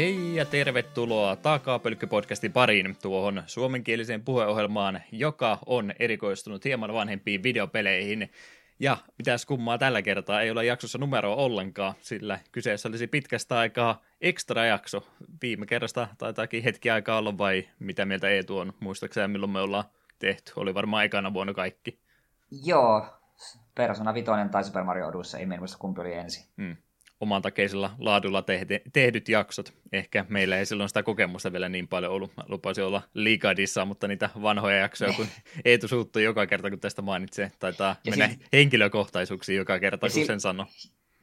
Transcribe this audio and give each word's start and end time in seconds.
Hei 0.00 0.36
ja 0.36 0.44
tervetuloa 0.44 1.36
Takapölkky-podcastin 1.36 2.52
pariin 2.52 2.96
tuohon 3.02 3.42
suomenkieliseen 3.46 4.24
puheohjelmaan, 4.24 5.00
joka 5.12 5.58
on 5.66 5.92
erikoistunut 5.98 6.64
hieman 6.64 6.94
vanhempiin 6.94 7.42
videopeleihin. 7.42 8.30
Ja 8.78 8.96
mitäs 9.18 9.46
kummaa 9.46 9.78
tällä 9.78 10.02
kertaa 10.02 10.42
ei 10.42 10.50
ole 10.50 10.64
jaksossa 10.64 10.98
numeroa 10.98 11.36
ollenkaan, 11.36 11.94
sillä 12.00 12.38
kyseessä 12.52 12.88
olisi 12.88 13.06
pitkästä 13.06 13.58
aikaa 13.58 14.02
ekstra 14.20 14.64
jakso. 14.64 15.06
Viime 15.42 15.66
kerrasta 15.66 16.08
taitaakin 16.18 16.62
hetki 16.62 16.90
aikaa 16.90 17.18
olla 17.18 17.38
vai 17.38 17.68
mitä 17.78 18.04
mieltä 18.04 18.28
Eetu 18.28 18.58
on, 18.58 18.72
muistaakseni 18.80 19.28
milloin 19.28 19.52
me 19.52 19.60
ollaan 19.60 19.84
tehty, 20.18 20.52
oli 20.56 20.74
varmaan 20.74 21.04
ekana 21.04 21.34
vuonna 21.34 21.54
kaikki. 21.54 21.98
Joo, 22.64 23.06
Persona 23.74 24.14
5 24.14 24.30
tai 24.50 24.64
Super 24.64 24.84
Mario 24.84 25.08
Odyssey, 25.08 25.40
ei 25.40 25.58
muista 25.58 25.78
kumpi 25.78 26.00
oli 26.00 26.14
ensin. 26.14 26.44
Hmm 26.56 26.76
oman 27.20 27.42
takeisella 27.42 27.90
laadulla 27.98 28.42
tehde, 28.42 28.82
tehdyt 28.92 29.28
jaksot. 29.28 29.72
Ehkä 29.92 30.24
meillä 30.28 30.58
ei 30.58 30.66
silloin 30.66 30.88
sitä 30.88 31.02
kokemusta 31.02 31.52
vielä 31.52 31.68
niin 31.68 31.88
paljon 31.88 32.12
ollut. 32.12 32.36
Mä 32.36 32.44
lupasin 32.48 32.84
olla 32.84 33.02
liikadissa, 33.14 33.84
mutta 33.84 34.08
niitä 34.08 34.30
vanhoja 34.42 34.76
jaksoja, 34.76 35.12
kun 35.12 35.26
Eetu 35.64 35.88
suuttui 35.88 36.24
joka 36.24 36.46
kerta, 36.46 36.70
kun 36.70 36.80
tästä 36.80 37.02
mainitsee, 37.02 37.52
taitaa 37.58 37.96
ja 38.04 38.10
mennä 38.10 38.28
sil... 38.28 38.46
henkilökohtaisuuksiin 38.52 39.56
joka 39.56 39.78
kerta, 39.78 40.06
ja 40.06 40.10
kun 40.10 40.20
sil... 40.20 40.26
sen 40.26 40.40
sanoo. 40.40 40.66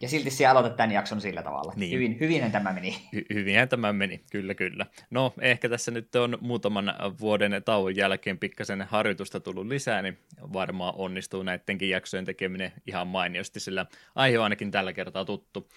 Ja 0.02 0.10
silti 0.10 0.30
sinä 0.32 0.52
aloitat 0.52 0.76
tämän 0.76 0.92
jakson 0.92 1.22
sillä 1.22 1.44
tavalla. 1.44 1.74
Niin. 1.76 1.92
Hyvin, 1.92 2.18
hyvinhän 2.20 2.52
tämä 2.52 2.74
meni. 2.74 3.10
Hy- 3.16 3.26
hyvinhän 3.34 3.70
tämä 3.70 3.94
meni, 3.94 4.22
kyllä 4.32 4.54
kyllä. 4.54 4.86
No, 5.10 5.34
ehkä 5.42 5.70
tässä 5.70 5.92
nyt 5.92 6.16
on 6.16 6.38
muutaman 6.42 6.94
vuoden 7.20 7.62
tauon 7.66 7.96
jälkeen 7.96 8.38
pikkasen 8.38 8.82
harjoitusta 8.82 9.40
tullut 9.40 9.68
lisää, 9.68 10.02
niin 10.02 10.18
varmaan 10.54 10.94
onnistuu 10.98 11.44
näidenkin 11.44 11.90
jaksojen 11.90 12.26
tekeminen 12.26 12.72
ihan 12.88 13.08
mainiosti, 13.08 13.60
sillä 13.60 13.86
aihe 14.16 14.38
on 14.38 14.44
ainakin 14.44 14.72
tällä 14.72 14.94
kertaa 14.94 15.26
tuttu. 15.26 15.70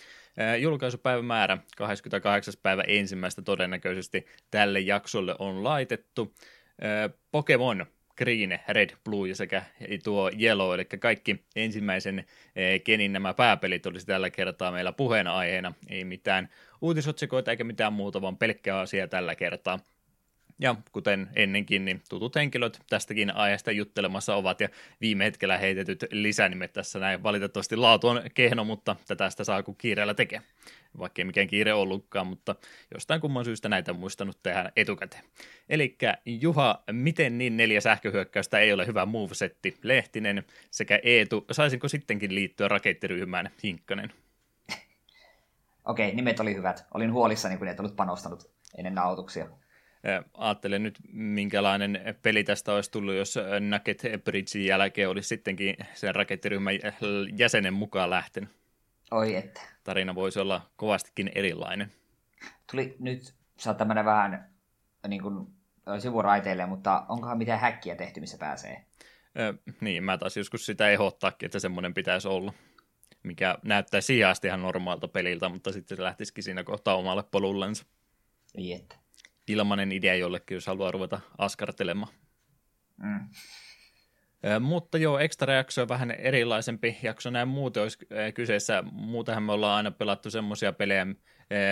Julkaisupäivämäärä 0.59 1.59
28. 1.77 2.55
päivä 2.63 2.83
ensimmäistä 2.87 3.43
todennäköisesti 3.43 4.27
tälle 4.51 4.81
jaksolle 4.81 5.37
on 5.39 5.65
laitettu. 5.65 6.35
Pokemon 7.31 7.87
Green, 8.23 8.61
Red, 8.69 8.91
Blue 9.05 9.35
sekä 9.35 9.63
tuo 10.05 10.31
Yellow, 10.41 10.75
eli 10.75 10.85
kaikki 10.85 11.45
ensimmäisen 11.57 12.25
kenin 12.85 13.13
nämä 13.13 13.35
pääpelit 13.35 13.87
olisi 13.87 14.07
tällä 14.07 14.31
kertaa 14.31 14.73
meillä 14.73 14.93
puheenaiheena. 14.93 15.73
Ei 15.89 16.05
mitään 16.05 16.49
uutisotsikoita 16.81 17.51
eikä 17.51 17.65
mitään 17.65 17.93
muuta, 17.93 18.23
vaan 18.23 18.37
pelkkää 18.37 18.81
asiaa 18.81 19.09
tällä 19.09 19.35
kertaa. 19.35 19.79
Ja 20.63 20.77
kuten 20.93 21.29
ennenkin, 21.37 21.85
niin 21.85 22.03
tutut 22.09 22.35
henkilöt 22.35 22.81
tästäkin 22.89 23.37
aiheesta 23.37 23.71
juttelemassa 23.71 24.35
ovat 24.35 24.61
ja 24.61 24.69
viime 25.01 25.25
hetkellä 25.25 25.59
heitetyt 25.59 26.05
lisänimet 26.11 26.73
tässä 26.73 26.99
näin. 26.99 27.23
Valitettavasti 27.23 27.77
laatu 27.77 28.09
on 28.09 28.23
kehno, 28.35 28.65
mutta 28.65 28.97
tätä 29.09 29.31
sitä 29.31 29.45
saa 29.45 29.63
kun 29.63 29.77
kiireellä 29.77 30.15
tekee. 30.15 30.43
Vaikka 30.99 31.23
ei 31.23 31.25
mikään 31.25 31.47
kiire 31.47 31.73
ollutkaan, 31.73 32.27
mutta 32.27 32.55
jostain 32.95 33.21
kumman 33.21 33.45
syystä 33.45 33.69
näitä 33.69 33.93
muistanut 33.93 34.43
tehdä 34.43 34.73
etukäteen. 34.77 35.25
Eli 35.69 35.97
Juha, 36.27 36.83
miten 36.93 37.39
niin 37.39 37.57
neljä 37.57 37.81
sähköhyökkäystä 37.81 38.59
ei 38.59 38.73
ole 38.73 38.87
hyvä 38.87 39.07
movesetti? 39.07 39.79
Lehtinen 39.83 40.45
sekä 40.71 41.01
Eetu, 41.03 41.45
saisinko 41.51 41.89
sittenkin 41.89 42.35
liittyä 42.35 42.69
rakettiryhmään 42.69 43.51
Hinkkanen? 43.65 44.13
Okei, 45.85 46.15
nimet 46.15 46.41
oli 46.41 46.55
hyvät. 46.55 46.87
Olin 46.95 47.13
huolissani, 47.13 47.57
kun 47.57 47.69
et 47.69 47.81
ollut 47.81 47.97
panostanut 47.97 48.51
ennen 48.79 48.95
nautuksia. 48.95 49.47
Ajattelen 50.35 50.83
nyt, 50.83 50.99
minkälainen 51.13 52.01
peli 52.23 52.45
tästä 52.45 52.75
olisi 52.75 52.91
tullut, 52.91 53.15
jos 53.15 53.39
Nugget 53.71 54.03
Bridgein 54.25 54.67
jälkeen 54.67 55.09
olisi 55.09 55.29
sittenkin 55.29 55.77
sen 55.95 56.15
rakettiryhmän 56.15 56.75
jäsenen 57.39 57.75
mukaan 57.75 58.11
lähtenyt. 58.11 58.51
Oi 59.11 59.37
että. 59.37 59.61
Tarina 59.85 60.15
voisi 60.15 60.41
olla 60.41 60.71
kovastikin 60.77 61.31
erilainen. 61.35 61.93
Tuli 62.71 62.97
nyt, 62.99 63.35
saattaa 63.57 63.87
mennä 63.87 64.05
vähän 64.05 64.51
niin 65.09 65.23
kuin, 65.23 65.47
sivuraiteille, 65.99 66.67
mutta 66.67 67.07
onkohan 67.09 67.39
mitään 67.39 67.61
häkkiä 67.61 67.95
tehty, 67.95 68.21
missä 68.21 68.39
pääsee? 68.39 68.85
Ö, 69.39 69.55
niin, 69.81 70.05
mä 70.05 70.19
taas 70.19 70.37
joskus 70.37 70.67
sitä 70.67 70.89
ehdottaakin, 70.89 71.47
että 71.47 71.59
semmoinen 71.59 71.95
pitäisi 71.95 72.29
olla 72.29 72.53
mikä 73.23 73.59
näyttää 73.65 74.01
sijasti 74.01 74.47
ihan 74.47 74.63
normaalta 74.63 75.09
peliltä, 75.09 75.49
mutta 75.49 75.73
sitten 75.73 75.97
se 75.97 76.03
lähtisikin 76.03 76.45
siinä 76.45 76.65
kohtaa 76.65 76.95
omalle 76.95 77.23
polullensa. 77.23 77.85
Niin 78.57 78.77
että 78.77 78.97
ilmanen 79.53 79.93
idea 79.93 80.15
jollekin, 80.15 80.55
jos 80.55 80.67
haluaa 80.67 80.91
ruveta 80.91 81.21
askartelemaan. 81.39 82.13
Mm. 83.03 83.21
Mutta 84.61 84.99
joo, 84.99 85.19
extra 85.19 85.55
jakso 85.55 85.83
on 85.83 85.89
vähän 85.89 86.11
erilaisempi 86.11 86.97
jakso. 87.03 87.31
Näin 87.31 87.49
muuten 87.49 87.83
olisi 87.83 87.99
kyseessä. 88.35 88.85
Muutenhan 88.93 89.43
me 89.43 89.53
ollaan 89.53 89.77
aina 89.77 89.91
pelattu 89.91 90.31
semmoisia 90.31 90.73
pelejä, 90.73 91.07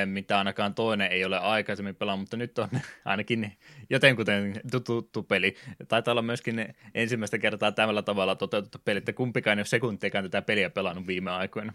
mitä 0.06 0.38
ainakaan 0.38 0.74
toinen 0.74 1.12
ei 1.12 1.24
ole 1.24 1.38
aikaisemmin 1.38 1.96
pelannut, 1.96 2.20
mutta 2.20 2.36
nyt 2.36 2.58
on 2.58 2.68
ainakin 3.04 3.52
jotenkuten 3.90 4.60
tuttu 4.86 5.22
peli. 5.22 5.54
Taitaa 5.88 6.12
olla 6.12 6.22
myöskin 6.22 6.74
ensimmäistä 6.94 7.38
kertaa 7.38 7.72
tämällä 7.72 8.02
tavalla 8.02 8.34
toteutettu 8.34 8.78
peli, 8.84 8.98
että 8.98 9.12
kumpikaan 9.12 9.58
ei 9.58 9.60
ole 9.60 9.66
sekuntiakaan 9.66 10.24
tätä 10.24 10.42
peliä 10.42 10.70
pelannut 10.70 11.06
viime 11.06 11.30
aikoina. 11.30 11.72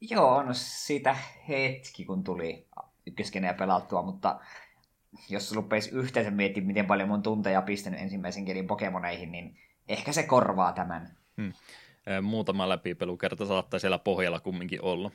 Joo, 0.00 0.42
no 0.42 0.50
siitä 0.52 1.16
hetki, 1.48 2.04
kun 2.04 2.24
tuli 2.24 2.68
ykköskenejä 3.06 3.54
pelattua, 3.54 4.02
mutta 4.02 4.40
jos 5.28 5.52
rupeisi 5.52 5.90
yhteensä 5.90 6.30
miettimään, 6.30 6.66
miten 6.66 6.86
paljon 6.86 7.08
mun 7.08 7.22
tunteja 7.22 7.62
pistänyt 7.62 8.00
ensimmäisen 8.00 8.44
kelin 8.44 8.66
Pokemoneihin, 8.66 9.32
niin 9.32 9.56
ehkä 9.88 10.12
se 10.12 10.22
korvaa 10.22 10.72
tämän. 10.72 11.16
Hmm. 11.36 11.52
Muutama 12.22 12.68
läpipelukerta 12.68 13.46
saattaa 13.46 13.80
siellä 13.80 13.98
pohjalla 13.98 14.40
kumminkin 14.40 14.82
olla. 14.82 15.10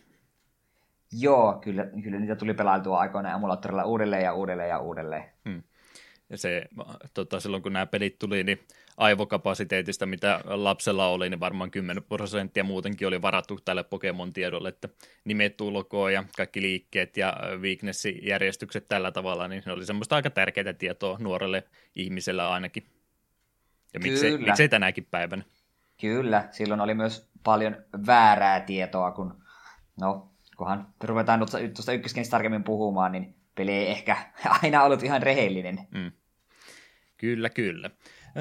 Joo, 1.12 1.54
kyllä, 1.62 1.88
kyllä 2.04 2.20
niitä 2.20 2.36
tuli 2.36 2.54
pelailtua 2.54 3.00
aikoinaan 3.00 3.36
emulaattorilla 3.36 3.86
uudelleen 3.86 4.24
ja 4.24 4.34
uudelleen 4.34 4.70
ja 4.70 4.80
uudelleen. 4.80 5.24
Hmm. 5.50 5.64
Ja 6.30 6.38
se, 6.38 6.66
tota, 7.14 7.40
silloin 7.40 7.64
kun 7.64 7.74
nämä 7.74 7.86
pelit 7.86 8.20
tuli, 8.20 8.44
niin 8.44 8.60
aivokapasiteetista, 9.00 10.06
mitä 10.06 10.42
lapsella 10.46 11.08
oli, 11.08 11.30
niin 11.30 11.40
varmaan 11.40 11.72
10 11.72 12.04
prosenttia 12.04 12.64
muutenkin 12.64 13.08
oli 13.08 13.22
varattu 13.22 13.60
tälle 13.66 13.84
Pokemon-tiedolle, 13.84 14.70
että 14.70 14.90
nimet 15.26 15.58
ja 16.14 16.24
kaikki 16.38 16.62
liikkeet 16.62 17.18
ja 17.18 17.38
weakness-järjestykset 17.62 18.88
tällä 18.88 19.12
tavalla, 19.12 19.48
niin 19.48 19.64
se 19.64 19.72
oli 19.72 19.86
semmoista 19.86 20.16
aika 20.16 20.30
tärkeää 20.30 20.74
tietoa 20.74 21.18
nuorelle 21.20 21.64
ihmiselle 21.96 22.44
ainakin. 22.44 22.84
Ja 23.94 24.00
miksei, 24.00 24.38
miksei 24.38 24.70
tänäkin 24.70 25.08
päivänä. 25.12 25.44
Kyllä, 26.02 26.48
silloin 26.52 26.82
oli 26.82 26.94
myös 26.94 27.30
paljon 27.44 27.76
väärää 28.08 28.60
tietoa, 28.60 29.12
kun, 29.12 29.44
no, 30.02 30.32
kunhan 30.58 30.94
ruvetaan 31.04 31.40
tuosta 31.40 31.94
ykköskenistä 31.94 32.32
tarkemmin 32.32 32.64
puhumaan, 32.64 33.12
niin 33.12 33.36
peli 33.56 33.72
ei 33.72 33.88
ehkä 33.88 34.18
aina 34.64 34.84
ollut 34.84 35.04
ihan 35.04 35.24
rehellinen. 35.24 35.80
Mm. 35.92 36.12
Kyllä, 37.18 37.50
kyllä. 37.50 37.90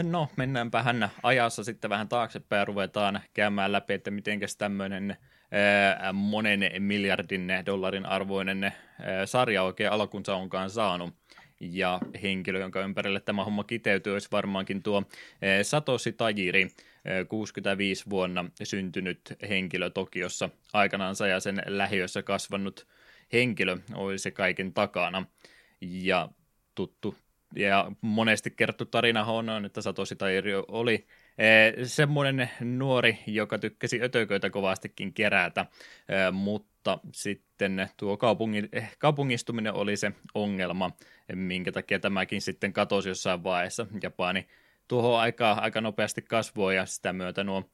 No, 0.03 0.29
mennäänpä 0.37 0.83
hän 0.83 1.09
ajassa 1.23 1.65
sitten 1.65 1.91
vähän 1.91 2.09
taaksepäin 2.09 2.59
ja 2.59 2.65
ruvetaan 2.65 3.21
käymään 3.35 3.73
läpi, 3.73 3.95
että 3.95 4.11
miten 4.11 4.41
tämmöinen 4.59 5.17
monen 6.13 6.61
miljardin 6.79 7.49
dollarin 7.67 8.07
arvoinen 8.07 8.73
sarja 9.25 9.63
oikein 9.63 9.93
alkunsa 9.93 10.35
onkaan 10.35 10.71
saanut. 10.71 11.15
Ja 11.61 12.01
henkilö, 12.23 12.59
jonka 12.59 12.81
ympärille 12.81 13.21
tämä 13.21 13.45
homma 13.45 13.65
kiteytyy, 13.65 14.13
olisi 14.13 14.29
varmaankin 14.33 14.83
tuo 14.83 15.03
Satoshi 15.63 16.13
Tajiri, 16.13 16.69
65 17.29 18.05
vuonna 18.11 18.45
syntynyt 18.63 19.21
henkilö 19.49 19.91
Tokiossa 19.91 20.51
aikanaansa 20.73 21.27
ja 21.27 21.41
sen 21.41 21.63
lähiössä 21.67 22.23
kasvanut 22.23 22.87
henkilö 23.33 23.77
olisi 23.95 24.31
kaiken 24.31 24.73
takana. 24.73 25.27
Ja 25.81 26.29
tuttu 26.75 27.15
ja 27.57 27.93
monesti 28.01 28.51
kerrottu 28.51 28.85
tarina 28.85 29.25
on, 29.25 29.65
että 29.65 29.83
Satoshi 29.83 30.17
Tajiri 30.17 30.53
oli 30.69 31.07
eh, 31.39 31.75
semmoinen 31.85 32.51
nuori, 32.61 33.19
joka 33.27 33.59
tykkäsi 33.59 34.03
ötököitä 34.03 34.51
kovastikin 34.51 35.13
kerätä, 35.13 35.61
eh, 35.61 36.33
mutta 36.33 36.99
sitten 37.13 37.89
tuo 37.97 38.17
kaupungin, 38.17 38.69
eh, 38.73 38.97
kaupungistuminen 38.99 39.75
oli 39.75 39.97
se 39.97 40.13
ongelma, 40.35 40.91
minkä 41.35 41.73
takia 41.73 41.99
tämäkin 41.99 42.41
sitten 42.41 42.73
katosi 42.73 43.09
jossain 43.09 43.45
vaiheessa. 43.45 43.87
Japani 44.03 44.47
tuohon 44.89 45.21
aikaan 45.21 45.63
aika 45.63 45.81
nopeasti 45.81 46.23
kasvoi 46.23 46.77
ja 46.77 46.87
sitä 46.87 47.13
myötä 47.13 47.45
nuo 47.45 47.71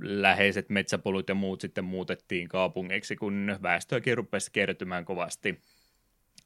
läheiset 0.00 0.70
metsäpolut 0.70 1.28
ja 1.28 1.34
muut 1.34 1.60
sitten 1.60 1.84
muutettiin 1.84 2.48
kaupungeiksi, 2.48 3.16
kun 3.16 3.58
väestöäkin 3.62 4.16
rupesi 4.16 4.52
kertymään 4.52 5.04
kovasti. 5.04 5.60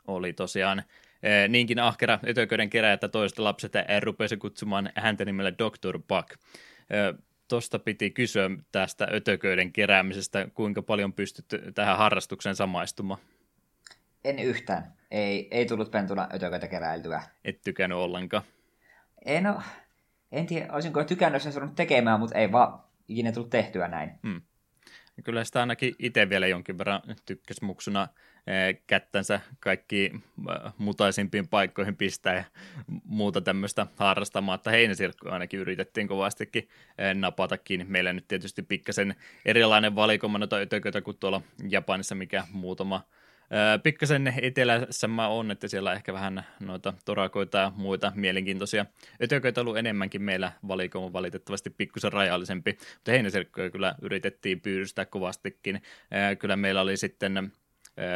Oli 0.07 0.33
tosiaan 0.33 0.83
niinkin 1.49 1.79
ahkera 1.79 2.19
etököiden 2.27 2.71
kerää, 2.71 2.93
että 2.93 3.09
toiset 3.09 3.39
lapset 3.39 3.73
rupesi 4.01 4.37
kutsumaan 4.37 4.91
häntä 4.97 5.25
nimellä 5.25 5.53
Dr. 5.53 5.99
Buck. 5.99 6.41
Tuosta 7.49 7.79
piti 7.79 8.11
kysyä 8.11 8.51
tästä 8.73 9.09
ötököiden 9.13 9.73
keräämisestä, 9.73 10.49
kuinka 10.55 10.83
paljon 10.83 11.13
pystyt 11.13 11.47
tähän 11.75 11.99
harrastukseen 11.99 12.57
samaistumaan? 12.57 13.21
En 14.25 14.39
yhtään. 14.39 14.93
Ei, 15.11 15.49
ei 15.51 15.67
tullut 15.67 15.91
pentuna 15.91 16.29
ötököitä 16.35 16.69
keräiltyä. 16.69 17.23
Et 17.45 17.61
tykännyt 17.65 17.99
ollenkaan? 17.99 18.43
En, 19.25 19.43
no, 19.43 19.63
en 20.33 20.47
tiedä, 20.47 20.73
olisinko 20.73 21.05
tykännyt 21.05 21.43
sen 21.43 21.53
sanonut 21.53 21.75
tekemään, 21.75 22.21
mutta 22.21 22.39
ei 22.39 22.53
vaan 22.53 22.81
ikinä 23.09 23.33
tullut 23.33 23.51
tehtyä 23.51 23.89
näin. 23.89 24.11
Hmm. 24.23 24.43
kyllä 25.25 25.45
sitä 25.45 25.61
ainakin 25.61 25.95
itse 25.99 26.29
vielä 26.29 26.47
jonkin 26.47 26.79
verran 26.79 27.03
tykkäsi 27.27 27.65
muksuna 27.65 28.09
kättänsä 28.87 29.41
kaikki 29.61 30.13
mutaisimpiin 30.79 31.49
paikkoihin 31.49 31.97
pistää 31.97 32.35
ja 32.35 32.45
muuta 33.05 33.41
tämmöistä 33.41 33.87
harrastamaan, 33.97 34.57
että 34.57 34.71
heinäsirkkoja 34.71 35.33
ainakin 35.35 35.61
yritettiin 35.61 36.09
kovastikin 36.09 36.69
napatakin. 37.15 37.87
Meillä 37.89 38.13
nyt 38.13 38.29
tietysti 38.29 38.63
pikkasen 38.63 39.15
erilainen 39.45 39.95
valikoma 39.95 40.39
noita 40.39 40.57
ötököitä 40.57 41.01
kuin 41.01 41.17
tuolla 41.21 41.43
Japanissa, 41.69 42.15
mikä 42.15 42.45
muutama 42.53 43.03
Pikkasen 43.83 44.35
etelässä 44.43 45.09
mä 45.09 45.29
on, 45.29 45.51
että 45.51 45.69
siellä 45.69 45.93
ehkä 45.93 46.13
vähän 46.13 46.45
noita 46.61 46.95
torakoita 47.05 47.59
ja 47.59 47.73
muita 47.77 48.13
mielenkiintoisia 48.15 48.87
ötököitä 49.23 49.61
ollut 49.61 49.79
enemmänkin 49.79 50.23
meillä 50.23 50.53
valikoima 50.69 51.13
valitettavasti 51.13 51.71
pikkusen 51.71 52.13
rajallisempi, 52.13 52.79
mutta 52.95 53.11
heinäsirkkoja 53.11 53.71
kyllä 53.71 53.95
yritettiin 54.03 54.61
pyydystää 54.61 55.05
kovastikin. 55.05 55.83
Kyllä 56.39 56.57
meillä 56.57 56.81
oli 56.81 56.97
sitten 56.97 57.53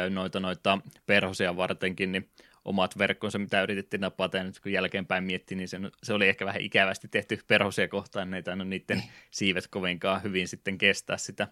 noita, 0.09 0.39
noita 0.39 0.79
perhosia 1.05 1.57
vartenkin, 1.57 2.11
niin 2.11 2.29
omat 2.65 2.97
verkkonsa, 2.97 3.39
mitä 3.39 3.63
yritettiin 3.63 4.01
napata, 4.01 4.37
ja 4.37 4.43
nyt 4.43 4.59
kun 4.59 4.71
jälkeenpäin 4.71 5.23
miettii, 5.23 5.57
niin 5.57 5.67
se, 5.67 5.79
se 6.03 6.13
oli 6.13 6.27
ehkä 6.27 6.45
vähän 6.45 6.61
ikävästi 6.61 7.07
tehty 7.07 7.39
perhosia 7.47 7.87
kohtaan, 7.87 8.27
niin 8.27 8.35
ei 8.35 8.43
tainnut 8.43 8.67
niiden 8.67 9.03
siivet 9.31 9.67
kovinkaan 9.67 10.23
hyvin 10.23 10.47
sitten 10.47 10.77
kestää 10.77 11.17
sitä. 11.17 11.47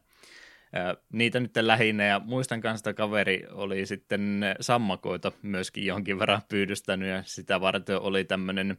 Niitä 1.14 1.40
nyt 1.40 1.58
lähinnä, 1.62 2.06
ja 2.06 2.22
muistan 2.26 2.62
kanssa, 2.62 2.90
että 2.90 2.98
kaveri 2.98 3.44
oli 3.52 3.86
sitten 3.86 4.42
sammakoita 4.60 5.32
myöskin 5.42 5.86
jonkin 5.86 6.20
verran 6.20 6.42
pyydystänyt, 6.50 7.10
ja 7.10 7.24
sitä 7.26 7.62
varten 7.62 8.00
oli 8.00 8.24
tämmöinen 8.24 8.78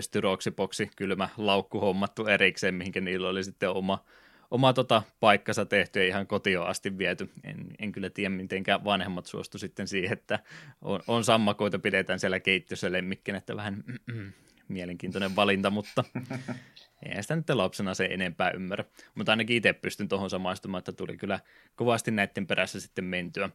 styroksipoksi 0.00 0.90
kylmä 0.96 1.28
laukku 1.36 1.80
hommattu 1.80 2.26
erikseen, 2.26 2.74
mihinkä 2.74 3.00
niillä 3.00 3.28
oli 3.28 3.44
sitten 3.44 3.70
oma, 3.70 4.04
oma 4.50 4.72
tota 4.72 5.02
paikkansa 5.20 5.66
tehty 5.66 6.00
ja 6.00 6.06
ihan 6.06 6.26
kotioon 6.26 6.68
asti 6.68 6.98
viety. 6.98 7.30
En, 7.44 7.66
en 7.78 7.92
kyllä 7.92 8.10
tiedä, 8.10 8.30
mitenkään 8.30 8.84
vanhemmat 8.84 9.26
suostu 9.26 9.58
sitten 9.58 9.88
siihen, 9.88 10.12
että 10.12 10.38
on, 10.82 11.00
on 11.06 11.24
sammakoita, 11.24 11.78
pidetään 11.78 12.20
siellä 12.20 12.40
keittiössä 12.40 12.92
lemmikkinä, 12.92 13.38
että 13.38 13.56
vähän 13.56 13.84
mielenkiintoinen 14.68 15.36
valinta, 15.36 15.70
mutta 15.70 16.04
ei 17.06 17.22
sitä 17.22 17.36
nyt 17.36 17.50
lapsena 17.50 17.94
se 17.94 18.04
enempää 18.04 18.50
ymmärrä. 18.50 18.84
Mutta 19.14 19.32
ainakin 19.32 19.56
itse 19.56 19.72
pystyn 19.72 20.08
tuohon 20.08 20.30
samaistumaan, 20.30 20.78
että 20.78 20.92
tuli 20.92 21.16
kyllä 21.16 21.40
kovasti 21.74 22.10
näiden 22.10 22.46
perässä 22.46 22.80
sitten 22.80 23.04
mentyä 23.04 23.50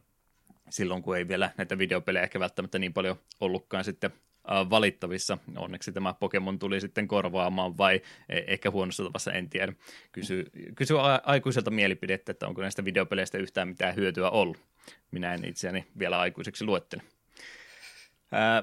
silloin, 0.70 1.02
kun 1.02 1.16
ei 1.16 1.28
vielä 1.28 1.50
näitä 1.56 1.78
videopelejä 1.78 2.22
ehkä 2.22 2.40
välttämättä 2.40 2.78
niin 2.78 2.92
paljon 2.92 3.16
ollutkaan 3.40 3.84
sitten 3.84 4.10
valittavissa. 4.70 5.38
Onneksi 5.56 5.92
tämä 5.92 6.14
Pokemon 6.14 6.58
tuli 6.58 6.80
sitten 6.80 7.08
korvaamaan 7.08 7.78
vai 7.78 8.00
e, 8.28 8.40
ehkä 8.46 8.70
huonossa 8.70 9.04
tavassa, 9.04 9.32
en 9.32 9.50
tiedä. 9.50 9.72
Kysy, 10.12 10.50
kysy 10.74 10.94
aikuiselta 11.22 11.70
mielipidettä, 11.70 12.32
että 12.32 12.46
onko 12.46 12.62
näistä 12.62 12.84
videopeleistä 12.84 13.38
yhtään 13.38 13.68
mitään 13.68 13.96
hyötyä 13.96 14.30
ollut. 14.30 14.58
Minä 15.10 15.34
en 15.34 15.44
itseäni 15.44 15.86
vielä 15.98 16.20
aikuiseksi 16.20 16.64
luettele. 16.64 17.02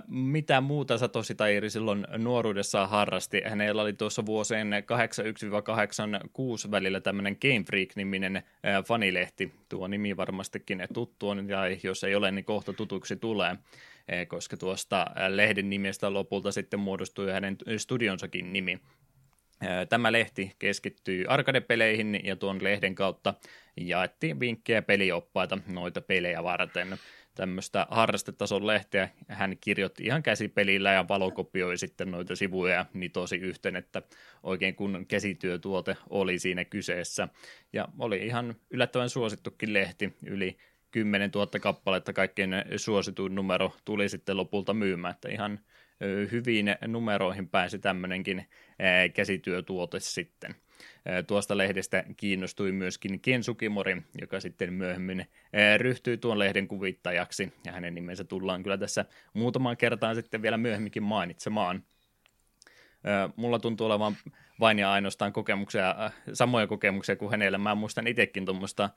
Mitä 0.07 0.61
muuta 0.61 0.97
Satoshi 0.97 1.35
Tairi 1.35 1.69
silloin 1.69 2.07
nuoruudessaan 2.17 2.89
harrasti? 2.89 3.41
Hänellä 3.45 3.81
oli 3.81 3.93
tuossa 3.93 4.25
vuosien 4.25 4.71
81-86 6.67 6.71
välillä 6.71 7.01
tämmöinen 7.01 7.37
Game 7.41 7.63
Freak-niminen 7.63 8.43
fanilehti. 8.85 9.53
Tuo 9.69 9.87
nimi 9.87 10.17
varmastikin 10.17 10.87
tuttu 10.93 11.29
on, 11.29 11.49
ja 11.49 11.59
jos 11.83 12.03
ei 12.03 12.15
ole, 12.15 12.31
niin 12.31 12.45
kohta 12.45 12.73
tutuksi 12.73 13.15
tulee, 13.15 13.55
koska 14.27 14.57
tuosta 14.57 15.05
lehden 15.27 15.69
nimestä 15.69 16.13
lopulta 16.13 16.51
sitten 16.51 16.79
muodostui 16.79 17.31
hänen 17.31 17.57
studionsakin 17.77 18.53
nimi. 18.53 18.79
Tämä 19.89 20.11
lehti 20.11 20.51
keskittyy 20.59 21.25
arcade-peleihin 21.27 22.19
ja 22.23 22.35
tuon 22.35 22.63
lehden 22.63 22.95
kautta 22.95 23.33
jaettiin 23.77 24.39
vinkkejä 24.39 24.81
pelioppaita 24.81 25.57
noita 25.67 26.01
pelejä 26.01 26.43
varten 26.43 26.97
tämmöistä 27.35 27.87
harrastetason 27.89 28.67
lehteä. 28.67 29.09
Hän 29.27 29.57
kirjoitti 29.61 30.03
ihan 30.03 30.23
käsipelillä 30.23 30.91
ja 30.91 31.07
valokopioi 31.07 31.77
sitten 31.77 32.11
noita 32.11 32.35
sivuja 32.35 32.73
ja 32.73 32.85
nitosi 32.93 33.35
yhteen, 33.35 33.75
että 33.75 34.01
oikein 34.43 34.75
kun 34.75 35.05
käsityötuote 35.07 35.97
oli 36.09 36.39
siinä 36.39 36.65
kyseessä. 36.65 37.27
Ja 37.73 37.87
oli 37.99 38.25
ihan 38.25 38.55
yllättävän 38.69 39.09
suosittukin 39.09 39.73
lehti, 39.73 40.13
yli 40.25 40.57
10 40.93 41.31
000 41.35 41.47
kappaletta 41.61 42.13
kaikkein 42.13 42.51
suosituin 42.77 43.35
numero 43.35 43.73
tuli 43.85 44.09
sitten 44.09 44.37
lopulta 44.37 44.73
myymään, 44.73 45.13
että 45.13 45.29
ihan 45.29 45.59
hyviin 46.31 46.75
numeroihin 46.87 47.49
pääsi 47.49 47.79
tämmöinenkin 47.79 48.47
käsityötuote 49.13 49.99
sitten. 49.99 50.55
Tuosta 51.27 51.57
lehdestä 51.57 52.03
kiinnostui 52.17 52.71
myöskin 52.71 53.19
Ken 53.19 53.43
Sukimori, 53.43 54.01
joka 54.21 54.39
sitten 54.39 54.73
myöhemmin 54.73 55.25
ryhtyi 55.77 56.17
tuon 56.17 56.39
lehden 56.39 56.67
kuvittajaksi, 56.67 57.53
ja 57.65 57.71
hänen 57.71 57.95
nimensä 57.95 58.23
tullaan 58.23 58.63
kyllä 58.63 58.77
tässä 58.77 59.05
muutamaan 59.33 59.77
kertaan 59.77 60.15
sitten 60.15 60.41
vielä 60.41 60.57
myöhemminkin 60.57 61.03
mainitsemaan. 61.03 61.83
Mulla 63.35 63.59
tuntuu 63.59 63.87
olevan 63.87 64.15
vain 64.59 64.79
ja 64.79 64.91
ainoastaan 64.91 65.33
kokemuksia, 65.33 65.95
samoja 66.33 66.67
kokemuksia 66.67 67.15
kuin 67.15 67.31
hänellä. 67.31 67.57
Mä 67.57 67.75
muistan 67.75 68.07
itsekin 68.07 68.45
tuommoista 68.45 68.89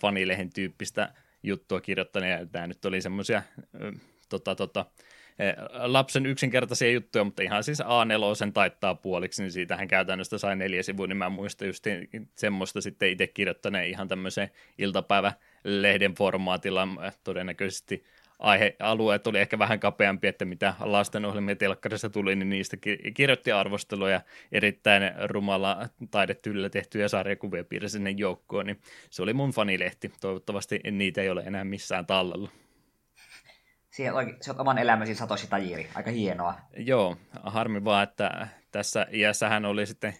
fanilehen 0.00 0.50
tyyppistä 0.52 1.14
juttua 1.44 1.80
kirjoittaneen, 1.80 2.48
tämä 2.48 2.66
nyt 2.66 2.84
oli 2.84 3.00
semmoisia 3.00 3.42
tota, 4.28 4.54
tota, 4.54 4.86
Eh, 5.38 5.54
lapsen 5.72 6.26
yksinkertaisia 6.26 6.90
juttuja, 6.90 7.24
mutta 7.24 7.42
ihan 7.42 7.64
siis 7.64 7.80
A4 7.80 8.52
taittaa 8.52 8.94
puoliksi, 8.94 9.42
niin 9.42 9.52
siitähän 9.52 9.88
käytännössä 9.88 10.38
sai 10.38 10.56
neljä 10.56 10.82
sivua, 10.82 11.06
niin 11.06 11.16
mä 11.16 11.28
muistan 11.28 11.68
just 11.68 11.84
semmoista 12.36 12.80
sitten 12.80 13.10
itse 13.10 13.26
kirjoittaneen 13.26 13.90
ihan 13.90 14.08
tämmöisen 14.08 14.50
iltapäivälehden 14.78 16.14
formaatilla, 16.14 16.88
todennäköisesti 17.24 18.04
aihealueet 18.38 19.26
oli 19.26 19.38
ehkä 19.38 19.58
vähän 19.58 19.80
kapeampi, 19.80 20.28
että 20.28 20.44
mitä 20.44 20.74
lastenohjelmia 20.80 21.56
telkkarissa 21.56 22.10
tuli, 22.10 22.36
niin 22.36 22.50
niistä 22.50 22.76
kirjoitti 23.14 23.52
arvosteluja 23.52 24.20
erittäin 24.52 25.02
rumalla 25.24 25.88
taidetyllä 26.10 26.70
tehtyjä 26.70 27.08
sarjakuvia 27.08 27.64
piirsi 27.64 27.92
sinne 27.92 28.10
joukkoon, 28.10 28.66
niin 28.66 28.80
se 29.10 29.22
oli 29.22 29.32
mun 29.32 29.50
fanilehti. 29.50 30.12
Toivottavasti 30.20 30.80
niitä 30.90 31.22
ei 31.22 31.30
ole 31.30 31.42
enää 31.46 31.64
missään 31.64 32.06
tallella. 32.06 32.50
Siihen 33.90 34.14
se 34.40 34.50
on 34.50 34.60
oman 34.60 34.78
elämäsi 34.78 35.14
Satoshi 35.14 35.46
Tajiri. 35.46 35.88
Aika 35.94 36.10
hienoa. 36.10 36.54
Joo, 36.76 37.16
harmi 37.42 37.84
vaan, 37.84 38.02
että 38.02 38.48
tässä 38.70 39.06
iässä 39.12 39.48
hän 39.48 39.64
oli 39.64 39.86
sitten 39.86 40.14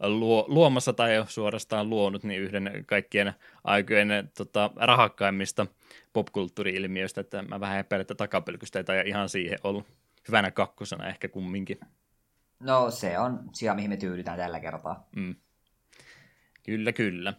luo, 0.00 0.44
luomassa 0.48 0.92
tai 0.92 1.24
suorastaan 1.28 1.90
luonut 1.90 2.24
niin 2.24 2.40
yhden 2.40 2.84
kaikkien 2.86 3.32
aikojen 3.64 4.30
tota, 4.36 4.70
rahakkaimmista 4.76 5.66
popkulttuuri-ilmiöistä, 6.12 7.20
että 7.20 7.42
mä 7.42 7.60
vähän 7.60 7.78
epäilen, 7.78 8.00
että 8.00 8.14
takapelkystä 8.14 8.78
ei 8.78 8.84
tai 8.84 9.02
ihan 9.06 9.28
siihen 9.28 9.58
ollut 9.64 9.86
hyvänä 10.28 10.50
kakkosena 10.50 11.08
ehkä 11.08 11.28
kumminkin. 11.28 11.80
No 12.60 12.90
se 12.90 13.18
on 13.18 13.40
sija, 13.52 13.74
mihin 13.74 13.90
me 13.90 13.96
tyydytään 13.96 14.38
tällä 14.38 14.60
kertaa. 14.60 15.08
Mm. 15.16 15.34
Kyllä, 16.62 16.92
kyllä. 16.92 17.34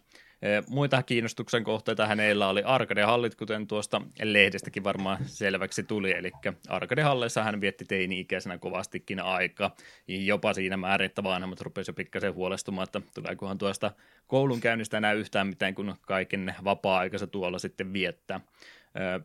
Muita 0.68 1.02
kiinnostuksen 1.02 1.64
kohteita 1.64 2.06
hänellä 2.06 2.48
oli 2.48 2.62
arcade-hallit, 2.62 3.34
kuten 3.34 3.66
tuosta 3.66 4.02
lehdestäkin 4.22 4.84
varmaan 4.84 5.18
selväksi 5.22 5.82
tuli, 5.82 6.12
eli 6.12 6.30
arcade-halleissa 6.68 7.42
hän 7.42 7.60
vietti 7.60 7.84
teini-ikäisenä 7.84 8.58
kovastikin 8.58 9.20
aika, 9.20 9.70
jopa 10.08 10.52
siinä 10.52 10.76
määrin, 10.76 11.06
että 11.06 11.22
vanhemmat 11.22 11.60
rupesivat 11.60 11.96
pikkasen 11.96 12.34
huolestumaan, 12.34 12.84
että 12.84 13.00
tuleekohan 13.14 13.58
tuosta 13.58 13.92
koulun 14.26 14.60
käynnistä 14.60 14.96
enää 14.96 15.12
yhtään 15.12 15.46
mitään, 15.46 15.74
kun 15.74 15.94
kaiken 16.00 16.54
vapaa-aikansa 16.64 17.26
tuolla 17.26 17.58
sitten 17.58 17.92
viettää. 17.92 18.40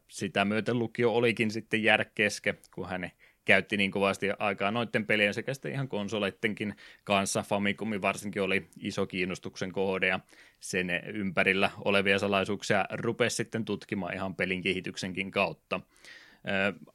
Sitä 0.07 0.45
myöten 0.45 0.79
lukio 0.79 1.11
olikin 1.11 1.51
sitten 1.51 1.83
jäädä 1.83 2.05
keske, 2.15 2.55
kun 2.75 2.89
hän 2.89 3.11
käytti 3.45 3.77
niin 3.77 3.91
kovasti 3.91 4.29
aikaa 4.39 4.71
noiden 4.71 5.05
pelien 5.05 5.33
sekä 5.33 5.53
sitten 5.53 5.71
ihan 5.71 5.87
konsoleittenkin 5.87 6.75
kanssa. 7.03 7.43
Famicumi 7.43 8.01
varsinkin 8.01 8.41
oli 8.41 8.67
iso 8.79 9.05
kiinnostuksen 9.05 9.71
kohde 9.71 10.07
ja 10.07 10.19
sen 10.59 10.89
ympärillä 11.13 11.71
olevia 11.85 12.19
salaisuuksia 12.19 12.85
rupesi 12.91 13.35
sitten 13.35 13.65
tutkimaan 13.65 14.13
ihan 14.13 14.35
pelin 14.35 14.61
kehityksenkin 14.61 15.31
kautta. 15.31 15.79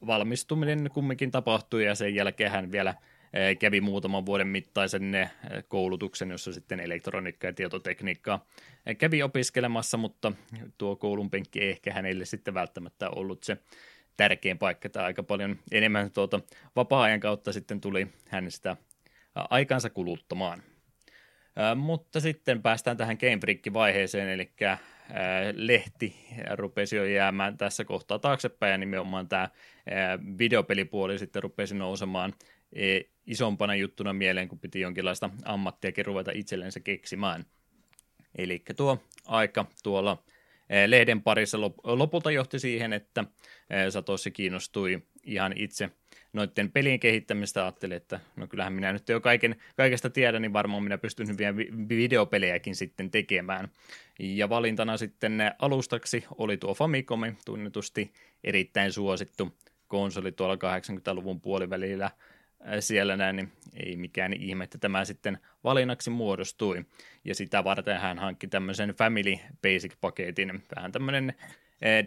Valmistuminen 0.07 0.89
kumminkin 0.93 1.31
tapahtui 1.31 1.85
ja 1.85 1.95
sen 1.95 2.15
jälkeen 2.15 2.51
hän 2.51 2.71
vielä 2.71 2.95
kävi 3.59 3.81
muutaman 3.81 4.25
vuoden 4.25 4.47
mittaisen 4.47 5.29
koulutuksen, 5.67 6.31
jossa 6.31 6.53
sitten 6.53 6.79
elektroniikka 6.79 7.47
ja 7.47 7.53
tietotekniikkaa 7.53 8.45
kävi 8.97 9.23
opiskelemassa, 9.23 9.97
mutta 9.97 10.31
tuo 10.77 10.95
koulun 10.95 11.29
penkki 11.29 11.63
ehkä 11.63 11.93
hänelle 11.93 12.25
sitten 12.25 12.53
välttämättä 12.53 13.09
ollut 13.09 13.43
se 13.43 13.57
tärkein 14.19 14.57
paikka, 14.57 14.89
tai 14.89 15.03
aika 15.03 15.23
paljon 15.23 15.59
enemmän 15.71 16.11
tuota 16.11 16.41
vapaa-ajan 16.75 17.19
kautta 17.19 17.53
sitten 17.53 17.81
tuli 17.81 18.07
hän 18.27 18.51
sitä 18.51 18.77
aikansa 19.35 19.89
kuluttamaan. 19.89 20.63
mutta 21.75 22.19
sitten 22.19 22.61
päästään 22.61 22.97
tähän 22.97 23.17
Game 23.19 23.37
Freak-vaiheeseen, 23.37 24.29
eli 24.29 24.51
lehti 25.53 26.15
rupesi 26.51 26.95
jo 26.95 27.05
jäämään 27.05 27.57
tässä 27.57 27.85
kohtaa 27.85 28.19
taaksepäin, 28.19 28.71
ja 28.71 28.77
nimenomaan 28.77 29.29
tämä 29.29 29.49
videopelipuoli 30.37 31.19
sitten 31.19 31.43
rupesi 31.43 31.75
nousemaan 31.75 32.33
e, 32.73 32.99
isompana 33.25 33.75
juttuna 33.75 34.13
mieleen, 34.13 34.47
kun 34.47 34.59
piti 34.59 34.79
jonkinlaista 34.79 35.29
ammattiakin 35.45 36.05
ruveta 36.05 36.31
itsellensä 36.33 36.79
keksimään. 36.79 37.45
Eli 38.37 38.63
tuo 38.77 39.03
aika 39.25 39.65
tuolla 39.83 40.23
lehden 40.87 41.21
parissa 41.21 41.61
lopulta 41.83 42.31
johti 42.31 42.59
siihen, 42.59 42.93
että 42.93 43.23
Satoshi 43.89 44.31
kiinnostui 44.31 45.01
ihan 45.23 45.53
itse 45.55 45.89
noiden 46.33 46.71
pelien 46.71 46.99
kehittämistä 46.99 47.63
ajattelin, 47.63 47.97
että 47.97 48.19
no 48.35 48.47
kyllähän 48.47 48.73
minä 48.73 48.93
nyt 48.93 49.09
jo 49.09 49.21
kaiken, 49.21 49.55
kaikesta 49.75 50.09
tiedän, 50.09 50.41
niin 50.41 50.53
varmaan 50.53 50.83
minä 50.83 50.97
pystyn 50.97 51.27
hyviä 51.27 51.55
videopelejäkin 51.87 52.75
sitten 52.75 53.11
tekemään. 53.11 53.67
Ja 54.19 54.49
valintana 54.49 54.97
sitten 54.97 55.41
alustaksi 55.59 56.25
oli 56.37 56.57
tuo 56.57 56.73
Famicom, 56.73 57.21
tunnetusti 57.45 58.11
erittäin 58.43 58.91
suosittu 58.91 59.57
konsoli 59.87 60.31
tuolla 60.31 60.55
80-luvun 60.55 61.41
puolivälillä 61.41 62.11
siellä 62.79 63.17
näin, 63.17 63.35
niin 63.35 63.51
ei 63.73 63.97
mikään 63.97 64.33
ihme, 64.33 64.63
että 64.63 64.77
tämä 64.77 65.05
sitten 65.05 65.37
valinnaksi 65.63 66.09
muodostui. 66.09 66.85
Ja 67.25 67.35
sitä 67.35 67.63
varten 67.63 67.99
hän 67.99 68.19
hankki 68.19 68.47
tämmöisen 68.47 68.89
Family 68.89 69.33
Basic-paketin, 69.61 70.61
vähän 70.75 70.91
tämmöinen 70.91 71.33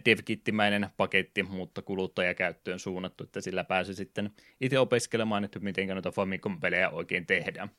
DevKittimäinen 0.05 0.89
paketti, 0.97 1.43
mutta 1.43 1.81
kuluttajakäyttöön 1.81 2.79
suunnattu, 2.79 3.23
että 3.23 3.41
sillä 3.41 3.63
pääsi 3.63 3.95
sitten 3.95 4.31
itse 4.61 4.79
opiskelemaan, 4.79 5.43
että 5.43 5.59
miten 5.59 5.87
noita 5.87 6.11
Famicom-pelejä 6.11 6.89
oikein 6.89 7.25
tehdään. 7.25 7.69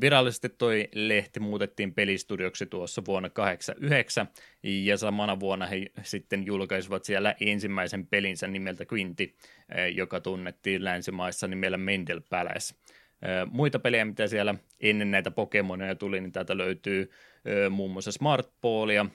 Virallisesti 0.00 0.48
toi 0.48 0.88
lehti 0.94 1.40
muutettiin 1.40 1.94
pelistudioksi 1.94 2.66
tuossa 2.66 3.02
vuonna 3.06 3.30
89 3.30 4.28
ja 4.62 4.96
samana 4.96 5.40
vuonna 5.40 5.66
he 5.66 5.86
sitten 6.02 6.46
julkaisivat 6.46 7.04
siellä 7.04 7.34
ensimmäisen 7.40 8.06
pelinsä 8.06 8.46
nimeltä 8.46 8.84
Quinty, 8.92 9.22
eh, 9.22 9.96
joka 9.96 10.20
tunnettiin 10.20 10.84
länsimaissa 10.84 11.48
nimellä 11.48 11.76
Mendel 11.76 12.20
Palace. 12.30 12.74
Muita 13.50 13.78
pelejä, 13.78 14.04
mitä 14.04 14.26
siellä 14.26 14.54
ennen 14.80 15.10
näitä 15.10 15.30
Pokemoneja 15.30 15.94
tuli, 15.94 16.20
niin 16.20 16.32
täältä 16.32 16.58
löytyy 16.58 17.10
muun 17.70 17.90
muassa 17.90 18.12
Smart 18.12 18.50
Ballia, 18.60 19.06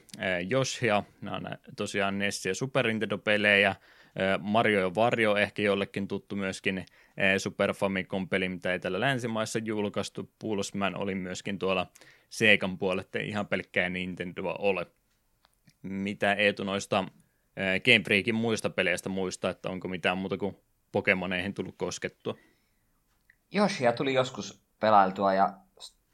Joshia, 0.48 1.04
nämä 1.22 1.36
on 1.36 1.48
tosiaan 1.78 2.20
NES 2.20 2.46
ja 2.46 2.56
Super 2.56 2.88
Nintendo-pelejä, 2.88 3.76
Mario 4.40 4.80
ja 4.80 4.96
Vario 4.96 5.36
ehkä 5.36 5.62
jollekin 5.62 6.08
tuttu 6.08 6.36
myöskin 6.36 6.86
Super 7.38 7.74
Famicom-peli, 7.74 8.50
mitä 8.50 8.74
ei 8.74 8.80
täällä 8.80 9.00
länsimaissa 9.00 9.60
julkaistu. 9.60 10.32
Pulsman 10.40 10.96
oli 10.96 11.16
myöskin 11.16 11.60
tuolla 11.60 11.88
Seikan 12.30 12.78
puolella, 12.78 13.02
että 13.02 13.20
ihan 13.20 13.48
pelkkää 13.48 13.90
Nintendoa 13.90 14.54
ole. 14.54 14.88
Mitä 15.82 16.34
Eetu 16.34 16.64
noista 16.64 17.06
Game 17.86 18.04
Freakin 18.04 18.36
muista 18.36 18.70
peleistä 18.70 19.10
muista, 19.10 19.50
että 19.50 19.70
onko 19.70 19.88
mitään 19.88 20.18
muuta 20.18 20.38
kuin 20.38 20.58
Pokemoneihin 20.92 21.54
tullut 21.54 21.76
koskettua? 21.78 22.36
Joshia 23.52 23.94
tuli 23.94 24.14
joskus 24.14 24.62
pelailtua 24.80 25.34
ja 25.34 25.54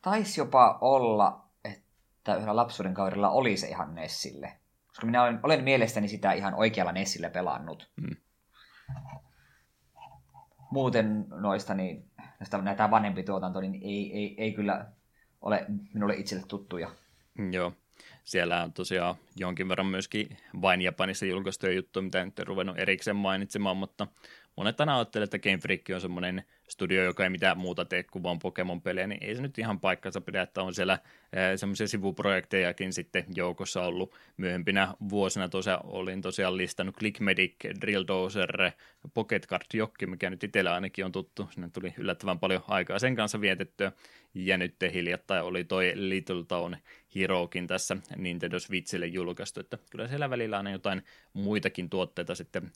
taisi 0.02 0.42
jopa 0.42 0.78
olla 0.82 1.48
että 1.66 2.36
yhdellä 2.36 2.56
lapsuuden 2.56 2.94
kaudella 2.94 3.30
oli 3.30 3.58
se 3.58 3.68
ihan 3.68 3.96
Nessille. 3.96 4.54
Koska 4.98 5.06
minä 5.06 5.24
olen, 5.24 5.40
olen 5.44 5.64
mielestäni 5.64 6.08
sitä 6.08 6.32
ihan 6.32 6.54
oikealla 6.54 6.92
Nessille 6.92 7.30
pelannut. 7.30 7.90
Mm. 7.96 8.16
Muuten 10.72 11.26
noista, 11.30 11.74
niin 11.74 12.12
näistä 12.40 12.58
näitä 12.58 12.92
vanhempi 12.92 13.24
tuotanto, 13.24 13.62
niin 13.62 13.74
ei, 13.74 14.14
ei, 14.14 14.36
ei 14.38 14.54
kyllä 14.54 14.86
ole 15.42 15.66
minulle 15.94 16.16
itselle 16.16 16.44
tuttuja. 16.48 16.92
Mm, 17.38 17.54
joo, 17.54 17.74
siellä 18.24 18.64
on 18.64 18.74
tosiaan 18.74 19.16
jonkin 19.36 19.70
verran 19.70 19.88
myöskin 19.88 20.38
vain 20.62 20.82
Japanissa 20.82 21.26
julkaistuja 21.26 21.74
juttuja, 21.74 22.04
mitä 22.04 22.26
nyt 22.26 22.40
en 22.40 22.48
ruvennut 22.48 22.80
erikseen 22.80 23.16
mainitsemaan, 23.16 23.78
mutta 23.78 24.08
monet 24.56 24.80
aina 24.80 24.96
ajattelee, 24.96 25.24
että 25.24 25.40
Game 25.40 25.58
Freak 25.58 25.82
on 25.96 26.02
semmoinen 26.02 26.44
studio, 26.70 27.04
joka 27.04 27.24
ei 27.24 27.30
mitään 27.30 27.58
muuta 27.58 27.86
tee 27.86 28.04
kuin 28.04 28.24
vaan 28.24 28.40
Pokemon-pelejä, 28.40 29.08
niin 29.08 29.24
ei 29.24 29.36
se 29.36 29.42
nyt 29.42 29.58
ihan 29.58 29.80
paikkansa 29.80 30.22
pidä, 30.22 30.42
että 30.42 30.62
on 30.62 30.74
siellä 30.74 31.00
semmoisia 31.56 31.88
sivuprojektejakin 31.88 32.94
sitten 32.94 33.26
joukossa 33.36 33.84
ollut 33.84 34.16
myöhempinä 34.38 34.94
vuosina. 35.10 35.50
Tosiaan 35.50 35.86
olin 35.86 36.22
tosiaan 36.22 36.58
listannut 36.58 36.96
Clickmedic, 36.96 37.56
Drill 37.82 38.04
Dozer, 38.08 38.72
Pocket 39.14 39.48
Card 39.48 39.66
Jokki, 39.74 40.06
mikä 40.06 40.30
nyt 40.30 40.44
itsellä 40.44 40.74
ainakin 40.74 41.06
on 41.06 41.12
tuttu. 41.12 41.50
Sinne 41.52 41.70
tuli 41.74 41.94
yllättävän 41.98 42.40
paljon 42.40 42.64
aikaa 42.68 43.00
sen 43.00 43.16
kanssa 43.16 43.42
vietettyä. 43.42 43.92
Ja 44.34 44.58
nyt 44.58 44.76
hiljattain 44.94 45.44
oli 45.44 45.64
toi 45.64 45.92
Little 45.96 46.44
Town 46.48 46.78
Herokin 47.16 47.68
tässä 47.68 47.98
Nintendo 48.16 48.60
Switchille 48.60 49.08
julkaistu, 49.08 49.60
että 49.60 49.78
kyllä 49.92 50.08
siellä 50.08 50.30
välillä 50.30 50.58
aina 50.58 50.72
jotain 50.72 51.04
muitakin 51.34 51.90
tuotteita 51.90 52.36
sitten 52.36 52.72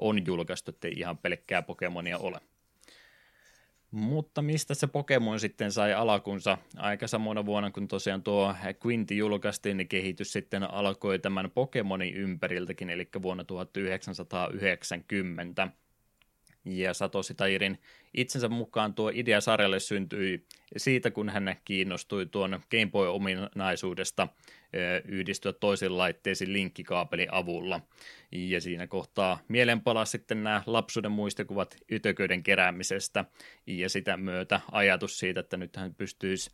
on 0.00 0.26
julkaistu, 0.26 0.70
ettei 0.70 0.92
ihan 0.92 1.18
pelkkää 1.18 1.62
Pokemonia 1.62 2.18
ole. 2.18 2.40
Mutta 3.90 4.42
mistä 4.42 4.74
se 4.74 4.86
Pokemon 4.86 5.40
sitten 5.40 5.72
sai 5.72 5.94
alakunsa? 5.94 6.58
Aika 6.76 7.08
samana 7.08 7.46
vuonna, 7.46 7.70
kun 7.70 7.88
tosiaan 7.88 8.22
tuo 8.22 8.54
Quinty 8.86 9.14
julkaistiin, 9.14 9.76
niin 9.76 9.88
kehitys 9.88 10.32
sitten 10.32 10.70
alkoi 10.70 11.18
tämän 11.18 11.50
Pokemonin 11.50 12.14
ympäriltäkin, 12.14 12.90
eli 12.90 13.08
vuonna 13.22 13.44
1990. 13.44 15.68
Ja 16.64 16.94
Satoshi 16.94 17.34
Tairin 17.34 17.78
itsensä 18.14 18.48
mukaan 18.48 18.94
tuo 18.94 19.10
idea 19.14 19.40
sarjalle 19.40 19.80
syntyi 19.80 20.46
siitä, 20.76 21.10
kun 21.10 21.28
hän 21.28 21.56
kiinnostui 21.64 22.26
tuon 22.26 22.60
Game 22.70 22.86
Boy-ominaisuudesta 22.86 24.28
yhdistyä 25.04 25.52
toisiin 25.52 25.98
laitteisiin 25.98 26.52
linkkikaapelin 26.52 27.32
avulla. 27.32 27.80
Ja 28.32 28.60
siinä 28.60 28.86
kohtaa 28.86 29.38
mieleen 29.48 29.80
palasi 29.80 30.10
sitten 30.10 30.44
nämä 30.44 30.62
lapsuuden 30.66 31.12
muistikuvat 31.12 31.76
ytököiden 31.90 32.42
keräämisestä 32.42 33.24
ja 33.66 33.88
sitä 33.88 34.16
myötä 34.16 34.60
ajatus 34.72 35.18
siitä, 35.18 35.40
että 35.40 35.56
nyt 35.56 35.76
hän 35.76 35.94
pystyisi 35.94 36.50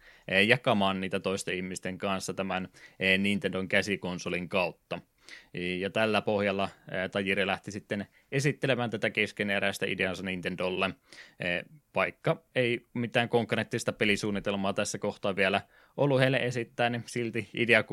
jakamaan 0.47 1.01
niitä 1.01 1.21
toisten 1.21 1.55
ihmisten 1.55 1.99
kanssa 1.99 2.35
tämän 2.35 2.69
Nintendon 3.19 3.69
käsikonsolin 3.69 4.49
kautta. 4.49 4.99
Ja 5.79 5.91
tällä 5.91 6.23
pohjalla 6.23 6.69
Tajiri 7.11 7.47
lähti 7.47 7.71
sitten 7.71 8.07
esittelemään 8.33 8.91
tätä 8.91 9.11
keskeneräistä 9.11 9.87
ideansa 9.87 10.23
Nintendolle, 10.23 10.91
vaikka 11.95 12.45
ei 12.55 12.87
mitään 12.95 13.29
konkreettista 13.29 13.93
pelisuunnitelmaa 13.93 14.73
tässä 14.73 14.99
kohtaa 14.99 15.37
vielä 15.37 15.61
ollut 15.97 16.21
heille 16.21 16.37
esittää, 16.37 16.91
niin 16.91 17.05
silti 17.07 17.49
idea 17.55 17.85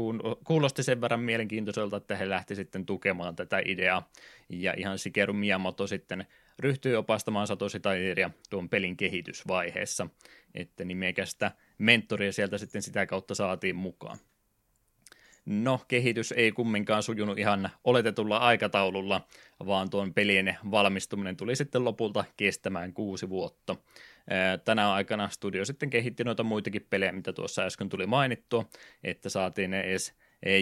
kuulosti 0.44 0.84
sen 0.84 1.02
verran 1.02 1.20
mielenkiintoiselta, 1.20 1.98
että 1.98 2.16
he 2.16 2.30
lähti 2.30 2.56
sitten 2.56 2.86
tukemaan 2.86 3.36
tätä 3.36 3.62
ideaa. 3.66 4.10
Ja 4.50 4.74
ihan 4.78 5.00
Sikeru 5.00 5.34
Miyamoto 5.34 5.88
sitten 5.88 6.26
ryhtyi 6.60 6.96
opastamaan 6.96 7.48
Satoshi 7.48 7.80
Tajiria 7.80 8.30
tuon 8.50 8.70
pelin 8.70 8.98
kehitysvaiheessa, 8.98 10.08
että 10.56 10.86
nimekästä 10.86 11.52
mentoria 11.78 12.32
sieltä 12.32 12.58
sitten 12.58 12.82
sitä 12.82 13.06
kautta 13.06 13.36
saatiin 13.36 13.76
mukaan. 13.76 14.18
No, 15.46 15.82
kehitys 15.88 16.32
ei 16.32 16.52
kumminkaan 16.52 17.04
sujunut 17.04 17.40
ihan 17.40 17.70
oletetulla 17.84 18.38
aikataululla, 18.38 19.28
vaan 19.66 19.90
tuon 19.90 20.14
pelien 20.14 20.58
valmistuminen 20.72 21.38
tuli 21.38 21.56
sitten 21.56 21.86
lopulta 21.86 22.26
kestämään 22.38 22.94
kuusi 22.94 23.30
vuotta. 23.30 23.76
Tänä 24.66 24.94
aikana 24.94 25.30
studio 25.30 25.66
sitten 25.66 25.90
kehitti 25.90 26.24
noita 26.24 26.44
muitakin 26.44 26.88
pelejä, 26.90 27.12
mitä 27.12 27.34
tuossa 27.34 27.62
äsken 27.62 27.90
tuli 27.90 28.06
mainittua, 28.06 28.66
että 29.04 29.30
saatiin 29.30 29.74
edes 29.74 30.16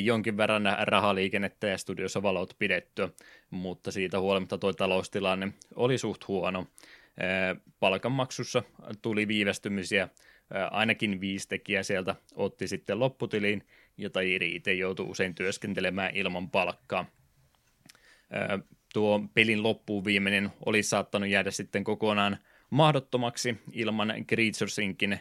jonkin 0.04 0.38
verran 0.38 0.64
rahaliikennettä 0.82 1.68
ja 1.68 1.78
studiossa 1.78 2.24
valot 2.24 2.56
pidettyä, 2.60 3.10
mutta 3.50 3.92
siitä 3.92 4.20
huolimatta 4.20 4.58
tuo 4.58 4.74
taloustilanne 4.74 5.54
oli 5.76 5.98
suht 5.98 6.28
huono. 6.28 6.68
Palkanmaksussa 7.80 8.64
tuli 9.02 9.28
viivästymisiä, 9.28 10.10
ainakin 10.72 11.22
viisi 11.22 11.48
tekijää 11.48 11.84
sieltä 11.84 12.16
otti 12.36 12.68
sitten 12.68 13.00
lopputiliin, 13.00 13.68
jota 13.98 14.22
Iri 14.22 14.56
itse 14.56 14.74
joutuu 14.74 15.10
usein 15.10 15.36
työskentelemään 15.36 16.16
ilman 16.16 16.50
palkkaa. 16.50 17.06
Tuo 18.94 19.24
pelin 19.34 19.64
loppuun 19.64 20.06
viimeinen 20.06 20.50
oli 20.66 20.84
saattanut 20.84 21.30
jäädä 21.30 21.52
sitten 21.52 21.84
kokonaan 21.84 22.38
mahdottomaksi 22.70 23.58
ilman 23.72 24.14
Creatures 24.28 24.80
Inkin 24.80 25.20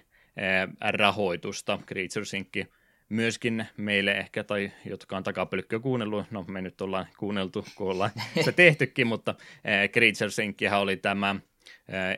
rahoitusta. 0.81 1.79
Creatures 1.87 2.35
Inc. 2.35 2.67
myöskin 3.09 3.67
meille 3.77 4.13
ehkä, 4.13 4.45
tai 4.45 4.73
jotka 4.85 5.17
on 5.17 5.23
takapölkköä 5.23 5.79
kuunnellut, 5.79 6.31
no 6.31 6.45
me 6.49 6.63
nyt 6.63 6.81
ollaan 6.81 7.07
kuunneltu, 7.19 7.67
kun 7.75 7.91
ollaan 7.91 8.11
se 8.45 8.53
tehtykin, 8.53 9.07
mutta 9.07 9.35
Creatures 9.93 10.39
Inc. 10.39 10.59
oli 10.73 10.97
tämä, 10.97 11.37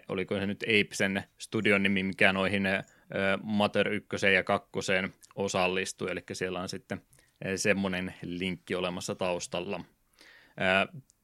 oliko 0.09 0.35
se 0.35 0.47
nyt 0.47 0.65
Apesen 0.65 1.23
studion 1.39 1.83
nimi, 1.83 2.03
mikä 2.03 2.33
noihin 2.33 2.63
Mater 3.43 3.89
1 3.89 4.27
ja 4.35 4.45
2 4.45 4.71
osallistui, 5.35 6.11
eli 6.11 6.23
siellä 6.33 6.61
on 6.61 6.69
sitten 6.69 7.01
semmoinen 7.57 8.15
linkki 8.23 8.75
olemassa 8.75 9.15
taustalla 9.15 9.81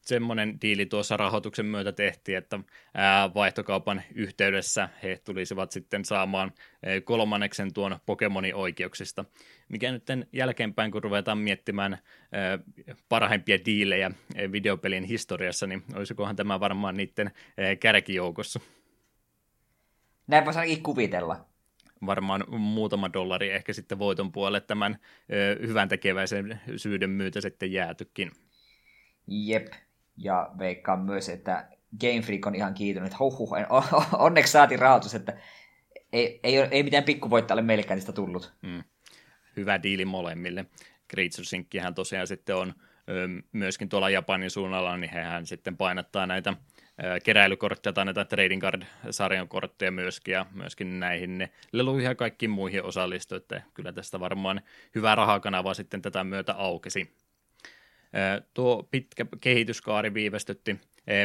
semmoinen 0.04 0.58
diili 0.62 0.86
tuossa 0.86 1.16
rahoituksen 1.16 1.66
myötä 1.66 1.92
tehtiin, 1.92 2.38
että 2.38 2.60
vaihtokaupan 3.34 4.02
yhteydessä 4.14 4.88
he 5.02 5.20
tulisivat 5.24 5.72
sitten 5.72 6.04
saamaan 6.04 6.52
kolmanneksen 7.04 7.72
tuon 7.72 7.98
Pokemonin 8.06 8.54
oikeuksista, 8.54 9.24
mikä 9.68 9.92
nyt 9.92 10.06
jälkeenpäin, 10.32 10.90
kun 10.90 11.02
ruvetaan 11.02 11.38
miettimään 11.38 11.98
parhaimpia 13.08 13.58
diilejä 13.66 14.10
videopelin 14.52 15.04
historiassa, 15.04 15.66
niin 15.66 15.82
olisikohan 15.94 16.36
tämä 16.36 16.60
varmaan 16.60 16.96
niiden 16.96 17.30
kärkijoukossa. 17.80 18.60
Näin 20.26 20.44
voisi 20.44 20.58
ainakin 20.58 20.82
kuvitella. 20.82 21.44
varmaan 22.06 22.44
muutama 22.48 23.12
dollari 23.12 23.50
ehkä 23.50 23.72
sitten 23.72 23.98
voiton 23.98 24.32
puolelle 24.32 24.60
tämän 24.60 24.98
ö, 25.32 25.66
hyvän 25.66 25.88
tekeväisen 25.88 26.60
syyden 26.76 27.10
myötä 27.10 27.40
sitten 27.40 27.72
jäätykin. 27.72 28.30
Jep, 29.26 29.66
ja 30.16 30.50
veikkaan 30.58 31.00
myös, 31.00 31.28
että 31.28 31.68
Game 32.00 32.20
Freak 32.20 32.46
on 32.46 32.54
ihan 32.54 32.74
kiitynyt, 32.74 33.06
että 33.06 33.18
huh, 33.18 33.38
huh, 33.38 33.52
onneksi 34.12 34.52
saatiin 34.52 34.80
rahoitus, 34.80 35.14
että 35.14 35.36
ei, 36.12 36.40
ei, 36.42 36.56
ei 36.56 36.82
mitään 36.82 37.04
pikkuvoittajalle 37.04 37.62
meillekään 37.62 37.96
niistä 37.96 38.12
tullut. 38.12 38.52
Mm. 38.62 38.82
Hyvä 39.56 39.82
diili 39.82 40.04
molemmille. 40.04 40.66
Creature 41.10 41.92
tosiaan 41.94 42.26
sitten 42.26 42.56
on 42.56 42.74
myöskin 43.52 43.88
tuolla 43.88 44.10
Japanin 44.10 44.50
suunnalla, 44.50 44.96
niin 44.96 45.10
hehän 45.10 45.46
sitten 45.46 45.76
painattaa 45.76 46.26
näitä 46.26 46.54
keräilykortteja 47.24 47.92
tai 47.92 48.04
näitä 48.04 48.24
trading 48.24 48.62
card-sarjan 48.62 49.48
kortteja 49.48 49.90
myöskin, 49.90 50.32
ja 50.32 50.46
myöskin 50.52 51.00
näihin 51.00 51.38
ne 51.38 51.50
leluihin 51.72 52.04
ja 52.04 52.14
kaikkiin 52.14 52.50
muihin 52.50 52.84
osallistu, 52.84 53.34
että 53.34 53.62
kyllä 53.74 53.92
tästä 53.92 54.20
varmaan 54.20 54.60
hyvä 54.94 55.14
rahakanava 55.14 55.74
sitten 55.74 56.02
tätä 56.02 56.24
myötä 56.24 56.52
aukesi. 56.52 57.16
Tuo 58.54 58.88
pitkä 58.90 59.26
kehityskaari 59.40 60.14
viivästytti 60.14 60.80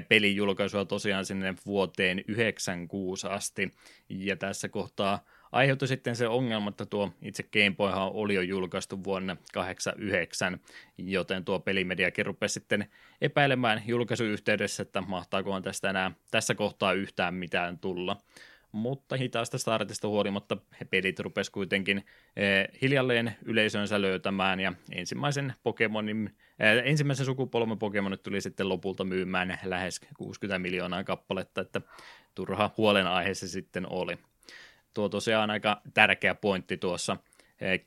pelin 0.07 0.35
julkaisua 0.35 0.85
tosiaan 0.85 1.25
sinne 1.25 1.53
vuoteen 1.65 2.23
96 2.27 3.27
asti, 3.27 3.73
ja 4.09 4.35
tässä 4.35 4.69
kohtaa 4.69 5.25
aiheutui 5.51 5.87
sitten 5.87 6.15
se 6.15 6.27
ongelma, 6.27 6.69
että 6.69 6.85
tuo 6.85 7.11
itse 7.21 7.43
Game 7.43 7.75
Boyhan 7.77 8.11
oli 8.13 8.35
jo 8.35 8.41
julkaistu 8.41 9.03
vuonna 9.03 9.37
89, 9.53 10.59
joten 10.97 11.45
tuo 11.45 11.59
pelimediakin 11.59 12.25
rupesi 12.25 12.53
sitten 12.53 12.89
epäilemään 13.21 13.83
julkaisuyhteydessä, 13.87 14.83
että 14.83 15.01
mahtaakohan 15.01 15.63
tästä 15.63 15.89
enää 15.89 16.11
tässä 16.31 16.55
kohtaa 16.55 16.93
yhtään 16.93 17.33
mitään 17.33 17.79
tulla. 17.79 18.17
Mutta 18.71 19.15
hitaasta 19.15 19.57
startista 19.57 20.07
huolimatta 20.07 20.57
he 20.79 20.85
pelit 20.85 21.19
rupesi 21.19 21.51
kuitenkin 21.51 22.05
eh, 22.35 22.67
hiljalleen 22.81 23.35
yleisönsä 23.45 24.01
löytämään 24.01 24.59
ja 24.59 24.73
ensimmäisen 24.91 25.53
Pokemonin, 25.63 26.35
eh, 26.59 26.81
ensimmäisen 26.85 27.25
sukupolven 27.25 27.79
Pokemonit 27.79 28.23
tuli 28.23 28.41
sitten 28.41 28.69
lopulta 28.69 29.03
myymään 29.03 29.59
lähes 29.63 30.01
60 30.17 30.59
miljoonaa 30.59 31.03
kappaletta, 31.03 31.61
että 31.61 31.81
turha 32.35 32.71
huolenaihe 32.77 33.33
se 33.33 33.47
sitten 33.47 33.91
oli. 33.91 34.17
Tuo 34.93 35.09
tosiaan 35.09 35.49
aika 35.49 35.81
tärkeä 35.93 36.35
pointti 36.35 36.77
tuossa 36.77 37.17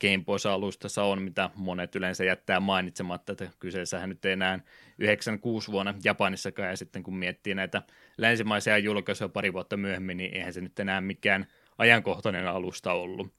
Game 0.01 0.23
Boys-alustassa 0.25 1.03
on, 1.03 1.21
mitä 1.21 1.49
monet 1.55 1.95
yleensä 1.95 2.23
jättää 2.23 2.59
mainitsematta, 2.59 3.31
että 3.31 3.49
kyseessähän 3.59 4.09
nyt 4.09 4.25
ei 4.25 4.31
enää 4.31 4.59
96 4.97 5.71
vuonna 5.71 5.93
Japanissakaan, 6.03 6.69
ja 6.69 6.77
sitten 6.77 7.03
kun 7.03 7.15
miettii 7.15 7.55
näitä 7.55 7.81
länsimaisia 8.17 8.77
julkaisuja 8.77 9.29
pari 9.29 9.53
vuotta 9.53 9.77
myöhemmin, 9.77 10.17
niin 10.17 10.33
eihän 10.33 10.53
se 10.53 10.61
nyt 10.61 10.79
enää 10.79 11.01
mikään 11.01 11.47
ajankohtainen 11.77 12.47
alusta 12.47 12.93
ollut. 12.93 13.33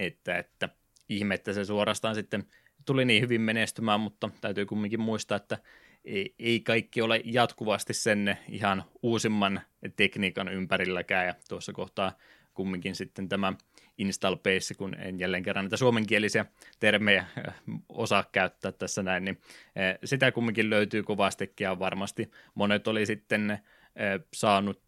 Että, 0.00 0.38
että 0.38 0.68
ihme, 1.08 1.34
että 1.34 1.52
se 1.52 1.64
suorastaan 1.64 2.14
sitten 2.14 2.44
tuli 2.86 3.04
niin 3.04 3.22
hyvin 3.22 3.40
menestymään, 3.40 4.00
mutta 4.00 4.30
täytyy 4.40 4.66
kumminkin 4.66 5.00
muistaa, 5.00 5.36
että 5.36 5.58
ei, 6.04 6.34
ei 6.38 6.60
kaikki 6.60 7.02
ole 7.02 7.20
jatkuvasti 7.24 7.94
sen 7.94 8.38
ihan 8.48 8.84
uusimman 9.02 9.60
tekniikan 9.96 10.48
ympärilläkään, 10.48 11.26
ja 11.26 11.34
tuossa 11.48 11.72
kohtaa 11.72 12.12
kumminkin 12.54 12.94
sitten 12.94 13.28
tämä 13.28 13.52
install 13.98 14.36
base, 14.36 14.74
kun 14.74 14.94
en 14.94 15.18
jälleen 15.18 15.42
kerran 15.42 15.64
näitä 15.64 15.76
suomenkielisiä 15.76 16.46
termejä 16.80 17.20
äh, 17.48 17.54
osaa 17.88 18.24
käyttää 18.32 18.72
tässä 18.72 19.02
näin, 19.02 19.24
niin 19.24 19.40
äh, 19.66 19.98
sitä 20.04 20.32
kumminkin 20.32 20.70
löytyy 20.70 21.02
kovastikin 21.02 21.64
ja 21.64 21.78
varmasti 21.78 22.30
monet 22.54 22.88
oli 22.88 23.06
sitten 23.06 23.50
äh, 23.50 23.60
saanut 24.34 24.80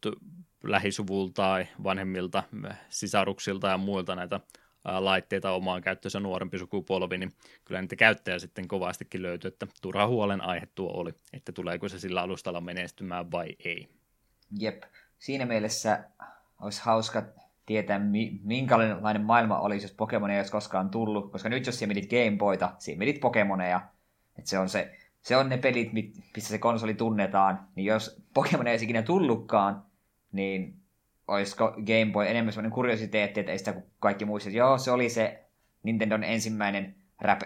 lähisuvulta 0.62 1.34
tai 1.34 1.66
vanhemmilta 1.82 2.42
sisaruksilta 2.88 3.68
ja 3.68 3.78
muilta 3.78 4.14
näitä 4.14 4.40
laitteita 4.84 5.50
omaan 5.50 5.82
käyttöönsä 5.82 6.20
nuorempi 6.20 6.58
sukupolvi, 6.58 7.18
niin 7.18 7.32
kyllä 7.64 7.80
niitä 7.80 7.96
käyttäjä 7.96 8.38
sitten 8.38 8.68
kovastikin 8.68 9.22
löytyy, 9.22 9.48
että 9.48 9.66
turha 9.82 10.06
huolen 10.06 10.40
aihe 10.40 10.68
tuo 10.74 10.92
oli, 10.92 11.14
että 11.32 11.52
tuleeko 11.52 11.88
se 11.88 11.98
sillä 11.98 12.22
alustalla 12.22 12.60
menestymään 12.60 13.30
vai 13.30 13.48
ei. 13.64 13.88
Jep, 14.58 14.82
siinä 15.18 15.46
mielessä 15.46 16.04
olisi 16.60 16.82
hauska 16.82 17.22
tietää, 17.66 18.00
minkälainen 18.42 19.24
maailma 19.24 19.60
olisi, 19.60 19.84
jos 19.84 19.92
Pokemonia 19.92 20.34
ei 20.34 20.40
olisi 20.40 20.52
koskaan 20.52 20.90
tullut, 20.90 21.32
koska 21.32 21.48
nyt 21.48 21.66
jos 21.66 21.78
siellä 21.78 21.94
midit 21.94 22.10
Game 22.10 22.36
Boyta, 22.38 22.72
siellä 22.78 22.98
midit 22.98 23.20
Pokemoneja, 23.20 23.80
että 24.38 24.50
se 24.50 24.58
on, 24.58 24.68
se, 24.68 24.96
se 25.22 25.36
on 25.36 25.48
ne 25.48 25.58
pelit, 25.58 25.92
missä 25.92 26.48
se 26.48 26.58
konsoli 26.58 26.94
tunnetaan, 26.94 27.68
niin 27.74 27.84
jos 27.84 28.22
Pokemon 28.34 28.66
ei 28.66 28.78
ikinä 28.82 29.02
tullutkaan, 29.02 29.82
niin 30.32 30.76
olisiko 31.28 31.70
Game 31.70 32.12
Boy 32.12 32.26
enemmän 32.26 32.52
sellainen 32.52 32.72
kuriositeetti, 32.72 33.40
että 33.40 33.52
ei 33.52 33.58
sitä 33.58 33.82
kaikki 34.00 34.24
muista, 34.24 34.48
että 34.48 34.58
joo, 34.58 34.78
se 34.78 34.90
oli 34.90 35.08
se 35.08 35.44
Nintendon 35.82 36.24
ensimmäinen 36.24 36.94
rap, 37.20 37.40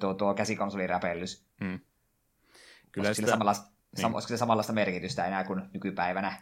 tuo, 0.00 0.14
tuo 0.14 0.34
käsikonsoliräpellys. 0.34 1.46
Hmm. 1.64 1.80
Kyllä 2.92 3.08
olisiko, 3.08 3.26
sitä... 3.26 3.30
samanlaista, 3.30 3.70
niin. 3.96 4.14
olisiko 4.14 4.28
se 4.28 4.36
samanlaista 4.36 4.72
merkitystä 4.72 5.26
enää 5.26 5.44
kuin 5.44 5.62
nykypäivänä? 5.72 6.40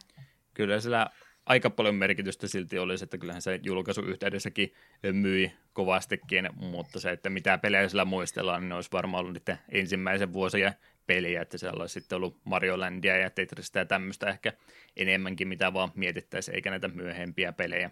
Kyllä 0.55 0.81
sillä 0.81 1.11
aika 1.47 1.71
paljon 1.71 1.95
merkitystä 1.95 2.49
silti 2.49 2.79
olisi, 2.79 3.05
että 3.05 3.19
kyllähän 3.19 3.43
se 3.43 3.61
julkaisuyhteydessäkin 3.63 4.75
myi 5.13 5.53
kovastikin, 5.73 6.49
mutta 6.57 7.01
se, 7.01 7.11
että 7.11 7.31
mitä 7.31 7.59
pelejä 7.59 7.89
sillä 7.89 8.05
muistellaan, 8.05 8.63
niin 8.63 8.73
olisi 8.73 8.93
varmaan 8.93 9.21
ollut 9.21 9.35
niiden 9.35 9.59
ensimmäisen 9.69 10.33
vuosien 10.33 10.75
peliä, 11.07 11.43
että 11.43 11.59
siellä 11.59 11.81
olisi 11.81 11.93
sitten 11.93 12.17
ollut 12.17 12.41
Mario 12.45 12.81
Landia 12.81 13.17
ja 13.17 13.31
Tetristä 13.31 13.79
ja 13.79 13.85
tämmöistä 13.85 14.31
ehkä 14.31 14.53
enemmänkin, 14.97 15.49
mitä 15.49 15.73
vaan 15.73 15.93
mietittäisiin, 15.95 16.55
eikä 16.55 16.71
näitä 16.71 16.89
myöhempiä 16.89 17.53
pelejä. 17.53 17.91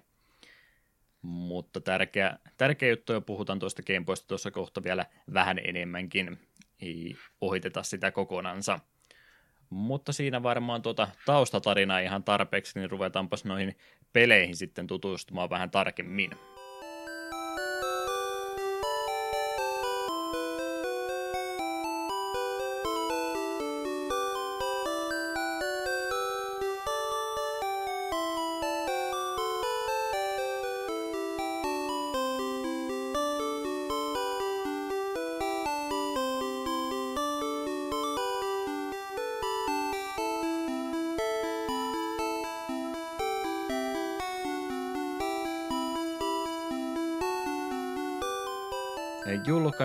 Mutta 1.22 1.80
tärkeä, 1.80 2.38
tärkeä 2.56 2.88
juttu, 2.88 3.12
jo 3.12 3.20
puhutaan 3.20 3.58
tuosta 3.58 3.82
Gameboysta 3.82 4.28
tuossa 4.28 4.50
kohta 4.50 4.84
vielä 4.84 5.06
vähän 5.34 5.58
enemmänkin, 5.64 6.38
ei 6.80 7.16
ohiteta 7.40 7.82
sitä 7.82 8.10
kokonansa. 8.10 8.80
Mutta 9.72 10.12
siinä 10.12 10.42
varmaan 10.42 10.82
tuota 10.82 11.08
taustatarinaa 11.26 11.98
ihan 11.98 12.24
tarpeeksi, 12.24 12.78
niin 12.78 12.90
ruvetaanpas 12.90 13.44
noihin 13.44 13.76
peleihin 14.12 14.56
sitten 14.56 14.86
tutustumaan 14.86 15.50
vähän 15.50 15.70
tarkemmin. 15.70 16.30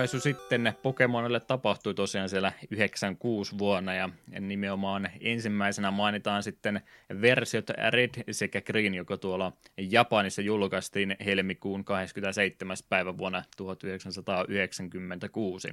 Julkaisu 0.08 0.28
sitten 0.28 0.72
Pokemonille 0.82 1.40
tapahtui 1.40 1.94
tosiaan 1.94 2.28
siellä 2.28 2.52
96 2.70 3.58
vuonna 3.58 3.94
ja 3.94 4.08
nimenomaan 4.40 5.10
ensimmäisenä 5.20 5.90
mainitaan 5.90 6.42
sitten 6.42 6.80
versiot 7.20 7.70
Red 7.90 8.10
sekä 8.30 8.60
Green, 8.60 8.94
joka 8.94 9.16
tuolla 9.16 9.52
Japanissa 9.76 10.42
julkaistiin 10.42 11.16
helmikuun 11.24 11.84
27. 11.84 12.76
päivä 12.88 13.18
vuonna 13.18 13.42
1996. 13.56 15.68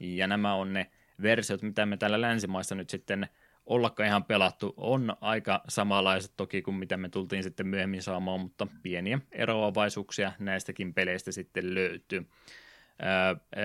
Ja 0.00 0.26
nämä 0.26 0.54
on 0.54 0.72
ne 0.72 0.90
versiot, 1.22 1.62
mitä 1.62 1.86
me 1.86 1.96
täällä 1.96 2.20
länsimaissa 2.20 2.74
nyt 2.74 2.90
sitten 2.90 3.28
ollakaan 3.66 4.06
ihan 4.06 4.24
pelattu, 4.24 4.74
on 4.76 5.16
aika 5.20 5.62
samanlaiset 5.68 6.32
toki 6.36 6.62
kuin 6.62 6.74
mitä 6.74 6.96
me 6.96 7.08
tultiin 7.08 7.42
sitten 7.42 7.66
myöhemmin 7.66 8.02
saamaan, 8.02 8.40
mutta 8.40 8.66
pieniä 8.82 9.18
eroavaisuuksia 9.32 10.32
näistäkin 10.38 10.94
peleistä 10.94 11.32
sitten 11.32 11.74
löytyy. 11.74 12.26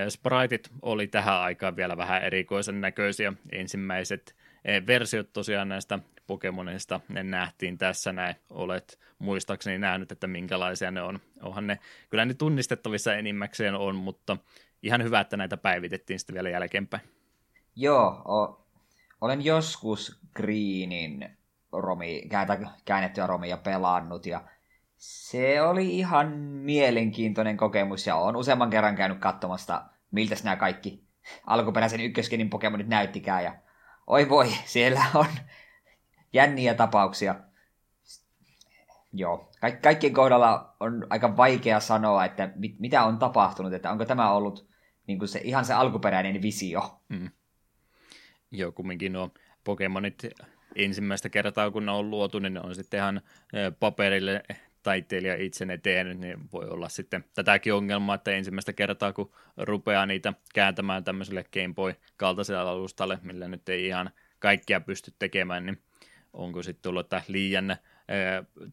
Spriteit 0.09 0.69
oli 0.81 1.07
tähän 1.07 1.35
aikaan 1.35 1.75
vielä 1.75 1.97
vähän 1.97 2.23
erikoisen 2.23 2.81
näköisiä. 2.81 3.33
Ensimmäiset 3.51 4.35
versiot 4.87 5.33
tosiaan 5.33 5.69
näistä 5.69 5.99
Pokemonista 6.27 6.99
ne 7.09 7.23
nähtiin 7.23 7.77
tässä 7.77 8.13
näin. 8.13 8.35
Olet 8.49 8.99
muistaakseni 9.19 9.77
nähnyt, 9.77 10.11
että 10.11 10.27
minkälaisia 10.27 10.91
ne 10.91 11.01
on. 11.01 11.19
Onhan 11.41 11.67
ne, 11.67 11.79
kyllä 12.09 12.25
ne 12.25 12.33
tunnistettavissa 12.33 13.15
enimmäkseen 13.15 13.75
on, 13.75 13.95
mutta 13.95 14.37
ihan 14.83 15.03
hyvä, 15.03 15.19
että 15.19 15.37
näitä 15.37 15.57
päivitettiin 15.57 16.19
sitten 16.19 16.33
vielä 16.33 16.49
jälkeenpäin. 16.49 17.03
Joo, 17.75 18.07
o, 18.07 18.65
olen 19.21 19.45
joskus 19.45 20.19
Greenin 20.35 21.37
romi, 21.71 22.23
käännettyä 22.85 23.27
romia 23.27 23.57
pelannut 23.57 24.25
ja 24.25 24.41
se 24.99 25.62
oli 25.62 25.97
ihan 25.97 26.38
mielenkiintoinen 26.38 27.57
kokemus 27.57 28.07
ja 28.07 28.15
on 28.15 28.35
useamman 28.35 28.69
kerran 28.69 28.95
käynyt 28.95 29.19
katsomassa, 29.19 29.85
miltä 30.12 30.35
nämä 30.43 30.55
kaikki 30.55 31.03
alkuperäisen 31.45 32.01
ykköskenin 32.01 32.49
Pokemonit 32.49 32.88
näyttikään. 32.88 33.43
Ja 33.43 33.55
oi 34.07 34.29
voi, 34.29 34.47
siellä 34.65 35.01
on 35.13 35.25
jänniä 36.33 36.73
tapauksia. 36.73 37.35
Joo. 39.13 39.51
Ka- 39.62 39.71
kaikkien 39.71 40.13
kohdalla 40.13 40.75
on 40.79 41.07
aika 41.09 41.38
vaikea 41.38 41.79
sanoa, 41.79 42.25
että 42.25 42.49
mit- 42.55 42.79
mitä 42.79 43.03
on 43.03 43.19
tapahtunut, 43.19 43.73
että 43.73 43.91
onko 43.91 44.05
tämä 44.05 44.31
ollut 44.31 44.69
niin 45.07 45.27
se, 45.27 45.41
ihan 45.43 45.65
se 45.65 45.73
alkuperäinen 45.73 46.41
visio. 46.41 47.01
Mm. 47.09 47.29
Joo, 48.51 48.71
kumminkin 48.71 49.13
nuo 49.13 49.29
Pokemonit 49.63 50.23
ensimmäistä 50.75 51.29
kertaa, 51.29 51.71
kun 51.71 51.85
ne 51.85 51.91
on 51.91 52.09
luotu, 52.09 52.39
niin 52.39 52.53
ne 52.53 52.62
on 52.62 52.75
sitten 52.75 52.97
ihan 52.97 53.21
paperille 53.79 54.43
taiteilija 54.83 55.35
itse 55.35 55.65
ne 55.65 55.77
tehnyt, 55.77 56.19
niin 56.19 56.37
voi 56.53 56.69
olla 56.69 56.89
sitten 56.89 57.25
tätäkin 57.33 57.73
ongelmaa, 57.73 58.15
että 58.15 58.31
ensimmäistä 58.31 58.73
kertaa, 58.73 59.13
kun 59.13 59.31
rupeaa 59.57 60.05
niitä 60.05 60.33
kääntämään 60.53 61.03
tämmöiselle 61.03 61.45
Game 61.53 61.73
Boy-kaltaiselle 61.73 62.61
alustalle, 62.61 63.19
millä 63.21 63.47
nyt 63.47 63.69
ei 63.69 63.87
ihan 63.87 64.11
kaikkia 64.39 64.81
pysty 64.81 65.13
tekemään, 65.19 65.65
niin 65.65 65.81
onko 66.33 66.63
sitten 66.63 66.81
tullut 66.81 67.05
että 67.05 67.21
liian 67.27 67.77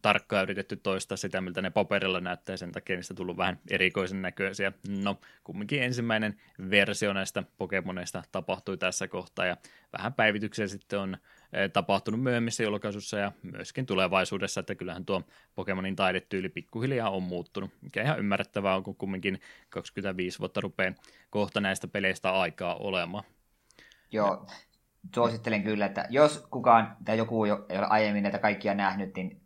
tarkkaan 0.01 0.43
yritetty 0.43 0.75
toistaa 0.75 1.17
sitä, 1.17 1.41
miltä 1.41 1.61
ne 1.61 1.69
paperilla 1.69 2.19
näyttää, 2.19 2.57
sen 2.57 2.71
takia 2.71 2.95
niistä 2.95 3.13
tullut 3.13 3.37
vähän 3.37 3.59
erikoisen 3.69 4.21
näköisiä. 4.21 4.71
No, 5.03 5.19
kumminkin 5.43 5.83
ensimmäinen 5.83 6.41
versio 6.69 7.13
näistä 7.13 7.43
Pokemoneista 7.57 8.23
tapahtui 8.31 8.77
tässä 8.77 9.07
kohtaa, 9.07 9.45
ja 9.45 9.57
vähän 9.97 10.13
päivityksiä 10.13 10.67
sitten 10.67 10.99
on 10.99 11.17
tapahtunut 11.73 12.21
myöhemmissä 12.21 12.63
julkaisussa 12.63 13.17
ja 13.17 13.31
myöskin 13.43 13.85
tulevaisuudessa, 13.85 14.59
että 14.59 14.75
kyllähän 14.75 15.05
tuo 15.05 15.21
Pokemonin 15.55 15.95
taidetyyli 15.95 16.49
pikkuhiljaa 16.49 17.09
on 17.09 17.23
muuttunut, 17.23 17.71
mikä 17.81 18.03
ihan 18.03 18.19
ymmärrettävää 18.19 18.75
on, 18.75 18.83
kun 18.83 18.95
kumminkin 18.95 19.41
25 19.69 20.39
vuotta 20.39 20.61
rupeaa 20.61 20.93
kohta 21.29 21.61
näistä 21.61 21.87
peleistä 21.87 22.31
aikaa 22.31 22.75
olemaan. 22.75 23.23
Joo, 24.11 24.47
suosittelen 25.15 25.63
kyllä, 25.63 25.85
että 25.85 26.05
jos 26.09 26.47
kukaan 26.51 26.97
tai 27.05 27.17
joku 27.17 27.45
ei 27.45 27.51
ole 27.51 27.87
aiemmin 27.89 28.23
näitä 28.23 28.39
kaikkia 28.39 28.73
nähnyt, 28.73 29.15
niin 29.15 29.41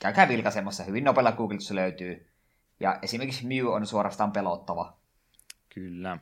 käykää 0.00 0.28
vilkaisemassa. 0.28 0.84
Hyvin 0.84 1.04
nopealla 1.04 1.32
Googlessa 1.32 1.74
löytyy. 1.74 2.26
Ja 2.80 2.98
esimerkiksi 3.02 3.46
Mew 3.46 3.66
on 3.66 3.86
suorastaan 3.86 4.32
pelottava. 4.32 4.96
Kyllä. 5.74 6.18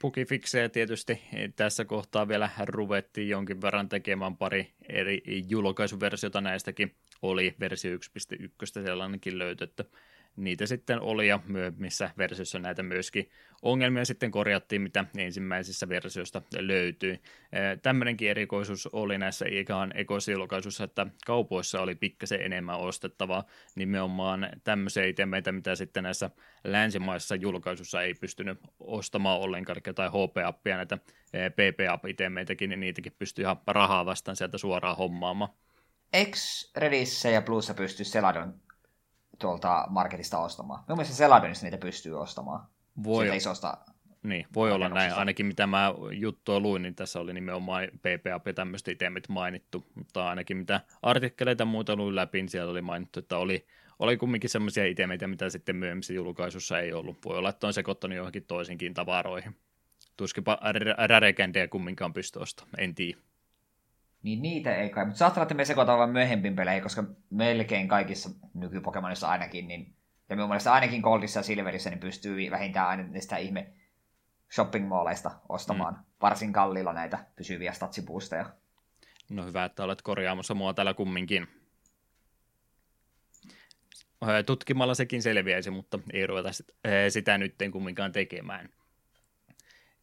Pukifiksejä 0.00 0.68
tietysti 0.68 1.22
tässä 1.56 1.84
kohtaa 1.84 2.28
vielä 2.28 2.50
ruvettiin 2.64 3.28
jonkin 3.28 3.60
verran 3.60 3.88
tekemään 3.88 4.36
pari 4.36 4.72
eri 4.88 5.22
julkaisuversiota 5.48 6.40
näistäkin. 6.40 6.94
Oli 7.22 7.54
versio 7.60 7.96
1.1 7.96 8.02
sellainenkin 8.66 9.38
löytö, 9.38 9.64
että 9.64 9.84
niitä 10.36 10.66
sitten 10.66 11.00
oli 11.00 11.28
ja 11.28 11.40
myöhemmissä 11.46 12.10
versioissa 12.18 12.58
näitä 12.58 12.82
myöskin 12.82 13.30
ongelmia 13.62 14.04
sitten 14.04 14.30
korjattiin, 14.30 14.82
mitä 14.82 15.04
ensimmäisissä 15.16 15.88
versioista 15.88 16.42
löytyi. 16.58 17.20
Tämmöinenkin 17.82 18.30
erikoisuus 18.30 18.86
oli 18.86 19.18
näissä 19.18 19.44
ikaan 19.48 19.92
ekosilkaisuissa, 19.94 20.84
että 20.84 21.06
kaupoissa 21.26 21.80
oli 21.80 21.94
pikkasen 21.94 22.42
enemmän 22.42 22.78
ostettavaa 22.78 23.44
nimenomaan 23.74 24.48
tämmöisiä 24.64 25.06
itemeitä, 25.06 25.52
mitä 25.52 25.74
sitten 25.74 26.02
näissä 26.02 26.30
länsimaissa 26.64 27.34
julkaisussa 27.34 28.02
ei 28.02 28.14
pystynyt 28.14 28.58
ostamaan 28.80 29.40
ollenkaan, 29.40 29.80
jotain 29.86 30.12
HP-appia, 30.12 30.76
näitä 30.76 30.98
PP-app-itemeitäkin, 31.50 32.70
niin 32.70 32.80
niitäkin 32.80 33.12
pystyy 33.18 33.42
ihan 33.42 33.56
rahaa 33.66 34.06
vastaan 34.06 34.36
sieltä 34.36 34.58
suoraan 34.58 34.96
hommaamaan. 34.96 35.52
Eikö 36.12 36.36
Redissä 36.76 37.28
ja 37.28 37.42
Plussa 37.42 37.74
pysty 37.74 38.04
Seladon 38.04 38.54
tuolta 39.38 39.86
marketista 39.90 40.38
ostamaan. 40.38 40.84
Minun 40.86 40.98
mielestä 40.98 41.16
Seladonissa 41.16 41.66
niitä 41.66 41.78
pystyy 41.78 42.20
ostamaan. 42.20 42.66
Voi, 43.04 43.36
isosta 43.36 43.78
niin, 44.22 44.46
voi 44.54 44.72
olla 44.72 44.88
näin. 44.88 45.12
Ainakin 45.12 45.46
mitä 45.46 45.66
mä 45.66 45.94
juttua 46.12 46.60
luin, 46.60 46.82
niin 46.82 46.94
tässä 46.94 47.20
oli 47.20 47.32
nimenomaan 47.32 47.88
PPAP 47.88 48.54
tämmöistä 48.54 48.90
itemit 48.90 49.28
mainittu. 49.28 49.86
Mutta 49.94 50.28
ainakin 50.28 50.56
mitä 50.56 50.80
artikkeleita 51.02 51.64
muuta 51.64 51.96
luin 51.96 52.16
läpi, 52.16 52.38
niin 52.38 52.48
siellä 52.48 52.70
oli 52.70 52.82
mainittu, 52.82 53.18
että 53.18 53.36
oli, 53.36 53.66
oli 53.98 54.16
kumminkin 54.16 54.50
semmoisia 54.50 54.86
itemeitä, 54.86 55.26
mitä 55.26 55.50
sitten 55.50 55.76
myöhemmissä 55.76 56.12
julkaisussa 56.12 56.78
ei 56.78 56.92
ollut. 56.92 57.24
Voi 57.24 57.38
olla, 57.38 57.48
että 57.48 57.66
on 57.66 57.72
sekoittanut 57.72 58.16
johonkin 58.16 58.44
toisinkin 58.44 58.94
tavaroihin. 58.94 59.56
Tuskinpa 60.16 60.58
Rarekändejä 61.06 61.68
kumminkaan 61.68 62.12
pysty 62.12 62.38
ostamaan, 62.38 62.80
en 62.80 62.94
tiedä. 62.94 63.18
Niin 64.22 64.42
niitä 64.42 64.76
ei 64.76 64.90
kai, 64.90 65.04
mutta 65.04 65.18
saattaa 65.18 65.40
olla, 65.40 65.44
että 65.44 65.54
me 65.54 65.64
sekoitaan 65.64 65.98
vain 65.98 66.10
myöhempiin 66.10 66.56
peleihin, 66.56 66.82
koska 66.82 67.04
melkein 67.30 67.88
kaikissa 67.88 68.30
nykypokemonissa 68.54 69.28
ainakin, 69.28 69.68
niin, 69.68 69.96
ja 70.28 70.36
minun 70.36 70.48
mielestä 70.48 70.72
ainakin 70.72 71.00
Goldissa 71.00 71.38
ja 71.38 71.44
Silverissä 71.44 71.90
niin 71.90 72.00
pystyy 72.00 72.50
vähintään 72.50 72.88
aina 72.88 73.02
niistä 73.02 73.36
ihme 73.36 73.72
shopping 74.54 74.88
malleista 74.88 75.30
ostamaan 75.48 75.94
mm. 75.94 76.00
varsin 76.20 76.52
kalliilla 76.52 76.92
näitä 76.92 77.26
pysyviä 77.36 77.72
statsipuusteja. 77.72 78.46
No 79.30 79.44
hyvä, 79.46 79.64
että 79.64 79.84
olet 79.84 80.02
korjaamassa 80.02 80.54
mua 80.54 80.74
täällä 80.74 80.94
kumminkin. 80.94 81.48
Tutkimalla 84.46 84.94
sekin 84.94 85.22
selviäisi, 85.22 85.70
mutta 85.70 85.98
ei 86.12 86.26
ruveta 86.26 86.50
sitä 87.08 87.38
nyt 87.38 87.54
kumminkaan 87.72 88.12
tekemään. 88.12 88.68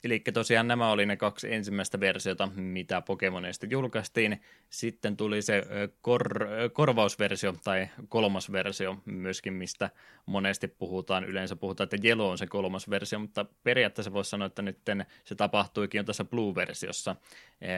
Eli 0.03 0.19
tosiaan 0.33 0.67
nämä 0.67 0.91
oli 0.91 1.05
ne 1.05 1.17
kaksi 1.17 1.53
ensimmäistä 1.53 1.99
versiota, 1.99 2.49
mitä 2.55 3.01
Pokemoneista 3.01 3.65
julkaistiin. 3.69 4.41
Sitten 4.69 5.17
tuli 5.17 5.41
se 5.41 5.63
kor- 6.01 6.47
korvausversio 6.73 7.55
tai 7.63 7.89
kolmas 8.09 8.51
versio 8.51 8.97
myöskin, 9.05 9.53
mistä 9.53 9.89
monesti 10.25 10.67
puhutaan. 10.67 11.23
Yleensä 11.23 11.55
puhutaan, 11.55 11.85
että 11.85 12.07
Yellow 12.07 12.31
on 12.31 12.38
se 12.38 12.47
kolmas 12.47 12.89
versio, 12.89 13.19
mutta 13.19 13.45
periaatteessa 13.63 14.13
voisi 14.13 14.29
sanoa, 14.29 14.45
että 14.45 14.62
nyt 14.62 14.77
se 15.23 15.35
tapahtuikin 15.35 15.99
jo 15.99 16.03
tässä 16.03 16.25
Blue-versiossa, 16.25 17.15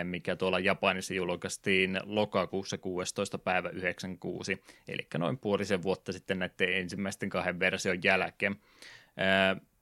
mikä 0.03 0.35
tuolla 0.35 0.59
Japanissa 0.59 1.13
julkaistiin 1.13 1.99
lokakuussa 2.03 2.77
16. 2.77 3.37
päivä 3.37 3.69
96, 3.69 4.63
eli 4.87 5.07
noin 5.17 5.37
puolisen 5.37 5.83
vuotta 5.83 6.13
sitten 6.13 6.39
näiden 6.39 6.73
ensimmäisten 6.73 7.29
kahden 7.29 7.59
version 7.59 8.03
jälkeen 8.03 8.55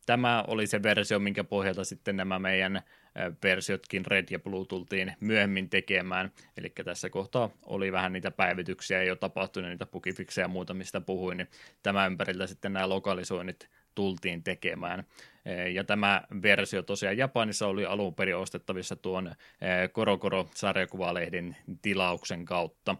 tämä 0.09 0.43
oli 0.47 0.67
se 0.67 0.83
versio, 0.83 1.19
minkä 1.19 1.43
pohjalta 1.43 1.83
sitten 1.83 2.17
nämä 2.17 2.39
meidän 2.39 2.81
versiotkin 3.43 4.05
Red 4.05 4.25
ja 4.31 4.39
Blue 4.39 4.65
tultiin 4.65 5.13
myöhemmin 5.19 5.69
tekemään. 5.69 6.31
Eli 6.57 6.69
tässä 6.85 7.09
kohtaa 7.09 7.49
oli 7.65 7.91
vähän 7.91 8.13
niitä 8.13 8.31
päivityksiä 8.31 9.03
jo 9.03 9.15
tapahtunut, 9.15 9.69
niitä 9.69 9.85
pukifiksejä 9.85 10.43
ja 10.43 10.47
muuta, 10.47 10.73
mistä 10.73 11.01
puhuin, 11.01 11.37
niin 11.37 11.47
tämä 11.83 12.05
ympäriltä 12.05 12.47
sitten 12.47 12.73
nämä 12.73 12.89
lokalisoinnit 12.89 13.69
tultiin 13.95 14.43
tekemään. 14.43 15.03
Ja 15.73 15.83
tämä 15.83 16.21
versio 16.41 16.81
tosiaan 16.81 17.17
Japanissa 17.17 17.67
oli 17.67 17.85
alun 17.85 18.15
perin 18.15 18.35
ostettavissa 18.35 18.95
tuon 18.95 19.35
Korokoro-sarjakuvalehden 19.91 21.55
tilauksen 21.81 22.45
kautta. 22.45 22.95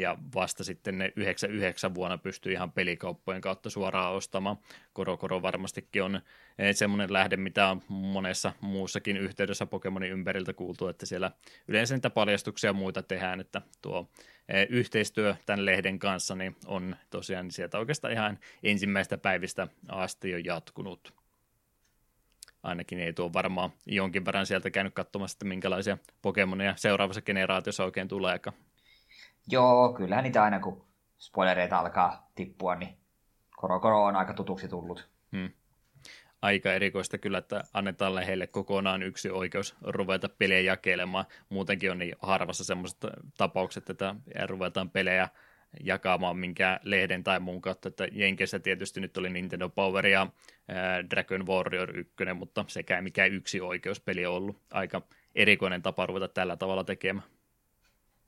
Ja 0.00 0.16
vasta 0.34 0.64
sitten 0.64 0.98
ne 0.98 1.12
99 1.16 1.94
vuonna 1.94 2.18
pystyi 2.18 2.52
ihan 2.52 2.72
pelikauppojen 2.72 3.40
kautta 3.40 3.70
suoraan 3.70 4.12
ostamaan. 4.12 4.58
Korokoro 4.92 5.42
varmastikin 5.42 6.02
on 6.02 6.20
semmoinen 6.72 7.12
lähde, 7.12 7.36
mitä 7.36 7.68
on 7.68 7.82
monessa 7.88 8.52
muussakin 8.60 9.16
yhteydessä 9.16 9.66
Pokemonin 9.66 10.12
ympäriltä 10.12 10.52
kuultu, 10.52 10.88
että 10.88 11.06
siellä 11.06 11.30
yleensä 11.68 11.94
niitä 11.94 12.10
paljastuksia 12.10 12.68
ja 12.68 12.74
muita 12.74 13.02
tehdään, 13.02 13.40
että 13.40 13.62
tuo 13.82 14.10
yhteistyö 14.68 15.34
tämän 15.46 15.66
lehden 15.66 15.98
kanssa 15.98 16.34
niin 16.34 16.56
on 16.66 16.96
tosiaan 17.10 17.50
sieltä 17.50 17.78
oikeastaan 17.78 18.12
ihan 18.12 18.38
ensimmäistä 18.62 19.18
päivistä 19.18 19.68
asti 19.88 20.30
jo 20.30 20.38
jatkunut 20.38 21.21
ainakin 22.62 23.00
ei 23.00 23.12
tuo 23.12 23.32
varmaan 23.32 23.70
jonkin 23.86 24.24
verran 24.24 24.46
sieltä 24.46 24.70
käynyt 24.70 24.94
katsomassa, 24.94 25.34
että 25.34 25.44
minkälaisia 25.44 25.98
Pokemonia 26.22 26.74
seuraavassa 26.76 27.22
generaatiossa 27.22 27.84
oikein 27.84 28.08
tulee. 28.08 28.40
Joo, 29.48 29.92
kyllähän 29.92 30.24
niitä 30.24 30.42
aina 30.42 30.60
kun 30.60 30.84
spoilereita 31.18 31.78
alkaa 31.78 32.30
tippua, 32.34 32.74
niin 32.74 32.96
Korokoro 33.56 34.04
on 34.04 34.16
aika 34.16 34.34
tutuksi 34.34 34.68
tullut. 34.68 35.08
Hmm. 35.32 35.50
Aika 36.42 36.72
erikoista 36.72 37.18
kyllä, 37.18 37.38
että 37.38 37.64
annetaan 37.74 38.22
heille 38.22 38.46
kokonaan 38.46 39.02
yksi 39.02 39.30
oikeus 39.30 39.76
ruveta 39.82 40.28
pelejä 40.28 40.60
jakelemaan. 40.60 41.24
Muutenkin 41.48 41.90
on 41.90 41.98
niin 41.98 42.14
harvassa 42.22 42.64
semmoiset 42.64 42.98
tapaukset, 43.36 43.90
että 43.90 44.14
ruvetaan 44.46 44.90
pelejä 44.90 45.28
jakamaan 45.80 46.36
minkä 46.36 46.80
lehden 46.82 47.24
tai 47.24 47.40
muun 47.40 47.60
kautta, 47.60 47.88
että 47.88 48.08
Jenkeissä 48.12 48.58
tietysti 48.58 49.00
nyt 49.00 49.16
oli 49.16 49.30
Nintendo 49.30 49.68
Power 49.68 50.06
ja 50.06 50.26
ää, 50.68 51.10
Dragon 51.10 51.46
Warrior 51.46 51.98
1, 51.98 52.14
mutta 52.34 52.64
sekä 52.68 52.96
ei 52.96 53.02
mikään 53.02 53.32
yksi 53.32 53.60
oikeuspeli 53.60 54.26
on 54.26 54.34
ollut. 54.34 54.56
Aika 54.70 55.02
erikoinen 55.34 55.82
tapa 55.82 56.06
ruveta 56.06 56.28
tällä 56.28 56.56
tavalla 56.56 56.84
tekemään. 56.84 57.26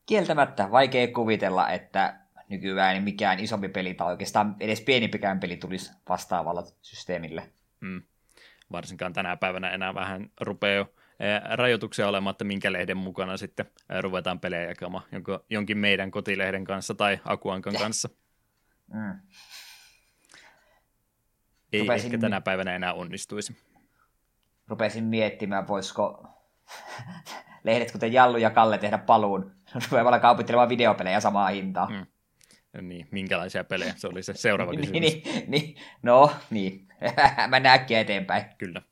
Kieltämättä 0.07 0.71
vaikea 0.71 1.09
kuvitella, 1.09 1.71
että 1.71 2.17
nykyään 2.49 3.03
mikään 3.03 3.41
isompi 3.41 3.69
peli 3.69 3.95
tai 3.95 4.07
oikeastaan 4.07 4.57
edes 4.61 4.81
pienempikään 4.81 5.41
peli 5.41 5.57
tulisi 5.57 5.93
vastaavalla 6.09 6.63
systeemille. 6.83 7.43
Hmm. 7.81 8.03
Varsinkaan 8.73 9.13
tänä 9.13 9.37
päivänä 9.37 9.71
enää 9.71 9.95
vähän 9.95 10.31
rupeaa 10.41 10.75
jo 10.75 10.95
rajoituksia 11.55 12.09
olematta, 12.09 12.45
minkä 12.45 12.73
lehden 12.73 12.97
mukana 12.97 13.37
sitten 13.37 13.67
ruvetaan 14.01 14.41
pelejä 14.41 14.69
jakamaan, 14.69 15.05
jonkin 15.51 15.79
meidän 15.79 16.11
kotilehden 16.11 16.65
kanssa 16.65 16.95
tai 16.95 17.21
Akuankan 17.25 17.75
kanssa. 17.79 18.09
Mm. 18.93 19.19
Ei 21.73 21.81
Rupesin 21.81 22.07
ehkä 22.07 22.19
tänä 22.19 22.41
päivänä 22.41 22.75
enää 22.75 22.95
onnistuisi. 22.95 23.57
Rupesin 24.69 25.05
miettimään, 25.05 25.69
voisiko 25.69 26.29
lehdet 27.65 27.93
kuten 27.93 28.13
Jallu 28.13 28.37
ja 28.37 28.51
Kalle 28.51 28.79
tehdä 28.79 28.99
paluun. 28.99 29.53
Rupeamalla 29.85 30.19
kaupittelemaan 30.19 30.69
videopelejä 30.69 31.21
samaa 31.21 31.49
hintaa. 31.49 31.91
Mm. 31.91 32.07
Niin, 32.89 33.09
minkälaisia 33.11 33.65
pelejä? 33.65 33.95
Se 33.97 34.09
oli 34.09 34.23
se 34.23 34.35
seuraava 34.35 34.73
niin, 34.73 34.81
kysymys. 34.81 35.01
niin, 35.01 35.51
niin, 35.51 35.77
no, 36.03 36.31
niin. 36.51 36.89
Mä 37.49 37.73
äkkiä 37.73 38.01
eteenpäin. 38.01 38.45
Kyllä. 38.59 38.83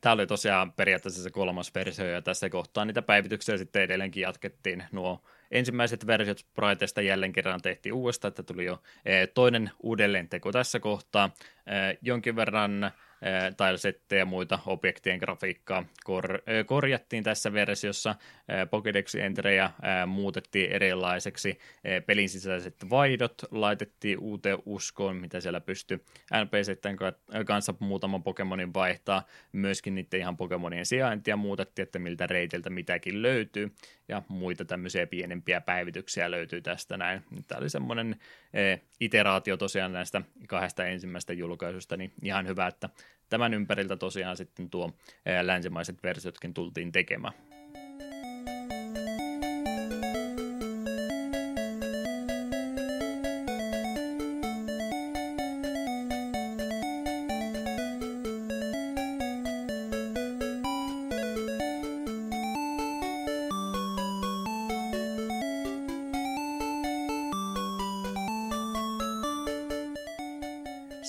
Tämä 0.00 0.12
oli 0.12 0.26
tosiaan 0.26 0.72
periaatteessa 0.72 1.22
se 1.22 1.30
kolmas 1.30 1.74
versio, 1.74 2.06
ja 2.06 2.22
tässä 2.22 2.48
kohtaa 2.48 2.84
niitä 2.84 3.02
päivityksiä 3.02 3.58
sitten 3.58 3.82
edelleenkin 3.82 4.20
jatkettiin. 4.20 4.84
Nuo 4.92 5.24
ensimmäiset 5.50 6.06
versiot 6.06 6.38
Spriteista 6.38 7.00
jälleen 7.02 7.32
kerran 7.32 7.62
tehtiin 7.62 7.92
uudestaan, 7.92 8.28
että 8.28 8.42
tuli 8.42 8.64
jo 8.64 8.82
toinen 9.34 9.70
uudelleen 9.82 10.28
teko 10.28 10.52
tässä 10.52 10.80
kohtaa. 10.80 11.30
Jonkin 12.02 12.36
verran 12.36 12.90
tilesettejä 13.56 14.20
ja 14.20 14.26
muita 14.26 14.58
objektien 14.66 15.18
grafiikkaa 15.18 15.84
kor- 16.04 16.42
korjattiin 16.66 17.24
tässä 17.24 17.52
versiossa. 17.52 18.14
Pokédex 18.70 19.20
Enterejä 19.20 19.70
muutettiin 20.06 20.70
erilaiseksi. 20.70 21.58
Pelin 22.06 22.28
sisäiset 22.28 22.90
vaihdot 22.90 23.34
laitettiin 23.50 24.18
uuteen 24.18 24.58
uskoon, 24.66 25.16
mitä 25.16 25.40
siellä 25.40 25.60
pystyi 25.60 25.98
NPCiden 26.44 26.96
kanssa 27.46 27.74
muutaman 27.78 28.22
Pokemonin 28.22 28.74
vaihtaa. 28.74 29.26
Myöskin 29.52 29.94
niiden 29.94 30.20
ihan 30.20 30.36
Pokemonien 30.36 30.86
sijaintia 30.86 31.36
muutettiin, 31.36 31.82
että 31.82 31.98
miltä 31.98 32.26
reitiltä 32.26 32.70
mitäkin 32.70 33.22
löytyy. 33.22 33.72
Ja 34.08 34.22
muita 34.28 34.64
tämmöisiä 34.64 35.06
pienempiä 35.06 35.60
päivityksiä 35.60 36.30
löytyy 36.30 36.60
tästä 36.60 36.96
näin. 36.96 37.22
Tämä 37.48 37.58
oli 37.58 37.70
semmoinen 37.70 38.16
iteraatio 39.00 39.56
tosiaan 39.56 39.92
näistä 39.92 40.22
kahdesta 40.48 40.86
ensimmäistä 40.86 41.32
julkaisusta, 41.32 41.96
niin 41.96 42.12
ihan 42.22 42.46
hyvä, 42.46 42.66
että 42.66 42.88
tämän 43.28 43.54
ympäriltä 43.54 43.96
tosiaan 43.96 44.36
sitten 44.36 44.70
tuo 44.70 44.92
länsimaiset 45.42 46.02
versiotkin 46.02 46.54
tultiin 46.54 46.92
tekemään. 46.92 47.34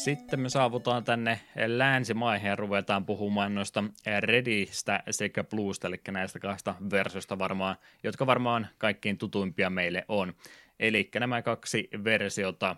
Sitten 0.07 0.39
me 0.39 0.49
saavutaan 0.49 1.03
tänne 1.03 1.39
länsimaihin 1.65 2.47
ja 2.47 2.55
ruvetaan 2.55 3.05
puhumaan 3.05 3.55
noista 3.55 3.83
Redistä 4.19 5.03
sekä 5.11 5.43
Bluesta, 5.43 5.87
eli 5.87 6.01
näistä 6.11 6.39
kahdesta 6.39 6.75
versiosta 6.91 7.39
varmaan, 7.39 7.75
jotka 8.03 8.27
varmaan 8.27 8.67
kaikkein 8.77 9.17
tutuimpia 9.17 9.69
meille 9.69 10.05
on. 10.07 10.33
Eli 10.79 11.09
nämä 11.19 11.41
kaksi 11.41 11.89
versiota 12.03 12.75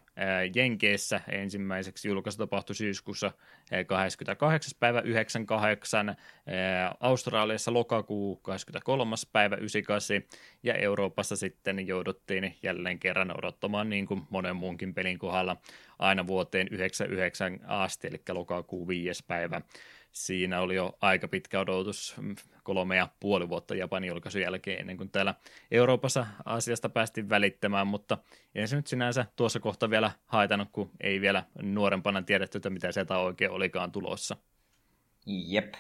Jenkeissä 0.56 1.22
ensimmäiseksi 1.32 2.08
julkaisu 2.08 2.38
tapahtui 2.38 2.76
syyskuussa 2.76 3.32
28. 3.88 4.72
päivä 4.80 5.02
98, 5.02 6.16
Australiassa 7.00 7.74
lokakuu 7.74 8.36
23. 8.36 9.16
päivä 9.32 9.56
98 9.56 10.40
ja 10.64 10.74
Euroopassa 10.74 11.36
sitten 11.36 11.88
jouduttiin 11.88 12.56
jälleen 12.64 13.00
kerran 13.00 13.38
odottamaan 13.38 13.90
niin 13.90 14.06
kuin 14.06 14.22
monen 14.30 14.56
muunkin 14.56 14.94
pelin 14.94 15.20
kohdalla 15.20 15.58
aina 16.00 16.28
vuoteen 16.28 16.68
99 16.72 17.60
asti, 17.68 18.08
eli 18.08 18.22
lokakuu 18.30 18.88
5. 18.88 19.24
päivä 19.28 19.62
siinä 20.12 20.62
oli 20.62 20.76
jo 20.76 20.98
aika 21.02 21.28
pitkä 21.28 21.60
odotus, 21.60 22.16
mm, 22.22 22.36
kolme 22.64 22.96
ja 22.96 23.08
puoli 23.20 23.50
vuotta 23.50 23.76
Japanin 23.76 24.08
julkaisun 24.08 24.42
jälkeen, 24.42 24.80
ennen 24.80 24.98
kuin 24.98 25.10
täällä 25.10 25.36
Euroopassa 25.72 26.28
asiasta 26.46 26.90
päästiin 26.90 27.30
välittämään, 27.30 27.88
mutta 27.88 28.18
ei 28.56 28.68
se 28.68 28.76
nyt 28.76 28.88
sinänsä 28.88 29.26
tuossa 29.36 29.60
kohta 29.60 29.90
vielä 29.90 30.12
haitannut, 30.26 30.70
kun 30.72 30.92
ei 31.02 31.22
vielä 31.22 31.44
nuorempana 31.62 32.22
tiedetty, 32.22 32.58
että 32.58 32.70
mitä 32.70 32.92
sieltä 32.92 33.18
oikein 33.18 33.52
olikaan 33.52 33.92
tulossa. 33.92 34.38
Jep. 35.26 35.74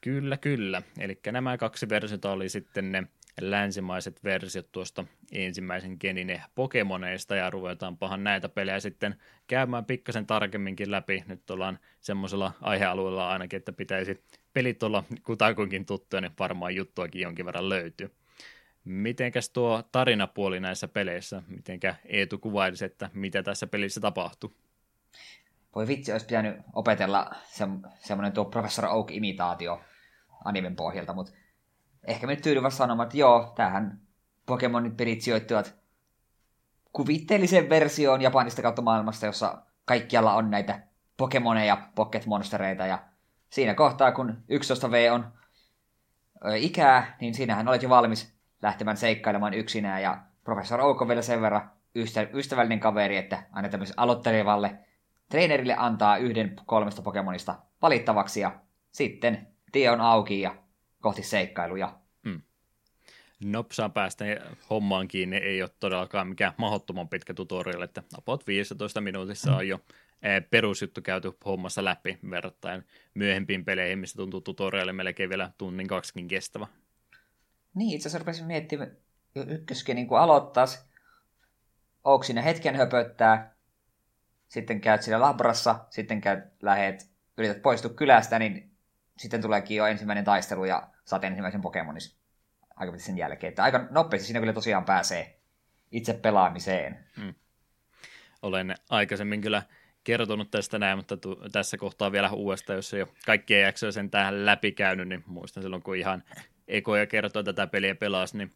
Kyllä, 0.00 0.36
kyllä. 0.36 0.82
Eli 0.98 1.20
nämä 1.32 1.58
kaksi 1.58 1.88
versiota 1.88 2.30
oli 2.30 2.48
sitten 2.48 2.92
ne 2.92 3.06
länsimaiset 3.40 4.24
versiot 4.24 4.72
tuosta 4.72 5.04
ensimmäisen 5.32 5.96
genin 6.00 6.42
Pokemoneista 6.54 7.36
ja 7.36 7.50
ruvetaanpahan 7.50 8.24
näitä 8.24 8.48
pelejä 8.48 8.80
sitten 8.80 9.16
käymään 9.46 9.84
pikkasen 9.84 10.26
tarkemminkin 10.26 10.90
läpi. 10.90 11.24
Nyt 11.26 11.50
ollaan 11.50 11.78
semmoisella 12.00 12.52
aihealueella 12.60 13.30
ainakin, 13.30 13.56
että 13.56 13.72
pitäisi 13.72 14.24
pelit 14.52 14.82
olla 14.82 15.04
kutakuinkin 15.22 15.86
tuttuja, 15.86 16.20
niin 16.20 16.32
varmaan 16.38 16.74
juttuakin 16.74 17.22
jonkin 17.22 17.46
verran 17.46 17.68
löytyy. 17.68 18.14
Mitenkäs 18.84 19.50
tuo 19.50 19.82
tarinapuoli 19.92 20.60
näissä 20.60 20.88
peleissä, 20.88 21.42
mitenkä 21.48 21.94
Eetu 22.04 22.38
kuvailisi, 22.38 22.84
että 22.84 23.10
mitä 23.14 23.42
tässä 23.42 23.66
pelissä 23.66 24.00
tapahtuu? 24.00 24.52
Voi 25.74 25.86
vitsi, 25.86 26.12
olisi 26.12 26.26
pitänyt 26.26 26.56
opetella 26.72 27.30
se, 27.44 27.64
semmoinen 27.98 28.32
tuo 28.32 28.44
Professor 28.44 28.84
Oak-imitaatio 28.84 29.80
animen 30.44 30.76
pohjalta, 30.76 31.12
mutta 31.12 31.32
ehkä 32.06 32.26
me 32.26 32.32
nyt 32.32 32.42
tyydyn 32.42 32.62
vasta 32.62 32.78
sanomaan, 32.78 33.06
että 33.06 33.18
joo, 33.18 33.52
tähän 33.56 34.00
Pokemonin 34.46 34.96
pelit 34.96 35.20
sijoittuvat 35.20 35.74
kuvitteellisen 36.92 37.68
versioon 37.68 38.22
Japanista 38.22 38.62
kautta 38.62 38.82
maailmasta, 38.82 39.26
jossa 39.26 39.62
kaikkialla 39.84 40.34
on 40.34 40.50
näitä 40.50 40.80
Pokemoneja, 41.16 41.88
Pocket 41.94 42.26
Monstereita, 42.26 42.86
ja 42.86 42.98
siinä 43.50 43.74
kohtaa, 43.74 44.12
kun 44.12 44.44
11V 44.52 45.12
on 45.12 45.32
ikää, 46.56 47.16
niin 47.20 47.34
siinähän 47.34 47.68
olet 47.68 47.82
jo 47.82 47.88
valmis 47.88 48.36
lähtemään 48.62 48.96
seikkailemaan 48.96 49.54
yksinään, 49.54 50.02
ja 50.02 50.18
Professor 50.44 50.80
Oak 50.80 51.02
on 51.02 51.08
vielä 51.08 51.22
sen 51.22 51.42
verran 51.42 51.70
ystävällinen 52.34 52.80
kaveri, 52.80 53.16
että 53.16 53.42
aina 53.52 53.68
tämmöiselle 53.68 54.02
aloittelevalle 54.02 54.78
treenerille 55.28 55.74
antaa 55.78 56.16
yhden 56.16 56.56
kolmesta 56.66 57.02
Pokemonista 57.02 57.54
valittavaksi, 57.82 58.40
ja 58.40 58.60
sitten 58.90 59.48
tie 59.72 59.90
on 59.90 60.00
auki, 60.00 60.40
ja 60.40 60.54
kohti 61.06 61.22
seikkailuja. 61.22 61.98
Hmm. 62.24 62.42
Nopsaan 63.44 63.92
päästä 63.92 64.24
hommaan 64.70 65.08
kiinni 65.08 65.36
ei 65.36 65.62
ole 65.62 65.70
todellakaan 65.80 66.28
mikään 66.28 66.52
mahdottoman 66.56 67.08
pitkä 67.08 67.34
tutorial, 67.34 67.82
että 67.82 68.02
about 68.18 68.46
15 68.46 69.00
minuutissa 69.00 69.56
on 69.56 69.68
jo 69.68 69.80
perusjuttu 70.50 71.02
käyty 71.02 71.32
hommassa 71.44 71.84
läpi 71.84 72.18
verrattuna 72.30 72.82
myöhempiin 73.14 73.64
peleihin, 73.64 73.98
missä 73.98 74.16
tuntuu 74.16 74.40
tutoriali 74.40 74.92
melkein 74.92 75.30
vielä 75.30 75.50
tunnin 75.58 75.86
kaksikin 75.86 76.28
kestävä. 76.28 76.66
Niin, 77.74 77.96
itse 77.96 78.08
asiassa 78.08 78.18
rupesin 78.18 78.46
miettimään, 78.46 78.96
ykköskin 79.48 79.96
niin 79.96 80.08
aloittaisi, 80.10 80.78
onko 82.04 82.22
siinä 82.22 82.42
hetken 82.42 82.76
höpöttää, 82.76 83.54
sitten 84.48 84.80
käyt 84.80 85.02
siellä 85.02 85.26
labrassa, 85.26 85.84
sitten 85.90 86.20
käyt, 86.20 86.44
lähet, 86.62 87.10
yrität 87.38 87.62
poistua 87.62 87.90
kylästä, 87.90 88.38
niin 88.38 88.76
sitten 89.18 89.42
tuleekin 89.42 89.76
jo 89.76 89.86
ensimmäinen 89.86 90.24
taistelu 90.24 90.64
ja 90.64 90.95
saat 91.06 91.24
ensimmäisen 91.24 91.60
Pokemonis 91.60 92.16
aika 92.76 92.98
sen 92.98 93.18
jälkeen. 93.18 93.48
Että 93.48 93.62
aika 93.62 93.86
nopeasti 93.90 94.26
siinä 94.26 94.40
kyllä 94.40 94.52
tosiaan 94.52 94.84
pääsee 94.84 95.40
itse 95.90 96.12
pelaamiseen. 96.12 97.06
Hmm. 97.16 97.34
Olen 98.42 98.74
aikaisemmin 98.90 99.40
kyllä 99.40 99.62
kertonut 100.04 100.50
tästä 100.50 100.78
näin, 100.78 100.98
mutta 100.98 101.16
tu- 101.16 101.48
tässä 101.52 101.76
kohtaa 101.76 102.12
vielä 102.12 102.30
uudestaan, 102.30 102.76
jos 102.76 102.94
ei 102.94 103.02
ole 103.02 103.08
kaikkia 103.26 103.60
jaksoja 103.60 103.92
sen 103.92 104.10
tähän 104.10 104.46
läpikäynyt, 104.46 105.08
niin 105.08 105.24
muistan 105.26 105.62
silloin, 105.62 105.82
kun 105.82 105.96
ihan 105.96 106.22
ekoja 106.68 107.06
kertoi 107.06 107.44
tätä 107.44 107.66
peliä 107.66 107.94
pelasi, 107.94 108.38
niin 108.38 108.52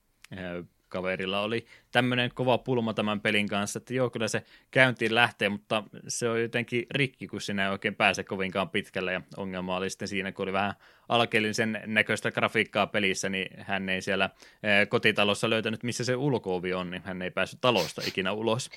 kaverilla 0.90 1.40
oli 1.40 1.66
tämmöinen 1.92 2.31
kova 2.35 2.59
pulma 2.59 2.94
tämän 2.94 3.20
pelin 3.20 3.48
kanssa, 3.48 3.79
että 3.79 3.94
joo, 3.94 4.11
kyllä 4.11 4.29
se 4.29 4.42
käyntiin 4.70 5.14
lähtee, 5.14 5.48
mutta 5.48 5.85
se 6.09 6.29
on 6.29 6.42
jotenkin 6.42 6.87
rikki, 6.90 7.26
kun 7.26 7.40
sinä 7.40 7.64
ei 7.64 7.70
oikein 7.70 7.94
pääse 7.94 8.24
kovinkaan 8.24 8.70
pitkälle, 8.70 9.12
ja 9.12 9.20
ongelma 9.37 9.76
oli 9.76 9.90
sitten 9.90 10.09
siinä, 10.09 10.33
kun 10.33 10.42
oli 10.42 10.53
vähän 10.53 10.74
alkeellisen 11.09 11.83
näköistä 11.87 12.33
grafiikkaa 12.33 12.87
pelissä, 12.87 13.29
niin 13.29 13.48
hän 13.64 13.88
ei 13.88 14.03
siellä 14.03 14.31
eh, 14.62 14.88
kotitalossa 14.88 15.50
löytänyt, 15.50 15.83
missä 15.83 16.05
se 16.05 16.16
ulkoovi 16.16 16.74
on, 16.74 16.90
niin 16.90 17.03
hän 17.05 17.22
ei 17.22 17.31
päässyt 17.31 17.61
talosta 17.61 18.03
ikinä 18.07 18.33
ulos. 18.33 18.70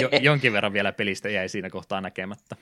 Jo, 0.00 0.08
jonkin 0.30 0.52
verran 0.52 0.72
vielä 0.72 0.92
pelistä 0.92 1.28
jäi 1.28 1.48
siinä 1.48 1.70
kohtaa 1.70 2.00
näkemättä. 2.00 2.56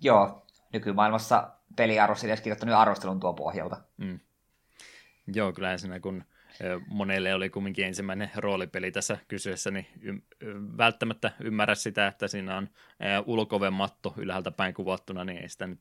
Joo, 0.00 0.46
nykymaailmassa 0.72 1.50
peliarvostelijat 1.76 2.40
kirjoittanut 2.40 2.74
arvostelun 2.74 3.20
tuo 3.20 3.32
pohjalta. 3.32 3.76
Mm. 3.96 4.20
Joo, 5.34 5.52
kyllä 5.52 5.78
siinä 5.78 6.00
kun 6.00 6.24
monelle 6.86 7.34
oli 7.34 7.50
kumminkin 7.50 7.86
ensimmäinen 7.86 8.30
roolipeli 8.36 8.90
tässä 8.92 9.18
kyseessä, 9.28 9.70
niin 9.70 9.86
y- 10.00 10.20
välttämättä 10.76 11.32
ymmärrä 11.40 11.74
sitä, 11.74 12.06
että 12.06 12.28
siinä 12.28 12.56
on 12.56 12.68
ulkoven 13.26 13.72
matto 13.72 14.14
ylhäältä 14.16 14.50
päin 14.50 14.74
kuvattuna, 14.74 15.24
niin 15.24 15.42
ei 15.42 15.48
sitä 15.48 15.66
nyt 15.66 15.80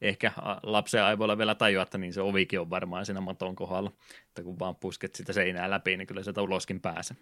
ehkä 0.00 0.32
lapsen 0.62 1.04
aivoilla 1.04 1.38
vielä 1.38 1.54
tajua, 1.54 1.82
että 1.82 1.98
niin 1.98 2.12
se 2.12 2.20
ovikin 2.20 2.60
on 2.60 2.70
varmaan 2.70 3.06
siinä 3.06 3.20
maton 3.20 3.56
kohdalla, 3.56 3.92
että 4.28 4.42
kun 4.42 4.58
vaan 4.58 4.76
pusket 4.76 5.14
sitä 5.14 5.32
seinää 5.32 5.70
läpi, 5.70 5.96
niin 5.96 6.06
kyllä 6.06 6.22
sieltä 6.22 6.42
uloskin 6.42 6.80
pääsee. 6.80 7.16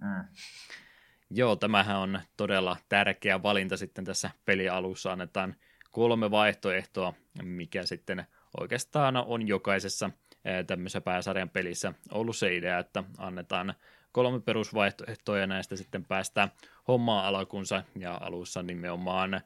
Mm. 0.00 0.24
Joo, 1.30 1.56
tämähän 1.56 1.96
on 1.96 2.20
todella 2.36 2.76
tärkeä 2.88 3.42
valinta 3.42 3.76
sitten 3.76 4.04
tässä 4.04 4.30
pelialussa, 4.44 5.12
annetaan 5.12 5.56
kolme 5.90 6.30
vaihtoehtoa, 6.30 7.14
mikä 7.42 7.86
sitten 7.86 8.26
oikeastaan 8.60 9.16
on 9.16 9.48
jokaisessa– 9.48 10.10
tämmöisessä 10.66 11.00
pääsarjan 11.00 11.50
pelissä 11.50 11.92
ollut 12.10 12.36
se 12.36 12.56
idea, 12.56 12.78
että 12.78 13.04
annetaan 13.18 13.74
kolme 14.12 14.40
perusvaihtoehtoa 14.40 15.38
ja 15.38 15.46
näistä 15.46 15.76
sitten 15.76 16.04
päästään 16.04 16.52
hommaa 16.88 17.28
alkunsa 17.28 17.82
ja 17.98 18.18
alussa 18.20 18.62
nimenomaan 18.62 19.40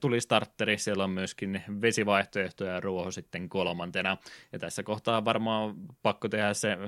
tuli 0.00 0.20
starteri, 0.20 0.78
siellä 0.78 1.04
on 1.04 1.10
myöskin 1.10 1.62
vesivaihtoehto 1.80 2.64
ja 2.64 2.80
ruoho 2.80 3.10
sitten 3.10 3.48
kolmantena. 3.48 4.16
Ja 4.52 4.58
tässä 4.58 4.82
kohtaa 4.82 5.24
varmaan 5.24 5.74
pakko 6.02 6.28
tehdä 6.28 6.54
se 6.54 6.78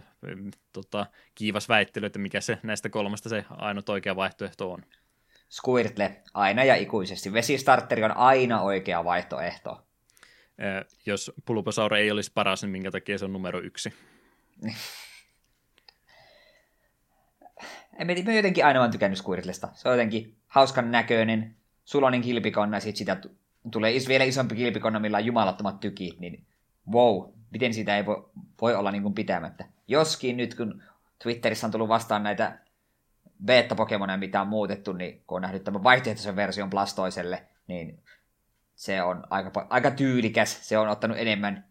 tota, 0.72 1.06
kiivas 1.34 1.68
väittely, 1.68 2.06
että 2.06 2.18
mikä 2.18 2.40
se 2.40 2.58
näistä 2.62 2.88
kolmesta 2.88 3.28
se 3.28 3.44
ainut 3.50 3.88
oikea 3.88 4.16
vaihtoehto 4.16 4.72
on. 4.72 4.82
Squirtle, 5.50 6.22
aina 6.34 6.64
ja 6.64 6.76
ikuisesti. 6.76 7.32
Vesistarteri 7.32 8.04
on 8.04 8.16
aina 8.16 8.60
oikea 8.60 9.04
vaihtoehto. 9.04 9.86
Jos 11.06 11.32
Pulposaur 11.44 11.94
ei 11.94 12.10
olisi 12.10 12.32
paras, 12.34 12.62
niin 12.62 12.70
minkä 12.70 12.90
takia 12.90 13.18
se 13.18 13.24
on 13.24 13.32
numero 13.32 13.60
yksi? 13.60 13.94
en 17.98 18.06
mä, 18.06 18.12
mä 18.24 18.32
jotenkin 18.32 18.66
aina 18.66 18.80
vaan 18.80 18.90
tykännyt 18.90 19.18
Squirtlesta. 19.18 19.68
Se 19.74 19.88
on 19.88 19.94
jotenkin 19.94 20.36
hauskan 20.46 20.90
näköinen, 20.90 21.56
sulonin 21.84 22.22
kilpikonna, 22.22 22.76
ja 22.76 22.80
sitten 22.80 22.98
sitä 22.98 23.16
tulee 23.70 23.94
vielä 24.08 24.24
isompi 24.24 24.54
kilpikonna, 24.54 25.00
millä 25.00 25.16
on 25.16 25.24
jumalattomat 25.24 25.80
tykit, 25.80 26.20
niin 26.20 26.44
wow, 26.92 27.32
miten 27.50 27.74
sitä 27.74 27.96
ei 27.96 28.06
voi, 28.06 28.30
voi 28.60 28.74
olla 28.74 28.90
niin 28.90 29.02
kuin 29.02 29.14
pitämättä. 29.14 29.64
Joskin 29.88 30.36
nyt, 30.36 30.54
kun 30.54 30.82
Twitterissä 31.22 31.66
on 31.66 31.70
tullut 31.70 31.88
vastaan 31.88 32.22
näitä 32.22 32.58
beta-pokemoneja, 33.44 34.18
mitä 34.18 34.40
on 34.40 34.48
muutettu, 34.48 34.92
niin 34.92 35.22
kun 35.26 35.36
on 35.36 35.42
nähnyt 35.42 35.64
tämän 35.64 35.84
vaihtoehtoisen 35.84 36.36
version 36.36 36.70
Blastoiselle, 36.70 37.42
niin 37.66 38.01
se 38.82 39.02
on 39.02 39.24
aika, 39.30 39.66
aika 39.70 39.90
tyylikäs. 39.90 40.68
Se 40.68 40.78
on 40.78 40.88
ottanut 40.88 41.18
enemmän 41.18 41.64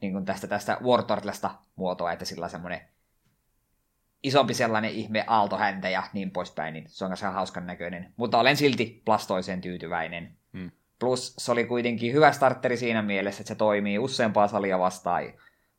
niin 0.00 0.12
kuin 0.12 0.24
tästä, 0.24 0.46
tästä 0.46 0.78
War 0.84 1.02
Turtlesta 1.02 1.50
muotoa, 1.76 2.12
että 2.12 2.24
sillä 2.24 2.44
on 2.44 2.50
semmoinen 2.50 2.80
isompi 4.22 4.54
sellainen 4.54 4.90
ihme 4.90 5.24
aaltohäntä 5.26 5.88
ja 5.88 6.02
niin 6.12 6.30
poispäin, 6.30 6.74
niin 6.74 6.84
se 6.88 7.04
on 7.04 7.10
kanssa 7.10 7.30
hauskan 7.30 7.66
näköinen. 7.66 8.14
Mutta 8.16 8.38
olen 8.38 8.56
silti 8.56 9.02
plastoiseen 9.04 9.60
tyytyväinen. 9.60 10.36
Hmm. 10.52 10.70
Plus 10.98 11.34
se 11.38 11.52
oli 11.52 11.64
kuitenkin 11.64 12.12
hyvä 12.12 12.32
starteri 12.32 12.76
siinä 12.76 13.02
mielessä, 13.02 13.42
että 13.42 13.48
se 13.48 13.54
toimii 13.54 13.98
useampaa 13.98 14.48
salia 14.48 14.78
vastaan 14.78 15.24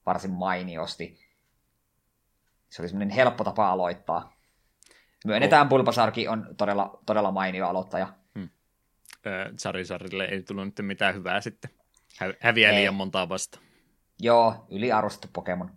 varsin 0.05 0.31
mainiosti. 0.31 1.19
Se 2.69 2.81
oli 2.81 2.89
semmoinen 2.89 3.15
helppo 3.15 3.43
tapa 3.43 3.69
aloittaa. 3.69 4.33
Myönnetään, 5.25 5.67
oh. 5.67 5.69
On 6.29 6.55
todella, 6.57 6.99
todella 7.05 7.31
mainio 7.31 7.67
aloittaja. 7.67 8.22
Hmm. 9.25 9.57
Charizardille 9.57 10.25
ei 10.25 10.43
tullut 10.43 10.65
nyt 10.65 10.75
mitään 10.81 11.15
hyvää 11.15 11.41
sitten. 11.41 11.71
Hä- 12.19 12.33
häviää 12.39 12.71
ei. 12.71 12.77
liian 12.77 12.93
montaa 12.93 13.29
vasta. 13.29 13.59
Joo, 14.19 14.65
yliarvostettu 14.69 15.27
Pokemon. 15.33 15.71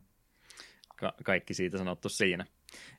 Ka- 0.97 1.15
kaikki 1.25 1.55
siitä 1.55 1.79
sanottu 1.79 2.09
siinä. 2.09 2.47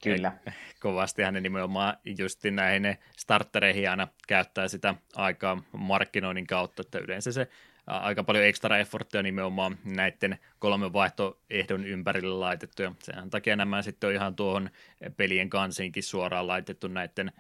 Kyllä. 0.04 0.38
Kovasti 0.82 1.24
hän 1.24 1.34
nimenomaan 1.34 1.98
just 2.18 2.44
näihin 2.52 2.98
startereihin 3.18 3.90
aina 3.90 4.08
käyttää 4.28 4.68
sitä 4.68 4.96
aikaa 5.16 5.64
markkinoinnin 5.72 6.48
kautta, 6.48 6.82
että 6.82 7.00
yleensä 7.00 7.32
se 7.32 7.48
aika 7.88 8.24
paljon 8.24 8.46
extra 8.46 8.78
efforttia 8.78 9.24
nimenomaan 9.24 9.78
näiden 9.84 10.38
kolmen 10.60 10.94
vaihtoehdon 10.94 11.86
ympärille 11.86 12.36
laitettu, 12.36 12.82
ja 12.82 12.92
sen 13.00 13.30
takia 13.30 13.56
nämä 13.56 13.82
sitten 13.82 14.08
on 14.08 14.14
ihan 14.14 14.36
tuohon 14.36 14.70
pelien 15.18 15.50
kansiinkin 15.50 16.04
suoraan 16.04 16.48
laitettu 16.48 16.88
näiden 16.88 17.32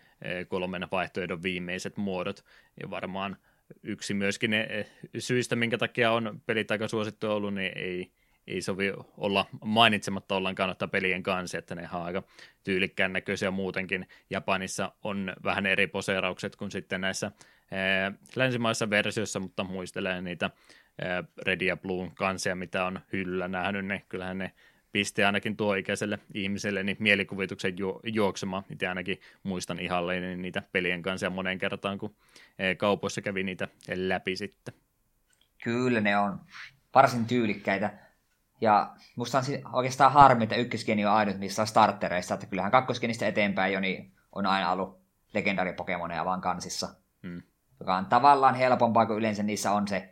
kolmen 0.47 0.87
vaihtoehdon 0.91 1.43
viimeiset 1.43 1.97
muodot, 1.97 2.45
ja 2.81 2.89
varmaan 2.89 3.37
yksi 3.83 4.13
myöskin 4.13 4.51
ne 4.51 4.85
syistä, 5.19 5.55
minkä 5.55 5.77
takia 5.77 6.11
on 6.11 6.41
pelit 6.45 6.71
aika 6.71 6.87
suosittu 6.87 7.31
ollut, 7.31 7.53
niin 7.53 7.77
ei, 7.77 8.11
ei 8.47 8.61
sovi 8.61 8.93
olla 9.17 9.45
mainitsematta 9.65 10.35
ollenkaan 10.35 10.69
ottaa 10.69 10.87
pelien 10.87 11.23
kanssa, 11.23 11.57
että 11.57 11.75
ne 11.75 11.89
on 11.93 12.01
aika 12.01 12.23
tyylikkään 12.63 13.13
näköisiä 13.13 13.51
muutenkin. 13.51 14.07
Japanissa 14.29 14.91
on 15.03 15.33
vähän 15.43 15.65
eri 15.65 15.87
poseeraukset 15.87 16.55
kuin 16.55 16.71
sitten 16.71 17.01
näissä 17.01 17.31
länsimaissa 18.35 18.89
versioissa, 18.89 19.39
mutta 19.39 19.63
muistelen 19.63 20.23
niitä 20.23 20.49
ää, 21.01 21.23
Red 21.45 21.61
ja 21.61 21.77
Blue 21.77 22.11
kansia, 22.15 22.55
mitä 22.55 22.85
on 22.85 22.99
hyllä 23.13 23.47
nähnyt, 23.47 23.85
ne 23.85 24.03
kyllähän 24.09 24.37
ne 24.37 24.51
pisti 24.91 25.23
ainakin 25.23 25.57
tuo 25.57 25.73
ikäiselle 25.73 26.19
ihmiselle 26.33 26.83
niin 26.83 26.97
mielikuvituksen 26.99 27.77
ju- 27.77 27.99
juoksemaan. 28.03 28.63
Itse 28.69 28.87
ainakin 28.87 29.19
muistan 29.43 29.79
ihan 29.79 30.03
niitä 30.37 30.63
pelien 30.71 31.01
kanssa 31.01 31.29
monen 31.29 31.57
kertaan, 31.57 31.97
kun 31.97 32.15
kaupoissa 32.77 33.21
kävi 33.21 33.43
niitä 33.43 33.67
läpi 33.95 34.35
sitten. 34.35 34.73
Kyllä 35.63 36.01
ne 36.01 36.17
on 36.17 36.39
varsin 36.95 37.25
tyylikkäitä. 37.25 37.97
Ja 38.61 38.95
musta 39.15 39.37
on 39.37 39.43
oikeastaan 39.73 40.11
harmi, 40.11 40.43
että 40.43 40.55
ykköskeni 40.55 41.05
on 41.05 41.11
ainut 41.11 41.37
missä 41.37 41.61
on 41.61 41.67
startereissa, 41.67 42.33
että 42.33 42.45
kyllähän 42.45 42.71
kakkoskenistä 42.71 43.27
eteenpäin 43.27 43.73
jo 43.73 43.79
niin 43.79 44.11
on 44.31 44.45
aina 44.45 44.71
ollut 44.71 45.01
legendaaripokemoneja 45.33 46.25
vaan 46.25 46.41
kansissa. 46.41 46.95
Hmm. 47.23 47.41
Joka 47.79 47.95
on 47.95 48.05
tavallaan 48.05 48.55
helpompaa, 48.55 49.05
kun 49.05 49.17
yleensä 49.17 49.43
niissä 49.43 49.71
on 49.71 49.87
se 49.87 50.09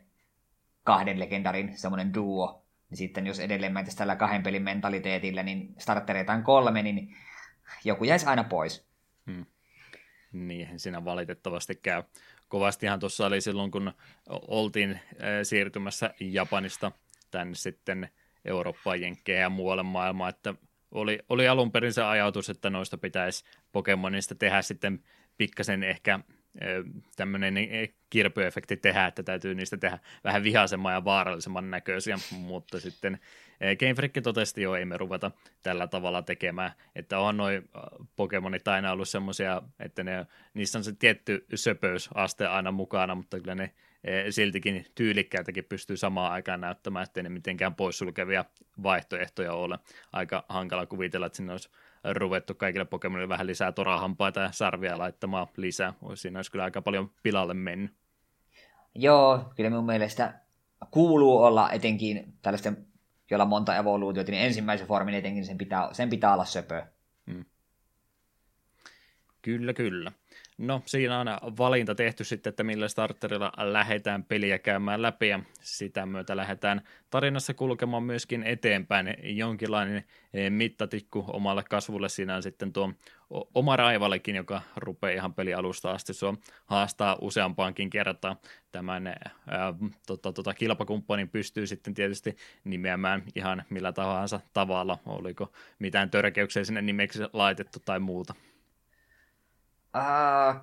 kahden 0.84 1.20
legendarin 1.20 1.78
semmoinen 1.78 2.14
duo. 2.14 2.66
Ja 2.92 2.98
sitten 2.98 3.28
jos 3.28 3.40
edelleen 3.40 3.74
mentäisiin 3.74 3.98
tällä 3.98 4.16
kahden 4.16 4.44
pelin 4.44 4.64
mentaliteetillä, 4.64 5.44
niin 5.44 5.76
startereita 5.78 6.34
on 6.34 6.44
kolme, 6.44 6.84
niin 6.84 7.16
joku 7.84 8.04
jäisi 8.04 8.26
aina 8.26 8.44
pois. 8.44 8.86
Hmm. 9.26 9.46
Niinhän 10.32 10.80
siinä 10.80 11.06
valitettavasti 11.06 11.76
käy. 11.76 12.04
Kovastihan 12.48 13.00
tuossa 13.00 13.26
oli 13.26 13.42
silloin, 13.42 13.72
kun 13.72 13.94
oltiin 14.30 15.00
siirtymässä 15.44 16.14
Japanista 16.20 16.92
tänne 17.32 17.56
sitten 17.56 18.10
Eurooppaan, 18.46 19.02
Jenkkeihin 19.02 19.42
ja 19.42 19.50
muualle 19.50 19.84
maailmaan, 19.84 20.30
että 20.30 20.54
oli, 20.92 21.20
oli 21.30 21.48
alun 21.48 21.72
perin 21.72 21.94
se 21.94 22.04
ajatus, 22.04 22.50
että 22.50 22.70
noista 22.70 22.98
pitäisi 22.98 23.46
Pokemonista 23.72 24.36
tehdä 24.36 24.62
sitten 24.62 25.04
pikkasen 25.38 25.84
ehkä 25.84 26.20
tämmöinen 27.16 27.56
kirpyefekti 28.10 28.78
tehdä, 28.78 29.06
että 29.06 29.24
täytyy 29.24 29.56
niistä 29.56 29.78
tehdä 29.78 30.00
vähän 30.24 30.44
vihaisemman 30.44 30.94
ja 30.94 31.06
vaarallisemman 31.06 31.72
näköisiä, 31.72 32.18
mutta 32.40 32.80
sitten 32.80 33.20
Game 33.80 33.94
Freak 33.94 34.12
totesti 34.24 34.62
jo, 34.62 34.76
ei 34.76 34.86
me 34.86 34.98
ruveta 34.98 35.32
tällä 35.64 35.88
tavalla 35.88 36.22
tekemään, 36.22 36.72
että 36.96 37.20
on 37.20 37.38
noin 37.38 37.70
Pokemonit 38.16 38.68
aina 38.68 38.92
ollut 38.92 39.10
semmoisia, 39.10 39.62
että 39.80 40.04
ne, 40.04 40.26
niissä 40.54 40.80
on 40.80 40.84
se 40.84 40.94
tietty 40.94 41.46
söpöysaste 41.56 42.48
aina 42.48 42.72
mukana, 42.72 43.16
mutta 43.16 43.40
kyllä 43.40 43.56
ne 43.56 43.72
siltikin 44.30 44.86
tyylikkäitäkin 44.96 45.64
pystyy 45.64 45.98
samaan 45.98 46.32
aikaan 46.32 46.62
näyttämään, 46.62 47.04
ettei 47.04 47.24
ne 47.24 47.30
mitenkään 47.30 47.76
poissulkevia 47.76 48.46
vaihtoehtoja 48.84 49.54
ole. 49.54 49.80
Aika 50.14 50.46
hankala 50.50 50.86
kuvitella, 50.86 51.26
että 51.26 51.38
sinne 51.38 51.52
olisi 51.52 51.70
ruvettu 52.14 52.56
kaikille 52.56 52.86
Pokemonille 52.86 53.30
vähän 53.30 53.48
lisää 53.48 53.72
torahampaita 53.72 54.40
ja 54.40 54.52
sarvia 54.52 54.98
laittamaan 54.98 55.48
lisää. 55.58 55.94
Siinä 56.16 56.40
olisi 56.40 56.52
kyllä 56.52 56.64
aika 56.64 56.82
paljon 56.82 57.12
pilalle 57.24 57.54
mennyt. 57.54 57.92
Joo, 58.96 59.54
kyllä 59.56 59.70
mun 59.70 59.86
mielestä 59.86 60.40
kuuluu 60.92 61.44
olla 61.44 61.72
etenkin 61.72 62.38
tällaisten, 62.42 62.88
joilla 63.32 63.44
on 63.44 63.50
monta 63.50 63.76
evoluutiota, 63.76 64.32
niin 64.32 64.44
ensimmäisen 64.44 64.88
formin 64.88 65.16
etenkin 65.16 65.46
sen 65.46 65.58
pitää, 65.58 65.90
sen 65.94 66.10
pitää 66.10 66.34
olla 66.34 66.46
söpö. 66.46 66.86
Hmm. 67.32 67.46
Kyllä, 69.42 69.74
kyllä. 69.74 70.12
No, 70.58 70.82
siinä 70.86 71.20
on 71.20 71.28
valinta 71.58 71.96
tehty 71.96 72.24
sitten, 72.24 72.50
että 72.50 72.64
millä 72.64 72.88
starterilla 72.88 73.52
lähdetään 73.58 74.24
peliä 74.24 74.60
käymään 74.60 75.02
läpi 75.02 75.28
ja 75.28 75.40
sitä 75.62 76.06
myötä 76.06 76.38
lähdetään 76.38 76.82
tarinassa 77.10 77.54
kulkemaan 77.54 78.04
myöskin 78.04 78.44
eteenpäin. 78.44 79.16
Jonkinlainen 79.24 80.04
eh, 80.34 80.52
mittatikku 80.52 81.26
omalle 81.28 81.64
kasvulle 81.64 82.10
siinä 82.10 82.36
on 82.36 82.44
sitten 82.44 82.74
tuo 82.74 82.94
oma 83.30 83.76
raivallekin, 83.76 84.36
joka 84.36 84.62
rupeaa 84.76 85.14
ihan 85.14 85.34
pelialusta 85.34 85.92
asti 85.92 86.14
sua 86.14 86.34
haastaa 86.66 87.18
useampaankin 87.22 87.90
kertaan. 87.90 88.36
Tämän 88.72 89.08
ää, 89.08 89.16
tota, 90.08 90.34
tota, 90.34 90.54
kilpakumppanin 90.54 91.30
pystyy 91.30 91.68
sitten 91.68 91.94
tietysti 91.94 92.36
nimeämään 92.64 93.24
ihan 93.36 93.64
millä 93.70 93.92
tahansa 93.92 94.40
tavalla, 94.54 94.98
oliko 95.06 95.52
mitään 95.80 96.10
törkeyksiä 96.10 96.64
sinne 96.64 96.82
nimeksi 96.82 97.20
laitettu 97.34 97.80
tai 97.86 98.00
muuta. 98.00 98.34
Uh, 99.96 100.62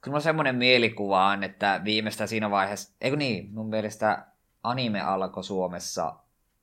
kyllä 0.00 0.14
on 0.14 0.22
semmoinen 0.22 0.56
mielikuva 0.56 1.26
on, 1.26 1.44
että 1.44 1.80
viimeistä 1.84 2.26
siinä 2.26 2.50
vaiheessa, 2.50 2.92
eikö 3.00 3.16
niin, 3.16 3.50
mun 3.52 3.68
mielestä 3.68 4.26
anime 4.62 5.00
alkoi 5.00 5.44
Suomessa 5.44 6.16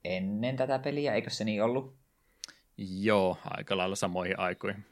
ennen 0.03 0.55
tätä 0.55 0.79
peliä, 0.79 1.13
eikö 1.13 1.29
se 1.29 1.43
niin 1.43 1.63
ollut? 1.63 1.95
Joo, 2.77 3.37
aika 3.43 3.77
lailla 3.77 3.95
samoihin 3.95 4.39
aikoihin. 4.39 4.85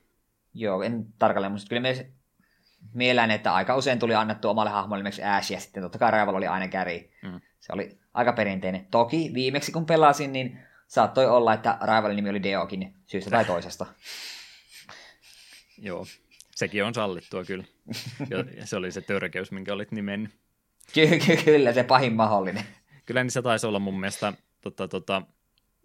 Joo, 0.53 0.82
en 0.82 1.05
tarkalleen 1.19 1.51
muista. 1.51 1.69
Kyllä 1.69 1.82
mielään, 2.93 3.32
että 3.32 3.53
aika 3.53 3.76
usein 3.76 3.99
tuli 3.99 4.15
annettu 4.15 4.49
omalle 4.49 4.72
hahmolle 4.72 4.99
esimerkiksi 4.99 5.24
Ash, 5.24 5.51
ja 5.51 5.59
sitten 5.59 5.84
totta 5.84 5.97
kai 5.97 6.11
Raival 6.11 6.36
oli 6.36 6.47
aina 6.47 6.67
käri. 6.67 7.11
Mm. 7.24 7.41
Se 7.59 7.74
oli 7.74 7.99
aika 8.13 8.34
perinteinen. 8.34 8.88
Toki 8.91 9.32
viimeksi 9.34 9.72
kun 9.72 9.86
pelasin, 9.86 10.34
niin 10.34 10.59
saattoi 10.88 11.28
olla, 11.28 11.53
että 11.53 11.78
Raivalin 11.82 12.15
nimi 12.15 12.30
oli 12.30 12.43
Deokin 12.43 12.95
syystä 13.05 13.30
tai 13.30 13.45
toisesta. 13.53 13.86
Joo, 15.78 16.05
Sekin 16.62 16.84
on 16.84 16.93
sallittua 16.93 17.43
kyllä. 17.43 17.64
Ja 18.30 18.66
se 18.66 18.76
oli 18.76 18.91
se 18.91 19.01
törkeys, 19.01 19.51
minkä 19.51 19.74
olit 19.74 19.91
nimennyt. 19.91 20.32
Ky- 20.93 21.20
ky- 21.26 21.43
kyllä, 21.45 21.74
se 21.74 21.84
pahin 21.84 22.14
mahdollinen. 22.14 22.64
Kyllä 23.05 23.24
niin 23.24 23.32
se 23.32 23.41
taisi 23.41 23.68
olla 23.68 23.80
mun 23.80 23.99
mielestä 23.99 24.34
tota, 24.62 24.88
tota, 24.88 25.22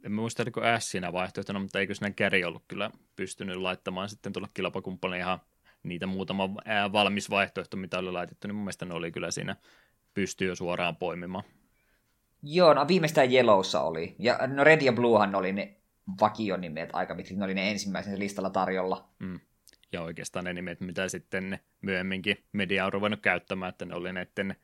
en 0.05 0.13
muista, 0.13 0.43
oliko 0.43 0.61
S 0.79 0.91
siinä 0.91 1.13
vaihtoehtona, 1.13 1.59
mutta 1.59 1.81
eikö 1.81 1.95
siinä 1.95 2.11
Käri 2.11 2.45
ollut 2.45 2.63
kyllä 2.69 2.91
pystynyt 3.17 3.57
laittamaan 3.57 4.09
sitten 4.09 4.33
tuolla 4.33 4.49
kilpakumppanille 4.55 5.19
ihan 5.19 5.39
niitä 5.83 6.07
muutama 6.07 6.55
valmis 6.93 7.31
vaihtoehto, 7.31 7.77
mitä 7.77 7.99
oli 7.99 8.13
laitettu, 8.13 8.49
niin 8.49 8.55
mun 8.55 8.65
mielestä 8.65 8.85
ne 8.85 8.95
oli 8.95 9.13
kyllä 9.13 9.31
siinä 9.31 9.57
pystyy 10.15 10.49
jo 10.49 10.55
suoraan 10.55 10.97
poimimaan. 10.97 11.45
Joo, 12.43 12.75
no 12.75 12.89
viimeistään 12.89 13.33
Yellowssa 13.33 13.81
oli. 13.81 14.17
Ja 14.19 14.39
no 14.47 14.65
Red 14.65 14.83
ja 14.83 14.93
Bluehan 14.93 15.35
oli 15.35 15.53
ne 15.53 15.77
vakionimet 16.21 16.91
aika 16.93 17.15
pitkälti, 17.15 17.39
ne 17.39 17.45
oli 17.45 17.55
ne 17.55 17.71
ensimmäisen 17.71 18.19
listalla 18.19 18.51
tarjolla. 18.51 19.09
Mm. 19.19 19.41
Ja 19.93 20.03
oikeastaan 20.03 20.45
ne 20.45 20.53
nimet, 20.53 20.81
mitä 20.81 21.09
sitten 21.09 21.59
myöhemminkin 21.83 22.45
media 22.53 22.87
on 22.87 22.93
ruvennut 22.93 23.21
käyttämään, 23.21 23.69
että 23.69 23.85
ne 23.85 23.95
oli 23.95 24.13
näiden 24.13 24.57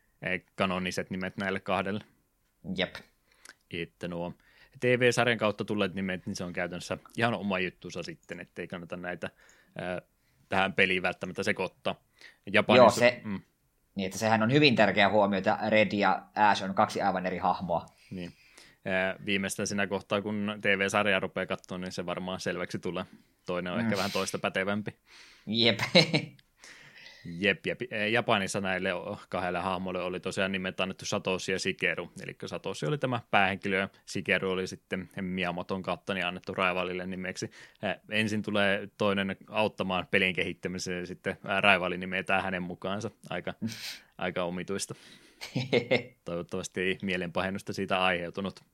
kanoniset 0.54 1.10
nimet 1.10 1.36
näille 1.36 1.60
kahdelle. 1.60 2.04
Jep. 2.76 2.94
Että 3.70 4.08
nuo 4.08 4.34
TV-sarjan 4.80 5.38
kautta 5.38 5.64
tulleet 5.64 5.94
nimet, 5.94 6.26
niin 6.26 6.36
se 6.36 6.44
on 6.44 6.52
käytännössä 6.52 6.98
ihan 7.16 7.34
oma 7.34 7.58
juttuunsa 7.58 8.02
sitten, 8.02 8.40
ettei 8.40 8.68
kannata 8.68 8.96
näitä 8.96 9.30
ää, 9.78 10.02
tähän 10.48 10.72
peliin 10.72 11.02
välttämättä 11.02 11.42
sekoittaa. 11.42 11.94
Japanissa, 12.52 13.04
Joo, 13.04 13.10
se, 13.10 13.20
mm. 13.24 13.40
niin, 13.94 14.06
että 14.06 14.18
sehän 14.18 14.42
on 14.42 14.52
hyvin 14.52 14.74
tärkeä 14.74 15.08
huomio, 15.08 15.38
että 15.38 15.58
Red 15.68 15.92
ja 15.92 16.22
Ash 16.34 16.64
on 16.64 16.74
kaksi 16.74 17.02
aivan 17.02 17.26
eri 17.26 17.38
hahmoa. 17.38 17.86
Niin. 18.10 18.32
Viimeistään 19.26 19.66
siinä 19.66 19.86
kohtaa, 19.86 20.22
kun 20.22 20.58
TV-sarja 20.60 21.20
rupeaa 21.20 21.46
katsoa, 21.46 21.78
niin 21.78 21.92
se 21.92 22.06
varmaan 22.06 22.40
selväksi 22.40 22.78
tulee. 22.78 23.04
Toinen 23.46 23.72
on 23.72 23.78
mm. 23.78 23.84
ehkä 23.84 23.96
vähän 23.96 24.12
toista 24.12 24.38
pätevämpi. 24.38 24.90
Jep. 25.46 25.80
Jep, 27.24 27.66
jep. 27.66 27.80
Japanissa 28.10 28.60
näille 28.60 28.90
kahdelle 29.28 29.58
hahmolle 29.58 30.02
oli 30.02 30.20
tosiaan 30.20 30.52
nimet 30.52 30.80
annettu 30.80 31.04
Satoshi 31.04 31.52
ja 31.52 31.58
Sikeru. 31.58 32.10
Eli 32.22 32.36
Satoshi 32.46 32.86
oli 32.86 32.98
tämä 32.98 33.20
päähenkilö 33.30 33.76
ja 33.78 33.88
Sikeru 34.06 34.50
oli 34.50 34.66
sitten 34.66 35.10
Miamoton 35.20 35.82
kautta 35.82 36.14
niin 36.14 36.26
annettu 36.26 36.54
Raivalille 36.54 37.06
nimeksi. 37.06 37.50
Ensin 38.10 38.42
tulee 38.42 38.88
toinen 38.98 39.36
auttamaan 39.48 40.06
pelin 40.10 40.34
kehittämiseen 40.34 41.00
ja 41.00 41.06
sitten 41.06 41.36
Raivali 41.60 41.98
nimetään 41.98 42.42
hänen 42.42 42.62
mukaansa. 42.62 43.10
Aika, 43.30 43.54
aika 44.18 44.44
omituista. 44.44 44.94
Toivottavasti 46.24 46.80
ei 46.80 46.98
mielenpahennusta 47.02 47.72
siitä 47.72 48.04
aiheutunut. 48.04 48.71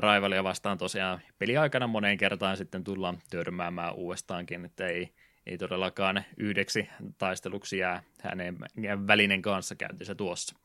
Raivalia 0.00 0.44
vastaan 0.44 0.78
tosiaan 0.78 1.20
peliaikana 1.38 1.86
moneen 1.86 2.18
kertaan 2.18 2.56
sitten 2.56 2.84
tullaan 2.84 3.18
törmäämään 3.30 3.94
uudestaankin, 3.94 4.64
että 4.64 4.86
ei, 4.86 5.14
ei 5.46 5.58
todellakaan 5.58 6.24
yhdeksi 6.36 6.88
taisteluksi 7.18 7.78
jää 7.78 8.02
hänen 8.22 8.58
välinen 9.06 9.42
kanssa 9.42 9.74
käyntissä 9.74 10.14
tuossa. 10.14 10.56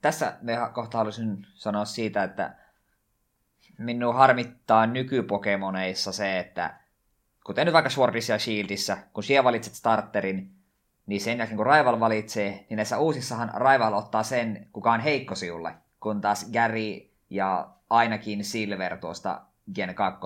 Tässä 0.00 0.38
kohta 0.74 0.98
haluaisin 0.98 1.46
sanoa 1.54 1.84
siitä, 1.84 2.24
että 2.24 2.54
minun 3.78 4.14
harmittaa 4.14 4.86
nykypokemoneissa 4.86 6.12
se, 6.12 6.38
että 6.38 6.74
kuten 7.44 7.66
nyt 7.66 7.72
vaikka 7.72 7.90
Swordissa 7.90 8.32
ja 8.32 8.38
Shieldissä, 8.38 8.98
kun 9.12 9.22
siellä 9.24 9.44
valitset 9.44 9.74
starterin, 9.74 10.54
niin 11.06 11.20
sen 11.20 11.38
jälkeen 11.38 11.56
kun 11.56 11.66
Raival 11.66 12.00
valitsee, 12.00 12.66
niin 12.70 12.76
näissä 12.76 12.98
uusissahan 12.98 13.50
Raival 13.54 13.92
ottaa 13.92 14.22
sen, 14.22 14.68
kuka 14.72 14.92
on 14.92 15.00
heikko 15.00 15.34
siulle, 15.34 15.74
kun 16.00 16.20
taas 16.20 16.50
Gary 16.52 17.11
ja 17.34 17.68
ainakin 17.90 18.44
Silver 18.44 18.96
tuosta 18.96 19.40
Gen 19.74 19.94
2 19.94 20.20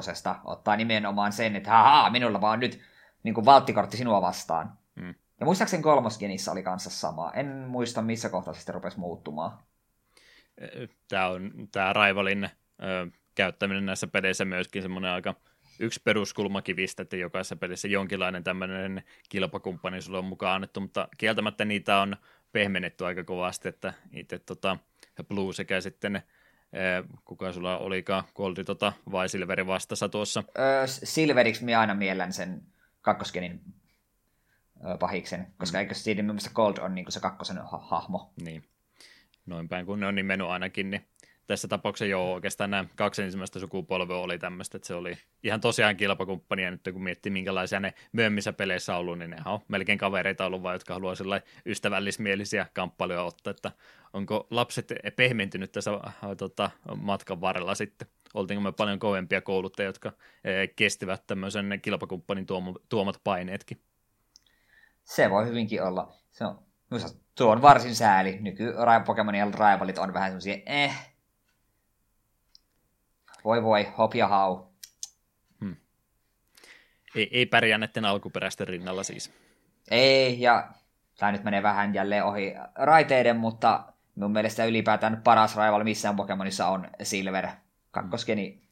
ottaa 0.44 0.76
nimenomaan 0.76 1.32
sen, 1.32 1.56
että 1.56 1.70
haha, 1.70 2.10
minulla 2.10 2.40
vaan 2.40 2.60
nyt 2.60 2.80
niin 3.22 3.34
kuin 3.34 3.44
valttikortti 3.44 3.96
sinua 3.96 4.22
vastaan. 4.22 4.72
Hmm. 5.00 5.14
Ja 5.40 5.46
muistaakseni 5.46 5.82
kolmosgenissä 5.82 6.52
oli 6.52 6.62
kanssa 6.62 6.90
sama. 6.90 7.32
En 7.34 7.46
muista, 7.46 8.02
missä 8.02 8.28
kohtaa 8.28 8.54
se 8.54 8.58
sitten 8.58 8.74
rupesi 8.74 8.98
muuttumaan. 8.98 9.58
Tämä 11.08 11.26
on 11.26 11.52
tämä 11.72 11.92
Raivalin 11.92 12.44
ö, 12.44 12.48
käyttäminen 13.34 13.86
näissä 13.86 14.06
peleissä 14.06 14.44
myöskin 14.44 14.82
semmoinen 14.82 15.10
aika 15.10 15.34
yksi 15.78 16.00
peruskulmakivistä, 16.04 17.02
että 17.02 17.16
jokaisessa 17.16 17.56
pelissä 17.56 17.88
jonkinlainen 17.88 18.44
tämmöinen 18.44 19.02
kilpakumppani 19.28 20.02
sulla 20.02 20.18
on 20.18 20.24
mukaan 20.24 20.54
annettu, 20.54 20.80
mutta 20.80 21.08
kieltämättä 21.18 21.64
niitä 21.64 21.98
on 21.98 22.16
pehmennetty 22.52 23.06
aika 23.06 23.24
kovasti, 23.24 23.68
että 23.68 23.92
itse 24.12 24.38
tota, 24.38 24.78
Blue 25.28 25.52
sekä 25.52 25.80
sitten 25.80 26.22
kuka 27.24 27.52
sulla 27.52 27.78
olikaan, 27.78 28.24
Goldi 28.34 28.64
tota, 28.64 28.92
vai 29.12 29.28
Silveri 29.28 29.66
vastassa 29.66 30.08
tuossa? 30.08 30.44
Öö, 30.58 30.86
Silveriksi 30.86 31.64
minä 31.64 31.80
aina 31.80 31.94
miellän 31.94 32.32
sen 32.32 32.62
kakkoskenin 33.00 33.60
pahiksen, 34.98 35.46
koska 35.58 35.78
mm. 35.78 35.80
eikö 35.80 35.94
siinä 35.94 36.22
mielestä 36.22 36.50
Gold 36.54 36.78
on 36.78 36.94
niin 36.94 37.12
se 37.12 37.20
kakkosen 37.20 37.58
ha- 37.58 37.78
hahmo. 37.78 38.32
Niin, 38.42 38.64
noin 39.46 39.68
päin 39.68 39.86
kun 39.86 40.00
ne 40.00 40.06
on 40.06 40.14
nimennyt 40.14 40.48
ainakin, 40.48 40.90
niin 40.90 41.06
tässä 41.46 41.68
tapauksessa 41.68 42.10
joo, 42.10 42.34
oikeastaan 42.34 42.70
nämä 42.70 42.84
kaksi 42.96 43.22
ensimmäistä 43.22 43.58
sukupolvea 43.58 44.16
oli 44.16 44.38
tämmöistä, 44.38 44.76
että 44.76 44.86
se 44.86 44.94
oli 44.94 45.18
ihan 45.42 45.60
tosiaan 45.60 45.96
kilpakumppania 45.96 46.64
ja 46.64 46.70
nyt 46.70 46.88
kun 46.92 47.02
miettii 47.02 47.32
minkälaisia 47.32 47.80
ne 47.80 47.94
myöhemmissä 48.12 48.52
peleissä 48.52 48.94
on 48.94 49.00
ollut, 49.00 49.18
niin 49.18 49.30
ne 49.30 49.36
on 49.44 49.60
melkein 49.68 49.98
kavereita 49.98 50.46
ollut 50.46 50.62
vaan, 50.62 50.74
jotka 50.74 50.94
haluaa 50.94 51.14
ystävällismielisiä 51.66 52.66
kamppailuja 52.72 53.22
ottaa, 53.22 53.50
että 53.50 53.72
onko 54.12 54.46
lapset 54.50 54.92
pehmentynyt 55.16 55.72
tässä 55.72 55.90
äh, 56.06 56.14
tota, 56.36 56.70
matkan 56.96 57.40
varrella 57.40 57.74
sitten? 57.74 58.08
Oltiinko 58.34 58.62
me 58.62 58.72
paljon 58.72 58.98
kovempia 58.98 59.40
kouluttajia, 59.40 59.88
jotka 59.88 60.12
e, 60.44 60.66
kestivät 60.66 61.26
tämmöisen 61.26 61.78
kilpakumppanin 61.82 62.46
tuomat 62.88 63.20
paineetkin? 63.24 63.80
Se 65.04 65.30
voi 65.30 65.46
hyvinkin 65.46 65.82
olla. 65.82 66.12
Se 66.30 66.44
on, 66.44 66.58
tuo 67.34 67.52
on 67.52 67.62
varsin 67.62 67.94
sääli. 67.94 68.38
Nyky 68.40 68.74
Pokemonien 69.06 69.54
rivalit 69.54 69.98
on 69.98 70.14
vähän 70.14 70.28
semmoisia 70.28 70.56
eh, 70.66 71.15
voi 73.46 73.62
voi, 73.62 73.86
hop 73.98 74.14
ja 74.14 74.28
hau. 74.28 74.66
Hmm. 75.60 75.76
Ei, 77.14 77.28
ei 77.32 77.46
pärjää 77.46 77.78
näiden 77.78 78.04
alkuperäisten 78.04 78.68
rinnalla 78.68 79.02
siis. 79.02 79.32
Ei, 79.90 80.40
ja 80.40 80.68
tämä 81.18 81.32
nyt 81.32 81.44
menee 81.44 81.62
vähän 81.62 81.94
jälleen 81.94 82.24
ohi 82.24 82.54
raiteiden, 82.74 83.36
mutta 83.36 83.92
mun 84.14 84.32
mielestä 84.32 84.64
ylipäätään 84.64 85.20
paras 85.24 85.56
rival 85.56 85.84
missään 85.84 86.16
Pokemonissa 86.16 86.66
on 86.66 86.88
Silver. 87.02 87.48
Kakkoskeni, 87.90 88.62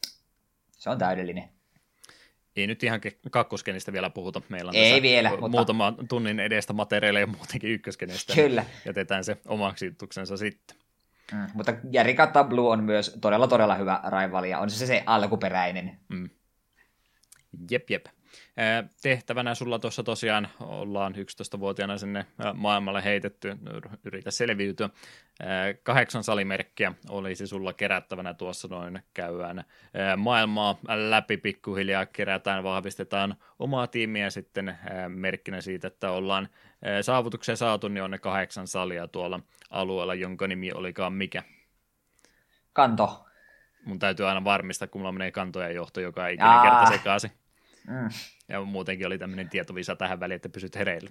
se 0.72 0.90
on 0.90 0.98
täydellinen. 0.98 1.48
Ei 2.56 2.66
nyt 2.66 2.82
ihan 2.82 3.00
kakkoskenistä 3.30 3.92
vielä 3.92 4.10
puhuta. 4.10 4.42
Meillä 4.48 4.68
on 4.68 4.76
Ei 4.76 5.02
vielä, 5.02 5.30
muutama 5.50 5.90
mutta... 5.90 6.06
tunnin 6.08 6.40
edestä 6.40 6.72
materiaaleja 6.72 7.26
muutenkin 7.26 7.70
ykköskenestä. 7.70 8.34
Kyllä. 8.34 8.62
Niin 8.62 8.72
jätetään 8.84 9.24
se 9.24 9.36
omaksi 9.46 9.94
sitten. 10.36 10.83
Mm, 11.34 11.46
mutta 11.54 11.74
Jari 11.90 12.14
Katta 12.14 12.44
Blue 12.44 12.70
on 12.70 12.84
myös 12.84 13.18
todella 13.20 13.48
todella 13.48 13.74
hyvä 13.74 14.00
raivali 14.04 14.50
ja 14.50 14.58
on 14.58 14.70
se 14.70 14.86
se 14.86 15.02
alkuperäinen. 15.06 15.98
Mm. 16.08 16.30
Jep, 17.70 17.90
jep. 17.90 18.06
Tehtävänä 19.02 19.54
sulla 19.54 19.78
tuossa 19.78 20.02
tosiaan 20.02 20.48
ollaan 20.60 21.14
11-vuotiaana 21.14 21.98
sinne 21.98 22.26
maailmalle 22.54 23.04
heitetty, 23.04 23.56
yritä 24.04 24.30
selviytyä. 24.30 24.90
Kahdeksan 25.82 26.24
salimerkkiä 26.24 26.92
olisi 27.08 27.46
sulla 27.46 27.72
kerättävänä 27.72 28.34
tuossa 28.34 28.68
noin 28.68 29.02
käydään 29.14 29.64
maailmaa 30.16 30.78
läpi 30.88 31.36
pikkuhiljaa, 31.36 32.06
kerätään, 32.06 32.64
vahvistetaan 32.64 33.34
omaa 33.58 33.86
tiimiä 33.86 34.30
sitten 34.30 34.78
merkkinä 35.08 35.60
siitä, 35.60 35.86
että 35.86 36.10
ollaan 36.10 36.48
saavutuksia 37.02 37.56
saatu, 37.56 37.88
niin 37.88 38.02
on 38.02 38.10
ne 38.10 38.18
kahdeksan 38.18 38.66
salia 38.66 39.08
tuolla 39.08 39.40
alueella, 39.70 40.14
jonka 40.14 40.48
nimi 40.48 40.72
olikaan 40.72 41.12
mikä? 41.12 41.42
Kanto. 42.72 43.24
Mun 43.84 43.98
täytyy 43.98 44.28
aina 44.28 44.44
varmistaa, 44.44 44.88
kun 44.88 45.00
mulla 45.00 45.12
menee 45.12 45.30
kantojen 45.30 45.74
johto 45.74 46.00
joka 46.00 46.28
ikinen 46.28 46.60
kerta 46.62 46.86
sekaisin. 46.86 47.30
Mm. 47.88 48.08
Ja 48.48 48.64
muutenkin 48.64 49.06
oli 49.06 49.18
tämmöinen 49.18 49.48
tietovisa 49.48 49.96
tähän 49.96 50.20
väliin, 50.20 50.36
että 50.36 50.48
pysyt 50.48 50.76
hereillä. 50.76 51.10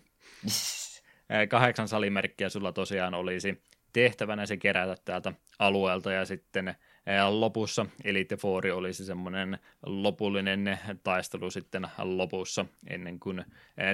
Kahdeksan 1.50 1.88
salimerkkiä 1.88 2.50
sulla 2.50 2.72
tosiaan 2.72 3.14
olisi 3.14 3.62
tehtävänä 3.94 4.46
se 4.46 4.58
kerätä 4.58 4.96
täältä 5.06 5.34
alueelta 5.60 6.12
ja 6.12 6.26
sitten 6.26 6.76
lopussa 7.30 7.86
Elite 8.04 8.38
Four 8.38 8.68
olisi 8.68 9.06
semmoinen 9.06 9.60
lopullinen 9.86 10.80
taistelu 11.04 11.52
sitten 11.52 11.88
lopussa 11.98 12.66
ennen 12.88 13.20
kuin 13.20 13.46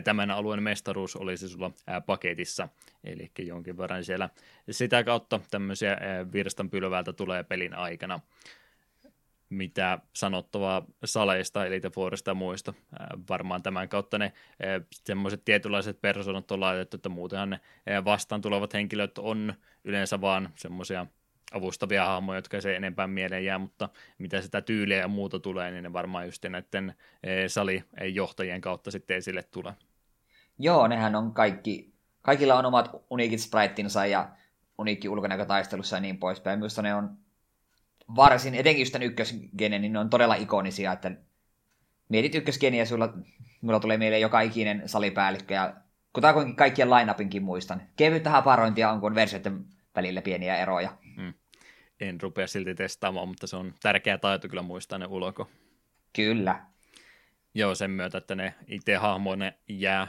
tämän 0.03 0.31
alueen 0.31 0.63
mestaruus 0.63 1.15
olisi 1.15 1.49
sulla 1.49 1.71
paketissa. 2.05 2.69
Eli 3.03 3.31
jonkin 3.39 3.77
verran 3.77 4.03
siellä 4.03 4.29
sitä 4.71 5.03
kautta 5.03 5.39
tämmöisiä 5.51 5.97
virstanpylväältä 6.33 7.13
tulee 7.13 7.43
pelin 7.43 7.73
aikana 7.73 8.19
mitä 9.49 9.99
sanottavaa 10.15 10.85
saleista, 11.05 11.65
Elite 11.65 11.89
Fourista 11.89 12.31
ja 12.31 12.35
muista. 12.35 12.73
varmaan 13.29 13.63
tämän 13.63 13.89
kautta 13.89 14.17
ne 14.17 14.33
semmoiset 14.93 15.45
tietynlaiset 15.45 16.01
persoonat 16.01 16.51
on 16.51 16.59
laitettu, 16.59 16.95
että 16.95 17.09
muutenhan 17.09 17.49
ne 17.49 17.59
vastaan 18.05 18.41
tulevat 18.41 18.73
henkilöt 18.73 19.17
on 19.17 19.53
yleensä 19.83 20.21
vaan 20.21 20.49
semmoisia 20.55 21.05
avustavia 21.53 22.05
hahmoja, 22.05 22.37
jotka 22.37 22.61
se 22.61 22.75
enempää 22.75 23.07
mieleen 23.07 23.45
jää, 23.45 23.57
mutta 23.57 23.89
mitä 24.17 24.41
sitä 24.41 24.61
tyyliä 24.61 24.97
ja 24.97 25.07
muuta 25.07 25.39
tulee, 25.39 25.71
niin 25.71 25.83
ne 25.83 25.93
varmaan 25.93 26.25
just 26.25 26.45
näiden 26.49 26.95
salijohtajien 27.47 28.61
kautta 28.61 28.91
sitten 28.91 29.17
esille 29.17 29.43
tulee. 29.43 29.73
Joo, 30.59 30.87
nehän 30.87 31.15
on 31.15 31.33
kaikki, 31.33 31.93
kaikilla 32.21 32.55
on 32.55 32.65
omat 32.65 32.89
uniikit 33.09 33.41
spritetinsa 33.41 34.05
ja 34.05 34.29
uniikki 34.77 35.09
ulkonäkötaistelussa 35.09 35.95
ja 35.95 35.99
niin 35.99 36.17
poispäin. 36.17 36.59
Minusta 36.59 36.81
ne 36.81 36.95
on 36.95 37.17
varsin, 38.15 38.55
etenkin 38.55 38.81
just 38.81 38.91
tämän 38.91 39.07
ykkösgenen, 39.07 39.81
niin 39.81 39.93
ne 39.93 39.99
on 39.99 40.09
todella 40.09 40.35
ikonisia, 40.35 40.91
että 40.91 41.11
mietit 42.09 42.35
ykkösgeniä, 42.35 42.85
sulla, 42.85 43.13
mulla 43.61 43.79
tulee 43.79 43.97
mieleen 43.97 44.21
joka 44.21 44.41
ikinen 44.41 44.83
salipäällikkö, 44.85 45.53
ja 45.53 45.73
kutakuinkin 46.13 46.55
kaikkien 46.55 46.89
line-upinkin 46.89 47.43
muistan. 47.43 47.81
Kevyttä 47.95 48.29
haparointia 48.29 48.91
on, 48.91 49.01
kun 49.01 49.15
versioiden 49.15 49.65
välillä 49.95 50.21
pieniä 50.21 50.57
eroja. 50.57 50.97
Hmm. 51.15 51.33
En 51.99 52.21
rupea 52.21 52.47
silti 52.47 52.75
testaamaan, 52.75 53.27
mutta 53.27 53.47
se 53.47 53.55
on 53.55 53.73
tärkeä 53.81 54.17
taito 54.17 54.47
kyllä 54.47 54.61
muistaa 54.61 54.99
ne 54.99 55.05
ulko. 55.05 55.49
Kyllä. 56.15 56.65
Joo, 57.53 57.75
sen 57.75 57.91
myötä, 57.91 58.17
että 58.17 58.35
ne 58.35 58.53
itse 58.67 58.95
hahmoine 58.95 59.53
jää 59.67 60.07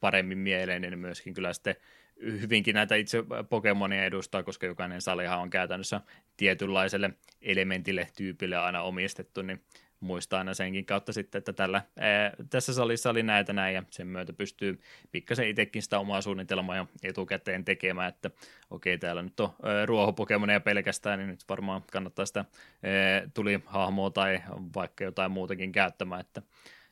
paremmin 0.00 0.38
mieleen, 0.38 0.82
niin 0.82 0.98
myöskin 0.98 1.34
kyllä 1.34 1.52
sitten 1.52 1.76
hyvinkin 2.22 2.74
näitä 2.74 2.94
itse 2.94 3.24
Pokemonia 3.48 4.04
edustaa, 4.04 4.42
koska 4.42 4.66
jokainen 4.66 5.02
salihan 5.02 5.38
on 5.38 5.50
käytännössä 5.50 6.00
tietynlaiselle 6.36 7.10
elementille, 7.42 8.08
tyypille 8.16 8.56
aina 8.56 8.82
omistettu, 8.82 9.42
niin 9.42 9.62
muistaa 10.00 10.38
aina 10.38 10.54
senkin 10.54 10.86
kautta 10.86 11.12
sitten, 11.12 11.38
että 11.38 11.52
tällä, 11.52 11.82
ää, 11.98 12.32
tässä 12.50 12.74
salissa 12.74 13.10
oli 13.10 13.22
näitä 13.22 13.52
näin, 13.52 13.74
ja 13.74 13.82
sen 13.90 14.06
myötä 14.06 14.32
pystyy 14.32 14.80
pikkasen 15.12 15.48
itsekin 15.48 15.82
sitä 15.82 15.98
omaa 15.98 16.20
suunnitelmaa 16.20 16.76
jo 16.76 16.88
etukäteen 17.02 17.64
tekemään, 17.64 18.08
että 18.08 18.30
okei, 18.70 18.98
täällä 18.98 19.22
nyt 19.22 19.40
on 19.40 19.50
ruohopokemoneja 19.84 20.60
pelkästään, 20.60 21.18
niin 21.18 21.28
nyt 21.28 21.44
varmaan 21.48 21.82
kannattaa 21.92 22.26
sitä 22.26 22.40
ää, 22.40 23.28
tuli 23.34 23.60
hahmoa 23.66 24.10
tai 24.10 24.40
vaikka 24.74 25.04
jotain 25.04 25.30
muutakin 25.30 25.72
käyttämään, 25.72 26.20
että 26.20 26.42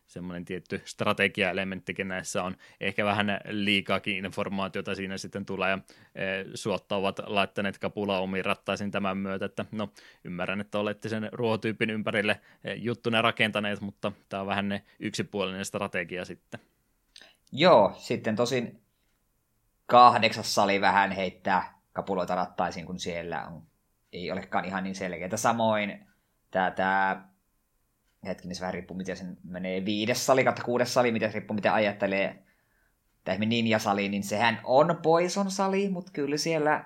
semmoinen 0.07 0.45
tietty 0.45 0.83
strategia-elementtikin 0.85 2.09
näissä 2.09 2.43
on. 2.43 2.57
Ehkä 2.81 3.05
vähän 3.05 3.41
liikaakin 3.49 4.25
informaatiota 4.25 4.95
siinä 4.95 5.19
sitten 5.19 5.47
tulee, 5.47 5.71
ja 5.71 5.79
suotta 6.55 6.97
ovat 6.97 7.19
laittaneet 7.27 7.79
kapula 7.79 8.19
omiin 8.19 8.45
rattaisiin 8.45 8.91
tämän 8.91 9.19
myötä, 9.19 9.45
että 9.45 9.65
no 9.73 9.93
ymmärrän, 10.25 10.61
että 10.61 10.79
olette 10.79 11.09
sen 11.09 11.29
ruohotyypin 11.33 11.91
ympärille 11.91 12.41
juttune 12.77 13.23
rakentaneet, 13.23 13.81
mutta 13.81 14.13
tämä 14.29 14.41
on 14.41 14.47
vähän 14.47 14.69
ne 14.69 14.83
yksipuolinen 15.01 15.65
strategia 15.65 16.25
sitten. 16.25 16.61
Joo, 17.53 17.95
sitten 17.99 18.37
tosin 18.37 18.83
kahdeksas 19.87 20.55
sali 20.55 20.81
vähän 20.81 21.13
heittää 21.13 21.79
kapuloita 21.93 22.35
rattaisiin, 22.35 22.87
kun 22.87 23.01
siellä 23.01 23.47
on, 23.47 23.63
ei 24.13 24.31
olekaan 24.31 24.65
ihan 24.65 24.85
niin 24.85 24.95
selkeää. 24.95 25.37
Samoin 25.37 26.07
tämä 26.51 27.29
hetkinen, 28.27 28.55
se 28.55 28.61
vähän 28.61 28.75
riippuu, 28.75 28.97
miten 28.97 29.17
sen 29.17 29.37
menee 29.45 29.85
viides 29.85 30.27
sali 30.27 30.45
kautta 30.45 30.63
kuudes 30.63 30.95
sali, 30.95 31.13
miten 31.13 31.35
riippuu, 31.35 31.55
miten 31.55 31.73
ajattelee 31.73 32.43
tämä 33.25 33.45
ninja-sali, 33.45 34.09
niin 34.09 34.23
sehän 34.23 34.61
on 34.65 34.99
poison 35.03 35.51
sali, 35.51 35.89
mutta 35.89 36.13
kyllä 36.13 36.37
siellä 36.37 36.85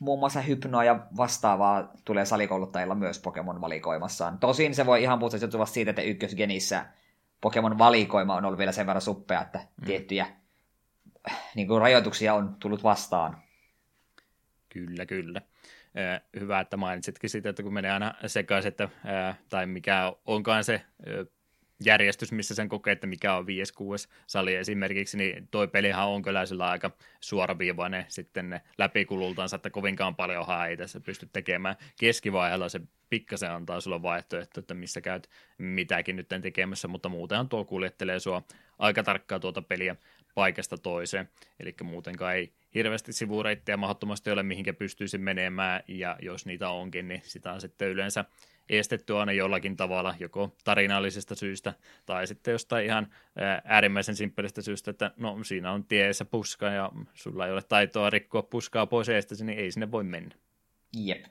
muun 0.00 0.18
muassa 0.18 0.40
hypnoa 0.40 0.84
ja 0.84 1.06
vastaavaa 1.16 1.92
tulee 2.04 2.24
salikouluttajilla 2.24 2.94
myös 2.94 3.18
Pokemon 3.18 3.60
valikoimassaan. 3.60 4.38
Tosin 4.38 4.74
se 4.74 4.86
voi 4.86 5.02
ihan 5.02 5.18
puhuttaa 5.18 5.40
johtua 5.40 5.66
siitä, 5.66 5.90
että 5.90 6.02
ykkösgenissä 6.02 6.86
Pokemon 7.40 7.78
valikoima 7.78 8.34
on 8.34 8.44
ollut 8.44 8.58
vielä 8.58 8.72
sen 8.72 8.86
verran 8.86 9.02
suppea, 9.02 9.42
että 9.42 9.58
mm. 9.58 9.86
tiettyjä 9.86 10.26
niin 11.54 11.68
kuin 11.68 11.80
rajoituksia 11.80 12.34
on 12.34 12.56
tullut 12.60 12.82
vastaan. 12.82 13.42
Kyllä, 14.68 15.06
kyllä 15.06 15.40
hyvä, 16.40 16.60
että 16.60 16.76
mainitsitkin 16.76 17.30
siitä, 17.30 17.48
että 17.48 17.62
kun 17.62 17.74
menee 17.74 17.90
aina 17.90 18.14
sekaisin, 18.26 18.68
että, 18.68 18.88
tai 19.48 19.66
mikä 19.66 20.12
onkaan 20.24 20.64
se 20.64 20.82
järjestys, 21.84 22.32
missä 22.32 22.54
sen 22.54 22.68
kokee, 22.68 22.92
että 22.92 23.06
mikä 23.06 23.34
on 23.34 23.44
5-6 23.44 23.48
sali 24.26 24.54
esimerkiksi, 24.54 25.16
niin 25.16 25.48
toi 25.50 25.68
pelihan 25.68 26.08
on 26.08 26.22
kyllä 26.22 26.46
sillä 26.46 26.68
aika 26.68 26.90
suoraviivainen 27.20 28.04
sitten 28.08 28.50
ne 28.50 28.62
läpikulultansa, 28.78 29.56
että 29.56 29.70
kovinkaan 29.70 30.16
paljon 30.16 30.46
ei 30.68 30.76
tässä 30.76 31.00
pysty 31.00 31.28
tekemään. 31.32 31.76
Keskivaiheella 32.00 32.68
se 32.68 32.80
pikkasen 33.10 33.50
antaa 33.50 33.80
sulle 33.80 34.02
vaihtoehto, 34.02 34.60
että 34.60 34.74
missä 34.74 35.00
käyt 35.00 35.30
mitäkin 35.58 36.16
nyt 36.16 36.28
tekemässä, 36.42 36.88
mutta 36.88 37.08
muuten 37.08 37.48
tuo 37.48 37.64
kuljettelee 37.64 38.20
sua 38.20 38.42
aika 38.78 39.02
tarkkaa 39.02 39.38
tuota 39.38 39.62
peliä 39.62 39.96
paikasta 40.38 40.78
toiseen, 40.78 41.28
eli 41.60 41.74
muutenkaan 41.82 42.34
ei 42.34 42.52
hirveästi 42.74 43.12
sivureittejä 43.12 43.76
mahdottomasti 43.76 44.30
ole, 44.30 44.42
mihinkä 44.42 44.72
pystyisi 44.72 45.18
menemään, 45.18 45.82
ja 45.88 46.16
jos 46.22 46.46
niitä 46.46 46.70
onkin, 46.70 47.08
niin 47.08 47.22
sitä 47.24 47.52
on 47.52 47.60
sitten 47.60 47.88
yleensä 47.88 48.24
estetty 48.68 49.16
aina 49.16 49.32
jollakin 49.32 49.76
tavalla, 49.76 50.14
joko 50.20 50.56
tarinallisesta 50.64 51.34
syystä, 51.34 51.74
tai 52.06 52.26
sitten 52.26 52.52
jostain 52.52 52.86
ihan 52.86 53.14
äärimmäisen 53.64 54.16
simppelistä 54.16 54.62
syystä, 54.62 54.90
että 54.90 55.10
no 55.16 55.44
siinä 55.44 55.72
on 55.72 55.84
tieessä 55.84 56.24
puska, 56.24 56.66
ja 56.66 56.92
sulla 57.14 57.46
ei 57.46 57.52
ole 57.52 57.62
taitoa 57.62 58.10
rikkoa 58.10 58.42
puskaa 58.42 58.86
pois 58.86 59.08
eestäsi, 59.08 59.44
niin 59.44 59.58
ei 59.58 59.72
sinne 59.72 59.90
voi 59.90 60.04
mennä. 60.04 60.34
Jep. 60.96 61.24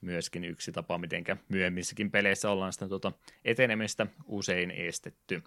Myöskin 0.00 0.44
yksi 0.44 0.72
tapa, 0.72 0.98
miten 0.98 1.24
myöhemmissäkin 1.48 2.10
peleissä 2.10 2.50
ollaan 2.50 2.72
sitä 2.72 2.88
tuota 2.88 3.12
etenemistä 3.44 4.06
usein 4.26 4.70
estetty. 4.70 5.42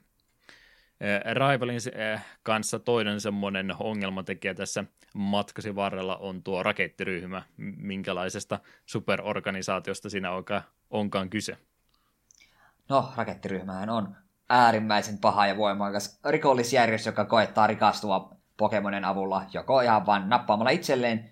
Rivalin 1.34 1.80
kanssa 2.43 2.80
toinen 2.80 3.22
semmoinen 3.22 3.74
ongelmatekijä 3.80 4.54
tässä 4.54 4.84
matkasi 5.14 5.76
varrella 5.76 6.18
on 6.18 6.43
tuo 6.43 6.64
rakettiryhmä. 6.64 7.43
Minkälaisesta 7.78 8.60
superorganisaatiosta 8.86 10.10
siinä 10.10 10.32
onkaan, 10.32 10.62
onkaan 10.89 11.30
kyse? 11.30 11.58
No, 12.89 13.12
rakettiryhmähän 13.16 13.89
on 13.89 14.16
äärimmäisen 14.50 15.18
paha 15.18 15.48
ja 15.48 15.58
voimakas 15.58 16.20
rikollisjärjestö, 16.26 17.10
joka 17.10 17.26
koettaa 17.26 17.68
rikastua 17.68 18.38
Pokemonen 18.58 19.06
avulla, 19.06 19.45
joko 19.54 19.82
ihan 19.82 20.06
vain 20.06 20.30
nappaamalla 20.30 20.70
itselleen 20.70 21.30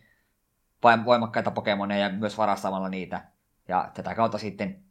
voimakkaita 1.05 1.51
Pokemoneja 1.51 2.07
ja 2.07 2.13
myös 2.13 2.37
varastamalla 2.37 2.89
niitä. 2.89 3.25
Ja 3.67 3.91
tätä 3.93 4.15
kautta 4.15 4.37
sitten 4.37 4.83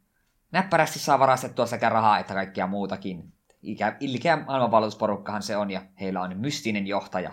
näppärästi 0.51 0.99
saa 0.99 1.19
varastettua 1.19 1.65
sekä 1.65 1.89
rahaa 1.89 2.19
että 2.19 2.33
kaikkia 2.33 2.67
muutakin 2.67 3.33
ikä, 3.65 3.97
ilkeä 3.99 4.35
maailmanvalloitusporukkahan 4.35 5.43
se 5.43 5.57
on, 5.57 5.71
ja 5.71 5.81
heillä 6.01 6.21
on 6.21 6.37
mystinen 6.37 6.87
johtaja. 6.87 7.31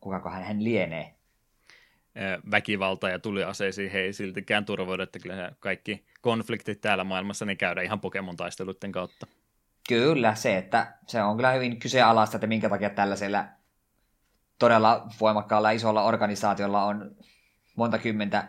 Kukakohan 0.00 0.42
hän 0.42 0.64
lienee? 0.64 1.14
Väkivalta 2.50 3.08
ja 3.08 3.18
tuliaseisiin 3.18 3.90
he 3.90 3.98
ei 3.98 4.12
siltikään 4.12 4.64
turvaudu, 4.64 5.02
että 5.02 5.18
kyllä 5.18 5.52
kaikki 5.60 6.04
konfliktit 6.20 6.80
täällä 6.80 7.04
maailmassa 7.04 7.44
ne 7.44 7.54
käydään 7.54 7.84
ihan 7.86 8.00
Pokemon-taisteluiden 8.00 8.92
kautta. 8.92 9.26
Kyllä, 9.88 10.34
se, 10.34 10.58
että 10.58 10.94
se 11.06 11.22
on 11.22 11.36
kyllä 11.36 11.52
hyvin 11.52 11.78
kyseenalaista, 11.78 12.36
että 12.36 12.46
minkä 12.46 12.68
takia 12.68 12.90
tällaisella 12.90 13.44
todella 14.58 15.06
voimakkaalla 15.20 15.70
isolla 15.70 16.02
organisaatiolla 16.02 16.84
on 16.84 17.16
monta 17.76 17.98
kymmentä 17.98 18.48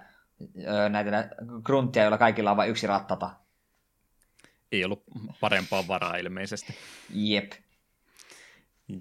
näitä 0.89 1.29
grunttia, 1.63 2.03
joilla 2.03 2.17
kaikilla 2.17 2.51
on 2.51 2.57
vain 2.57 2.69
yksi 2.69 2.87
rattata 2.87 3.29
ei 4.71 4.85
ollut 4.85 5.03
parempaa 5.39 5.87
varaa 5.87 6.17
ilmeisesti. 6.17 6.73
Jep. 7.13 7.51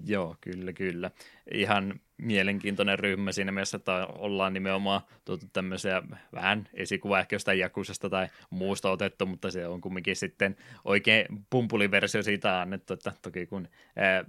Joo, 0.05 0.35
kyllä, 0.41 0.73
kyllä. 0.73 1.11
Ihan 1.53 1.99
mielenkiintoinen 2.17 2.99
ryhmä 2.99 3.31
siinä 3.31 3.51
mielessä, 3.51 3.77
että 3.77 4.07
ollaan 4.07 4.53
nimenomaan 4.53 5.01
tuotu 5.25 5.45
tämmöisiä 5.53 6.01
vähän 6.33 6.69
esikuva 6.73 7.19
ehkä 7.19 7.35
jostain 7.35 7.59
Jakusasta 7.59 8.09
tai 8.09 8.27
muusta 8.49 8.91
otettu, 8.91 9.25
mutta 9.25 9.51
se 9.51 9.67
on 9.67 9.81
kumminkin 9.81 10.15
sitten 10.15 10.55
oikein 10.85 11.25
pumpuliversio 11.49 12.23
siitä 12.23 12.61
annettu, 12.61 12.93
että 12.93 13.13
toki 13.21 13.45
kun, 13.45 13.67
ää, 13.95 14.25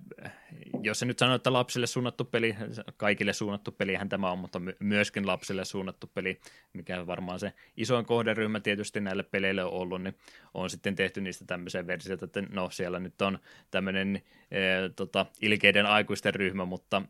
jos 0.82 0.98
se 0.98 1.06
nyt 1.06 1.18
sanoo, 1.18 1.34
että 1.34 1.52
lapsille 1.52 1.86
suunnattu 1.86 2.24
peli, 2.24 2.56
kaikille 2.96 3.32
suunnattu 3.32 3.72
pelihän 3.72 4.08
tämä 4.08 4.30
on, 4.30 4.38
mutta 4.38 4.60
myöskin 4.80 5.26
lapsille 5.26 5.64
suunnattu 5.64 6.10
peli, 6.14 6.40
mikä 6.72 7.06
varmaan 7.06 7.40
se 7.40 7.52
isoin 7.76 8.06
kohderyhmä 8.06 8.60
tietysti 8.60 9.00
näille 9.00 9.22
peleille 9.22 9.64
on 9.64 9.72
ollut, 9.72 10.02
niin 10.02 10.14
on 10.54 10.70
sitten 10.70 10.94
tehty 10.94 11.20
niistä 11.20 11.44
tämmöisiä 11.44 11.86
versioita, 11.86 12.24
että 12.24 12.42
no 12.50 12.70
siellä 12.70 13.00
nyt 13.00 13.22
on 13.22 13.38
tämmöinen 13.70 14.22
ää, 14.50 14.88
tota, 14.96 15.26
ilkeiden 15.40 15.86
aikuisten 15.86 16.34
ryhmä, 16.34 16.64
mutta 16.64 17.02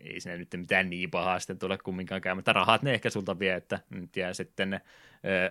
ei 0.00 0.20
sinne 0.22 0.38
nyt 0.38 0.48
mitään 0.56 0.90
niin 0.90 1.10
pahaa 1.10 1.38
sitten 1.38 1.58
tule 1.58 1.78
kumminkaan 1.78 2.20
käymättä. 2.20 2.52
Rahat 2.52 2.82
ne 2.82 2.94
ehkä 2.94 3.10
sulta 3.10 3.38
vie, 3.38 3.54
että 3.54 3.78
nyt 3.90 4.16
jää 4.16 4.34
sitten 4.34 4.70
ne 4.70 4.80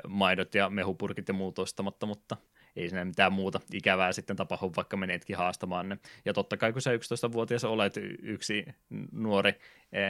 maidot 0.08 0.56
ja 0.56 0.70
mehupurkit 0.70 1.28
ja 1.28 1.34
muut 1.34 1.60
ostamatta, 1.60 2.06
mutta 2.06 2.38
ei 2.76 2.90
sinne 2.90 3.06
mitään 3.06 3.34
muuta 3.34 3.60
ikävää 3.74 4.12
sitten 4.12 4.36
tapahdu, 4.36 4.72
vaikka 4.76 4.98
menetkin 4.98 5.38
haastamaan 5.38 5.90
ne. 5.90 5.98
Ja 6.26 6.34
totta 6.34 6.58
kai, 6.58 6.74
kun 6.74 6.82
sä 6.82 6.92
11-vuotias 6.92 7.64
olet 7.64 7.94
yksi 8.22 8.66
nuori 9.12 9.54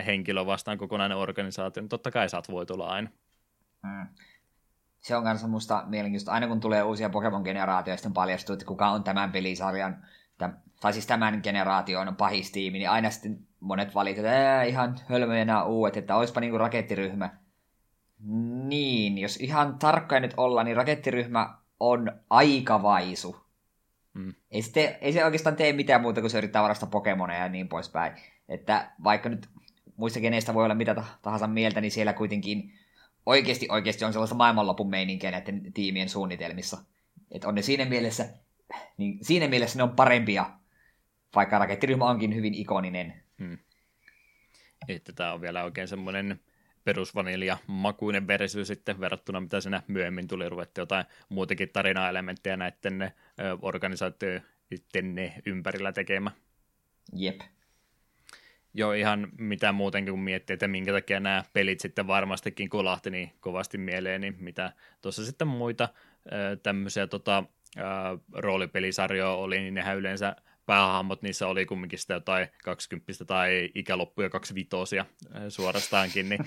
henkilö 0.05 0.45
vastaan 0.45 0.77
kokonainen 0.77 1.17
organisaatio, 1.17 1.81
niin 1.81 1.89
totta 1.89 2.11
kai 2.11 2.29
saat 2.29 2.51
voitolla 2.51 2.87
aina. 2.87 3.09
Hmm. 3.87 4.07
Se 4.99 5.15
on 5.15 5.23
kanssa 5.23 5.47
musta 5.47 5.83
mielenkiintoista. 5.87 6.31
Aina 6.31 6.47
kun 6.47 6.59
tulee 6.59 6.83
uusia 6.83 7.09
Pokemon-generaatioita, 7.09 7.97
sitten 7.97 8.13
paljastuu, 8.13 8.53
että 8.53 8.65
kuka 8.65 8.89
on 8.89 9.03
tämän 9.03 9.31
pelisarjan, 9.31 10.05
tai 10.81 10.93
siis 10.93 11.07
tämän 11.07 11.39
generaation 11.43 12.15
pahistiimi, 12.15 12.77
niin 12.77 12.89
aina 12.89 13.09
sitten 13.09 13.39
monet 13.59 13.95
valitetaan, 13.95 14.35
että 14.35 14.63
ihan 14.63 14.99
hölmöjä 15.09 15.45
nämä 15.45 15.63
uudet, 15.63 15.97
että 15.97 16.15
olisipa 16.15 16.39
niinku 16.39 16.57
rakettiryhmä. 16.57 17.29
Niin, 18.67 19.17
jos 19.17 19.37
ihan 19.37 19.79
tarkkaan 19.79 20.21
nyt 20.21 20.33
ollaan, 20.37 20.65
niin 20.65 20.77
rakettiryhmä 20.77 21.57
on 21.79 22.11
aika 22.29 22.83
vaisu. 22.83 23.35
Mm. 24.13 24.33
Ei, 24.51 24.61
se 24.61 24.71
tee, 24.71 24.97
ei 25.01 25.13
se 25.13 25.25
oikeastaan 25.25 25.55
tee 25.55 25.73
mitään 25.73 26.01
muuta, 26.01 26.21
kuin 26.21 26.31
se 26.31 26.37
yrittää 26.37 26.63
varastaa 26.63 26.89
Pokemoneja 26.89 27.43
ja 27.43 27.49
niin 27.49 27.67
poispäin. 27.67 28.13
Että 28.49 28.91
vaikka 29.03 29.29
nyt 29.29 29.49
muista 29.95 30.19
keneistä 30.19 30.53
voi 30.53 30.63
olla 30.63 30.75
mitä 30.75 31.03
tahansa 31.21 31.47
mieltä, 31.47 31.81
niin 31.81 31.91
siellä 31.91 32.13
kuitenkin 32.13 32.73
oikeasti, 33.25 33.67
oikeasti 33.69 34.05
on 34.05 34.13
sellaista 34.13 34.35
maailmanlopun 34.35 34.89
meininkiä 34.89 35.31
näiden 35.31 35.73
tiimien 35.73 36.09
suunnitelmissa. 36.09 36.77
Että 37.31 37.47
on 37.47 37.55
ne 37.55 37.61
siinä 37.61 37.85
mielessä, 37.85 38.29
niin 39.01 39.17
siinä 39.21 39.47
mielessä 39.47 39.77
ne 39.77 39.83
on 39.83 39.95
parempia, 39.95 40.45
vaikka 41.35 41.59
rakettiryhmä 41.59 42.05
onkin 42.05 42.35
hyvin 42.35 42.53
ikoninen. 42.53 43.23
Hmm. 43.39 43.57
Että 44.87 45.13
tämä 45.13 45.33
on 45.33 45.41
vielä 45.41 45.63
oikein 45.63 45.87
semmoinen 45.87 46.39
perusvanilja 46.83 47.57
makuinen 47.67 48.27
versio 48.27 48.65
sitten 48.65 48.99
verrattuna 48.99 49.39
mitä 49.39 49.61
siinä 49.61 49.83
myöhemmin 49.87 50.27
tuli 50.27 50.49
ruvettu 50.49 50.81
jotain 50.81 51.05
muutakin 51.29 51.69
tarinaelementtejä 51.69 52.57
näiden 52.57 53.11
organisaatioiden 53.61 55.33
ympärillä 55.45 55.91
tekemään. 55.91 56.35
Jep. 57.13 57.41
Joo, 58.73 58.93
ihan 58.93 59.27
mitä 59.37 59.71
muutenkin 59.71 60.11
kun 60.11 60.23
miettii, 60.23 60.53
että 60.53 60.67
minkä 60.67 60.91
takia 60.91 61.19
nämä 61.19 61.43
pelit 61.53 61.79
sitten 61.79 62.07
varmastikin 62.07 62.69
kolahti 62.69 63.09
niin 63.09 63.31
kovasti 63.39 63.77
mieleen, 63.77 64.21
niin 64.21 64.35
mitä 64.39 64.73
tuossa 65.01 65.25
sitten 65.25 65.47
muita 65.47 65.89
tämmöisiä 66.63 67.07
tota, 67.07 67.43
roolipelisarjoja 68.33 69.29
oli, 69.29 69.59
niin 69.59 69.73
nehän 69.73 69.97
yleensä 69.97 70.35
päähahmot, 70.65 71.21
niissä 71.21 71.47
oli 71.47 71.65
kumminkin 71.65 71.99
sitä 71.99 72.13
jotain 72.13 72.47
20 72.63 73.25
tai 73.25 73.69
ikäloppuja 73.75 74.29
25 74.29 74.95
suorastaankin, 75.49 76.29
niin 76.29 76.45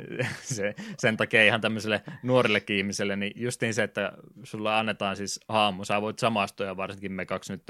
se, 0.42 0.74
sen 0.98 1.16
takia 1.16 1.44
ihan 1.44 1.60
tämmöiselle 1.60 2.02
nuorillekin 2.22 2.76
ihmiselle, 2.76 3.16
niin 3.16 3.32
justiin 3.36 3.74
se, 3.74 3.82
että 3.82 4.12
sulla 4.42 4.78
annetaan 4.78 5.16
siis 5.16 5.40
haamu, 5.48 5.84
sä 5.84 6.00
voit 6.00 6.18
samastua, 6.18 6.66
ja 6.66 6.76
varsinkin 6.76 7.12
me 7.12 7.26
kaksi 7.26 7.52
nyt, 7.52 7.62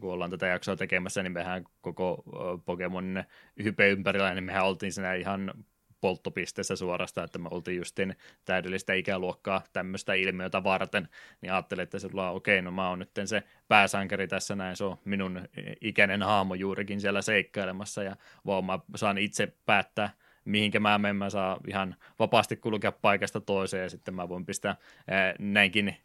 kun 0.00 0.12
ollaan 0.12 0.30
tätä 0.30 0.46
jaksoa 0.46 0.76
tekemässä, 0.76 1.22
niin 1.22 1.32
mehän 1.32 1.64
koko 1.80 2.24
Pokemonin 2.64 3.24
hype 3.64 3.88
ympärillä, 3.88 4.34
niin 4.34 4.44
mehän 4.44 4.66
oltiin 4.66 4.92
siinä 4.92 5.14
ihan 5.14 5.54
polttopisteessä 6.04 6.76
suorastaan, 6.76 7.24
että 7.24 7.38
me 7.38 7.48
oltiin 7.50 7.76
justin 7.76 8.16
täydellistä 8.44 8.92
ikäluokkaa 8.92 9.62
tämmöistä 9.72 10.14
ilmiötä 10.14 10.64
varten, 10.64 11.08
niin 11.40 11.52
ajattelin, 11.52 11.82
että 11.82 11.98
sulla 11.98 12.30
on 12.30 12.36
okei, 12.36 12.62
no 12.62 12.70
mä 12.70 12.88
oon 12.88 12.98
nyt 12.98 13.10
se 13.24 13.42
pääsankari 13.68 14.28
tässä 14.28 14.56
näin, 14.56 14.76
se 14.76 14.84
on 14.84 14.98
minun 15.04 15.48
ikäinen 15.80 16.22
haamo 16.22 16.54
juurikin 16.54 17.00
siellä 17.00 17.22
seikkailemassa 17.22 18.02
ja 18.02 18.16
vaan 18.46 18.64
mä 18.64 18.78
saan 18.96 19.18
itse 19.18 19.52
päättää, 19.66 20.10
mihinkä 20.44 20.80
mä 20.80 20.98
menen, 20.98 21.16
mä 21.16 21.30
saan 21.30 21.60
ihan 21.68 21.96
vapaasti 22.18 22.56
kulkea 22.56 22.92
paikasta 22.92 23.40
toiseen 23.40 23.82
ja 23.82 23.90
sitten 23.90 24.14
mä 24.14 24.28
voin 24.28 24.46
pistää 24.46 24.76
näinkin 25.38 25.96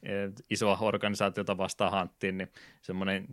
isoa 0.49 0.77
organisaatiota 0.81 1.57
vastaan 1.57 1.91
hanttiin, 1.91 2.37
niin 2.37 2.51
semmoinen 2.81 3.27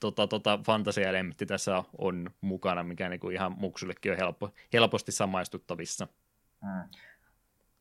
tota, 0.00 0.26
tota, 0.26 0.58
fantasia-elementti 0.66 1.46
tässä 1.46 1.84
on 1.98 2.30
mukana, 2.40 2.82
mikä 2.82 3.08
niinku 3.08 3.30
ihan 3.30 3.54
muksullekin 3.58 4.12
on 4.12 4.18
helppo, 4.18 4.50
helposti 4.72 5.12
samaistuttavissa. 5.12 6.08
Hmm. 6.60 6.88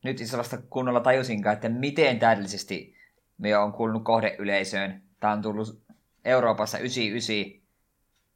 Nyt 0.03 0.21
itse 0.21 0.37
vasta 0.37 0.57
kunnolla 0.57 0.99
tajusinkaan, 0.99 1.53
että 1.53 1.69
miten 1.69 2.19
täydellisesti 2.19 2.95
me 3.37 3.57
on 3.57 3.73
kuulunut 3.73 4.03
kohdeyleisöön. 4.03 5.01
Tämä 5.19 5.33
on 5.33 5.41
tullut 5.41 5.81
Euroopassa 6.25 6.77
99, 6.77 7.61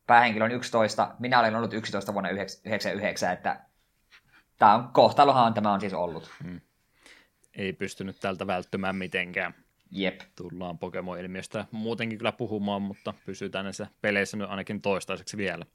päähenkilö 0.07 0.45
on 0.45 0.51
11, 0.51 1.15
minä 1.19 1.39
olen 1.39 1.55
ollut 1.55 1.73
11 1.73 2.13
vuonna 2.13 2.29
99, 2.29 3.33
että 3.33 3.65
tämä 4.57 4.75
on, 4.75 4.89
kohtalohan 4.93 5.53
tämä 5.53 5.73
on 5.73 5.79
siis 5.79 5.93
ollut. 5.93 6.31
Hmm. 6.43 6.61
Ei 7.53 7.73
pystynyt 7.73 8.19
tältä 8.19 8.47
välttymään 8.47 8.95
mitenkään. 8.95 9.53
Jep. 9.91 10.21
Tullaan 10.35 10.79
Pokemon-ilmiöstä 10.79 11.65
muutenkin 11.71 12.17
kyllä 12.17 12.31
puhumaan, 12.31 12.81
mutta 12.81 13.13
pysytään 13.25 13.65
näissä 13.65 13.87
peleissä 14.01 14.37
nyt 14.37 14.49
ainakin 14.49 14.81
toistaiseksi 14.81 15.37
vielä. 15.37 15.65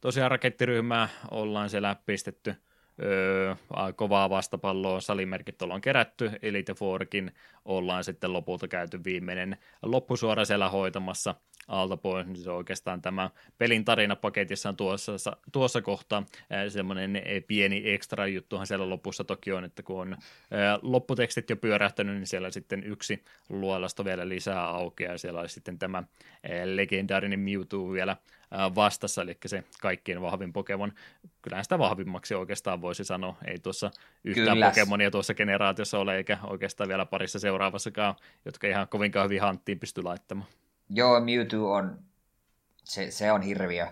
Tosiaan 0.00 0.30
rakettiryhmää 0.30 1.08
ollaan 1.30 1.70
siellä 1.70 1.96
pistetty 2.06 2.54
öö, 3.02 3.54
kovaa 3.96 4.30
vastapalloa, 4.30 5.00
salimerkit 5.00 5.62
ollaan 5.62 5.80
kerätty, 5.80 6.30
Elite 6.42 6.74
Fourkin 6.74 7.34
ollaan 7.64 8.04
sitten 8.04 8.32
lopulta 8.32 8.68
käyty 8.68 9.04
viimeinen 9.04 9.56
loppusuora 9.82 10.44
siellä 10.44 10.68
hoitamassa– 10.68 11.34
alta 11.68 11.96
pois, 11.96 12.26
niin 12.26 12.36
se 12.36 12.50
on 12.50 12.56
oikeastaan 12.56 13.02
tämä 13.02 13.30
pelin 13.58 13.84
tarina 13.84 14.16
paketissa 14.16 14.68
on 14.68 14.76
tuossa, 14.76 15.36
tuossa 15.52 15.82
kohtaa. 15.82 16.26
Semmoinen 16.68 17.22
pieni 17.46 17.82
ekstra 17.84 18.26
juttuhan 18.26 18.66
siellä 18.66 18.90
lopussa 18.90 19.24
toki 19.24 19.52
on, 19.52 19.64
että 19.64 19.82
kun 19.82 20.00
on 20.00 20.16
lopputekstit 20.82 21.50
jo 21.50 21.56
pyörähtänyt, 21.56 22.16
niin 22.16 22.26
siellä 22.26 22.50
sitten 22.50 22.84
yksi 22.84 23.24
luolasto 23.48 24.04
vielä 24.04 24.28
lisää 24.28 24.64
aukeaa, 24.64 25.18
siellä 25.18 25.40
olisi 25.40 25.54
sitten 25.54 25.78
tämä 25.78 26.02
legendaarinen 26.64 27.40
Mewtwo 27.40 27.92
vielä 27.92 28.16
vastassa, 28.74 29.22
eli 29.22 29.36
se 29.46 29.64
kaikkien 29.80 30.22
vahvin 30.22 30.52
Pokemon. 30.52 30.92
Kyllähän 31.42 31.64
sitä 31.64 31.78
vahvimmaksi 31.78 32.34
oikeastaan 32.34 32.80
voisi 32.80 33.04
sanoa. 33.04 33.36
Ei 33.46 33.58
tuossa 33.58 33.90
yhtään 34.24 34.56
Kyllä. 34.56 34.66
Pokemonia 34.68 35.10
tuossa 35.10 35.34
generaatiossa 35.34 35.98
ole, 35.98 36.16
eikä 36.16 36.38
oikeastaan 36.42 36.88
vielä 36.88 37.06
parissa 37.06 37.38
seuraavassakaan, 37.38 38.14
jotka 38.44 38.66
ihan 38.66 38.88
kovinkaan 38.88 39.24
hyvin 39.24 39.40
hanttiin 39.40 39.78
pysty 39.78 40.02
laittamaan. 40.02 40.48
Joo, 40.90 41.20
Mewtwo 41.20 41.72
on, 41.72 41.98
se, 42.84 43.10
se 43.10 43.32
on 43.32 43.42
hirviö. 43.42 43.86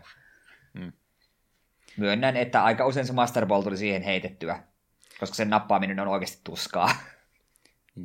Hmm. 0.79 0.93
Myönnän, 1.97 2.37
että 2.37 2.65
aika 2.65 2.87
usein 2.87 3.07
se 3.07 3.13
Master 3.13 3.47
Ball 3.47 3.63
tuli 3.63 3.77
siihen 3.77 4.03
heitettyä, 4.03 4.63
koska 5.21 5.35
sen 5.35 5.51
nappaaminen 5.51 6.01
on 6.01 6.09
oikeasti 6.09 6.41
tuskaa. 6.45 6.91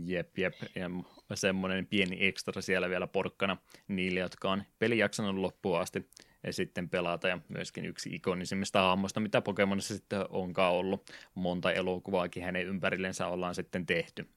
Jep, 0.06 0.38
jep. 0.38 0.54
Ja 0.76 0.90
semmoinen 1.36 1.88
pieni 1.88 2.28
ekstra 2.28 2.62
siellä 2.62 2.90
vielä 2.90 3.08
porkkana 3.08 3.58
niille, 3.88 4.20
jotka 4.20 4.52
on 4.52 4.64
peli 4.80 4.98
jaksanut 4.98 5.36
loppuun 5.36 5.80
asti 5.80 6.10
sitten 6.50 6.90
pelata. 6.90 7.28
Ja 7.28 7.40
myöskin 7.48 7.86
yksi 7.86 8.16
ikonisimmista 8.16 8.82
hahmoista, 8.82 9.20
mitä 9.20 9.42
Pokemonissa 9.42 9.96
sitten 9.96 10.26
onkaan 10.30 10.74
ollut. 10.74 11.12
Monta 11.36 11.72
elokuvaakin 11.72 12.44
hänen 12.44 12.66
ympärillensä 12.66 13.28
ollaan 13.28 13.56
sitten 13.56 13.86
tehty 13.86 14.28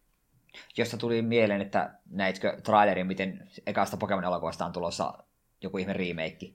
josta 0.77 0.97
tuli 0.97 1.23
mieleen, 1.23 1.61
että 1.61 1.95
näitkö 2.11 2.61
trailerin, 2.63 3.07
miten 3.07 3.49
ekasta 3.67 3.97
Pokemon-elokuvasta 3.97 4.65
on 4.65 4.73
tulossa 4.73 5.15
joku 5.63 5.79
ihme 5.79 5.93
remake? 5.93 6.53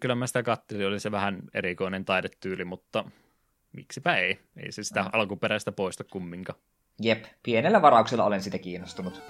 Kyllä 0.00 0.14
mä 0.14 0.26
sitä 0.26 0.42
kattelin, 0.42 0.86
oli 0.86 1.00
se 1.00 1.10
vähän 1.10 1.42
erikoinen 1.54 2.04
taidetyyli, 2.04 2.64
mutta 2.64 3.04
miksipä 3.72 4.16
ei. 4.16 4.38
Ei 4.56 4.72
se 4.72 4.82
sitä 4.84 5.02
mm. 5.02 5.10
alkuperäistä 5.12 5.72
poista 5.72 6.04
kumminkaan. 6.04 6.58
Jep, 7.00 7.24
pienellä 7.42 7.82
varauksella 7.82 8.24
olen 8.24 8.42
sitä 8.42 8.58
kiinnostunut. 8.58 9.22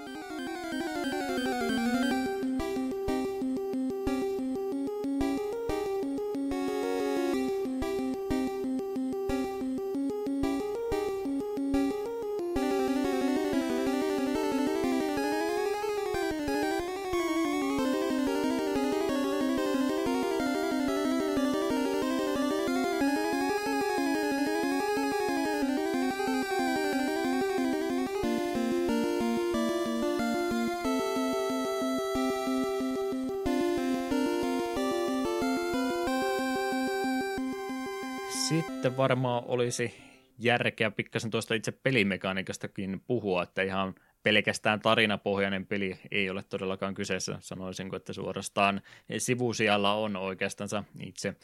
Varmaan 39.08 39.44
olisi 39.46 39.94
järkeä 40.38 40.90
pikkasen 40.90 41.30
tuosta 41.30 41.54
itse 41.54 41.72
pelimekaniikastakin 41.72 43.00
puhua, 43.06 43.42
että 43.42 43.62
ihan 43.62 43.94
pelkästään 44.22 44.80
tarinapohjainen 44.80 45.66
peli 45.66 45.98
ei 46.10 46.30
ole 46.30 46.42
todellakaan 46.42 46.94
kyseessä, 46.94 47.36
sanoisinko, 47.40 47.96
että 47.96 48.12
suorastaan 48.12 48.82
sivusijalla 49.18 49.94
on 49.94 50.16
oikeastaan 50.16 50.68
itse 51.00 51.34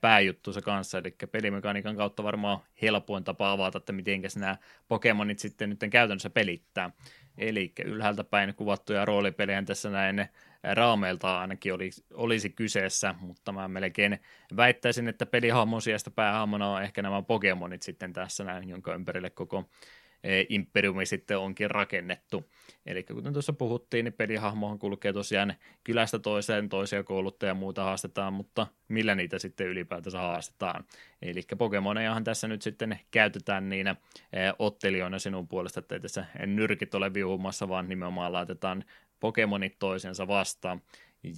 pääjuttusa 0.00 0.62
kanssa, 0.62 0.98
eli 0.98 1.14
pelimekaniikan 1.32 1.96
kautta 1.96 2.22
varmaan 2.22 2.58
helpoin 2.82 3.24
tapa 3.24 3.52
avata, 3.52 3.78
että 3.78 3.92
miten 3.92 4.22
nämä 4.36 4.56
Pokemonit 4.88 5.38
sitten 5.38 5.70
nyt 5.70 5.80
käytännössä 5.90 6.30
pelittää. 6.30 6.90
Eli 7.38 7.72
ylhäältä 7.84 8.24
päin 8.24 8.54
kuvattuja 8.54 9.04
roolipelejä 9.04 9.62
tässä 9.62 9.90
näin 9.90 10.26
raameilta 10.74 11.40
ainakin 11.40 11.74
oli, 11.74 11.90
olisi 12.14 12.50
kyseessä, 12.50 13.14
mutta 13.20 13.52
mä 13.52 13.68
melkein 13.68 14.18
väittäisin, 14.56 15.08
että 15.08 15.26
pelihahmon 15.26 15.82
sijasta 15.82 16.10
päähahmona 16.10 16.68
on 16.68 16.82
ehkä 16.82 17.02
nämä 17.02 17.22
Pokemonit 17.22 17.82
sitten 17.82 18.12
tässä 18.12 18.44
näin, 18.44 18.68
jonka 18.68 18.94
ympärille 18.94 19.30
koko 19.30 19.64
e, 20.24 20.44
imperiumi 20.48 21.06
sitten 21.06 21.38
onkin 21.38 21.70
rakennettu. 21.70 22.50
Eli 22.86 23.02
kuten 23.02 23.32
tuossa 23.32 23.52
puhuttiin, 23.52 24.04
niin 24.04 24.12
pelihahmohan 24.12 24.78
kulkee 24.78 25.12
tosiaan 25.12 25.54
kylästä 25.84 26.18
toiseen, 26.18 26.68
toisia 26.68 27.02
kouluttajia 27.02 27.50
ja 27.50 27.54
muuta 27.54 27.84
haastetaan, 27.84 28.32
mutta 28.32 28.66
millä 28.88 29.14
niitä 29.14 29.38
sitten 29.38 29.66
ylipäätänsä 29.66 30.18
haastetaan. 30.18 30.84
Eli 31.22 31.42
Pokemonejahan 31.58 32.24
tässä 32.24 32.48
nyt 32.48 32.62
sitten 32.62 33.00
käytetään 33.10 33.68
niinä 33.68 33.96
e, 34.32 34.38
ottelijoina 34.58 35.18
sinun 35.18 35.48
puolesta, 35.48 35.80
että 35.80 35.94
ei 35.94 36.00
tässä 36.00 36.26
nyrkit 36.46 36.94
ole 36.94 37.14
viuhumassa, 37.14 37.68
vaan 37.68 37.88
nimenomaan 37.88 38.32
laitetaan 38.32 38.84
Pokemonit 39.20 39.78
toisensa 39.78 40.28
vastaan. 40.28 40.82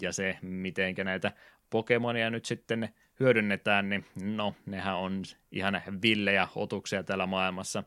Ja 0.00 0.12
se, 0.12 0.38
miten 0.42 0.94
näitä 1.04 1.32
Pokemonia 1.70 2.30
nyt 2.30 2.44
sitten 2.44 2.88
hyödynnetään, 3.20 3.88
niin 3.88 4.04
no, 4.22 4.54
nehän 4.66 4.96
on 4.96 5.22
ihan 5.52 5.82
villejä 6.02 6.48
otuksia 6.54 7.02
täällä 7.02 7.26
maailmassa. 7.26 7.84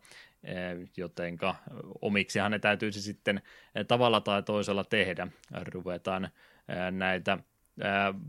jotenka 0.98 1.56
omiksihan 2.02 2.52
ne 2.52 2.60
täytyisi 2.60 3.02
sitten 3.02 3.42
tavalla 3.88 4.22
tai 4.22 4.44
toisella 4.44 4.84
tehdä. 4.84 5.28
Ruvetaan 5.74 6.30
näitä 6.92 7.38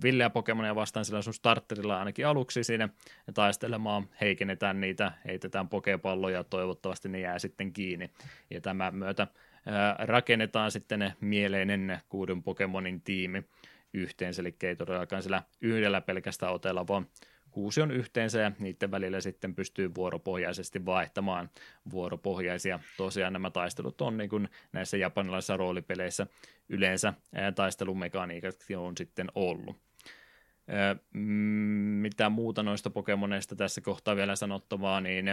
villeä 0.02 0.30
Pokemonia 0.30 0.74
vastaan 0.74 1.04
sillä 1.04 1.22
sun 1.22 1.34
starterilla 1.34 1.98
ainakin 1.98 2.26
aluksi 2.26 2.64
siinä 2.64 2.88
taistelemaan, 3.34 4.08
heikennetään 4.20 4.80
niitä, 4.80 5.12
heitetään 5.24 5.68
pokepalloja 5.68 6.36
ja 6.36 6.44
toivottavasti 6.44 7.08
ne 7.08 7.20
jää 7.20 7.38
sitten 7.38 7.72
kiinni. 7.72 8.10
Ja 8.50 8.60
tämän 8.60 8.94
myötä 8.94 9.26
rakennetaan 9.98 10.70
sitten 10.70 10.98
ne 10.98 11.14
mieleinen 11.20 11.98
kuuden 12.08 12.42
Pokemonin 12.42 13.00
tiimi 13.00 13.44
yhteensä, 13.94 14.42
eli 14.42 14.56
ei 14.62 14.76
todellakaan 14.76 15.22
sillä 15.22 15.42
yhdellä 15.60 16.00
pelkästään 16.00 16.52
otella, 16.52 16.86
vaan 16.86 17.06
kuusi 17.50 17.82
on 17.82 17.90
yhteensä 17.90 18.40
ja 18.40 18.52
niiden 18.58 18.90
välillä 18.90 19.20
sitten 19.20 19.54
pystyy 19.54 19.94
vuoropohjaisesti 19.94 20.86
vaihtamaan 20.86 21.50
vuoropohjaisia. 21.90 22.80
Tosiaan 22.96 23.32
nämä 23.32 23.50
taistelut 23.50 24.00
on 24.00 24.16
niin 24.16 24.30
kuin 24.30 24.48
näissä 24.72 24.96
japanilaisissa 24.96 25.56
roolipeleissä 25.56 26.26
yleensä 26.68 27.14
taistelumekaniikat 27.54 28.56
on 28.76 28.96
sitten 28.96 29.28
ollut. 29.34 29.76
Mitä 32.00 32.28
muuta 32.28 32.62
noista 32.62 32.90
Pokemoneista 32.90 33.56
tässä 33.56 33.80
kohtaa 33.80 34.16
vielä 34.16 34.36
sanottavaa, 34.36 35.00
niin 35.00 35.26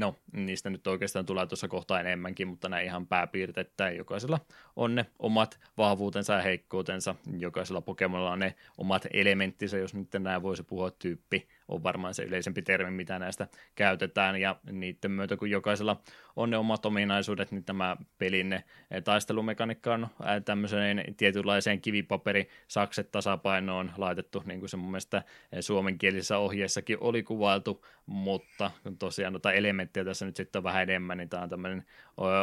No, 0.00 0.14
niistä 0.32 0.70
nyt 0.70 0.86
oikeastaan 0.86 1.26
tulee 1.26 1.46
tuossa 1.46 1.68
kohtaa 1.68 2.00
enemmänkin, 2.00 2.48
mutta 2.48 2.68
näin 2.68 2.86
ihan 2.86 3.06
pääpiirteittäin. 3.06 3.96
Jokaisella 3.96 4.40
on 4.76 4.94
ne 4.94 5.06
omat 5.18 5.60
vahvuutensa 5.78 6.32
ja 6.32 6.42
heikkoutensa. 6.42 7.14
Jokaisella 7.38 7.80
Pokemonilla 7.80 8.32
on 8.32 8.38
ne 8.38 8.54
omat 8.78 9.06
elementtinsä, 9.12 9.78
jos 9.78 9.94
nyt 9.94 10.08
näin 10.18 10.42
voisi 10.42 10.62
puhua 10.62 10.90
tyyppi 10.90 11.48
on 11.68 11.82
varmaan 11.82 12.14
se 12.14 12.22
yleisempi 12.22 12.62
termi, 12.62 12.90
mitä 12.90 13.18
näistä 13.18 13.48
käytetään, 13.74 14.40
ja 14.40 14.56
niiden 14.70 15.10
myötä, 15.10 15.36
kun 15.36 15.50
jokaisella 15.50 16.00
on 16.36 16.50
ne 16.50 16.56
omat 16.56 16.86
ominaisuudet, 16.86 17.52
niin 17.52 17.64
tämä 17.64 17.96
pelin 18.18 18.52
eh, 18.52 18.64
taistelumekaniikka 19.04 19.94
on 19.94 20.08
tämmöiseen 20.44 21.04
tietynlaiseen 21.16 21.80
kivipaperi 21.80 22.48
sakset 22.68 23.12
tasapainoon 23.12 23.92
laitettu, 23.96 24.42
niin 24.46 24.60
kuin 24.60 24.68
se 24.70 24.76
mun 24.76 24.90
mielestä 24.90 25.22
suomenkielisessä 25.60 26.38
ohjeessakin 26.38 26.98
oli 27.00 27.22
kuvailtu, 27.22 27.84
mutta 28.06 28.70
tosiaan 28.98 29.32
noita 29.32 29.52
elementtejä 29.52 30.04
tässä 30.04 30.26
nyt 30.26 30.36
sitten 30.36 30.60
on 30.60 30.64
vähän 30.64 30.82
enemmän, 30.82 31.18
niin 31.18 31.28
tämä 31.28 31.42
on 31.42 31.48
tämmöinen 31.48 31.84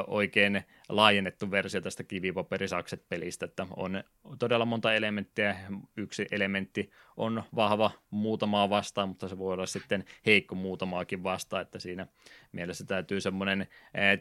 oikein 0.07 0.63
laajennettu 0.89 1.51
versio 1.51 1.81
tästä 1.81 2.03
kivipaperisakset 2.03 3.09
pelistä, 3.09 3.45
että 3.45 3.67
on 3.75 4.03
todella 4.39 4.65
monta 4.65 4.93
elementtiä, 4.93 5.55
yksi 5.97 6.25
elementti 6.31 6.91
on 7.17 7.43
vahva 7.55 7.91
muutamaa 8.09 8.69
vastaan, 8.69 9.09
mutta 9.09 9.27
se 9.27 9.37
voi 9.37 9.53
olla 9.53 9.65
sitten 9.65 10.05
heikko 10.25 10.55
muutamaakin 10.55 11.23
vastaan, 11.23 11.61
että 11.61 11.79
siinä 11.79 12.07
mielessä 12.51 12.85
täytyy 12.85 13.21
semmoinen 13.21 13.67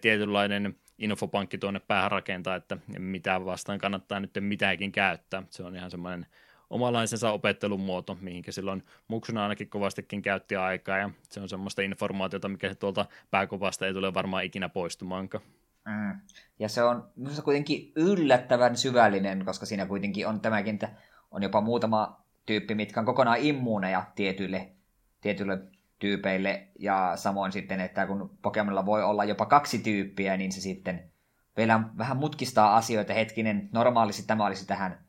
tietynlainen 0.01 0.76
infopankki 0.99 1.59
tuonne 1.59 1.80
päähän 1.80 2.11
rakentaa, 2.11 2.57
että 2.57 2.76
mitä 2.99 3.45
vastaan 3.45 3.78
kannattaa 3.78 4.20
nyt 4.20 4.30
mitäkin 4.40 4.93
käyttää. 4.93 5.43
Se 5.51 5.62
on 5.62 5.76
ihan 5.76 5.90
semmoinen 5.90 6.26
omalaisensa 6.70 7.32
opettelun 7.32 7.80
muoto, 7.80 8.18
mihinkä 8.20 8.53
silloin 8.53 8.82
muksuna 9.09 9.43
ainakin 9.43 9.68
kovastikin 9.68 10.22
käytti 10.22 10.57
aikaa, 10.57 10.99
ja 10.99 11.11
se 11.30 11.40
on 11.40 11.49
semmoista 11.49 11.82
informaatiota, 11.82 12.49
mikä 12.49 12.68
se 12.68 12.74
tuolta 12.74 13.07
pääkuvasta 13.30 13.86
ei 13.86 13.93
tule 13.93 14.14
varmaan 14.14 14.45
ikinä 14.45 14.68
poistumaankaan. 14.68 15.45
Mm. 15.86 16.20
Ja 16.59 16.68
se 16.68 16.82
on 16.82 17.11
minusta 17.16 17.43
kuitenkin 17.43 17.93
yllättävän 17.97 18.76
syvällinen, 18.76 19.45
koska 19.45 19.66
siinä 19.66 19.86
kuitenkin 19.86 20.26
on 20.26 20.40
tämäkin, 20.40 20.74
että 20.74 20.88
on 21.30 21.43
jopa 21.43 21.61
muutama 21.61 22.22
tyyppi, 22.47 22.74
mitkä 22.74 23.01
on 23.01 23.07
kokonaan 23.07 23.38
immuuneja 23.40 24.05
tietyille, 24.14 24.72
tietyille 25.20 25.59
tyypeille, 25.99 26.68
ja 26.78 27.12
samoin 27.16 27.53
sitten, 27.53 27.80
että 27.80 28.07
kun 28.07 28.38
Pokemonilla 28.43 28.86
voi 28.86 29.03
olla 29.03 29.24
jopa 29.24 29.47
kaksi 29.47 29.78
tyyppiä, 29.78 30.36
niin 30.36 30.53
se 30.53 30.61
sitten 30.61 31.11
vielä 31.57 31.80
vähän 31.99 32.16
mutkistaa 32.16 32.76
asioita. 32.76 33.12
Hetkinen, 33.12 33.68
normaalisti 33.72 34.26
tämä 34.26 34.47
olisi 34.47 34.66
tähän 34.66 35.05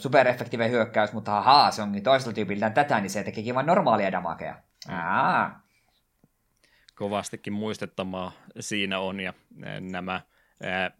supereffektiivinen 0.00 0.72
hyökkäys, 0.72 1.12
mutta 1.12 1.30
haha, 1.30 1.70
se 1.70 1.82
onkin 1.82 2.02
toisella 2.02 2.34
tyypiltä 2.34 2.70
tätä, 2.70 3.00
niin 3.00 3.10
se 3.10 3.24
tekeekin 3.24 3.54
vain 3.54 3.66
normaalia 3.66 4.12
damakea. 4.12 4.56
Aa. 4.88 5.60
Kovastikin 6.94 7.52
muistettamaa 7.52 8.32
siinä 8.60 8.98
on, 8.98 9.20
ja 9.20 9.32
nämä 9.80 10.20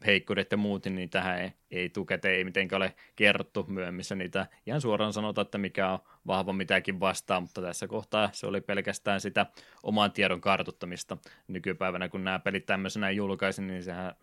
heikkoudet 0.06 0.50
ja 0.50 0.56
muut, 0.56 0.86
niin 0.86 1.10
tähän 1.10 1.38
ei, 1.38 1.52
ei 1.70 1.88
tukete, 1.88 2.30
ei 2.30 2.44
mitenkään 2.44 2.82
ole 2.82 2.94
kerrottu 3.16 3.64
myöhemmissä 3.68 4.14
niitä. 4.14 4.46
Ihan 4.66 4.80
suoraan 4.80 5.12
sanotaan, 5.12 5.42
että 5.44 5.58
mikä 5.58 5.90
on 5.90 5.98
vahva 6.26 6.52
mitäkin 6.52 7.00
vastaan, 7.00 7.42
mutta 7.42 7.62
tässä 7.62 7.86
kohtaa 7.86 8.30
se 8.32 8.46
oli 8.46 8.60
pelkästään 8.60 9.20
sitä 9.20 9.46
oman 9.82 10.12
tiedon 10.12 10.40
kartuttamista. 10.40 11.16
Nykypäivänä, 11.48 12.08
kun 12.08 12.24
nämä 12.24 12.38
pelit 12.38 12.66
tämmöisenä 12.66 13.10
julkaisin, 13.10 13.66
niin 13.66 13.82
sehän 13.82 14.14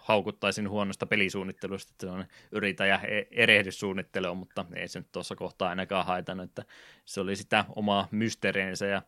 haukuttaisin 0.00 0.68
huonosta 0.68 1.06
pelisuunnittelusta, 1.06 1.92
että 1.92 2.06
se 2.06 2.12
on 2.12 2.24
yritä 2.52 2.86
ja 2.86 3.00
e-, 3.02 3.26
erehdyssuunnittelua, 3.30 4.34
mutta 4.34 4.66
ei 4.74 4.88
se 4.88 4.98
nyt 4.98 5.12
tuossa 5.12 5.36
kohtaa 5.36 5.68
ainakaan 5.68 6.06
haitannut, 6.06 6.44
että 6.44 6.64
se 7.04 7.20
oli 7.20 7.36
sitä 7.36 7.64
omaa 7.76 8.08
mysteeriensä 8.10 8.86
ja 8.86 9.02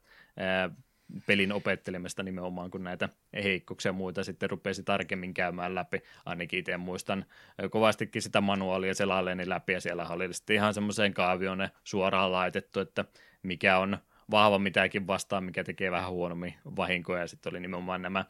pelin 1.26 1.52
opettelemista 1.52 2.22
nimenomaan, 2.22 2.70
kun 2.70 2.84
näitä 2.84 3.08
heikkouksia 3.34 3.88
ja 3.88 3.92
muita 3.92 4.24
sitten 4.24 4.50
rupesi 4.50 4.82
tarkemmin 4.82 5.34
käymään 5.34 5.74
läpi. 5.74 6.02
Ainakin 6.24 6.58
itse 6.58 6.76
muistan 6.76 7.24
kovastikin 7.70 8.22
sitä 8.22 8.40
manuaalia 8.40 8.94
selailleeni 8.94 9.48
läpi, 9.48 9.72
ja 9.72 9.80
siellä 9.80 10.06
oli 10.08 10.34
sitten 10.34 10.56
ihan 10.56 10.74
semmoiseen 10.74 11.14
kaavioon 11.14 11.68
suoraan 11.84 12.32
laitettu, 12.32 12.80
että 12.80 13.04
mikä 13.42 13.78
on 13.78 13.98
vahva 14.30 14.58
mitäkin 14.58 15.06
vastaan, 15.06 15.44
mikä 15.44 15.64
tekee 15.64 15.90
vähän 15.90 16.10
huonommin 16.10 16.54
vahinkoja, 16.76 17.20
ja 17.20 17.26
sitten 17.26 17.52
oli 17.52 17.60
nimenomaan 17.60 18.02
nämä 18.02 18.24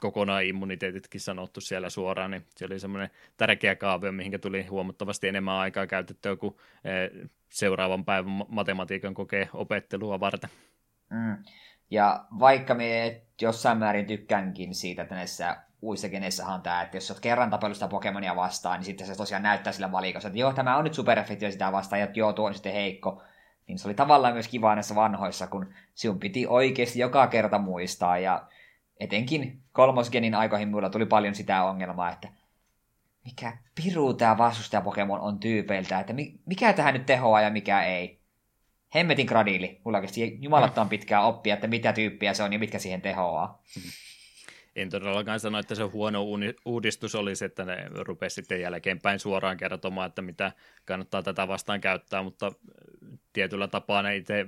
kokonaan 0.00 0.44
immuniteetitkin 0.44 1.20
sanottu 1.20 1.60
siellä 1.60 1.90
suoraan, 1.90 2.30
niin 2.30 2.46
se 2.56 2.64
oli 2.64 2.80
semmoinen 2.80 3.10
tärkeä 3.36 3.76
kaavio, 3.76 4.12
mihinkä 4.12 4.38
tuli 4.38 4.62
huomattavasti 4.62 5.28
enemmän 5.28 5.54
aikaa 5.54 5.86
käytettyä 5.86 6.36
kuin 6.36 6.56
seuraavan 7.48 8.04
päivän 8.04 8.32
matematiikan 8.48 9.14
kokeen 9.14 9.48
opettelua 9.52 10.20
varten. 10.20 10.50
Mm. 11.10 11.44
Ja 11.92 12.24
vaikka 12.38 12.74
me 12.74 13.22
jossain 13.40 13.78
määrin 13.78 14.06
tykkäänkin 14.06 14.74
siitä, 14.74 15.02
että 15.02 15.14
näissä 15.14 15.56
uissa 15.82 16.08
geneissähän 16.08 16.62
tämä, 16.62 16.82
että 16.82 16.96
jos 16.96 17.10
olet 17.10 17.20
kerran 17.20 17.50
tapellut 17.50 17.76
sitä 17.76 17.88
Pokemonia 17.88 18.36
vastaan, 18.36 18.78
niin 18.78 18.84
sitten 18.84 19.06
se 19.06 19.16
tosiaan 19.16 19.42
näyttää 19.42 19.72
sillä 19.72 19.92
valikossa, 19.92 20.28
että 20.28 20.38
joo, 20.38 20.52
tämä 20.52 20.76
on 20.76 20.84
nyt 20.84 20.94
supereffektiä 20.94 21.50
sitä 21.50 21.72
vastaan, 21.72 22.00
ja 22.00 22.08
joo, 22.14 22.32
tuo 22.32 22.46
on 22.46 22.54
sitten 22.54 22.72
heikko. 22.72 23.22
Niin 23.66 23.78
se 23.78 23.88
oli 23.88 23.94
tavallaan 23.94 24.32
myös 24.32 24.48
kiva 24.48 24.74
näissä 24.74 24.94
vanhoissa, 24.94 25.46
kun 25.46 25.74
sinun 25.94 26.18
piti 26.18 26.46
oikeasti 26.46 26.98
joka 26.98 27.26
kerta 27.26 27.58
muistaa, 27.58 28.18
ja 28.18 28.48
etenkin 29.00 29.62
kolmosgenin 29.72 30.34
aikoihin 30.34 30.68
minulla 30.68 30.90
tuli 30.90 31.06
paljon 31.06 31.34
sitä 31.34 31.64
ongelmaa, 31.64 32.12
että 32.12 32.28
mikä 33.24 33.56
piru 33.74 34.14
tämä 34.14 34.38
vastustaja 34.38 34.80
Pokemon 34.80 35.20
on 35.20 35.38
tyypeiltä, 35.38 36.00
että 36.00 36.14
mikä 36.46 36.72
tähän 36.72 36.94
nyt 36.94 37.06
tehoaa 37.06 37.40
ja 37.40 37.50
mikä 37.50 37.82
ei 37.82 38.21
hemmetin 38.94 39.26
gradiili. 39.26 39.80
Mulla 39.84 39.98
oikeasti 39.98 40.38
jumalattaan 40.40 40.88
pitkää 40.88 41.22
oppia, 41.22 41.54
että 41.54 41.66
mitä 41.66 41.92
tyyppiä 41.92 42.34
se 42.34 42.42
on 42.42 42.52
ja 42.52 42.58
mitkä 42.58 42.78
siihen 42.78 43.02
tehoaa. 43.02 43.62
En 44.76 44.90
todellakaan 44.90 45.40
sano, 45.40 45.58
että 45.58 45.74
se 45.74 45.82
huono 45.82 46.24
uudistus 46.64 47.14
olisi, 47.14 47.44
että 47.44 47.64
ne 47.64 47.76
rupesi 47.94 48.34
sitten 48.34 48.60
jälkeenpäin 48.60 49.18
suoraan 49.18 49.56
kertomaan, 49.56 50.08
että 50.08 50.22
mitä 50.22 50.52
kannattaa 50.84 51.22
tätä 51.22 51.48
vastaan 51.48 51.80
käyttää, 51.80 52.22
mutta 52.22 52.52
tietyllä 53.32 53.68
tapaa 53.68 54.02
ne 54.02 54.16
itse 54.16 54.46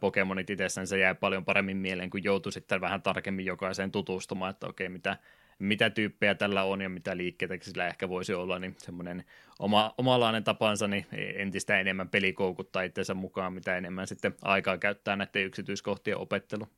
Pokemonit 0.00 0.50
itsessään 0.50 1.00
jäi 1.00 1.14
paljon 1.14 1.44
paremmin 1.44 1.76
mieleen, 1.76 2.10
kun 2.10 2.24
joutui 2.24 2.52
sitten 2.52 2.80
vähän 2.80 3.02
tarkemmin 3.02 3.46
jokaiseen 3.46 3.92
tutustumaan, 3.92 4.50
että 4.50 4.66
okei, 4.66 4.88
mitä 4.88 5.16
mitä 5.58 5.90
tyyppejä 5.90 6.34
tällä 6.34 6.62
on 6.62 6.80
ja 6.80 6.88
mitä 6.88 7.16
liikkeitä 7.16 7.54
sillä 7.60 7.86
ehkä 7.86 8.08
voisi 8.08 8.34
olla, 8.34 8.58
niin 8.58 8.74
semmoinen 8.78 9.24
oma, 9.58 9.94
omalainen 9.98 10.44
tapansa 10.44 10.88
niin 10.88 11.06
entistä 11.36 11.80
enemmän 11.80 12.08
peli 12.08 12.32
koukuttaa 12.32 12.82
itseensä 12.82 13.14
mukaan, 13.14 13.52
mitä 13.52 13.76
enemmän 13.76 14.06
sitten 14.06 14.34
aikaa 14.42 14.78
käyttää 14.78 15.16
näiden 15.16 15.44
yksityiskohtien 15.44 16.18
opettelu. 16.18 16.68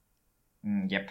Mm, 0.63 0.89
jep 0.91 1.09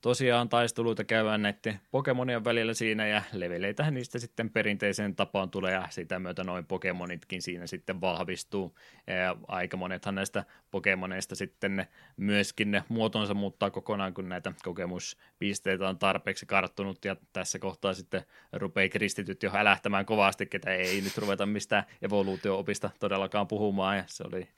tosiaan 0.00 0.48
taisteluita 0.48 1.04
käydään 1.04 1.42
näiden 1.42 1.80
Pokemonien 1.90 2.44
välillä 2.44 2.74
siinä 2.74 3.06
ja 3.06 3.22
leveleitähän 3.32 3.94
niistä 3.94 4.18
sitten 4.18 4.50
perinteiseen 4.50 5.16
tapaan 5.16 5.50
tulee 5.50 5.72
ja 5.72 5.86
sitä 5.90 6.18
myötä 6.18 6.44
noin 6.44 6.66
Pokemonitkin 6.66 7.42
siinä 7.42 7.66
sitten 7.66 8.00
vahvistuu. 8.00 8.78
Ja 9.06 9.36
aika 9.48 9.76
monethan 9.76 10.14
näistä 10.14 10.44
Pokemoneista 10.70 11.34
sitten 11.34 11.86
myöskin 12.16 12.70
ne 12.70 12.84
muotonsa 12.88 13.34
muuttaa 13.34 13.70
kokonaan, 13.70 14.14
kun 14.14 14.28
näitä 14.28 14.52
kokemuspisteitä 14.64 15.88
on 15.88 15.98
tarpeeksi 15.98 16.46
karttunut. 16.46 17.04
Ja 17.04 17.16
tässä 17.32 17.58
kohtaa 17.58 17.94
sitten 17.94 18.22
rupeaa 18.52 18.88
kristityt 18.88 19.42
jo 19.42 19.50
älähtämään 19.54 20.06
kovasti, 20.06 20.46
ketä 20.46 20.74
ei 20.74 21.00
nyt 21.00 21.18
ruveta 21.18 21.46
mistään 21.46 21.84
evoluutio-opista 22.02 22.90
todellakaan 23.00 23.46
puhumaan. 23.46 23.96
Ja 23.96 24.04
se 24.06 24.24
oli, 24.26 24.48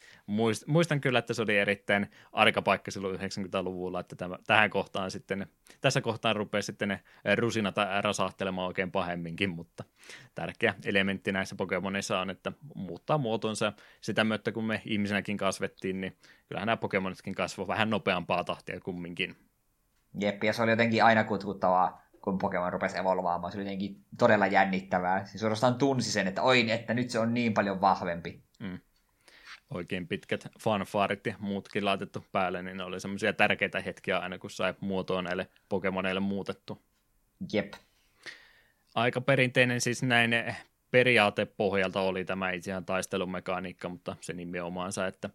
muistan 0.66 1.00
kyllä, 1.00 1.18
että 1.18 1.34
se 1.34 1.42
oli 1.42 1.58
erittäin 1.58 2.10
arkapaikka 2.32 2.90
silloin 2.90 3.20
90-luvulla, 3.20 4.00
että 4.00 4.16
tämä, 4.16 4.38
tähän 4.46 4.70
kohtaan 4.70 5.10
sitten 5.10 5.46
tässä 5.80 6.00
kohtaa 6.00 6.32
rupeaa 6.32 6.62
sitten 6.62 6.88
ne 6.88 7.00
rusinat 7.36 7.74
rasahtelemaan 8.00 8.66
oikein 8.66 8.92
pahemminkin, 8.92 9.50
mutta 9.50 9.84
tärkeä 10.34 10.74
elementti 10.84 11.32
näissä 11.32 11.56
Pokemonissa 11.56 12.20
on, 12.20 12.30
että 12.30 12.52
muuttaa 12.74 13.18
muotonsa 13.18 13.72
sitä 14.00 14.24
myötä, 14.24 14.52
kun 14.52 14.64
me 14.64 14.82
ihmisenäkin 14.84 15.36
kasvettiin, 15.36 16.00
niin 16.03 16.16
kyllähän 16.48 16.66
nämä 16.66 16.76
Pokemonitkin 16.76 17.34
kasvoi 17.34 17.68
vähän 17.68 17.90
nopeampaa 17.90 18.44
tahtia 18.44 18.80
kumminkin. 18.80 19.36
Jep, 20.20 20.44
ja 20.44 20.53
se 20.53 20.62
oli 20.62 20.70
jotenkin 20.70 21.05
aina 21.05 21.24
kutkuttavaa, 21.24 22.03
kun 22.20 22.38
Pokemon 22.38 22.72
rupesi 22.72 22.98
evolvaamaan. 22.98 23.53
Se 23.53 23.59
oli 23.59 23.64
jotenkin 23.64 24.05
todella 24.18 24.46
jännittävää. 24.46 25.24
Se 25.24 25.38
suorastaan 25.38 25.74
tunsi 25.74 26.12
sen, 26.12 26.28
että 26.28 26.42
oi, 26.42 26.70
että 26.70 26.94
nyt 26.94 27.11
se 27.11 27.18
on 27.18 27.34
niin 27.34 27.55
paljon 27.55 27.80
vahvempi. 27.80 28.42
Mm. 28.59 28.78
Oikein 29.70 30.09
pitkät 30.09 30.48
fanfaarit 30.61 31.26
ja 31.26 31.34
muutkin 31.38 31.84
laitettu 31.84 32.24
päälle, 32.32 32.62
niin 32.62 32.76
ne 32.76 32.84
oli 32.84 33.00
semmoisia 33.00 33.32
tärkeitä 33.32 33.80
hetkiä 33.80 34.18
aina, 34.18 34.38
kun 34.38 34.50
sai 34.50 34.74
muotoa 34.80 35.22
näille 35.22 35.48
Pokemoneille 35.68 36.20
muutettu. 36.20 36.82
Jep. 37.53 37.72
Aika 38.94 39.20
perinteinen 39.20 39.80
siis 39.80 40.03
näin 40.03 40.30
periaatepohjalta 40.90 42.00
oli 42.00 42.24
tämä 42.24 42.50
itseään 42.50 42.84
taistelumekaniikka, 42.84 43.88
mutta 43.88 44.16
se 44.20 44.32
nimenomaansa, 44.32 45.07
että 45.07 45.30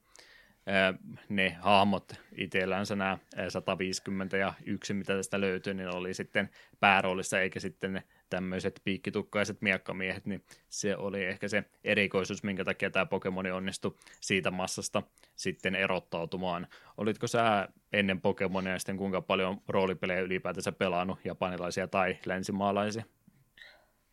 ne 1.30 1.58
hahmot 1.62 2.14
itsellänsä 2.38 2.96
nämä 2.96 3.18
150 3.50 4.38
ja 4.38 4.54
yksi, 4.66 4.94
mitä 4.94 5.16
tästä 5.16 5.42
löytyy, 5.42 5.74
niin 5.74 5.96
oli 5.96 6.14
sitten 6.14 6.50
pääroolissa, 6.80 7.40
eikä 7.40 7.60
sitten 7.60 7.94
ne 7.94 8.04
tämmöiset 8.30 8.82
piikkitukkaiset 8.84 9.62
miekkamiehet, 9.62 10.26
niin 10.26 10.44
se 10.70 10.98
oli 10.98 11.26
ehkä 11.26 11.48
se 11.48 11.64
erikoisuus, 11.84 12.44
minkä 12.44 12.64
takia 12.64 12.90
tämä 12.90 13.06
Pokemoni 13.06 13.52
onnistui 13.52 13.96
siitä 14.22 14.52
massasta 14.52 15.04
sitten 15.36 15.76
erottautumaan. 15.76 16.68
Olitko 16.98 17.28
sä 17.28 17.70
ennen 17.94 18.22
Pokemonia 18.22 18.80
sitten 18.80 18.98
kuinka 18.98 19.22
paljon 19.22 19.62
roolipelejä 19.68 20.22
ylipäätänsä 20.22 20.72
pelannut, 20.72 21.20
japanilaisia 21.24 21.88
tai 21.88 22.18
länsimaalaisia? 22.26 23.04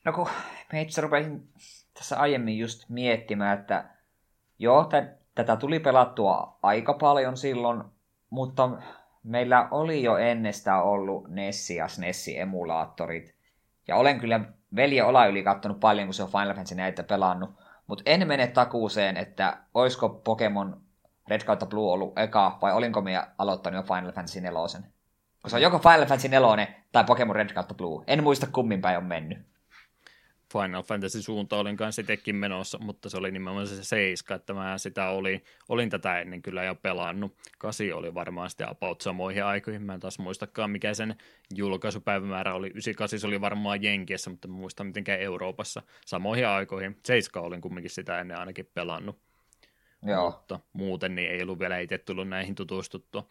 No 0.05 0.13
kun 0.13 0.29
me 0.73 0.83
itse 0.83 1.01
rupesin 1.01 1.49
tässä 1.95 2.17
aiemmin 2.17 2.59
just 2.59 2.89
miettimään, 2.89 3.59
että 3.61 3.85
joo, 4.59 4.85
t- 4.85 5.24
tätä 5.35 5.57
tuli 5.57 5.81
pelattua 5.81 6.59
aika 6.63 6.93
paljon 6.95 7.37
silloin, 7.37 7.85
mutta 8.31 8.71
meillä 9.23 9.69
oli 9.71 10.03
jo 10.03 10.17
ennestään 10.17 10.83
ollut 10.83 11.29
Nessi 11.29 11.77
ja 11.77 11.87
SNES-emulaattorit. 11.89 13.35
Ja 13.89 13.97
olen 13.97 14.21
kyllä 14.21 14.41
veli 14.77 15.01
Ola 15.01 15.27
yli 15.27 15.43
kattonut 15.43 15.81
paljon, 15.81 16.07
kun 16.07 16.15
se 16.15 16.23
on 16.23 16.29
Final 16.29 16.55
Fantasy 16.55 16.75
näitä 16.75 17.03
pelannut. 17.03 17.51
Mutta 17.87 18.03
en 18.07 18.29
mene 18.29 18.47
takuuseen, 18.47 19.17
että 19.17 19.57
olisiko 19.75 20.09
Pokemon 20.09 20.81
Red 21.29 21.41
kautta 21.45 21.67
Blue 21.67 21.93
ollut 21.93 22.19
eka, 22.19 22.59
vai 22.63 22.73
olinko 22.73 23.01
minä 23.01 23.27
aloittanut 23.39 23.79
jo 23.79 23.95
Final 23.95 24.13
Fantasy 24.13 24.41
4. 24.41 24.59
Kun 25.43 25.51
se 25.51 25.57
on 25.57 25.63
joko 25.63 25.79
Final 25.79 26.07
Fantasy 26.07 26.29
4 26.29 26.69
tai 26.93 27.05
Pokemon 27.05 27.37
Red 27.37 27.53
kautta 27.53 27.75
Blue. 27.75 28.05
En 28.07 28.23
muista 28.23 28.47
kummin 28.47 28.81
päin 28.81 28.99
on 28.99 29.05
mennyt. 29.05 29.39
Final 30.55 30.83
Fantasy 30.83 31.23
suunta 31.23 31.57
olin 31.57 31.77
kanssa 31.77 32.01
itsekin 32.01 32.37
menossa, 32.37 32.79
mutta 32.79 33.09
se 33.09 33.17
oli 33.17 33.31
nimenomaan 33.31 33.67
se 33.67 33.85
seiska, 33.85 34.35
että 34.35 34.55
mä 34.55 34.79
sitä 34.79 35.09
oli, 35.09 35.45
olin 35.69 35.91
tätä 35.91 36.21
ennen 36.21 36.43
kyllä 36.43 36.65
jo 36.65 36.75
pelannut. 36.75 37.37
Kasi 37.59 37.93
oli 37.93 38.15
varmaan 38.15 38.51
sitten 38.51 38.69
about 38.69 39.01
samoihin 39.01 39.45
aikoihin, 39.45 39.83
mä 39.83 39.95
en 39.95 40.01
taas 40.01 40.19
muistakaan 40.19 40.71
mikä 40.71 40.95
sen 40.95 41.17
julkaisupäivämäärä 41.55 42.55
oli. 42.55 42.67
98 42.67 43.29
oli 43.29 43.41
varmaan 43.41 43.83
Jenkiessä, 43.83 44.31
mutta 44.31 44.49
mä 44.49 44.55
muistan 44.55 44.87
mitenkään 44.87 45.21
Euroopassa 45.21 45.83
samoihin 46.07 46.49
aikoihin. 46.49 46.99
Seiska 47.05 47.41
olin 47.41 47.61
kumminkin 47.61 47.91
sitä 47.91 48.21
ennen 48.21 48.39
ainakin 48.39 48.71
pelannut. 48.75 49.19
Joo. 50.03 50.31
Mutta 50.31 50.61
muuten 50.73 51.15
niin 51.15 51.31
ei 51.31 51.43
ollut 51.43 51.59
vielä 51.59 51.79
itse 51.79 51.99
tullut 51.99 52.29
näihin 52.29 52.55
tutustuttua 52.55 53.29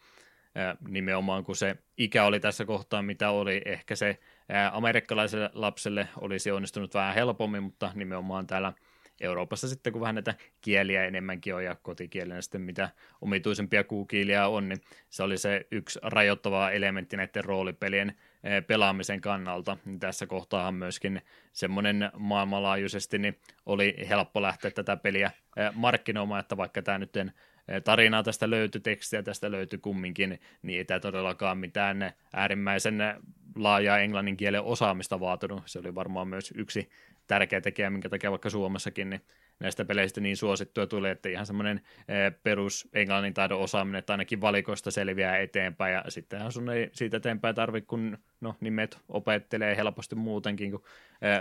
nimenomaan 0.88 1.44
kun 1.44 1.56
se 1.56 1.76
ikä 1.98 2.24
oli 2.24 2.40
tässä 2.40 2.64
kohtaa, 2.64 3.02
mitä 3.02 3.30
oli, 3.30 3.62
ehkä 3.64 3.96
se 3.96 4.18
amerikkalaiselle 4.72 5.50
lapselle 5.52 6.08
olisi 6.20 6.50
onnistunut 6.50 6.94
vähän 6.94 7.14
helpommin, 7.14 7.62
mutta 7.62 7.92
nimenomaan 7.94 8.46
täällä 8.46 8.72
Euroopassa 9.20 9.68
sitten, 9.68 9.92
kun 9.92 10.00
vähän 10.02 10.14
näitä 10.14 10.34
kieliä 10.60 11.04
enemmänkin 11.04 11.54
on 11.54 11.64
ja 11.64 11.74
kotikielenä 11.82 12.42
sitten 12.42 12.60
mitä 12.60 12.88
omituisempia 13.20 13.84
kuukiiliä 13.84 14.48
on, 14.48 14.68
niin 14.68 14.80
se 15.10 15.22
oli 15.22 15.38
se 15.38 15.66
yksi 15.70 15.98
rajoittava 16.02 16.70
elementti 16.70 17.16
näiden 17.16 17.44
roolipelien 17.44 18.16
pelaamisen 18.66 19.20
kannalta. 19.20 19.76
Tässä 20.00 20.26
kohtaahan 20.26 20.74
myöskin 20.74 21.22
semmoinen 21.52 22.10
maailmanlaajuisesti 22.16 23.18
niin 23.18 23.38
oli 23.66 23.96
helppo 24.08 24.42
lähteä 24.42 24.70
tätä 24.70 24.96
peliä 24.96 25.30
markkinoimaan, 25.74 26.40
että 26.40 26.56
vaikka 26.56 26.82
tämä 26.82 26.98
nyt 26.98 27.12
tarinaa 27.84 28.22
tästä 28.22 28.50
löytyi, 28.50 28.80
tekstiä 28.80 29.22
tästä 29.22 29.50
löytyi 29.50 29.78
kumminkin, 29.78 30.40
niin 30.62 30.78
ei 30.78 30.84
tämä 30.84 31.00
todellakaan 31.00 31.58
mitään 31.58 32.12
äärimmäisen 32.32 32.98
laajaa 33.56 33.98
englannin 33.98 34.36
kielen 34.36 34.62
osaamista 34.62 35.20
vaatinut. 35.20 35.62
Se 35.66 35.78
oli 35.78 35.94
varmaan 35.94 36.28
myös 36.28 36.52
yksi 36.56 36.90
tärkeä 37.26 37.60
tekijä, 37.60 37.90
minkä 37.90 38.08
takia 38.08 38.30
vaikka 38.30 38.50
Suomessakin 38.50 39.10
niin 39.10 39.20
näistä 39.60 39.84
peleistä 39.84 40.20
niin 40.20 40.36
suosittuja 40.36 40.86
tulee, 40.86 41.10
että 41.10 41.28
ihan 41.28 41.46
semmoinen 41.46 41.80
perus 42.42 42.88
englannin 42.92 43.34
taidon 43.34 43.60
osaaminen, 43.60 43.98
että 43.98 44.12
ainakin 44.12 44.40
valikoista 44.40 44.90
selviää 44.90 45.38
eteenpäin, 45.38 45.94
ja 45.94 46.04
sittenhän 46.08 46.52
sun 46.52 46.70
ei 46.70 46.90
siitä 46.92 47.16
eteenpäin 47.16 47.54
tarvitse, 47.54 47.86
kun 47.86 48.18
no, 48.40 48.56
nimet 48.60 48.98
opettelee 49.08 49.76
helposti 49.76 50.14
muutenkin, 50.14 50.70
kun 50.70 50.84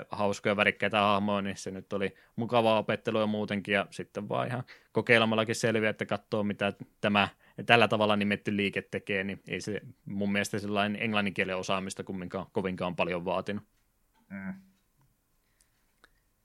hauskoja 0.10 0.56
värikkäitä 0.56 1.00
hahmoja, 1.00 1.42
niin 1.42 1.58
se 1.58 1.72
nyt 1.72 1.94
oli 1.94 2.16
mukavaa 2.36 2.78
opettelua 2.78 3.28
muutenkin, 3.28 3.74
ja 3.74 3.88
sitten 3.90 4.30
vaan 4.30 4.48
ihan 4.48 4.64
kokeilemallakin 4.92 5.56
selviää, 5.56 5.90
että 5.90 6.06
katsoo, 6.06 6.44
mitä 6.44 6.74
tämä 7.02 7.28
tällä 7.66 7.88
tavalla 7.88 8.16
nimetty 8.16 8.58
liike 8.58 8.82
tekee, 8.82 9.24
niin 9.24 9.42
ei 9.48 9.62
se 9.62 9.82
mun 10.06 10.32
mielestä 10.32 10.60
sellainen 10.60 11.02
englanninkielen 11.02 11.58
osaamista 11.58 12.04
kumminkaan 12.04 12.46
kovinkaan 12.52 12.96
paljon 12.96 13.26
vaatinut. 13.26 13.64
Mm 14.30 14.54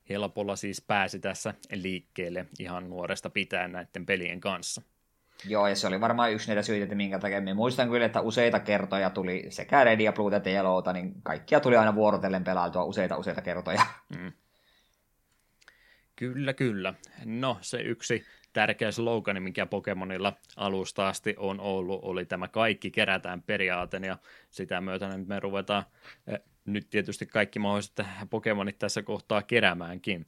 helpolla 0.09 0.57
siis 0.57 0.81
pääsi 0.81 1.19
tässä 1.21 1.55
liikkeelle 1.73 2.47
ihan 2.59 2.91
nuoresta 2.91 3.31
pitäen 3.31 3.73
näiden 3.73 4.07
pelien 4.07 4.41
kanssa. 4.41 4.83
Joo, 5.45 5.69
ja 5.69 5.77
se 5.77 5.87
oli 5.87 6.01
varmaan 6.01 6.33
yksi 6.33 6.49
näitä 6.49 6.63
syitä, 6.63 6.83
että 6.83 6.95
minkä 6.95 7.19
takia 7.19 7.41
me 7.41 7.55
muistan 7.55 7.89
kyllä, 7.89 8.07
että 8.07 8.21
useita 8.21 8.61
kertoja 8.61 9.11
tuli 9.11 9.47
sekä 9.49 9.85
Redia, 9.85 10.13
Bluta 10.13 10.37
että 10.37 10.51
Yellowta, 10.51 10.93
niin 10.93 11.23
kaikkia 11.23 11.61
tuli 11.61 11.77
aina 11.77 11.95
vuorotellen 11.95 12.45
pelailtua 12.45 12.85
useita 12.85 13.17
useita 13.17 13.43
kertoja. 13.43 13.87
Mm. 14.19 14.33
Kyllä, 16.17 16.53
kyllä. 16.53 16.95
No, 17.25 17.59
se 17.61 17.81
yksi 17.81 18.25
tärkeä 18.59 18.91
slogani, 18.91 19.41
mikä 19.41 19.67
Pokemonilla 19.67 20.33
alusta 20.57 21.09
asti 21.09 21.35
on 21.37 21.61
ollut, 21.61 22.01
oli 22.03 22.25
tämä 22.25 22.49
kaikki 22.49 22.91
kerätään 22.91 23.43
periaate, 23.43 23.97
ja 23.97 24.19
sitä 24.51 24.81
myötä 24.81 25.19
me 25.27 25.41
ruvetaan 25.41 25.85
eh, 26.27 26.41
nyt 26.65 26.91
tietysti 26.91 27.27
kaikki 27.27 27.59
mahdolliset 27.59 28.01
Pokemonit 28.31 28.79
tässä 28.79 29.03
kohtaa 29.03 29.43
keräämäänkin. 29.43 30.27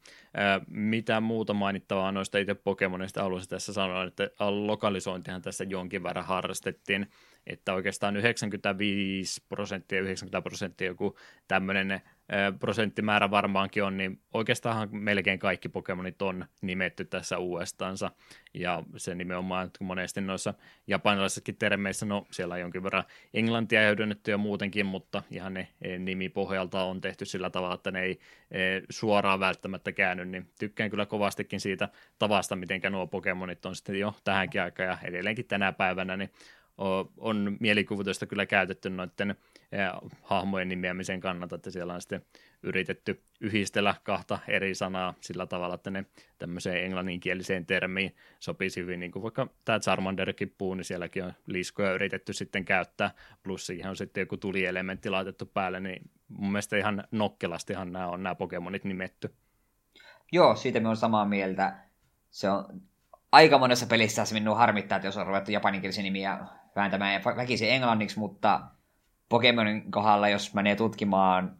mitä 0.69 1.21
muuta 1.21 1.55
mainittavaa 1.55 2.13
noista 2.13 2.39
itse 2.39 2.55
Pokemonista 2.55 3.23
haluaisin 3.23 3.51
tässä 3.51 3.73
sanoa, 3.73 4.05
että 4.05 4.31
lokalisointihan 4.51 5.43
tässä 5.43 5.65
jonkin 5.65 6.03
verran 6.03 6.25
harrastettiin, 6.25 7.11
että 7.47 7.75
oikeastaan 7.75 8.17
95 8.17 9.43
prosenttia, 9.49 10.01
90 10.01 10.43
prosenttia 10.43 10.87
joku 10.87 11.17
tämmöinen 11.49 12.03
prosenttimäärä 12.61 13.31
varmaankin 13.31 13.85
on, 13.85 13.97
niin 13.97 14.21
oikeastaan 14.35 14.89
melkein 14.93 15.39
kaikki 15.39 15.69
Pokemonit 15.69 16.23
on 16.23 16.45
nimetty 16.61 17.05
tässä 17.05 17.39
uudestaansa, 17.39 18.11
ja 18.55 18.83
se 18.97 19.15
nimenomaan, 19.15 19.71
monesti 19.81 20.21
noissa 20.21 20.55
japanilaisissakin 20.87 21.57
termeissä, 21.57 22.07
no 22.07 22.27
siellä 22.31 22.55
on 22.55 22.61
jonkin 22.61 22.83
verran 22.83 23.05
englantia 23.35 23.81
hyödynnetty 23.81 24.31
jo 24.31 24.39
muutenkin, 24.39 24.87
mutta 24.87 25.23
ihan 25.31 25.55
ne 25.55 25.69
e, 25.83 25.99
nimipohjalta 25.99 26.83
on 26.83 27.01
tehty 27.01 27.25
sillä 27.25 27.51
tavalla, 27.51 27.75
että 27.75 27.91
ne 27.91 28.03
ei 28.03 28.19
e, 28.51 28.59
suoraan 28.91 29.41
välttämättä 29.41 29.93
käänny, 29.93 30.25
niin 30.25 30.51
tykkään 30.59 30.91
kyllä 30.91 31.07
kovastikin 31.07 31.61
siitä 31.61 31.89
tavasta, 32.19 32.57
miten 32.57 32.81
nuo 32.91 33.07
Pokemonit 33.07 33.67
on 33.67 33.77
sitten 33.77 33.99
jo 33.99 34.15
tähänkin 34.25 34.63
aikaan 34.63 34.89
ja 34.89 34.99
edelleenkin 35.05 35.47
tänä 35.47 35.73
päivänä, 35.73 36.17
niin 36.17 36.31
on 37.19 37.57
mielikuvitusta 37.61 38.27
kyllä 38.27 38.47
käytetty 38.47 38.91
noiden 38.91 39.37
hahmojen 40.23 40.69
nimeämisen 40.69 41.21
kannalta, 41.21 41.57
että 41.57 41.71
siellä 41.71 41.95
on 41.95 42.01
sitten 42.01 42.23
yritetty 42.63 43.23
yhdistellä 43.41 43.95
kahta 44.03 44.39
eri 44.49 44.75
sanaa 44.75 45.15
sillä 45.21 45.47
tavalla, 45.47 45.75
että 45.75 45.91
ne 45.91 46.05
tämmöiseen 46.39 46.85
englanninkieliseen 46.85 47.67
termiin 47.67 48.17
sopisi 48.39 48.81
hyvin, 48.81 49.01
niin 49.01 49.13
kuin 49.13 49.23
vaikka 49.23 49.49
tämä 49.65 49.81
Charmanderkin 49.81 50.55
puu, 50.59 50.75
niin 50.75 50.85
sielläkin 50.85 51.25
on 51.25 51.33
liskoja 51.47 51.93
yritetty 51.93 52.33
sitten 52.33 52.65
käyttää, 52.65 53.11
plus 53.43 53.67
siihen 53.67 53.91
on 53.91 53.97
sitten 53.97 54.23
joku 54.23 54.37
tulielementti 54.37 55.11
laitettu 55.11 55.47
päälle, 55.47 55.81
niin 55.81 56.11
mun 56.29 56.53
mielestä 56.53 56.77
ihan 56.77 57.05
nokkelastihan 57.11 57.93
nämä 57.93 58.09
on 58.09 58.23
nämä 58.23 58.35
Pokemonit 58.35 58.85
nimetty. 58.85 59.35
Joo, 60.33 60.57
siitä 60.57 60.81
me 60.81 60.89
on 60.89 60.97
samaa 60.97 61.25
mieltä. 61.25 61.77
Se 62.31 62.51
on 62.51 62.83
aika 63.33 63.59
monessa 63.59 63.87
pelissä 63.87 64.25
se 64.25 64.35
minua 64.35 64.57
harmittaa, 64.57 64.97
että 64.97 65.09
jos 65.09 65.17
on 65.17 65.27
ruvettu 65.27 65.51
japaninkielisiä 65.51 66.03
nimiä 66.03 66.39
vääntämään 66.77 67.25
väkisin 67.25 67.71
englanniksi, 67.71 68.19
mutta 68.19 68.61
Pokemonin 69.31 69.91
kohdalla, 69.91 70.29
jos 70.29 70.55
menee 70.55 70.77
tutkimaan 70.77 71.57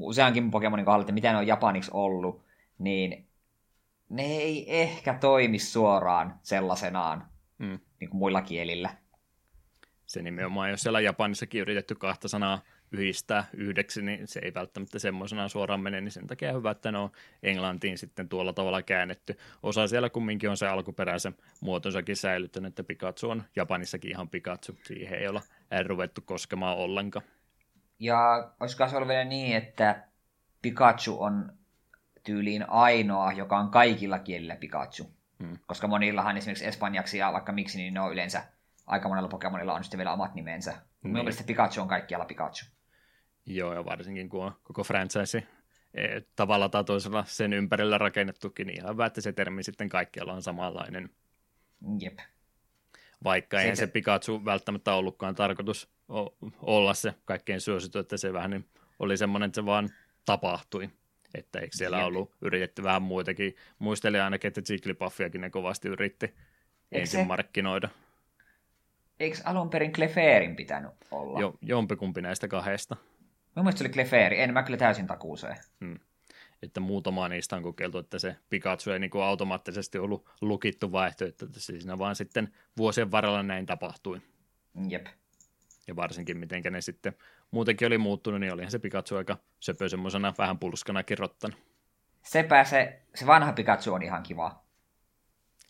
useankin 0.00 0.50
Pokemonin 0.50 0.84
kohdalla, 0.84 1.02
että 1.02 1.12
mitä 1.12 1.32
ne 1.32 1.38
on 1.38 1.46
japaniksi 1.46 1.90
ollut, 1.94 2.44
niin 2.78 3.26
ne 4.08 4.22
ei 4.22 4.80
ehkä 4.80 5.14
toimi 5.14 5.58
suoraan 5.58 6.40
sellaisenaan 6.42 7.26
mm. 7.58 7.78
niin 8.00 8.10
kuin 8.10 8.18
muilla 8.18 8.42
kielillä. 8.42 8.90
Se 10.06 10.22
nimenomaan, 10.22 10.70
jos 10.70 10.82
siellä 10.82 11.00
Japanissakin 11.00 11.60
yritetty 11.60 11.94
kahta 11.94 12.28
sanaa 12.28 12.62
yhdistää 12.92 13.44
yhdeksi, 13.56 14.02
niin 14.02 14.28
se 14.28 14.40
ei 14.42 14.54
välttämättä 14.54 14.98
semmoisena 14.98 15.48
suoraan 15.48 15.80
mene, 15.80 16.00
niin 16.00 16.12
sen 16.12 16.26
takia 16.26 16.52
hyvä, 16.52 16.70
että 16.70 16.92
ne 16.92 16.98
on 16.98 17.10
Englantiin 17.42 17.98
sitten 17.98 18.28
tuolla 18.28 18.52
tavalla 18.52 18.82
käännetty. 18.82 19.38
Osa 19.62 19.86
siellä 19.86 20.10
kumminkin 20.10 20.50
on 20.50 20.56
se 20.56 20.66
alkuperäisen 20.66 21.34
muotonsakin 21.60 22.16
säilyttänyt, 22.16 22.68
että 22.68 22.84
Pikachu 22.84 23.30
on 23.30 23.42
Japanissakin 23.56 24.10
ihan 24.10 24.28
Pikachu, 24.28 24.72
siihen 24.86 25.18
ei 25.18 25.28
olla 25.28 25.42
ruvettu 25.86 26.20
koskemaan 26.20 26.78
ollenkaan. 26.78 27.24
Ja 27.98 28.50
olisiko 28.60 28.88
se 28.88 28.96
ollut 28.96 29.08
vielä 29.08 29.24
niin, 29.24 29.56
että 29.56 30.04
Pikachu 30.62 31.22
on 31.22 31.52
tyyliin 32.24 32.70
ainoa, 32.70 33.32
joka 33.32 33.58
on 33.58 33.70
kaikilla 33.70 34.18
kielillä 34.18 34.56
Pikachu. 34.56 35.10
Hmm. 35.42 35.58
Koska 35.66 35.86
monillahan 35.86 36.36
esimerkiksi 36.36 36.66
espanjaksi 36.66 37.18
ja 37.18 37.32
vaikka 37.32 37.52
miksi, 37.52 37.78
niin 37.78 37.94
ne 37.94 38.00
on 38.00 38.12
yleensä 38.12 38.44
aika 38.86 39.08
monella 39.08 39.28
Pokemonilla 39.28 39.74
on 39.74 39.84
sitten 39.84 39.98
vielä 39.98 40.12
omat 40.12 40.34
nimensä. 40.34 40.70
Niin. 40.70 40.80
Minun 41.02 41.24
mielestä 41.24 41.44
Pikachu 41.44 41.80
on 41.80 41.88
kaikkialla 41.88 42.24
Pikachu. 42.26 42.66
Joo, 43.46 43.74
ja 43.74 43.84
varsinkin 43.84 44.28
kun 44.28 44.44
on 44.44 44.52
koko 44.62 44.84
franchise 44.84 45.46
e, 45.94 46.20
tavalla 46.36 46.68
tai 46.68 46.84
toisella 46.84 47.24
sen 47.26 47.52
ympärillä 47.52 47.98
rakennettukin, 47.98 48.66
niin 48.66 48.78
ihan 48.78 48.92
hyvä, 48.92 49.06
että 49.06 49.20
se 49.20 49.32
termi 49.32 49.62
sitten 49.62 49.88
kaikkialla 49.88 50.32
on 50.32 50.42
samanlainen. 50.42 51.10
Jep. 51.98 52.18
Vaikka 53.24 53.60
ei 53.60 53.76
se 53.76 53.86
Pikachu 53.86 54.44
välttämättä 54.44 54.94
ollutkaan 54.94 55.34
tarkoitus 55.34 55.88
olla 56.62 56.94
se 56.94 57.14
kaikkein 57.24 57.60
suosittu, 57.60 57.98
että 57.98 58.16
se 58.16 58.32
vähän 58.32 58.50
niin 58.50 58.68
oli 58.98 59.16
semmoinen, 59.16 59.46
että 59.46 59.60
se 59.60 59.66
vaan 59.66 59.88
tapahtui. 60.24 60.90
Että 61.34 61.58
eikö 61.58 61.76
siellä 61.76 61.96
Jep. 61.96 62.06
ollut 62.06 62.34
yritetty 62.40 62.82
vähän 62.82 63.02
muitakin. 63.02 63.56
Muistelin 63.78 64.22
ainakin, 64.22 64.48
että 64.48 64.72
Jigglypuffiakin 64.72 65.40
ne 65.40 65.50
kovasti 65.50 65.88
yritti 65.88 66.26
eikö 66.26 66.36
ensin 66.92 67.20
se... 67.20 67.26
markkinoida. 67.26 67.88
Eikö 69.20 69.38
alun 69.44 69.70
perin 69.70 69.92
Clefairin 69.92 70.56
pitänyt 70.56 70.92
olla? 71.10 71.40
Jo, 71.40 71.54
jompikumpi 71.62 72.22
näistä 72.22 72.48
kahdesta. 72.48 72.96
Mun 73.54 73.64
mielestä 73.64 73.78
se 73.78 73.84
oli 73.84 73.92
Clefairy, 73.92 74.40
en 74.40 74.52
mä 74.52 74.62
kyllä 74.62 74.76
täysin 74.76 75.06
takuuseen. 75.06 75.56
Hmm. 75.80 75.98
Että 76.62 76.80
muutama 76.80 77.28
niistä 77.28 77.56
on 77.56 77.62
kokeiltu, 77.62 77.98
että 77.98 78.18
se 78.18 78.36
Pikachu 78.50 78.90
ei 78.90 78.98
niin 78.98 79.10
kuin 79.10 79.24
automaattisesti 79.24 79.98
ollut 79.98 80.28
lukittu 80.40 80.92
vaihtoehto, 80.92 81.44
että 81.44 81.60
siinä 81.60 81.98
vaan 81.98 82.16
sitten 82.16 82.52
vuosien 82.76 83.10
varrella 83.10 83.42
näin 83.42 83.66
tapahtui. 83.66 84.20
Jep. 84.88 85.06
Ja 85.86 85.96
varsinkin 85.96 86.38
miten 86.38 86.62
ne 86.70 86.80
sitten 86.80 87.12
muutenkin 87.50 87.86
oli 87.86 87.98
muuttunut, 87.98 88.40
niin 88.40 88.52
olihan 88.52 88.70
se 88.70 88.78
Pikachu 88.78 89.16
aika 89.16 89.38
söpö 89.60 89.88
semmoisena 89.88 90.34
vähän 90.38 90.58
pulskana 90.58 91.02
kirottanut. 91.02 91.58
Sepä 92.22 92.64
se, 92.64 93.02
se 93.14 93.26
vanha 93.26 93.52
Pikachu 93.52 93.92
on 93.92 94.02
ihan 94.02 94.22
kiva. 94.22 94.61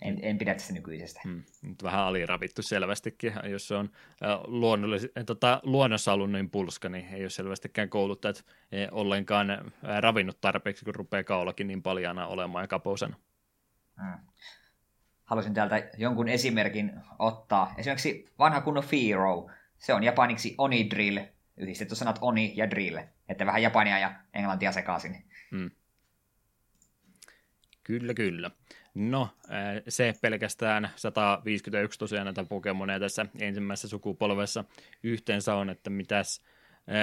En, 0.02 0.18
en 0.22 0.38
pidä 0.38 0.54
tästä 0.54 0.72
nykyisestä. 0.72 1.20
Hmm. 1.24 1.42
Nyt 1.62 1.82
vähän 1.82 2.00
aliravittu 2.00 2.62
selvästikin, 2.62 3.32
jos 3.50 3.68
se 3.68 3.74
on 3.74 3.90
äh, 4.22 5.24
tota, 5.26 5.60
luonnossa 5.62 6.12
ollut 6.12 6.30
niin 6.30 6.50
pulska, 6.50 6.88
niin 6.88 7.08
ei 7.12 7.22
ole 7.22 7.30
selvästikään 7.30 7.88
kouluttajat 7.88 8.44
ollenkaan 8.90 9.72
ravinnut 10.00 10.40
tarpeeksi, 10.40 10.84
kun 10.84 10.94
rupeaa 10.94 11.24
kaulakin 11.24 11.66
niin 11.66 11.82
paljana 11.82 12.26
olemaan 12.26 12.62
ja 12.62 12.68
kapousena. 12.68 13.16
Hmm. 14.02 14.18
Haluaisin 15.24 15.54
täältä 15.54 15.90
jonkun 15.98 16.28
esimerkin 16.28 16.92
ottaa. 17.18 17.74
Esimerkiksi 17.78 18.28
vanha 18.38 18.60
kunnon 18.60 18.84
Firo. 18.84 19.50
Se 19.78 19.94
on 19.94 20.04
japaniksi 20.04 20.54
Oni 20.58 20.90
Drill, 20.90 21.18
yhdistetty 21.56 21.94
sanat 21.94 22.18
Oni 22.20 22.52
ja 22.56 22.70
Drill. 22.70 22.98
Että 23.28 23.46
vähän 23.46 23.62
japania 23.62 23.98
ja 23.98 24.12
englantia 24.34 24.72
sekaisin. 24.72 25.24
Hmm. 25.50 25.70
Kyllä, 27.84 28.14
kyllä. 28.14 28.50
No, 28.94 29.28
se 29.88 30.14
pelkästään 30.20 30.90
151 30.96 31.98
tosiaan 31.98 32.24
näitä 32.24 32.44
Pokemoneja 32.44 33.00
tässä 33.00 33.26
ensimmäisessä 33.40 33.88
sukupolvessa. 33.88 34.64
Yhteensä 35.02 35.54
on, 35.54 35.70
että 35.70 35.90
mitäs 35.90 36.42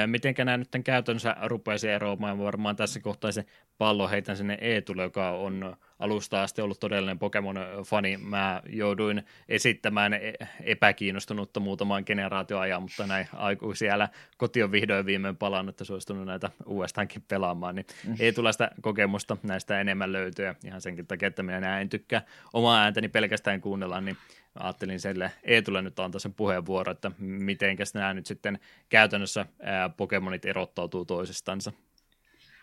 Mitenkä 0.06 0.46
nämä 0.46 0.58
nyt 0.58 0.70
käytännössä 0.84 1.36
rupeaisi 1.46 1.90
eroamaan, 1.90 2.40
varmaan 2.40 2.76
tässä 2.76 3.00
kohtaa 3.00 3.32
se 3.32 3.46
pallo 3.78 4.10
heitän 4.10 4.38
sinne 4.38 4.58
Eetulle, 4.62 5.04
joka 5.04 5.30
on 5.30 5.76
alusta 6.00 6.44
asti 6.44 6.62
ollut 6.62 6.80
todellinen 6.80 7.20
Pokemon-fani. 7.20 8.18
Mä 8.18 8.62
jouduin 8.70 9.24
esittämään 9.50 10.14
e- 10.14 10.34
epäkiinnostunutta 10.64 11.60
muutamaan 11.60 12.04
generaatioajan, 12.06 12.82
mutta 12.82 13.08
näin 13.08 13.28
aikuisia 13.34 13.90
siellä 13.90 14.10
koti 14.38 14.64
on 14.64 14.72
vihdoin 14.72 15.06
viimein 15.06 15.38
palannut, 15.38 15.74
että 15.74 15.84
suostunut 15.84 16.26
näitä 16.26 16.50
uudestaankin 16.66 17.24
pelaamaan, 17.28 17.76
niin 17.76 17.86
mm. 18.08 18.16
ei 18.20 18.34
tule 18.34 18.52
sitä 18.52 18.72
kokemusta 18.82 19.38
näistä 19.44 19.82
enemmän 19.82 20.12
löytyä 20.12 20.56
ihan 20.66 20.82
senkin 20.82 21.08
takia, 21.08 21.28
että 21.28 21.44
minä 21.44 21.82
en 21.82 21.90
tykkää 21.90 22.22
omaa 22.54 22.82
ääntäni 22.82 23.08
pelkästään 23.08 23.62
kuunnella, 23.62 24.02
niin 24.02 24.18
ajattelin 24.56 25.00
sille 25.00 25.32
Eetulle 25.44 25.82
nyt 25.82 26.00
antaa 26.00 26.20
sen 26.20 26.34
puheenvuoro, 26.34 26.92
että 26.92 27.12
miten 27.18 27.78
nämä 27.94 28.14
nyt 28.14 28.26
sitten 28.26 28.60
käytännössä 28.90 29.46
ää, 29.62 29.90
Pokemonit 29.90 30.46
erottautuu 30.46 31.06
toisistansa. 31.06 31.72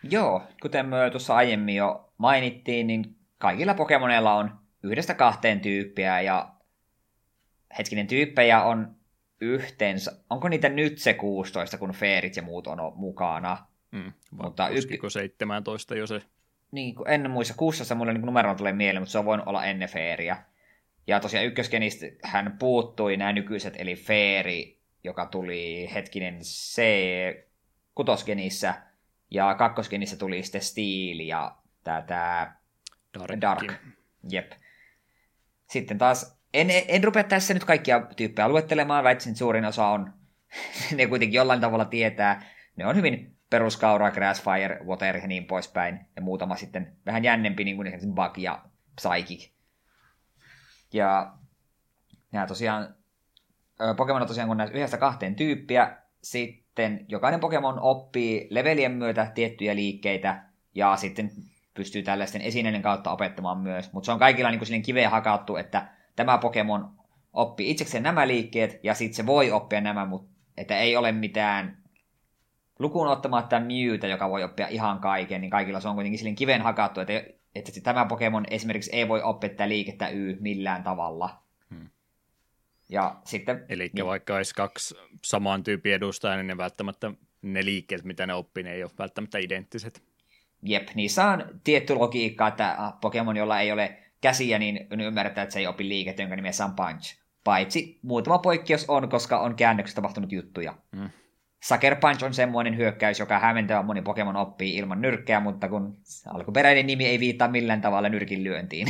Joo, 0.03 0.43
kuten 0.61 0.85
me 0.85 1.09
tuossa 1.11 1.35
aiemmin 1.35 1.75
jo 1.75 2.13
mainittiin, 2.17 2.87
niin 2.87 3.15
kaikilla 3.37 3.73
Pokemoneilla 3.73 4.33
on 4.33 4.51
yhdestä 4.83 5.13
kahteen 5.13 5.59
tyyppiä 5.59 6.21
ja 6.21 6.49
hetkinen 7.77 8.07
tyyppejä 8.07 8.63
on 8.63 8.95
yhteensä, 9.41 10.11
onko 10.29 10.49
niitä 10.49 10.69
nyt 10.69 10.97
se 10.97 11.13
16, 11.13 11.77
kun 11.77 11.91
Feerit 11.91 12.35
ja 12.35 12.41
muut 12.41 12.67
on 12.67 12.93
mukana? 12.95 13.65
Mm, 13.91 14.13
mutta 14.31 14.69
yk... 14.69 14.89
17 15.07 15.95
jo 15.95 16.07
se? 16.07 16.21
Niin, 16.71 16.95
en 17.07 17.31
muista, 17.31 17.53
16 17.57 17.95
mulle 17.95 18.13
niin 18.13 18.25
numero 18.25 18.55
tulee 18.55 18.73
mieleen, 18.73 19.01
mutta 19.01 19.11
se 19.11 19.19
on 19.19 19.25
voinut 19.25 19.47
olla 19.47 19.65
ennen 19.65 19.89
Feeriä. 19.89 20.37
Ja 21.07 21.19
tosiaan 21.19 21.45
ykköskenistä 21.45 22.05
hän 22.23 22.55
puuttui 22.59 23.17
nämä 23.17 23.33
nykyiset, 23.33 23.73
eli 23.77 23.95
Feeri, 23.95 24.81
joka 25.03 25.25
tuli 25.25 25.89
hetkinen 25.93 26.39
C 26.39 26.81
kutoskenissä, 27.95 28.73
ja 29.31 29.55
kakkoskenissä 29.55 30.17
tuli 30.17 30.43
sitten 30.43 30.61
Steel 30.61 31.19
ja 31.19 31.57
tämä, 31.83 32.01
tämä 32.01 32.57
Dark. 33.19 33.41
Dark. 33.41 33.73
Jep. 34.29 34.51
Sitten 35.69 35.97
taas, 35.97 36.39
en, 36.53 36.67
en 36.87 37.03
rupea 37.03 37.23
tässä 37.23 37.53
nyt 37.53 37.63
kaikkia 37.63 38.07
tyyppejä 38.15 38.49
luettelemaan, 38.49 39.03
väitsin, 39.03 39.29
että 39.31 39.39
suurin 39.39 39.65
osa 39.65 39.87
on, 39.87 40.13
ne 40.95 41.07
kuitenkin 41.07 41.37
jollain 41.37 41.61
tavalla 41.61 41.85
tietää, 41.85 42.45
ne 42.75 42.85
on 42.85 42.95
hyvin 42.95 43.37
peruskaura, 43.49 44.11
Grassfire, 44.11 44.79
Water 44.85 45.17
ja 45.17 45.27
niin 45.27 45.45
poispäin, 45.45 45.99
ja 46.15 46.21
muutama 46.21 46.55
sitten 46.55 46.97
vähän 47.05 47.23
jännempi, 47.23 47.63
niin 47.63 47.75
kuin 47.75 47.87
esimerkiksi 47.87 48.13
Bug 48.13 48.37
ja 48.37 48.63
Psychic. 48.95 49.56
Ja 50.97 51.33
nämä 52.31 52.47
tosiaan, 52.47 52.95
Pokemon 53.97 54.21
on 54.21 54.27
tosiaan 54.27 54.47
kun 54.47 54.57
näistä 54.57 54.77
yhdestä 54.77 54.97
kahteen 54.97 55.35
tyyppiä, 55.35 55.97
sitten 56.21 57.05
jokainen 57.07 57.39
Pokemon 57.39 57.79
oppii 57.79 58.47
levelien 58.49 58.91
myötä 58.91 59.31
tiettyjä 59.35 59.75
liikkeitä, 59.75 60.43
ja 60.75 60.95
sitten 60.95 61.31
pystyy 61.73 62.03
tällaisten 62.03 62.41
esineiden 62.41 62.81
kautta 62.81 63.11
opettamaan 63.11 63.57
myös. 63.57 63.93
Mutta 63.93 64.05
se 64.05 64.11
on 64.11 64.19
kaikilla 64.19 64.51
niin 64.51 64.59
kuin 64.59 64.81
kiveen 64.81 65.11
hakattu, 65.11 65.55
että 65.55 65.87
tämä 66.15 66.37
Pokemon 66.37 66.91
oppii 67.33 67.71
itsekseen 67.71 68.03
nämä 68.03 68.27
liikkeet, 68.27 68.79
ja 68.83 68.93
sitten 68.93 69.15
se 69.15 69.25
voi 69.25 69.51
oppia 69.51 69.81
nämä, 69.81 70.05
mutta 70.05 70.29
että 70.57 70.77
ei 70.77 70.97
ole 70.97 71.11
mitään 71.11 71.77
lukuun 72.79 73.07
ottamatta 73.07 73.59
Mewtä, 73.59 74.07
joka 74.07 74.29
voi 74.29 74.43
oppia 74.43 74.67
ihan 74.67 74.99
kaiken, 74.99 75.41
niin 75.41 75.51
kaikilla 75.51 75.79
se 75.79 75.87
on 75.87 75.95
kuitenkin 75.95 76.17
silleen 76.17 76.35
kiven 76.35 76.61
hakattu, 76.61 76.99
että 76.99 77.13
että 77.57 77.81
tämä 77.81 78.05
Pokemon 78.05 78.45
esimerkiksi 78.49 78.91
ei 78.93 79.07
voi 79.07 79.21
oppia 79.21 79.49
tätä 79.49 79.69
liikettä 79.69 80.09
Y 80.09 80.37
millään 80.39 80.83
tavalla. 80.83 81.43
Hmm. 81.69 81.89
Ja 82.89 83.15
sitten, 83.23 83.65
Eli 83.69 83.89
niin, 83.93 84.05
vaikka 84.05 84.35
olisi 84.35 84.55
kaksi 84.55 84.95
saman 85.25 85.63
tyypin 85.63 85.93
edustajaa, 85.93 86.37
niin 86.37 86.47
ne 86.47 86.57
välttämättä 86.57 87.11
ne 87.41 87.65
liikkeet, 87.65 88.03
mitä 88.03 88.27
ne 88.27 88.33
oppii, 88.33 88.63
ne 88.63 88.73
ei 88.73 88.83
ole 88.83 88.91
välttämättä 88.99 89.37
identtiset. 89.37 90.03
Jep, 90.63 90.87
niissä 90.95 91.25
on 91.25 91.59
tietty 91.63 91.95
logiikka, 91.95 92.47
että 92.47 92.93
Pokemon, 93.01 93.37
jolla 93.37 93.59
ei 93.59 93.71
ole 93.71 93.97
käsiä, 94.21 94.59
niin 94.59 94.87
ymmärretään, 94.91 95.43
että 95.43 95.53
se 95.53 95.59
ei 95.59 95.67
opi 95.67 95.89
liikettä, 95.89 96.21
jonka 96.21 96.35
nimessä 96.35 96.65
on 96.65 96.75
Punch. 96.75 97.17
Paitsi 97.43 97.99
muutama 98.01 98.37
poikkeus 98.39 98.85
on, 98.87 99.09
koska 99.09 99.39
on 99.39 99.55
käännöksessä 99.55 99.95
tapahtunut 99.95 100.31
juttuja. 100.31 100.77
Hmm. 100.95 101.09
Sucker 101.63 101.95
Punch 101.95 102.23
on 102.23 102.33
semmoinen 102.33 102.77
hyökkäys, 102.77 103.19
joka 103.19 103.39
hämmentävä 103.39 103.83
moni 103.83 104.01
Pokemon 104.01 104.35
oppii 104.35 104.75
ilman 104.75 105.01
nyrkkeä, 105.01 105.39
mutta 105.39 105.69
kun 105.69 105.97
alkuperäinen 106.33 106.87
nimi 106.87 107.05
ei 107.05 107.19
viittaa 107.19 107.47
millään 107.47 107.81
tavalla 107.81 108.09
nyrkin 108.09 108.43
lyöntiin. 108.43 108.87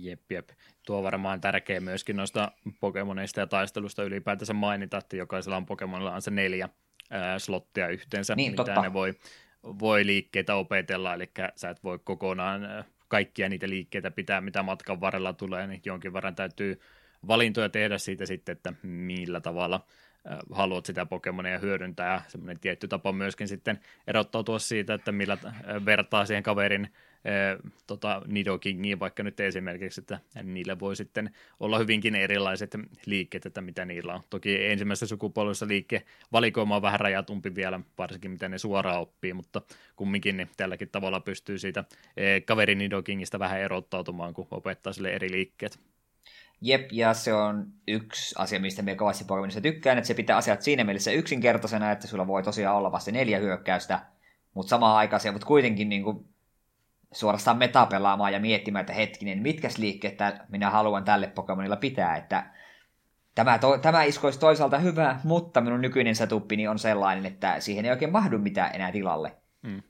Jep, 0.00 0.32
jep. 0.32 0.48
Tuo 0.86 1.02
varmaan 1.02 1.40
tärkeä 1.40 1.80
myöskin 1.80 2.16
noista 2.16 2.52
Pokemoneista 2.80 3.40
ja 3.40 3.46
taistelusta 3.46 4.02
ylipäätänsä 4.02 4.52
mainita, 4.52 4.98
että 4.98 5.16
jokaisella 5.16 5.56
on 5.56 5.66
Pokemonilla 5.66 6.14
on 6.14 6.22
se 6.22 6.30
neljä 6.30 6.68
ää, 7.10 7.38
slottia 7.38 7.88
yhteensä, 7.88 8.34
niin, 8.34 8.52
mitä 8.52 8.64
totta. 8.64 8.82
ne 8.82 8.92
voi, 8.92 9.14
voi 9.62 10.06
liikkeitä 10.06 10.54
opetella, 10.54 11.14
eli 11.14 11.30
sä 11.56 11.70
et 11.70 11.84
voi 11.84 11.98
kokonaan 12.04 12.84
kaikkia 13.08 13.48
niitä 13.48 13.68
liikkeitä 13.68 14.10
pitää, 14.10 14.40
mitä 14.40 14.62
matkan 14.62 15.00
varrella 15.00 15.32
tulee, 15.32 15.66
niin 15.66 15.82
jonkin 15.84 16.12
verran 16.12 16.34
täytyy 16.34 16.80
valintoja 17.28 17.68
tehdä 17.68 17.98
siitä 17.98 18.26
sitten, 18.26 18.52
että 18.52 18.72
millä 18.82 19.40
tavalla– 19.40 19.84
haluat 20.52 20.86
sitä 20.86 21.06
Pokemonia 21.06 21.58
hyödyntää 21.58 22.12
ja 22.12 22.20
semmoinen 22.28 22.60
tietty 22.60 22.88
tapa 22.88 23.12
myöskin 23.12 23.48
sitten 23.48 23.80
erottautua 24.06 24.58
siitä, 24.58 24.94
että 24.94 25.12
millä 25.12 25.38
vertaa 25.84 26.26
siihen 26.26 26.42
kaverin 26.42 26.88
tota, 27.86 28.22
Nidokingiin 28.26 29.00
vaikka 29.00 29.22
nyt 29.22 29.40
esimerkiksi, 29.40 30.00
että 30.00 30.20
niillä 30.42 30.80
voi 30.80 30.96
sitten 30.96 31.30
olla 31.60 31.78
hyvinkin 31.78 32.14
erilaiset 32.14 32.76
liikkeet, 33.06 33.46
että 33.46 33.60
mitä 33.60 33.84
niillä 33.84 34.14
on. 34.14 34.20
Toki 34.30 34.66
ensimmäisessä 34.66 35.06
sukupolvessa 35.06 35.68
liikke 35.68 36.02
valikoima 36.32 36.76
on 36.76 36.82
vähän 36.82 37.00
rajatumpi 37.00 37.54
vielä, 37.54 37.80
varsinkin 37.98 38.30
mitä 38.30 38.48
ne 38.48 38.58
suoraan 38.58 39.00
oppii, 39.00 39.32
mutta 39.32 39.62
kumminkin 39.96 40.36
niin 40.36 40.48
tälläkin 40.56 40.88
tavalla 40.88 41.20
pystyy 41.20 41.58
siitä 41.58 41.84
kaveri 42.44 42.74
Nidokingista 42.74 43.38
vähän 43.38 43.60
erottautumaan, 43.60 44.34
kun 44.34 44.46
opettaa 44.50 44.92
sille 44.92 45.10
eri 45.10 45.30
liikkeet. 45.30 45.78
Jep, 46.60 46.92
ja 46.92 47.14
se 47.14 47.34
on 47.34 47.66
yksi 47.88 48.34
asia, 48.38 48.60
mistä 48.60 48.82
me 48.82 48.94
kovasti 48.94 49.24
Pokemonissa 49.24 49.60
tykkään, 49.60 49.98
että 49.98 50.08
se 50.08 50.14
pitää 50.14 50.36
asiat 50.36 50.62
siinä 50.62 50.84
mielessä 50.84 51.10
yksinkertaisena, 51.10 51.92
että 51.92 52.06
sulla 52.06 52.26
voi 52.26 52.42
tosiaan 52.42 52.76
olla 52.76 52.92
vasta 52.92 53.10
neljä 53.10 53.38
hyökkäystä, 53.38 54.00
mutta 54.54 54.70
samaan 54.70 54.96
aikaan 54.96 55.20
se 55.20 55.32
voit 55.32 55.44
kuitenkin 55.44 55.88
niin 55.88 56.02
kuin 56.02 56.28
suorastaan 57.12 57.58
metapelaamaan 57.58 58.32
ja 58.32 58.40
miettimään, 58.40 58.80
että 58.80 58.92
hetkinen, 58.92 59.42
mitkä 59.42 59.68
liikkeet 59.78 60.18
minä 60.48 60.70
haluan 60.70 61.04
tälle 61.04 61.26
Pokemonilla 61.26 61.76
pitää, 61.76 62.16
että 62.16 62.50
tämä, 63.34 63.58
to, 63.58 63.78
tämä 63.78 64.02
isku 64.02 64.26
olisi 64.26 64.40
toisaalta 64.40 64.78
hyvä, 64.78 65.20
mutta 65.24 65.60
minun 65.60 65.80
nykyinen 65.80 66.16
setuppini 66.16 66.68
on 66.68 66.78
sellainen, 66.78 67.26
että 67.26 67.60
siihen 67.60 67.84
ei 67.84 67.90
oikein 67.90 68.12
mahdu 68.12 68.38
mitään 68.38 68.74
enää 68.74 68.92
tilalle. 68.92 69.36
Mm. 69.62 69.82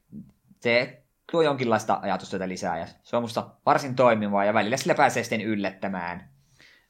Se 0.61 1.03
tuo 1.33 1.43
jonkinlaista 1.43 1.99
ajatustyötä 2.03 2.49
lisää 2.49 2.79
ja 2.79 2.87
se 3.03 3.17
on 3.17 3.23
musta 3.23 3.51
varsin 3.67 3.95
toimivaa 3.95 4.45
ja 4.45 4.55
välillä 4.55 4.77
sillä 4.77 4.95
pääsee 4.95 5.23
sitten 5.23 5.41
yllättämään. 5.41 6.28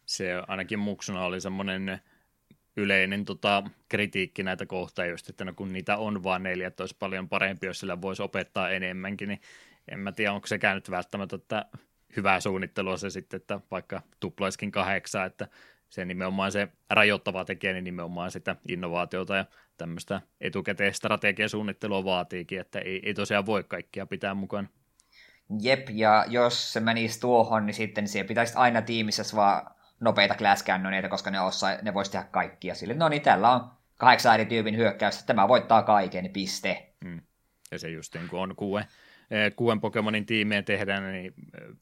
Se 0.08 0.42
ainakin 0.48 0.78
muksuna 0.78 1.24
oli 1.24 1.40
semmoinen 1.40 2.00
yleinen 2.76 3.24
tota, 3.24 3.62
kritiikki 3.88 4.42
näitä 4.42 4.66
kohtaa 4.66 5.06
just, 5.06 5.28
että 5.28 5.44
no 5.44 5.52
kun 5.52 5.72
niitä 5.72 5.96
on 5.96 6.22
vaan 6.22 6.42
neljä, 6.42 6.68
että 6.68 6.82
olisi 6.82 6.96
paljon 6.98 7.28
parempi, 7.28 7.66
jos 7.66 7.80
sillä 7.80 8.02
voisi 8.02 8.22
opettaa 8.22 8.70
enemmänkin, 8.70 9.28
niin 9.28 9.40
en 9.88 10.00
mä 10.00 10.12
tiedä, 10.12 10.32
onko 10.32 10.46
se 10.46 10.58
käynyt 10.58 10.90
välttämättä 10.90 11.36
että 11.36 11.66
hyvää 12.16 12.40
suunnittelua 12.40 12.96
se 12.96 13.10
sitten, 13.10 13.36
että 13.36 13.60
vaikka 13.70 14.02
tuplaiskin 14.20 14.70
kahdeksan, 14.70 15.26
että 15.26 15.48
se 15.88 16.04
nimenomaan 16.04 16.52
se 16.52 16.68
rajoittava 16.90 17.44
tekijä, 17.44 17.72
niin 17.72 17.84
nimenomaan 17.84 18.30
sitä 18.30 18.56
innovaatiota 18.68 19.36
ja 19.36 19.44
tämmöistä 19.76 20.20
etukäteen 20.40 20.94
strategiasuunnittelua 20.94 22.04
vaatiikin, 22.04 22.60
että 22.60 22.78
ei, 22.78 23.00
ei 23.04 23.14
tosiaan 23.14 23.46
voi 23.46 23.64
kaikkia 23.64 24.06
pitää 24.06 24.34
mukaan. 24.34 24.68
Jep, 25.60 25.88
ja 25.90 26.24
jos 26.28 26.72
se 26.72 26.80
menisi 26.80 27.20
tuohon, 27.20 27.66
niin 27.66 27.74
sitten 27.74 28.08
siellä 28.08 28.28
pitäisi 28.28 28.54
aina 28.56 28.82
tiimissä 28.82 29.36
vaan 29.36 29.77
nopeita 30.00 30.34
class 30.34 30.64
koska 31.10 31.30
ne, 31.30 31.40
osaa, 31.40 31.76
ne 31.82 31.94
voisi 31.94 32.10
tehdä 32.10 32.24
kaikkia. 32.30 32.74
Sille, 32.74 32.94
no 32.94 33.08
niin, 33.08 33.22
tällä 33.22 33.50
on 33.50 33.70
kahdeksan 33.96 34.34
eri 34.34 34.46
tyypin 34.46 34.76
hyökkäys, 34.76 35.24
tämä 35.24 35.48
voittaa 35.48 35.82
kaiken, 35.82 36.30
piste. 36.30 36.92
Hmm. 37.04 37.20
Ja 37.70 37.78
se 37.78 37.88
just 37.88 38.14
niin 38.14 38.28
kuin 38.28 38.40
on 38.40 38.56
kuuden, 38.56 38.84
eh, 39.30 39.56
kuuden 39.56 39.80
Pokemonin 39.80 40.26
tiimeen 40.26 40.64
tehdään, 40.64 41.12
niin 41.12 41.34
eh, 41.60 41.76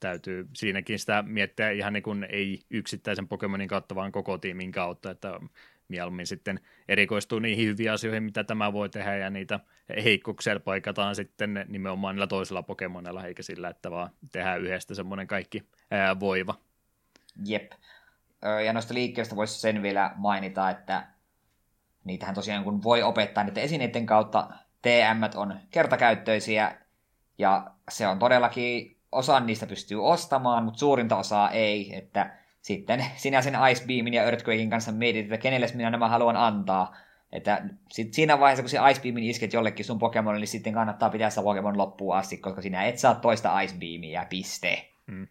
täytyy 0.00 0.48
siinäkin 0.56 0.98
sitä 0.98 1.24
miettiä 1.26 1.70
ihan 1.70 1.92
niin 1.92 2.02
kuin 2.02 2.26
ei 2.30 2.60
yksittäisen 2.70 3.28
Pokemonin 3.28 3.68
kautta, 3.68 3.94
vaan 3.94 4.12
koko 4.12 4.38
tiimin 4.38 4.72
kautta, 4.72 5.10
että 5.10 5.40
mieluummin 5.88 6.26
sitten 6.26 6.60
erikoistuu 6.88 7.38
niihin 7.38 7.66
hyviin 7.66 7.92
asioihin, 7.92 8.22
mitä 8.22 8.44
tämä 8.44 8.72
voi 8.72 8.88
tehdä, 8.88 9.16
ja 9.16 9.30
niitä 9.30 9.60
heikkouksia 10.04 10.60
paikataan 10.60 11.14
sitten 11.14 11.64
nimenomaan 11.68 12.14
niillä 12.14 12.26
toisilla 12.26 12.62
Pokemonilla, 12.62 13.26
eikä 13.26 13.42
sillä, 13.42 13.68
että 13.68 13.90
vaan 13.90 14.10
tehdään 14.32 14.60
yhdestä 14.60 14.94
semmoinen 14.94 15.26
kaikki 15.26 15.62
ää, 15.90 16.20
voiva. 16.20 16.54
Jep. 17.44 17.72
Ja 18.66 18.72
noista 18.72 18.94
liikkeistä 18.94 19.36
voisi 19.36 19.60
sen 19.60 19.82
vielä 19.82 20.12
mainita, 20.16 20.70
että 20.70 21.06
niitähän 22.04 22.34
tosiaan 22.34 22.64
kun 22.64 22.82
voi 22.82 23.02
opettaa 23.02 23.44
niiden 23.44 23.64
esineiden 23.64 24.06
kautta, 24.06 24.48
TM 24.82 25.38
on 25.38 25.60
kertakäyttöisiä, 25.70 26.78
ja 27.38 27.70
se 27.90 28.06
on 28.06 28.18
todellakin, 28.18 28.96
osa 29.12 29.40
niistä 29.40 29.66
pystyy 29.66 30.06
ostamaan, 30.06 30.64
mutta 30.64 30.78
suurinta 30.78 31.16
osaa 31.16 31.50
ei, 31.50 31.96
että 31.96 32.38
sitten 32.62 33.04
sinä 33.16 33.42
sen 33.42 33.56
Ice 33.70 33.84
Beamin 33.86 34.14
ja 34.14 34.24
Earthquakein 34.24 34.70
kanssa 34.70 34.92
mietit, 34.92 35.24
että 35.24 35.38
kenelle 35.38 35.66
minä 35.74 35.90
nämä 35.90 36.08
haluan 36.08 36.36
antaa. 36.36 36.96
Että 37.32 37.64
sit 37.90 38.14
siinä 38.14 38.40
vaiheessa, 38.40 38.62
kun 38.62 38.70
se 38.70 38.90
Ice 38.90 39.02
Beamin 39.02 39.24
isket 39.24 39.52
jollekin 39.52 39.84
sun 39.84 39.98
Pokemonille, 39.98 40.40
niin 40.40 40.48
sitten 40.48 40.72
kannattaa 40.72 41.10
pitää 41.10 41.30
sitä 41.30 41.42
Pokemon 41.42 41.78
loppuun 41.78 42.16
asti, 42.16 42.36
koska 42.36 42.62
sinä 42.62 42.84
et 42.84 42.98
saa 42.98 43.14
toista 43.14 43.60
Ice 43.60 43.74
Beamia, 43.78 44.26
piste. 44.30 44.88
Hmm. 45.10 45.26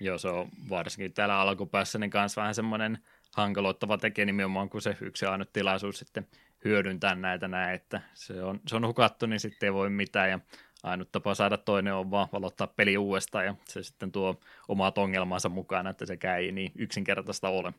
Joo, 0.00 0.18
se 0.18 0.28
on 0.28 0.48
varsinkin 0.70 1.12
täällä 1.12 1.40
alkupäässä 1.40 1.98
niin 1.98 2.10
kanssa 2.10 2.40
vähän 2.40 2.54
semmoinen 2.54 2.98
hankaloittava 3.36 3.98
tekijä 3.98 4.24
nimenomaan, 4.24 4.70
kun 4.70 4.82
se 4.82 4.96
yksi 5.00 5.26
ainut 5.26 5.52
tilaisuus 5.52 5.98
sitten 5.98 6.26
hyödyntää 6.64 7.14
näitä 7.14 7.48
näin, 7.48 7.74
että 7.74 8.00
se 8.14 8.42
on, 8.42 8.60
se 8.66 8.76
on 8.76 8.86
hukattu, 8.86 9.26
niin 9.26 9.40
sitten 9.40 9.66
ei 9.66 9.72
voi 9.72 9.90
mitään, 9.90 10.30
ja 10.30 10.38
ainut 10.82 11.12
tapa 11.12 11.34
saada 11.34 11.58
toinen 11.58 11.94
on 11.94 12.10
vaan 12.10 12.28
valottaa 12.32 12.66
peli 12.66 12.98
uudestaan, 12.98 13.44
ja 13.44 13.54
se 13.64 13.82
sitten 13.82 14.12
tuo 14.12 14.40
omat 14.68 14.98
ongelmansa 14.98 15.48
mukaan, 15.48 15.86
että 15.86 16.06
se 16.06 16.18
ei 16.38 16.52
niin 16.52 16.72
yksinkertaista 16.76 17.48
ole. 17.48 17.72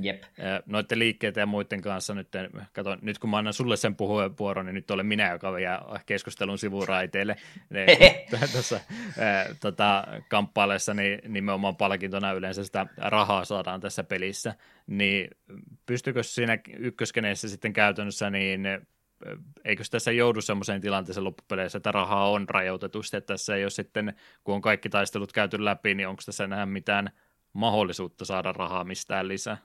Jep. 0.00 0.22
Noiden 0.66 0.98
liikkeiden 0.98 1.42
ja 1.42 1.46
muiden 1.46 1.80
kanssa 1.80 2.14
nyt, 2.14 2.28
kato, 2.72 2.96
nyt 3.02 3.18
kun 3.18 3.30
mä 3.30 3.38
annan 3.38 3.52
sulle 3.52 3.76
sen 3.76 3.96
puheenvuoron, 3.96 4.66
niin 4.66 4.74
nyt 4.74 4.90
olen 4.90 5.06
minä, 5.06 5.30
joka 5.30 5.60
jää 5.60 5.82
keskustelun 6.06 6.58
sivuraiteille 6.58 7.36
tässä 8.52 8.80
tota, 9.60 10.04
kamppaileessa, 10.28 10.94
niin 10.94 11.20
nimenomaan 11.28 11.76
palkintona 11.76 12.32
yleensä 12.32 12.64
sitä 12.64 12.86
rahaa 12.96 13.44
saadaan 13.44 13.80
tässä 13.80 14.04
pelissä, 14.04 14.54
niin 14.86 15.30
pystykö 15.86 16.22
siinä 16.22 16.58
ykköskeneessä 16.78 17.48
sitten 17.48 17.72
käytännössä 17.72 18.30
niin 18.30 18.66
eikö 19.64 19.84
tässä 19.90 20.12
joudu 20.12 20.40
semmoiseen 20.40 20.80
tilanteeseen 20.80 21.24
loppupeleissä, 21.24 21.76
että 21.76 21.92
rahaa 21.92 22.30
on 22.30 22.48
rajoitetusti, 22.48 23.16
että 23.16 23.34
tässä 23.34 23.56
ei 23.56 23.64
ole 23.64 23.70
sitten, 23.70 24.14
kun 24.44 24.54
on 24.54 24.60
kaikki 24.60 24.88
taistelut 24.88 25.32
käyty 25.32 25.64
läpi, 25.64 25.94
niin 25.94 26.08
onko 26.08 26.22
tässä 26.26 26.44
enää 26.44 26.66
mitään 26.66 27.10
mahdollisuutta 27.52 28.24
saada 28.24 28.52
rahaa 28.52 28.84
mistään 28.84 29.28
lisää? 29.28 29.56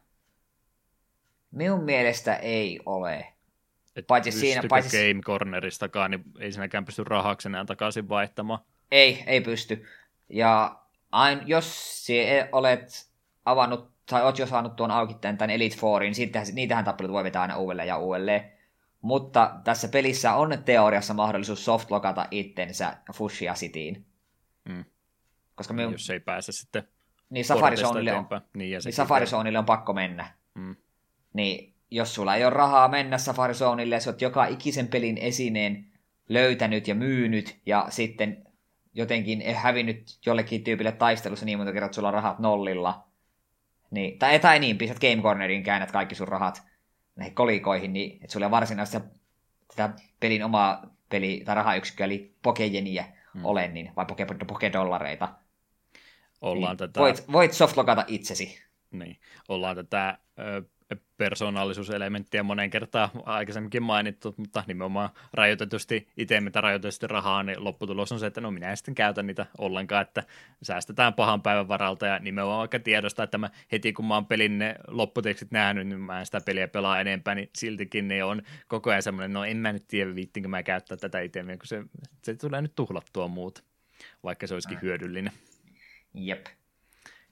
Minun 1.55 1.83
mielestä 1.83 2.35
ei 2.35 2.79
ole. 2.85 3.27
Et 3.95 4.07
paitsi 4.07 4.31
siinä, 4.31 4.61
paitsi... 4.69 4.97
Game 4.97 5.21
Corneristakaan, 5.21 6.11
niin 6.11 6.23
ei 6.39 6.51
sinäkään 6.51 6.85
pysty 6.85 7.03
rahaksi 7.03 7.47
enää 7.47 7.65
takaisin 7.65 8.09
vaihtamaan. 8.09 8.59
Ei, 8.91 9.23
ei 9.27 9.41
pysty. 9.41 9.85
Ja 10.29 10.79
ain, 11.11 11.41
jos 11.45 12.07
olet 12.51 13.09
avannut, 13.45 13.91
tai 14.05 14.23
olet 14.23 14.39
jo 14.39 14.45
saanut 14.45 14.75
tuon 14.75 14.91
auki 14.91 15.13
tämän 15.13 15.49
Elite 15.49 15.77
Fourin, 15.77 16.13
niin 16.17 16.31
niitähän 16.53 16.85
tappelut 16.85 17.11
voi 17.11 17.23
vetää 17.23 17.41
aina 17.41 17.57
uudelleen 17.57 17.87
ja 17.87 17.97
uudelleen. 17.97 18.51
Mutta 19.01 19.59
tässä 19.63 19.87
pelissä 19.87 20.33
on 20.33 20.63
teoriassa 20.65 21.13
mahdollisuus 21.13 21.65
softlogata 21.65 22.27
itsensä 22.31 22.97
Fushia 23.13 23.53
Cityin. 23.53 24.05
Mm. 24.69 24.85
Koska 25.55 25.73
me... 25.73 25.83
Jos 25.83 26.09
ei 26.09 26.19
pääse 26.19 26.51
sitten 26.51 26.87
niin 27.29 27.45
Safari 27.45 27.77
Zoneille 27.77 28.13
on, 28.13 28.27
niin, 28.53 28.79
niin 28.83 28.93
Safari 28.93 29.27
Zoneille 29.27 29.59
on 29.59 29.65
pakko 29.65 29.93
mennä. 29.93 30.33
Mm. 30.53 30.75
Niin 31.35 31.73
jos 31.91 32.15
sulla 32.15 32.35
ei 32.35 32.43
ole 32.43 32.53
rahaa 32.53 32.87
mennä 32.87 33.17
Safari 33.17 33.53
Zoneille 33.53 33.95
ja 33.95 33.99
sä 33.99 34.09
oot 34.09 34.21
joka 34.21 34.45
ikisen 34.45 34.87
pelin 34.87 35.17
esineen 35.17 35.85
löytänyt 36.29 36.87
ja 36.87 36.95
myynyt 36.95 37.57
ja 37.65 37.85
sitten 37.89 38.45
jotenkin 38.93 39.55
hävinnyt 39.55 40.19
jollekin 40.25 40.63
tyypille 40.63 40.91
taistelussa 40.91 41.45
niin 41.45 41.57
monta 41.57 41.73
kertaa, 41.73 41.85
että 41.85 41.95
sulla 41.95 42.07
on 42.07 42.13
rahat 42.13 42.39
nollilla. 42.39 43.07
Niin, 43.91 44.19
tai, 44.19 44.39
tai 44.39 44.59
niin, 44.59 44.77
pistät 44.77 44.99
Game 44.99 45.21
Cornerin 45.21 45.63
käännät 45.63 45.91
kaikki 45.91 46.15
sun 46.15 46.27
rahat 46.27 46.63
näihin 47.15 47.35
kolikoihin, 47.35 47.93
niin 47.93 48.13
että 48.21 48.33
sulla 48.33 48.51
varsinaista 48.51 49.01
tätä 49.75 49.93
pelin 50.19 50.43
omaa 50.43 50.95
peli- 51.09 51.41
tai 51.45 51.55
rahayksikköä, 51.55 52.05
eli 52.05 52.35
pokejeniä 52.41 53.05
hmm. 53.33 53.45
ole, 53.45 53.67
niin, 53.67 53.91
vai 53.95 54.05
poke, 54.05 54.25
pokedollareita. 54.47 55.33
Ollaan 56.41 56.71
niin 56.71 56.77
tätä... 56.77 56.99
Voit, 56.99 57.31
voit 57.31 57.53
softlogata 57.53 58.05
itsesi. 58.07 58.61
Niin, 58.91 59.19
ollaan 59.47 59.75
tätä 59.75 60.17
ö, 60.39 60.63
persoonallisuuselementtiä 61.17 62.43
moneen 62.43 62.69
kertaan 62.69 63.09
aikaisemminkin 63.23 63.83
mainittu, 63.83 64.33
mutta 64.37 64.63
nimenomaan 64.67 65.09
rajoitetusti 65.33 66.07
itse, 66.17 66.41
mitä 66.41 66.61
rajoitetusti 66.61 67.07
rahaa, 67.07 67.43
niin 67.43 67.63
lopputulos 67.63 68.11
on 68.11 68.19
se, 68.19 68.25
että 68.25 68.41
no 68.41 68.51
minä 68.51 68.69
en 68.69 68.77
sitten 68.77 68.95
käytä 68.95 69.23
niitä 69.23 69.45
ollenkaan, 69.57 70.01
että 70.01 70.23
säästetään 70.63 71.13
pahan 71.13 71.41
päivän 71.41 71.67
varalta 71.67 72.05
ja 72.05 72.19
nimenomaan 72.19 72.59
vaikka 72.59 72.79
tiedosta, 72.79 73.23
että 73.23 73.37
mä 73.37 73.49
heti 73.71 73.93
kun 73.93 74.05
mä 74.05 74.13
oon 74.13 74.25
pelin 74.25 74.57
ne 74.57 74.75
lopputekstit 74.87 75.51
nähnyt, 75.51 75.87
niin 75.87 75.99
mä 75.99 76.19
en 76.19 76.25
sitä 76.25 76.41
peliä 76.45 76.67
pelaa 76.67 77.01
enempää, 77.01 77.35
niin 77.35 77.49
siltikin 77.57 78.07
ne 78.07 78.23
on 78.23 78.41
koko 78.67 78.89
ajan 78.89 79.03
semmoinen, 79.03 79.33
no 79.33 79.43
en 79.43 79.57
mä 79.57 79.73
nyt 79.73 79.87
tiedä 79.87 80.15
viittinkö 80.15 80.49
mä 80.49 80.63
käyttää 80.63 80.97
tätä 80.97 81.19
itse, 81.19 81.43
kun 81.43 81.59
se, 81.63 81.83
se 82.23 82.35
tulee 82.35 82.61
nyt 82.61 82.75
tuhlattua 82.75 83.27
muuta, 83.27 83.63
vaikka 84.23 84.47
se 84.47 84.53
olisikin 84.53 84.81
hyödyllinen. 84.81 85.33
Jep. 86.13 86.45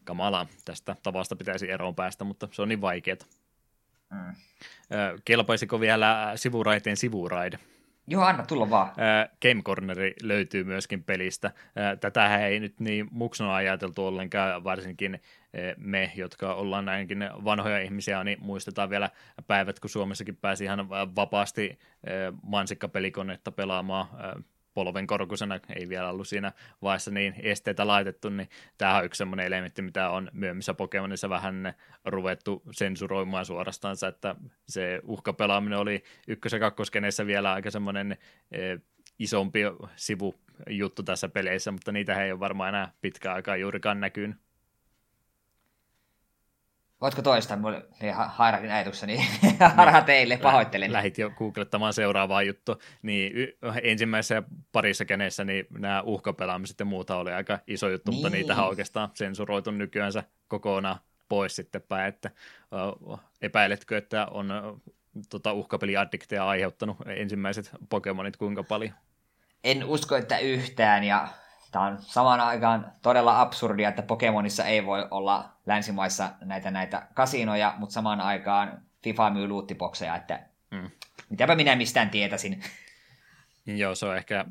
Kamala, 0.03 0.47
tästä 0.65 0.95
tavasta 1.03 1.35
pitäisi 1.35 1.71
eroon 1.71 1.95
päästä, 1.95 2.23
mutta 2.23 2.47
se 2.51 2.61
on 2.61 2.69
niin 2.69 2.81
vaikeaa. 2.81 3.17
Mm. 4.13 4.33
Kelpaisiko 5.25 5.79
vielä 5.79 6.31
sivuraiteen 6.35 6.97
sivuraide? 6.97 7.59
Joo, 8.07 8.23
anna 8.23 8.45
tulla 8.45 8.69
vaan. 8.69 8.91
Game 9.41 9.61
Corneri 9.61 10.13
löytyy 10.21 10.63
myöskin 10.63 11.03
pelistä. 11.03 11.51
Tätä 12.01 12.47
ei 12.47 12.59
nyt 12.59 12.79
niin 12.79 13.07
muksuna 13.11 13.55
ajateltu 13.55 14.05
ollenkaan, 14.05 14.63
varsinkin 14.63 15.21
me, 15.77 16.11
jotka 16.15 16.53
ollaan 16.53 16.85
näinkin 16.85 17.29
vanhoja 17.43 17.79
ihmisiä, 17.79 18.23
niin 18.23 18.37
muistetaan 18.41 18.89
vielä 18.89 19.09
päivät, 19.47 19.79
kun 19.79 19.89
Suomessakin 19.89 20.35
pääsi 20.35 20.63
ihan 20.63 20.89
vapaasti 20.89 21.79
mansikkapelikonetta 22.43 23.51
pelaamaan 23.51 24.07
polvenkorkusena, 24.73 25.59
ei 25.75 25.89
vielä 25.89 26.09
ollut 26.09 26.27
siinä 26.27 26.51
vaiheessa 26.81 27.11
niin 27.11 27.35
esteitä 27.37 27.87
laitettu, 27.87 28.29
niin 28.29 28.49
tämä 28.77 28.97
on 28.97 29.05
yksi 29.05 29.17
semmoinen 29.17 29.45
elementti, 29.45 29.81
mitä 29.81 30.09
on 30.09 30.29
myöhemmissä 30.33 30.73
Pokemonissa 30.73 31.29
vähän 31.29 31.73
ruvettu 32.05 32.63
sensuroimaan 32.71 33.45
suorastaan, 33.45 33.95
että 34.09 34.35
se 34.67 35.01
uhkapelaaminen 35.03 35.79
oli 35.79 36.03
ykkös- 36.27 36.53
ja 36.53 36.59
kakkoskeneissä 36.59 37.25
vielä 37.27 37.53
aika 37.53 37.71
semmoinen 37.71 38.17
e, 38.51 38.77
isompi 39.19 39.59
sivujuttu 39.95 41.03
tässä 41.03 41.29
peleissä, 41.29 41.71
mutta 41.71 41.91
niitä 41.91 42.23
ei 42.23 42.31
ole 42.31 42.39
varmaan 42.39 42.69
enää 42.69 42.91
pitkään 43.01 43.35
aikaa 43.35 43.55
juurikaan 43.55 43.99
näkynyt. 43.99 44.42
Voitko 47.03 47.21
toistaa? 47.21 47.57
Mulla 47.57 47.77
oli 47.77 48.11
hairakin 48.27 48.71
ajatukseni. 48.71 49.27
Harha 49.77 50.01
teille, 50.01 50.37
pahoittelen. 50.37 50.93
Lähit 50.93 51.17
jo 51.17 51.29
googlettamaan 51.29 51.93
seuraavaa 51.93 52.43
juttu. 52.43 52.81
Niin 53.01 53.33
ensimmäisessä 53.81 54.43
parissa 54.71 55.05
keneissä 55.05 55.43
niin 55.43 55.65
nämä 55.79 56.01
uhkapelaamiset 56.01 56.79
ja 56.79 56.85
muuta 56.85 57.15
oli 57.15 57.31
aika 57.31 57.59
iso 57.67 57.89
juttu, 57.89 58.11
niin. 58.11 58.21
mutta 58.21 58.29
niitä 58.29 58.55
on 58.55 58.69
oikeastaan 58.69 59.09
sensuroitu 59.13 59.71
nykyäänsä 59.71 60.23
kokonaan 60.47 60.99
pois 61.29 61.55
sitten 61.55 61.81
päin, 61.81 62.07
että 62.07 62.31
epäiletkö, 63.41 63.97
että 63.97 64.25
on 64.25 64.81
tota, 65.29 65.53
uhkapeliaddikteja 65.53 66.47
aiheuttanut 66.47 66.97
ensimmäiset 67.07 67.71
Pokemonit 67.89 68.37
kuinka 68.37 68.63
paljon? 68.63 68.93
En 69.63 69.85
usko, 69.85 70.15
että 70.15 70.37
yhtään, 70.37 71.03
ja 71.03 71.27
Tämä 71.73 71.85
on 71.85 71.97
samaan 72.01 72.39
aikaan 72.39 72.91
todella 73.01 73.41
absurdia, 73.41 73.89
että 73.89 74.01
Pokemonissa 74.01 74.65
ei 74.65 74.85
voi 74.85 75.07
olla 75.11 75.49
länsimaissa 75.65 76.29
näitä, 76.41 76.71
näitä 76.71 77.07
kasinoja, 77.13 77.73
mutta 77.77 77.93
samaan 77.93 78.21
aikaan 78.21 78.81
FIFA 79.03 79.29
myy 79.29 79.47
luuttipokseja, 79.47 80.15
että 80.15 80.39
mm. 80.71 80.89
mitäpä 81.29 81.55
minä 81.55 81.75
mistään 81.75 82.09
tietäisin. 82.09 82.63
Joo, 83.65 83.95
se 83.95 84.05
on 84.05 84.17
ehkä 84.17 84.45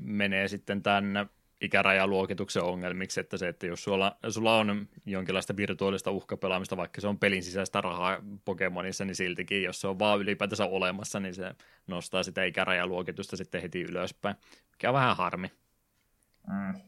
menee 0.00 0.48
sitten 0.48 0.82
tämän 0.82 1.30
ikärajaluokituksen 1.60 2.62
ongelmiksi, 2.62 3.20
että 3.20 3.36
se, 3.36 3.48
että 3.48 3.66
jos 3.66 3.84
sulla, 3.84 4.16
sulla 4.28 4.56
on 4.56 4.88
jonkinlaista 5.06 5.56
virtuaalista 5.56 6.10
uhkapelaamista, 6.10 6.76
vaikka 6.76 7.00
se 7.00 7.08
on 7.08 7.18
pelin 7.18 7.42
sisäistä 7.42 7.80
rahaa 7.80 8.18
Pokemonissa, 8.44 9.04
niin 9.04 9.14
siltikin, 9.14 9.62
jos 9.62 9.80
se 9.80 9.88
on 9.88 9.98
vaan 9.98 10.20
ylipäätänsä 10.20 10.66
olemassa, 10.66 11.20
niin 11.20 11.34
se 11.34 11.54
nostaa 11.86 12.22
sitä 12.22 12.44
ikärajaluokitusta 12.44 13.36
sitten 13.36 13.62
heti 13.62 13.82
ylöspäin, 13.82 14.36
mikä 14.72 14.88
on 14.88 14.94
vähän 14.94 15.16
harmi. 15.16 15.52
Mm. 16.46 16.80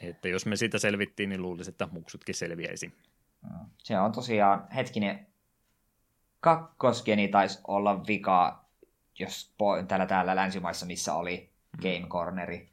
Että 0.00 0.28
jos 0.28 0.46
me 0.46 0.56
siitä 0.56 0.78
selvittiin, 0.78 1.28
niin 1.28 1.42
luulisin, 1.42 1.72
että 1.72 1.88
muksutkin 1.92 2.34
selviäisi. 2.34 2.86
Mm. 3.42 3.66
Se 3.78 3.98
on 3.98 4.12
tosiaan, 4.12 4.68
hetkinen, 4.74 5.26
kakkoskeni 6.40 7.28
taisi 7.28 7.60
olla 7.68 8.06
vika, 8.06 8.64
jos 9.18 9.54
täällä, 9.88 10.06
täällä 10.06 10.36
länsimaissa, 10.36 10.86
missä 10.86 11.14
oli 11.14 11.50
mm. 11.72 11.82
Game 11.82 12.08
Corneri. 12.08 12.68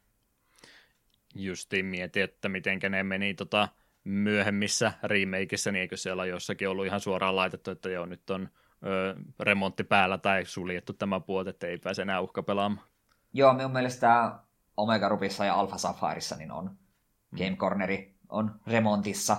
Justiin 1.36 1.86
mieti, 1.86 2.22
että 2.22 2.50
miten 2.50 2.80
ne 2.90 3.04
meni 3.04 3.34
tota, 3.34 3.70
myöhemmissä 4.04 4.94
remakeissa, 5.04 5.72
niin 5.72 5.82
eikö 5.82 5.98
siellä 5.98 6.26
jossakin 6.26 6.70
ollut 6.70 6.86
ihan 6.86 7.00
suoraan 7.00 7.36
laitettu, 7.36 7.72
että 7.72 7.90
joo, 7.90 8.06
nyt 8.06 8.30
on 8.30 8.50
ö, 8.86 9.16
remontti 9.40 9.84
päällä 9.84 10.18
tai 10.18 10.46
suljettu 10.46 10.94
tämä 10.94 11.20
puoli, 11.20 11.50
että 11.50 11.68
ei 11.68 11.78
pääse 11.78 12.02
enää 12.02 12.22
uhka 12.22 12.44
pelaamaan. 12.44 12.88
Joo, 13.34 13.54
minun 13.54 13.72
mielestä 13.72 14.32
Omega 14.78 15.10
Rubissa 15.10 15.46
ja 15.46 15.56
Alpha 15.56 15.78
Safairissa 15.78 16.36
niin 16.36 16.52
on 16.52 16.66
mm. 16.66 17.38
Game 17.38 17.56
Corneri 17.56 18.16
on 18.30 18.60
remontissa. 18.68 19.38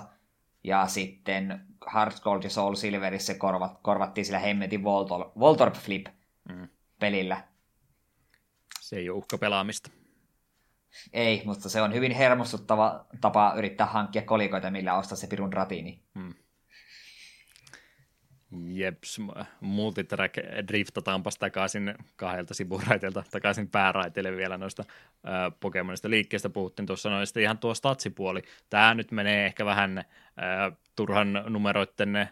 Ja 0.63 0.87
sitten 0.87 1.67
Heart 1.93 2.19
Gold 2.19 2.43
ja 2.43 2.49
Soul 2.49 2.75
Silverissä 2.75 3.33
korvat, 3.33 3.79
korvattiin 3.81 4.25
sillä 4.25 4.39
hemmetin 4.39 4.83
Voltor, 4.83 5.31
Voltorp 5.39 5.73
Flip 5.75 6.07
mm. 6.49 6.67
pelillä. 6.99 7.43
Se 8.79 8.95
ei 8.95 9.09
ole 9.09 9.17
uhka 9.17 9.37
pelaamista. 9.37 9.91
Ei, 11.13 11.41
mutta 11.45 11.69
se 11.69 11.81
on 11.81 11.93
hyvin 11.93 12.11
hermostuttava 12.11 13.05
tapa 13.21 13.53
yrittää 13.57 13.85
hankkia 13.85 14.21
kolikoita, 14.21 14.71
millä 14.71 14.97
ostaa 14.97 15.17
se 15.17 15.27
pirun 15.27 15.53
ratiini. 15.53 16.03
Mm. 16.13 16.33
Jeps, 18.67 19.21
multitrack 19.61 20.37
driftataanpas 20.67 21.37
takaisin 21.37 21.95
kahdelta 22.15 22.53
sivuraiteilta 22.53 23.23
takaisin 23.31 23.69
pääraiteille 23.69 24.37
vielä 24.37 24.57
noista 24.57 24.83
äh, 24.87 25.59
Pokemonista 25.59 26.09
liikkeestä 26.09 26.49
puhuttiin 26.49 26.85
tuossa 26.85 27.09
noin 27.09 27.27
sitten 27.27 27.43
ihan 27.43 27.57
tuo 27.57 27.73
statsipuoli. 27.73 28.41
Tämä 28.69 28.93
nyt 28.93 29.11
menee 29.11 29.45
ehkä 29.45 29.65
vähän 29.65 29.97
äh, 29.97 30.05
turhan 30.95 31.43
numeroiden 31.49 32.15
äh, 32.15 32.29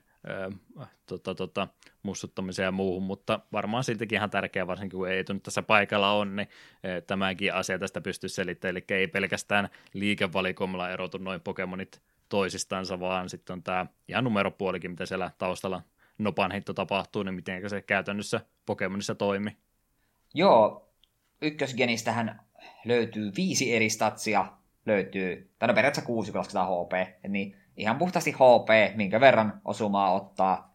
tota, 1.06 1.36
tota, 1.36 1.68
mussuttamiseen 2.04 2.66
ja 2.66 2.72
muuhun, 2.72 3.04
mutta 3.04 3.40
varmaan 3.52 3.84
siltikin 3.84 4.16
ihan 4.16 4.30
tärkeää, 4.30 4.68
varsinkin 4.68 4.98
kun 4.98 5.10
ei 5.10 5.24
nyt 5.30 5.44
tässä 5.44 5.64
paikalla 5.64 6.12
on, 6.12 6.36
niin 6.36 6.48
äh, 6.86 7.04
tämäkin 7.08 7.54
asia 7.54 7.80
tästä 7.80 8.02
pystyy 8.02 8.30
selittämään, 8.30 8.78
eli 8.78 8.86
ei 8.90 9.08
pelkästään 9.08 9.70
liikevalikoimalla 9.94 10.90
erotu 10.90 11.18
noin 11.18 11.42
Pokemonit 11.42 12.02
toisistansa, 12.30 13.00
vaan 13.00 13.30
sitten 13.30 13.54
on 13.54 13.64
tämä 13.64 13.86
ihan 14.08 14.24
numeropuolikin, 14.24 14.92
mitä 14.92 15.06
siellä 15.06 15.32
taustalla 15.38 15.82
nopan 16.18 16.52
heitto 16.52 16.74
tapahtuu, 16.74 17.24
niin 17.24 17.36
miten 17.36 17.70
se 17.70 17.82
käytännössä 17.82 18.42
Pokemonissa 18.66 19.16
toimi? 19.16 19.58
Joo, 20.34 20.90
ykkösgenistähän 21.42 22.42
löytyy 22.86 23.32
viisi 23.38 23.76
eri 23.76 23.90
statsia, 23.90 24.46
löytyy, 24.86 25.52
tai 25.60 25.68
no 25.68 25.74
periaatteessa 25.74 26.08
kuusi, 26.08 26.32
kun 26.32 26.40
lasketaan 26.40 26.68
HP, 26.68 26.92
niin 27.28 27.58
ihan 27.78 27.98
puhtaasti 27.98 28.32
HP, 28.32 28.96
minkä 28.96 29.20
verran 29.20 29.62
osumaa 29.66 30.14
ottaa. 30.14 30.74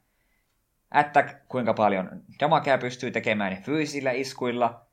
Attack, 0.91 1.49
kuinka 1.49 1.75
paljon 1.75 2.23
damakea 2.41 2.79
pystyy 2.79 3.11
tekemään 3.11 3.63
fyysisillä 3.63 4.11
iskuilla. 4.11 4.87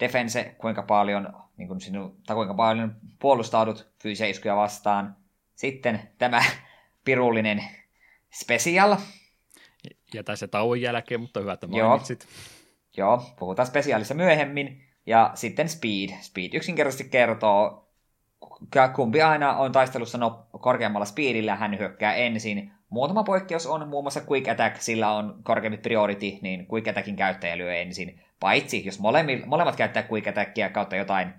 Defense, 0.00 0.54
kuinka 0.58 0.82
paljon, 0.82 1.42
niin 1.56 1.68
kuin 1.68 1.80
sinun, 1.80 2.16
tai 2.26 2.36
kuinka 2.36 2.54
paljon 2.54 2.96
puolustaudut 3.18 3.88
fyysisiä 4.02 4.26
iskuja 4.26 4.56
vastaan. 4.56 5.16
Sitten 5.54 6.00
tämä 6.18 6.42
pirullinen 7.04 7.64
special, 8.30 8.96
jätä 10.14 10.36
se 10.36 10.46
tauon 10.46 10.80
jälkeen, 10.80 11.20
mutta 11.20 11.40
hyvä, 11.40 11.52
että 11.52 11.66
mainitsit. 11.66 12.26
Joo, 12.96 13.16
Joo 13.16 13.26
puhutaan 13.38 13.66
spesiaalissa 13.66 14.14
myöhemmin. 14.14 14.82
Ja 15.06 15.30
sitten 15.34 15.68
Speed. 15.68 16.10
Speed 16.20 16.50
yksinkertaisesti 16.54 17.08
kertoo, 17.10 17.88
kumpi 18.94 19.22
aina 19.22 19.56
on 19.56 19.72
taistelussa 19.72 20.18
no, 20.18 20.46
korkeammalla 20.60 21.04
speedillä, 21.04 21.56
hän 21.56 21.78
hyökkää 21.78 22.14
ensin. 22.14 22.72
Muutama 22.88 23.24
poikkeus 23.24 23.66
on, 23.66 23.88
muun 23.88 24.04
muassa 24.04 24.20
Quick 24.30 24.48
Attack, 24.48 24.80
sillä 24.80 25.12
on 25.12 25.40
korkeampi 25.42 25.78
priority, 25.78 26.26
niin 26.42 26.66
Quick 26.72 26.88
Attackin 26.88 27.16
käyttäjä 27.16 27.58
lyö 27.58 27.74
ensin. 27.74 28.20
Paitsi, 28.40 28.86
jos 28.86 29.00
molemmat, 29.00 29.46
molemmat 29.46 29.76
käyttää 29.76 30.06
Quick 30.12 30.28
Attackia 30.28 30.70
kautta 30.70 30.96
jotain 30.96 31.34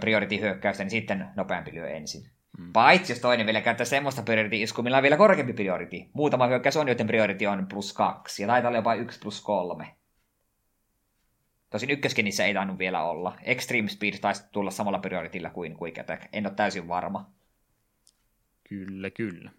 priority-hyökkäystä, 0.00 0.84
niin 0.84 0.90
sitten 0.90 1.28
nopeampi 1.36 1.74
lyö 1.74 1.88
ensin. 1.88 2.30
Mm. 2.58 2.72
Paitsi 2.72 3.12
jos 3.12 3.20
toinen 3.20 3.46
vielä 3.46 3.60
käyttää 3.60 3.86
semmoista 3.86 4.22
priority-iskua, 4.22 4.84
millä 4.84 4.96
on 4.96 5.02
vielä 5.02 5.16
korkeampi 5.16 5.52
priority. 5.52 5.96
Muutama 6.12 6.46
hyökkäys 6.46 6.76
on, 6.76 6.88
joten 6.88 7.06
priority 7.06 7.46
on 7.46 7.66
plus 7.66 7.92
kaksi, 7.92 8.42
ja 8.42 8.46
taitaa 8.48 8.68
olla 8.68 8.78
jopa 8.78 8.94
yksi 8.94 9.20
plus 9.20 9.40
kolme. 9.40 9.94
Tosin 11.70 11.90
ykköskenissä 11.90 12.44
ei 12.44 12.54
tainnut 12.54 12.78
vielä 12.78 13.02
olla. 13.02 13.36
Extreme 13.42 13.88
Speed 13.88 14.18
taisi 14.18 14.44
tulla 14.52 14.70
samalla 14.70 14.98
priorityllä 14.98 15.50
kuin 15.50 15.76
Quick 15.82 15.98
Attack. 15.98 16.22
En 16.32 16.46
ole 16.46 16.54
täysin 16.54 16.88
varma. 16.88 17.30
Kyllä, 18.68 19.10
kyllä. 19.10 19.50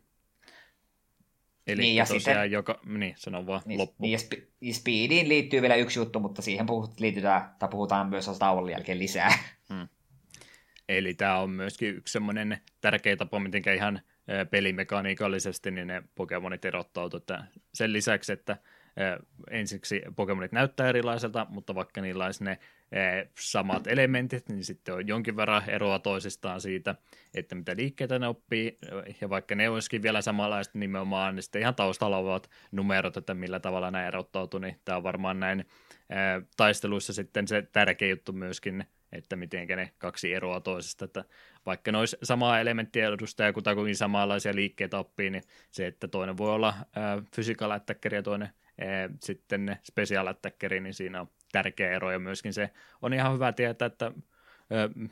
Eli 1.68 1.82
niin, 1.82 1.96
ja 1.96 2.04
tosiaan 2.06 2.22
sitten, 2.22 2.52
joka, 2.52 2.80
niin, 2.86 3.14
sano 3.18 3.46
vaan 3.46 3.62
niin, 3.66 3.80
loppu. 3.80 4.04
Niin, 4.04 4.12
ja 4.12 4.18
sp- 4.18 4.74
Speediin 4.74 5.30
liittyy 5.30 5.62
vielä 5.62 5.76
yksi 5.76 6.00
juttu, 6.00 6.20
mutta 6.20 6.42
siihen 6.42 6.66
puhut, 6.66 7.00
liitytään, 7.00 7.56
tai 7.60 7.70
puhutaan 7.70 8.10
myös 8.10 8.30
tauon 8.40 8.72
jälkeen 8.72 9.00
lisää. 9.00 9.34
Hmm. 9.74 9.88
Eli 10.90 11.14
tämä 11.14 11.40
on 11.40 11.50
myöskin 11.50 11.96
yksi 11.96 12.12
semmoinen 12.12 12.58
tärkeä 12.82 13.16
tapa, 13.16 13.40
miten 13.40 13.76
ihan 13.76 14.02
pelimekaniikallisesti 14.52 15.72
niin 15.72 15.88
ne 15.88 16.04
Pokemonit 16.16 16.66
erottautuu. 16.66 17.18
Että 17.18 17.44
sen 17.74 17.94
lisäksi, 17.94 18.34
että 18.34 18.58
ensiksi 19.52 20.02
Pokemonit 20.16 20.52
näyttää 20.52 20.90
erilaiselta, 20.90 21.48
mutta 21.50 21.76
vaikka 21.76 22.02
niillä 22.02 22.26
olisi 22.26 22.44
ne 22.44 22.58
samat 23.40 23.88
elementit, 23.88 24.50
niin 24.50 24.64
sitten 24.64 24.96
on 24.96 25.08
jonkin 25.08 25.36
verran 25.36 25.70
eroa 25.70 26.00
toisistaan 26.00 26.62
siitä, 26.62 26.96
että 27.34 27.56
mitä 27.56 27.76
liikkeitä 27.76 28.20
ne 28.20 28.28
oppii, 28.28 28.78
ja 29.22 29.30
vaikka 29.30 29.56
ne 29.56 29.70
olisikin 29.70 30.02
vielä 30.02 30.22
samanlaiset 30.22 30.74
nimenomaan, 30.74 31.36
niin 31.36 31.44
sitten 31.44 31.62
ihan 31.62 31.76
taustalla 31.76 32.18
ovat 32.18 32.50
numerot, 32.72 33.18
että 33.18 33.34
millä 33.34 33.60
tavalla 33.60 33.92
nämä 33.92 34.08
erottautuu, 34.08 34.60
niin 34.60 34.80
tämä 34.86 34.96
on 34.96 35.04
varmaan 35.04 35.40
näin 35.40 35.66
taisteluissa 36.58 37.14
sitten 37.14 37.48
se 37.48 37.62
tärkeä 37.62 38.10
juttu 38.10 38.34
myöskin 38.34 38.86
että 39.12 39.36
miten 39.36 39.68
ne 39.68 39.92
kaksi 39.98 40.34
eroa 40.34 40.60
toisesta, 40.60 41.06
että 41.06 41.26
vaikka 41.66 41.92
ne 41.92 41.98
olisi 41.98 42.18
samaa 42.24 42.60
elementtiä 42.60 43.08
edustaja 43.08 43.54
kutakuinkin 43.54 43.96
samanlaisia 43.96 44.56
liikkeitä 44.56 44.98
oppii, 44.98 45.30
niin 45.30 45.44
se, 45.72 45.88
että 45.88 46.08
toinen 46.08 46.38
voi 46.38 46.50
olla 46.50 46.68
äh, 46.70 47.26
physical 47.36 47.72
attacker 47.72 48.16
ja 48.16 48.24
toinen 48.24 48.50
äh, 48.82 49.18
sitten 49.24 49.78
special 49.84 50.28
attacker, 50.28 50.74
niin 50.80 50.94
siinä 50.94 51.22
on 51.22 51.30
tärkeä 51.52 51.92
ero 51.92 52.12
ja 52.12 52.20
myöskin 52.20 52.54
se 52.54 52.70
on 53.02 53.14
ihan 53.14 53.34
hyvä 53.34 53.52
tietää, 53.52 53.86
että 53.86 54.12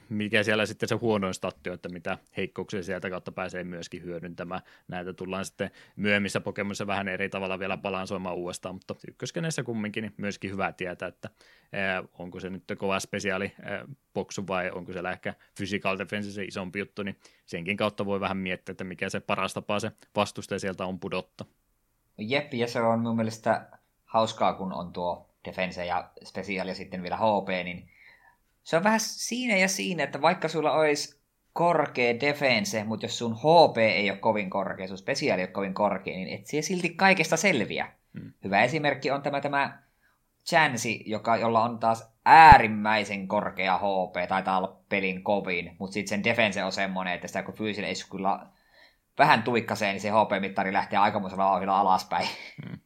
mikä 0.10 0.44
siellä 0.44 0.66
sitten 0.66 0.90
se 0.90 0.96
huonoin 0.96 1.34
statti 1.34 1.70
että 1.70 1.90
mitä 1.90 2.18
heikkouksia 2.38 2.84
sieltä 2.84 3.10
kautta 3.10 3.32
pääsee 3.32 3.64
myöskin 3.64 4.04
hyödyntämään. 4.04 4.62
Näitä 4.88 5.14
tullaan 5.14 5.46
sitten 5.46 5.72
myöhemmissä 5.96 6.42
Pokemonissa 6.42 6.88
vähän 6.88 7.08
eri 7.08 7.30
tavalla 7.30 7.60
vielä 7.60 7.78
balansoimaan 7.78 8.36
uudestaan, 8.36 8.76
mutta 8.76 8.96
ykköskenessä 9.08 9.64
kumminkin 9.64 10.02
niin 10.02 10.14
myöskin 10.18 10.52
hyvä 10.52 10.72
tietää, 10.72 11.08
että 11.08 11.30
onko 12.20 12.40
se 12.40 12.50
nyt 12.50 12.64
kova 12.78 13.00
spesiaali 13.00 13.54
boksu 14.14 14.48
vai 14.48 14.72
onko 14.72 14.94
se 14.94 15.00
ehkä 15.14 15.34
physical 15.58 15.98
defense 15.98 16.32
se 16.32 16.44
isompi 16.44 16.80
juttu, 16.80 17.04
niin 17.04 17.18
senkin 17.46 17.78
kautta 17.78 18.06
voi 18.06 18.20
vähän 18.20 18.38
miettiä, 18.38 18.72
että 18.72 18.84
mikä 18.84 19.10
se 19.10 19.20
paras 19.20 19.54
tapa 19.54 19.80
se 19.80 19.92
vastustaja 20.16 20.60
sieltä 20.60 20.86
on 20.86 21.00
pudottaa. 21.00 21.48
Jep, 22.18 22.54
ja 22.54 22.68
se 22.68 22.82
on 22.82 23.00
mun 23.00 23.16
mielestä 23.16 23.68
hauskaa, 24.06 24.54
kun 24.54 24.74
on 24.74 24.94
tuo 24.94 25.30
defense 25.46 25.86
ja 25.86 26.10
special 26.24 26.68
ja 26.68 26.76
sitten 26.76 27.04
vielä 27.04 27.18
HP, 27.18 27.64
niin 27.64 27.90
se 28.68 28.78
on 28.78 28.84
vähän 28.84 29.00
siinä 29.00 29.58
ja 29.58 29.68
siinä, 29.68 30.04
että 30.04 30.22
vaikka 30.22 30.48
sulla 30.48 30.72
olisi 30.72 31.20
korkea 31.54 32.20
defense, 32.20 32.84
mutta 32.84 33.06
jos 33.06 33.18
sun 33.18 33.36
HP 33.36 33.78
ei 33.78 34.10
ole 34.10 34.18
kovin 34.18 34.50
korkea, 34.50 34.88
sun 34.88 34.98
special 34.98 35.40
ei 35.40 35.44
ole 35.44 35.52
kovin 35.52 35.74
korkea, 35.74 36.14
niin 36.14 36.40
et 36.40 36.46
siellä 36.46 36.68
silti 36.68 36.90
kaikesta 36.90 37.38
selviä. 37.38 37.92
Hmm. 38.20 38.34
Hyvä 38.44 38.64
esimerkki 38.64 39.12
on 39.12 39.22
tämä, 39.22 39.42
tämä 39.42 39.80
Chansey, 40.46 40.92
joka, 41.06 41.38
jolla 41.38 41.64
on 41.64 41.80
taas 41.80 42.12
äärimmäisen 42.26 43.28
korkea 43.28 43.78
HP, 43.78 44.30
taitaa 44.30 44.58
olla 44.58 44.80
pelin 44.90 45.24
kovin, 45.24 45.76
mutta 45.80 45.94
sitten 45.94 46.10
sen 46.10 46.24
defense 46.24 46.64
on 46.64 46.72
semmoinen, 46.72 47.14
että 47.14 47.28
sitä 47.28 47.44
kun 47.44 47.54
fyysinen 47.54 47.96
kyllä 48.12 48.48
vähän 49.18 49.44
tuikkaseen, 49.44 49.94
niin 49.94 50.02
se 50.02 50.10
HP-mittari 50.10 50.74
lähtee 50.74 51.00
aikamoisella 51.00 51.44
vauhdilla 51.44 51.80
alaspäin. 51.80 52.28
Hmm. 52.66 52.80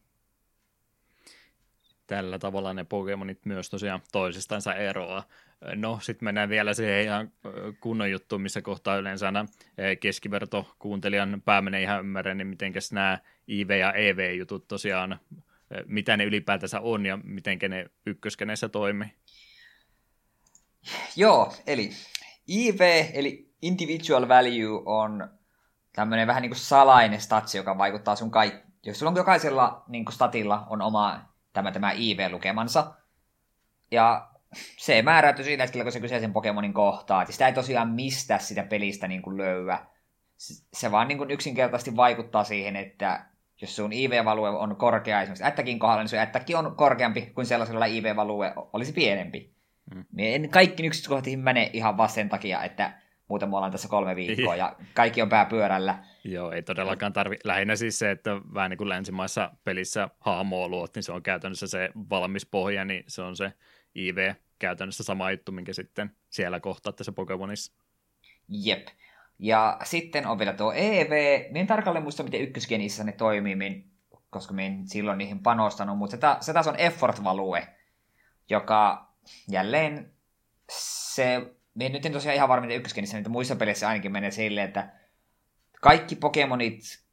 Tällä 2.07 2.39
tavalla 2.39 2.73
ne 2.73 2.83
Pokemonit 2.83 3.45
myös 3.45 3.69
tosiaan 3.69 4.01
toisistansa 4.11 4.75
eroaa. 4.75 5.23
No, 5.75 5.99
sitten 6.01 6.25
mennään 6.25 6.49
vielä 6.49 6.73
siihen 6.73 7.03
ihan 7.03 7.31
kunnon 7.79 8.11
juttuun, 8.11 8.41
missä 8.41 8.61
kohtaa 8.61 8.97
yleensä 8.97 9.25
aina 9.25 9.45
keskiverto 9.99 10.75
kuuntelijan 10.79 11.41
pää 11.45 11.61
menee 11.61 11.81
ihan 11.81 11.99
ymmärrän, 11.99 12.38
niin 12.38 12.47
mitenkäs 12.47 12.91
nämä 12.91 13.19
IV- 13.47 13.79
ja 13.79 13.93
EV-jutut 13.93 14.67
tosiaan, 14.67 15.19
mitä 15.85 16.17
ne 16.17 16.23
ylipäätänsä 16.23 16.79
on 16.79 17.05
ja 17.05 17.19
miten 17.23 17.59
ne 17.69 17.85
ykköskeneissä 18.05 18.69
toimii. 18.69 19.07
Joo, 21.15 21.53
eli 21.67 21.89
IV, 22.47 22.81
eli 23.13 23.51
Individual 23.61 24.27
Value, 24.27 24.81
on 24.85 25.29
tämmöinen 25.93 26.27
vähän 26.27 26.41
niin 26.41 26.49
kuin 26.49 26.59
salainen 26.59 27.21
statsi, 27.21 27.57
joka 27.57 27.77
vaikuttaa 27.77 28.15
sun 28.15 28.31
kaikki. 28.31 28.71
Jos 28.83 28.99
sulla 28.99 29.09
on 29.09 29.17
jokaisella 29.17 29.83
niin 29.88 30.05
statilla 30.09 30.67
on 30.69 30.81
oma 30.81 31.33
tämä, 31.53 31.71
tämä 31.71 31.91
IV-lukemansa, 31.91 32.93
ja 33.91 34.30
se 34.77 35.01
määräytyy 35.01 35.45
siitä 35.45 35.63
hetkellä, 35.63 35.83
kun 35.83 35.91
se 35.91 35.99
kyseisen 35.99 36.33
Pokemonin 36.33 36.73
kohtaa. 36.73 37.25
Sitä 37.25 37.47
ei 37.47 37.53
tosiaan 37.53 37.89
mistä 37.89 38.37
sitä 38.37 38.63
pelistä 38.63 39.07
niin 39.07 39.21
kuin 39.21 39.37
löyä. 39.37 39.79
Se 40.73 40.91
vaan 40.91 41.07
niin 41.07 41.17
kuin 41.17 41.31
yksinkertaisesti 41.31 41.95
vaikuttaa 41.95 42.43
siihen, 42.43 42.75
että 42.75 43.25
jos 43.61 43.75
sun 43.75 43.93
IV-value 43.93 44.49
on 44.49 44.75
korkea 44.75 45.21
esimerkiksi 45.21 45.43
ättäkin 45.43 45.79
kohdalla, 45.79 46.01
niin 46.01 46.09
sun 46.09 46.19
ättäkin 46.19 46.57
on 46.57 46.75
korkeampi 46.75 47.21
kuin 47.21 47.45
sellaisella 47.45 47.85
IV-value 47.85 48.53
olisi 48.73 48.93
pienempi. 48.93 49.55
Hmm. 49.93 50.05
Niin 50.11 50.35
en 50.35 50.49
kaikki 50.49 50.85
yksityiskohtiin 50.85 51.39
mene 51.39 51.69
ihan 51.73 51.97
vaan 51.97 52.09
sen 52.09 52.29
takia, 52.29 52.63
että 52.63 52.93
muuten 53.27 53.49
me 53.49 53.55
ollaan 53.55 53.71
tässä 53.71 53.87
kolme 53.87 54.15
viikkoa 54.15 54.55
ja 54.55 54.75
kaikki 54.93 55.21
on 55.21 55.29
pääpyörällä. 55.29 56.03
Joo, 56.23 56.51
ei 56.51 56.63
todellakaan 56.63 57.13
tarvi. 57.13 57.37
Lähinnä 57.43 57.75
siis 57.75 57.99
se, 57.99 58.11
että 58.11 58.31
vähän 58.53 58.69
niin 58.69 58.77
kuin 58.77 58.89
länsimaissa 58.89 59.51
pelissä 59.63 60.09
haamoa 60.19 60.67
luot, 60.67 60.95
niin 60.95 61.03
se 61.03 61.11
on 61.11 61.23
käytännössä 61.23 61.67
se 61.67 61.89
valmis 62.09 62.45
pohja, 62.45 62.85
niin 62.85 63.03
se 63.07 63.21
on 63.21 63.35
se 63.35 63.53
IV 63.95 64.18
käytännössä 64.59 65.03
sama 65.03 65.31
juttu, 65.31 65.51
minkä 65.51 65.73
sitten 65.73 66.15
siellä 66.30 66.59
kohtaa 66.59 66.93
tässä 66.93 67.11
Pokemonissa. 67.11 67.73
Jep. 68.47 68.88
Ja 69.39 69.77
sitten 69.84 70.27
on 70.27 70.39
vielä 70.39 70.53
tuo 70.53 70.73
EV. 70.73 71.43
Minä 71.47 71.59
en 71.59 71.68
tarkalleen 71.68 72.03
muista, 72.03 72.23
miten 72.23 72.41
ykköskenissä 72.41 73.03
ne 73.03 73.11
toimii, 73.11 73.55
min, 73.55 73.91
koska 74.30 74.53
minä 74.53 74.68
en 74.68 74.88
silloin 74.88 75.18
niihin 75.18 75.39
panostanut, 75.39 75.97
mutta 75.97 76.11
se, 76.11 76.18
ta, 76.18 76.38
se 76.41 76.53
taas 76.53 76.68
on 76.68 76.80
effort-value, 76.80 77.68
joka 78.49 79.11
jälleen 79.47 80.13
se, 80.72 81.55
minä 81.73 81.89
nyt 81.89 82.05
en 82.05 82.11
tosiaan 82.11 82.35
ihan 82.35 82.49
varma, 82.49 82.61
miten 82.61 82.77
ykköskenissä, 82.77 83.18
mutta 83.18 83.30
muissa 83.30 83.55
peleissä 83.55 83.88
ainakin 83.88 84.11
menee 84.11 84.31
silleen, 84.31 84.68
että 84.68 84.93
kaikki 85.81 86.15
Pokemonit, 86.15 87.03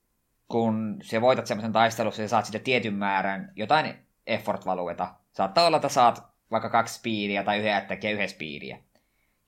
kun 0.49 0.99
se 1.03 1.21
voitat 1.21 1.47
semmoisen 1.47 1.73
taistelussa 1.73 2.23
ja 2.23 2.29
saat 2.29 2.45
sitten 2.45 2.61
tietyn 2.61 2.95
määrän 2.95 3.53
jotain 3.57 3.95
effort-valueta. 4.27 5.15
Saattaa 5.33 5.67
olla, 5.67 5.77
että 5.77 5.89
saat 5.89 6.29
vaikka 6.51 6.71
kaksi 6.71 6.95
speedia 6.95 7.45
tai 7.45 7.59
yhden 7.59 7.75
ättäkkiä 7.75 8.11
ja 8.11 8.15
yhden 8.15 8.29
speedia. 8.29 8.79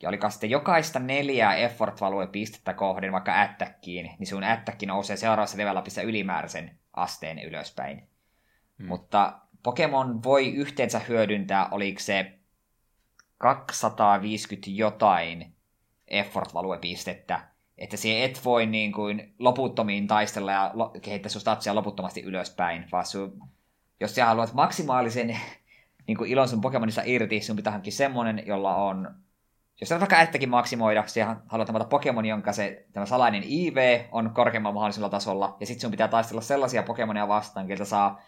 Ja 0.03 0.09
oliko 0.09 0.31
sitten 0.31 0.51
jokaista 0.51 0.99
neljää 0.99 1.55
effort 1.55 2.01
pistettä 2.33 2.75
kohden 2.75 3.13
vaikka 3.13 3.41
ättäkkiin, 3.41 4.11
niin 4.19 4.27
sun 4.27 4.45
ättäkki 4.45 4.87
nousee 4.87 5.17
seuraavassa 5.17 5.59
levelapissa 5.59 6.03
ylimääräisen 6.03 6.79
asteen 6.93 7.39
ylöspäin. 7.39 8.09
Hmm. 8.79 8.89
Mutta 8.89 9.39
Pokemon 9.63 10.23
voi 10.23 10.49
yhteensä 10.49 10.99
hyödyntää, 10.99 11.69
oliko 11.71 12.01
se 12.01 12.33
250 13.39 14.71
jotain 14.71 15.55
effort 16.09 16.53
pistettä 16.81 17.51
että 17.81 17.97
se 17.97 18.25
et 18.25 18.41
voi 18.45 18.67
niin 18.67 18.93
kuin 18.93 19.35
loputtomiin 19.39 20.07
taistella 20.07 20.53
ja 20.53 20.75
kehittää 21.03 21.31
sun 21.31 21.41
statsia 21.41 21.75
loputtomasti 21.75 22.23
ylöspäin, 22.23 22.85
vaan 22.93 23.07
sun, 23.07 23.43
jos 24.01 24.15
sä 24.15 24.27
haluat 24.27 24.55
maksimaalisen 24.55 25.41
niin 26.07 26.19
kuin 26.19 26.31
ilon 26.31 26.49
sun 26.49 26.61
Pokemonissa 26.61 27.03
irti, 27.05 27.41
sun 27.41 27.57
pitää 27.57 27.73
hankkia 27.73 27.93
semmonen, 27.93 28.43
jolla 28.47 28.77
on 28.77 29.15
jos 29.81 29.89
sä 29.89 30.01
vaikka 30.01 30.17
ättäkin 30.17 30.49
maksimoida, 30.49 31.07
sä 31.07 31.37
haluat 31.47 31.67
tamata 31.67 31.85
Pokemon, 31.85 32.27
jonka 32.27 32.53
se 32.53 32.87
tämä 32.93 33.07
salainen 33.07 33.43
IV 33.47 33.77
on 34.13 34.31
korkeammalla 34.35 34.75
mahdollisella 34.75 35.09
tasolla, 35.09 35.57
ja 35.61 35.67
sitten 35.67 35.81
sun 35.81 35.91
pitää 35.91 36.09
taistella 36.09 36.41
sellaisia 36.41 36.83
Pokemonia 36.83 37.29
vastaan, 37.29 37.69
joilta 37.69 37.85
saa 37.85 38.21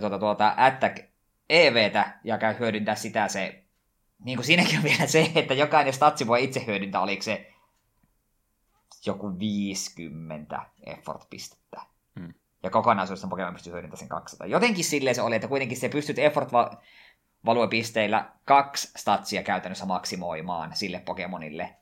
tuota, 0.00 0.18
tuota, 0.18 0.54
ättäk 0.58 1.00
EVtä, 1.50 2.18
ja 2.24 2.38
käy 2.38 2.58
hyödyntää 2.58 2.94
sitä 2.94 3.28
se, 3.28 3.64
niin 4.24 4.36
kuin 4.36 4.46
siinäkin 4.46 4.78
on 4.78 4.84
vielä 4.84 5.06
se, 5.06 5.32
että 5.34 5.54
jokainen 5.54 5.92
statsi 5.92 6.26
voi 6.26 6.44
itse 6.44 6.66
hyödyntää, 6.66 7.00
oliko 7.00 7.22
se 7.22 7.52
joku 9.06 9.38
50 9.38 10.62
effort-pistettä. 10.86 11.80
Ja 12.66 12.70
kokonaisuudessaan 12.70 13.30
Pokemon 13.30 13.52
pystyy 13.52 13.72
hyödyntämään 13.72 13.98
sen 13.98 14.08
200. 14.08 14.46
Jotenkin 14.46 14.84
silleen 14.84 15.14
se 15.14 15.22
oli, 15.22 15.34
että 15.34 15.48
kuitenkin 15.48 15.76
se 15.76 15.88
pystyt 15.88 16.18
effort 16.18 16.48
valuepisteillä 17.46 18.30
kaksi 18.44 18.90
statsia 18.96 19.42
käytännössä 19.42 19.86
maksimoimaan 19.86 20.70
sille 20.74 21.02
Pokemonille. 21.04 21.76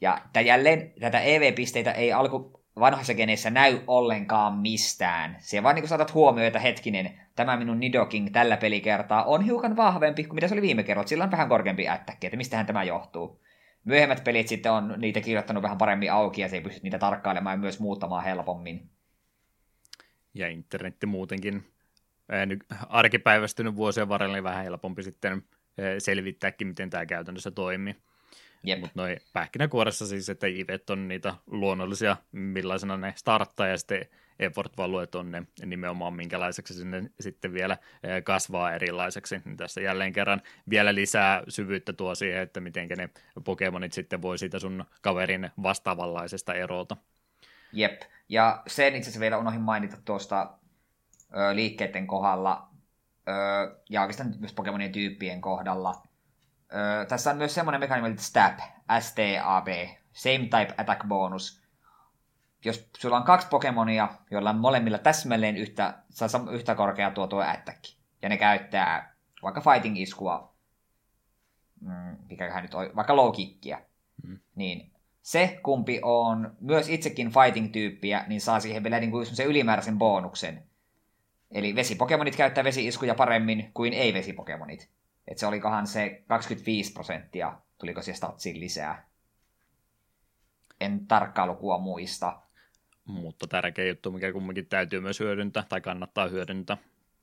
Ja 0.00 0.20
jälleen 0.44 0.92
tätä 1.00 1.20
EV-pisteitä 1.20 1.92
ei 1.92 2.12
alku 2.12 2.64
vanhoissa 2.80 3.14
geneissä 3.14 3.50
näy 3.50 3.80
ollenkaan 3.86 4.58
mistään. 4.58 5.36
Se 5.38 5.62
vaan 5.62 5.74
niin 5.74 5.88
saatat 5.88 6.14
huomioon, 6.14 6.46
että 6.46 6.58
hetkinen, 6.58 7.20
tämä 7.36 7.56
minun 7.56 7.80
Nidoking 7.80 8.28
tällä 8.32 8.56
pelikertaa 8.56 9.24
on 9.24 9.42
hiukan 9.44 9.76
vahvempi 9.76 10.24
kuin 10.24 10.34
mitä 10.34 10.48
se 10.48 10.54
oli 10.54 10.62
viime 10.62 10.82
kerralla. 10.82 11.08
Sillä 11.08 11.24
on 11.24 11.30
vähän 11.30 11.48
korkeampi 11.48 11.88
ättäkki, 11.88 12.26
että 12.26 12.36
mistähän 12.36 12.66
tämä 12.66 12.84
johtuu. 12.84 13.42
Myöhemmät 13.84 14.24
pelit 14.24 14.48
sitten 14.48 14.72
on 14.72 14.94
niitä 14.98 15.20
kirjoittanut 15.20 15.62
vähän 15.62 15.78
paremmin 15.78 16.12
auki 16.12 16.40
ja 16.40 16.48
se 16.48 16.56
ei 16.56 16.62
pysty 16.62 16.80
niitä 16.82 16.98
tarkkailemaan 16.98 17.54
ja 17.54 17.60
myös 17.60 17.80
muuttamaan 17.80 18.24
helpommin. 18.24 18.90
Ja 20.34 20.48
internetti 20.48 21.06
muutenkin 21.06 21.64
arkipäivästynyt 22.88 23.76
vuosien 23.76 24.08
varrella 24.08 24.34
niin 24.34 24.44
vähän 24.44 24.64
helpompi 24.64 25.02
sitten 25.02 25.42
selvittääkin, 25.98 26.66
miten 26.66 26.90
tämä 26.90 27.06
käytännössä 27.06 27.50
toimii. 27.50 27.96
Mutta 28.80 28.90
noin 28.94 29.20
pähkinäkuoressa 29.32 30.06
siis, 30.06 30.28
että 30.28 30.46
IVet 30.46 30.90
on 30.90 31.08
niitä 31.08 31.34
luonnollisia, 31.46 32.16
millaisena 32.32 32.96
ne 32.96 33.12
starttaa, 33.16 33.66
ja 33.66 33.78
sitten 33.78 34.06
effort-valueet 34.38 35.14
on 35.14 35.30
ne 35.30 35.42
nimenomaan 35.64 36.14
minkälaiseksi 36.14 36.74
sinne 36.74 37.10
sitten 37.20 37.52
vielä 37.52 37.78
kasvaa 38.24 38.74
erilaiseksi. 38.74 39.40
Niin 39.44 39.56
tässä 39.56 39.80
jälleen 39.80 40.12
kerran 40.12 40.42
vielä 40.70 40.94
lisää 40.94 41.42
syvyyttä 41.48 41.92
tuo 41.92 42.14
siihen, 42.14 42.42
että 42.42 42.60
miten 42.60 42.88
ne 42.96 43.10
Pokemonit 43.44 43.92
sitten 43.92 44.22
voi 44.22 44.38
siitä 44.38 44.58
sun 44.58 44.84
kaverin 45.00 45.50
vastaavanlaisesta 45.62 46.54
erota. 46.54 46.96
Jep, 47.72 48.02
ja 48.28 48.62
sen 48.66 48.94
itse 48.94 49.04
asiassa 49.04 49.20
vielä 49.20 49.38
unohdin 49.38 49.60
mainita 49.60 49.96
tuosta 50.04 50.58
ö, 51.36 51.56
liikkeiden 51.56 52.06
kohdalla, 52.06 52.68
ö, 53.28 53.32
ja 53.90 54.00
oikeastaan 54.00 54.34
myös 54.38 54.52
Pokemonien 54.52 54.92
tyyppien 54.92 55.40
kohdalla. 55.40 56.02
Ö, 56.72 57.06
tässä 57.06 57.30
on 57.30 57.36
myös 57.36 57.54
semmoinen 57.54 57.80
mekanismi, 57.80 58.10
että 58.10 58.22
STAB, 58.22 58.58
STAB, 59.00 59.68
Same 60.12 60.38
Type 60.38 60.74
Attack 60.78 61.06
Bonus. 61.08 61.62
Jos 62.64 62.88
sulla 62.98 63.16
on 63.16 63.22
kaksi 63.22 63.48
Pokemonia, 63.48 64.08
joilla 64.30 64.50
on 64.50 64.58
molemmilla 64.58 64.98
täsmälleen 64.98 65.56
yhtä, 65.56 66.02
yhtä 66.50 66.74
korkea 66.74 67.10
tuo 67.10 67.26
tuo 67.26 67.42
attack, 67.42 67.84
ja 68.22 68.28
ne 68.28 68.36
käyttää 68.36 69.14
vaikka 69.42 69.60
fighting-iskua, 69.60 70.54
mm, 71.80 72.16
mikäköhän 72.28 72.62
nyt 72.62 72.74
on, 72.74 72.90
vaikka 72.96 73.16
low 73.16 73.32
kickia, 73.32 73.80
mm. 74.22 74.38
niin 74.54 74.91
se, 75.22 75.60
kumpi 75.62 76.00
on 76.02 76.56
myös 76.60 76.88
itsekin 76.88 77.32
fighting-tyyppiä, 77.32 78.24
niin 78.28 78.40
saa 78.40 78.60
siihen 78.60 78.82
vielä 78.82 79.00
niin 79.00 79.10
kuin 79.10 79.26
se 79.26 79.44
ylimääräisen 79.44 79.98
bonuksen. 79.98 80.62
Eli 81.50 81.74
vesipokemonit 81.74 82.36
käyttää 82.36 82.64
vesiiskuja 82.64 83.14
paremmin 83.14 83.70
kuin 83.74 83.92
ei-vesipokemonit. 83.92 84.88
Että 85.28 85.40
se 85.40 85.46
olikohan 85.46 85.86
se 85.86 86.22
25 86.26 86.92
prosenttia, 86.92 87.58
tuliko 87.78 88.02
se 88.02 88.14
statsiin 88.14 88.60
lisää. 88.60 89.08
En 90.80 91.06
tarkkaa 91.06 91.46
lukua 91.46 91.78
muista. 91.78 92.40
Mutta 93.04 93.46
tärkeä 93.46 93.86
juttu, 93.86 94.10
mikä 94.10 94.32
kumminkin 94.32 94.66
täytyy 94.66 95.00
myös 95.00 95.20
hyödyntää 95.20 95.64
tai 95.68 95.80
kannattaa 95.80 96.28
hyödyntää. 96.28 96.76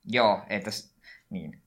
Joo, 0.04 0.42
että 0.48 0.70
niin. 1.30 1.62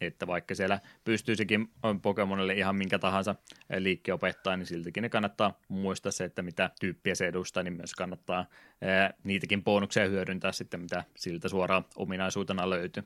Että 0.00 0.26
vaikka 0.26 0.54
siellä 0.54 0.80
pystyisikin 1.04 1.68
Pokemonille 2.02 2.54
ihan 2.54 2.76
minkä 2.76 2.98
tahansa 2.98 3.34
liikke 3.78 4.12
opettaa, 4.12 4.56
niin 4.56 4.66
siltikin 4.66 5.02
ne 5.02 5.08
kannattaa 5.08 5.60
muistaa 5.68 6.12
se, 6.12 6.24
että 6.24 6.42
mitä 6.42 6.70
tyyppiä 6.80 7.14
se 7.14 7.26
edustaa, 7.26 7.62
niin 7.62 7.74
myös 7.74 7.94
kannattaa 7.94 8.46
ää, 8.82 9.14
niitäkin 9.24 9.64
bonuksia 9.64 10.08
hyödyntää 10.08 10.52
sitten, 10.52 10.80
mitä 10.80 11.04
siltä 11.16 11.48
suoraan 11.48 11.84
ominaisuutena 11.96 12.70
löytyy. 12.70 13.02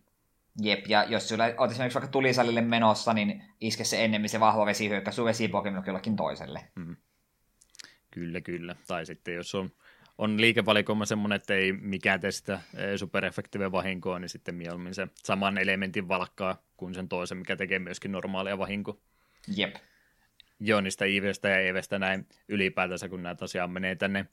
Jep, 0.62 0.86
ja 0.88 1.04
jos 1.04 1.28
sulla 1.28 1.44
olet 1.58 1.70
esimerkiksi 1.70 1.98
vaikka 1.98 2.12
tulisalille 2.12 2.60
menossa, 2.60 3.14
niin 3.14 3.44
iske 3.60 3.84
se 3.84 4.04
ennemmin 4.04 4.30
se 4.30 4.40
vahva 4.40 4.66
vesihyökkä 4.66 5.12
sun 5.12 5.24
vesipokemon 5.24 5.84
jollekin 5.86 6.16
toiselle. 6.16 6.60
Hmm. 6.80 6.96
Kyllä, 8.10 8.40
kyllä. 8.40 8.76
Tai 8.86 9.06
sitten 9.06 9.34
jos 9.34 9.54
on 9.54 9.70
on 10.18 10.40
liikevalikoima 10.40 11.06
semmoinen, 11.06 11.36
että 11.36 11.54
ei 11.54 11.72
mikään 11.72 12.20
tee 12.20 12.30
sitä 12.30 12.60
superefektiivä 12.96 13.72
vahinkoa, 13.72 14.18
niin 14.18 14.28
sitten 14.28 14.54
mieluummin 14.54 14.94
se 14.94 15.08
saman 15.14 15.58
elementin 15.58 16.08
valkkaa 16.08 16.62
kuin 16.76 16.94
sen 16.94 17.08
toisen, 17.08 17.38
mikä 17.38 17.56
tekee 17.56 17.78
myöskin 17.78 18.12
normaalia 18.12 18.58
vahinkoa. 18.58 18.96
Jep. 19.56 19.76
Joo, 20.60 20.80
niistä 20.80 21.04
Ivestä 21.04 21.48
ja 21.48 21.60
Evestä 21.60 21.98
näin 21.98 22.26
ylipäätänsä, 22.48 23.08
kun 23.08 23.22
nämä 23.22 23.34
tosiaan 23.34 23.70
menee 23.70 23.96
tänne 23.96 24.26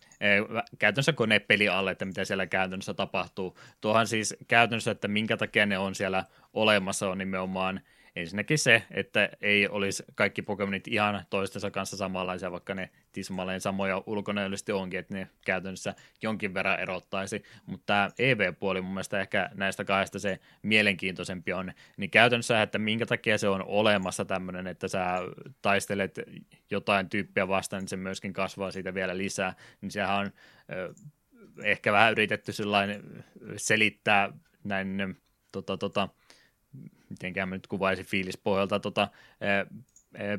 käytännössä 0.79 1.13
konepeli 1.13 1.69
alle, 1.69 1.91
että 1.91 2.05
mitä 2.05 2.25
siellä 2.25 2.47
käytännössä 2.47 2.93
tapahtuu. 2.93 3.57
Tuohan 3.81 4.07
siis 4.07 4.35
käytännössä, 4.47 4.91
että 4.91 5.07
minkä 5.07 5.37
takia 5.37 5.65
ne 5.65 5.77
on 5.77 5.95
siellä 5.95 6.23
olemassa, 6.53 7.09
on 7.09 7.17
nimenomaan– 7.17 7.81
ensinnäkin 8.15 8.57
se, 8.57 8.83
että 8.91 9.29
ei 9.41 9.67
olisi 9.67 10.03
kaikki 10.15 10.41
Pokemonit 10.41 10.87
ihan 10.87 11.25
toistensa 11.29 11.71
kanssa 11.71 11.97
samanlaisia, 11.97 12.51
vaikka 12.51 12.73
ne 12.73 12.89
tismalleen 13.11 13.61
samoja 13.61 14.03
ulkonäöllisesti 14.05 14.71
onkin, 14.71 14.99
että 14.99 15.13
ne 15.13 15.27
käytännössä 15.45 15.95
jonkin 16.21 16.53
verran 16.53 16.79
erottaisi, 16.79 17.43
mutta 17.65 17.85
tämä 17.85 18.09
EV-puoli 18.19 18.81
mun 18.81 18.93
mielestä 18.93 19.19
ehkä 19.19 19.49
näistä 19.53 19.85
kahdesta 19.85 20.19
se 20.19 20.39
mielenkiintoisempi 20.61 21.53
on, 21.53 21.73
niin 21.97 22.09
käytännössä, 22.09 22.61
että 22.61 22.79
minkä 22.79 23.05
takia 23.05 23.37
se 23.37 23.47
on 23.47 23.63
olemassa 23.65 24.25
tämmöinen, 24.25 24.67
että 24.67 24.87
sä 24.87 25.05
taistelet 25.61 26.19
jotain 26.71 27.09
tyyppiä 27.09 27.47
vastaan, 27.47 27.81
niin 27.81 27.89
se 27.89 27.97
myöskin 27.97 28.33
kasvaa 28.33 28.71
siitä 28.71 28.93
vielä 28.93 29.17
lisää, 29.17 29.55
niin 29.81 29.91
sehän 29.91 30.15
on 30.15 30.31
ehkä 31.63 31.91
vähän 31.91 32.11
yritetty 32.11 32.51
selittää 33.57 34.31
näin 34.63 35.17
tota, 35.51 35.77
tota, 35.77 36.09
mitenkään 37.10 37.49
mä 37.49 37.56
nyt 37.56 37.68
kuvaisin 37.68 38.06
fiilispohjalta 38.06 38.80
tota, 38.80 39.07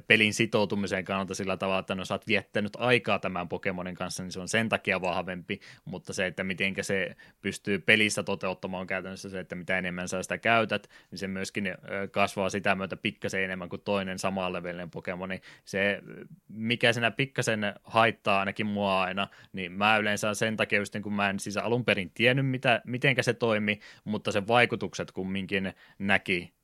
pelin 0.07 0.35
sitoutumiseen 0.35 1.05
kannalta 1.05 1.35
sillä 1.35 1.57
tavalla, 1.57 1.79
että 1.81 1.95
no 1.95 2.05
sä 2.05 2.15
oot 2.15 2.27
viettänyt 2.27 2.77
aikaa 2.77 3.19
tämän 3.19 3.49
Pokemonin 3.49 3.95
kanssa, 3.95 4.23
niin 4.23 4.33
se 4.33 4.41
on 4.41 4.49
sen 4.49 4.69
takia 4.69 5.01
vahvempi, 5.01 5.61
mutta 5.85 6.13
se, 6.13 6.27
että 6.27 6.45
miten 6.45 6.75
se 6.81 7.17
pystyy 7.43 7.79
pelissä 7.79 8.23
toteuttamaan 8.23 8.87
käytännössä 8.87 9.29
se, 9.29 9.41
että 9.41 9.55
mitä 9.55 9.79
enemmän 9.79 10.09
sä 10.09 10.23
sitä 10.23 10.39
käytät, 10.39 10.89
niin 11.11 11.19
se 11.19 11.29
myöskin 11.29 11.75
kasvaa 12.11 12.51
sitä 12.51 12.75
myötä 12.75 12.97
pikkasen 12.97 13.45
enemmän 13.45 13.69
kuin 13.69 13.83
toinen 13.85 14.19
samaan 14.19 14.53
levelinen 14.53 14.91
Pokemoni. 14.91 15.41
Se, 15.65 16.03
mikä 16.49 16.93
sinä 16.93 17.11
pikkasen 17.11 17.61
haittaa 17.85 18.39
ainakin 18.39 18.67
mua 18.67 19.03
aina, 19.03 19.29
niin 19.53 19.73
mä 19.73 19.97
yleensä 19.97 20.35
sen 20.35 20.57
takia 20.57 20.79
just, 20.79 20.97
kun 21.03 21.13
mä 21.13 21.31
en 21.31 21.41
siis 21.41 21.57
alun 21.57 21.85
perin 21.85 22.11
tiennyt, 22.15 22.47
mitä, 22.47 22.83
mitenkä 22.85 23.23
se 23.23 23.35
toimi, 23.35 23.81
mutta 24.05 24.33
sen 24.33 24.49
vaikutukset 24.49 25.13
kumminkin 25.13 25.73
näki 25.99 26.56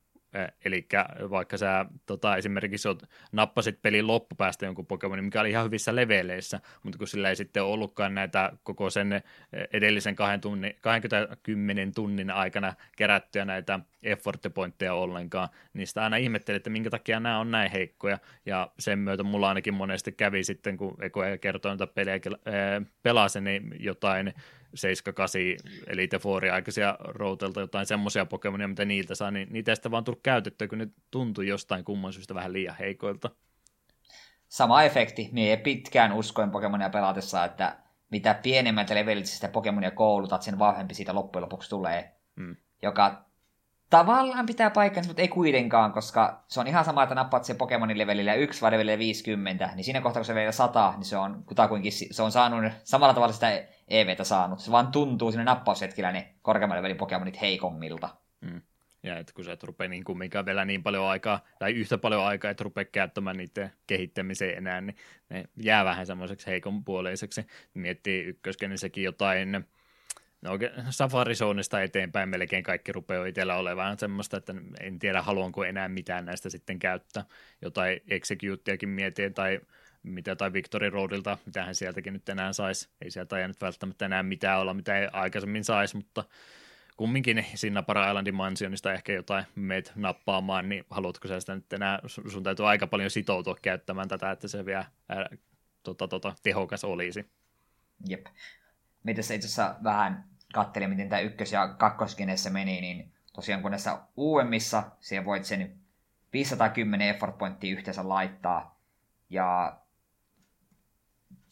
Eli 0.65 0.87
vaikka 1.29 1.57
sä 1.57 1.85
tota, 2.05 2.37
esimerkiksi 2.37 2.87
oot, 2.87 3.03
nappasit 3.31 3.81
pelin 3.81 4.07
loppupäästä 4.07 4.65
jonkun 4.65 4.85
Pokemonin, 4.85 5.25
mikä 5.25 5.41
oli 5.41 5.49
ihan 5.49 5.65
hyvissä 5.65 5.95
leveleissä, 5.95 6.59
mutta 6.83 6.97
kun 6.97 7.07
sillä 7.07 7.29
ei 7.29 7.35
sitten 7.35 7.63
ollutkaan 7.63 8.15
näitä 8.15 8.51
koko 8.63 8.89
sen 8.89 9.21
edellisen 9.73 10.15
20 10.15 11.95
tunnin 11.95 12.31
aikana 12.31 12.73
kerättyä 12.97 13.45
näitä 13.45 13.79
effort 14.03 14.39
pointteja 14.53 14.93
ollenkaan, 14.93 15.49
niin 15.73 15.87
sitä 15.87 16.03
aina 16.03 16.17
ihmettelin, 16.17 16.57
että 16.57 16.69
minkä 16.69 16.89
takia 16.89 17.19
nämä 17.19 17.39
on 17.39 17.51
näin 17.51 17.71
heikkoja, 17.71 18.19
ja 18.45 18.71
sen 18.79 18.99
myötä 18.99 19.23
mulla 19.23 19.49
ainakin 19.49 19.73
monesti 19.73 20.11
kävi 20.11 20.43
sitten, 20.43 20.77
kun 20.77 20.97
Eko 21.03 21.21
kertoi 21.41 21.69
noita 21.69 21.87
pelejä 21.87 22.19
pelasin, 23.03 23.43
niin 23.43 23.75
jotain 23.79 24.33
7-8 24.73 24.77
Elite 25.87 26.19
Fouri 26.19 26.49
aikaisia 26.49 26.95
routelta 26.99 27.59
jotain 27.59 27.85
semmoisia 27.85 28.25
Pokemonia, 28.25 28.67
mitä 28.67 28.85
niiltä 28.85 29.15
saa, 29.15 29.31
niin 29.31 29.47
niitä 29.51 29.71
ei 29.71 29.75
sitä 29.75 29.91
vaan 29.91 30.03
tullut 30.03 30.23
käytettyä, 30.23 30.67
kun 30.67 30.77
ne 30.77 30.87
tuntui 31.11 31.47
jostain 31.47 31.85
kumman 31.85 32.13
syystä 32.13 32.35
vähän 32.35 32.53
liian 32.53 32.75
heikoilta. 32.79 33.29
Sama 34.47 34.83
efekti. 34.83 35.29
Mie 35.31 35.57
pitkään 35.57 36.13
uskoin 36.13 36.51
Pokemonia 36.51 36.89
pelatessa, 36.89 37.45
että 37.45 37.75
mitä 38.11 38.33
pienemmät 38.33 38.89
levelit 38.89 39.25
sitä 39.25 39.47
Pokemonia 39.47 39.91
koulutat, 39.91 40.41
sen 40.41 40.59
vahvempi 40.59 40.93
siitä 40.93 41.15
loppujen 41.15 41.43
lopuksi 41.43 41.69
tulee. 41.69 42.15
Hmm. 42.37 42.55
Joka 42.81 43.25
tavallaan 43.89 44.45
pitää 44.45 44.69
paikkansa, 44.69 45.09
mutta 45.09 45.21
ei 45.21 45.27
kuitenkaan, 45.27 45.91
koska 45.91 46.43
se 46.47 46.59
on 46.59 46.67
ihan 46.67 46.85
sama, 46.85 47.03
että 47.03 47.15
nappaat 47.15 47.45
sen 47.45 47.55
Pokemonin 47.55 47.97
levelillä 47.97 48.33
1 48.33 48.61
vai 48.61 48.71
levelillä 48.71 48.97
50, 48.97 49.69
niin 49.75 49.83
siinä 49.83 50.01
kohtaa, 50.01 50.19
kun 50.19 50.25
se 50.25 50.35
vielä 50.35 50.51
100, 50.51 50.93
niin 50.97 51.05
se 51.05 51.17
on 51.17 51.43
kutakuinkin, 51.45 51.91
se 51.91 52.23
on 52.23 52.31
saanut 52.31 52.71
samalla 52.83 53.13
tavalla 53.13 53.33
sitä 53.33 53.63
EVtä 53.87 54.23
saanut. 54.23 54.59
Se 54.59 54.71
vaan 54.71 54.87
tuntuu 54.87 55.31
sinne 55.31 55.43
nappaushetkellä 55.43 56.11
ne 56.11 56.33
korkeamman 56.41 56.77
levelin 56.77 56.97
Pokemonit 56.97 57.41
heikommilta. 57.41 58.09
Mm. 58.41 58.61
Ja 59.03 59.17
että 59.17 59.33
kun 59.33 59.45
sä 59.45 59.51
et 59.51 59.63
rupea 59.63 59.87
niin 59.87 60.03
kumminkaan 60.03 60.45
vielä 60.45 60.65
niin 60.65 60.83
paljon 60.83 61.05
aikaa, 61.05 61.39
tai 61.59 61.71
yhtä 61.71 61.97
paljon 61.97 62.23
aikaa, 62.25 62.51
että 62.51 62.63
rupea 62.63 62.85
käyttämään 62.85 63.37
niiden 63.37 63.71
kehittämiseen 63.87 64.57
enää, 64.57 64.81
niin 64.81 64.95
ne 65.29 65.45
jää 65.55 65.85
vähän 65.85 66.05
semmoiseksi 66.05 66.47
heikonpuoleiseksi. 66.47 67.47
Miettii 67.73 68.23
ykköskenissäkin 68.23 69.03
jotain, 69.03 69.65
No 70.43 70.51
oikein 70.51 70.71
Safari 70.89 71.35
Zoneista 71.35 71.81
eteenpäin 71.81 72.29
melkein 72.29 72.63
kaikki 72.63 72.91
rupeaa 72.91 73.25
itsellä 73.25 73.55
olemaan 73.55 73.99
semmoista, 73.99 74.37
että 74.37 74.55
en 74.79 74.99
tiedä 74.99 75.21
haluanko 75.21 75.63
enää 75.63 75.89
mitään 75.89 76.25
näistä 76.25 76.49
sitten 76.49 76.79
käyttää. 76.79 77.25
Jotain 77.61 78.01
executeakin 78.07 78.89
mietin 78.89 79.33
tai 79.33 79.59
mitä 80.03 80.35
tai 80.35 80.53
Victory 80.53 80.89
Roadilta, 80.89 81.37
mitä 81.45 81.65
hän 81.65 81.75
sieltäkin 81.75 82.13
nyt 82.13 82.29
enää 82.29 82.53
saisi. 82.53 82.89
Ei 83.01 83.11
sieltä 83.11 83.37
ei 83.37 83.47
nyt 83.47 83.61
välttämättä 83.61 84.05
enää 84.05 84.23
mitään 84.23 84.59
olla, 84.59 84.73
mitä 84.73 84.97
ei 84.97 85.07
aikaisemmin 85.13 85.63
saisi, 85.63 85.97
mutta 85.97 86.23
kumminkin 86.97 87.45
siinä 87.55 87.83
Para 87.83 88.07
Islandin 88.07 88.35
mansionista 88.35 88.93
ehkä 88.93 89.13
jotain 89.13 89.45
meet 89.55 89.91
nappaamaan, 89.95 90.69
niin 90.69 90.85
haluatko 90.89 91.27
sä 91.27 91.39
sitä 91.39 91.55
nyt 91.55 91.73
enää, 91.73 91.99
sun 92.07 92.43
täytyy 92.43 92.69
aika 92.69 92.87
paljon 92.87 93.11
sitoutua 93.11 93.55
käyttämään 93.61 94.07
tätä, 94.07 94.31
että 94.31 94.47
se 94.47 94.65
vielä 94.65 94.85
ää, 95.09 95.29
tota, 95.83 96.07
tota, 96.07 96.35
tehokas 96.43 96.83
olisi. 96.83 97.25
Jep. 98.07 98.25
Mitä 99.03 99.21
se 99.21 99.35
itse 99.35 99.47
asiassa 99.47 99.75
vähän 99.83 100.23
katselin, 100.53 100.89
miten 100.89 101.09
tämä 101.09 101.19
ykkös- 101.19 101.51
ja 101.51 101.67
kakkoskenessä 101.67 102.49
meni, 102.49 102.81
niin 102.81 103.13
tosiaan 103.33 103.61
kun 103.61 103.71
näissä 103.71 103.97
uudemmissa 104.15 104.83
siellä 104.99 105.25
voit 105.25 105.45
sen 105.45 105.77
510 106.33 107.09
effort 107.09 107.37
pointtia 107.37 107.73
yhteensä 107.73 108.09
laittaa, 108.09 108.79
ja 109.29 109.77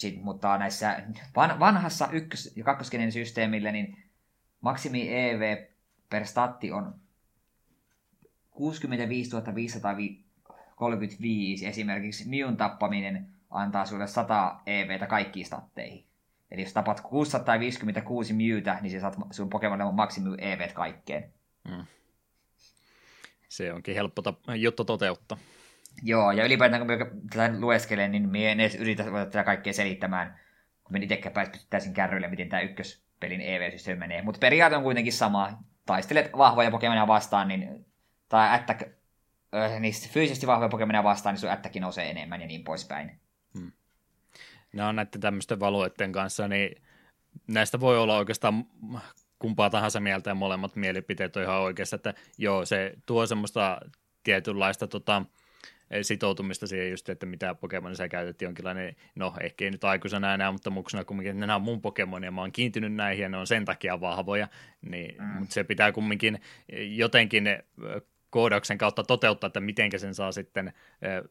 sit, 0.01 0.23
mutta 0.23 0.57
näissä 0.57 1.03
van, 1.35 1.59
vanhassa 1.59 2.07
ykkös- 2.11 2.53
ja 2.55 2.63
kakkoskenen 2.63 3.11
systeemillä, 3.11 3.71
niin 3.71 4.03
maksimi 4.61 5.09
EV 5.09 5.65
per 6.09 6.27
statti 6.27 6.71
on 6.71 6.95
65 8.51 9.31
535. 9.55 11.67
Esimerkiksi 11.67 12.29
Miun 12.29 12.57
tappaminen 12.57 13.27
antaa 13.49 13.85
sulle 13.85 14.07
100 14.07 14.59
EVtä 14.65 15.07
kaikkiin 15.07 15.45
statteihin. 15.45 16.05
Eli 16.51 16.61
jos 16.61 16.73
tapat 16.73 17.01
656 17.01 18.33
Mewtä, 18.33 18.77
niin 18.81 18.91
se 18.91 18.99
saat 18.99 19.17
sun 19.31 19.49
Pokemon 19.49 19.95
maksimi 19.95 20.29
EV 20.37 20.73
kaikkeen. 20.73 21.33
Mm. 21.69 21.85
Se 23.49 23.73
onkin 23.73 23.95
helppo 23.95 24.21
tap- 24.21 24.55
juttu 24.55 24.85
toteuttaa. 24.85 25.37
Joo, 26.03 26.31
ja 26.31 26.45
ylipäätään 26.45 26.87
kun 26.87 27.21
tätä 27.29 27.53
lueskelen, 27.59 28.11
niin 28.11 28.29
minä 28.29 28.49
en 28.49 28.59
edes 28.59 28.75
yritä 28.75 29.03
tätä 29.03 29.43
kaikkea 29.43 29.73
selittämään, 29.73 30.39
kun 30.83 30.93
minä 30.93 31.03
itsekään 31.03 31.51
täysin 31.69 31.93
kärryille, 31.93 32.27
miten 32.27 32.49
tämä 32.49 32.61
ykköspelin 32.61 33.41
EV-systeemi 33.41 33.99
menee. 33.99 34.21
Mutta 34.21 34.39
periaate 34.39 34.75
on 34.75 34.83
kuitenkin 34.83 35.13
sama. 35.13 35.63
Taistelet 35.85 36.31
vahvoja 36.37 36.71
Pokemonia 36.71 37.07
vastaan, 37.07 37.47
niin, 37.47 37.85
tai 38.29 38.55
attack, 38.55 38.81
äh, 39.55 39.79
niin 39.79 39.93
fyysisesti 39.93 40.47
vahvoja 40.47 40.69
Pokemonia 40.69 41.03
vastaan, 41.03 41.33
niin 41.33 41.41
sun 41.41 41.49
ättäkin 41.49 41.81
nousee 41.81 42.09
enemmän 42.09 42.41
ja 42.41 42.47
niin 42.47 42.63
poispäin. 42.63 43.19
Hmm 43.59 43.71
on 44.79 44.95
näiden 44.95 45.21
tämmöisten 45.21 45.59
valueiden 45.59 46.11
kanssa, 46.11 46.47
niin 46.47 46.81
näistä 47.47 47.79
voi 47.79 47.97
olla 47.97 48.17
oikeastaan 48.17 48.65
kumpaa 49.39 49.69
tahansa 49.69 49.99
mieltä 49.99 50.29
ja 50.29 50.35
molemmat 50.35 50.75
mielipiteet 50.75 51.37
on 51.37 51.43
ihan 51.43 51.61
oikeassa, 51.61 51.95
että 51.95 52.13
joo, 52.37 52.65
se 52.65 52.93
tuo 53.05 53.25
semmoista 53.25 53.81
tietynlaista 54.23 54.87
tota, 54.87 55.25
sitoutumista 56.01 56.67
siihen 56.67 56.91
just, 56.91 57.09
että 57.09 57.25
mitä 57.25 57.55
Pokemon 57.55 57.95
sä 57.95 58.09
käytet 58.09 58.41
jonkinlainen, 58.41 58.95
no 59.15 59.33
ehkä 59.41 59.65
ei 59.65 59.71
nyt 59.71 59.83
aikuisena 59.83 60.33
enää, 60.33 60.51
mutta 60.51 60.69
muksena 60.69 61.03
kumminkin, 61.03 61.31
että 61.31 61.39
nämä 61.39 61.55
on 61.55 61.61
mun 61.61 61.81
Pokemon 61.81 62.23
ja 62.23 62.31
mä 62.31 62.41
oon 62.41 62.51
kiintynyt 62.51 62.93
näihin 62.93 63.23
ja 63.23 63.29
ne 63.29 63.37
on 63.37 63.47
sen 63.47 63.65
takia 63.65 64.01
vahvoja, 64.01 64.47
niin, 64.81 65.15
mm. 65.19 65.25
mutta 65.27 65.53
se 65.53 65.63
pitää 65.63 65.91
kumminkin 65.91 66.41
jotenkin 66.71 67.43
koodauksen 68.31 68.77
kautta 68.77 69.03
toteuttaa, 69.03 69.47
että 69.47 69.59
miten 69.59 69.91
sen 69.97 70.15
saa 70.15 70.31
sitten 70.31 70.73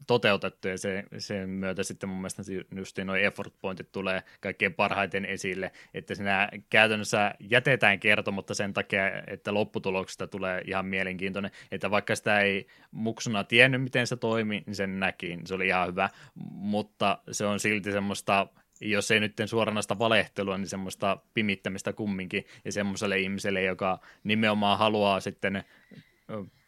toteutettu, 0.07 0.69
ja 0.69 0.79
se, 0.79 1.05
sen 1.19 1.51
myötä 1.51 1.83
sitten 1.83 2.09
mun 2.09 2.19
mielestä 2.19 2.43
just 2.77 2.99
noin 3.05 3.25
effort 3.25 3.55
pointit 3.61 3.93
tulee 3.93 4.23
kaikkein 4.41 4.75
parhaiten 4.75 5.25
esille, 5.25 5.73
että 5.95 6.15
sinä 6.15 6.49
käytännössä 6.71 7.35
jätetään 7.41 8.01
kertomatta 8.01 8.55
sen 8.55 8.73
takia, 8.73 9.23
että 9.27 9.55
lopputuloksesta 9.55 10.27
tulee 10.27 10.63
ihan 10.67 10.87
mielenkiintoinen, 10.87 11.51
että 11.73 11.91
vaikka 11.91 12.17
sitä 12.17 12.41
ei 12.41 12.67
muksuna 12.91 13.45
tiennyt, 13.45 13.83
miten 13.83 14.07
se 14.07 14.17
toimi, 14.17 14.63
niin 14.67 14.77
sen 14.77 15.01
näki, 15.01 15.27
niin 15.27 15.47
se 15.47 15.55
oli 15.55 15.67
ihan 15.67 15.89
hyvä, 15.89 16.09
mutta 16.51 17.19
se 17.31 17.47
on 17.47 17.61
silti 17.61 17.93
semmoista 17.93 18.47
jos 18.81 19.11
ei 19.11 19.21
nyt 19.21 19.33
suoranaista 19.47 19.99
valehtelua, 19.99 20.59
niin 20.59 20.69
semmoista 20.69 21.19
pimittämistä 21.35 21.93
kumminkin, 21.93 22.47
ja 22.65 22.73
semmoiselle 22.73 23.19
ihmiselle, 23.19 23.63
joka 23.63 23.99
nimenomaan 24.25 24.79
haluaa 24.79 25.21
sitten 25.21 25.65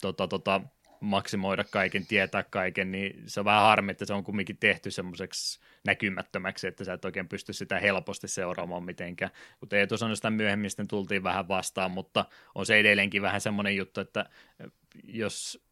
tota, 0.00 0.28
tota, 0.28 0.60
maksimoida 1.00 1.64
kaiken, 1.64 2.06
tietää 2.06 2.42
kaiken, 2.42 2.92
niin 2.92 3.22
se 3.26 3.40
on 3.40 3.44
vähän 3.44 3.62
harmi, 3.62 3.92
että 3.92 4.04
se 4.04 4.14
on 4.14 4.24
kumminkin 4.24 4.56
tehty 4.56 4.90
semmoiseksi 4.90 5.60
näkymättömäksi, 5.84 6.66
että 6.66 6.84
sä 6.84 6.92
et 6.92 7.04
oikein 7.04 7.28
pysty 7.28 7.52
sitä 7.52 7.80
helposti 7.80 8.28
seuraamaan 8.28 8.84
mitenkään. 8.84 9.30
Kuten 9.60 9.78
Eetu 9.78 9.96
sanoi, 9.96 10.16
sitä 10.16 10.30
myöhemmin 10.30 10.70
sitten 10.70 10.88
tultiin 10.88 11.22
vähän 11.22 11.48
vastaan, 11.48 11.90
mutta 11.90 12.24
on 12.54 12.66
se 12.66 12.76
edelleenkin 12.76 13.22
vähän 13.22 13.40
semmoinen 13.40 13.76
juttu, 13.76 14.00
että 14.00 14.26
jos 15.04 15.64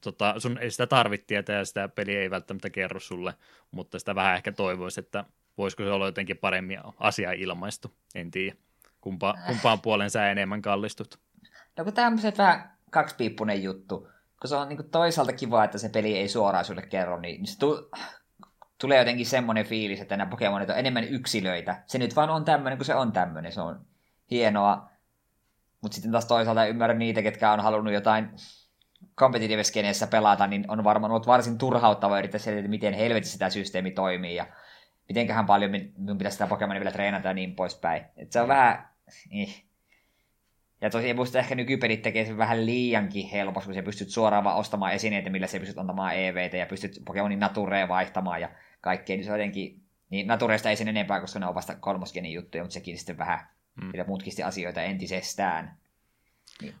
tota, 0.00 0.34
sun 0.38 0.58
ei 0.58 0.70
sitä 0.70 0.86
tarvitse 0.86 1.26
tietää 1.26 1.58
ja 1.58 1.64
sitä 1.64 1.88
peli 1.88 2.16
ei 2.16 2.30
välttämättä 2.30 2.70
kerro 2.70 3.00
sulle, 3.00 3.34
mutta 3.70 3.98
sitä 3.98 4.14
vähän 4.14 4.36
ehkä 4.36 4.52
toivoisi, 4.52 5.00
että 5.00 5.24
voisiko 5.58 5.82
se 5.82 5.90
olla 5.90 6.06
jotenkin 6.06 6.38
paremmin 6.38 6.78
asia 6.98 7.32
ilmaistu, 7.32 7.94
en 8.14 8.30
tiedä. 8.30 8.56
Kumpa, 9.00 9.34
kumpaan 9.46 9.80
puolen 9.80 10.10
sä 10.10 10.30
enemmän 10.30 10.62
kallistut? 10.62 11.18
No 11.76 11.84
kun 11.84 11.92
tämmöiset 11.92 12.38
vähän 12.38 12.77
kaksipiippunen 12.90 13.62
juttu, 13.62 13.98
kun 14.40 14.48
se 14.48 14.56
on 14.56 14.68
niin 14.68 14.90
toisaalta 14.90 15.32
kiva, 15.32 15.64
että 15.64 15.78
se 15.78 15.88
peli 15.88 16.16
ei 16.16 16.28
suoraan 16.28 16.64
sulle 16.64 16.82
kerro, 16.82 17.20
niin 17.20 17.46
se 17.46 17.58
tu- 17.58 17.90
tulee 18.80 18.98
jotenkin 18.98 19.26
semmoinen 19.26 19.66
fiilis, 19.66 20.00
että 20.00 20.16
nämä 20.16 20.30
Pokemonit 20.30 20.70
on 20.70 20.78
enemmän 20.78 21.04
yksilöitä. 21.04 21.82
Se 21.86 21.98
nyt 21.98 22.16
vaan 22.16 22.30
on 22.30 22.44
tämmöinen, 22.44 22.78
kun 22.78 22.84
se 22.84 22.94
on 22.94 23.12
tämmöinen, 23.12 23.52
se 23.52 23.60
on 23.60 23.80
hienoa. 24.30 24.88
Mutta 25.80 25.94
sitten 25.94 26.12
taas 26.12 26.26
toisaalta 26.26 26.66
ymmärrän 26.66 26.98
niitä, 26.98 27.22
ketkä 27.22 27.52
on 27.52 27.60
halunnut 27.60 27.94
jotain 27.94 28.30
competitive 29.16 29.62
pelata, 30.10 30.46
niin 30.46 30.64
on 30.68 30.84
varmaan 30.84 31.12
ollut 31.12 31.26
varsin 31.26 31.58
turhauttava 31.58 32.18
yrittää 32.18 32.38
selittää, 32.38 32.70
miten 32.70 32.94
helvetissä 32.94 33.38
tämä 33.38 33.50
systeemi 33.50 33.90
toimii 33.90 34.34
ja 34.34 34.46
mitenköhän 35.08 35.46
paljon 35.46 35.70
minun 35.70 36.18
pitäisi 36.18 36.34
sitä 36.34 36.46
Pokemonia 36.46 36.80
vielä 36.80 36.92
treenata 36.92 37.28
ja 37.28 37.34
niin 37.34 37.54
poispäin. 37.54 38.04
Et 38.16 38.32
se 38.32 38.40
on 38.40 38.48
vähän... 38.48 38.88
Eh. 39.30 39.67
Ja 40.80 40.90
tosiaan 40.90 41.16
muista 41.16 41.38
ehkä 41.38 41.54
nykypelit 41.54 42.02
tekee 42.02 42.24
sen 42.24 42.38
vähän 42.38 42.66
liiankin 42.66 43.28
helposti, 43.28 43.66
kun 43.66 43.74
sä 43.74 43.82
pystyt 43.82 44.08
suoraan 44.08 44.44
vaan 44.44 44.56
ostamaan 44.56 44.92
esineitä, 44.92 45.30
millä 45.30 45.46
sä 45.46 45.58
pystyt 45.58 45.78
antamaan 45.78 46.16
EVtä 46.16 46.56
ja 46.56 46.66
pystyt 46.66 47.02
Pokemonin 47.04 47.40
Natureen 47.40 47.88
vaihtamaan 47.88 48.40
ja 48.40 48.50
kaikkea, 48.80 49.16
niin 49.16 49.24
se 49.24 49.32
on 49.32 49.38
jotenkin... 49.38 49.82
Niin 50.10 50.26
Natureesta 50.26 50.70
ei 50.70 50.76
sen 50.76 50.88
enempää, 50.88 51.20
koska 51.20 51.38
ne 51.38 51.46
on 51.46 51.54
vasta 51.54 51.74
kolmosgenin 51.74 52.32
juttuja, 52.32 52.62
mutta 52.62 52.74
sekin 52.74 52.98
sitten 52.98 53.18
vähän 53.18 53.48
mm. 53.82 53.92
mutkisti 54.06 54.42
asioita 54.42 54.82
entisestään. 54.82 55.76
Niin. 56.62 56.74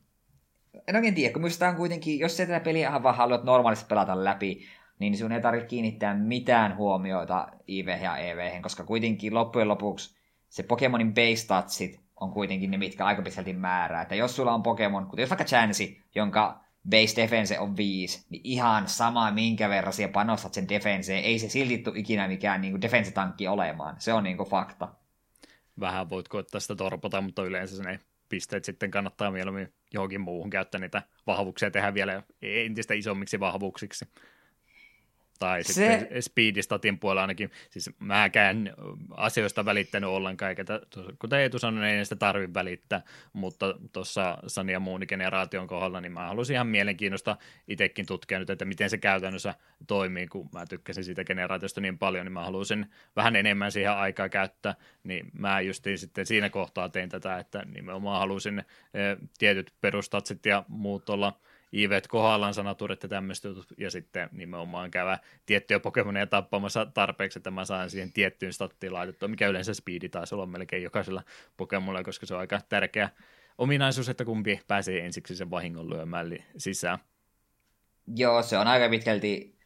En 0.88 0.96
oikein 0.96 1.14
tiedä, 1.14 1.32
kun 1.32 1.42
minusta 1.42 1.68
on 1.68 1.76
kuitenkin, 1.76 2.18
jos 2.18 2.36
sä 2.36 2.46
tätä 2.46 2.60
peliä 2.60 3.02
vaan 3.02 3.16
haluat 3.16 3.44
normaalisti 3.44 3.86
pelata 3.88 4.24
läpi, 4.24 4.66
niin 4.98 5.16
sun 5.16 5.32
ei 5.32 5.40
tarvitse 5.40 5.68
kiinnittää 5.68 6.14
mitään 6.14 6.76
huomioita 6.76 7.48
IV 7.68 7.88
ja 7.88 8.16
EV, 8.16 8.62
koska 8.62 8.84
kuitenkin 8.84 9.34
loppujen 9.34 9.68
lopuksi 9.68 10.18
se 10.48 10.62
Pokemonin 10.62 11.14
base 11.14 11.36
statsit 11.36 12.00
on 12.20 12.30
kuitenkin 12.30 12.70
ne, 12.70 12.76
mitkä 12.76 13.06
aika 13.06 13.22
pitkälti 13.22 13.52
määrää. 13.52 14.02
Että 14.02 14.14
jos 14.14 14.36
sulla 14.36 14.54
on 14.54 14.62
Pokemon, 14.62 15.06
kuten 15.06 15.22
jos 15.22 15.30
vaikka 15.30 15.44
Chansey, 15.44 15.96
jonka 16.14 16.60
base 16.90 17.22
defense 17.22 17.58
on 17.58 17.76
5, 17.76 18.26
niin 18.30 18.40
ihan 18.44 18.88
sama 18.88 19.30
minkä 19.30 19.68
verran 19.68 19.92
siellä 19.92 20.12
panostat 20.12 20.54
sen 20.54 20.68
defenseen, 20.68 21.24
ei 21.24 21.38
se 21.38 21.48
silti 21.48 21.78
tule 21.78 21.98
ikinä 21.98 22.28
mikään 22.28 22.60
niin 22.60 22.80
defense-tankki 22.80 23.48
olemaan. 23.48 23.96
Se 23.98 24.12
on 24.12 24.24
niin 24.24 24.36
kuin 24.36 24.48
fakta. 24.48 24.88
Vähän 25.80 26.10
voit 26.10 26.28
koettaa 26.28 26.60
sitä 26.60 26.76
torpota, 26.76 27.20
mutta 27.20 27.44
yleensä 27.44 27.82
ne 27.82 28.00
pisteet 28.28 28.64
sitten 28.64 28.90
kannattaa 28.90 29.30
mieluummin 29.30 29.72
johonkin 29.94 30.20
muuhun 30.20 30.50
käyttää 30.50 30.80
niitä 30.80 31.02
vahvuuksia 31.26 31.70
tehdä 31.70 31.94
vielä 31.94 32.22
entistä 32.42 32.94
isommiksi 32.94 33.40
vahvuuksiksi 33.40 34.08
tai 35.38 35.64
se... 35.64 35.72
sitten 35.72 36.22
Speedistatin 36.22 36.98
puolella 36.98 37.20
ainakin, 37.20 37.50
siis 37.70 37.90
mäkään 37.98 38.74
asioista 39.10 39.64
välittänyt 39.64 40.10
ollenkaan, 40.10 40.48
eikä 40.48 40.64
kuten 41.18 41.40
Eetu 41.40 41.58
sanoi, 41.58 41.84
niin 41.84 41.98
ei 41.98 42.04
sitä 42.04 42.16
tarvitse 42.16 42.54
välittää, 42.54 43.02
mutta 43.32 43.74
tuossa 43.92 44.38
Sani 44.46 44.72
ja 44.72 44.80
muun 44.80 45.04
generaation 45.08 45.66
kohdalla, 45.66 46.00
niin 46.00 46.12
mä 46.12 46.26
halusin 46.26 46.54
ihan 46.54 46.66
mielenkiinnosta 46.66 47.36
itsekin 47.68 48.06
tutkia 48.06 48.38
nyt, 48.38 48.50
että 48.50 48.64
miten 48.64 48.90
se 48.90 48.98
käytännössä 48.98 49.54
toimii, 49.86 50.26
kun 50.26 50.48
mä 50.52 50.66
tykkäsin 50.66 51.04
siitä 51.04 51.24
generaatiosta 51.24 51.80
niin 51.80 51.98
paljon, 51.98 52.26
niin 52.26 52.32
mä 52.32 52.44
halusin 52.44 52.86
vähän 53.16 53.36
enemmän 53.36 53.72
siihen 53.72 53.92
aikaa 53.92 54.28
käyttää, 54.28 54.74
niin 55.04 55.30
mä 55.32 55.60
justiin 55.60 55.98
sitten 55.98 56.26
siinä 56.26 56.50
kohtaa 56.50 56.88
tein 56.88 57.08
tätä, 57.08 57.38
että 57.38 57.64
nimenomaan 57.74 58.20
halusin 58.20 58.58
eh, 58.58 59.16
tietyt 59.38 59.72
perustatsit 59.80 60.46
ja 60.46 60.64
muut 60.68 61.10
olla 61.10 61.40
ivet 61.74 62.06
kohdallaan 62.06 62.54
sanaturet 62.54 63.02
ja 63.02 63.08
tämmöistä 63.08 63.48
ja 63.78 63.90
sitten 63.90 64.28
nimenomaan 64.32 64.90
käydä 64.90 65.18
tiettyjä 65.46 65.80
Pokemoneja 65.80 66.26
tappamassa 66.26 66.86
tarpeeksi, 66.86 67.38
että 67.38 67.50
mä 67.50 67.64
saan 67.64 67.90
siihen 67.90 68.12
tiettyyn 68.12 68.52
stattiin 68.52 68.92
laitettua, 68.92 69.28
mikä 69.28 69.48
yleensä 69.48 69.74
speedi 69.74 70.08
taisi 70.08 70.34
olla 70.34 70.46
melkein 70.46 70.82
jokaisella 70.82 71.22
Pokemonilla, 71.56 72.04
koska 72.04 72.26
se 72.26 72.34
on 72.34 72.40
aika 72.40 72.60
tärkeä 72.68 73.08
ominaisuus, 73.58 74.08
että 74.08 74.24
kumpi 74.24 74.60
pääsee 74.68 75.06
ensiksi 75.06 75.36
sen 75.36 75.50
vahingon 75.50 75.90
lyömään 75.90 76.36
sisään. 76.56 76.98
Joo, 78.16 78.42
se 78.42 78.58
on 78.58 78.66
aika 78.66 78.88
pitkälti 78.88 79.58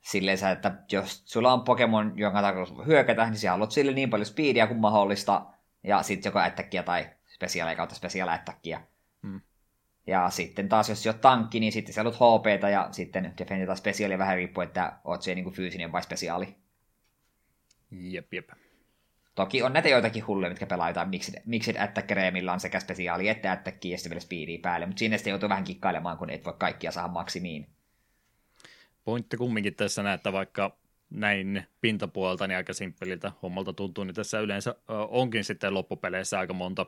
silleen, 0.00 0.38
että 0.52 0.72
jos 0.92 1.22
sulla 1.24 1.52
on 1.52 1.62
Pokemon, 1.62 2.18
jonka 2.18 2.42
tarkoitus 2.42 2.86
hyökätä, 2.86 3.24
niin 3.24 3.38
sä 3.38 3.50
haluat 3.50 3.72
sille 3.72 3.92
niin 3.92 4.10
paljon 4.10 4.26
speedia 4.26 4.66
kuin 4.66 4.80
mahdollista, 4.80 5.46
ja 5.84 6.02
sitten 6.02 6.28
joko 6.28 6.38
ättäkkiä 6.38 6.82
tai 6.82 7.10
spesiaaleja 7.26 7.76
kautta 7.76 7.94
spesiaaleättäkkiä. 7.94 8.78
Hmm. 8.78 8.86
Ja 10.06 10.30
sitten 10.30 10.68
taas, 10.68 10.88
jos 10.88 11.06
olet 11.06 11.20
tankki, 11.20 11.60
niin 11.60 11.72
sitten 11.72 11.94
sä 11.94 12.00
haluat 12.00 12.14
HPtä 12.14 12.68
ja 12.68 12.88
sitten 12.92 13.34
defense 13.38 13.66
tai 13.66 13.76
spesiaali 13.76 14.18
vähän 14.18 14.36
riippuu, 14.36 14.62
että 14.62 14.92
oot 15.04 15.22
se 15.22 15.34
niin 15.34 15.52
fyysinen 15.52 15.92
vai 15.92 16.02
spesiaali. 16.02 16.56
Jep, 17.90 18.34
jep. 18.34 18.48
Toki 19.34 19.62
on 19.62 19.72
näitä 19.72 19.88
joitakin 19.88 20.26
hulluja, 20.26 20.48
mitkä 20.48 20.66
pelaa 20.66 20.90
jotain 20.90 21.08
mixed, 21.08 21.42
mixed 21.46 21.76
attackereja, 21.76 22.32
millä 22.32 22.52
on 22.52 22.60
sekä 22.60 22.80
spesiaali 22.80 23.28
että 23.28 23.52
attacki 23.52 23.90
ja 23.90 23.98
sitten 23.98 24.10
vielä 24.10 24.20
speedia 24.20 24.58
päälle, 24.62 24.86
mutta 24.86 24.98
siinä 24.98 25.16
sitten 25.16 25.30
joutuu 25.30 25.48
vähän 25.48 25.64
kikkailemaan, 25.64 26.18
kun 26.18 26.30
et 26.30 26.44
voi 26.44 26.54
kaikkia 26.58 26.90
saada 26.90 27.08
maksimiin. 27.08 27.66
Pointti 29.04 29.36
kumminkin 29.36 29.74
tässä 29.74 30.02
näette, 30.02 30.32
vaikka 30.32 30.76
näin 31.10 31.66
pintapuolta 31.80 32.46
niin 32.46 32.56
aika 32.56 32.72
simppeliltä 32.72 33.32
hommalta 33.42 33.72
tuntuu, 33.72 34.04
niin 34.04 34.14
tässä 34.14 34.40
yleensä 34.40 34.74
onkin 34.88 35.44
sitten 35.44 35.74
loppupeleissä 35.74 36.38
aika 36.38 36.52
monta 36.52 36.86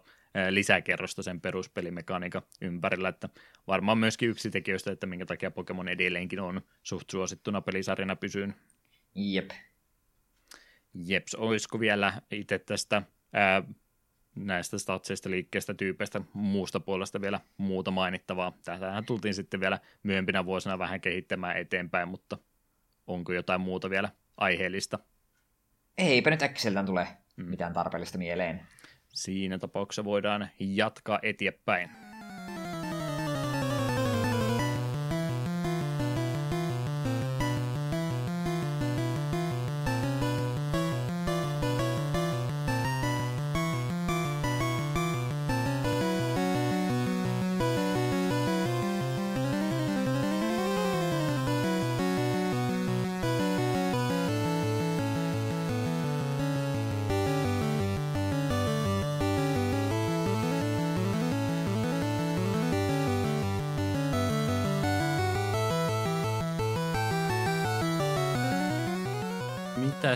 lisäkerrosta 0.50 1.22
sen 1.22 1.40
peruspelimekaniikan 1.40 2.42
ympärillä, 2.60 3.08
että 3.08 3.28
varmaan 3.66 3.98
myöskin 3.98 4.28
yksi 4.28 4.50
tekijöistä, 4.50 4.92
että 4.92 5.06
minkä 5.06 5.26
takia 5.26 5.50
Pokemon 5.50 5.88
edelleenkin 5.88 6.40
on 6.40 6.60
suht 6.82 7.10
suosittuna 7.10 7.60
pelisarjana 7.60 8.16
pysyyn. 8.16 8.54
Jep. 9.14 9.50
Jeps, 10.94 11.34
olisiko 11.34 11.80
vielä 11.80 12.12
itse 12.30 12.58
tästä 12.58 13.02
ää, 13.32 13.62
näistä 14.34 14.78
statseista, 14.78 15.30
liikkeestä, 15.30 15.74
tyypeistä, 15.74 16.20
muusta 16.32 16.80
puolesta 16.80 17.20
vielä 17.20 17.40
muuta 17.56 17.90
mainittavaa. 17.90 18.52
Tähän 18.64 19.04
tultiin 19.04 19.34
sitten 19.34 19.60
vielä 19.60 19.78
myöhempinä 20.02 20.44
vuosina 20.44 20.78
vähän 20.78 21.00
kehittämään 21.00 21.56
eteenpäin, 21.56 22.08
mutta 22.08 22.38
onko 23.06 23.32
jotain 23.32 23.60
muuta 23.60 23.90
vielä 23.90 24.10
aiheellista? 24.36 24.98
Eipä 25.98 26.30
nyt 26.30 26.42
äkkiseltään 26.42 26.86
tule 26.86 27.08
mm. 27.36 27.44
mitään 27.44 27.72
tarpeellista 27.72 28.18
mieleen. 28.18 28.66
Siinä 29.14 29.58
tapauksessa 29.58 30.04
voidaan 30.04 30.48
jatkaa 30.58 31.18
eteenpäin. 31.22 32.07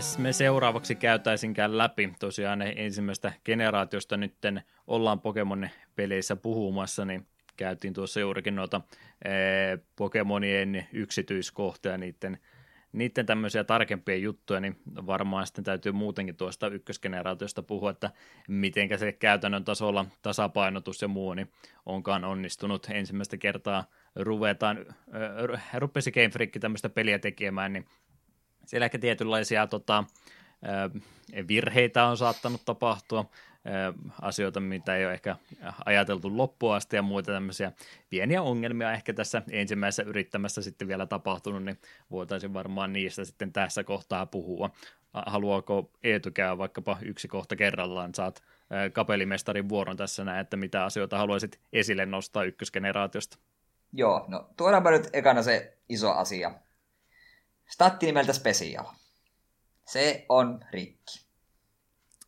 Mitäs 0.03 0.17
me 0.17 0.33
seuraavaksi 0.33 0.95
käytäisinkään 0.95 1.77
läpi? 1.77 2.13
Tosiaan 2.19 2.61
ensimmäistä 2.61 3.33
generaatiosta 3.45 4.17
nyt 4.17 4.33
ollaan 4.87 5.19
Pokemon-peleissä 5.19 6.35
puhumassa, 6.35 7.05
niin 7.05 7.27
käytiin 7.57 7.93
tuossa 7.93 8.19
juurikin 8.19 8.55
noita 8.55 8.81
Pokemonien 9.95 10.87
yksityiskohtia 10.93 11.97
niiden 11.97 12.39
niiden 12.93 13.25
tämmöisiä 13.25 13.63
tarkempia 13.63 14.15
juttuja, 14.15 14.59
niin 14.59 14.77
varmaan 14.85 15.47
sitten 15.47 15.63
täytyy 15.63 15.91
muutenkin 15.91 16.35
tuosta 16.35 16.67
ykkösgeneraatiosta 16.67 17.63
puhua, 17.63 17.89
että 17.89 18.11
miten 18.47 18.99
se 18.99 19.11
käytännön 19.11 19.65
tasolla 19.65 20.05
tasapainotus 20.21 21.01
ja 21.01 21.07
muu 21.07 21.33
niin 21.33 21.51
onkaan 21.85 22.23
onnistunut. 22.23 22.87
Ensimmäistä 22.89 23.37
kertaa 23.37 23.85
ruvetaan, 24.15 24.77
äh, 24.79 25.69
rupesi 25.73 26.11
Game 26.11 26.29
Freak 26.29 26.51
tämmöistä 26.59 26.89
peliä 26.89 27.19
tekemään, 27.19 27.73
niin 27.73 27.85
siellä 28.65 28.85
ehkä 28.85 28.99
tietynlaisia 28.99 29.67
tota, 29.67 30.03
virheitä 31.47 32.05
on 32.05 32.17
saattanut 32.17 32.61
tapahtua, 32.65 33.29
asioita, 34.21 34.59
mitä 34.59 34.95
ei 34.95 35.05
ole 35.05 35.13
ehkä 35.13 35.35
ajateltu 35.85 36.37
loppuun 36.37 36.75
asti 36.75 36.95
ja 36.95 37.01
muita 37.01 37.31
tämmöisiä 37.31 37.71
pieniä 38.09 38.41
ongelmia 38.41 38.93
ehkä 38.93 39.13
tässä 39.13 39.41
ensimmäisessä 39.51 40.03
yrittämässä 40.03 40.61
sitten 40.61 40.87
vielä 40.87 41.05
tapahtunut, 41.05 41.63
niin 41.63 41.79
voitaisiin 42.11 42.53
varmaan 42.53 42.93
niistä 42.93 43.25
sitten 43.25 43.53
tässä 43.53 43.83
kohtaa 43.83 44.25
puhua. 44.25 44.69
Haluaako 45.13 45.91
Eetu 46.03 46.31
käydä 46.31 46.57
vaikkapa 46.57 46.97
yksi 47.01 47.27
kohta 47.27 47.55
kerrallaan, 47.55 48.15
saat 48.15 48.43
kapelimestarin 48.93 49.69
vuoron 49.69 49.97
tässä 49.97 50.23
näin, 50.23 50.39
että 50.39 50.57
mitä 50.57 50.85
asioita 50.85 51.17
haluaisit 51.17 51.59
esille 51.73 52.05
nostaa 52.05 52.43
ykkösgeneraatiosta? 52.43 53.37
Joo, 53.93 54.25
no 54.27 54.49
tuodaanpa 54.57 54.91
nyt 54.91 55.09
ekana 55.13 55.43
se 55.43 55.77
iso 55.89 56.11
asia. 56.11 56.51
Statti 57.73 58.05
nimeltä 58.05 58.33
Special. 58.33 58.85
Se 59.85 60.25
on 60.29 60.59
rikki. 60.71 61.25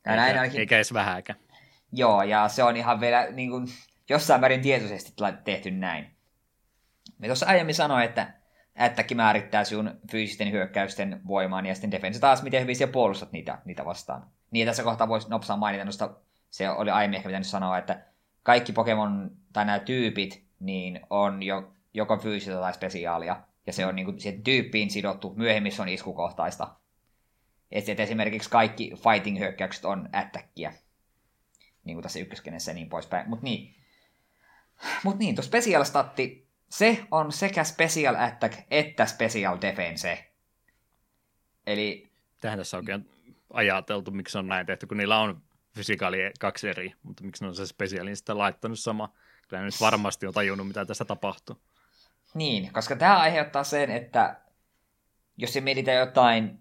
Ja 0.06 0.12
eikä, 0.12 0.16
näin 0.16 0.38
ainakin... 0.38 0.60
eikä 0.60 0.76
edes 0.76 0.94
vähäkään. 0.94 1.40
Joo, 1.92 2.24
ja 2.24 2.48
se 2.48 2.64
on 2.64 2.78
ihan 2.78 3.00
vielä 3.00 3.28
niin 3.32 3.50
kuin, 3.50 3.68
jossain 4.10 4.42
määrin 4.42 4.62
tietoisesti 4.62 5.14
tehty 5.44 5.72
näin. 5.72 6.16
Me 7.18 7.28
tuossa 7.28 7.46
aiemmin 7.46 7.76
sanoin, 7.76 8.06
että 8.06 8.34
ättäkin 8.80 9.18
määrittää 9.18 9.64
sinun 9.64 10.00
fyysisten 10.12 10.52
hyökkäysten 10.52 11.22
voimaan, 11.28 11.66
ja 11.66 11.76
sitten 11.76 11.92
defense 11.92 12.20
taas, 12.20 12.44
miten 12.44 12.62
hyvin 12.62 12.76
siellä 12.76 12.94
puolustat 12.94 13.32
niitä, 13.32 13.62
niitä 13.66 13.86
vastaan. 13.86 14.28
Niin 14.52 14.68
tässä 14.68 14.84
kohtaa 14.84 15.08
voisi 15.08 15.30
nopsaan 15.30 15.60
mainita, 15.60 15.86
nosta, 15.86 16.10
se 16.50 16.70
oli 16.70 16.92
aiemmin 16.92 17.18
ehkä 17.18 17.30
pitänyt 17.30 17.48
sanoa, 17.48 17.78
että 17.78 18.06
kaikki 18.44 18.74
Pokemon 18.74 19.32
tai 19.54 19.66
nämä 19.66 19.80
tyypit 19.80 20.46
niin 20.60 21.00
on 21.10 21.44
jo, 21.44 21.74
joko 21.94 22.18
fyysistä 22.18 22.60
tai 22.60 22.74
spesiaalia, 22.74 23.42
ja 23.68 23.74
se 23.74 23.86
on 23.86 23.96
niin 23.96 24.06
kuin, 24.06 24.20
siihen 24.20 24.44
tyyppiin 24.44 24.92
sidottu, 24.92 25.34
myöhemmin 25.36 25.72
se 25.72 25.82
on 25.82 25.90
iskukohtaista. 25.90 26.76
Että 27.72 28.04
esimerkiksi 28.04 28.50
kaikki 28.50 28.92
fighting-hyökkäykset 28.96 29.86
on 29.86 30.10
ättäkkiä. 30.16 30.74
Niin 31.84 31.96
kuin 31.96 32.04
tässä 32.04 32.20
ykköskenessä 32.20 32.72
ja 32.72 32.76
niin 32.76 32.90
poispäin. 32.90 33.30
Mutta 33.30 33.44
niin, 33.44 33.76
Mut 35.04 35.20
niin, 35.20 35.36
tuo 35.36 35.44
special 35.44 35.84
statti, 35.84 36.48
se 36.70 37.06
on 37.12 37.32
sekä 37.32 37.64
special 37.64 38.16
attack 38.16 38.58
että 38.72 39.06
special 39.06 39.58
defense. 39.62 40.32
Eli... 41.68 42.12
Tähän 42.42 42.60
tässä 42.60 42.78
oikein 42.78 43.10
ajateltu, 43.54 44.12
miksi 44.12 44.38
on 44.38 44.48
näin 44.48 44.66
tehty, 44.66 44.88
kun 44.88 44.98
niillä 44.98 45.20
on 45.20 45.42
fysikaali 45.76 46.18
kaksi 46.40 46.70
eri, 46.70 46.94
mutta 47.04 47.24
miksi 47.24 47.44
ne 47.44 47.48
on 47.48 47.56
se 47.56 47.68
spesiaalin 47.68 48.16
sitten 48.16 48.38
laittanut 48.38 48.80
sama. 48.80 49.14
Kyllä 49.48 49.64
nyt 49.64 49.82
varmasti 49.82 50.28
on 50.28 50.34
tajunnut, 50.34 50.68
mitä 50.68 50.86
tässä 50.86 51.06
tapahtuu. 51.06 51.62
Niin, 52.36 52.74
koska 52.74 52.96
tämä 52.96 53.20
aiheuttaa 53.20 53.64
sen, 53.64 53.92
että 53.92 54.36
jos 55.38 55.54
se 55.54 55.62
mietitään 55.62 55.98
jotain 55.98 56.60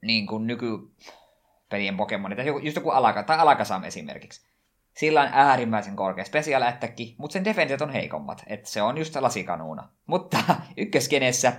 niin 0.00 0.26
kuin 0.26 0.46
nykypelien 0.46 1.96
Pokemonita, 1.96 2.42
just 2.42 2.76
joku 2.76 2.90
Alaka, 2.90 3.22
tai 3.22 3.38
Alakasam 3.38 3.84
esimerkiksi. 3.84 4.46
Sillä 4.94 5.22
on 5.22 5.28
äärimmäisen 5.32 5.96
korkea 5.96 6.24
special 6.24 6.62
attack, 6.62 6.98
mutta 7.18 7.32
sen 7.32 7.44
defenset 7.44 7.82
on 7.82 7.90
heikommat, 7.90 8.42
että 8.46 8.70
se 8.70 8.82
on 8.82 8.98
just 8.98 9.16
lasikanuuna. 9.16 9.88
Mutta 10.06 10.38
ykköskenessä 10.76 11.52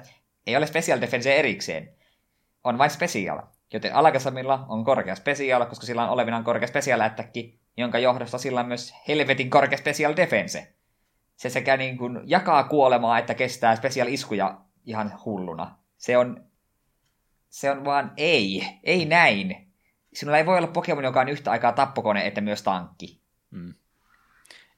ei 0.48 0.58
ole 0.58 0.68
special 0.68 1.02
defense 1.02 1.36
erikseen, 1.36 1.94
on 2.64 2.78
vain 2.78 2.90
special. 2.90 3.42
Joten 3.74 3.96
Alakasamilla 3.96 4.66
on 4.70 4.86
korkea 4.86 5.16
special, 5.16 5.66
koska 5.66 5.86
sillä 5.86 6.04
on 6.04 6.10
olevinaan 6.10 6.44
korkea 6.44 6.68
special 6.68 7.02
attack, 7.02 7.36
jonka 7.78 8.00
johdosta 8.00 8.38
sillä 8.38 8.60
on 8.60 8.68
myös 8.68 8.94
helvetin 9.08 9.50
korkea 9.50 9.78
special 9.78 10.14
defense. 10.16 10.77
Se 11.38 11.50
sekä 11.50 11.78
niin 11.78 11.98
kuin 11.98 12.20
jakaa 12.26 12.64
kuolemaa, 12.64 13.20
että 13.20 13.34
kestää 13.34 13.76
special 13.76 14.08
iskuja 14.08 14.62
ihan 14.86 15.14
hulluna. 15.26 15.78
Se 15.98 16.18
on 16.18 16.48
se 17.50 17.72
on 17.72 17.86
vaan 17.86 18.12
ei, 18.18 18.64
ei 18.84 19.06
näin. 19.06 19.68
Sinulla 20.14 20.38
ei 20.38 20.46
voi 20.46 20.58
olla 20.58 20.68
Pokemon, 20.68 21.04
joka 21.04 21.22
on 21.22 21.30
yhtä 21.30 21.52
aikaa 21.52 21.72
tappokone, 21.72 22.28
että 22.28 22.42
myös 22.42 22.64
tankki. 22.64 23.22
Mm. 23.52 23.74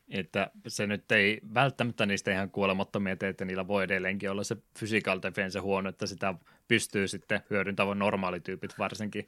Että 0.10 0.52
se 0.68 0.88
nyt 0.88 1.12
ei 1.12 1.42
välttämättä 1.54 2.06
niistä 2.06 2.32
ihan 2.32 2.52
kuolemattomia 2.52 3.16
tee, 3.16 3.30
että 3.30 3.46
niillä 3.46 3.68
voi 3.68 3.84
edelleenkin 3.84 4.32
olla 4.32 4.44
se 4.44 4.58
physical 4.80 5.20
defense 5.22 5.60
huono, 5.60 5.90
että 5.90 6.06
sitä 6.06 6.34
pystyy 6.68 7.08
sitten 7.08 7.42
hyödyntämään 7.50 8.00
normaalityypit 8.00 8.80
varsinkin, 8.80 9.28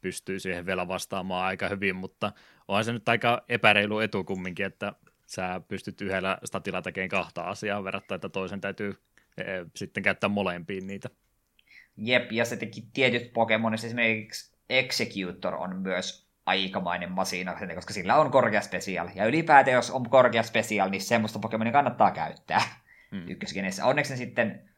pystyy 0.00 0.40
siihen 0.40 0.66
vielä 0.66 0.88
vastaamaan 0.88 1.46
aika 1.46 1.68
hyvin, 1.68 1.96
mutta 1.96 2.32
onhan 2.68 2.84
se 2.84 2.92
nyt 2.92 3.08
aika 3.08 3.44
epäreilu 3.48 3.98
etu 3.98 4.24
kumminkin, 4.24 4.66
että 4.66 4.92
sä 5.26 5.60
pystyt 5.68 6.00
yhdellä 6.00 6.38
statilla 6.44 6.82
tekemään 6.82 7.08
kahta 7.08 7.42
asiaa 7.42 7.84
verrattuna, 7.84 8.16
että 8.16 8.28
toisen 8.28 8.60
täytyy 8.60 8.94
eh, 9.38 9.46
sitten 9.76 10.02
käyttää 10.02 10.28
molempiin 10.28 10.86
niitä. 10.86 11.08
Jep, 11.96 12.32
ja 12.32 12.44
se 12.44 12.56
teki 12.56 12.84
tietyt 12.92 13.32
Pokemonissa, 13.32 13.86
esimerkiksi 13.86 14.54
Executor 14.70 15.54
on 15.54 15.76
myös 15.76 16.28
aikamainen 16.46 17.12
masina, 17.12 17.56
koska 17.74 17.92
sillä 17.92 18.16
on 18.16 18.30
korkea 18.30 18.60
special. 18.60 19.08
Ja 19.14 19.26
ylipäätään, 19.26 19.74
jos 19.74 19.90
on 19.90 20.10
korkea 20.10 20.42
special, 20.42 20.90
niin 20.90 21.00
semmoista 21.00 21.38
Pokemonia 21.38 21.72
kannattaa 21.72 22.10
käyttää 22.10 22.62
hmm. 23.10 23.28
ykköskenessä. 23.28 23.84
Onneksi 23.84 24.12
ne 24.12 24.16
sitten 24.16 24.70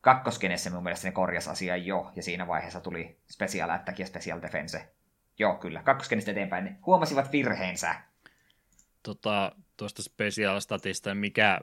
kakkoskenessä 0.00 0.70
mun 0.70 0.82
mielestä 0.82 1.08
ne 1.08 1.12
korjas 1.12 1.48
asia 1.48 1.76
jo, 1.76 2.12
ja 2.16 2.22
siinä 2.22 2.46
vaiheessa 2.46 2.80
tuli 2.80 3.18
special 3.30 3.70
attack 3.70 3.98
ja 3.98 4.06
special 4.06 4.42
defense. 4.42 4.92
Joo, 5.38 5.54
kyllä. 5.54 5.82
Kakkoskenessä 5.82 6.30
eteenpäin 6.30 6.64
ne 6.64 6.76
huomasivat 6.86 7.32
virheensä. 7.32 7.94
Tota, 9.02 9.52
tuosta 9.80 10.02
special 10.02 10.60
statista, 10.60 11.14
mikä 11.14 11.60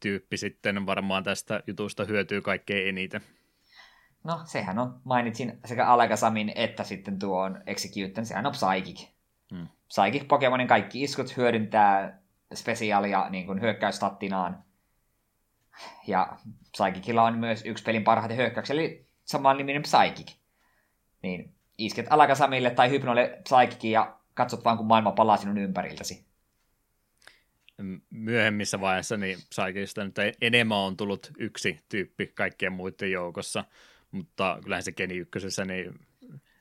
tyyppi 0.00 0.36
sitten 0.36 0.86
varmaan 0.86 1.24
tästä 1.24 1.62
jutusta 1.66 2.04
hyötyy 2.04 2.40
kaikkein 2.40 2.88
eniten? 2.88 3.20
No, 4.24 4.40
sehän 4.44 4.78
on, 4.78 5.00
mainitsin 5.04 5.58
sekä 5.64 5.86
Alakasamin 5.86 6.52
että 6.54 6.84
sitten 6.84 7.18
tuon 7.18 7.62
Executen, 7.66 8.26
sehän 8.26 8.46
on 8.46 8.52
Psychic. 8.52 9.08
Hmm. 9.54 9.68
Psychic 9.88 10.28
Pokemonin 10.28 10.68
kaikki 10.68 11.02
iskut 11.02 11.36
hyödyntää 11.36 12.18
spesiaalia 12.54 13.28
niin 13.30 13.46
kuin 13.46 13.60
hyökkäystattinaan. 13.60 14.64
Ja 16.06 16.36
Psychicilla 16.72 17.22
on 17.22 17.38
myös 17.38 17.64
yksi 17.64 17.84
pelin 17.84 18.04
parhaita 18.04 18.34
hyökkäyksiä, 18.34 18.74
eli 18.74 19.06
saman 19.24 19.56
niminen 19.56 19.82
Psychic. 19.82 20.36
Niin 21.22 21.54
isket 21.78 22.06
Alakasamille 22.10 22.70
tai 22.70 22.90
Hypnolle 22.90 23.38
Psychicin 23.42 23.90
ja 23.90 24.16
katsot 24.34 24.64
vaan, 24.64 24.76
kun 24.76 24.86
maailma 24.86 25.12
palaa 25.12 25.36
sinun 25.36 25.58
ympäriltäsi. 25.58 26.31
Myöhemmissä 28.10 28.80
vaiheissa 28.80 29.16
niin 29.16 29.38
Psychicista 29.48 30.04
nyt 30.04 30.16
enemmän 30.40 30.78
on 30.78 30.96
tullut 30.96 31.30
yksi 31.38 31.80
tyyppi 31.88 32.26
kaikkien 32.26 32.72
muiden 32.72 33.10
joukossa– 33.10 33.64
mutta 34.12 34.58
kyllähän 34.62 34.82
se 34.82 34.92
Keni 34.92 35.16
ykkösessä, 35.16 35.64
niin 35.64 35.94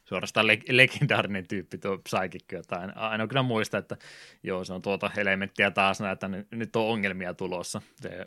suorastaan 0.05 0.47
le- 0.47 0.59
legendaarinen 0.69 1.47
tyyppi 1.47 1.77
tuo 1.77 1.97
Psychic 1.97 2.51
jotain. 2.51 2.97
Aina 2.97 3.27
kyllä 3.27 3.43
muista, 3.43 3.77
että 3.77 3.97
joo, 4.43 4.63
se 4.63 4.73
on 4.73 4.81
tuota 4.81 5.11
elementtiä 5.17 5.71
taas 5.71 6.01
että 6.01 6.29
nyt 6.51 6.75
on 6.75 6.85
ongelmia 6.85 7.33
tulossa. 7.33 7.81
Se, 7.95 8.25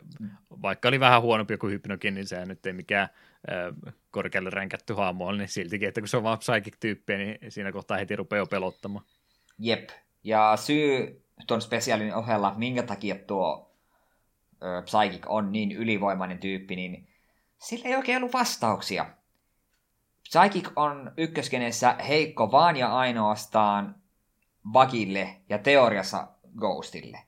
vaikka 0.61 0.87
oli 0.87 0.99
vähän 0.99 1.21
huonompi 1.21 1.57
kuin 1.57 1.73
Hypnokin, 1.73 2.13
niin 2.13 2.27
se 2.27 2.45
nyt 2.45 2.65
ei 2.65 2.73
mikään 2.73 3.09
äh, 3.51 3.93
korkealle 4.11 4.49
ränkätty 4.49 4.93
haamu 4.93 5.31
niin 5.31 5.49
siltikin, 5.49 5.87
että 5.87 6.01
kun 6.01 6.07
se 6.07 6.17
on 6.17 6.23
vaan 6.23 6.39
Psychic-tyyppi, 6.39 7.17
niin 7.17 7.37
siinä 7.49 7.71
kohtaa 7.71 7.97
heti 7.97 8.15
rupeaa 8.15 8.41
jo 8.41 8.45
pelottamaan. 8.45 9.05
Jep, 9.59 9.89
ja 10.23 10.57
syy 10.57 11.24
tuon 11.47 11.61
spesiaalin 11.61 12.15
ohella, 12.15 12.53
minkä 12.57 12.83
takia 12.83 13.15
tuo 13.15 13.75
ö, 14.63 14.81
Psychic 14.81 15.23
on 15.27 15.51
niin 15.51 15.71
ylivoimainen 15.71 16.37
tyyppi, 16.37 16.75
niin 16.75 17.07
sillä 17.57 17.89
ei 17.89 17.95
oikein 17.95 18.17
ollut 18.17 18.33
vastauksia. 18.33 19.05
Psychic 20.29 20.71
on 20.75 21.11
ykköskenessä 21.17 21.95
heikko 22.07 22.51
vaan 22.51 22.77
ja 22.77 22.97
ainoastaan 22.97 23.95
Bugille 24.71 25.41
ja 25.49 25.57
teoriassa 25.57 26.27
Ghostille. 26.57 27.19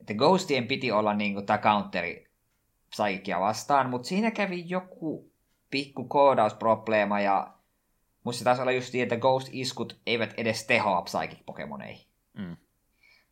Että 0.00 0.14
Ghostien 0.14 0.66
piti 0.66 0.92
olla 0.92 1.14
niin 1.14 1.46
tämä 1.46 1.58
counteri 1.58 2.30
Psychicia 2.90 3.40
vastaan, 3.40 3.90
mutta 3.90 4.08
siinä 4.08 4.30
kävi 4.30 4.64
joku 4.66 5.32
pikku 5.70 6.04
koodausprobleema 6.04 7.20
ja 7.20 7.54
musta 8.24 8.44
taisi 8.44 8.62
olla 8.62 8.72
just 8.72 8.92
niin, 8.92 9.02
että 9.02 9.16
Ghost-iskut 9.16 10.00
eivät 10.06 10.34
edes 10.36 10.66
tehoa 10.66 11.02
Psychic-pokemoneihin. 11.02 12.06
Mm. 12.32 12.56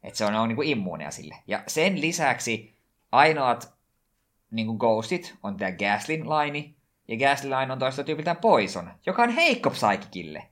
Että 0.03 0.19
se 0.19 0.25
on, 0.25 0.35
on 0.35 0.49
niin 0.49 0.57
kuin 0.57 0.69
immuuneja 0.69 1.11
sille. 1.11 1.37
Ja 1.47 1.63
sen 1.67 2.01
lisäksi 2.01 2.75
ainoat 3.13 3.75
niin 4.51 4.67
kuin 4.67 4.79
Ghostit 4.79 5.35
on 5.43 5.57
tämä 5.57 5.71
Gaslin-laini, 5.71 6.75
ja 7.09 7.17
Gaslin 7.17 7.51
Line 7.51 7.73
on 7.73 7.79
toista 7.79 8.05
tyypiltään 8.05 8.37
Poison, 8.37 8.91
joka 9.07 9.23
on 9.23 9.31
heikko 9.31 9.71
Psychicille. 9.71 10.47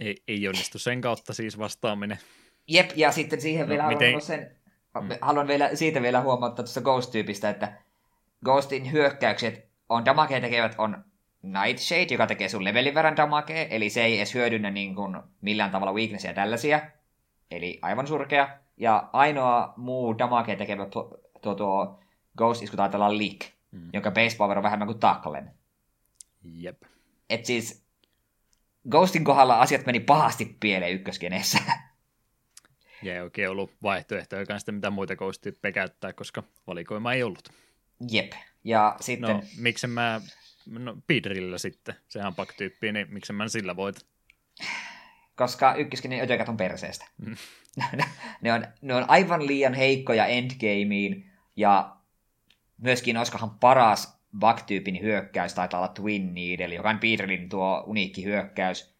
Ei, 0.00 0.16
ei 0.28 0.48
onnistu 0.48 0.78
sen 0.78 1.00
kautta 1.00 1.34
siis 1.34 1.58
vastaaminen. 1.58 2.18
Jep, 2.68 2.90
ja 2.96 3.12
sitten 3.12 3.40
siihen 3.40 3.66
no, 3.66 3.68
vielä 3.68 3.88
miten... 3.88 4.20
sen... 4.20 4.56
mm. 5.00 5.08
haluan 5.20 5.46
vielä, 5.46 5.70
siitä 5.74 6.02
vielä 6.02 6.20
huomauttaa 6.20 6.64
tuosta 6.64 6.80
Ghost-tyypistä, 6.80 7.50
että 7.50 7.72
Ghostin 8.44 8.92
hyökkäykset 8.92 9.68
on 9.88 10.04
damagea 10.04 10.40
tekevät 10.40 10.74
on 10.78 11.04
Nightshade, 11.42 12.06
joka 12.10 12.26
tekee 12.26 12.48
sun 12.48 12.64
levelin 12.64 12.94
verran 12.94 13.16
damagea, 13.16 13.66
eli 13.70 13.90
se 13.90 14.04
ei 14.04 14.16
edes 14.16 14.34
hyödynnä 14.34 14.70
niin 14.70 14.94
kuin 14.94 15.16
millään 15.40 15.70
tavalla 15.70 15.92
weaknessia 15.92 16.30
ja 16.30 16.34
tällaisia. 16.34 16.80
Eli 17.52 17.78
aivan 17.82 18.06
surkea. 18.06 18.58
Ja 18.76 19.10
ainoa 19.12 19.74
muu 19.76 20.18
damagea 20.18 20.56
tekevä 20.56 20.86
tuo, 20.86 21.54
tuo, 21.54 22.00
Ghost-isku 22.38 22.76
taitaa 22.76 23.00
olla 23.00 23.18
Leak, 23.18 23.52
mm. 23.70 23.90
jonka 23.92 24.10
base 24.10 24.36
power 24.36 24.58
on 24.58 24.62
vähemmän 24.62 24.88
kuin 24.88 24.98
Tacklen. 24.98 25.50
Jep. 26.44 26.82
Et 27.30 27.44
siis 27.44 27.86
Ghostin 28.90 29.24
kohdalla 29.24 29.60
asiat 29.60 29.86
meni 29.86 30.00
pahasti 30.00 30.56
pieleen 30.60 30.92
ykköskeneessä. 30.92 31.58
Ja 33.02 33.14
ei 33.14 33.20
oikein 33.20 33.50
ollut 33.50 33.72
vaihtoehtoja 33.82 34.46
kanssa 34.46 34.72
mitä 34.72 34.90
muita 34.90 35.16
ghost 35.16 35.46
käyttää, 35.74 36.12
koska 36.12 36.42
valikoima 36.66 37.12
ei 37.12 37.22
ollut. 37.22 37.48
Jep. 38.10 38.32
Ja 38.64 38.96
sitten... 39.00 39.36
No, 39.36 39.42
miksi 39.58 39.86
mä... 39.86 40.20
No, 40.66 40.96
Pidrillä 41.06 41.58
sitten. 41.58 41.94
Sehän 42.08 42.28
on 42.28 42.34
pak-tyyppi, 42.34 42.92
niin 42.92 43.06
miksi 43.10 43.32
mä 43.32 43.48
sillä 43.48 43.76
voit? 43.76 44.06
Koska 45.36 45.74
ykköskenen 45.74 46.20
ötökät 46.20 46.48
on 46.48 46.56
perseestä. 46.56 47.04
Mm. 47.18 47.36
ne, 48.42 48.52
on, 48.52 48.66
ne 48.82 48.94
on 48.94 49.04
aivan 49.08 49.46
liian 49.46 49.74
heikkoja 49.74 50.26
endgameen, 50.26 51.24
ja 51.56 51.96
myöskin 52.78 53.16
olisikohan 53.16 53.50
paras 53.50 54.22
bug-tyypin 54.38 55.00
hyökkäys 55.00 55.54
taitaa 55.54 55.80
olla 55.80 55.88
Twin 55.88 56.34
Needle, 56.34 56.74
joka 56.74 56.90
on 56.90 56.98
Peterlin 56.98 57.48
tuo 57.48 57.84
uniikki 57.86 58.24
hyökkäys. 58.24 58.92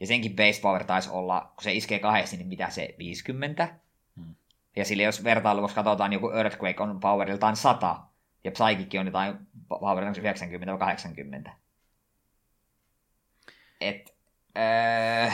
Ja 0.00 0.06
senkin 0.06 0.36
base 0.36 0.60
power 0.60 0.84
taisi 0.84 1.10
olla, 1.10 1.52
kun 1.56 1.64
se 1.64 1.72
iskee 1.72 1.98
kahdesti, 1.98 2.36
niin 2.36 2.48
mitä 2.48 2.70
se, 2.70 2.94
50? 2.98 3.74
Hmm. 4.16 4.34
Ja 4.76 4.84
sille 4.84 5.02
jos 5.02 5.24
vertailu, 5.24 5.60
jos 5.60 5.74
katsotaan, 5.74 6.12
joku 6.12 6.30
Earthquake 6.30 6.82
on 6.82 7.00
poweriltaan 7.00 7.56
100, 7.56 8.00
ja 8.44 8.50
Psychic 8.50 9.00
on 9.00 9.06
jotain 9.06 9.34
poweriltaan 9.68 10.14
90-80. 11.46 11.50
Et, 13.80 14.13
öö, 14.56 15.30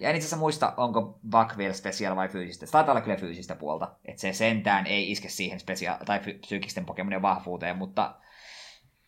ja 0.00 0.10
en 0.10 0.16
itse 0.16 0.24
asiassa 0.24 0.36
muista, 0.36 0.74
onko 0.76 1.18
Buck 1.30 1.56
vielä 1.56 1.74
special 1.74 2.16
vai 2.16 2.28
fyysistä. 2.28 2.66
Se 2.66 2.72
taitaa 2.72 2.92
olla 2.92 3.00
kyllä 3.00 3.16
fyysistä 3.16 3.54
puolta. 3.54 3.88
Että 4.04 4.20
se 4.20 4.32
sentään 4.32 4.86
ei 4.86 5.10
iske 5.10 5.28
siihen 5.28 5.60
specia- 5.60 5.98
tai 6.06 6.20
psyykisten 6.40 6.84
Pokemonien 6.84 7.22
vahvuuteen, 7.22 7.76
mutta 7.76 8.14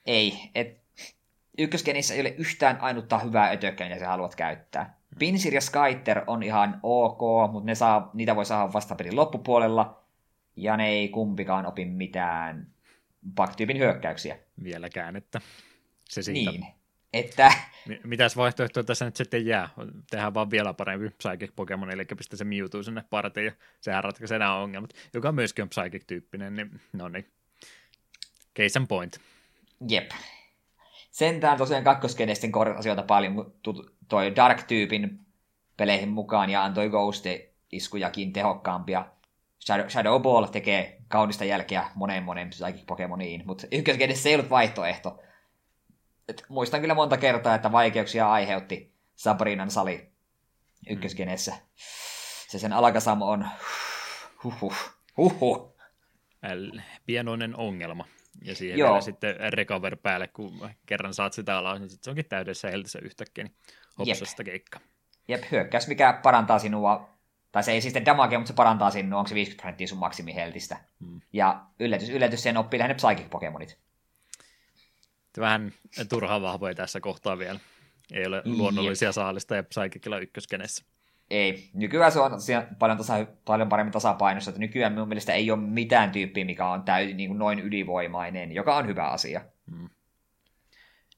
ei. 0.06 0.50
Et 0.54 0.80
ykköskenissä 1.58 2.14
ei 2.14 2.20
ole 2.20 2.34
yhtään 2.38 2.80
ainutta 2.80 3.18
hyvää 3.18 3.50
ötökkää, 3.50 3.88
mitä 3.88 4.00
sä 4.00 4.08
haluat 4.08 4.34
käyttää. 4.34 4.84
Hmm. 4.84 5.18
Pinsir 5.18 5.54
ja 5.54 5.60
Skyter 5.60 6.22
on 6.26 6.42
ihan 6.42 6.80
ok, 6.82 7.52
mutta 7.52 7.66
ne 7.66 7.74
saa, 7.74 8.10
niitä 8.14 8.36
voi 8.36 8.46
saada 8.46 8.72
vastapelin 8.72 9.16
loppupuolella, 9.16 10.04
ja 10.56 10.76
ne 10.76 10.88
ei 10.88 11.08
kumpikaan 11.08 11.66
opi 11.66 11.84
mitään 11.84 12.66
Buck-tyypin 13.36 13.78
hyökkäyksiä. 13.78 14.38
Vieläkään, 14.64 15.16
että 15.16 15.40
se 16.08 16.22
siitä. 16.22 16.50
Niin. 16.50 16.79
Että... 17.12 17.52
Mitäs 18.04 18.36
vaihtoehtoja 18.36 18.84
tässä 18.84 19.04
nyt 19.04 19.16
sitten 19.16 19.46
jää? 19.46 19.68
Tehdään 20.10 20.34
vaan 20.34 20.50
vielä 20.50 20.74
parempi 20.74 21.10
Psychic 21.10 21.56
Pokemon, 21.56 21.90
eli 21.90 22.04
pistä 22.04 22.36
se 22.36 22.44
Mewtwo 22.44 22.82
sinne 22.82 23.04
partiin, 23.10 23.46
ja 23.46 23.52
sehän 23.80 24.04
ratkaisee 24.04 24.38
nämä 24.38 24.56
ongelmat, 24.56 24.90
joka 25.14 25.32
myöskin 25.32 25.62
on 25.62 25.68
Psychic-tyyppinen, 25.68 26.56
niin 26.56 26.80
no 26.92 27.08
niin. 27.08 27.26
Case 28.56 28.78
and 28.78 28.86
point. 28.86 29.20
Jep. 29.88 30.10
Sentään 31.10 31.58
tosiaan 31.58 31.84
kakkoskeneisten 31.84 32.52
korjat 32.52 32.78
asioita 32.78 33.02
paljon, 33.02 33.54
toi 34.08 34.36
Dark-tyypin 34.36 35.20
peleihin 35.76 36.08
mukaan 36.08 36.50
ja 36.50 36.64
antoi 36.64 36.88
Ghost-iskujakin 36.90 38.32
tehokkaampia. 38.32 39.06
Shadow, 39.66 39.88
Shadow 39.88 40.22
Ball 40.22 40.44
tekee 40.44 41.02
kaunista 41.08 41.44
jälkeä 41.44 41.90
moneen 41.94 42.22
moneen 42.22 42.50
Psychic 42.50 42.86
Pokemoniin, 42.86 43.42
mutta 43.46 43.66
ykköskenessä 43.72 44.28
ei 44.28 44.34
ollut 44.34 44.50
vaihtoehto 44.50 45.22
et 46.30 46.44
muistan 46.48 46.80
kyllä 46.80 46.94
monta 46.94 47.16
kertaa, 47.16 47.54
että 47.54 47.72
vaikeuksia 47.72 48.32
aiheutti 48.32 48.94
Sabrinan 49.14 49.70
sali 49.70 50.12
ykköskenessä. 50.90 51.54
Se 52.48 52.58
sen 52.58 52.72
alakasam 52.72 53.22
on 53.22 53.48
huhhuh, 54.44 54.74
huhhuh. 55.16 55.76
Pienoinen 57.06 57.56
ongelma. 57.56 58.04
Ja 58.44 58.54
siihen 58.54 58.78
Joo. 58.78 58.88
vielä 58.88 59.00
sitten 59.00 59.36
recover 59.52 59.96
päälle, 59.96 60.28
kun 60.28 60.70
kerran 60.86 61.14
saat 61.14 61.32
sitä 61.32 61.58
alas, 61.58 61.78
niin 61.80 61.90
se 61.90 62.10
onkin 62.10 62.24
täydessä 62.24 62.70
heltissä 62.70 62.98
yhtäkkiä, 63.02 63.44
niin 63.44 63.54
hopsasta 63.98 64.42
Jep. 64.42 64.46
keikka. 64.46 64.80
Jep, 65.28 65.42
hyökkäys, 65.50 65.88
mikä 65.88 66.20
parantaa 66.22 66.58
sinua, 66.58 67.08
tai 67.52 67.62
se 67.62 67.72
ei 67.72 67.80
siis 67.80 67.94
damage, 67.94 68.38
mutta 68.38 68.48
se 68.48 68.54
parantaa 68.54 68.90
sinua, 68.90 69.18
onko 69.18 69.28
se 69.28 69.34
50 69.34 69.62
prosenttia 69.62 69.86
sun 69.86 69.98
maksimiheltistä. 69.98 70.76
Hmm. 71.00 71.20
Ja 71.32 71.66
yllätys, 71.80 72.08
yllätys, 72.08 72.42
sen 72.42 72.56
oppii 72.56 72.78
lähinnä 72.78 72.94
Psychic-pokemonit 72.94 73.76
vähän 75.38 75.72
turhaa 76.08 76.42
vahvoja 76.42 76.74
tässä 76.74 77.00
kohtaa 77.00 77.38
vielä. 77.38 77.60
Ei 78.12 78.26
ole 78.26 78.42
luonnollisia 78.44 79.08
Jep. 79.08 79.14
saalista 79.14 79.56
ja 79.56 79.62
Psychicilla 79.62 80.18
ykköskenessä. 80.18 80.84
Ei. 81.30 81.70
Nykyään 81.74 82.12
se 82.12 82.20
on 82.20 82.32
paljon, 82.78 82.98
tasa, 82.98 83.26
paljon 83.44 83.68
paremmin 83.68 83.92
tasapainossa, 83.92 84.50
että 84.50 84.60
nykyään 84.60 84.92
minun 84.92 85.08
mielestä 85.08 85.32
ei 85.32 85.50
ole 85.50 85.60
mitään 85.60 86.10
tyyppiä, 86.10 86.44
mikä 86.44 86.68
on 86.68 86.82
täysin 86.82 87.16
niin 87.16 87.28
kuin 87.28 87.38
noin 87.38 87.58
ylivoimainen, 87.58 88.52
joka 88.52 88.76
on 88.76 88.86
hyvä 88.86 89.08
asia. 89.08 89.40
Hmm. 89.70 89.88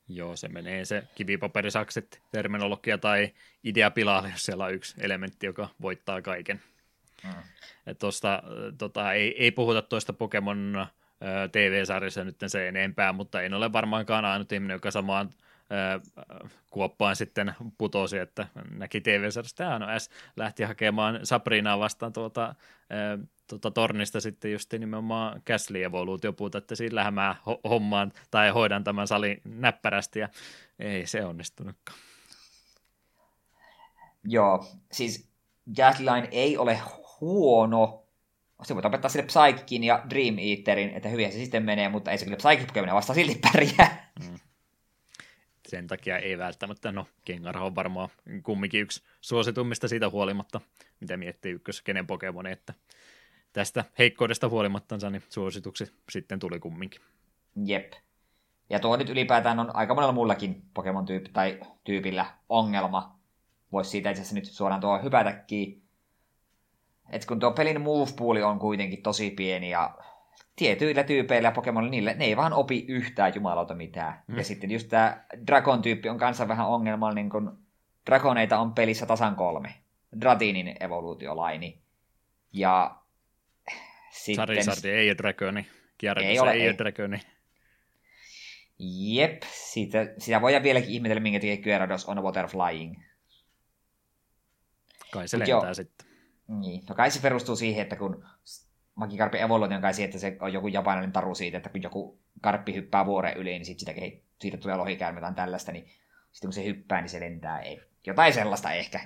Joo, 0.09 0.37
se 0.37 0.49
menee 0.49 0.85
se 0.85 1.03
kivipaperisakset, 1.15 2.23
terminologia 2.33 2.99
tai 2.99 3.33
idea 3.65 3.91
pilalle, 3.91 4.29
jos 4.29 4.45
siellä 4.45 4.65
on 4.65 4.75
yksi 4.75 4.95
elementti, 5.01 5.47
joka 5.47 5.69
voittaa 5.81 6.23
kaiken. 6.23 6.63
Hmm. 7.23 7.43
Tosta, 7.99 8.43
tota, 8.79 9.13
ei, 9.13 9.43
ei 9.43 9.51
puhuta 9.51 9.83
tuosta 9.83 10.13
Pokemon 10.13 10.87
TV-sarjassa 11.53 12.25
nyt 12.25 12.37
se 12.47 12.69
enempää, 12.69 13.13
mutta 13.13 13.43
en 13.43 13.55
ole 13.55 13.73
varmaankaan 13.73 14.25
ainut 14.25 14.53
ihminen, 14.53 14.75
joka 14.75 14.91
samaan 14.91 15.31
kuoppaan 16.71 17.17
sitten 17.17 17.55
putosi, 17.79 18.19
että 18.19 18.47
näki 18.77 19.01
TV-sarjasta, 19.01 19.79
no 19.79 19.87
S 19.99 20.11
lähti 20.37 20.63
hakemaan 20.63 21.21
Sabrinaa 21.23 21.79
vastaan 21.79 22.13
tuota, 22.13 22.55
tuota 23.49 23.71
tornista 23.71 24.21
sitten 24.21 24.53
just 24.53 24.73
nimenomaan 24.73 25.43
Castle 25.43 25.85
Evoluutiopuuta, 25.85 26.59
että 26.59 26.75
sillähän 26.75 27.15
mä 27.15 27.37
hommaan 27.65 28.13
tai 28.31 28.51
hoidan 28.51 28.85
tämän 28.85 29.07
salin 29.07 29.41
näppärästi 29.45 30.19
ja 30.19 30.29
ei 30.79 31.07
se 31.07 31.25
onnistunutkaan. 31.25 31.99
Joo, 34.25 34.67
siis 34.93 35.29
Gasline 35.77 36.29
ei 36.31 36.57
ole 36.57 36.81
huono, 37.21 38.02
se 38.65 38.75
voi 38.75 38.83
opettaa 38.85 39.09
sille 39.09 39.27
Psychikin 39.27 39.85
ja 39.85 40.03
Dream 40.11 40.37
Eaterin, 40.39 40.91
että 40.91 41.09
hyvin 41.09 41.33
se 41.33 41.39
sitten 41.39 41.63
menee, 41.63 41.89
mutta 41.89 42.11
ei 42.11 42.19
se 42.19 42.25
kyllä 42.25 42.37
Psychic 42.37 42.93
vasta 42.93 43.15
silti 43.15 43.41
pärjää. 43.53 44.13
Mm. 44.21 44.39
Sen 45.69 45.87
takia 45.87 46.19
ei 46.19 46.39
välttämättä, 46.39 46.93
no 46.93 47.07
Kengarha 47.25 47.65
on 47.65 47.75
varmaan 47.75 48.09
kumminkin 48.43 48.81
yksi 48.81 49.03
suositummista 49.21 49.89
siitä 49.89 50.11
huolimatta, 50.11 50.61
mitä 51.01 51.17
miettii 51.17 51.53
ykkös 51.53 51.83
kenen 51.83 52.07
Pokemon, 52.07 52.47
että 52.47 52.75
tästä 53.53 53.85
heikkoudesta 53.99 54.49
huolimattansa 54.49 55.11
niin 55.11 55.23
suosituksi 55.29 55.93
sitten 56.11 56.39
tuli 56.39 56.61
kumminkin. 56.61 57.01
Jep. 57.65 57.93
Ja 58.71 58.81
tuo 58.81 58.97
nyt 58.97 59.09
ylipäätään 59.09 59.61
on 59.61 59.77
aika 59.77 59.95
monella 59.95 60.13
muullakin 60.13 60.63
Pokemon-tyyppi 60.75 61.31
tai 61.33 61.61
tyypillä 61.85 62.27
ongelma. 62.49 63.19
Voisi 63.73 63.91
siitä 63.91 64.11
itse 64.11 64.23
asiassa 64.23 64.35
nyt 64.35 64.45
suoraan 64.45 64.81
tuo 64.81 65.03
hypätäkin, 65.03 65.82
että 67.13 67.29
kun 67.29 67.41
tuo 67.41 67.51
pelin 67.51 67.81
move 67.81 68.11
pool 68.17 68.37
on 68.37 68.59
kuitenkin 68.59 69.03
tosi 69.03 69.31
pieni 69.31 69.71
ja 69.71 69.99
tietyillä 70.57 71.05
tyypeillä 71.05 71.51
Pokemonilla, 71.51 71.91
niille, 71.91 72.15
ne 72.15 72.25
ei 72.25 72.37
vaan 72.37 72.53
opi 72.53 72.85
yhtään 72.89 73.33
jumalauta 73.35 73.75
mitään. 73.75 74.23
Mm. 74.27 74.39
Ja 74.39 74.45
sitten 74.45 74.71
just 74.71 74.89
tämä 74.89 75.25
Dragon-tyyppi 75.47 76.09
on 76.09 76.19
kanssa 76.19 76.49
vähän 76.49 76.67
ongelmallinen, 76.67 77.31
kun 77.31 77.59
Dragoneita 78.07 78.59
on 78.59 78.75
pelissä 78.75 79.07
tasan 79.07 79.37
kolme. 79.37 79.75
Dratinin 80.21 80.77
evoluutiolaini. 80.81 81.83
Ja 82.53 82.97
sitten... 84.11 84.45
Charizard 84.45 84.85
ei 84.85 85.09
ole 85.09 85.17
Dragoni. 85.19 85.67
Ei 86.03 86.41
ole, 86.41 86.53
ei 86.53 86.69
ole 86.69 86.79
Dragoni. 86.79 87.21
Jep, 88.79 89.43
sitä, 89.43 90.15
sitä 90.19 90.41
voidaan 90.41 90.63
vieläkin 90.63 90.91
ihmetellä, 90.91 91.21
minkä 91.21 91.39
takia 91.39 91.57
Gyarados 91.57 92.07
on 92.07 92.23
Water 92.23 92.49
Flying. 92.49 93.03
Kai 95.11 95.29
se 95.29 95.37
Mut 95.37 95.49
lentää 95.49 95.71
jo, 95.71 95.75
sitten. 95.75 96.12
Niin, 96.49 96.83
no 96.89 96.95
kai 96.95 97.11
se 97.11 97.21
perustuu 97.21 97.57
siihen, 97.57 97.83
että 97.83 97.97
kun 97.97 98.25
Magikarpin 98.95 99.41
evoluutio 99.41 99.77
on 99.77 99.83
kai 99.83 99.95
siihen, 99.95 100.09
että 100.09 100.19
se 100.19 100.37
on 100.41 100.53
joku 100.53 100.69
japanilainen 100.69 101.13
taru 101.13 101.35
siitä, 101.35 101.57
että 101.57 101.69
kun 101.69 101.83
joku 101.83 102.19
karppi 102.41 102.75
hyppää 102.75 103.07
vuoren 103.07 103.37
yli, 103.37 103.51
niin 103.51 103.65
sit 103.65 103.79
sitä, 103.79 103.93
siitä 104.41 104.57
tulee 104.57 104.77
lohikäärme 104.77 105.21
tai 105.21 105.35
tällaista, 105.35 105.73
niin 105.73 105.85
sitten 106.33 106.49
kun 106.49 106.53
se 106.53 106.65
hyppää, 106.65 107.01
niin 107.01 107.09
se 107.09 107.21
lentää. 107.21 107.61
Ei. 107.61 107.83
Jotain 108.07 108.33
sellaista 108.33 108.73
ehkä. 108.73 109.01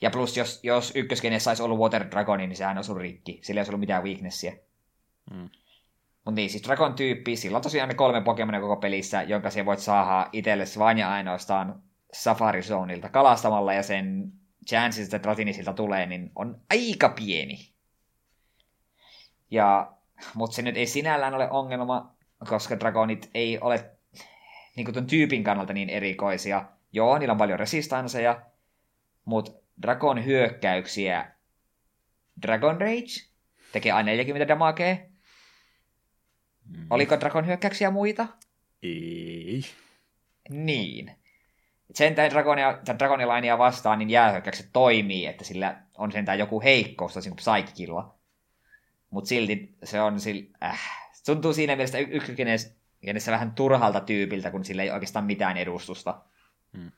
Ja 0.00 0.10
plus, 0.10 0.36
jos, 0.36 0.60
jos 0.62 0.92
ykköskeneessä 0.94 1.50
olisi 1.50 1.62
ollut 1.62 1.78
Water 1.78 2.10
Dragoni, 2.10 2.46
niin 2.46 2.56
sehän 2.56 2.78
olisi 2.78 2.92
ollut 2.92 3.02
rikki. 3.02 3.40
Sillä 3.42 3.58
ei 3.58 3.60
olisi 3.60 3.70
ollut 3.70 3.80
mitään 3.80 4.04
weaknessia. 4.04 4.52
Mm. 5.30 5.50
Mutta 6.24 6.40
niin, 6.40 6.50
siis 6.50 6.62
Dragon-tyyppi, 6.62 7.36
sillä 7.36 7.56
on 7.56 7.62
tosiaan 7.62 7.88
ne 7.88 7.94
kolme 7.94 8.20
Pokemonia 8.20 8.60
koko 8.60 8.76
pelissä, 8.76 9.22
jonka 9.22 9.50
se 9.50 9.66
voit 9.66 9.78
saada 9.78 10.28
itsellesi 10.32 10.78
vain 10.78 10.98
ja 10.98 11.10
ainoastaan 11.10 11.82
Safari 12.12 12.62
Zoneilta 12.62 13.08
kalastamalla 13.08 13.72
ja 13.72 13.82
sen 13.82 14.32
chances, 14.68 15.04
että 15.04 15.22
Dratini 15.22 15.52
siltä 15.52 15.72
tulee, 15.72 16.06
niin 16.06 16.30
on 16.34 16.60
aika 16.70 17.08
pieni. 17.08 17.72
Ja, 19.50 19.92
mutta 20.34 20.54
se 20.54 20.62
nyt 20.62 20.76
ei 20.76 20.86
sinällään 20.86 21.34
ole 21.34 21.50
ongelma, 21.50 22.14
koska 22.48 22.80
Dragonit 22.80 23.30
ei 23.34 23.58
ole 23.58 23.90
niin 24.76 24.84
kuin 24.84 24.94
ton 24.94 25.06
tyypin 25.06 25.44
kannalta 25.44 25.72
niin 25.72 25.90
erikoisia. 25.90 26.64
Joo, 26.92 27.18
niillä 27.18 27.32
on 27.32 27.38
paljon 27.38 27.58
resistanseja, 27.58 28.42
mutta 29.24 29.52
Dragon 29.82 30.24
hyökkäyksiä 30.24 31.32
Dragon 32.42 32.80
Rage 32.80 33.28
tekee 33.72 33.92
aina 33.92 34.10
40 34.10 34.48
damagea. 34.48 34.96
Mm. 36.64 36.86
Oliko 36.90 37.20
Dragon 37.20 37.46
hyökkäyksiä 37.46 37.90
muita? 37.90 38.28
Ei. 38.82 39.62
Niin. 40.48 41.16
Sentään 41.94 42.30
Dragonia, 42.30 42.78
Dragonilainia 42.98 43.58
vastaan, 43.58 43.98
niin 43.98 44.10
jäähyökkäykset 44.10 44.68
toimii, 44.72 45.26
että 45.26 45.44
sillä 45.44 45.76
on 45.98 46.12
sentään 46.12 46.38
joku 46.38 46.62
heikkous, 46.62 47.14
tosin 47.14 47.32
kuin 47.32 47.54
Psychicilla. 47.54 48.14
Mutta 49.10 49.28
silti 49.28 49.76
se 49.84 50.00
on 50.00 50.20
sillä, 50.20 50.50
äh, 50.62 50.80
tuntuu 51.26 51.52
siinä 51.52 51.76
mielessä 51.76 51.98
ykkökenessä 51.98 53.30
vähän 53.30 53.52
turhalta 53.52 54.00
tyypiltä, 54.00 54.50
kun 54.50 54.64
sillä 54.64 54.82
ei 54.82 54.90
oikeastaan 54.90 55.24
mitään 55.24 55.56
edustusta. 55.56 56.20
Hmm. 56.76 56.92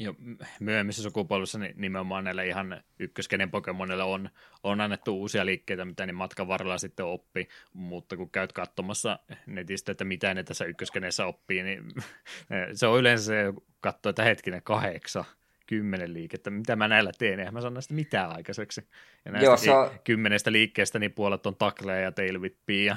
Jo, 0.00 0.14
myöhemmissä 0.60 1.02
sukupolvissa 1.02 1.58
nimenomaan 1.74 2.24
näille 2.24 2.46
ihan 2.46 2.82
ykköskenen 2.98 3.50
Pokemonille 3.50 4.02
on, 4.02 4.30
on 4.62 4.80
annettu 4.80 5.20
uusia 5.20 5.46
liikkeitä, 5.46 5.84
mitä 5.84 6.06
ne 6.06 6.12
matkan 6.12 6.48
varrella 6.48 6.78
sitten 6.78 7.06
oppi, 7.06 7.48
mutta 7.72 8.16
kun 8.16 8.30
käyt 8.30 8.52
katsomassa 8.52 9.18
netistä, 9.46 9.92
että 9.92 10.04
mitä 10.04 10.34
ne 10.34 10.44
tässä 10.44 10.64
ykköskenessä 10.64 11.26
oppii, 11.26 11.62
niin 11.62 11.84
se 12.74 12.86
on 12.86 13.00
yleensä 13.00 13.24
se, 13.24 13.52
katsoo, 13.80 14.10
että 14.10 14.24
hetkinen 14.24 14.62
kahdeksan, 14.62 15.24
kymmenen 15.66 16.14
liikettä, 16.14 16.50
mitä 16.50 16.76
mä 16.76 16.88
näillä 16.88 17.10
teen, 17.18 17.38
eihän 17.38 17.54
mä 17.54 17.60
sano 17.60 17.74
näistä 17.74 17.94
mitään 17.94 18.30
aikaiseksi. 18.30 18.88
Ja 19.24 19.32
näistä 19.32 19.46
Joo, 19.46 19.56
se 19.56 19.70
on... 19.70 19.90
kymmenestä 20.04 20.52
liikkeestä 20.52 20.98
niin 20.98 21.12
puolet 21.12 21.46
on 21.46 21.56
takleja 21.56 22.00
ja 22.00 22.12
tailwhippiä 22.12 22.84
ja 22.84 22.96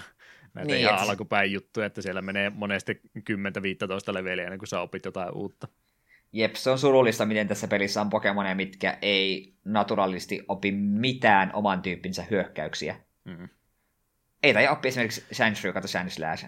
näitä 0.54 0.72
niin, 0.72 0.82
ihan 0.82 1.04
et... 1.04 1.10
alkupäin 1.10 1.52
juttuja, 1.52 1.86
että 1.86 2.02
siellä 2.02 2.22
menee 2.22 2.50
monesti 2.50 3.02
10-15 3.18 4.14
leveliä 4.14 4.44
ennen 4.44 4.60
kuin 4.60 4.68
sä 4.68 4.80
opit 4.80 5.06
jotain 5.06 5.34
uutta. 5.34 5.68
Jep, 6.34 6.56
se 6.56 6.70
on 6.70 6.80
surullista, 6.80 7.26
miten 7.26 7.48
tässä 7.48 7.68
pelissä 7.68 8.02
on 8.02 8.10
Pokemoneja, 8.10 8.56
mitkä 8.56 8.98
ei 9.02 9.54
naturalisti 9.66 10.46
opi 10.48 10.72
mitään 10.72 11.52
oman 11.54 11.82
tyyppinsä 11.82 12.24
hyökkäyksiä. 12.32 12.96
Mm. 13.24 13.50
Ei 14.44 14.54
tai 14.54 14.68
oppi 14.68 14.88
esimerkiksi 14.88 15.26
Sandshrew, 15.32 15.74
kato 15.74 15.88
Sandslash. 15.88 16.46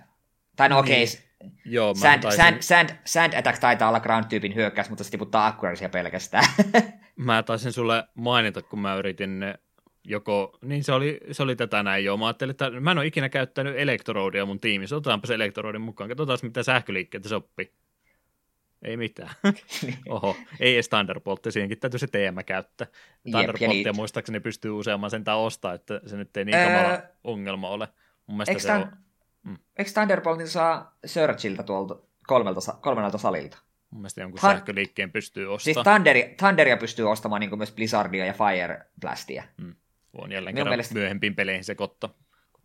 Tai 0.56 0.70
no 0.70 0.80
okei, 0.80 1.04
okay, 1.04 1.16
niin. 1.44 1.60
Joo, 1.66 1.96
sand, 1.96 2.22
taisin... 2.22 2.38
sand, 2.38 2.62
sand, 2.62 2.90
sand, 3.06 3.34
Attack 3.34 3.60
taitaa 3.60 3.90
olla 3.90 4.00
Ground-tyypin 4.00 4.56
hyökkäys, 4.56 4.90
mutta 4.90 5.04
se 5.04 5.12
tiputtaa 5.12 5.48
Accuracia 5.48 5.90
pelkästään. 5.90 6.46
mä 7.16 7.44
taisin 7.44 7.74
sulle 7.74 8.04
mainita, 8.16 8.62
kun 8.62 8.80
mä 8.80 8.96
yritin 8.96 9.46
joko, 10.04 10.58
niin 10.62 10.84
se 10.84 10.92
oli, 10.92 11.20
se 11.32 11.44
oli 11.44 11.56
tätä 11.56 11.84
näin 11.84 12.06
jo. 12.06 12.18
Mä 12.18 12.26
ajattelin, 12.28 12.52
että 12.52 12.70
mä 12.70 12.92
en 12.92 12.98
ole 12.98 13.06
ikinä 13.06 13.30
käyttänyt 13.30 13.74
elektrodia 13.78 14.46
mun 14.46 14.60
tiimissä. 14.60 14.96
Otetaanpa 14.96 15.28
se 15.28 15.34
elektroodin 15.34 15.82
mukaan. 15.82 16.10
Katsotaan, 16.10 16.40
mitä 16.42 16.64
sähköliikkeitä 16.64 17.30
se 17.30 17.36
oppii. 17.36 17.74
Ei 18.86 18.98
mitään. 18.98 19.30
Oho, 20.10 20.38
ei 20.60 20.74
edes 20.74 20.90
Thunderboltti, 20.90 21.52
siihenkin 21.52 21.80
täytyy 21.80 22.00
se 22.00 22.08
teema 22.08 22.44
käyttää. 22.44 22.88
Thunderbolttia 23.32 23.88
Jep, 23.88 23.96
muistaakseni 23.96 24.40
pystyy 24.40 24.72
useamman 24.72 25.10
sentään 25.10 25.38
ostaa, 25.38 25.74
että 25.74 26.02
se 26.06 26.18
nyt 26.18 26.38
ei 26.38 26.46
niin 26.46 26.58
kamala 26.58 26.90
öö, 26.90 27.02
ongelma 27.24 27.70
ole. 27.70 27.88
Mun 28.28 28.38
mielestä 28.38 28.60
se 28.60 28.72
on... 28.72 28.92
Mm. 29.44 29.58
Eikö 29.78 29.92
Thunderboltin 29.92 30.48
saa 30.48 30.98
Searchilta 31.06 31.64
tuolta 31.64 31.96
kolmelta, 32.28 32.60
kolmelta 32.82 33.18
salilta? 33.18 33.58
Mun 33.90 34.02
mielestä 34.02 34.22
jonkun 34.22 34.40
Thun... 34.40 34.52
sähköliikkeen 34.52 35.12
pystyy 35.12 35.44
ostamaan. 35.44 35.60
Siis 35.60 35.78
Thunderia, 35.84 36.36
Thunderia 36.38 36.78
pystyy 36.78 37.12
ostamaan 37.12 37.40
niin 37.40 37.50
kuin 37.50 37.60
myös 37.60 37.72
Blizzardia 37.72 38.26
ja 38.26 38.34
Fire 38.34 38.86
Blastia. 39.02 39.44
Mm. 39.58 39.76
On 40.14 40.32
jälleen 40.32 40.56
kerran 40.56 40.72
mielestä... 40.72 40.94
myöhempiin 40.94 41.36
peleihin 41.36 41.64
se 41.64 41.76
kotta. 41.76 42.10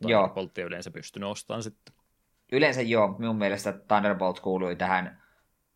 Thunderbolttia 0.00 0.66
yleensä 0.66 0.90
pystynyt 0.90 1.28
ostamaan 1.28 1.62
sitten. 1.62 1.94
Yleensä 2.52 2.82
joo, 2.82 3.16
minun 3.18 3.36
mielestä 3.36 3.72
Thunderbolt 3.72 4.40
kuului 4.40 4.76
tähän 4.76 5.19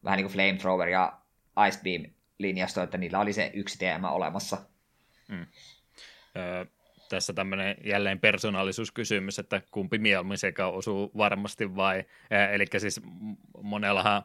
vähän 0.05 0.17
niin 0.17 0.27
kuin 0.27 0.33
Flamethrower 0.33 0.89
ja 0.89 1.13
Ice 1.69 1.81
Beam 1.83 2.13
linjasto, 2.39 2.83
että 2.83 2.99
niillä 2.99 3.21
oli 3.21 3.33
se 3.33 3.51
yksi 3.55 3.79
teema 3.79 4.11
olemassa. 4.11 4.57
Mm. 5.29 5.47
Öö, 6.37 6.65
tässä 7.09 7.33
tämmöinen 7.33 7.77
jälleen 7.85 8.21
persoonallisuuskysymys, 8.21 9.39
että 9.39 9.63
kumpi 9.71 9.99
mieluummin 9.99 10.39
sekä 10.39 10.67
osuu 10.67 11.11
varmasti 11.17 11.77
vai, 11.77 12.05
eli 12.53 12.67
siis 12.79 13.01
monellahan 13.63 14.23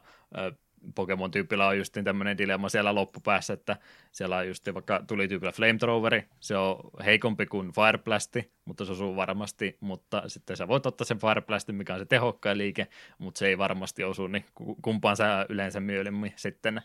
Pokemon-tyypillä 0.94 1.66
on 1.66 1.78
just 1.78 1.96
tämmöinen 2.04 2.38
dilemma 2.38 2.68
siellä 2.68 2.94
loppupäässä, 2.94 3.52
että 3.52 3.76
siellä 4.12 4.36
on 4.36 4.48
just 4.48 4.74
vaikka 4.74 5.04
tuli 5.06 5.28
tyypillä 5.28 5.52
Flamethroweri, 5.52 6.24
se 6.40 6.56
on 6.56 6.90
heikompi 7.04 7.46
kuin 7.46 7.72
Fireblasti, 7.72 8.52
mutta 8.64 8.84
se 8.84 8.92
osuu 8.92 9.16
varmasti, 9.16 9.76
mutta 9.80 10.22
sitten 10.26 10.56
sä 10.56 10.68
voit 10.68 10.86
ottaa 10.86 11.04
sen 11.04 11.18
Fireblastin, 11.18 11.74
mikä 11.74 11.94
on 11.94 12.00
se 12.00 12.06
tehokkain 12.06 12.58
liike, 12.58 12.86
mutta 13.18 13.38
se 13.38 13.46
ei 13.46 13.58
varmasti 13.58 14.04
osu, 14.04 14.26
niin 14.26 14.44
kumpaan 14.82 15.16
sä 15.16 15.46
yleensä 15.48 15.80
myöhemmin 15.80 16.32
sitten 16.36 16.82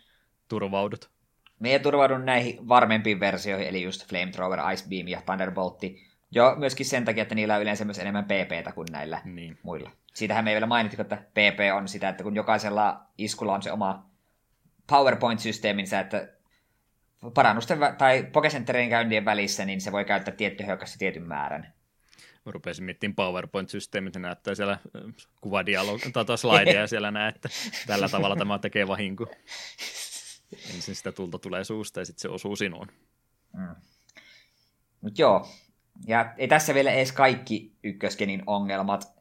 turvaudut? 0.47 1.09
Me 1.59 1.79
turvaudun 1.79 2.25
näihin 2.25 2.67
varmempiin 2.67 3.19
versioihin, 3.19 3.67
eli 3.67 3.81
just 3.81 4.09
Flamethrower, 4.09 4.59
Ice 4.73 4.89
Beam 4.89 5.07
ja 5.07 5.21
Thunderboltti, 5.25 6.14
jo 6.35 6.55
myöskin 6.57 6.85
sen 6.85 7.05
takia, 7.05 7.21
että 7.21 7.35
niillä 7.35 7.55
on 7.55 7.61
yleensä 7.61 7.85
myös 7.85 7.99
enemmän 7.99 8.25
PPtä 8.25 8.71
kuin 8.71 8.87
näillä 8.91 9.21
niin. 9.25 9.57
muilla. 9.63 9.91
Siitähän 10.13 10.43
me 10.43 10.51
ei 10.51 10.55
vielä 10.55 10.65
mainittu, 10.65 11.01
että 11.01 11.15
PP 11.15 11.59
on 11.75 11.87
sitä, 11.87 12.09
että 12.09 12.23
kun 12.23 12.35
jokaisella 12.35 13.01
iskulla 13.17 13.53
on 13.53 13.61
se 13.61 13.71
oma 13.71 14.09
PowerPoint-systeeminsä, 14.87 15.99
että 15.99 16.29
parannusten 17.33 17.79
tai 17.97 18.23
Pokecenterin 18.33 18.89
käyntien 18.89 19.25
välissä, 19.25 19.65
niin 19.65 19.81
se 19.81 19.91
voi 19.91 20.05
käyttää 20.05 20.35
tietty 20.35 20.65
hyökkäys 20.65 20.97
tietyn 20.97 21.27
määrän. 21.27 21.73
Mä 22.45 22.51
rupesin 22.51 22.85
miettimään 22.85 23.15
PowerPoint-systeemit, 23.15 24.13
se 24.13 24.19
näyttää 24.19 24.55
siellä 24.55 24.77
kuvadialog- 25.45 26.25
tai 26.25 26.37
slideja 26.37 26.87
siellä 26.93 27.11
näe, 27.11 27.29
että 27.29 27.49
tällä 27.87 28.09
tavalla 28.09 28.35
tämä 28.35 28.59
tekee 28.59 28.87
vahinko. 28.87 29.27
Ensin 30.73 30.95
sitä 30.95 31.11
tulta 31.11 31.39
tulee 31.39 31.63
suusta 31.63 31.99
ja 31.99 32.05
sitten 32.05 32.21
se 32.21 32.29
osuu 32.29 32.55
sinuun. 32.55 32.87
Mm. 33.53 33.75
Mutta 35.01 35.21
joo, 35.21 35.47
ja 36.07 36.33
ei 36.37 36.47
tässä 36.47 36.73
vielä 36.73 36.91
edes 36.91 37.11
kaikki 37.11 37.75
ykköskenin 37.83 38.43
ongelmat. 38.47 39.15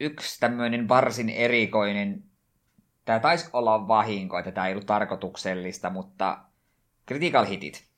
Yksi 0.00 0.40
tämmöinen 0.40 0.88
varsin 0.88 1.28
erikoinen, 1.28 2.24
tämä 3.04 3.20
taisi 3.20 3.50
olla 3.52 3.88
vahinko, 3.88 4.38
että 4.38 4.52
tämä 4.52 4.66
ei 4.66 4.72
ollut 4.72 4.86
tarkoituksellista, 4.86 5.90
mutta 5.90 6.38
critical 7.08 7.46
hitit. 7.46 7.90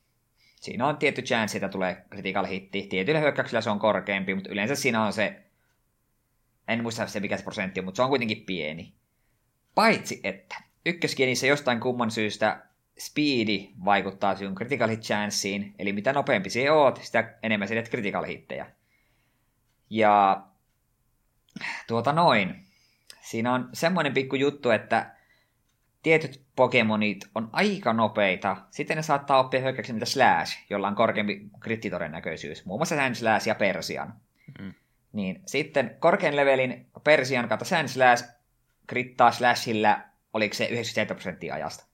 Siinä 0.61 0.87
on 0.87 0.97
tietty 0.97 1.23
chance, 1.23 1.59
että 1.59 1.69
tulee 1.69 2.05
critical 2.11 2.47
hitti. 2.47 2.83
Tietyillä 2.83 3.21
hyökkäyksillä 3.21 3.61
se 3.61 3.71
on 3.71 3.79
korkeampi, 3.79 4.35
mutta 4.35 4.51
yleensä 4.51 4.75
siinä 4.75 5.05
on 5.05 5.13
se, 5.13 5.43
en 6.69 6.83
muista 6.83 7.07
se 7.07 7.21
mikä 7.21 7.37
se 7.37 7.45
prosentti 7.45 7.81
on, 7.81 7.85
mutta 7.85 7.97
se 7.97 8.03
on 8.03 8.09
kuitenkin 8.09 8.45
pieni. 8.47 8.95
Paitsi 9.75 10.21
että 10.25 10.57
ykköskienissä 10.87 11.47
jostain 11.47 11.81
kumman 11.81 12.11
syystä 12.11 12.67
speedi 12.99 13.73
vaikuttaa 13.85 14.35
sinun 14.35 14.55
critical 14.55 14.89
hit 14.89 15.01
chanceen, 15.01 15.75
eli 15.79 15.93
mitä 15.93 16.13
nopeampi 16.13 16.51
se 16.51 16.71
oot, 16.71 17.01
sitä 17.03 17.35
enemmän 17.43 17.69
sinä 17.69 17.83
critical 17.83 18.25
hittejä. 18.25 18.67
Ja 19.91 20.43
tuota 21.87 22.13
noin. 22.13 22.67
Siinä 23.21 23.55
on 23.55 23.69
semmoinen 23.73 24.15
pikku 24.15 24.37
juttu, 24.37 24.71
että 24.71 25.15
tietyt 26.03 26.43
Pokemonit 26.57 27.31
on 27.35 27.49
aika 27.53 27.93
nopeita. 27.93 28.57
Sitten 28.71 28.97
ne 28.97 29.03
saattaa 29.03 29.39
oppia 29.39 29.61
hyökkäyksen 29.61 29.97
mitä 29.97 30.07
Slash, 30.07 30.59
jolla 30.71 30.89
on 30.89 30.95
korkeampi 30.95 31.51
krittitodennäköisyys. 31.61 32.65
Muun 32.65 32.81
muassa 32.81 32.97
Sand 32.97 33.15
Slash 33.15 33.49
ja 33.49 33.55
Persian. 33.55 34.15
Mm. 34.61 34.75
Niin 35.13 35.43
sitten 35.47 35.97
korkean 35.99 36.37
levelin 36.37 36.87
Persian 37.05 37.49
kautta 37.49 37.65
Sand 37.65 37.89
Slash 37.89 38.25
krittaa 38.87 39.33
Slashilla, 39.33 40.01
oliko 40.33 40.55
se 40.55 40.65
97 40.65 41.17
prosenttia 41.17 41.55
ajasta. 41.55 41.92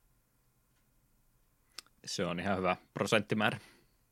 Se 2.08 2.24
on 2.24 2.40
ihan 2.40 2.56
hyvä 2.56 2.76
prosenttimäärä. 2.94 3.58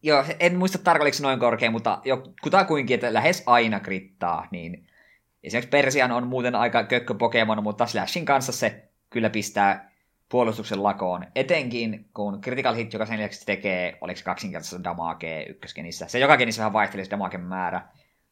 Joo, 0.03 0.25
en 0.41 0.57
muista 0.57 0.79
tarkalleen 0.79 1.15
noin 1.23 1.41
korkea, 1.41 1.71
mutta 1.71 2.01
jo 2.05 2.33
kutakuinkin, 2.43 2.95
että 2.95 3.15
lähes 3.15 3.43
aina 3.47 3.81
krittaa, 3.81 4.49
niin 4.51 4.87
esimerkiksi 5.43 5.71
Persian 5.71 6.13
on 6.13 6.27
muuten 6.27 6.55
aika 6.55 6.85
kökkö 6.85 7.15
Pokemon, 7.15 7.63
mutta 7.63 7.87
Slashin 7.87 8.25
kanssa 8.25 8.53
se 8.53 8.89
kyllä 9.11 9.31
pistää 9.31 9.93
puolustuksen 10.29 10.83
lakoon. 10.83 11.27
Etenkin 11.35 12.09
kun 12.15 12.41
Critical 12.41 12.75
Hit, 12.75 12.93
joka 12.93 13.07
sen 13.07 13.19
lisäksi 13.19 13.47
tekee, 13.47 13.99
oliko 14.01 14.19
se 14.19 14.25
kaksinkertaista 14.25 14.85
damagea 14.85 15.45
ykköskenissä. 15.47 16.09
Se 16.09 16.19
joka 16.19 16.37
kenissä 16.37 16.61
vähän 16.61 16.73
vaihtelee 16.73 17.05
se 17.05 17.11
damagen 17.11 17.41
määrä. 17.41 17.89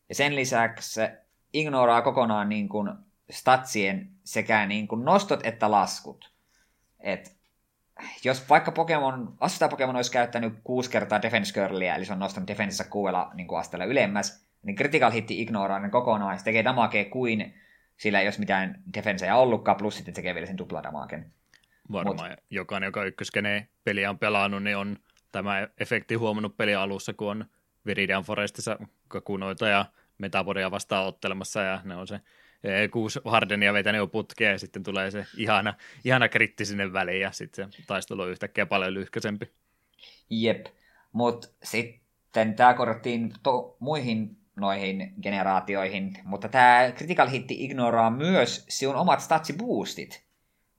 Ja 0.08 0.14
sen 0.14 0.36
lisäksi 0.36 0.92
se 0.92 1.18
ignoraa 1.52 2.02
kokonaan 2.02 2.48
niin 2.48 2.68
kuin 2.68 2.90
statsien 3.30 4.10
sekä 4.24 4.66
niin 4.66 4.88
kuin 4.88 5.04
nostot 5.04 5.40
että 5.46 5.70
laskut. 5.70 6.32
Et 7.00 7.33
jos 8.24 8.48
vaikka 8.48 8.72
Pokemon, 8.72 9.34
Asusta 9.40 9.68
Pokemon 9.68 9.96
olisi 9.96 10.12
käyttänyt 10.12 10.54
kuusi 10.64 10.90
kertaa 10.90 11.22
Defense 11.22 11.52
Girlia, 11.52 11.94
eli 11.94 12.04
se 12.04 12.12
on 12.12 12.18
nostanut 12.18 12.48
Defensessä 12.48 12.84
kuudella 12.84 13.30
niin 13.34 13.46
kuin 13.46 13.58
asteella 13.58 13.84
ylemmäs, 13.84 14.46
niin 14.62 14.76
Critical 14.76 15.10
Hitti 15.10 15.42
ignoraa 15.42 15.78
ne 15.78 15.88
kokonaan, 15.88 16.38
se 16.38 16.44
tekee 16.44 16.64
damagea 16.64 17.04
kuin 17.04 17.54
sillä 17.96 18.20
ei 18.20 18.26
olisi 18.26 18.40
mitään 18.40 18.82
defenseja 18.94 19.36
ollutkaan, 19.36 19.76
plus 19.76 19.96
sitten 19.96 20.14
tekee 20.14 20.34
vielä 20.34 20.46
sen 20.46 20.56
tupladamaken. 20.56 21.32
Varmaan 21.92 22.30
Mut, 22.30 22.38
jokainen, 22.50 22.86
joka 22.86 23.04
ykköskeneen 23.04 23.68
peliä 23.84 24.10
on 24.10 24.18
pelannut, 24.18 24.62
niin 24.62 24.76
on 24.76 24.96
tämä 25.32 25.68
efekti 25.78 26.14
huomannut 26.14 26.56
pelin 26.56 26.78
alussa, 26.78 27.12
kun 27.12 27.30
on 27.30 27.44
Viridian 27.86 28.22
Forestissa 28.22 28.78
kakunoita 29.08 29.68
ja 29.68 29.86
Metaboria 30.18 30.70
vastaan 30.70 31.06
ottelemassa 31.06 31.62
ja 31.62 31.80
ne 31.84 31.96
on 31.96 32.06
se 32.06 32.20
kuusi 32.90 33.20
Hardenia 33.24 33.72
vetänyt 33.72 33.98
jo 33.98 34.06
putkeen 34.06 34.52
ja 34.52 34.58
sitten 34.58 34.82
tulee 34.82 35.10
se 35.10 35.26
ihana, 35.36 35.74
ihana 36.04 36.28
kritti 36.28 36.64
sinne 36.64 36.92
väliin 36.92 37.20
ja 37.20 37.32
sitten 37.32 37.72
se 37.72 37.82
taistelu 37.86 38.22
on 38.22 38.30
yhtäkkiä 38.30 38.66
paljon 38.66 38.94
lyhkäisempi. 38.94 39.52
Jep, 40.30 40.66
mutta 41.12 41.48
sitten 41.62 42.54
tämä 42.54 42.74
korjattiin 42.74 43.32
to- 43.42 43.76
muihin 43.78 44.36
noihin 44.56 45.14
generaatioihin, 45.22 46.18
mutta 46.24 46.48
tämä 46.48 46.92
critical 46.96 47.28
hit 47.28 47.50
ignoraa 47.50 48.10
myös 48.10 48.66
sinun 48.68 48.96
omat 48.96 49.20
statsi 49.20 49.52
boostit. 49.52 50.24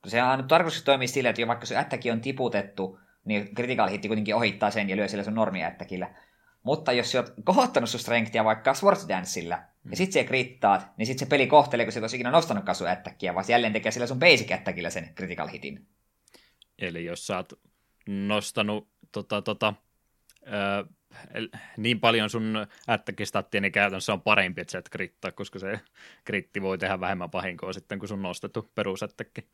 Se 0.08 0.24
on 0.24 0.48
tarkoitus 0.48 0.84
toimii 0.84 1.08
sillä, 1.08 1.30
että 1.30 1.42
jo 1.42 1.48
vaikka 1.48 1.66
se 1.66 1.78
ättäkin 1.78 2.12
on 2.12 2.22
tiputettu, 2.22 3.00
niin 3.26 3.56
critical 3.56 3.90
hit 3.90 4.08
kuitenkin 4.08 4.36
ohittaa 4.36 4.72
sen 4.72 4.90
ja 4.90 4.96
lyö 4.96 5.08
sillä 5.08 5.24
sun 5.24 5.36
normiättäkillä. 5.36 6.16
Mutta 6.64 6.92
jos 6.92 7.12
sä 7.12 7.20
oot 7.20 7.34
kohottanut 7.44 7.90
sun 7.90 8.00
strengthia 8.00 8.44
vaikka 8.44 8.74
Danceilla, 9.10 9.56
mm. 9.56 9.75
Ja 9.92 9.98
sit 9.98 10.12
se 10.12 10.24
krittaat, 10.24 10.98
niin 10.98 11.06
sit 11.06 11.20
se 11.20 11.26
peli 11.26 11.48
kohtelee, 11.48 11.86
kun 11.86 11.94
sä 11.94 12.06
et 12.06 12.14
ikinä 12.14 12.32
nostanut 12.32 12.64
sun 12.74 12.88
ättäkkiä, 12.88 13.34
vaan 13.34 13.46
jälleen 13.48 13.74
tekee 13.74 13.92
sillä 13.92 14.08
sun 14.08 14.20
basic 14.20 14.52
ättäkillä 14.52 14.90
sen 14.90 15.10
critical 15.16 15.48
hitin. 15.48 15.88
Eli 16.80 17.06
jos 17.06 17.28
sä 17.28 17.38
oot 17.38 17.54
nostanut 18.08 18.88
tota, 19.12 19.42
tota, 19.42 19.74
ö, 20.48 20.86
niin 21.78 22.00
paljon 22.00 22.30
sun 22.30 22.68
ättäkistattia, 22.90 23.62
niin 23.62 23.72
käytännössä 23.72 24.14
on 24.14 24.22
parempi, 24.22 24.62
että 24.62 24.72
sä 24.72 24.78
et 24.78 24.90
krittaa, 24.90 25.32
koska 25.32 25.60
se 25.60 25.80
kritti 26.24 26.62
voi 26.62 26.78
tehdä 26.78 27.00
vähemmän 27.00 27.32
vahinkoa 27.34 27.74
sitten, 27.74 28.00
kun 28.00 28.08
sun 28.08 28.22
nostettu 28.22 28.72
perusättäkki. 28.76 29.48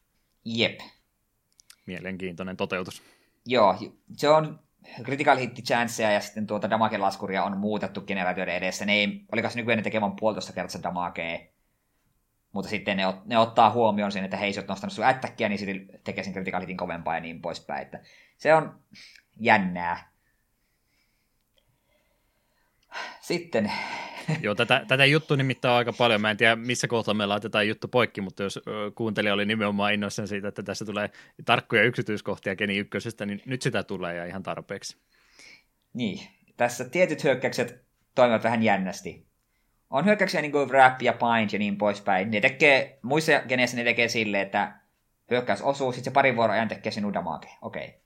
Jep. 0.45 0.79
Mielenkiintoinen 1.85 2.57
toteutus. 2.57 3.03
Joo, 3.45 3.77
se 4.17 4.29
on 4.29 4.59
critical 5.03 5.37
hit 5.37 5.59
chanceja 5.63 6.11
ja 6.11 6.19
sitten 6.19 6.47
tuota 6.47 6.69
damage-laskuria 6.69 7.43
on 7.43 7.57
muutettu 7.57 8.01
generaatioiden 8.01 8.55
edessä. 8.55 8.85
Ne 8.85 8.93
ei, 8.93 9.25
oliko 9.31 9.49
se 9.49 9.55
nykyään 9.55 9.77
ne 9.77 9.83
tekemään 9.83 10.15
puolitoista 10.19 10.53
kertaa 10.53 10.83
damagea, 10.83 11.39
mutta 12.51 12.69
sitten 12.69 12.97
ne, 12.97 13.03
ne 13.25 13.37
ottaa 13.37 13.71
huomioon 13.71 14.11
sen, 14.11 14.23
että 14.23 14.37
hei, 14.37 14.53
sä 14.53 14.61
oot 14.61 14.67
nostanut 14.67 14.93
sun 14.93 15.05
ättäkkiä, 15.05 15.49
niin 15.49 15.59
sitten 15.59 15.99
tekee 16.03 16.23
sen 16.23 16.33
critical 16.33 16.61
hitin 16.61 16.77
kovempaa 16.77 17.15
ja 17.15 17.21
niin 17.21 17.41
poispäin. 17.41 17.81
Että 17.81 17.99
se 18.37 18.53
on 18.53 18.79
jännää. 19.39 20.10
Sitten. 23.21 23.71
Joo, 24.41 24.55
tätä, 24.55 24.85
tätä 24.87 25.05
juttu 25.05 25.35
nimittäin 25.35 25.71
on 25.71 25.77
aika 25.77 25.93
paljon. 25.93 26.21
Mä 26.21 26.31
en 26.31 26.37
tiedä, 26.37 26.55
missä 26.55 26.87
kohtaa 26.87 27.13
me 27.13 27.25
laitetaan 27.25 27.67
juttu 27.67 27.87
poikki, 27.87 28.21
mutta 28.21 28.43
jos 28.43 28.59
kuuntelija 28.95 29.33
oli 29.33 29.45
nimenomaan 29.45 29.93
innoissaan 29.93 30.27
siitä, 30.27 30.47
että 30.47 30.63
tässä 30.63 30.85
tulee 30.85 31.09
tarkkoja 31.45 31.83
yksityiskohtia 31.83 32.55
Keni 32.55 32.77
ykkösestä, 32.77 33.25
niin 33.25 33.41
nyt 33.45 33.61
sitä 33.61 33.83
tulee 33.83 34.15
ja 34.15 34.25
ihan 34.25 34.43
tarpeeksi. 34.43 34.97
Niin, 35.93 36.27
tässä 36.57 36.89
tietyt 36.89 37.23
hyökkäykset 37.23 37.85
toimivat 38.15 38.43
vähän 38.43 38.63
jännästi. 38.63 39.27
On 39.89 40.05
hyökkäyksiä 40.05 40.41
niin 40.41 40.51
kuin 40.51 40.69
Wrap 40.69 41.01
ja 41.01 41.13
Bind 41.13 41.49
ja 41.53 41.59
niin 41.59 41.77
poispäin. 41.77 42.31
Ne 42.31 42.41
tekee, 42.41 42.99
muissa 43.01 43.39
geneissä 43.47 43.77
ne 43.77 43.83
tekee 43.83 44.07
silleen, 44.07 44.45
että 44.45 44.75
hyökkäys 45.31 45.61
osuu, 45.61 45.91
sitten 45.91 46.11
se 46.11 46.13
parin 46.13 46.35
vuoron 46.35 46.55
ajan 46.55 46.67
tekee 46.67 46.91
sinun 46.91 47.13
damage. 47.13 47.49
Okei. 47.61 47.87
Okay. 47.87 47.99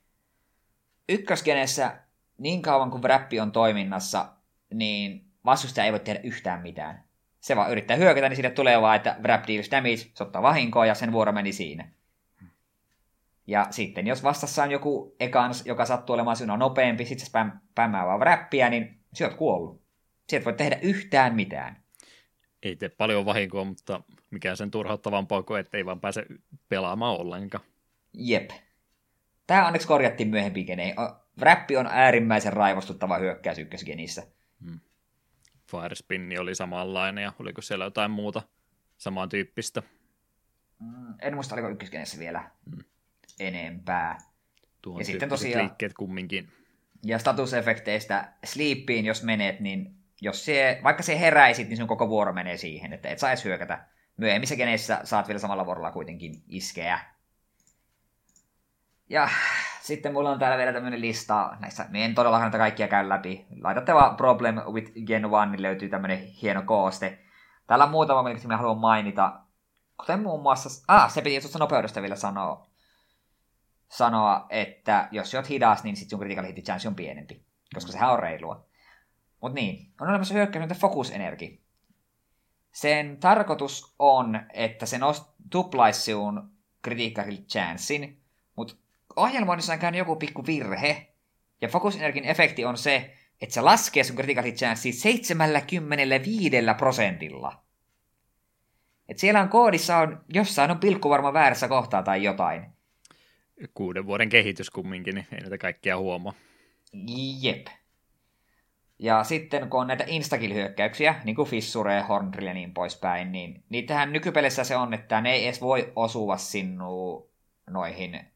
Ykkösgenessä 1.10 2.00
niin 2.38 2.62
kauan 2.62 2.92
kuin 2.92 3.04
Wrap 3.04 3.32
on 3.42 3.52
toiminnassa, 3.52 4.26
niin 4.74 5.26
vastustaja 5.46 5.86
ei 5.86 5.92
voi 5.92 6.00
tehdä 6.00 6.20
yhtään 6.24 6.62
mitään. 6.62 7.04
Se 7.40 7.56
vaan 7.56 7.72
yrittää 7.72 7.98
hyökätä, 7.98 8.30
niin 8.30 8.36
sille 8.36 8.50
tulee 8.50 8.82
vaan, 8.82 8.96
että 8.96 9.16
Wrap 9.24 9.44
deals 9.48 9.72
damage, 9.72 9.98
se 9.98 10.24
ottaa 10.24 10.42
vahinkoa 10.42 10.86
ja 10.86 10.96
sen 10.96 11.12
vuoro 11.12 11.32
meni 11.32 11.52
siinä. 11.52 11.92
Ja 13.48 13.68
sitten 13.70 14.08
jos 14.08 14.24
vastassa 14.24 14.64
on 14.64 14.72
joku 14.72 15.16
ekans, 15.20 15.66
joka 15.66 15.86
sattuu 15.86 16.14
olemaan 16.14 16.36
sinua 16.36 16.58
nopeampi, 16.58 17.06
sitten 17.06 17.26
se 17.26 17.30
späm, 17.30 17.52
spämmää 17.72 18.06
vaan 18.06 18.20
wrappia, 18.20 18.70
niin 18.70 19.00
sinä 19.14 19.28
olet 19.28 19.38
kuollut. 19.38 19.82
Sieltä 20.30 20.46
voi 20.46 20.54
tehdä 20.54 20.80
yhtään 20.82 21.36
mitään. 21.36 21.84
Ei 22.64 22.76
tee 22.76 22.90
paljon 22.90 23.26
vahinkoa, 23.26 23.64
mutta 23.64 24.02
mikä 24.32 24.56
sen 24.56 24.72
turhauttavampaa 24.72 25.44
kuin 25.44 25.60
ettei 25.60 25.86
vaan 25.86 26.02
pääse 26.02 26.26
pelaamaan 26.70 27.18
ollenkaan. 27.18 27.64
Jep. 28.14 28.50
Tämä 29.48 29.68
onneksi 29.68 29.88
korjattiin 29.88 30.30
myöhempiin 30.30 30.66
geneihin. 30.66 30.96
Wrappi 31.40 31.78
on 31.78 31.88
äärimmäisen 31.92 32.54
raivostuttava 32.54 33.18
hyökkäys 33.18 33.60
ykkösgenissä. 33.60 34.24
Firespinni 35.82 36.38
oli 36.38 36.56
samanlainen 36.56 37.24
ja 37.24 37.34
oliko 37.40 37.62
siellä 37.62 37.86
jotain 37.86 38.12
muuta 38.12 38.42
samantyyppistä? 38.98 39.84
Mm, 40.80 41.14
en 41.22 41.34
muista, 41.34 41.56
oliko 41.56 41.70
ykkösgenessä 41.70 42.20
vielä 42.20 42.52
hmm. 42.70 42.84
enempää. 43.40 44.18
Tuon 44.82 45.00
ja 45.00 45.06
sitten 45.06 45.30
tosiaan, 45.30 45.66
liikkeet 45.66 45.94
kumminkin. 45.94 46.52
Ja 47.04 47.20
statusefekteistä 47.20 48.34
sleepiin, 48.44 49.06
jos 49.06 49.24
menet, 49.24 49.60
niin 49.60 49.96
jos 50.22 50.46
se, 50.46 50.80
vaikka 50.84 51.04
se 51.04 51.20
heräisit, 51.20 51.70
niin 51.70 51.78
sun 51.78 51.88
koko 51.88 52.10
vuoro 52.10 52.34
menee 52.34 52.58
siihen, 52.58 52.94
että 52.94 53.10
et 53.10 53.20
saisi 53.20 53.44
hyökätä. 53.44 53.88
Myöhemmissä 54.18 54.56
geneissä 54.56 55.00
saat 55.04 55.28
vielä 55.28 55.40
samalla 55.40 55.66
vuorolla 55.66 55.92
kuitenkin 55.92 56.44
iskeä. 56.48 57.00
Ja 59.10 59.30
sitten 59.86 60.14
mulla 60.14 60.32
on 60.32 60.40
täällä 60.40 60.58
vielä 60.58 60.74
tämmöinen 60.74 61.02
lista, 61.02 61.58
näissä, 61.60 61.86
me 61.90 62.06
en 62.06 62.16
todellakaan 62.16 62.42
näitä 62.42 62.58
kaikkia 62.58 62.88
käy 62.88 63.10
läpi. 63.10 63.46
Laitatte 63.62 63.94
vaan 63.94 64.18
Problem 64.18 64.56
with 64.56 64.92
Gen 65.06 65.26
1, 65.26 65.32
niin 65.52 65.62
löytyy 65.62 65.90
tämmöinen 65.90 66.18
hieno 66.20 66.62
kooste. 66.62 67.20
Täällä 67.68 67.86
on 67.86 67.92
muutama, 67.92 68.24
mitä 68.24 68.44
minä 68.44 68.58
haluan 68.58 68.78
mainita. 68.78 69.40
Kuten 69.98 70.22
muun 70.22 70.42
muassa, 70.42 70.84
ah, 70.88 71.12
se 71.12 71.22
piti 71.22 71.42
tuosta 71.42 71.60
nopeudesta 71.60 72.02
vielä 72.02 72.16
sanoa, 72.16 72.68
sanoa, 73.90 74.46
että 74.50 75.08
jos 75.12 75.36
oot 75.36 75.50
hidas, 75.50 75.84
niin 75.84 75.96
sitten 75.96 76.10
sun 76.10 76.20
critical 76.20 76.46
hit 76.46 76.66
chance 76.66 76.88
on 76.88 76.96
pienempi, 76.96 77.46
koska 77.74 77.92
sehän 77.92 78.12
on 78.12 78.20
reilua. 78.20 78.66
Mut 79.42 79.54
niin, 79.54 79.94
on 80.02 80.10
olemassa 80.10 80.34
hyökkäys, 80.34 80.80
focus 80.80 81.12
energy. 81.12 81.60
Sen 82.72 83.18
tarkoitus 83.18 83.96
on, 84.00 84.42
että 84.54 84.86
se 84.86 84.98
nost- 84.98 85.34
tuplaisi 85.50 86.12
sun 86.12 86.52
critical 86.84 87.32
chancein, 87.32 88.25
ohjelmoinnissa 89.16 89.74
on 89.74 89.80
käynyt 89.80 90.00
joku 90.00 90.16
pikku 90.16 90.46
virhe, 90.46 91.08
ja 91.62 91.68
Focus 91.68 91.96
Energin 91.96 92.26
efekti 92.26 92.66
on 92.66 92.78
se, 92.78 93.14
että 93.42 93.54
se 93.54 93.62
laskee 93.62 94.04
sun 94.04 94.16
critical 94.16 94.44
hit 94.44 94.56
chance 94.56 94.92
75 94.92 96.52
prosentilla. 96.78 97.64
Et 99.10 99.20
siellä 99.20 99.42
on 99.42 99.50
koodissa 99.50 99.98
on, 99.98 100.26
jossain 100.34 100.72
on 100.72 100.80
pilkku 100.80 101.10
varma 101.10 101.34
väärässä 101.34 101.68
kohtaa 101.68 102.04
tai 102.04 102.24
jotain. 102.24 102.66
Kuuden 103.74 104.06
vuoden 104.06 104.30
kehitys 104.30 104.70
kumminkin, 104.70 105.16
niin 105.16 105.28
ei 105.32 105.40
näitä 105.40 105.58
kaikkia 105.58 105.98
huomaa. 105.98 106.34
Jep. 107.42 107.68
Ja 109.00 109.24
sitten 109.24 109.70
kun 109.70 109.82
on 109.82 109.88
näitä 109.88 110.04
instakill-hyökkäyksiä, 110.08 111.16
niin 111.24 111.36
kuin 111.36 111.50
Fissure, 111.50 112.02
Hornrill 112.02 112.48
ja 112.48 112.54
niin 112.54 112.74
poispäin, 112.74 113.32
niin 113.32 113.64
niitähän 113.70 114.14
nykypelissä 114.14 114.64
se 114.64 114.76
on, 114.76 114.94
että 114.94 115.22
ne 115.22 115.32
ei 115.34 115.46
edes 115.46 115.62
voi 115.62 115.94
osua 115.96 116.38
sinun 116.38 117.30
noihin 117.70 118.35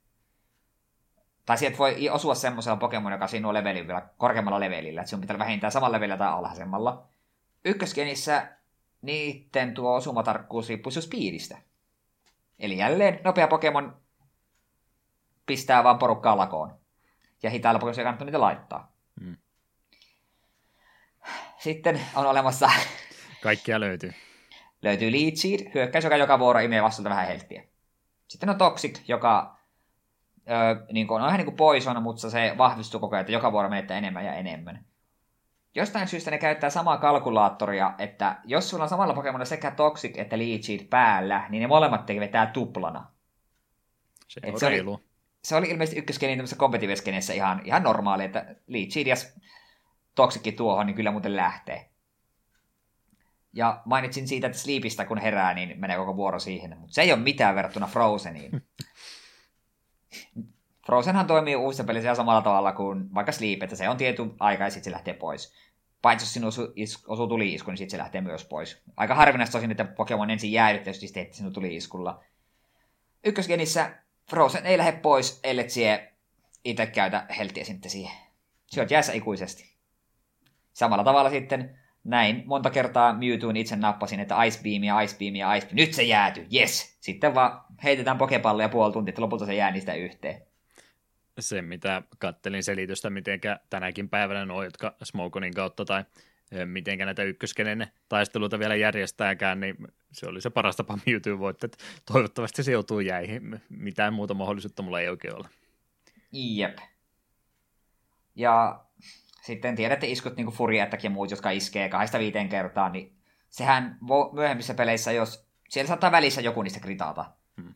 tai 1.49 1.57
sieltä 1.57 1.77
voi 1.77 2.09
osua 2.09 2.35
semmoisella 2.35 2.77
Pokemon, 2.77 3.11
joka 3.11 3.27
on 3.45 3.53
levelillä, 3.53 4.09
korkeammalla 4.17 4.59
levelillä, 4.59 5.01
että 5.01 5.09
sinun 5.09 5.21
pitää 5.21 5.39
vähintään 5.39 5.71
samalla 5.71 5.95
levelillä 5.95 6.17
tai 6.17 6.27
alhaisemmalla. 6.27 7.07
Ykköskenissä 7.65 8.47
niiden 9.01 9.73
tuo 9.73 9.95
osumatarkkuus 9.95 10.69
riippuu 10.69 10.91
sinun 10.91 11.03
speedistä. 11.03 11.57
Eli 12.59 12.77
jälleen 12.77 13.19
nopea 13.23 13.47
Pokemon 13.47 14.01
pistää 15.45 15.83
vaan 15.83 15.99
porukkaa 15.99 16.37
lakoon. 16.37 16.79
Ja 17.43 17.49
hitailla 17.49 17.79
Pokemon 17.79 17.95
kannattaa 17.95 18.25
niitä 18.25 18.41
laittaa. 18.41 18.91
Hmm. 19.19 19.37
Sitten 21.57 22.01
on 22.15 22.25
olemassa... 22.25 22.69
Kaikkia 23.43 23.79
löytyy. 23.79 24.13
löytyy 24.81 25.11
Seed, 25.35 25.71
hyökkäys, 25.73 26.03
joka 26.03 26.17
joka 26.17 26.39
vuoro 26.39 26.59
imee 26.59 26.83
vastuulta 26.83 27.09
vähän 27.09 27.27
helttiä. 27.27 27.63
Sitten 28.27 28.49
on 28.49 28.57
Toxic, 28.57 29.01
joka 29.07 29.58
öö, 30.49 30.85
niin 30.91 31.07
kuin, 31.07 31.21
on 31.21 31.25
vähän 31.25 31.37
niin 31.37 31.45
kuin 31.45 31.57
poison, 31.57 32.03
mutta 32.03 32.29
se 32.29 32.55
vahvistuu 32.57 32.99
koko 32.99 33.15
ajan, 33.15 33.21
että 33.21 33.31
joka 33.31 33.51
vuoro 33.51 33.69
menettää 33.69 33.97
enemmän 33.97 34.25
ja 34.25 34.33
enemmän. 34.33 34.85
Jostain 35.75 36.07
syystä 36.07 36.31
ne 36.31 36.37
käyttää 36.37 36.69
samaa 36.69 36.97
kalkulaattoria, 36.97 37.93
että 37.97 38.37
jos 38.45 38.69
sulla 38.69 38.83
on 38.83 38.89
samalla 38.89 39.13
Pokemonilla 39.13 39.45
sekä 39.45 39.71
Toxic 39.71 40.17
että 40.17 40.37
Leechit 40.37 40.89
päällä, 40.89 41.45
niin 41.49 41.61
ne 41.61 41.67
molemmat 41.67 42.05
tekevät 42.05 42.53
tuplana. 42.53 43.07
Se 44.27 44.41
on 44.53 44.59
se 44.59 44.69
reilu. 44.69 44.93
Oli, 44.93 45.03
se 45.43 45.55
oli 45.55 45.69
ilmeisesti 45.69 45.99
ykköskeni 45.99 46.37
tämmöisessä 46.37 47.33
ihan, 47.33 47.61
ihan 47.65 47.83
normaali, 47.83 48.23
että 48.23 48.55
Leechit 48.67 49.07
ja 49.07 49.15
Toxicki 50.15 50.51
tuohon, 50.51 50.85
niin 50.85 50.95
kyllä 50.95 51.11
muuten 51.11 51.35
lähtee. 51.35 51.89
Ja 53.53 53.81
mainitsin 53.85 54.27
siitä, 54.27 54.47
että 54.47 54.59
Sleepistä 54.59 55.05
kun 55.05 55.17
herää, 55.17 55.53
niin 55.53 55.79
menee 55.79 55.97
koko 55.97 56.15
vuoro 56.15 56.39
siihen. 56.39 56.77
Mutta 56.77 56.93
se 56.93 57.01
ei 57.01 57.13
ole 57.13 57.21
mitään 57.21 57.55
verrattuna 57.55 57.87
Frozeniin. 57.87 58.51
Frozenhan 60.85 61.27
toimii 61.27 61.55
uusissa 61.55 61.83
pelissä 61.83 62.15
samalla 62.15 62.41
tavalla 62.41 62.71
kuin 62.71 63.13
vaikka 63.13 63.31
Sleep, 63.31 63.63
että 63.63 63.75
se 63.75 63.89
on 63.89 63.97
tietty 63.97 64.21
aika 64.39 64.63
ja 64.63 64.69
sitten 64.69 64.83
se 64.83 64.91
lähtee 64.91 65.13
pois. 65.13 65.53
Paitsi 66.01 66.23
jos 66.23 66.33
sinun 66.33 66.51
osuu 67.07 67.27
tuli 67.27 67.53
isku, 67.53 67.71
niin 67.71 67.77
sitten 67.77 67.91
se 67.91 67.97
lähtee 67.97 68.21
myös 68.21 68.45
pois. 68.45 68.81
Aika 68.97 69.15
harvinaista 69.15 69.51
tosin, 69.51 69.71
että 69.71 69.85
Pokemon 69.85 70.29
ensin 70.29 70.51
jäädyttää, 70.51 70.91
jos 70.91 71.11
teette 71.11 71.33
sinun 71.33 71.53
tuli 71.53 71.75
iskulla. 71.75 72.23
Ykkösgenissä 73.25 73.95
Frozen 74.29 74.65
ei 74.65 74.77
lähde 74.77 74.91
pois, 74.91 75.39
ellei 75.43 75.69
sie 75.69 76.13
itse 76.63 76.85
käytä 76.85 77.25
heltiä 77.37 77.63
sitten 77.63 77.91
siihen. 77.91 78.17
On 78.77 78.87
jäässä 78.89 79.13
ikuisesti. 79.13 79.75
Samalla 80.73 81.03
tavalla 81.03 81.29
sitten 81.29 81.79
näin 82.09 82.43
monta 82.45 82.69
kertaa 82.69 83.13
Mewtwoon 83.13 83.57
itse 83.57 83.75
nappasin, 83.75 84.19
että 84.19 84.43
Ice 84.43 84.59
Beam 84.63 84.83
ja 84.83 85.01
Ice 85.01 85.17
Beam 85.19 85.35
ja 85.35 85.55
Ice 85.55 85.65
Beam. 85.67 85.75
Nyt 85.75 85.93
se 85.93 86.03
jääty, 86.03 86.47
yes! 86.55 86.97
Sitten 87.01 87.35
vaan 87.35 87.61
heitetään 87.83 88.17
pokepalloja 88.17 88.69
puoli 88.69 88.93
tuntia, 88.93 89.09
että 89.09 89.21
lopulta 89.21 89.45
se 89.45 89.55
jää 89.55 89.71
niistä 89.71 89.93
yhteen. 89.93 90.41
Se, 91.39 91.61
mitä 91.61 92.01
kattelin 92.19 92.63
selitystä, 92.63 93.09
miten 93.09 93.39
tänäkin 93.69 94.09
päivänä 94.09 94.45
nuo, 94.45 94.63
jotka 94.63 94.95
Smokonin 95.03 95.53
kautta 95.53 95.85
tai 95.85 96.03
miten 96.65 96.97
näitä 96.97 97.23
ykköskenen 97.23 97.87
taisteluita 98.09 98.59
vielä 98.59 98.75
järjestääkään, 98.75 99.59
niin 99.59 99.75
se 100.11 100.27
oli 100.27 100.41
se 100.41 100.49
paras 100.49 100.75
tapa 100.75 100.97
Mewtwo 101.05 101.39
voittaa. 101.39 101.69
Toivottavasti 102.11 102.63
se 102.63 102.71
joutuu 102.71 102.99
jäihin. 102.99 103.61
Mitään 103.69 104.13
muuta 104.13 104.33
mahdollisuutta 104.33 104.83
mulla 104.83 104.99
ei 104.99 105.09
oikein 105.09 105.35
ole. 105.35 105.47
Jep. 106.31 106.77
Ja 108.35 108.85
sitten 109.41 109.75
tiedätte 109.75 110.07
iskut 110.07 110.35
niin 110.35 110.45
kuin 110.45 110.55
ja 111.03 111.09
muut, 111.09 111.31
jotka 111.31 111.49
iskee 111.49 111.89
kahdesta 111.89 112.19
viiteen 112.19 112.49
kertaa, 112.49 112.89
niin 112.89 113.17
sehän 113.49 113.97
vo, 114.07 114.29
myöhemmissä 114.33 114.73
peleissä, 114.73 115.11
jos 115.11 115.47
siellä 115.69 115.87
saattaa 115.87 116.11
välissä 116.11 116.41
joku 116.41 116.61
niistä 116.61 116.79
kritata. 116.79 117.31
Hmm. 117.61 117.75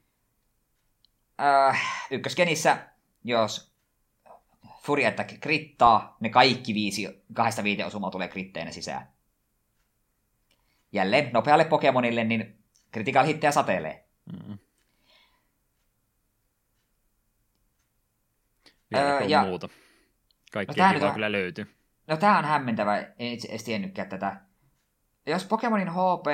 Äh, 1.41 2.07
ykköskenissä, 2.11 2.87
jos 3.23 3.73
Fury 4.81 5.05
Attack 5.05 5.39
krittaa, 5.39 6.17
ne 6.19 6.29
kaikki 6.29 6.73
viisi, 6.73 7.23
kahdesta 7.33 7.63
viiteen 7.63 7.87
osumaa 7.87 8.11
tulee 8.11 8.27
kritteinä 8.27 8.71
sisään. 8.71 9.07
Jälleen 10.91 11.29
nopealle 11.33 11.65
Pokemonille, 11.65 12.23
niin 12.23 12.57
critical 12.91 13.25
hittejä 13.25 13.51
satelee. 13.51 14.05
Mm. 14.31 14.57
Vielä 18.91 19.05
öö, 19.05 19.21
ja... 19.27 19.43
muuta. 19.43 19.69
Kaikki 20.53 20.81
no, 20.81 20.93
kivaa 20.93 21.07
on... 21.07 21.13
kyllä 21.13 21.31
löytyy. 21.31 21.75
No 22.07 22.17
tää 22.17 22.37
on 22.37 22.45
hämmentävä, 22.45 22.97
en 22.97 23.13
itse 23.19 23.47
edes 23.47 23.63
tiennytkään 23.63 24.09
tätä. 24.09 24.41
Jos 25.25 25.45
Pokemonin 25.45 25.89
HP 25.89 26.25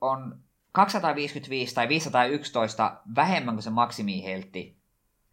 on 0.00 0.42
255 0.72 1.74
tai 1.74 1.88
511 1.88 3.00
vähemmän 3.14 3.54
kuin 3.54 3.62
se 3.62 3.70
maksimiheltti, 3.70 4.78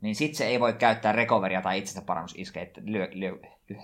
niin 0.01 0.15
sit 0.15 0.35
se 0.35 0.45
ei 0.45 0.59
voi 0.59 0.73
käyttää 0.73 1.11
recoveria 1.11 1.61
tai 1.61 1.77
itsestä 1.77 2.01
parannusiskeitä, 2.01 2.81
lyö, 2.85 3.09
lyö, 3.13 3.37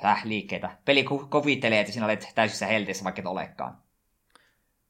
äh, 0.06 0.26
liikkeitä. 0.26 0.78
Peli 0.86 1.04
kovittelee, 1.30 1.80
että 1.80 1.94
sinä 1.94 2.06
olet 2.06 2.32
täysissä 2.36 2.66
helteissä, 2.66 3.04
vaikka 3.04 3.22
et 3.22 3.26
olekaan. 3.26 3.78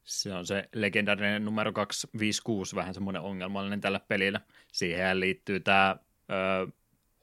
Se 0.03 0.33
on 0.33 0.45
se 0.45 0.69
legendaarinen 0.73 1.45
numero 1.45 1.73
256, 1.73 2.75
vähän 2.75 2.93
semmoinen 2.93 3.21
ongelmallinen 3.21 3.81
tällä 3.81 3.99
pelillä. 3.99 4.41
Siihen 4.71 5.19
liittyy 5.19 5.59
tämä 5.59 5.95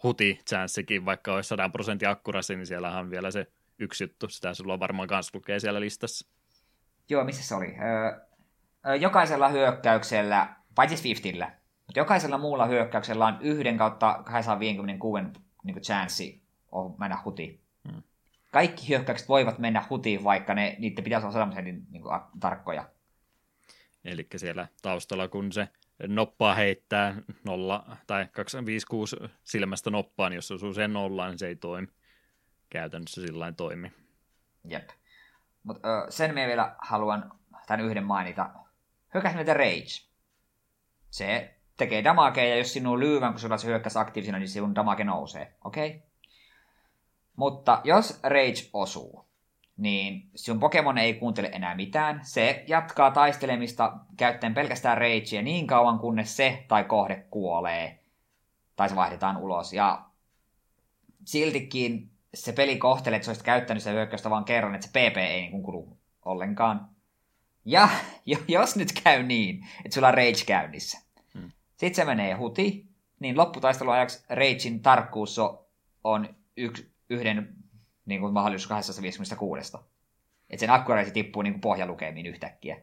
huti 0.03 0.41
chanssikin, 0.49 1.05
vaikka 1.05 1.35
olisi 1.35 1.49
100 1.49 1.69
prosentin 1.69 2.09
akkurasi, 2.09 2.57
niin 2.57 2.67
siellä 2.67 2.99
on 2.99 3.11
vielä 3.11 3.31
se 3.31 3.47
yksi 3.79 4.05
juttu. 4.05 4.29
Sitä 4.29 4.55
sulla 4.55 4.81
varmaan 4.81 5.09
kanssa 5.09 5.39
lukee 5.39 5.61
siellä 5.61 5.81
listassa. 5.81 6.29
Joo, 7.09 7.25
missä 7.25 7.43
se 7.43 7.55
oli? 7.55 7.77
Öö, 8.87 8.97
jokaisella 8.97 9.49
hyökkäyksellä, 9.49 10.55
paitsi 10.75 10.97
Swiftillä, 10.97 11.53
mutta 11.87 12.01
jokaisella 12.01 12.39
muulla 12.39 12.67
hyökkäyksellä 12.67 13.27
on 13.27 13.39
yhden 13.41 13.79
kautta 13.79 14.23
256 14.25 15.23
niin 15.65 15.81
chanssi 15.81 16.43
mennä 16.99 17.19
huti. 17.25 17.61
Hmm. 17.89 18.03
Kaikki 18.53 18.89
hyökkäykset 18.89 19.29
voivat 19.29 19.59
mennä 19.59 19.85
hutiin, 19.91 20.25
vaikka 20.25 20.55
ne, 20.55 20.77
niiden 20.79 21.05
pitäisi 21.05 21.27
olla 21.27 21.33
sellaisia 21.33 21.63
niin, 21.63 21.87
niin 21.91 22.03
kuin, 22.03 22.21
tarkkoja. 22.41 22.89
Eli 24.05 24.27
siellä 24.37 24.69
taustalla, 24.83 25.29
kun 25.29 25.53
se 25.53 25.69
noppaa 26.07 26.55
heittää 26.55 27.15
nolla 27.45 27.97
tai 28.07 28.27
256 28.33 29.17
silmästä 29.45 29.91
noppaan, 29.91 30.33
jos 30.33 30.51
osuu 30.51 30.75
sen 30.75 30.93
nollaan, 30.93 31.31
niin 31.31 31.39
se 31.39 31.47
ei 31.47 31.57
toimi. 31.57 31.89
Käytännössä 32.71 33.21
sillä 33.21 33.53
toimi. 33.53 33.93
Jep. 34.65 34.89
Mutta 35.63 36.11
sen 36.11 36.35
me 36.35 36.47
vielä 36.47 36.77
haluan 36.79 37.33
tämän 37.67 37.87
yhden 37.87 38.05
mainita. 38.05 38.51
Hyökkäysmeitä 39.15 39.55
Rage. 39.55 40.09
Se 41.11 41.55
tekee 41.77 42.05
damagea, 42.05 42.49
ja 42.49 42.57
jos 42.57 42.73
sinun 42.73 43.01
lyyvän, 43.01 43.33
kun 43.33 43.41
sulla 43.41 43.59
se 43.59 43.67
hyökkäys 43.67 43.97
aktiivisena, 43.97 44.39
niin 44.39 44.49
sinun 44.49 44.75
damage 44.75 45.05
nousee. 45.05 45.55
Okei? 45.65 45.89
Okay? 45.89 46.01
Mutta 47.37 47.81
jos 47.85 48.21
Rage 48.23 48.71
osuu, 48.73 49.28
niin 49.79 50.31
sun 50.35 50.61
Pokemon 50.61 50.99
ei 50.99 51.15
kuuntele 51.15 51.51
enää 51.53 51.75
mitään. 51.75 52.21
Se 52.23 52.65
jatkaa 52.67 53.11
taistelemista 53.11 53.97
käyttäen 54.17 54.55
pelkästään 54.55 54.99
Ragea 54.99 55.43
niin 55.43 55.67
kauan, 55.67 55.99
kunnes 55.99 56.37
se 56.37 56.65
tai 56.69 56.85
kohde 56.85 57.27
kuolee. 57.31 57.99
Tai 58.77 58.89
se 58.89 58.97
vaihdetaan 58.97 59.37
ulos. 59.37 59.73
Ja 59.73 60.05
siltikin 61.25 62.11
se 62.35 62.53
peli 62.53 62.77
kohtelee, 62.77 63.17
että 63.17 63.25
se 63.25 63.31
olisi 63.31 63.45
käyttänyt 63.45 63.83
sitä 63.83 63.93
hyökkäystä 63.93 64.31
vaan 64.31 64.45
kerran, 64.45 64.75
että 64.75 64.87
se 64.87 64.93
PP 64.93 65.17
ei 65.17 65.41
niin 65.41 65.63
kulu 65.63 65.97
ollenkaan. 66.25 66.89
Ja 67.65 67.89
jos 68.49 68.77
nyt 68.77 68.89
käy 69.05 69.23
niin, 69.23 69.67
että 69.85 69.95
sulla 69.95 70.09
on 70.09 70.15
Rage 70.15 70.45
käynnissä, 70.47 70.99
hmm. 71.35 71.51
sitten 71.77 71.95
se 71.95 72.05
menee 72.05 72.35
huti, 72.35 72.87
niin 73.21 73.37
lopputaisteluajaksi 73.37 74.25
Ragein 74.29 74.81
tarkkuus 74.83 75.41
on 76.05 76.37
yksi, 76.57 76.93
yhden 77.11 77.58
niin 78.09 78.21
kuin 78.21 78.33
mahdollisuus 78.33 78.69
256. 78.69 79.77
Että 80.51 80.61
sen 80.61 80.71
akkuraisi 80.71 81.11
tippuu 81.11 81.43
niin 81.43 81.53
kuin 81.53 81.61
pohjalukemiin 81.61 82.27
yhtäkkiä. 82.27 82.81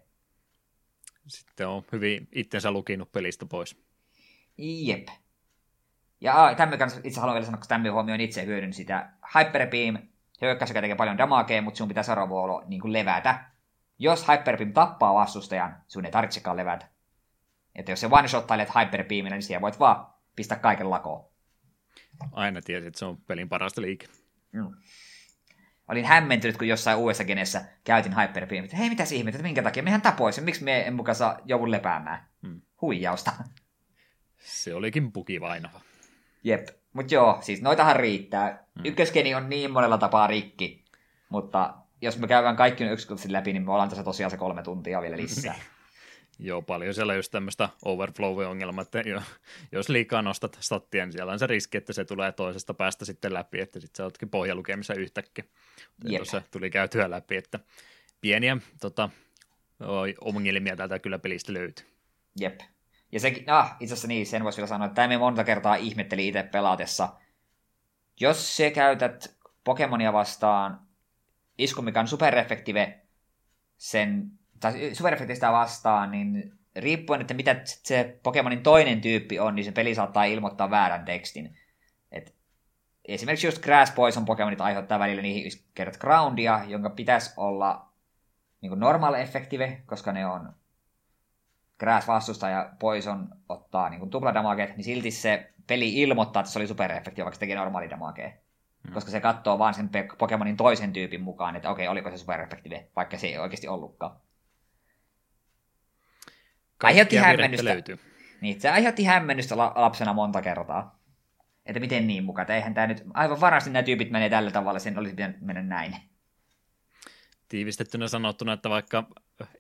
Sitten 1.28 1.68
on 1.68 1.84
hyvin 1.92 2.28
itsensä 2.32 2.72
lukinut 2.72 3.12
pelistä 3.12 3.46
pois. 3.46 3.82
Jep. 4.58 5.08
Ja 6.22 6.54
tämän 6.58 6.80
kanssa 6.80 7.02
itse 7.04 7.20
haluan 7.20 7.34
vielä 7.34 7.46
sanoa, 7.46 7.58
että 7.58 7.68
tämän 7.68 7.94
huomioon 7.94 8.22
itse 8.22 8.46
hyödyn 8.46 8.74
sitä. 8.74 9.10
Hyper 9.36 9.68
Beam, 9.68 9.98
hyökkäys, 10.42 10.70
joka 10.70 10.82
tekee 10.82 10.96
paljon 10.96 11.18
damagea, 11.18 11.62
mutta 11.62 11.78
sinun 11.78 11.88
pitää 11.88 12.04
seuraava 12.04 12.64
niin 12.66 12.82
kuin 12.82 12.94
levätä. 12.94 13.46
Jos 14.00 14.28
Hyper 14.28 14.58
Beam 14.58 14.74
tappaa 14.74 15.14
vastustajan, 15.14 15.78
sinun 15.88 16.06
ei 16.06 16.12
tarvitsekaan 16.12 16.58
levätä. 16.58 16.88
Että 17.76 17.92
jos 17.92 18.00
se 18.00 18.08
one-shottailet 18.08 18.70
Hyper 18.76 19.04
Beamillä, 19.04 19.36
niin 19.36 19.44
siellä 19.44 19.62
voit 19.62 19.80
vaan 19.80 20.08
pistää 20.36 20.60
kaiken 20.60 20.90
lakoon. 20.90 21.26
Aina 22.32 22.62
tiesit, 22.62 22.88
että 22.88 23.00
se 23.00 23.06
on 23.06 23.18
pelin 23.18 23.50
parasta 23.50 23.82
liike. 23.82 24.08
Mm 24.52 24.76
olin 25.88 26.06
hämmentynyt, 26.06 26.58
kun 26.58 26.68
jossain 26.68 26.98
uudessa 26.98 27.24
genessä 27.24 27.66
käytin 27.84 28.16
Hyperbeamia. 28.22 28.78
Hei, 28.78 28.90
mitä 28.90 29.04
ihmettä, 29.12 29.44
minkä 29.44 29.64
takia? 29.64 29.84
Mehän 29.84 30.02
tapoisin, 30.02 30.44
miksi 30.44 30.64
me 30.64 30.88
en 30.88 30.94
mukaan 30.94 31.16
saa 31.16 31.40
joudun 31.46 31.72
lepäämään? 31.72 32.28
Hmm. 32.48 32.62
Huijausta. 32.82 33.32
Se 34.38 34.74
olikin 34.74 35.12
pukivainava. 35.12 35.82
Jep, 36.44 36.68
mutta 36.94 37.14
joo, 37.14 37.38
siis 37.42 37.62
noitahan 37.62 37.96
riittää. 37.96 38.66
Hmm. 38.76 38.86
Ykköskeni 38.86 39.36
on 39.36 39.50
niin 39.50 39.72
monella 39.72 39.98
tapaa 39.98 40.28
rikki, 40.28 40.86
mutta 41.30 41.74
jos 42.02 42.18
me 42.18 42.28
käydään 42.28 42.56
kaikki 42.56 42.84
yksityiskohtaisesti 42.84 43.34
läpi, 43.34 43.54
niin 43.54 43.66
me 43.66 43.72
ollaan 43.72 43.90
tässä 43.90 44.04
tosiaan 44.04 44.32
se 44.32 44.38
kolme 44.38 44.64
tuntia 44.64 45.02
vielä 45.02 45.18
lisää. 45.18 45.56
Joo, 46.40 46.62
paljon 46.62 46.94
siellä 46.94 47.16
just 47.16 47.32
tämmöistä 47.32 47.70
overflow-ongelmaa, 47.86 48.82
että 48.82 49.04
jos 49.72 49.90
liikaa 49.90 50.22
nostat 50.22 50.58
stattia, 50.60 51.06
niin 51.06 51.14
siellä 51.14 51.32
on 51.32 51.40
se 51.40 51.48
riski, 51.48 51.78
että 51.78 51.94
se 51.94 52.06
tulee 52.06 52.32
toisesta 52.32 52.74
päästä 52.74 53.06
sitten 53.06 53.34
läpi, 53.34 53.62
että 53.62 53.80
sitten 53.80 53.98
sä 53.98 54.04
ootkin 54.04 54.30
pohjalukemissa 54.30 54.94
yhtäkkiä. 54.94 55.46
Tuossa 56.18 56.42
tuli 56.52 56.70
käytyä 56.70 57.10
läpi, 57.10 57.36
että 57.36 57.60
pieniä 58.22 58.58
tota, 58.82 59.10
ongelmia 60.22 60.76
täältä 60.76 61.00
kyllä 61.00 61.20
pelistä 61.20 61.54
löytyy. 61.54 61.86
Jep. 62.40 62.60
Ja 63.12 63.20
se, 63.20 63.44
ah, 63.48 63.78
itse 63.80 63.94
asiassa 63.94 64.08
niin, 64.08 64.26
sen 64.26 64.44
voisi 64.44 64.58
vielä 64.58 64.68
sanoa, 64.68 64.86
että 64.86 64.96
tämä 64.96 65.08
me 65.08 65.18
monta 65.18 65.44
kertaa 65.44 65.76
ihmetteli 65.76 66.28
itse 66.28 66.44
pelatessa. 66.44 67.10
Jos 68.20 68.58
se 68.58 68.72
käytät 68.72 69.36
Pokemonia 69.64 70.14
vastaan 70.14 70.80
isku, 71.58 71.82
mikä 71.82 72.00
on 72.00 72.08
superefektive 72.08 73.02
sen 73.78 74.32
tai 74.60 74.96
superefektistä 74.96 75.52
vastaan, 75.52 76.12
niin 76.12 76.54
riippuen, 76.76 77.22
että 77.22 77.34
mitä 77.34 77.62
se 77.64 78.20
Pokemonin 78.24 78.64
toinen 78.64 79.02
tyyppi 79.02 79.40
on, 79.40 79.56
niin 79.56 79.66
se 79.66 79.72
peli 79.72 79.96
saattaa 79.96 80.24
ilmoittaa 80.24 80.70
väärän 80.70 81.06
tekstin. 81.06 81.58
Esimerkiksi 83.08 83.48
just 83.48 83.64
Grass 83.64 83.92
Poison 83.92 84.26
Pokemonit 84.26 84.62
aiheuttaa 84.62 85.00
välillä 85.00 85.22
niihin 85.22 85.52
kerrat 85.74 85.98
groundia, 85.98 86.62
jonka 86.68 86.90
pitäisi 86.90 87.34
olla 87.38 87.90
niin 88.62 88.80
normal 88.80 89.14
effektive, 89.14 89.82
koska 89.86 90.12
ne 90.12 90.26
on 90.26 90.54
Grass 91.80 92.08
vastusta 92.08 92.50
ja 92.50 92.70
Poison 92.80 93.28
ottaa 93.50 93.90
niin 93.90 94.10
tupladamaget, 94.10 94.78
niin 94.78 94.86
silti 94.86 95.12
se 95.12 95.54
peli 95.68 96.02
ilmoittaa, 96.02 96.40
että 96.40 96.52
se 96.52 96.60
oli 96.60 96.68
superefektiivi, 96.68 97.26
vaikka 97.26 97.36
se 97.36 97.40
teki 97.40 97.56
normaali 97.56 97.90
damage. 97.90 98.40
Hmm. 98.84 98.94
Koska 98.94 99.12
se 99.12 99.22
katsoo 99.22 99.60
vaan 99.60 99.74
sen 99.74 99.90
Pokemonin 100.18 100.58
toisen 100.58 100.94
tyypin 100.94 101.22
mukaan, 101.22 101.56
että 101.56 101.70
okei, 101.70 101.88
okay, 101.88 101.92
oliko 101.92 102.12
se 102.12 102.18
superefektiivi, 102.18 102.86
vaikka 102.96 103.18
se 103.18 103.28
ei 103.28 103.38
oikeasti 103.38 103.68
ollutkaan 103.68 104.16
aiheutti 106.84 107.16
hämmennystä. 107.16 107.66
Löytyy. 107.66 108.00
Niin, 108.42 108.62
se 108.62 108.70
aiheutti 108.70 109.04
hämmennystä 109.04 109.58
lapsena 109.58 110.14
monta 110.14 110.42
kertaa. 110.42 111.00
Että 111.66 111.80
miten 111.80 112.08
niin 112.08 112.24
mukaan, 112.24 112.52
eihän 112.52 112.74
tämä 112.74 112.88
nyt, 112.88 113.04
aivan 113.14 113.42
varasti 113.42 113.70
nämä 113.70 113.84
tyypit 113.84 114.12
menee 114.12 114.30
tällä 114.30 114.52
tavalla, 114.52 114.80
sen 114.80 114.98
olisi 114.98 115.16
pitänyt 115.16 115.42
mennä 115.42 115.62
näin. 115.62 115.96
Tiivistettynä 117.50 118.08
sanottuna, 118.08 118.54
että 118.54 118.70
vaikka 118.70 119.08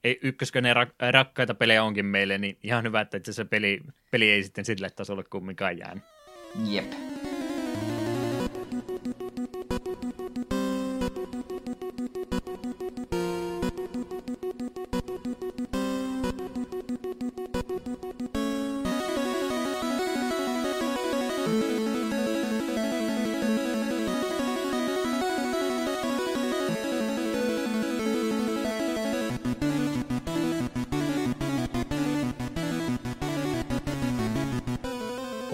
ei 0.04 0.20
ykköskönen 0.24 0.76
rak- 0.76 1.12
rakkaita 1.12 1.56
pelejä 1.56 1.84
onkin 1.84 2.06
meille, 2.06 2.38
niin 2.38 2.58
ihan 2.64 2.84
hyvä, 2.84 3.02
että 3.02 3.32
se 3.32 3.46
peli, 3.46 3.82
peli 4.12 4.32
ei 4.32 4.44
sitten 4.44 4.66
sille 4.66 4.90
tasolle 4.90 5.24
kumminkaan 5.24 5.78
jäänyt. 5.78 6.04
Jep. 6.68 6.92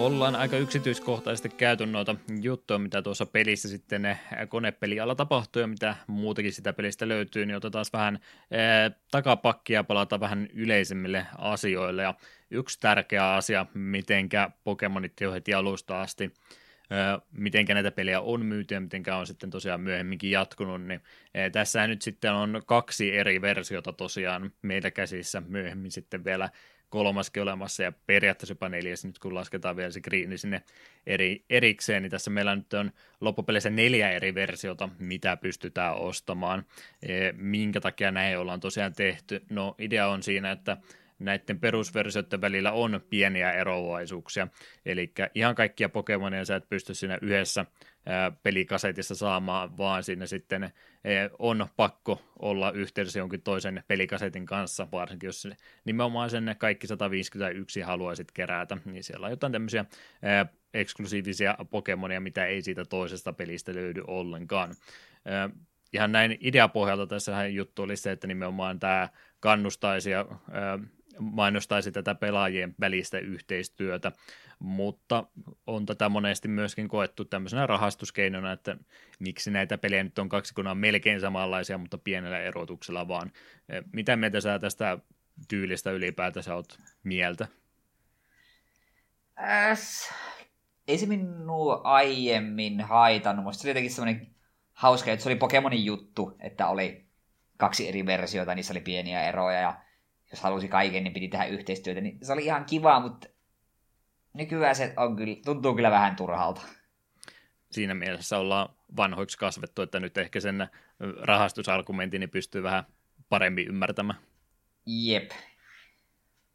Ollaan 0.06 0.36
aika 0.36 0.56
yksityiskohtaisesti 0.56 1.48
käyty 1.48 1.86
noita 1.86 2.16
juttuja, 2.40 2.78
mitä 2.78 3.02
tuossa 3.02 3.26
pelissä 3.26 3.68
sitten 3.68 4.18
konepelialla 4.48 5.14
tapahtuu 5.14 5.60
ja 5.62 5.66
mitä 5.66 5.96
muutakin 6.06 6.52
sitä 6.52 6.72
pelistä 6.72 7.08
löytyy, 7.08 7.46
niin 7.46 7.56
otetaan 7.56 7.84
vähän 7.92 8.18
ee, 8.50 8.90
takapakkia 9.10 9.84
palata 9.84 10.20
vähän 10.20 10.48
yleisemmille 10.52 11.26
asioille. 11.38 12.02
Ja 12.02 12.14
yksi 12.50 12.80
tärkeä 12.80 13.34
asia, 13.34 13.66
mitenkä 13.74 14.50
Pokemonit 14.64 15.20
jo 15.20 15.32
heti 15.32 15.54
alusta 15.54 16.00
asti 16.00 16.32
mitenkä 17.32 17.74
näitä 17.74 17.90
pelejä 17.90 18.20
on 18.20 18.46
myyty 18.46 18.74
ja 18.74 18.80
mitenkä 18.80 19.16
on 19.16 19.26
sitten 19.26 19.50
tosiaan 19.50 19.80
myöhemminkin 19.80 20.30
jatkunut, 20.30 20.82
niin 20.82 21.00
tässä 21.52 21.86
nyt 21.86 22.02
sitten 22.02 22.32
on 22.32 22.62
kaksi 22.66 23.16
eri 23.16 23.40
versiota 23.40 23.92
tosiaan 23.92 24.52
meillä 24.62 24.90
käsissä 24.90 25.42
myöhemmin 25.48 25.90
sitten 25.90 26.24
vielä 26.24 26.50
kolmaskin 26.92 27.42
olemassa 27.42 27.82
ja 27.82 27.92
periaatteessa 28.06 28.52
jopa 28.52 28.68
neljäs 28.68 29.04
nyt 29.04 29.18
kun 29.18 29.34
lasketaan 29.34 29.76
vielä 29.76 29.90
se 29.90 30.00
Green 30.00 30.38
sinne 30.38 30.62
eri, 31.06 31.44
erikseen, 31.50 32.02
niin 32.02 32.10
tässä 32.10 32.30
meillä 32.30 32.56
nyt 32.56 32.72
on 32.74 32.92
loppupeleissä 33.20 33.70
neljä 33.70 34.10
eri 34.10 34.34
versiota, 34.34 34.88
mitä 34.98 35.36
pystytään 35.36 35.96
ostamaan. 35.96 36.64
E, 37.02 37.32
minkä 37.32 37.80
takia 37.80 38.10
näin 38.10 38.38
ollaan 38.38 38.60
tosiaan 38.60 38.92
tehty? 38.92 39.42
No 39.50 39.74
idea 39.78 40.08
on 40.08 40.22
siinä, 40.22 40.50
että 40.50 40.76
näiden 41.18 41.60
perusversioiden 41.60 42.40
välillä 42.40 42.72
on 42.72 43.00
pieniä 43.10 43.52
eroavaisuuksia. 43.52 44.48
Eli 44.86 45.12
ihan 45.34 45.54
kaikkia 45.54 45.88
Pokemonia 45.88 46.44
sä 46.44 46.56
et 46.56 46.68
pysty 46.68 46.94
siinä 46.94 47.18
yhdessä 47.22 47.66
pelikasetissa 48.42 49.14
saamaan, 49.14 49.78
vaan 49.78 50.02
siinä 50.02 50.26
sitten 50.26 50.72
on 51.38 51.66
pakko 51.76 52.22
olla 52.38 52.70
yhteydessä 52.70 53.18
jonkin 53.18 53.42
toisen 53.42 53.82
pelikasetin 53.88 54.46
kanssa, 54.46 54.88
varsinkin 54.92 55.26
jos 55.28 55.48
nimenomaan 55.84 56.30
sen 56.30 56.56
kaikki 56.58 56.86
151 56.86 57.80
haluaisit 57.80 58.32
kerätä, 58.32 58.78
niin 58.84 59.04
siellä 59.04 59.26
on 59.26 59.32
jotain 59.32 59.52
tämmöisiä 59.52 59.84
eksklusiivisia 60.74 61.56
Pokemonia, 61.70 62.20
mitä 62.20 62.46
ei 62.46 62.62
siitä 62.62 62.84
toisesta 62.84 63.32
pelistä 63.32 63.74
löydy 63.74 64.02
ollenkaan. 64.06 64.74
Ihan 65.92 66.12
näin 66.12 66.38
ideapohjalta 66.40 67.06
tässä 67.06 67.46
juttu 67.46 67.82
oli 67.82 67.96
se, 67.96 68.12
että 68.12 68.26
nimenomaan 68.26 68.78
tämä 68.80 69.08
kannustaisi 69.40 70.10
ja 70.10 70.26
mainostaisi 71.18 71.92
tätä 71.92 72.14
pelaajien 72.14 72.74
välistä 72.80 73.18
yhteistyötä, 73.18 74.12
mutta 74.62 75.24
on 75.66 75.86
tätä 75.86 76.08
monesti 76.08 76.48
myöskin 76.48 76.88
koettu 76.88 77.24
tämmöisenä 77.24 77.66
rahastuskeinona, 77.66 78.52
että 78.52 78.76
miksi 79.18 79.50
näitä 79.50 79.78
pelejä 79.78 80.04
nyt 80.04 80.18
on 80.18 80.28
kaksi, 80.28 80.54
kun 80.54 80.66
on 80.66 80.78
melkein 80.78 81.20
samanlaisia, 81.20 81.78
mutta 81.78 81.98
pienellä 81.98 82.38
erotuksella 82.38 83.08
vaan. 83.08 83.32
Eh, 83.68 83.82
mitä 83.92 84.16
mieltä 84.16 84.40
sä 84.40 84.58
tästä 84.58 84.98
tyylistä 85.48 85.90
ylipäätänsä 85.90 86.54
oot 86.54 86.78
mieltä? 87.02 87.48
Äs, 89.38 90.12
ei 90.88 90.98
se 90.98 91.06
minua 91.06 91.80
aiemmin 91.84 92.80
haitannut. 92.80 93.44
Musta 93.44 93.62
se 93.62 93.66
oli 93.66 93.70
jotenkin 93.70 93.92
semmoinen 93.92 94.34
hauska, 94.72 95.10
että 95.10 95.22
se 95.22 95.28
oli 95.28 95.36
Pokemonin 95.36 95.84
juttu, 95.84 96.36
että 96.40 96.68
oli 96.68 97.06
kaksi 97.56 97.88
eri 97.88 98.06
versiota, 98.06 98.54
niissä 98.54 98.72
oli 98.72 98.80
pieniä 98.80 99.24
eroja 99.24 99.60
ja 99.60 99.80
jos 100.30 100.40
halusi 100.40 100.68
kaiken, 100.68 101.04
niin 101.04 101.14
piti 101.14 101.28
tehdä 101.28 101.44
yhteistyötä, 101.44 102.00
niin 102.00 102.18
se 102.22 102.32
oli 102.32 102.44
ihan 102.44 102.64
kiva, 102.64 103.00
mutta 103.00 103.28
nykyään 104.34 104.76
se 104.76 104.92
on 104.96 105.16
kyllä, 105.16 105.36
tuntuu 105.44 105.74
kyllä 105.74 105.90
vähän 105.90 106.16
turhalta. 106.16 106.62
Siinä 107.70 107.94
mielessä 107.94 108.38
ollaan 108.38 108.68
vanhoiksi 108.96 109.38
kasvettu, 109.38 109.82
että 109.82 110.00
nyt 110.00 110.18
ehkä 110.18 110.40
sen 110.40 110.68
rahastusargumentin 111.22 112.20
niin 112.20 112.30
pystyy 112.30 112.62
vähän 112.62 112.84
paremmin 113.28 113.68
ymmärtämään. 113.68 114.18
Jep. 114.86 115.30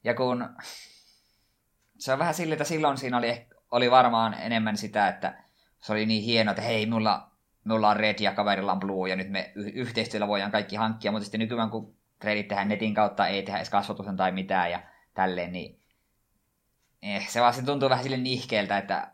Ja 0.03 0.13
kun 0.13 0.49
se 1.97 2.13
on 2.13 2.19
vähän 2.19 2.33
sille, 2.33 2.53
että 2.53 2.63
silloin 2.63 2.97
siinä 2.97 3.17
oli, 3.17 3.47
oli 3.71 3.91
varmaan 3.91 4.33
enemmän 4.33 4.77
sitä, 4.77 5.07
että 5.07 5.43
se 5.79 5.91
oli 5.91 6.05
niin 6.05 6.23
hieno, 6.23 6.51
että 6.51 6.63
hei, 6.63 6.85
mulla, 6.85 7.31
mulla 7.63 7.89
on 7.89 7.97
red 7.97 8.19
ja 8.19 8.33
kaverilla 8.33 8.71
on 8.71 8.79
blue, 8.79 9.09
ja 9.09 9.15
nyt 9.15 9.29
me 9.29 9.51
yhteistyöllä 9.55 10.27
voidaan 10.27 10.51
kaikki 10.51 10.75
hankkia, 10.75 11.11
mutta 11.11 11.25
sitten 11.25 11.39
nykyään 11.39 11.69
kun 11.69 11.95
treidit 12.19 12.47
tehdään 12.47 12.67
netin 12.67 12.93
kautta, 12.93 13.27
ei 13.27 13.43
tehdä 13.43 13.57
edes 13.57 13.69
kasvatusta 13.69 14.13
tai 14.13 14.31
mitään 14.31 14.71
ja 14.71 14.83
tälleen, 15.13 15.51
niin 15.51 15.76
eh, 17.01 17.29
se 17.29 17.41
vaan 17.41 17.53
se 17.53 17.61
tuntuu 17.61 17.89
vähän 17.89 18.03
sille 18.03 18.17
nihkeeltä, 18.17 18.77
että 18.77 19.11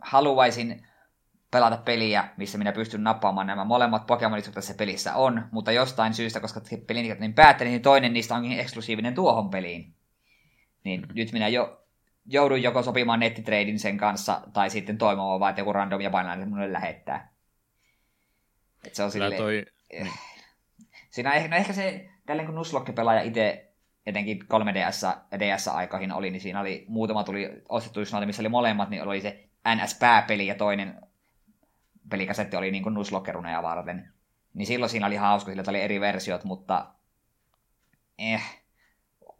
haluaisin 0.00 0.86
pelata 1.50 1.76
peliä, 1.76 2.28
missä 2.36 2.58
minä 2.58 2.72
pystyn 2.72 3.04
nappaamaan 3.04 3.46
nämä 3.46 3.64
molemmat 3.64 4.06
Pokemonit, 4.06 4.46
jotka 4.46 4.60
tässä 4.60 4.74
pelissä 4.74 5.14
on, 5.14 5.48
mutta 5.50 5.72
jostain 5.72 6.14
syystä, 6.14 6.40
koska 6.40 6.60
pelin 6.86 7.16
niin 7.20 7.34
päättänyt, 7.34 7.72
niin 7.72 7.82
toinen 7.82 8.12
niistä 8.12 8.34
onkin 8.34 8.60
eksklusiivinen 8.60 9.14
tuohon 9.14 9.50
peliin. 9.50 9.94
Niin 10.84 11.00
mm. 11.00 11.08
nyt 11.14 11.32
minä 11.32 11.48
jo 11.48 11.84
joudun 12.26 12.62
joko 12.62 12.82
sopimaan 12.82 13.20
nettitreidin 13.20 13.78
sen 13.78 13.98
kanssa, 13.98 14.40
tai 14.52 14.70
sitten 14.70 14.98
toimimaan 14.98 15.40
vaan, 15.40 15.50
että 15.50 15.60
joku 15.60 15.72
random 15.72 16.00
ja 16.00 16.10
painalainen 16.10 16.48
minulle 16.48 16.72
lähettää. 16.72 17.32
Et 18.86 18.94
se 18.94 19.02
on 19.02 19.10
sille... 19.10 19.36
toi... 19.36 19.66
Eh, 19.90 20.12
Siinä 21.10 21.32
ehkä, 21.32 21.48
no 21.48 21.56
ehkä 21.56 21.72
se, 21.72 22.08
tälleen 22.26 22.46
kun 22.46 22.54
Nuzlocke-pelaaja 22.54 23.22
itse 23.22 23.67
etenkin 24.08 24.42
3DS 24.42 25.06
ja 25.30 25.38
DS-aikoihin 25.38 26.12
oli, 26.12 26.30
niin 26.30 26.40
siinä 26.40 26.60
oli 26.60 26.84
muutama 26.88 27.24
tuli 27.24 27.62
ostettu 27.68 28.00
just 28.00 28.12
noita, 28.12 28.26
missä 28.26 28.42
oli 28.42 28.48
molemmat, 28.48 28.90
niin 28.90 29.02
oli 29.02 29.20
se 29.20 29.48
NS-pääpeli 29.74 30.46
ja 30.46 30.54
toinen 30.54 31.00
pelikasetti 32.10 32.56
oli 32.56 32.70
niin 32.70 32.82
kuin 32.82 32.94
Nuzlocke-runeja 32.94 33.62
varten. 33.62 34.12
Niin 34.54 34.66
silloin 34.66 34.90
siinä 34.90 35.06
oli 35.06 35.16
hauska, 35.16 35.50
sillä 35.50 35.64
oli 35.68 35.80
eri 35.80 36.00
versiot, 36.00 36.44
mutta 36.44 36.86
eh, 38.18 38.42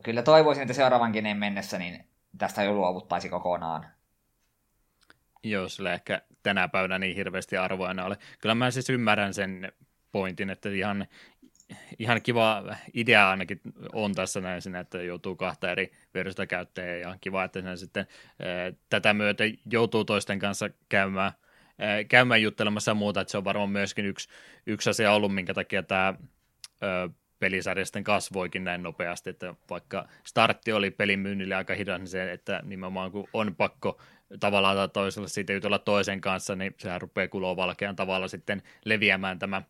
kyllä 0.02 0.22
toivoisin, 0.22 0.62
että 0.62 0.74
seuraavankin 0.74 1.36
mennessä 1.36 1.78
niin 1.78 2.04
tästä 2.38 2.62
jo 2.62 2.72
luovuttaisi 2.72 3.28
kokonaan. 3.28 3.86
Joo, 5.42 5.68
sillä 5.68 5.92
ehkä 5.92 6.22
tänä 6.42 6.68
päivänä 6.68 6.98
niin 6.98 7.16
hirveästi 7.16 7.56
arvoa 7.56 7.94
ole. 8.04 8.16
Kyllä 8.40 8.54
mä 8.54 8.70
siis 8.70 8.90
ymmärrän 8.90 9.34
sen 9.34 9.72
pointin, 10.12 10.50
että 10.50 10.68
ihan 10.68 11.06
ihan 11.98 12.22
kiva 12.22 12.76
idea 12.94 13.30
ainakin 13.30 13.60
on 13.92 14.14
tässä 14.14 14.40
näin 14.40 14.62
sinä, 14.62 14.80
että 14.80 15.02
joutuu 15.02 15.36
kahta 15.36 15.70
eri 15.70 15.92
versiota 16.14 16.46
käyttämään 16.46 17.00
ja 17.00 17.16
kiva, 17.20 17.44
että 17.44 17.62
sen 17.62 17.78
sitten 17.78 18.06
ää, 18.40 18.72
tätä 18.90 19.14
myötä 19.14 19.44
joutuu 19.70 20.04
toisten 20.04 20.38
kanssa 20.38 20.70
käymään, 20.88 21.32
ää, 21.78 22.04
käymään 22.04 22.42
juttelemassa 22.42 22.90
ja 22.90 22.94
muuta, 22.94 23.20
että 23.20 23.30
se 23.30 23.38
on 23.38 23.44
varmaan 23.44 23.70
myöskin 23.70 24.06
yksi, 24.06 24.28
yksi 24.66 24.90
asia 24.90 25.12
ollut, 25.12 25.34
minkä 25.34 25.54
takia 25.54 25.82
tämä 25.82 26.14
pelisarja 27.38 27.84
sitten 27.84 28.04
kasvoikin 28.04 28.64
näin 28.64 28.82
nopeasti, 28.82 29.30
että 29.30 29.54
vaikka 29.70 30.08
startti 30.24 30.72
oli 30.72 30.90
pelin 30.90 31.20
myynnille 31.20 31.54
aika 31.54 31.74
hidas, 31.74 31.98
niin 31.98 32.08
se, 32.08 32.32
että 32.32 32.60
nimenomaan 32.64 33.12
kun 33.12 33.28
on 33.32 33.56
pakko 33.56 34.00
tavallaan 34.40 34.76
tai 34.76 34.88
toisella 34.88 35.28
siitä 35.28 35.52
jutella 35.52 35.78
toisen 35.78 36.20
kanssa, 36.20 36.56
niin 36.56 36.74
sehän 36.78 37.00
rupeaa 37.00 37.28
kuloa 37.28 37.56
valkean 37.56 37.96
tavalla 37.96 38.28
sitten 38.28 38.62
leviämään 38.84 39.38
tämä 39.38 39.62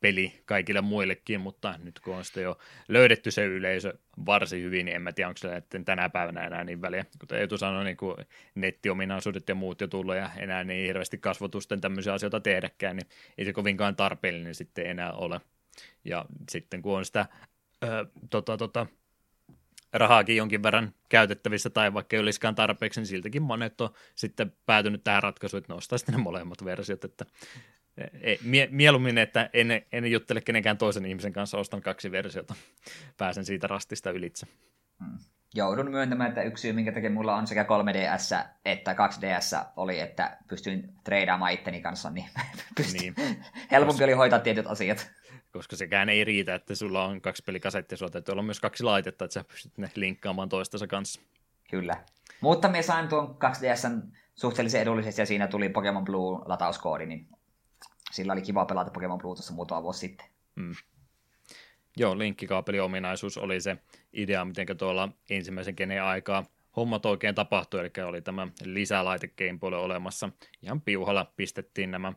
peli 0.00 0.42
kaikille 0.44 0.80
muillekin, 0.80 1.40
mutta 1.40 1.74
nyt 1.82 2.00
kun 2.00 2.16
on 2.16 2.24
sitten 2.24 2.42
jo 2.42 2.58
löydetty 2.88 3.30
se 3.30 3.44
yleisö 3.44 3.98
varsin 4.26 4.62
hyvin, 4.62 4.86
niin 4.86 4.96
en 4.96 5.02
mä 5.02 5.12
tiedä, 5.12 5.28
onko 5.28 5.38
se 5.38 5.62
tänä 5.84 6.08
päivänä 6.08 6.46
enää 6.46 6.64
niin 6.64 6.82
väliä. 6.82 7.04
Kuten 7.20 7.38
Eetu 7.38 7.58
sanoi, 7.58 7.84
niin 7.84 7.96
kun 7.96 8.16
nettiominaisuudet 8.54 9.48
ja 9.48 9.54
muut 9.54 9.80
jo 9.80 9.86
tullut 9.86 10.14
ja 10.14 10.30
enää 10.36 10.64
niin 10.64 10.86
hirveästi 10.86 11.18
kasvotusten 11.18 11.80
tämmöisiä 11.80 12.12
asioita 12.12 12.40
tehdäkään, 12.40 12.96
niin 12.96 13.08
ei 13.38 13.44
se 13.44 13.52
kovinkaan 13.52 13.96
tarpeellinen 13.96 14.54
sitten 14.54 14.86
enää 14.86 15.12
ole. 15.12 15.40
Ja 16.04 16.24
sitten 16.50 16.82
kun 16.82 16.96
on 16.96 17.04
sitä 17.04 17.26
ö, 17.84 18.06
tota, 18.30 18.56
tota, 18.56 18.86
rahaakin 19.92 20.36
jonkin 20.36 20.62
verran 20.62 20.94
käytettävissä 21.08 21.70
tai 21.70 21.94
vaikka 21.94 22.16
ei 22.16 22.20
olisikaan 22.20 22.54
tarpeeksi, 22.54 23.00
niin 23.00 23.06
siltäkin 23.06 23.42
monet 23.42 23.80
on 23.80 23.90
sitten 24.14 24.52
päätynyt 24.66 25.04
tähän 25.04 25.22
ratkaisuun, 25.22 25.58
että 25.58 25.72
nostaa 25.72 25.98
sitten 25.98 26.14
ne 26.14 26.22
molemmat 26.22 26.64
versiot, 26.64 27.04
että 27.04 27.26
ei, 28.20 28.38
mie, 28.44 28.68
mieluummin, 28.70 29.18
että 29.18 29.50
en, 29.52 29.82
en 29.92 30.10
juttele 30.10 30.40
kenenkään 30.40 30.78
toisen 30.78 31.06
ihmisen 31.06 31.32
kanssa, 31.32 31.58
ostan 31.58 31.82
kaksi 31.82 32.12
versiota. 32.12 32.54
Pääsen 33.18 33.44
siitä 33.44 33.66
rastista 33.66 34.10
ylitse. 34.10 34.46
Hmm. 35.04 35.18
Joudun 35.54 35.90
myöntämään, 35.90 36.28
että 36.28 36.42
yksi 36.42 36.62
syy, 36.62 36.72
minkä 36.72 36.92
takia 36.92 37.10
mulla 37.10 37.36
on 37.36 37.46
sekä 37.46 37.62
3DS 37.62 38.46
että 38.64 38.92
2DS 38.92 39.66
oli, 39.76 40.00
että 40.00 40.38
pystyin 40.48 40.94
treidaamaan 41.04 41.52
itteni 41.52 41.80
kanssa, 41.82 42.10
niin, 42.10 42.26
pystyn, 42.76 43.00
niin. 43.00 43.14
helpompi 43.70 43.92
koska, 43.92 44.04
oli 44.04 44.12
hoitaa 44.12 44.38
tietyt 44.38 44.66
asiat. 44.66 45.10
Koska 45.52 45.76
sekään 45.76 46.08
ei 46.08 46.24
riitä, 46.24 46.54
että 46.54 46.74
sulla 46.74 47.04
on 47.04 47.20
kaksi 47.20 47.42
pelikasettia, 47.46 47.98
sulla 47.98 48.10
täytyy 48.10 48.32
olla 48.32 48.42
myös 48.42 48.60
kaksi 48.60 48.84
laitetta, 48.84 49.24
että 49.24 49.32
sä 49.32 49.44
pystyt 49.44 49.78
ne 49.78 49.90
linkkaamaan 49.94 50.48
toistensa 50.48 50.86
kanssa. 50.86 51.20
Kyllä. 51.70 52.04
Mutta 52.40 52.68
me 52.68 52.82
sain 52.82 53.08
tuon 53.08 53.36
2DSn 53.44 54.16
suhteellisen 54.34 54.80
edullisesti 54.82 55.22
ja 55.22 55.26
siinä 55.26 55.48
tuli 55.48 55.68
Pokemon 55.68 56.04
Blue 56.04 56.42
latauskoodi, 56.46 57.06
niin 57.06 57.28
sillä 58.10 58.32
oli 58.32 58.42
kiva 58.42 58.64
pelata 58.64 58.90
Pokemon 58.90 59.18
Blue 59.18 59.34
tuossa 59.34 59.52
muutama 59.52 59.82
vuosi 59.82 59.98
sitten. 59.98 60.26
Mm. 60.56 60.74
Joo, 61.96 62.18
linkkikaapelin 62.18 62.82
ominaisuus 62.82 63.38
oli 63.38 63.60
se 63.60 63.76
idea, 64.12 64.44
miten 64.44 64.76
tuolla 64.76 65.08
ensimmäisen 65.30 65.76
keneen 65.76 66.02
aikaa 66.02 66.44
hommat 66.76 67.06
oikein 67.06 67.34
tapahtui, 67.34 67.80
eli 67.80 68.04
oli 68.04 68.22
tämä 68.22 68.48
lisälaite 68.64 69.28
Gameboylle 69.28 69.78
olemassa. 69.78 70.30
Ihan 70.62 70.80
piuhalla 70.80 71.32
pistettiin 71.36 71.90
nämä 71.90 72.12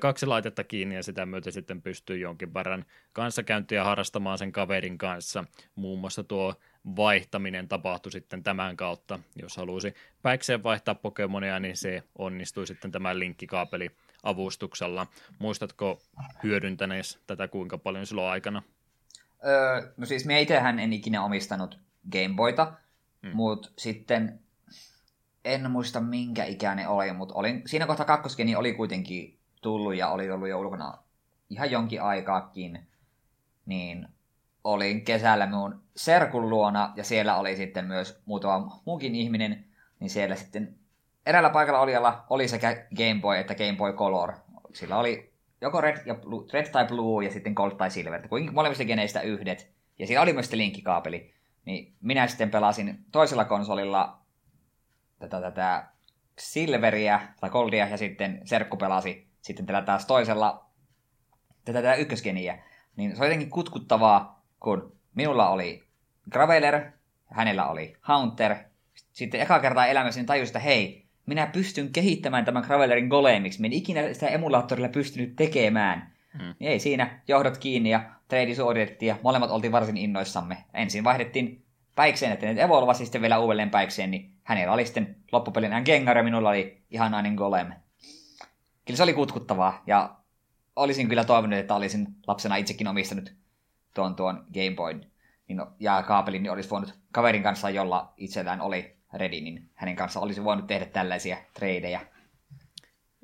kaksi 0.00 0.26
laitetta 0.26 0.64
kiinni 0.64 0.94
ja 0.94 1.02
sitä 1.02 1.26
myötä 1.26 1.50
sitten 1.50 1.82
pystyy 1.82 2.18
jonkin 2.18 2.54
verran 2.54 2.84
kanssakäyntiä 3.12 3.84
harrastamaan 3.84 4.38
sen 4.38 4.52
kaverin 4.52 4.98
kanssa. 4.98 5.44
Muun 5.74 6.00
muassa 6.00 6.24
tuo 6.24 6.54
vaihtaminen 6.96 7.68
tapahtui 7.68 8.12
sitten 8.12 8.42
tämän 8.42 8.76
kautta. 8.76 9.18
Jos 9.36 9.56
halusi 9.56 9.94
päikseen 10.22 10.62
vaihtaa 10.62 10.94
Pokemonia, 10.94 11.60
niin 11.60 11.76
se 11.76 12.02
onnistui 12.18 12.66
sitten 12.66 12.90
tämän 12.90 13.18
linkkikaapeli 13.18 13.90
avustuksella. 14.22 15.06
Muistatko 15.38 16.02
hyödyntänees 16.42 17.18
tätä 17.26 17.48
kuinka 17.48 17.78
paljon 17.78 18.06
silloin 18.06 18.30
aikana? 18.30 18.62
Öö, 19.46 19.92
no 19.96 20.06
siis 20.06 20.26
me 20.26 20.40
itsehän 20.40 20.78
en 20.78 20.92
ikinä 20.92 21.24
omistanut 21.24 21.78
Gameboyta, 22.12 22.72
hmm. 23.22 23.30
mutta 23.34 23.70
sitten 23.78 24.40
en 25.44 25.70
muista 25.70 26.00
minkä 26.00 26.44
ikäinen 26.44 26.88
oli, 26.88 27.12
mutta 27.12 27.34
olin, 27.34 27.62
siinä 27.66 27.86
kohtaa 27.86 28.06
kakkoskeni 28.06 28.56
oli 28.56 28.74
kuitenkin 28.74 29.38
tullut 29.62 29.96
ja 29.96 30.08
oli 30.08 30.30
ollut 30.30 30.48
jo 30.48 30.58
ulkona 30.58 30.98
ihan 31.50 31.70
jonkin 31.70 32.02
aikaakin, 32.02 32.86
niin 33.66 34.08
olin 34.64 35.04
kesällä 35.04 35.46
mun 35.46 35.82
serkun 35.96 36.50
luona 36.50 36.92
ja 36.96 37.04
siellä 37.04 37.36
oli 37.36 37.56
sitten 37.56 37.84
myös 37.84 38.22
muutama 38.24 38.82
muukin 38.84 39.14
ihminen, 39.14 39.64
niin 40.00 40.10
siellä 40.10 40.36
sitten 40.36 40.77
eräällä 41.28 41.50
paikalla 41.50 41.80
olijalla 41.80 42.24
oli 42.30 42.48
sekä 42.48 42.86
Game 42.96 43.20
Boy 43.20 43.36
että 43.36 43.54
Game 43.54 43.76
Boy 43.76 43.92
Color. 43.92 44.32
Sillä 44.74 44.98
oli 44.98 45.32
joko 45.60 45.80
red, 45.80 45.96
ja 46.06 46.14
blue, 46.14 46.46
red 46.52 46.70
tai 46.70 46.86
blue 46.86 47.24
ja 47.24 47.30
sitten 47.30 47.52
gold 47.52 47.70
tai 47.70 47.90
silver, 47.90 48.28
kuinka 48.28 48.52
molemmista 48.52 48.84
geneistä 48.84 49.20
yhdet. 49.20 49.72
Ja 49.98 50.06
siinä 50.06 50.22
oli 50.22 50.32
myös 50.32 50.52
linkkikaapeli. 50.52 51.34
Niin 51.64 51.94
minä 52.00 52.26
sitten 52.26 52.50
pelasin 52.50 53.04
toisella 53.12 53.44
konsolilla 53.44 54.18
tätä, 55.18 55.40
tätä 55.40 55.86
silveriä 56.38 57.20
tai 57.40 57.50
goldia 57.50 57.88
ja 57.88 57.96
sitten 57.96 58.40
serkku 58.44 58.76
pelasi 58.76 59.28
sitten 59.40 59.66
tällä 59.66 59.82
taas 59.82 60.06
toisella 60.06 60.70
tätä, 61.64 61.82
tätä 61.82 61.94
ykköskeniä. 61.94 62.64
Niin 62.96 63.16
se 63.16 63.22
on 63.22 63.26
jotenkin 63.26 63.50
kutkuttavaa, 63.50 64.42
kun 64.60 64.96
minulla 65.14 65.48
oli 65.48 65.84
Graveler, 66.30 66.92
hänellä 67.26 67.68
oli 67.68 67.96
Haunter. 68.00 68.56
Sitten 68.94 69.40
eka 69.40 69.60
kertaa 69.60 69.86
elämässäni 69.86 70.26
tajusin, 70.26 70.50
että 70.50 70.58
hei, 70.58 71.07
minä 71.28 71.46
pystyn 71.46 71.92
kehittämään 71.92 72.44
tämän 72.44 72.62
Gravelerin 72.62 73.08
golemiksi. 73.08 73.60
Minä 73.60 73.76
ikinä 73.76 74.14
sitä 74.14 74.28
emulaattorilla 74.28 74.88
pystynyt 74.88 75.36
tekemään. 75.36 76.12
Niin 76.58 76.70
ei 76.70 76.78
siinä, 76.78 77.20
johdot 77.28 77.58
kiinni 77.58 77.90
ja 77.90 78.10
trade 78.28 78.54
suoritettiin 78.54 79.08
ja 79.08 79.16
molemmat 79.22 79.50
oltiin 79.50 79.72
varsin 79.72 79.96
innoissamme. 79.96 80.64
Ensin 80.74 81.04
vaihdettiin 81.04 81.64
päikseen, 81.94 82.32
että 82.32 82.46
ne 82.46 82.62
evolvasi 82.62 83.04
sitten 83.04 83.22
vielä 83.22 83.38
uudelleen 83.38 83.70
päikseen, 83.70 84.10
niin 84.10 84.32
hänellä 84.42 84.72
oli 84.72 84.84
sitten 84.84 85.16
loppupelin 85.32 85.72
hän 85.72 85.82
Gengar 85.84 86.16
ja 86.16 86.22
minulla 86.22 86.48
oli 86.48 86.82
ihanainen 86.90 87.34
golem. 87.34 87.72
Kyllä 88.84 88.96
se 88.96 89.02
oli 89.02 89.12
kutkuttavaa 89.12 89.82
ja 89.86 90.16
olisin 90.76 91.08
kyllä 91.08 91.24
toivonut, 91.24 91.58
että 91.58 91.74
olisin 91.74 92.06
lapsena 92.26 92.56
itsekin 92.56 92.88
omistanut 92.88 93.32
tuon, 93.94 94.16
tuon 94.16 94.46
Game 94.54 94.76
Boy 94.76 95.00
niin, 95.48 95.62
ja 95.80 96.02
kaapelin, 96.02 96.42
niin 96.42 96.52
olisi 96.52 96.70
voinut 96.70 96.98
kaverin 97.12 97.42
kanssa, 97.42 97.70
jolla 97.70 98.12
itsellään 98.16 98.60
oli 98.60 98.97
ready, 99.12 99.40
niin 99.40 99.70
hänen 99.74 99.96
kanssa 99.96 100.20
olisi 100.20 100.44
voinut 100.44 100.66
tehdä 100.66 100.86
tällaisia 100.86 101.36
tradeja. 101.54 102.00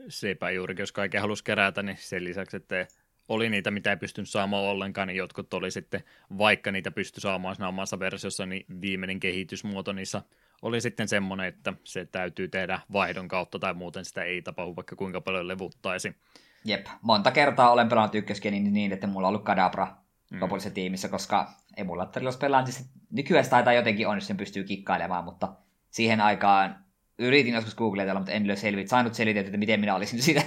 Sepä 0.09 0.51
juurikin, 0.51 0.83
jos 0.83 0.93
kaiken 0.93 1.21
halusi 1.21 1.45
kerätä, 1.45 1.83
niin 1.83 1.97
sen 2.01 2.25
lisäksi, 2.25 2.57
että 2.57 2.87
oli 3.29 3.49
niitä, 3.49 3.71
mitä 3.71 3.91
ei 3.91 3.97
pystynyt 3.97 4.31
saamaan 4.31 4.65
ollenkaan, 4.65 5.09
niin 5.09 5.17
jotkut 5.17 5.55
oli 5.55 5.71
sitten, 5.71 6.01
vaikka 6.39 6.73
niitä 6.73 6.91
pystyi 6.91 7.21
saamaan 7.21 7.55
siinä 7.55 7.69
omassa 7.69 7.99
versiossa, 7.99 8.47
niin 8.47 8.67
viimeinen 8.81 9.21
kehitysmuoto 9.21 9.93
niissä 9.93 10.23
oli 10.63 10.81
sitten 10.81 11.09
semmoinen, 11.09 11.47
että 11.47 11.73
se 11.85 12.05
täytyy 12.05 12.49
tehdä 12.49 12.81
vaihdon 12.93 13.29
kautta 13.29 13.59
tai 13.59 13.75
muuten 13.75 14.05
sitä 14.05 14.23
ei 14.23 14.43
tapahdu, 14.43 14.77
vaikka 14.77 14.97
kuinka 14.97 15.21
paljon 15.21 15.49
levuttaisi. 15.49 16.17
Jep, 16.65 16.87
monta 17.03 17.31
kertaa 17.31 17.73
olen 17.73 17.89
pelannut 17.89 18.15
ykköskeni 18.15 18.61
niin, 18.61 18.93
että 18.93 19.07
mulla 19.07 19.27
on 19.27 19.35
ollut 19.35 19.45
Kadabra 19.45 19.97
mm. 20.31 20.41
lopullisessa 20.41 20.75
tiimissä, 20.75 21.09
koska 21.09 21.53
emulaattorilla 21.77 22.29
jos 22.29 22.37
pelaan, 22.37 22.65
niin 22.65 22.75
nykyään 23.11 23.51
taitaa 23.51 23.73
jotenkin 23.73 24.09
on, 24.09 24.17
jos 24.17 24.27
sen 24.27 24.37
pystyy 24.37 24.65
kikkailemaan, 24.65 25.25
mutta 25.25 25.49
siihen 25.95 26.21
aikaan 26.21 26.85
yritin 27.19 27.55
joskus 27.55 27.75
googletella, 27.75 28.21
mutta 28.21 28.33
en 28.33 28.45
ole 28.45 28.57
selvit, 28.57 28.89
saanut 28.89 29.15
selitettyä, 29.15 29.49
että 29.49 29.59
miten 29.59 29.81
minä 29.81 29.95
olisin 29.95 30.23
siitä 30.23 30.43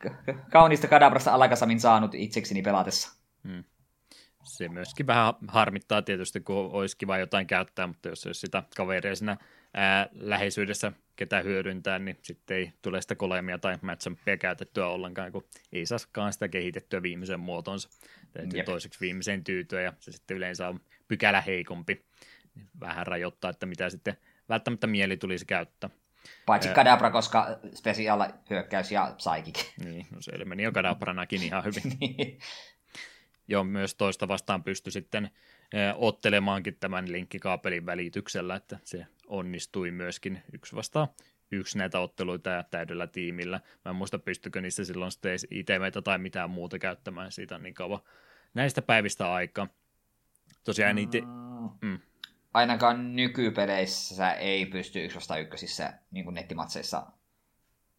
kauniista 0.52 0.88
Kadabrasta 0.88 1.32
alakasamin 1.32 1.80
saanut 1.80 2.14
itsekseni 2.14 2.62
pelatessa. 2.62 3.22
Hmm. 3.48 3.64
Se 4.42 4.68
myöskin 4.68 5.06
vähän 5.06 5.34
harmittaa 5.48 6.02
tietysti, 6.02 6.40
kun 6.40 6.70
olisi 6.72 6.96
kiva 6.96 7.18
jotain 7.18 7.46
käyttää, 7.46 7.86
mutta 7.86 8.08
jos 8.08 8.26
olisi 8.26 8.40
sitä 8.40 8.62
kaveria 8.76 9.16
siinä 9.16 9.36
ää, 9.74 10.08
läheisyydessä, 10.12 10.92
ketä 11.16 11.40
hyödyntää, 11.40 11.98
niin 11.98 12.18
sitten 12.22 12.56
ei 12.56 12.72
tule 12.82 13.02
sitä 13.02 13.14
kolemia 13.14 13.58
tai 13.58 13.78
matchampia 13.82 14.36
käytettyä 14.36 14.86
ollenkaan, 14.86 15.32
kun 15.32 15.44
ei 15.72 15.86
saaskaan 15.86 16.32
sitä 16.32 16.48
kehitettyä 16.48 17.02
viimeisen 17.02 17.40
muotonsa. 17.40 17.88
Täytyy 18.32 18.58
Jep. 18.58 18.66
toiseksi 18.66 19.00
viimeiseen 19.00 19.44
tyytyä 19.44 19.82
ja 19.82 19.92
se 20.00 20.12
sitten 20.12 20.36
yleensä 20.36 20.68
on 20.68 20.80
pykälä 21.08 21.40
heikompi. 21.40 22.04
Vähän 22.80 23.06
rajoittaa, 23.06 23.50
että 23.50 23.66
mitä 23.66 23.90
sitten 23.90 24.16
välttämättä 24.52 24.86
mieli 24.86 25.16
tulisi 25.16 25.46
käyttää. 25.46 25.90
Paitsi 26.46 26.68
Ää... 26.68 26.74
Kadabra, 26.74 27.10
koska 27.10 27.46
special 27.74 28.24
hyökkäys 28.50 28.92
ja 28.92 29.14
psychic. 29.16 29.78
Niin, 29.84 30.06
no 30.10 30.20
se 30.20 30.44
meni 30.44 30.62
jo 30.62 30.72
Kadabranakin 30.72 31.42
ihan 31.42 31.64
hyvin. 31.64 31.82
niin. 32.00 32.38
Joo, 33.48 33.64
myös 33.64 33.94
toista 33.94 34.28
vastaan 34.28 34.64
pysty 34.64 34.90
sitten 34.90 35.30
ottelemaankin 35.96 36.76
tämän 36.80 37.12
linkkikaapelin 37.12 37.86
välityksellä, 37.86 38.54
että 38.54 38.78
se 38.84 39.06
onnistui 39.26 39.90
myöskin 39.90 40.42
yksi 40.52 40.76
vastaan 40.76 41.08
yksi 41.50 41.78
näitä 41.78 41.98
otteluita 41.98 42.50
ja 42.50 42.62
täydellä 42.62 43.06
tiimillä. 43.06 43.60
Mä 43.84 43.90
en 43.90 43.96
muista, 43.96 44.18
pystykö 44.18 44.60
niissä 44.60 44.84
silloin 44.84 45.12
sitten 45.12 45.38
ITVtä 45.50 46.02
tai 46.02 46.18
mitään 46.18 46.50
muuta 46.50 46.78
käyttämään 46.78 47.32
siitä 47.32 47.58
niin 47.58 47.74
kauan 47.74 48.00
näistä 48.54 48.82
päivistä 48.82 49.32
aikaa. 49.32 49.68
Tosiaan 50.64 50.96
niitä... 50.96 51.18
Mm. 51.18 51.88
mm 51.88 51.98
ainakaan 52.54 53.16
nykypeleissä 53.16 54.32
ei 54.32 54.66
pysty 54.66 55.04
yksi 55.04 55.16
vasta 55.16 55.38
ykkösissä 55.38 55.92
niin 56.10 56.24
kuin 56.24 56.34
nettimatseissa 56.34 57.06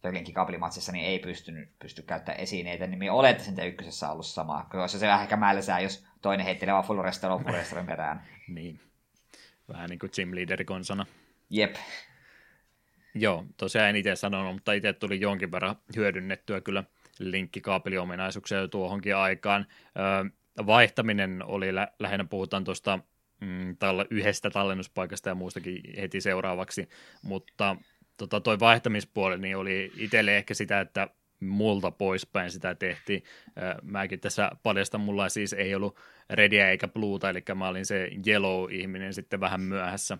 jotenkin 0.04 0.34
kaapelimatsissa, 0.34 0.92
niin 0.92 1.04
ei 1.04 1.18
pystynyt, 1.18 1.68
pysty 1.78 2.02
käyttämään 2.02 2.40
esineitä, 2.40 2.86
niin 2.86 2.98
minä 2.98 3.12
olettaisin, 3.12 3.52
että 3.52 3.64
ykkösessä 3.64 4.06
on 4.06 4.12
ollut 4.12 4.26
sama. 4.26 4.66
Koska 4.70 4.98
se 4.98 5.06
vähän 5.06 5.22
ehkä 5.22 5.36
mälsää, 5.36 5.80
jos 5.80 6.06
toinen 6.22 6.46
heittelee 6.46 6.72
vaan 6.74 6.84
full 6.84 7.02
restore 7.02 7.84
perään. 7.86 8.22
niin. 8.48 8.80
Vähän 9.68 9.90
niin 9.90 9.98
kuin 9.98 10.10
gym 10.16 10.34
leader 10.34 10.64
konsana. 10.64 11.06
Jep. 11.50 11.76
Joo, 13.14 13.44
tosiaan 13.56 13.88
en 13.88 13.96
itse 13.96 14.16
sanonut, 14.16 14.54
mutta 14.54 14.72
itse 14.72 14.92
tuli 14.92 15.20
jonkin 15.20 15.52
verran 15.52 15.76
hyödynnettyä 15.96 16.60
kyllä 16.60 16.84
linkkikaapeliominaisuuksia 17.18 18.58
jo 18.58 18.68
tuohonkin 18.68 19.16
aikaan. 19.16 19.66
Öö, 19.98 20.30
vaihtaminen 20.66 21.42
oli, 21.44 21.74
lä- 21.74 21.92
lähinnä 21.98 22.24
puhutaan 22.24 22.64
tuosta 22.64 22.98
mm, 23.44 23.76
yhdestä 24.10 24.50
tallennuspaikasta 24.50 25.28
ja 25.28 25.34
muustakin 25.34 25.80
heti 25.96 26.20
seuraavaksi, 26.20 26.88
mutta 27.22 27.76
tota, 28.16 28.40
toi 28.40 28.60
vaihtamispuoli 28.60 29.38
niin 29.38 29.56
oli 29.56 29.92
itselle 29.96 30.36
ehkä 30.36 30.54
sitä, 30.54 30.80
että 30.80 31.08
multa 31.40 31.90
poispäin 31.90 32.50
sitä 32.50 32.74
tehtiin. 32.74 33.22
Mäkin 33.82 34.20
tässä 34.20 34.50
paljastan, 34.62 35.00
mulla 35.00 35.28
siis 35.28 35.52
ei 35.52 35.74
ollut 35.74 35.98
redia 36.30 36.70
eikä 36.70 36.88
bluuta, 36.88 37.30
eli 37.30 37.42
mä 37.54 37.68
olin 37.68 37.86
se 37.86 38.10
yellow-ihminen 38.26 39.14
sitten 39.14 39.40
vähän 39.40 39.60
myöhässä. 39.60 40.18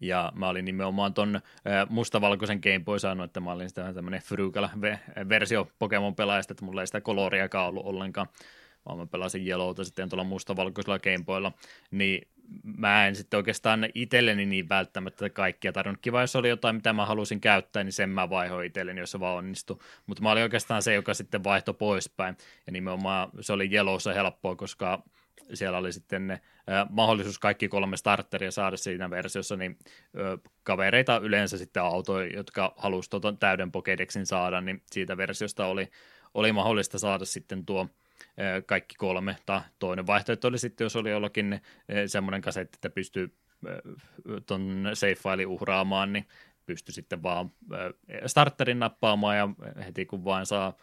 Ja 0.00 0.32
mä 0.34 0.48
olin 0.48 0.64
nimenomaan 0.64 1.14
ton 1.14 1.40
mustavalkoisen 1.88 2.60
Game 2.62 2.84
Boy 2.84 2.98
saanut, 2.98 3.24
että 3.24 3.40
mä 3.40 3.52
olin 3.52 3.68
sitä 3.68 3.92
tämmöinen 3.92 4.20
frugal-versio 4.20 5.68
Pokemon-pelaajasta, 5.78 6.52
että 6.52 6.64
mulla 6.64 6.80
ei 6.80 6.86
sitä 6.86 7.00
koloriakaan 7.00 7.68
ollut 7.68 7.86
ollenkaan 7.86 8.28
vaan 8.86 8.98
mä 8.98 9.06
pelasin 9.06 9.48
Yellowta 9.48 9.84
sitten 9.84 10.08
tuolla 10.08 10.24
mustavalkoisella 10.24 10.98
Gameboylla, 10.98 11.52
niin 11.90 12.28
mä 12.62 13.06
en 13.06 13.16
sitten 13.16 13.38
oikeastaan 13.38 13.88
itselleni 13.94 14.46
niin 14.46 14.68
välttämättä 14.68 15.30
kaikkia 15.30 15.72
tarvinnut. 15.72 16.00
Kiva, 16.02 16.20
jos 16.20 16.36
oli 16.36 16.48
jotain, 16.48 16.76
mitä 16.76 16.92
mä 16.92 17.06
halusin 17.06 17.40
käyttää, 17.40 17.84
niin 17.84 17.92
sen 17.92 18.10
mä 18.10 18.30
vaihoin 18.30 18.66
itselleni, 18.66 19.00
jos 19.00 19.10
se 19.10 19.20
vaan 19.20 19.36
onnistui. 19.36 19.78
Mutta 20.06 20.22
mä 20.22 20.32
olin 20.32 20.42
oikeastaan 20.42 20.82
se, 20.82 20.94
joka 20.94 21.14
sitten 21.14 21.44
vaihtoi 21.44 21.74
poispäin. 21.74 22.36
Ja 22.66 22.72
nimenomaan 22.72 23.28
se 23.40 23.52
oli 23.52 23.70
Yellowssa 23.72 24.12
helppoa, 24.12 24.56
koska 24.56 25.02
siellä 25.54 25.78
oli 25.78 25.92
sitten 25.92 26.26
ne, 26.26 26.34
äh, 26.34 26.86
mahdollisuus 26.90 27.38
kaikki 27.38 27.68
kolme 27.68 27.96
starteria 27.96 28.50
saada 28.50 28.76
siinä 28.76 29.10
versiossa, 29.10 29.56
niin 29.56 29.78
äh, 29.86 30.52
kavereita 30.62 31.20
yleensä 31.22 31.58
sitten 31.58 31.82
autoja, 31.82 32.36
jotka 32.36 32.74
halusivat 32.76 33.22
tuon 33.22 33.38
täyden 33.38 33.68
Pokédexin 33.68 34.24
saada, 34.24 34.60
niin 34.60 34.82
siitä 34.92 35.16
versiosta 35.16 35.66
oli, 35.66 35.88
oli 36.34 36.52
mahdollista 36.52 36.98
saada 36.98 37.24
sitten 37.24 37.66
tuo 37.66 37.88
kaikki 38.66 38.94
kolme. 38.98 39.36
Tai 39.46 39.60
toinen 39.78 40.06
vaihtoehto 40.06 40.48
oli 40.48 40.58
sitten, 40.58 40.84
jos 40.84 40.96
oli 40.96 41.10
jollakin 41.10 41.60
semmoinen 42.06 42.40
kasetti, 42.40 42.76
että 42.76 42.90
pystyy 42.90 43.36
tuon 44.46 44.84
save-failin 44.94 45.46
uhraamaan, 45.46 46.12
niin 46.12 46.28
pysty 46.66 46.92
sitten 46.92 47.22
vaan 47.22 47.50
starterin 48.26 48.78
nappaamaan 48.78 49.36
ja 49.36 49.48
heti 49.84 50.06
kun 50.06 50.24
vain 50.24 50.46
saa 50.46 50.76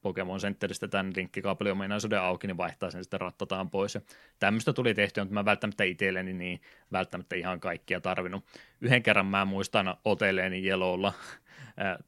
Pokemon 0.00 0.40
Centeristä 0.40 0.88
tämän 0.88 1.12
linkkikaapeliominaisuuden 1.16 2.20
auki, 2.20 2.46
niin 2.46 2.56
vaihtaa 2.56 2.90
sen 2.90 3.04
sitten 3.04 3.20
rattataan 3.20 3.70
pois. 3.70 3.98
Tämmöistä 4.38 4.72
tuli 4.72 4.94
tehtyä, 4.94 5.24
mutta 5.24 5.34
mä 5.34 5.44
välttämättä 5.44 5.84
itselleni 5.84 6.32
niin 6.32 6.60
välttämättä 6.92 7.36
ihan 7.36 7.60
kaikkia 7.60 8.00
tarvinnut. 8.00 8.44
Yhden 8.80 9.02
kerran 9.02 9.26
mä 9.26 9.44
muistan 9.44 9.96
otelleeni 10.04 10.64
Jelolla 10.64 11.12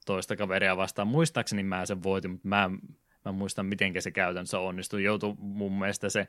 toista 0.06 0.36
kaveria 0.36 0.76
vastaan. 0.76 1.08
Muistaakseni 1.08 1.62
mä 1.62 1.86
sen 1.86 2.02
voitin, 2.02 2.30
mutta 2.30 2.48
mä 2.48 2.70
mä 3.24 3.32
muistan 3.32 3.66
miten 3.66 3.92
se 3.98 4.10
käytännössä 4.10 4.58
onnistui. 4.58 5.04
Joutui 5.04 5.34
mun 5.38 5.78
mielestä 5.78 6.08
se 6.08 6.26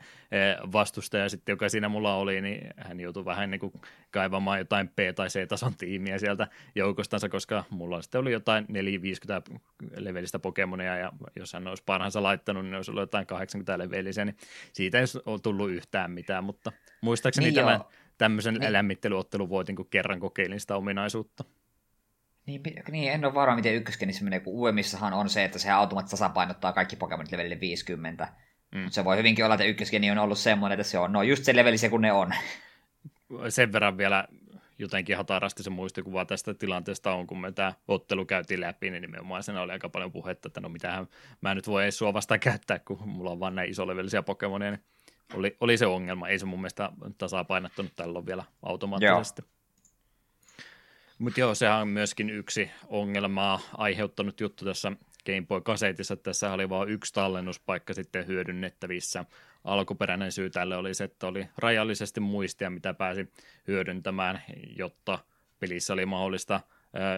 vastustaja 0.72 1.30
sitten, 1.30 1.53
joka 1.53 1.69
siinä 1.69 1.89
mulla 1.89 2.15
oli, 2.15 2.41
niin 2.41 2.67
hän 2.77 2.99
joutui 2.99 3.26
vähän 3.26 3.51
niin 3.51 3.59
kuin 3.59 3.73
kaivamaan 4.11 4.59
jotain 4.59 4.88
P- 4.88 5.15
tai 5.15 5.27
C-tason 5.27 5.76
tiimiä 5.77 6.19
sieltä 6.19 6.47
joukostansa, 6.76 7.30
koska 7.30 7.63
mulla 7.69 8.01
sitten 8.01 8.22
oli 8.22 8.31
jotain 8.31 8.65
450 8.67 9.51
levelistä 9.97 10.39
Pokemonia, 10.39 10.97
ja 10.97 11.11
jos 11.35 11.53
hän 11.53 11.67
olisi 11.67 11.84
parhaansa 11.85 12.23
laittanut, 12.23 12.63
niin 12.63 12.76
olisi 12.76 12.91
ollut 12.91 13.01
jotain 13.01 13.27
80 13.27 13.77
levelisiä, 13.77 14.26
niin 14.26 14.38
siitä 14.73 14.99
ei 14.99 15.05
ole 15.26 15.39
tullut 15.39 15.69
yhtään 15.69 16.11
mitään, 16.11 16.43
mutta 16.43 16.72
muistaakseni 17.01 17.45
niin 17.45 17.55
tämän, 17.55 17.81
tämmöisen 18.17 18.53
niin. 18.53 18.73
lämmittelyottelun 18.73 19.49
voitin, 19.49 19.76
kun 19.76 19.89
kerran 19.89 20.19
kokeilin 20.19 20.59
sitä 20.59 20.76
ominaisuutta. 20.76 21.43
Niin, 22.45 22.61
niin, 22.91 23.13
en 23.13 23.26
ole 23.26 23.34
varma, 23.34 23.55
miten 23.55 23.76
ykköskenissä 23.76 24.23
menee, 24.23 24.39
kun 24.39 24.53
uemissahan 24.53 25.13
on 25.13 25.30
se, 25.30 25.43
että 25.43 25.59
se 25.59 25.72
automaattisesti 25.72 26.23
tasapainottaa 26.23 26.73
kaikki 26.73 26.95
Pokemonit 26.95 27.31
levelille 27.31 27.59
50. 27.59 28.27
Mm. 28.72 28.80
Mutta 28.80 28.95
se 28.95 29.05
voi 29.05 29.17
hyvinkin 29.17 29.45
olla, 29.45 29.55
että 29.55 29.65
ykköskeni 29.65 30.11
on 30.11 30.17
ollut 30.17 30.38
semmoinen, 30.38 30.80
että 30.80 30.91
se 30.91 30.97
on 30.97 31.13
no 31.13 31.23
just 31.23 31.43
se 31.43 31.55
levelisiä 31.55 31.89
kuin 31.89 32.01
ne 32.01 32.11
on. 32.11 32.31
Sen 33.49 33.72
verran 33.72 33.97
vielä 33.97 34.27
jotenkin 34.80 35.17
hatarasti 35.17 35.63
se 35.63 35.69
muistikuva 35.69 36.26
tästä 36.26 36.53
tilanteesta 36.53 37.13
on, 37.13 37.27
kun 37.27 37.41
me 37.41 37.51
tämä 37.51 37.73
ottelu 37.88 38.26
käytiin 38.26 38.61
läpi, 38.61 38.89
niin 38.89 39.01
nimenomaan 39.01 39.43
siinä 39.43 39.61
oli 39.61 39.72
aika 39.72 39.89
paljon 39.89 40.11
puhetta, 40.11 40.47
että 40.47 40.61
no 40.61 40.69
mitähän 40.69 41.07
mä 41.41 41.55
nyt 41.55 41.67
voi 41.67 41.84
edes 41.84 41.97
sua 41.97 42.13
vastaan 42.13 42.39
käyttää, 42.39 42.80
kun 42.80 43.09
mulla 43.09 43.31
on 43.31 43.39
vaan 43.39 43.55
näin 43.55 43.69
isolevelisiä 43.69 44.22
Pokemonia, 44.22 44.72
niin 44.72 44.84
oli, 45.34 45.57
oli 45.59 45.77
se 45.77 45.85
ongelma. 45.85 46.27
Ei 46.27 46.39
se 46.39 46.45
mun 46.45 46.59
mielestä 46.59 46.89
tasapainottunut 47.17 47.91
tällä 47.95 48.26
vielä 48.26 48.43
automaattisesti. 48.63 49.41
Joo. 49.41 49.55
Mutta 51.19 51.39
joo, 51.39 51.55
sehän 51.55 51.81
on 51.81 51.87
myöskin 51.87 52.29
yksi 52.29 52.71
ongelmaa 52.87 53.59
aiheuttanut 53.77 54.41
juttu 54.41 54.65
tässä 54.65 54.91
Game 55.25 55.45
Boy-kasetissa. 55.47 56.15
Tässä 56.15 56.53
oli 56.53 56.69
vain 56.69 56.89
yksi 56.89 57.13
tallennuspaikka 57.13 57.93
sitten 57.93 58.27
hyödynnettävissä. 58.27 59.25
Alkuperäinen 59.63 60.31
syy 60.31 60.49
tälle 60.49 60.77
oli 60.77 60.93
se, 60.93 61.03
että 61.03 61.27
oli 61.27 61.47
rajallisesti 61.57 62.19
muistia, 62.19 62.69
mitä 62.69 62.93
pääsi 62.93 63.31
hyödyntämään, 63.67 64.41
jotta 64.77 65.19
pelissä 65.59 65.93
oli 65.93 66.05
mahdollista 66.05 66.61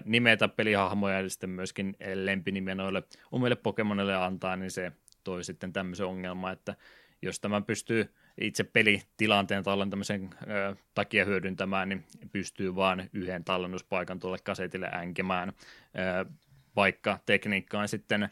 nimetä 0.05 0.47
pelihahmoja 0.47 1.21
ja 1.21 1.29
sitten 1.29 1.49
myöskin 1.49 1.97
lempinimiä 2.13 2.75
noille 2.75 3.03
omille 3.31 3.55
Pokemonille 3.55 4.15
antaa, 4.15 4.55
niin 4.55 4.71
se 4.71 4.91
toi 5.23 5.43
sitten 5.43 5.73
tämmöisen 5.73 6.05
ongelman, 6.05 6.53
että 6.53 6.75
jos 7.21 7.39
tämä 7.39 7.61
pystyy 7.61 8.13
itse 8.41 8.63
pelitilanteen 8.63 9.63
tallentamisen 9.63 10.29
ö, 10.41 10.75
takia 10.93 11.25
hyödyntämään, 11.25 11.89
niin 11.89 12.05
pystyy 12.31 12.75
vain 12.75 13.09
yhden 13.13 13.43
tallennuspaikan 13.43 14.19
tuolle 14.19 14.37
kasetille 14.43 14.89
änkemään. 14.93 15.49
Ö, 15.49 16.31
vaikka 16.75 17.19
tekniikka 17.25 17.79
on 17.79 17.87
sitten 17.87 18.23
ö, 18.23 18.29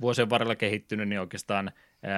vuosien 0.00 0.30
varrella 0.30 0.56
kehittynyt, 0.56 1.08
niin 1.08 1.20
oikeastaan 1.20 1.72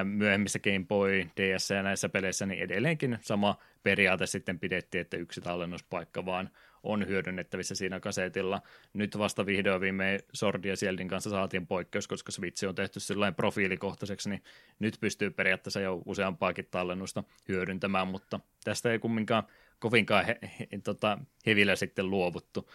myöhemmissä 0.05 0.59
Game 0.59 0.85
Boy, 0.89 1.27
DS 1.37 1.71
ja 1.71 1.83
näissä 1.83 2.09
peleissä, 2.09 2.47
niin 2.47 2.63
edelleenkin 2.63 3.19
sama 3.21 3.59
periaate 3.83 4.27
sitten 4.27 4.59
pidettiin, 4.59 5.01
että 5.01 5.17
yksi 5.17 5.41
tallennuspaikka 5.41 6.27
vaan 6.27 6.51
on 6.83 7.07
hyödynnettävissä 7.07 7.75
siinä 7.75 8.01
kasetilla. 8.01 8.63
Nyt 8.93 9.19
vasta 9.19 9.47
vihdoin 9.47 9.81
viimein 9.81 10.21
Sordi 10.33 10.69
ja 10.69 10.77
Sieldin 10.77 11.09
kanssa 11.09 11.31
saatiin 11.31 11.67
poikkeus, 11.67 12.09
koska 12.09 12.33
Switch 12.33 12.69
on 12.69 12.75
tehty 12.75 13.01
sellainen 13.01 13.35
profiilikohtaiseksi, 13.35 14.31
niin 14.31 14.43
nyt 14.79 14.97
pystyy 15.01 15.31
periaatteessa 15.31 15.81
jo 15.81 16.03
useampaakin 16.07 16.69
tallennusta 16.71 17.25
hyödyntämään, 17.49 18.09
mutta 18.09 18.41
tästä 18.65 18.93
ei 18.93 18.99
kumminkaan 18.99 19.45
kovinkaan 19.79 20.25
he, 20.25 20.39
he, 20.59 20.69
tota, 20.85 21.19
hevillä 21.47 21.77
sitten 21.77 22.11
luovuttu. 22.11 22.71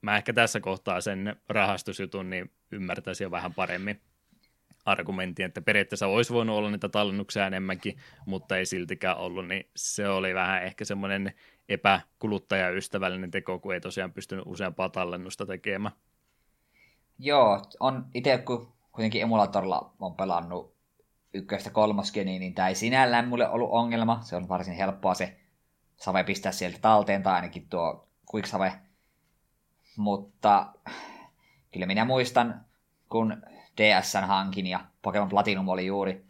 Mä 0.00 0.16
ehkä 0.16 0.32
tässä 0.32 0.60
kohtaa 0.60 1.00
sen 1.00 1.36
rahastusjutun 1.48 2.30
niin 2.30 2.50
ymmärtäisin 2.72 3.24
jo 3.24 3.30
vähän 3.30 3.54
paremmin 3.54 4.00
argumentin, 4.84 5.46
että 5.46 5.62
periaatteessa 5.62 6.06
olisi 6.06 6.32
voinut 6.32 6.56
olla 6.56 6.70
niitä 6.70 6.88
tallennuksia 6.88 7.46
enemmänkin, 7.46 7.98
mutta 8.26 8.56
ei 8.56 8.66
siltikään 8.66 9.16
ollut, 9.16 9.48
niin 9.48 9.70
se 9.76 10.08
oli 10.08 10.34
vähän 10.34 10.62
ehkä 10.62 10.84
semmoinen 10.84 11.32
epäkuluttajaystävällinen 11.68 13.30
teko, 13.30 13.58
kun 13.58 13.74
ei 13.74 13.80
tosiaan 13.80 14.12
pystynyt 14.12 14.44
useampaa 14.46 14.88
tallennusta 14.88 15.46
tekemään. 15.46 15.94
Joo, 17.18 17.62
on 17.80 18.06
itse 18.14 18.38
kun 18.38 18.72
kuitenkin 18.92 19.22
emulatorilla 19.22 19.94
on 20.00 20.14
pelannut 20.14 20.74
ykköstä 21.34 21.70
kolmoskeni, 21.70 22.38
niin 22.38 22.54
tämä 22.54 22.68
ei 22.68 22.74
sinällään 22.74 23.28
mulle 23.28 23.48
ollut 23.48 23.70
ongelma. 23.72 24.20
Se 24.22 24.36
on 24.36 24.48
varsin 24.48 24.74
helppoa 24.74 25.14
se 25.14 25.36
save 25.96 26.24
pistää 26.24 26.52
sieltä 26.52 26.78
talteen, 26.80 27.22
tai 27.22 27.34
ainakin 27.34 27.68
tuo 27.68 28.08
Quicksave. 28.34 28.72
Mutta 29.96 30.72
kyllä 31.72 31.86
minä 31.86 32.04
muistan, 32.04 32.64
kun 33.08 33.42
DSn 33.76 34.24
hankin 34.24 34.66
ja 34.66 34.80
Pokemon 35.02 35.28
Platinum 35.28 35.68
oli 35.68 35.86
juuri 35.86 36.24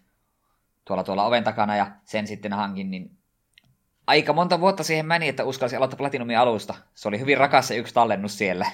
tuolla 0.84 1.04
tuolla 1.04 1.24
oven 1.24 1.44
takana 1.44 1.76
ja 1.76 1.90
sen 2.04 2.26
sitten 2.26 2.52
hankin, 2.52 2.90
niin 2.90 3.10
aika 4.06 4.32
monta 4.32 4.60
vuotta 4.60 4.84
siihen 4.84 5.06
meni, 5.06 5.28
että 5.28 5.44
uskalsi 5.44 5.76
aloittaa 5.76 5.96
Platinumin 5.96 6.38
alusta. 6.38 6.74
Se 6.94 7.08
oli 7.08 7.18
hyvin 7.18 7.38
rakas 7.38 7.68
se 7.68 7.76
yksi 7.76 7.94
tallennus 7.94 8.38
siellä. 8.38 8.66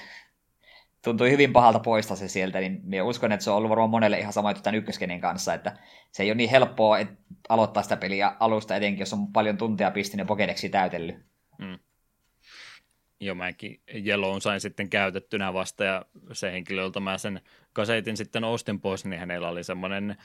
Tuntui 1.03 1.31
hyvin 1.31 1.53
pahalta 1.53 1.79
poistaa 1.79 2.17
se 2.17 2.27
sieltä, 2.27 2.59
niin 2.59 2.79
minä 2.83 3.03
uskon, 3.03 3.31
että 3.31 3.43
se 3.43 3.51
on 3.51 3.57
ollut 3.57 3.69
varmaan 3.69 3.89
monelle 3.89 4.19
ihan 4.19 4.33
sama 4.33 4.53
tämän 4.53 4.77
ykköskenen 4.77 5.21
kanssa, 5.21 5.53
että 5.53 5.77
se 6.11 6.23
ei 6.23 6.29
ole 6.29 6.35
niin 6.35 6.49
helppoa 6.49 6.97
aloittaa 7.49 7.83
sitä 7.83 7.97
peliä 7.97 8.35
alusta, 8.39 8.75
etenkin 8.75 8.99
jos 8.99 9.13
on 9.13 9.27
paljon 9.27 9.57
tunteja 9.57 9.91
pistinyt 9.91 10.27
Pokedeksi 10.27 10.69
täytellyt. 10.69 11.15
Mm. 11.57 11.79
Joo, 13.21 13.35
mäkin 13.35 13.81
Yellown 14.05 14.41
sain 14.41 14.61
sitten 14.61 14.89
käytettynä 14.89 15.53
vasta, 15.53 15.83
ja 15.83 16.05
se 16.33 16.51
henkilö, 16.51 16.81
jolta 16.81 16.99
mä 16.99 17.17
sen 17.17 17.41
kasetin 17.73 18.17
sitten 18.17 18.43
ostin 18.43 18.81
pois, 18.81 19.05
niin 19.05 19.19
hänellä 19.19 19.49
oli 19.49 19.63
semmoinen 19.63 20.15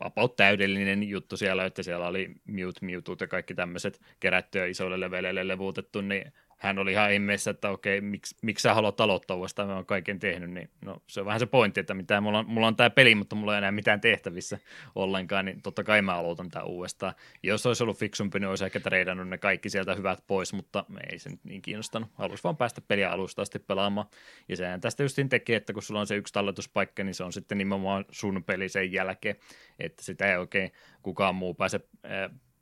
about 0.00 0.36
täydellinen 0.36 1.02
juttu 1.02 1.36
siellä, 1.36 1.64
että 1.64 1.82
siellä 1.82 2.06
oli 2.06 2.34
Mute, 2.46 2.86
Mewtwo 2.86 3.16
ja 3.20 3.26
kaikki 3.26 3.54
tämmöiset 3.54 4.00
kerättyä 4.20 4.66
isoille 4.66 5.00
leveleille 5.00 5.48
levuutettu, 5.48 6.00
niin 6.00 6.32
hän 6.64 6.78
oli 6.78 6.92
ihan 6.92 7.12
ihmeessä, 7.12 7.50
että 7.50 7.70
okei, 7.70 8.00
miksi, 8.00 8.36
miksi 8.42 8.62
sä 8.62 8.74
haluat 8.74 9.00
aloittaa 9.00 9.36
uudestaan, 9.36 9.68
mä 9.68 9.74
oon 9.74 9.86
kaiken 9.86 10.18
tehnyt, 10.18 10.50
niin 10.50 10.70
no, 10.84 11.02
se 11.06 11.20
on 11.20 11.26
vähän 11.26 11.40
se 11.40 11.46
pointti, 11.46 11.80
että 11.80 11.94
mitä, 11.94 12.20
mulla, 12.20 12.38
on, 12.38 12.44
mulla 12.48 12.66
on 12.66 12.76
tämä 12.76 12.90
peli, 12.90 13.14
mutta 13.14 13.36
mulla 13.36 13.54
ei 13.54 13.58
enää 13.58 13.72
mitään 13.72 14.00
tehtävissä 14.00 14.58
ollenkaan, 14.94 15.44
niin 15.44 15.62
totta 15.62 15.84
kai 15.84 16.02
mä 16.02 16.14
aloitan 16.14 16.48
tämä 16.48 16.64
uudestaan. 16.64 17.14
Jos 17.42 17.66
olisi 17.66 17.82
ollut 17.82 17.98
fiksumpi, 17.98 18.40
niin 18.40 18.48
olisi 18.48 18.64
ehkä 18.64 18.80
treidannut 18.80 19.28
ne 19.28 19.38
kaikki 19.38 19.70
sieltä 19.70 19.94
hyvät 19.94 20.24
pois, 20.26 20.52
mutta 20.52 20.84
ei 21.10 21.18
se 21.18 21.30
nyt 21.30 21.44
niin 21.44 21.62
kiinnostanut. 21.62 22.10
Halusi 22.14 22.44
vaan 22.44 22.56
päästä 22.56 22.80
peliä 22.80 23.10
alusta 23.10 23.42
asti 23.42 23.58
pelaamaan. 23.58 24.06
Ja 24.48 24.56
sehän 24.56 24.80
tästä 24.80 25.02
justiin 25.02 25.28
tekee, 25.28 25.56
että 25.56 25.72
kun 25.72 25.82
sulla 25.82 26.00
on 26.00 26.06
se 26.06 26.16
yksi 26.16 26.32
talletuspaikka, 26.32 27.04
niin 27.04 27.14
se 27.14 27.24
on 27.24 27.32
sitten 27.32 27.58
nimenomaan 27.58 28.04
sun 28.10 28.44
peli 28.44 28.68
sen 28.68 28.92
jälkeen, 28.92 29.36
että 29.78 30.04
sitä 30.04 30.30
ei 30.30 30.36
oikein 30.36 30.72
kukaan 31.02 31.34
muu 31.34 31.54
pääse 31.54 31.80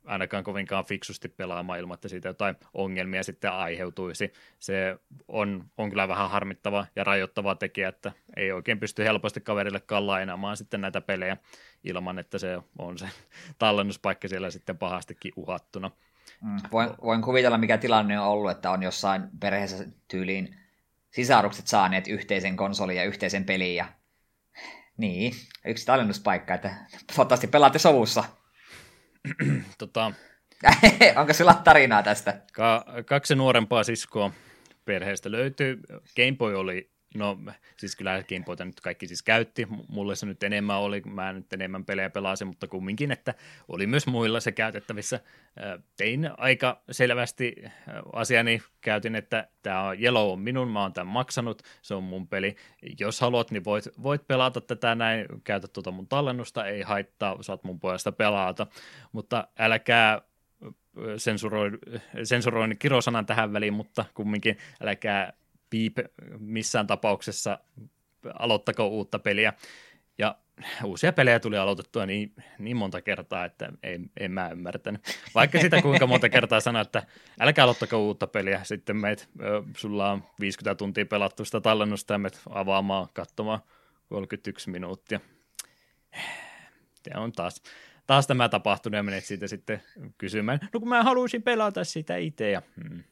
ainakaan 0.05 0.43
kovinkaan 0.43 0.85
fiksusti 0.85 1.29
pelaamaan 1.29 1.79
ilman, 1.79 1.95
että 1.95 2.07
siitä 2.07 2.27
jotain 2.27 2.55
ongelmia 2.73 3.23
sitten 3.23 3.51
aiheutuisi. 3.51 4.33
Se 4.59 4.97
on, 5.27 5.65
on 5.77 5.89
kyllä 5.89 6.07
vähän 6.07 6.29
harmittava 6.29 6.85
ja 6.95 7.03
rajoittava 7.03 7.55
tekijä, 7.55 7.89
että 7.89 8.11
ei 8.37 8.51
oikein 8.51 8.79
pysty 8.79 9.03
helposti 9.03 9.41
kaverillekaan 9.41 10.07
lainaamaan 10.07 10.57
sitten 10.57 10.81
näitä 10.81 11.01
pelejä 11.01 11.37
ilman, 11.83 12.19
että 12.19 12.37
se 12.37 12.59
on 12.77 12.97
se 12.97 13.09
tallennuspaikka 13.59 14.27
siellä 14.27 14.51
sitten 14.51 14.77
pahastikin 14.77 15.33
uhattuna. 15.35 15.91
Mm, 16.41 16.57
voin, 16.71 16.89
voin 17.03 17.21
kuvitella, 17.21 17.57
mikä 17.57 17.77
tilanne 17.77 18.19
on 18.19 18.27
ollut, 18.27 18.51
että 18.51 18.71
on 18.71 18.83
jossain 18.83 19.23
perheessä 19.39 19.85
tyyliin 20.07 20.55
sisarukset 21.11 21.67
saaneet 21.67 22.07
yhteisen 22.07 22.55
konsolin 22.55 22.97
ja 22.97 23.03
yhteisen 23.03 23.45
pelin 23.45 23.75
ja 23.75 23.85
niin, 24.97 25.33
yksi 25.65 25.85
tallennuspaikka, 25.85 26.53
että 26.53 26.75
toivottavasti 27.07 27.47
pelaatte 27.47 27.79
sovussa. 27.79 28.23
tota, 29.77 30.11
Onko 31.19 31.33
sulla 31.33 31.53
tarinaa 31.53 32.03
tästä? 32.03 32.41
Ka- 32.53 32.85
kaksi 33.05 33.35
nuorempaa 33.35 33.83
siskoa 33.83 34.31
perheestä 34.85 35.31
löytyy. 35.31 35.79
Game 36.15 36.35
Boy 36.37 36.55
oli 36.55 36.92
No 37.13 37.39
siis 37.77 37.95
kyllä 37.95 38.23
Game 38.29 38.43
Boyta 38.45 38.65
nyt 38.65 38.81
kaikki 38.81 39.07
siis 39.07 39.23
käytti, 39.23 39.67
mulle 39.87 40.15
se 40.15 40.25
nyt 40.25 40.43
enemmän 40.43 40.77
oli, 40.77 41.01
mä 41.01 41.33
nyt 41.33 41.53
enemmän 41.53 41.85
pelejä 41.85 42.09
pelasin, 42.09 42.47
mutta 42.47 42.67
kumminkin, 42.67 43.11
että 43.11 43.33
oli 43.67 43.87
myös 43.87 44.07
muilla 44.07 44.39
se 44.39 44.51
käytettävissä. 44.51 45.19
Tein 45.97 46.29
aika 46.37 46.81
selvästi 46.91 47.55
asiani, 48.13 48.61
käytin, 48.81 49.15
että 49.15 49.47
tämä 49.63 49.81
on 49.81 50.01
Yellow 50.01 50.31
on 50.31 50.39
minun, 50.39 50.67
mä 50.67 50.81
oon 50.81 50.93
tämän 50.93 51.13
maksanut, 51.13 51.61
se 51.81 51.93
on 51.93 52.03
mun 52.03 52.27
peli. 52.27 52.55
Jos 52.99 53.21
haluat, 53.21 53.51
niin 53.51 53.63
voit, 53.63 53.85
voit 54.03 54.27
pelata 54.27 54.61
tätä 54.61 54.95
näin, 54.95 55.25
käytä 55.43 55.67
tuota 55.67 55.91
mun 55.91 56.07
tallennusta, 56.07 56.65
ei 56.65 56.81
haittaa, 56.81 57.43
saat 57.43 57.63
mun 57.63 57.79
puolesta 57.79 58.11
pelata, 58.11 58.67
mutta 59.11 59.47
älkää 59.59 60.21
sensuroin, 61.17 61.77
sensuroin 62.23 62.77
kirosanan 62.77 63.25
tähän 63.25 63.53
väliin, 63.53 63.73
mutta 63.73 64.05
kumminkin 64.13 64.57
älkää 64.81 65.33
piip 65.73 65.97
missään 66.39 66.87
tapauksessa 66.87 67.59
aloittako 68.39 68.87
uutta 68.87 69.19
peliä. 69.19 69.53
Ja 70.17 70.35
uusia 70.83 71.13
pelejä 71.13 71.39
tuli 71.39 71.57
aloitettua 71.57 72.05
niin, 72.05 72.33
niin 72.59 72.77
monta 72.77 73.01
kertaa, 73.01 73.45
että 73.45 73.71
en, 73.83 74.11
en 74.19 74.31
mä 74.31 74.49
ymmärtänyt. 74.49 75.01
Vaikka 75.35 75.59
sitä 75.59 75.81
kuinka 75.81 76.07
monta 76.07 76.29
kertaa 76.29 76.59
sanoa, 76.59 76.81
että 76.81 77.03
älkää 77.39 77.63
aloittako 77.63 78.05
uutta 78.05 78.27
peliä, 78.27 78.63
sitten 78.63 78.97
meet, 78.97 79.29
sulla 79.77 80.11
on 80.11 80.23
50 80.39 80.75
tuntia 80.75 81.05
pelattu 81.05 81.45
sitä 81.45 81.61
tallennusta 81.61 82.13
ja 82.13 82.17
meet 82.17 82.41
avaamaan, 82.49 83.07
katsomaan 83.13 83.59
31 84.09 84.69
minuuttia. 84.69 85.19
Se 87.03 87.11
on 87.15 87.31
taas, 87.31 87.61
taas 88.07 88.27
tämä 88.27 88.49
tapahtunut 88.49 88.97
ja 88.97 89.03
menet 89.03 89.25
siitä 89.25 89.47
sitten 89.47 89.81
kysymään, 90.17 90.59
no 90.73 90.79
kun 90.79 90.89
mä 90.89 91.03
haluaisin 91.03 91.43
pelata 91.43 91.83
sitä 91.83 92.17
itse 92.17 92.51
ja 92.51 92.61
hmm. 92.83 93.03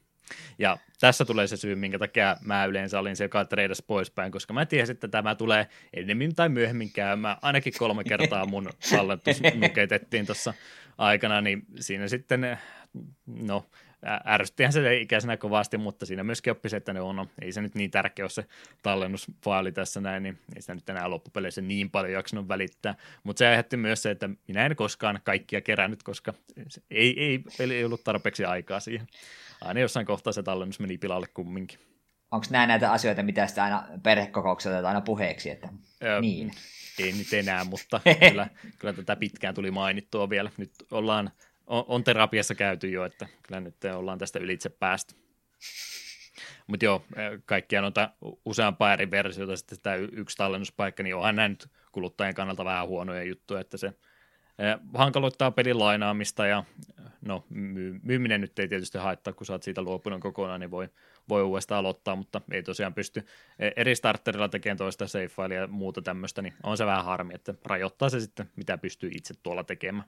Ja 0.59 0.77
tässä 0.99 1.25
tulee 1.25 1.47
se 1.47 1.57
syy, 1.57 1.75
minkä 1.75 1.99
takia 1.99 2.37
mä 2.41 2.65
yleensä 2.65 2.99
olin 2.99 3.15
se, 3.15 3.23
joka 3.23 3.45
treidas 3.45 3.81
poispäin, 3.81 4.31
koska 4.31 4.53
mä 4.53 4.65
tiesin, 4.65 4.93
että 4.93 5.07
tämä 5.07 5.35
tulee 5.35 5.67
enemmän 5.93 6.35
tai 6.35 6.49
myöhemmin 6.49 6.91
käymään. 6.91 7.37
Ainakin 7.41 7.73
kolme 7.77 8.03
kertaa 8.03 8.45
mun 8.45 8.69
tallentus 8.91 9.41
nuketettiin 9.55 10.25
tuossa 10.25 10.53
aikana, 10.97 11.41
niin 11.41 11.65
siinä 11.79 12.07
sitten, 12.07 12.57
no, 13.25 13.65
ärsyttihän 14.27 14.73
se 14.73 14.97
ikäisenä 14.97 15.37
kovasti, 15.37 15.77
mutta 15.77 16.05
siinä 16.05 16.23
myöskin 16.23 16.51
oppi 16.51 16.69
se, 16.69 16.77
että 16.77 16.93
ne 16.93 17.01
on, 17.01 17.15
no, 17.15 17.27
ei 17.41 17.51
se 17.51 17.61
nyt 17.61 17.75
niin 17.75 17.91
tärkeä 17.91 18.25
ole 18.25 18.29
se 18.29 18.45
tallennusfaali 18.81 19.71
tässä 19.71 20.01
näin, 20.01 20.23
niin 20.23 20.39
ei 20.55 20.61
sitä 20.61 20.75
nyt 20.75 20.89
enää 20.89 21.09
loppupeleissä 21.09 21.61
niin 21.61 21.89
paljon 21.89 22.13
jaksanut 22.13 22.47
välittää, 22.47 22.95
mutta 23.23 23.39
se 23.39 23.47
aiheutti 23.47 23.77
myös 23.77 24.03
se, 24.03 24.11
että 24.11 24.29
minä 24.47 24.65
en 24.65 24.75
koskaan 24.75 25.19
kaikkia 25.23 25.61
kerännyt, 25.61 26.03
koska 26.03 26.33
ei, 26.91 27.23
ei, 27.23 27.43
ei 27.59 27.85
ollut 27.85 28.03
tarpeeksi 28.03 28.45
aikaa 28.45 28.79
siihen. 28.79 29.07
Aina 29.61 29.79
jossain 29.79 30.05
kohtaa 30.05 30.33
se 30.33 30.43
tallennus 30.43 30.79
meni 30.79 30.97
pilalle 30.97 31.27
kumminkin. 31.33 31.79
Onko 32.31 32.45
nämä 32.49 32.67
näitä 32.67 32.91
asioita, 32.91 33.23
mitä 33.23 33.47
sitten 33.47 33.63
aina 33.63 33.87
perhekokouksella 34.03 34.87
aina 34.87 35.01
puheeksi, 35.01 35.49
että 35.49 35.69
öö, 36.03 36.21
niin? 36.21 36.51
Ei 36.99 37.11
nyt 37.11 37.33
enää, 37.33 37.63
mutta 37.63 38.01
kyllä, 38.29 38.47
kyllä 38.79 38.93
tätä 38.93 39.15
pitkään 39.15 39.55
tuli 39.55 39.71
mainittua 39.71 40.29
vielä. 40.29 40.51
Nyt 40.57 40.71
ollaan 40.91 41.31
on, 41.71 41.85
on 41.87 42.03
terapiassa 42.03 42.55
käyty 42.55 42.89
jo, 42.89 43.05
että 43.05 43.27
kyllä 43.43 43.59
nyt 43.59 43.75
ollaan 43.95 44.17
tästä 44.17 44.39
ylitse 44.39 44.69
päästy. 44.69 45.15
Mutta 46.67 46.85
joo, 46.85 47.05
kaikkia 47.45 47.81
noita 47.81 48.09
useampaa 48.45 48.93
eri 48.93 49.11
versiota, 49.11 49.55
sitten 49.55 49.77
tämä 49.83 49.95
yksi 49.95 50.37
tallennuspaikka, 50.37 51.03
niin 51.03 51.15
onhan 51.15 51.35
nämä 51.35 51.49
nyt 51.49 51.67
kuluttajien 51.91 52.35
kannalta 52.35 52.65
vähän 52.65 52.87
huonoja 52.87 53.23
juttuja, 53.23 53.61
että 53.61 53.77
se 53.77 53.93
hankaloittaa 54.93 55.51
pelin 55.51 55.79
lainaamista 55.79 56.47
ja 56.47 56.63
no 57.21 57.45
my- 57.49 57.99
myyminen 58.03 58.41
nyt 58.41 58.59
ei 58.59 58.67
tietysti 58.67 58.97
haittaa, 58.97 59.33
kun 59.33 59.45
sä 59.45 59.53
oot 59.53 59.63
siitä 59.63 59.81
luopunut 59.81 60.21
kokonaan, 60.21 60.59
niin 60.59 60.71
voi, 60.71 60.89
voi 61.29 61.43
uudestaan 61.43 61.79
aloittaa, 61.79 62.15
mutta 62.15 62.41
ei 62.51 62.63
tosiaan 62.63 62.93
pysty 62.93 63.25
eri 63.75 63.95
starterilla 63.95 64.49
tekemään 64.49 64.77
toista 64.77 65.07
save 65.07 65.55
ja 65.55 65.67
muuta 65.67 66.01
tämmöistä, 66.01 66.41
niin 66.41 66.53
on 66.63 66.77
se 66.77 66.85
vähän 66.85 67.05
harmi, 67.05 67.33
että 67.33 67.53
rajoittaa 67.65 68.09
se 68.09 68.19
sitten, 68.19 68.49
mitä 68.55 68.77
pystyy 68.77 69.09
itse 69.13 69.33
tuolla 69.43 69.63
tekemään 69.63 70.05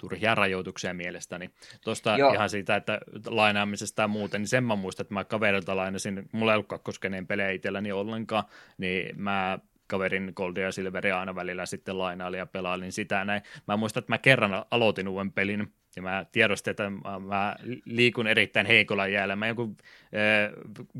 turhia 0.00 0.34
rajoituksia 0.34 0.94
mielestäni. 0.94 1.50
Tuosta 1.84 2.16
Joo. 2.18 2.32
ihan 2.32 2.50
siitä, 2.50 2.76
että 2.76 3.00
lainaamisesta 3.26 4.02
ja 4.02 4.08
muuten, 4.08 4.40
niin 4.40 4.48
sen 4.48 4.64
mä 4.64 4.76
muistan, 4.76 5.04
että 5.04 5.14
mä 5.14 5.24
kaverilta 5.24 5.76
lainasin, 5.76 6.28
mulla 6.32 6.52
ei 6.52 6.54
ollut 6.54 6.68
kakkoskeneen 6.68 7.26
pelejä 7.26 7.50
itselläni 7.50 7.92
ollenkaan, 7.92 8.44
niin 8.78 9.20
mä 9.20 9.58
kaverin 9.86 10.32
Goldia 10.36 10.64
ja 10.64 10.72
Silveria 10.72 11.20
aina 11.20 11.34
välillä 11.34 11.66
sitten 11.66 11.98
lainailin 11.98 12.38
ja 12.38 12.46
pelailin 12.46 12.92
sitä 12.92 13.24
näin. 13.24 13.42
Mä 13.68 13.76
muistan, 13.76 14.00
että 14.00 14.12
mä 14.12 14.18
kerran 14.18 14.64
aloitin 14.70 15.08
uuden 15.08 15.32
pelin, 15.32 15.72
ja 15.96 16.02
mä 16.02 16.26
tiedostin, 16.32 16.70
että 16.70 16.90
mä 17.26 17.56
liikun 17.84 18.26
erittäin 18.26 18.66
heikolla 18.66 19.06
jäällä. 19.06 19.36
Mä 19.36 19.46
joku 19.46 19.76
eh, 20.12 20.50
5-6 20.78 20.92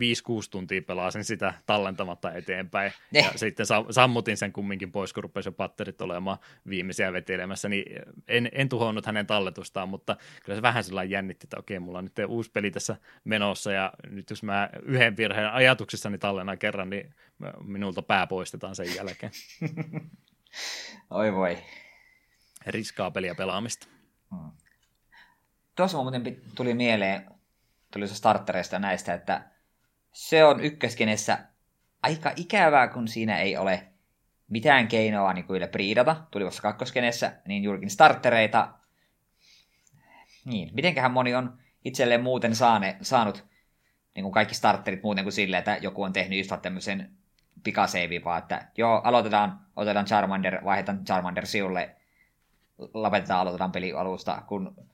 tuntia 0.50 0.82
pelasin 0.82 1.24
sitä 1.24 1.54
tallentamatta 1.66 2.32
eteenpäin. 2.32 2.92
Ne. 3.12 3.20
Ja 3.20 3.32
sitten 3.36 3.66
sammutin 3.90 4.36
sen 4.36 4.52
kumminkin 4.52 4.92
pois, 4.92 5.12
kun 5.12 5.22
rupesi 5.22 5.50
patterit 5.50 6.00
olemaan 6.00 6.38
viimeisiä 6.68 7.12
vetelemässä. 7.12 7.68
Niin 7.68 8.02
en, 8.28 8.48
en 8.52 8.68
tuhonnut 8.68 9.06
hänen 9.06 9.26
talletustaan, 9.26 9.88
mutta 9.88 10.16
kyllä 10.44 10.56
se 10.56 10.62
vähän 10.62 10.84
sellainen 10.84 11.10
jännitti, 11.10 11.46
että 11.46 11.58
okei, 11.58 11.78
mulla 11.78 11.98
on 11.98 12.04
nyt 12.04 12.26
uusi 12.28 12.50
peli 12.50 12.70
tässä 12.70 12.96
menossa. 13.24 13.72
Ja 13.72 13.92
nyt 14.10 14.30
jos 14.30 14.42
mä 14.42 14.70
yhden 14.82 15.16
virheen 15.16 15.52
ajatuksissani 15.52 16.18
tallennan 16.18 16.58
kerran, 16.58 16.90
niin 16.90 17.14
minulta 17.64 18.02
pää 18.02 18.26
poistetaan 18.26 18.74
sen 18.74 18.94
jälkeen. 18.96 19.32
Oi 21.10 21.32
voi. 21.32 21.58
Riskaa 22.66 23.10
peliä 23.10 23.34
pelaamista. 23.34 23.86
Hmm. 24.30 24.50
Tuossa 25.80 26.02
muuten 26.02 26.36
tuli 26.54 26.74
mieleen, 26.74 27.30
tuli 27.90 28.08
se 28.08 28.14
startereista 28.14 28.78
näistä, 28.78 29.14
että 29.14 29.42
se 30.12 30.44
on 30.44 30.60
ykköskenessä 30.60 31.38
aika 32.02 32.32
ikävää, 32.36 32.88
kun 32.88 33.08
siinä 33.08 33.38
ei 33.38 33.56
ole 33.56 33.86
mitään 34.48 34.88
keinoa 34.88 35.32
niin 35.32 35.44
kuin 35.44 35.68
priidata 35.72 36.16
tulivassa 36.30 36.62
kakkoskenessä, 36.62 37.32
niin 37.46 37.62
juurikin 37.62 37.90
startereita. 37.90 38.68
Niin, 40.44 40.70
mitenköhän 40.72 41.10
moni 41.10 41.34
on 41.34 41.58
itselleen 41.84 42.22
muuten 42.22 42.56
saane, 42.56 42.96
saanut 43.02 43.44
niin 44.14 44.24
kuin 44.24 44.32
kaikki 44.32 44.54
starterit 44.54 45.02
muuten 45.02 45.24
kuin 45.24 45.32
silleen, 45.32 45.58
että 45.58 45.78
joku 45.80 46.02
on 46.02 46.12
tehnyt 46.12 46.38
just 46.38 46.52
tämmöisen 46.62 47.10
pikaseivi, 47.62 48.24
vaan 48.24 48.38
että 48.38 48.68
joo, 48.76 49.00
aloitetaan, 49.04 49.60
otetaan 49.76 50.06
Charmander, 50.06 50.64
vaihdetaan 50.64 51.04
Charmander 51.04 51.46
siulle, 51.46 51.96
lopetetaan, 52.94 53.40
aloitetaan 53.40 53.72
peli 53.72 53.92
alusta, 53.92 54.42
kun 54.46 54.89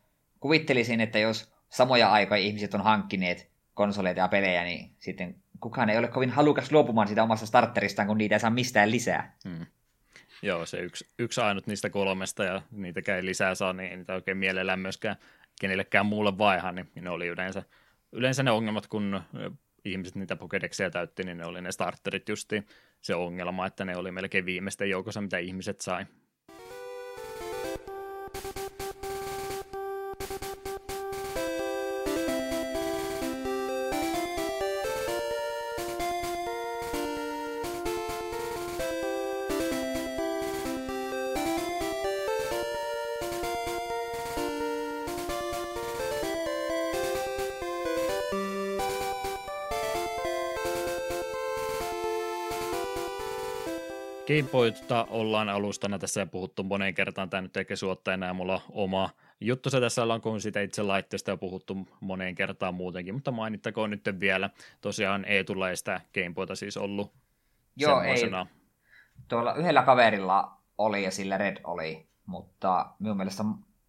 kuvittelisin, 0.46 1.00
että 1.00 1.18
jos 1.18 1.52
samoja 1.68 2.12
aikoja 2.12 2.40
ihmiset 2.40 2.74
on 2.74 2.80
hankkineet 2.80 3.50
konsoleita 3.74 4.20
ja 4.20 4.28
pelejä, 4.28 4.64
niin 4.64 4.90
sitten 4.98 5.34
kukaan 5.60 5.90
ei 5.90 5.98
ole 5.98 6.08
kovin 6.08 6.30
halukas 6.30 6.72
luopumaan 6.72 7.08
siitä 7.08 7.22
omasta 7.22 7.46
starteristaan, 7.46 8.08
kun 8.08 8.18
niitä 8.18 8.34
ei 8.34 8.40
saa 8.40 8.50
mistään 8.50 8.90
lisää. 8.90 9.36
Hmm. 9.48 9.66
Joo, 10.42 10.66
se 10.66 10.78
yksi, 10.78 11.08
yksi 11.18 11.40
ainut 11.40 11.66
niistä 11.66 11.90
kolmesta 11.90 12.44
ja 12.44 12.62
niitä 12.70 13.16
ei 13.16 13.24
lisää 13.24 13.54
saa, 13.54 13.72
niin 13.72 13.90
ei 13.90 13.96
niitä 13.96 14.14
oikein 14.14 14.36
mielellään 14.36 14.80
myöskään 14.80 15.16
kenellekään 15.60 16.06
muulle 16.06 16.38
vaihan, 16.38 16.74
niin 16.74 16.88
ne 16.94 17.10
oli 17.10 17.26
yleensä, 17.26 17.62
yleensä 18.12 18.42
ne 18.42 18.50
ongelmat, 18.50 18.86
kun 18.86 19.20
ihmiset 19.84 20.14
niitä 20.14 20.34
Pokédexia 20.34 20.90
täytti, 20.92 21.22
niin 21.22 21.38
ne 21.38 21.46
oli 21.46 21.62
ne 21.62 21.72
starterit 21.72 22.28
justiin 22.28 22.66
se 23.00 23.14
ongelma, 23.14 23.66
että 23.66 23.84
ne 23.84 23.96
oli 23.96 24.12
melkein 24.12 24.46
viimeisten 24.46 24.90
joukossa, 24.90 25.20
mitä 25.20 25.38
ihmiset 25.38 25.80
sai. 25.80 26.06
Gameboyta 54.26 55.06
ollaan 55.10 55.48
alustana 55.48 55.98
tässä 55.98 56.20
ja 56.20 56.26
puhuttu 56.26 56.62
moneen 56.62 56.94
kertaan, 56.94 57.30
tämä 57.30 57.40
nyt 57.40 57.56
eikä 57.56 57.76
suotta 57.76 58.14
enää 58.14 58.32
mulla 58.32 58.60
oma 58.70 59.10
juttu. 59.40 59.70
Se 59.70 59.80
tässä 59.80 60.02
ollaan, 60.02 60.20
kun 60.20 60.40
sitä 60.40 60.60
itse 60.60 60.82
laitteesta 60.82 61.30
ja 61.30 61.36
puhuttu 61.36 61.88
moneen 62.00 62.34
kertaan 62.34 62.74
muutenkin, 62.74 63.14
mutta 63.14 63.30
mainittakoon 63.30 63.90
nyt 63.90 64.04
vielä, 64.20 64.50
tosiaan 64.80 65.24
ei 65.24 65.44
tule 65.44 65.76
sitä 65.76 66.00
Gameboyta 66.14 66.54
siis 66.56 66.76
ollut 66.76 67.12
Joo, 67.76 68.02
ei. 68.02 68.30
Tuolla 69.28 69.54
yhdellä 69.54 69.82
kaverilla 69.82 70.52
oli 70.78 71.04
ja 71.04 71.10
sillä 71.10 71.38
Red 71.38 71.56
oli, 71.64 72.06
mutta 72.26 72.86
minun 72.98 73.16
mielestä, 73.16 73.44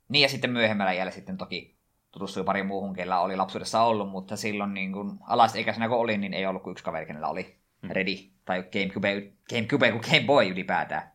niin 0.10 0.22
ja 0.22 0.30
sitten 0.30 0.52
myöhemmällä 0.52 0.94
jäljellä 0.94 1.12
sitten 1.12 1.38
toki 1.38 1.78
tutustui 2.12 2.44
pari 2.44 2.64
muuhun, 2.64 2.94
kellä 2.94 3.20
oli 3.20 3.36
lapsuudessa 3.36 3.82
ollut, 3.82 4.10
mutta 4.10 4.36
silloin 4.36 4.74
niin 4.74 4.94
kun 4.94 5.20
alasteikäisenä 5.22 5.88
kun 5.88 5.98
olin, 5.98 6.22
niin 6.22 6.34
ei 6.34 6.46
ollut 6.46 6.64
kuin 6.64 6.72
yksi 6.72 6.84
kaveri, 6.84 7.06
kenellä 7.06 7.28
oli 7.28 7.56
hmm. 7.82 7.92
Ready 7.92 8.37
tai 8.48 8.64
GameCube, 8.64 9.32
GameCube 9.50 9.92
kuin 9.92 10.04
Game 10.12 10.26
Boy 10.26 10.48
ylipäätään. 10.48 11.12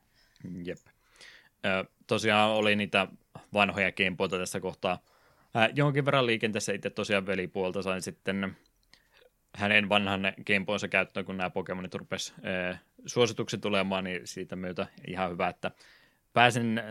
Jep. 0.64 0.78
Tosiaan 2.06 2.50
oli 2.50 2.76
niitä 2.76 3.08
vanhoja 3.52 3.92
Gameboyta 3.92 4.38
tässä 4.38 4.60
kohtaa. 4.60 4.98
Jonkin 5.74 6.04
verran 6.04 6.26
liikenteessä 6.26 6.72
itse 6.72 6.90
tosiaan 6.90 7.26
velipuolta 7.26 7.82
sain 7.82 8.02
sitten 8.02 8.56
hänen 9.54 9.88
vanhan 9.88 10.32
Gameboynsa 10.46 10.88
käyttöön, 10.88 11.26
kun 11.26 11.36
nämä 11.36 11.50
Pokemonit 11.50 11.94
rupesi 11.94 12.32
äh, 12.70 12.80
suositukset 13.06 13.60
tulemaan, 13.60 14.04
niin 14.04 14.20
siitä 14.24 14.56
myötä 14.56 14.86
ihan 15.06 15.30
hyvä, 15.30 15.48
että 15.48 15.70
pääsin 16.32 16.82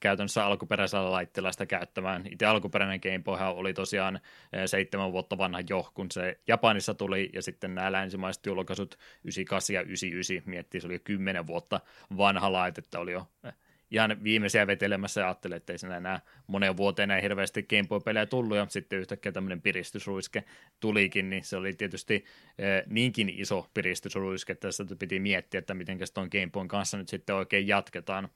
käytännössä 0.00 0.46
alkuperäisellä 0.46 1.10
laitteella 1.10 1.52
sitä 1.52 1.66
käyttämään. 1.66 2.26
Itse 2.30 2.46
alkuperäinen 2.46 3.00
Game 3.02 3.38
oli 3.54 3.74
tosiaan 3.74 4.16
eh, 4.52 4.62
seitsemän 4.66 5.12
vuotta 5.12 5.38
vanha 5.38 5.60
jo, 5.68 5.90
kun 5.94 6.10
se 6.10 6.40
Japanissa 6.46 6.94
tuli, 6.94 7.30
ja 7.32 7.42
sitten 7.42 7.74
nämä 7.74 7.92
länsimaiset 7.92 8.46
julkaisut 8.46 8.98
98 9.24 9.74
ja 9.74 9.82
99, 9.82 10.50
miettii, 10.50 10.80
se 10.80 10.86
oli 10.86 10.98
kymmenen 10.98 11.46
vuotta 11.46 11.80
vanha 12.16 12.52
laitetta, 12.52 12.98
oli 12.98 13.12
jo 13.12 13.28
eh, 13.44 13.52
ihan 13.90 14.24
viimeisiä 14.24 14.66
vetelemässä 14.66 15.20
ja 15.20 15.26
ajattelin, 15.26 15.56
että 15.56 15.72
ei 15.72 15.78
siinä 15.78 15.96
enää 15.96 16.20
monen 16.46 16.76
vuoteen 16.76 17.08
näin 17.08 17.22
hirveästi 17.22 17.62
Game 17.62 17.84
Boy-pelejä 17.88 18.26
tullut, 18.26 18.56
ja 18.56 18.66
sitten 18.68 18.98
yhtäkkiä 18.98 19.32
tämmöinen 19.32 19.62
piristysruiske 19.62 20.44
tulikin, 20.80 21.30
niin 21.30 21.44
se 21.44 21.56
oli 21.56 21.72
tietysti 21.72 22.24
eh, 22.58 22.82
niinkin 22.86 23.28
iso 23.28 23.70
piristysruiske, 23.74 24.52
että 24.52 24.72
sitä 24.72 24.96
piti 24.96 25.20
miettiä, 25.20 25.58
että 25.58 25.74
miten 25.74 25.98
tuon 26.14 26.28
Game 26.32 26.50
Boyn 26.52 26.68
kanssa 26.68 26.98
nyt 26.98 27.08
sitten 27.08 27.36
oikein 27.36 27.68
jatketaan 27.68 28.28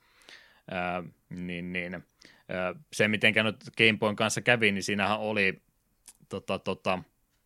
niin, 1.29 1.73
niin 1.73 2.03
se, 2.93 3.07
miten 3.07 3.33
nyt 3.43 3.63
Gameboyn 3.77 4.15
kanssa 4.15 4.41
kävi, 4.41 4.71
niin 4.71 4.83
siinähän 4.83 5.19
oli 5.19 5.61
tota, 6.29 6.59
tota, 6.59 6.99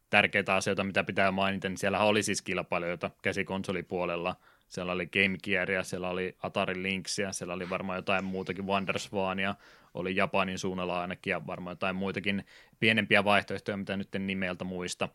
tärkeitä 0.09 0.55
asioita, 0.55 0.83
mitä 0.83 1.03
pitää 1.03 1.31
mainita, 1.31 1.69
niin 1.69 1.77
siellähän 1.77 2.07
oli 2.07 2.23
siis 2.23 2.41
kilpailijoita 2.41 3.11
käsikonsolipuolella 3.21 4.35
siellä 4.73 4.91
oli 4.91 5.05
Game 5.07 5.37
Gearia, 5.43 5.83
siellä 5.83 6.09
oli 6.09 6.35
Atari 6.43 6.83
Linksia, 6.83 7.31
siellä 7.31 7.53
oli 7.53 7.69
varmaan 7.69 7.97
jotain 7.97 8.25
muutakin, 8.25 8.67
Wonderswania, 8.67 9.55
oli 9.93 10.15
Japanin 10.15 10.59
suunnalla 10.59 11.01
ainakin 11.01 11.31
ja 11.31 11.47
varmaan 11.47 11.71
jotain 11.71 11.95
muitakin 11.95 12.45
pienempiä 12.79 13.23
vaihtoehtoja, 13.23 13.77
mitä 13.77 13.97
nyt 13.97 14.15
en 14.15 14.27
nimeltä 14.27 14.63
muista. 14.63 15.09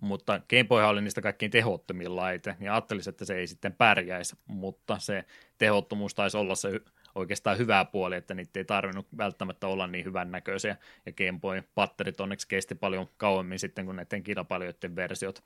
Mutta 0.00 0.40
Game 0.50 0.64
Boyhan 0.64 0.90
oli 0.90 1.02
niistä 1.02 1.20
kaikkein 1.20 1.50
tehottomin 1.50 2.16
laite, 2.16 2.56
niin 2.58 2.70
ajattelisin, 2.70 3.10
että 3.10 3.24
se 3.24 3.34
ei 3.34 3.46
sitten 3.46 3.72
pärjäisi, 3.72 4.36
mutta 4.46 4.98
se 4.98 5.24
tehottomuus 5.58 6.14
taisi 6.14 6.36
olla 6.36 6.54
se 6.54 6.80
oikeastaan 7.14 7.58
hyvää 7.58 7.84
puoli, 7.84 8.16
että 8.16 8.34
niitä 8.34 8.60
ei 8.60 8.64
tarvinnut 8.64 9.06
välttämättä 9.16 9.66
olla 9.66 9.86
niin 9.86 10.04
hyvän 10.04 10.30
näköisiä, 10.30 10.76
ja 11.06 11.12
Game 11.12 11.38
Boy 11.40 11.62
patterit 11.74 12.20
onneksi 12.20 12.48
kesti 12.48 12.74
paljon 12.74 13.08
kauemmin 13.16 13.58
sitten 13.58 13.84
kuin 13.84 13.96
näiden 13.96 14.22
kilpailijoiden 14.22 14.96
versiot, 14.96 15.44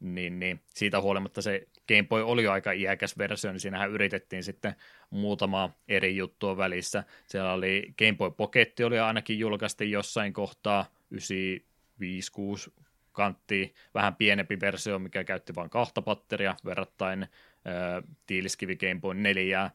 niin, 0.00 0.40
niin 0.40 0.60
siitä 0.66 1.00
huolimatta 1.00 1.42
se 1.42 1.68
Game 1.88 2.02
Boy 2.02 2.22
oli 2.22 2.42
jo 2.42 2.52
aika 2.52 2.72
iäkäs 2.72 3.18
versio, 3.18 3.52
niin 3.52 3.60
siinähän 3.60 3.90
yritettiin 3.90 4.44
sitten 4.44 4.74
muutama 5.10 5.70
eri 5.88 6.16
juttua 6.16 6.56
välissä. 6.56 7.04
Siellä 7.26 7.52
oli 7.52 7.94
Game 7.98 8.16
Boy 8.16 8.30
Pocket, 8.30 8.80
oli 8.80 8.98
ainakin 8.98 9.38
julkaistiin 9.38 9.90
jossain 9.90 10.32
kohtaa 10.32 10.86
95 11.10 12.32
6 12.32 12.72
kanttiin, 13.12 13.74
vähän 13.94 14.14
pienempi 14.14 14.60
versio, 14.60 14.98
mikä 14.98 15.24
käytti 15.24 15.54
vain 15.54 15.70
kahta 15.70 16.02
patteria 16.02 16.56
verrattain 16.64 17.26
tiiliskivi 18.26 18.76
Game 18.76 19.00
Boy 19.00 19.14
4. 19.14 19.70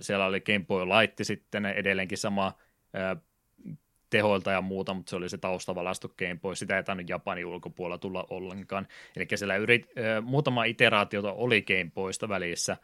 Siellä 0.00 0.26
oli 0.26 0.40
Game 0.40 0.64
Boy 0.64 0.86
Light 0.86 1.18
sitten 1.22 1.66
edelleenkin 1.66 2.18
sama 2.18 2.52
tehoilta 4.10 4.52
ja 4.52 4.60
muuta, 4.60 4.94
mutta 4.94 5.10
se 5.10 5.16
oli 5.16 5.28
se 5.28 5.38
taustavalastu 5.38 6.14
Game 6.18 6.36
Boy. 6.36 6.56
Sitä 6.56 6.76
ei 6.76 6.84
tainnut 6.84 7.08
Japanin 7.08 7.46
ulkopuolella 7.46 7.98
tulla 7.98 8.26
ollenkaan. 8.30 8.88
Eli 9.16 9.26
siellä 9.34 9.56
yrit, 9.56 9.86
muutama 10.22 10.64
iteraatiota 10.64 11.32
oli 11.32 11.62
Game 11.62 11.90
Boysta 11.94 12.28
välissä, 12.28 12.76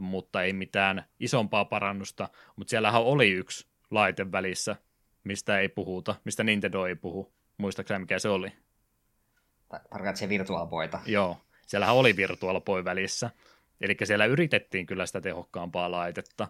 mutta 0.00 0.42
ei 0.42 0.52
mitään 0.52 1.04
isompaa 1.20 1.64
parannusta. 1.64 2.28
Mutta 2.56 2.70
siellähän 2.70 3.02
oli 3.02 3.30
yksi 3.30 3.66
laite 3.90 4.32
välissä, 4.32 4.76
mistä 5.24 5.58
ei 5.58 5.68
puhuta, 5.68 6.14
mistä 6.24 6.44
Nintendo 6.44 6.86
ei 6.86 6.94
puhu. 6.94 7.32
Muistaakseni 7.56 8.00
mikä 8.00 8.18
se 8.18 8.28
oli? 8.28 8.52
Tarkoitatko 9.68 10.16
se 10.16 10.28
Virtual 10.28 10.66
Boyta? 10.66 11.00
Joo, 11.06 11.36
siellähän 11.66 11.96
oli 11.96 12.16
Virtual 12.16 12.60
Boy 12.60 12.84
välissä. 12.84 13.30
Eli 13.82 13.96
siellä 14.04 14.26
yritettiin 14.26 14.86
kyllä 14.86 15.06
sitä 15.06 15.20
tehokkaampaa 15.20 15.90
laitetta, 15.90 16.48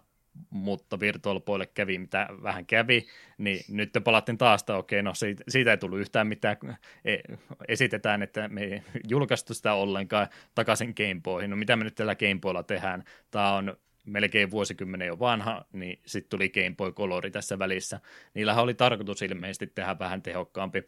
mutta 0.50 1.00
Virtual 1.00 1.40
Boylle 1.40 1.66
kävi 1.66 1.98
mitä 1.98 2.28
vähän 2.42 2.66
kävi, 2.66 3.06
niin 3.38 3.64
nyt 3.68 3.90
palattiin 4.04 4.38
taas, 4.38 4.62
että 4.62 4.76
okei, 4.76 5.02
no 5.02 5.14
siitä, 5.14 5.44
siitä 5.48 5.70
ei 5.70 5.78
tullut 5.78 6.00
yhtään 6.00 6.26
mitään, 6.26 6.56
e, 7.04 7.16
esitetään, 7.68 8.22
että 8.22 8.48
me 8.48 8.62
ei 8.62 8.82
julkaistu 9.08 9.54
sitä 9.54 9.74
ollenkaan 9.74 10.28
takaisin 10.54 10.94
Game 10.96 11.20
Boyhin, 11.22 11.50
no 11.50 11.56
mitä 11.56 11.76
me 11.76 11.84
nyt 11.84 11.94
tällä 11.94 12.14
Game 12.14 12.38
Boylla 12.40 12.62
tehdään, 12.62 13.04
tämä 13.30 13.52
on 13.52 13.76
melkein 14.06 14.50
vuosikymmenen 14.50 15.08
jo 15.08 15.18
vanha, 15.18 15.64
niin 15.72 16.00
sitten 16.06 16.30
tuli 16.30 16.48
Game 16.48 16.74
Boy 16.76 16.92
Color 16.92 17.30
tässä 17.30 17.58
välissä. 17.58 18.00
Niillähän 18.34 18.64
oli 18.64 18.74
tarkoitus 18.74 19.22
ilmeisesti 19.22 19.66
tehdä 19.66 19.98
vähän 19.98 20.22
tehokkaampi 20.22 20.82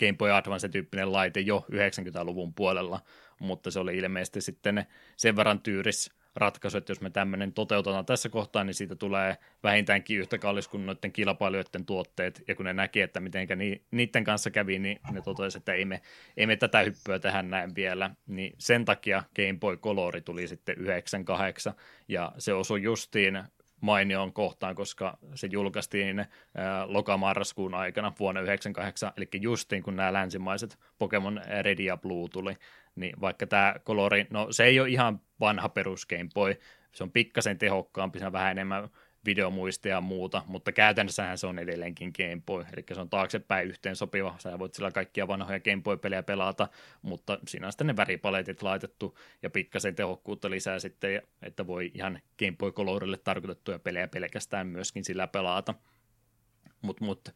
Game 0.00 0.16
Boy 0.18 0.30
Advance-tyyppinen 0.30 1.12
laite 1.12 1.40
jo 1.40 1.66
90-luvun 1.72 2.54
puolella, 2.54 3.00
mutta 3.40 3.70
se 3.70 3.80
oli 3.80 3.96
ilmeisesti 3.96 4.40
sitten 4.40 4.86
sen 5.16 5.36
verran 5.36 5.60
tyyris 5.60 6.10
ratkaisu, 6.36 6.78
että 6.78 6.90
jos 6.90 7.00
me 7.00 7.10
tämmöinen 7.10 7.52
toteutetaan 7.52 8.06
tässä 8.06 8.28
kohtaa, 8.28 8.64
niin 8.64 8.74
siitä 8.74 8.96
tulee 8.96 9.36
vähintäänkin 9.62 10.18
yhtä 10.18 10.38
kallis 10.38 10.68
kuin 10.68 10.86
noiden 10.86 11.12
kilpailijoiden 11.12 11.86
tuotteet, 11.86 12.42
ja 12.48 12.54
kun 12.54 12.64
ne 12.64 12.72
näki, 12.72 13.00
että 13.00 13.20
miten 13.20 13.48
niiden 13.90 14.24
kanssa 14.24 14.50
kävi, 14.50 14.78
niin 14.78 15.00
ne 15.10 15.20
totesivat, 15.20 15.60
että 15.60 15.72
ei 15.72 15.84
me, 15.84 16.00
ei 16.36 16.46
me 16.46 16.56
tätä 16.56 16.80
hyppyä 16.80 17.18
tähän 17.18 17.50
näin 17.50 17.74
vielä, 17.74 18.10
niin 18.26 18.54
sen 18.58 18.84
takia 18.84 19.22
Game 19.36 19.58
Boy 19.60 19.76
Color 19.76 20.20
tuli 20.20 20.48
sitten 20.48 20.78
98, 20.78 21.74
ja 22.08 22.32
se 22.38 22.54
osui 22.54 22.82
justiin 22.82 23.42
mainioon 23.80 24.32
kohtaan, 24.32 24.74
koska 24.74 25.18
se 25.34 25.48
julkaistiin 25.52 26.26
lokamarraskuun 26.86 27.74
aikana 27.74 28.12
vuonna 28.18 28.40
1998, 28.40 29.12
eli 29.16 29.28
justiin 29.40 29.82
kun 29.82 29.96
nämä 29.96 30.12
länsimaiset 30.12 30.78
Pokemon 30.98 31.40
Red 31.62 31.78
ja 31.78 31.96
Blue 31.96 32.28
tuli, 32.28 32.56
niin 32.96 33.20
vaikka 33.20 33.46
tämä 33.46 33.74
kolori, 33.84 34.26
no 34.30 34.46
se 34.50 34.64
ei 34.64 34.80
ole 34.80 34.88
ihan 34.88 35.20
vanha 35.40 35.68
perus 35.68 36.06
Game 36.06 36.28
Boy, 36.34 36.56
se 36.92 37.02
on 37.04 37.10
pikkasen 37.10 37.58
tehokkaampi, 37.58 38.18
se 38.18 38.26
on 38.26 38.32
vähän 38.32 38.50
enemmän 38.50 38.88
videomuistia 39.26 39.94
ja 39.94 40.00
muuta, 40.00 40.42
mutta 40.46 40.72
käytännössähän 40.72 41.38
se 41.38 41.46
on 41.46 41.58
edelleenkin 41.58 42.12
Game 42.16 42.42
Boy, 42.46 42.64
eli 42.72 42.84
se 42.92 43.00
on 43.00 43.10
taaksepäin 43.10 43.68
yhteen 43.68 43.96
sopiva, 43.96 44.34
sä 44.38 44.58
voit 44.58 44.74
sillä 44.74 44.90
kaikkia 44.90 45.28
vanhoja 45.28 45.60
Game 45.60 45.82
Boy-pelejä 45.82 46.22
pelata, 46.22 46.68
mutta 47.02 47.38
siinä 47.48 47.66
on 47.66 47.72
sitten 47.72 47.86
ne 47.86 47.96
väripaletit 47.96 48.62
laitettu 48.62 49.18
ja 49.42 49.50
pikkasen 49.50 49.94
tehokkuutta 49.94 50.50
lisää 50.50 50.78
sitten, 50.78 51.22
että 51.42 51.66
voi 51.66 51.90
ihan 51.94 52.20
Game 52.38 52.56
Boy 52.58 52.72
Colorille 52.72 53.16
tarkoitettuja 53.16 53.78
pelejä 53.78 54.08
pelkästään 54.08 54.66
myöskin 54.66 55.04
sillä 55.04 55.26
pelata. 55.26 55.74
Mutta 56.82 57.04
mut, 57.04 57.34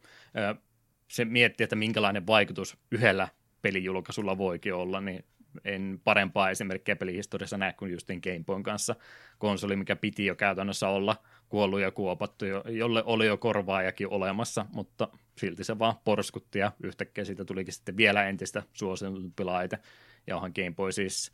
se 1.08 1.24
miettii, 1.24 1.64
että 1.64 1.76
minkälainen 1.76 2.26
vaikutus 2.26 2.78
yhdellä 2.90 3.28
pelijulkaisulla 3.62 4.38
voikin 4.38 4.74
olla, 4.74 5.00
niin 5.00 5.24
en 5.64 6.00
parempaa 6.04 6.50
esimerkkiä 6.50 6.96
pelihistoriassa 6.96 7.58
näe 7.58 7.72
kuin 7.72 7.92
justin 7.92 8.20
Game 8.22 8.44
Boyn 8.46 8.62
kanssa 8.62 8.96
konsoli, 9.38 9.76
mikä 9.76 9.96
piti 9.96 10.26
jo 10.26 10.34
käytännössä 10.34 10.88
olla 10.88 11.16
kuollut 11.48 11.80
ja 11.80 11.90
kuopattu, 11.90 12.44
jolle 12.68 13.02
oli 13.06 13.26
jo 13.26 13.36
korvaajakin 13.36 14.08
olemassa, 14.08 14.66
mutta 14.72 15.08
silti 15.36 15.64
se 15.64 15.78
vaan 15.78 15.94
porskutti 16.04 16.58
ja 16.58 16.72
yhtäkkiä 16.82 17.24
siitä 17.24 17.44
tulikin 17.44 17.74
sitten 17.74 17.96
vielä 17.96 18.28
entistä 18.28 18.62
suositumpi 18.72 19.44
laite. 19.44 19.78
Ja 20.26 20.36
onhan 20.36 20.52
Game 20.54 20.74
Boy 20.76 20.92
siis, 20.92 21.32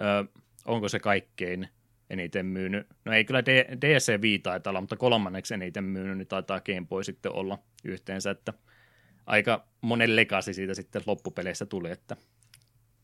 ö, 0.00 0.40
onko 0.64 0.88
se 0.88 0.98
kaikkein 0.98 1.68
eniten 2.10 2.46
myynyt, 2.46 2.86
no 3.04 3.12
ei 3.12 3.24
kyllä 3.24 3.44
DSC 3.80 4.20
5 4.20 4.42
taitaa 4.42 4.70
olla, 4.70 4.80
mutta 4.80 4.96
kolmanneksi 4.96 5.54
eniten 5.54 5.84
myynyt, 5.84 6.18
niin 6.18 6.28
taitaa 6.28 6.60
Game 6.60 6.86
Boy 6.88 7.04
sitten 7.04 7.32
olla 7.32 7.58
yhteensä, 7.84 8.30
että 8.30 8.52
aika 9.26 9.64
monen 9.80 10.16
legasi 10.16 10.54
siitä 10.54 10.74
sitten 10.74 11.02
loppupeleissä 11.06 11.66
tuli, 11.66 11.90
että 11.90 12.16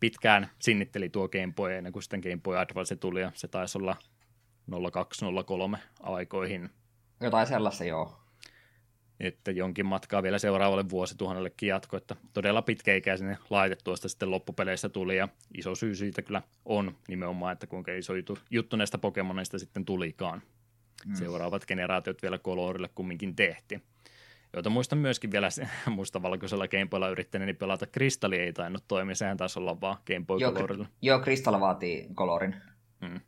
pitkään 0.00 0.50
sinnitteli 0.58 1.08
tuo 1.08 1.28
Game 1.28 1.52
Boy 1.56 1.72
ennen 1.72 1.92
kuin 1.92 2.02
sitten 2.02 2.20
Game 2.20 2.40
Boy 2.42 2.58
Advance 2.58 2.96
tuli 2.96 3.20
ja 3.20 3.32
se 3.34 3.48
taisi 3.48 3.78
olla 3.78 3.96
0203 4.92 5.78
aikoihin. 6.00 6.70
Jotain 7.20 7.46
sellaista, 7.46 7.84
joo. 7.84 8.16
Että 9.20 9.50
jonkin 9.50 9.86
matkaa 9.86 10.22
vielä 10.22 10.38
seuraavalle 10.38 10.90
vuosituhannellekin 10.90 11.68
jatko, 11.68 11.96
että 11.96 12.16
todella 12.32 12.62
pitkäikäisen 12.62 13.38
laite 13.50 13.76
tuosta 13.84 14.08
sitten 14.08 14.30
loppupeleissä 14.30 14.88
tuli 14.88 15.16
ja 15.16 15.28
iso 15.58 15.74
syy 15.74 15.94
siitä 15.94 16.22
kyllä 16.22 16.42
on 16.64 16.96
nimenomaan, 17.08 17.52
että 17.52 17.66
kuinka 17.66 17.92
iso 17.92 18.12
juttu 18.50 18.76
näistä 18.76 18.98
Pokemoneista 18.98 19.58
sitten 19.58 19.84
tulikaan. 19.84 20.42
Mm. 21.06 21.14
Seuraavat 21.14 21.66
generaatiot 21.66 22.22
vielä 22.22 22.38
Colorille 22.38 22.88
kumminkin 22.94 23.36
tehtiin 23.36 23.82
joita 24.52 24.70
muistan 24.70 24.98
myöskin 24.98 25.30
vielä 25.30 25.48
mustavalkoisella 25.86 26.68
Game 26.68 26.86
Boylla 26.86 27.08
yrittäneeni 27.08 27.54
pelata. 27.54 27.86
Kristalli 27.86 28.36
ei 28.36 28.52
tainnut 28.52 28.84
toimia, 28.88 29.14
sehän 29.14 29.36
taisi 29.36 29.58
olla 29.58 29.80
vaan 29.80 29.96
Game 30.06 30.26
Boy 30.26 30.40
joo, 30.40 30.52
Colorilla. 30.52 30.86
Joo, 31.02 31.20
Kristalla 31.20 31.60
vaatii 31.60 32.06
kolorin. 32.14 32.56
Hmm. 33.06 33.20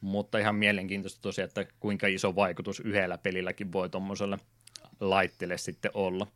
Mutta 0.00 0.38
ihan 0.38 0.54
mielenkiintoista 0.54 1.22
tosiaan, 1.22 1.48
että 1.48 1.66
kuinka 1.80 2.06
iso 2.06 2.36
vaikutus 2.36 2.80
yhdellä 2.80 3.18
pelilläkin 3.18 3.72
voi 3.72 3.88
tuommoiselle 3.90 4.38
laitteelle 5.00 5.58
sitten 5.58 5.90
olla. 5.94 6.26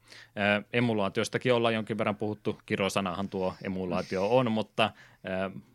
Emulaatiostakin 0.72 1.54
ollaan 1.54 1.74
jonkin 1.74 1.98
verran 1.98 2.16
puhuttu, 2.16 2.60
kirosanahan 2.66 3.28
tuo 3.28 3.54
emulaatio 3.64 4.28
on, 4.38 4.52
mutta 4.52 4.90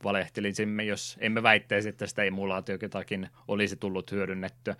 valehtelisimme, 0.03 0.83
jos 0.83 1.17
emme 1.19 1.43
väittäisi, 1.43 1.89
että 1.89 2.07
sitä 2.07 2.23
emulaatiotakin 2.23 3.29
olisi 3.47 3.75
tullut 3.75 4.11
hyödynnettyä. 4.11 4.75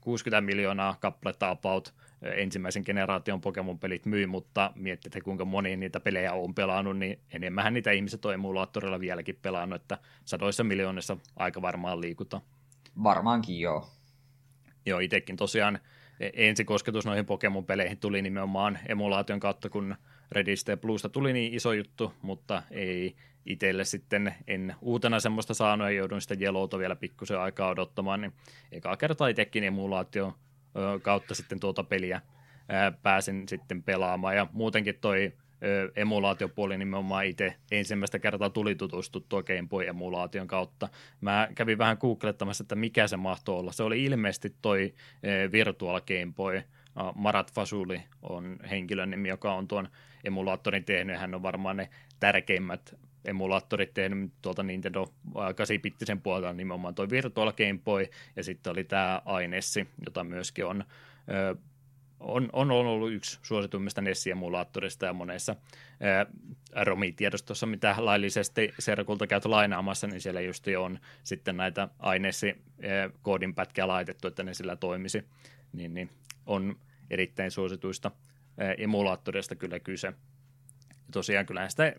60 0.00 0.40
miljoonaa 0.40 0.96
kappaletta 1.00 1.50
about 1.50 1.94
ensimmäisen 2.22 2.82
generaation 2.86 3.40
Pokemon-pelit 3.40 4.06
myy, 4.06 4.26
mutta 4.26 4.72
miettii, 4.74 5.20
kuinka 5.20 5.44
moni 5.44 5.76
niitä 5.76 6.00
pelejä 6.00 6.32
on 6.32 6.54
pelannut, 6.54 6.98
niin 6.98 7.18
enemmän 7.32 7.74
niitä 7.74 7.90
ihmiset 7.90 8.24
on 8.24 8.34
emulaattorilla 8.34 9.00
vieläkin 9.00 9.38
pelannut, 9.42 9.82
että 9.82 9.98
sadoissa 10.24 10.64
miljoonissa 10.64 11.16
aika 11.36 11.62
varmaan 11.62 12.00
liikutaan. 12.00 12.42
Varmaankin 13.02 13.60
joo. 13.60 13.88
Joo, 14.86 14.98
itsekin 14.98 15.36
tosiaan 15.36 15.78
e, 16.20 16.30
ensikosketus 16.34 17.06
noihin 17.06 17.26
Pokemon-peleihin 17.26 17.98
tuli 17.98 18.22
nimenomaan 18.22 18.78
emulaation 18.86 19.40
kautta, 19.40 19.68
kun 19.70 19.96
Redistä 20.32 20.72
ja 20.72 20.76
Bluesta 20.76 21.08
tuli 21.08 21.32
niin 21.32 21.54
iso 21.54 21.72
juttu, 21.72 22.14
mutta 22.22 22.62
ei 22.70 23.16
itselle 23.46 23.84
sitten 23.84 24.34
en 24.46 24.74
uutena 24.80 25.20
semmoista 25.20 25.54
saanut 25.54 25.86
ja 25.86 25.90
joudun 25.90 26.20
sitä 26.20 26.36
Yellowta 26.40 26.78
vielä 26.78 26.96
pikkusen 26.96 27.40
aikaa 27.40 27.68
odottamaan, 27.68 28.20
niin 28.20 28.32
eka 28.72 28.96
kertaa 28.96 29.28
itsekin 29.28 29.64
emulaatio 29.64 30.34
kautta 31.02 31.34
sitten 31.34 31.60
tuota 31.60 31.84
peliä 31.84 32.20
pääsin 33.02 33.48
sitten 33.48 33.82
pelaamaan. 33.82 34.36
Ja 34.36 34.46
muutenkin 34.52 34.98
toi 35.00 35.32
emulaatiopuoli 35.96 36.78
nimenomaan 36.78 37.26
itse 37.26 37.56
ensimmäistä 37.70 38.18
kertaa 38.18 38.50
tuli 38.50 38.74
tutustuttua 38.74 39.42
Game 39.42 39.68
Boy-emulaation 39.68 40.46
kautta. 40.46 40.88
Mä 41.20 41.48
kävin 41.54 41.78
vähän 41.78 41.96
googlettamassa, 42.00 42.64
että 42.64 42.74
mikä 42.74 43.06
se 43.06 43.16
mahtoi 43.16 43.58
olla. 43.58 43.72
Se 43.72 43.82
oli 43.82 44.04
ilmeisesti 44.04 44.56
toi 44.62 44.94
Virtual 45.52 46.00
Game 46.00 46.32
Boy. 46.36 46.62
Marat 47.14 47.52
Fasuli 47.52 48.02
on 48.22 48.58
henkilön 48.70 49.10
nimi, 49.10 49.28
joka 49.28 49.54
on 49.54 49.68
tuon 49.68 49.88
emulaattorin 50.24 50.84
tehnyt. 50.84 51.18
Hän 51.18 51.34
on 51.34 51.42
varmaan 51.42 51.76
ne 51.76 51.88
tärkeimmät 52.20 52.94
emulaattorit 53.24 53.94
tehnyt 53.94 54.32
tuolta 54.42 54.62
Nintendo 54.62 55.04
8-bittisen 55.28 56.20
puolelta 56.22 56.52
nimenomaan 56.52 56.94
tuo 56.94 57.10
Virtual 57.10 57.52
Game 57.52 57.80
Boy, 57.84 58.06
ja 58.36 58.44
sitten 58.44 58.70
oli 58.70 58.84
tämä 58.84 59.22
Ainessi, 59.24 59.88
jota 60.06 60.24
myöskin 60.24 60.66
on 60.66 60.84
on, 62.22 62.48
on 62.52 62.70
ollut 62.70 63.12
yksi 63.12 63.38
suosituimmista 63.42 64.00
NES-emulaattorista 64.00 65.06
ja 65.06 65.12
monessa 65.12 65.56
ROMI-tiedostossa, 66.84 67.66
mitä 67.66 67.94
laillisesti 67.98 68.74
Serkulta 68.78 69.26
käyty 69.26 69.48
lainaamassa, 69.48 70.06
niin 70.06 70.20
siellä 70.20 70.40
just 70.40 70.66
on 70.78 70.98
sitten 71.24 71.56
näitä 71.56 71.88
Ainessi-koodin 71.98 73.54
pätkiä 73.54 73.88
laitettu, 73.88 74.28
että 74.28 74.42
ne 74.42 74.54
sillä 74.54 74.76
toimisi, 74.76 75.24
niin, 75.72 75.94
niin 75.94 76.10
on 76.46 76.76
erittäin 77.10 77.50
suosituista 77.50 78.10
emulaattorista 78.78 79.54
kyllä 79.54 79.80
kyse. 79.80 80.06
Ja 80.88 81.12
tosiaan 81.12 81.46
kyllähän 81.46 81.70
sitä 81.70 81.94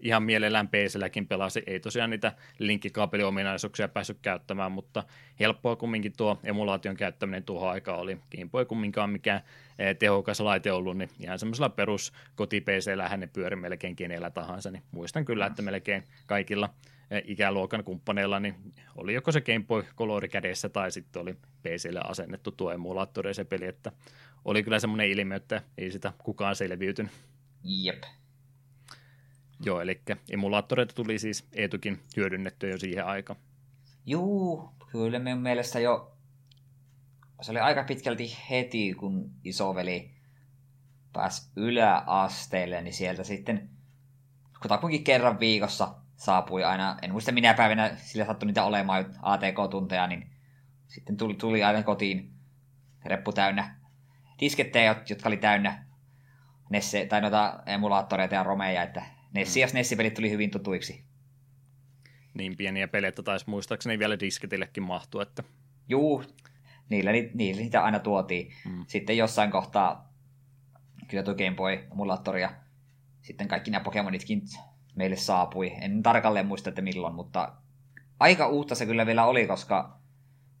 ihan 0.00 0.22
mielellään 0.22 0.68
pc 0.68 1.28
pelasi. 1.28 1.62
Ei 1.66 1.80
tosiaan 1.80 2.10
niitä 2.10 2.32
linkkikaapeliominaisuuksia 2.58 3.88
päässyt 3.88 4.18
käyttämään, 4.22 4.72
mutta 4.72 5.04
helppoa 5.40 5.76
kumminkin 5.76 6.12
tuo 6.16 6.38
emulaation 6.44 6.96
käyttäminen 6.96 7.44
tuohon 7.44 7.70
aikaan 7.70 8.00
oli. 8.00 8.18
Boy 8.50 8.64
kumminkaan 8.64 9.10
mikään 9.10 9.40
eh, 9.78 9.96
tehokas 9.96 10.40
laite 10.40 10.72
ollut, 10.72 10.96
niin 10.96 11.10
ihan 11.20 11.38
semmoisella 11.38 11.68
perus 11.68 12.12
koti 12.34 12.60
pc 12.60 13.16
ne 13.16 13.26
pyöri 13.26 13.56
melkein 13.56 13.96
kenellä 13.96 14.30
tahansa, 14.30 14.70
niin 14.70 14.82
muistan 14.90 15.24
kyllä, 15.24 15.46
että 15.46 15.62
melkein 15.62 16.04
kaikilla 16.26 16.70
eh, 17.10 17.22
ikäluokan 17.26 17.84
kumppaneilla 17.84 18.40
niin 18.40 18.54
oli 18.96 19.14
joko 19.14 19.32
se 19.32 19.40
Game 19.40 19.64
Boy 19.68 19.84
Color 19.96 20.28
kädessä 20.28 20.68
tai 20.68 20.90
sitten 20.90 21.22
oli 21.22 21.36
PClle 21.62 22.00
asennettu 22.04 22.50
tuo 22.52 22.72
emulaattori 22.72 23.34
se 23.34 23.44
peli, 23.44 23.66
että 23.66 23.92
oli 24.44 24.62
kyllä 24.62 24.78
semmoinen 24.78 25.08
ilmiö, 25.08 25.36
että 25.36 25.62
ei 25.78 25.90
sitä 25.90 26.12
kukaan 26.18 26.56
selviytynyt. 26.56 27.12
Jep. 27.64 28.02
Joo, 29.60 29.80
eli 29.80 30.02
emulaattoreita 30.30 30.94
tuli 30.94 31.18
siis 31.18 31.48
Eetukin 31.52 32.00
hyödynnetty 32.16 32.70
jo 32.70 32.78
siihen 32.78 33.06
aikaan. 33.06 33.38
Juu, 34.06 34.70
kyllä 34.92 35.18
minun 35.18 35.42
mielestä 35.42 35.80
jo 35.80 36.16
se 37.40 37.50
oli 37.50 37.60
aika 37.60 37.84
pitkälti 37.84 38.36
heti, 38.50 38.94
kun 38.94 39.30
isoveli 39.44 40.10
pääsi 41.12 41.50
yläasteelle, 41.56 42.82
niin 42.82 42.94
sieltä 42.94 43.24
sitten 43.24 43.70
kutakuinkin 44.62 45.04
kerran 45.04 45.40
viikossa 45.40 45.94
saapui 46.16 46.64
aina, 46.64 46.96
en 47.02 47.12
muista 47.12 47.32
minä 47.32 47.54
päivänä 47.54 47.96
sillä 47.96 48.26
sattui 48.26 48.46
niitä 48.46 48.64
olemaan 48.64 49.14
ATK-tunteja, 49.22 50.06
niin 50.06 50.30
sitten 50.86 51.16
tuli, 51.16 51.34
tuli 51.34 51.64
aina 51.64 51.82
kotiin 51.82 52.32
reppu 53.04 53.32
täynnä 53.32 53.76
diskettejä, 54.40 54.96
jotka 55.08 55.28
oli 55.28 55.36
täynnä 55.36 55.86
Nesse, 56.70 57.06
tai 57.06 57.20
noita 57.20 57.62
emulaattoreita 57.66 58.34
ja 58.34 58.42
romeja, 58.42 58.82
että 58.82 59.02
Nessi 59.36 59.60
ja 59.60 59.68
SNES-pelit 59.68 60.14
tuli 60.14 60.30
hyvin 60.30 60.50
tutuiksi. 60.50 61.04
Niin 62.34 62.56
pieniä 62.56 62.88
pelejä, 62.88 63.12
taisi 63.12 63.50
muistaakseni 63.50 63.98
vielä 63.98 64.20
disketillekin 64.20 64.82
mahtua. 64.82 65.22
Että... 65.22 65.42
Juu, 65.88 66.24
niillä, 66.88 67.10
niillä 67.12 67.60
niitä 67.60 67.84
aina 67.84 67.98
tuotiin. 67.98 68.52
Mm. 68.64 68.84
Sitten 68.88 69.16
jossain 69.16 69.50
kohtaa 69.50 70.12
kyllä 71.08 71.22
tuo 71.22 71.34
Game 71.34 71.56
Boy 71.56 71.72
emulaattori 71.92 72.42
ja 72.42 72.54
sitten 73.22 73.48
kaikki 73.48 73.70
nämä 73.70 73.84
Pokemonitkin 73.84 74.42
meille 74.94 75.16
saapui. 75.16 75.72
En 75.80 76.02
tarkalleen 76.02 76.46
muista, 76.46 76.68
että 76.68 76.82
milloin, 76.82 77.14
mutta 77.14 77.52
aika 78.20 78.48
uutta 78.48 78.74
se 78.74 78.86
kyllä 78.86 79.06
vielä 79.06 79.24
oli, 79.24 79.46
koska 79.46 79.98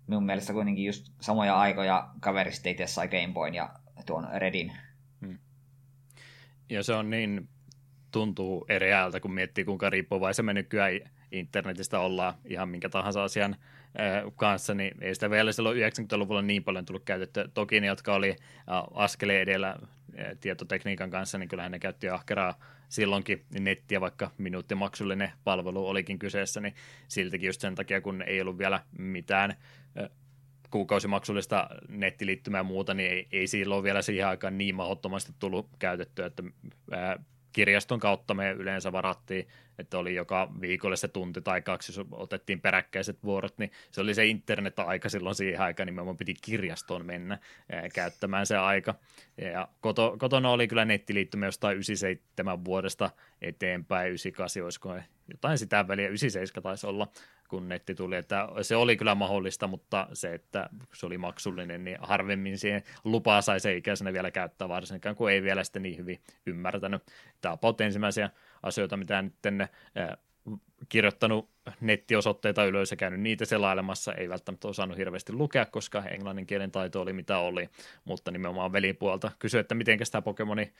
minun 0.06 0.26
mielestä 0.26 0.52
kuitenkin 0.52 0.84
just 0.84 1.12
samoja 1.20 1.58
aikoja 1.58 2.10
kaverista 2.20 2.68
itse 2.68 2.86
sai 2.86 3.08
Game 3.08 3.32
Boyn 3.32 3.54
ja 3.54 3.74
tuon 4.06 4.28
Redin. 4.34 4.72
Hmm. 5.20 5.38
Ja 6.70 6.82
se 6.82 6.94
on 6.94 7.10
niin 7.10 7.48
tuntuu 8.16 8.66
eri 8.68 8.92
äältä, 8.92 9.20
kun 9.20 9.34
miettii, 9.34 9.64
kuinka 9.64 9.90
riippuvaisia 9.90 10.42
me 10.42 10.54
nykyään 10.54 11.00
internetistä 11.32 12.00
ollaan 12.00 12.34
ihan 12.44 12.68
minkä 12.68 12.88
tahansa 12.88 13.24
asian 13.24 13.56
kanssa, 14.36 14.74
niin 14.74 14.94
ei 15.00 15.14
sitä 15.14 15.30
vielä 15.30 15.52
silloin 15.52 15.78
90-luvulla 15.78 16.42
niin 16.42 16.64
paljon 16.64 16.84
tullut 16.84 17.04
käytettyä. 17.04 17.48
Toki 17.54 17.80
ne, 17.80 17.86
jotka 17.86 18.14
oli 18.14 18.36
askeleen 18.94 19.42
edellä 19.42 19.76
tietotekniikan 20.40 21.10
kanssa, 21.10 21.38
niin 21.38 21.48
kyllähän 21.48 21.72
ne 21.72 21.78
käytti 21.78 22.08
ahkeraa 22.08 22.58
silloinkin 22.88 23.44
nettiä, 23.60 24.00
vaikka 24.00 24.30
minuuttimaksullinen 24.38 25.32
palvelu 25.44 25.88
olikin 25.88 26.18
kyseessä, 26.18 26.60
niin 26.60 26.74
siltikin 27.08 27.46
just 27.46 27.60
sen 27.60 27.74
takia, 27.74 28.00
kun 28.00 28.22
ei 28.22 28.40
ollut 28.40 28.58
vielä 28.58 28.80
mitään 28.98 29.54
kuukausimaksullista 30.70 31.68
nettiliittymää 31.88 32.58
ja 32.58 32.64
muuta, 32.64 32.94
niin 32.94 33.10
ei, 33.10 33.28
ei 33.32 33.46
silloin 33.46 33.84
vielä 33.84 34.02
siihen 34.02 34.26
aikaan 34.26 34.58
niin 34.58 34.74
mahdottomasti 34.74 35.32
tullut 35.38 35.68
käytettyä, 35.78 36.26
että 36.26 36.42
kirjaston 37.56 38.00
kautta 38.00 38.34
me 38.34 38.50
yleensä 38.50 38.92
varattiin, 38.92 39.48
että 39.78 39.98
oli 39.98 40.14
joka 40.14 40.52
viikolle 40.60 40.96
se 40.96 41.08
tunti 41.08 41.40
tai 41.40 41.62
kaksi, 41.62 41.92
jos 41.92 42.06
otettiin 42.12 42.60
peräkkäiset 42.60 43.24
vuorot, 43.24 43.58
niin 43.58 43.70
se 43.90 44.00
oli 44.00 44.14
se 44.14 44.26
internet-aika 44.26 45.08
silloin 45.08 45.34
siihen 45.34 45.60
aikaan, 45.60 45.94
me 45.94 46.14
piti 46.18 46.34
kirjastoon 46.42 47.06
mennä 47.06 47.38
ää, 47.72 47.88
käyttämään 47.94 48.46
se 48.46 48.56
aika. 48.56 48.94
Ja 49.36 49.68
koto, 49.80 50.16
kotona 50.18 50.50
oli 50.50 50.68
kyllä 50.68 50.84
nettiliittymä 50.84 51.46
jostain 51.46 51.74
97 51.74 52.64
vuodesta 52.64 53.10
eteenpäin, 53.42 54.08
98 54.08 54.62
olisiko 54.62 54.96
jotain 55.28 55.58
sitä 55.58 55.88
väliä, 55.88 56.08
97 56.08 56.62
taisi 56.62 56.86
olla, 56.86 57.08
kun 57.48 57.68
netti 57.68 57.94
tuli, 57.94 58.16
että 58.16 58.48
se 58.62 58.76
oli 58.76 58.96
kyllä 58.96 59.14
mahdollista, 59.14 59.66
mutta 59.66 60.08
se, 60.12 60.34
että 60.34 60.70
se 60.94 61.06
oli 61.06 61.18
maksullinen, 61.18 61.84
niin 61.84 61.98
harvemmin 62.00 62.58
siihen 62.58 62.82
lupaa 63.04 63.42
sai 63.42 63.60
se 63.60 63.76
ikäisenä 63.76 64.12
vielä 64.12 64.30
käyttää, 64.30 64.68
varsinkaan 64.68 65.16
kun 65.16 65.30
ei 65.30 65.42
vielä 65.42 65.64
sitten 65.64 65.82
niin 65.82 65.98
hyvin 65.98 66.20
ymmärtänyt. 66.46 67.02
Tämä 67.40 67.56
on 67.62 67.74
ensimmäisiä 67.80 68.30
asioita, 68.62 68.96
mitä 68.96 69.22
nyt 69.22 69.34
kirjoittanut 70.88 71.50
nettiosoitteita 71.80 72.64
ylös 72.64 72.90
ja 72.90 72.96
käynyt 72.96 73.20
niitä 73.20 73.44
selailemassa, 73.44 74.14
ei 74.14 74.28
välttämättä 74.28 74.68
osannut 74.68 74.98
hirveästi 74.98 75.32
lukea, 75.32 75.66
koska 75.66 76.04
englannin 76.04 76.46
kielen 76.46 76.70
taito 76.70 77.00
oli 77.00 77.12
mitä 77.12 77.38
oli, 77.38 77.68
mutta 78.04 78.30
nimenomaan 78.30 78.72
velipuolta 78.72 79.30
kysyi, 79.38 79.60
että 79.60 79.74
miten 79.74 79.98
tämä 80.12 80.22
Pokemoni 80.22 80.72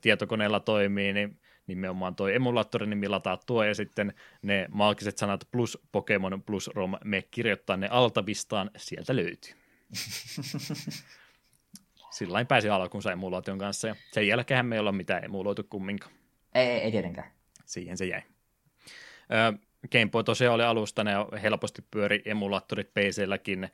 tietokoneella 0.00 0.60
toimii, 0.60 1.12
niin 1.12 1.38
nimenomaan 1.68 2.14
toi 2.14 2.34
emulaattori 2.34 2.86
nimi 2.86 3.08
lataa 3.08 3.36
tuo 3.36 3.64
ja 3.64 3.74
sitten 3.74 4.14
ne 4.42 4.66
maagiset 4.70 5.18
sanat 5.18 5.48
plus 5.50 5.78
Pokemon 5.92 6.42
plus 6.42 6.70
ROM 6.74 6.94
me 7.04 7.22
kirjoittaa 7.22 7.76
ne 7.76 7.88
altavistaan, 7.90 8.70
sieltä 8.76 9.16
löytyy. 9.16 9.52
Sillä 12.10 12.44
pääsi 12.44 12.68
alkuunsa 12.68 13.12
emulaation 13.12 13.58
kanssa 13.58 13.88
ja 13.88 13.94
sen 14.12 14.26
jälkeen 14.26 14.66
me 14.66 14.76
ei 14.76 14.80
olla 14.80 14.92
mitään 14.92 15.24
emuloitu 15.24 15.62
kumminkaan. 15.62 16.12
Ei, 16.54 16.66
ei, 16.66 16.80
ei 16.80 16.90
tietenkään. 16.90 17.30
Siihen 17.64 17.96
se 17.96 18.06
jäi. 18.06 18.22
Game 19.92 20.08
Boy 20.10 20.24
tosiaan 20.24 20.54
oli 20.54 20.62
alustana 20.62 21.10
ja 21.10 21.26
helposti 21.42 21.84
pyöri 21.90 22.22
emulaattorit 22.24 22.90
PC-lläkin. 22.94 23.68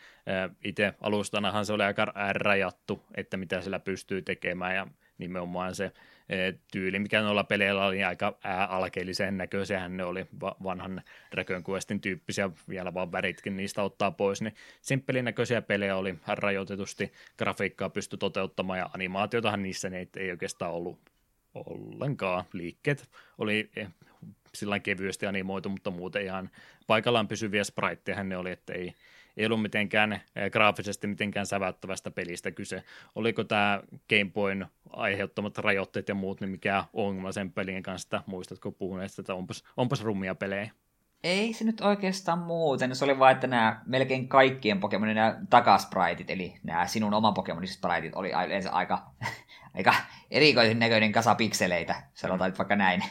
Itse 0.64 0.94
alustanahan 1.00 1.66
se 1.66 1.72
oli 1.72 1.82
aika 1.82 2.12
rajattu, 2.32 3.04
että 3.14 3.36
mitä 3.36 3.60
sillä 3.60 3.78
pystyy 3.78 4.22
tekemään 4.22 4.74
ja 4.74 4.86
nimenomaan 5.18 5.74
se 5.74 5.92
tyyli, 6.72 6.98
mikä 6.98 7.22
noilla 7.22 7.44
peleillä 7.44 7.86
oli 7.86 8.04
aika 8.04 8.38
alkeellisen 8.68 9.38
näköisiähän 9.38 9.96
ne 9.96 10.04
oli 10.04 10.26
vanhan 10.62 11.02
Dragon 11.32 11.64
Questin 11.68 12.00
tyyppisiä, 12.00 12.50
vielä 12.68 12.94
vaan 12.94 13.12
väritkin 13.12 13.56
niistä 13.56 13.82
ottaa 13.82 14.10
pois, 14.10 14.42
niin 14.42 14.54
simppelin 14.80 15.24
näköisiä 15.24 15.62
pelejä 15.62 15.96
oli 15.96 16.14
rajoitetusti, 16.26 17.12
grafiikkaa 17.38 17.90
pystyi 17.90 18.18
toteuttamaan 18.18 18.78
ja 18.78 18.90
animaatiotahan 18.94 19.62
niissä 19.62 19.90
ne 19.90 20.08
ei 20.16 20.30
oikeastaan 20.30 20.72
ollut 20.72 20.98
ollenkaan. 21.54 22.44
Liikkeet 22.52 23.10
oli 23.38 23.70
eh, 23.76 23.88
sillä 24.54 24.78
kevyesti 24.78 25.26
animoitu, 25.26 25.68
mutta 25.68 25.90
muuten 25.90 26.22
ihan 26.22 26.50
paikallaan 26.86 27.28
pysyviä 27.28 27.64
spriteja 27.64 28.24
ne 28.24 28.36
oli, 28.36 28.50
että 28.50 28.72
ei, 28.72 28.94
ei 29.36 29.46
ollut 29.46 29.62
mitenkään 29.62 30.12
eh, 30.12 30.50
graafisesti 30.50 31.06
mitenkään 31.06 31.46
säväyttävästä 31.46 32.10
pelistä 32.10 32.50
kyse. 32.50 32.82
Oliko 33.14 33.44
tämä 33.44 33.80
Game 34.08 34.30
Boyn 34.34 34.66
aiheuttamat 34.90 35.58
rajoitteet 35.58 36.08
ja 36.08 36.14
muut, 36.14 36.40
niin 36.40 36.50
mikä 36.50 36.84
ongelma 36.92 37.32
sen 37.32 37.52
pelien 37.52 37.82
kanssa, 37.82 38.22
muistatko 38.26 38.72
puhuneet, 38.72 39.18
että 39.18 39.34
onpas, 39.34 39.64
onpas 39.76 40.02
rummia 40.02 40.34
pelejä? 40.34 40.70
Ei 41.24 41.52
se 41.52 41.64
nyt 41.64 41.80
oikeastaan 41.80 42.38
muuten. 42.38 42.96
Se 42.96 43.04
oli 43.04 43.18
vain, 43.18 43.34
että 43.34 43.46
nämä 43.46 43.82
melkein 43.86 44.28
kaikkien 44.28 44.80
Pokemonin 44.80 45.14
nämä 45.14 45.36
takaspritit, 45.50 46.30
eli 46.30 46.54
nämä 46.62 46.86
sinun 46.86 47.14
oman 47.14 47.34
Pokemonin 47.34 47.68
spritit, 47.68 48.14
oli 48.14 48.30
yleensä 48.46 48.70
aika, 48.70 49.10
aika 49.76 49.94
erikoisen 50.30 50.78
näköinen 50.78 51.12
kasa 51.12 51.34
pikseleitä, 51.34 52.02
sanotaan 52.14 52.50
nyt 52.50 52.58
vaikka 52.58 52.76
näin. 52.76 53.02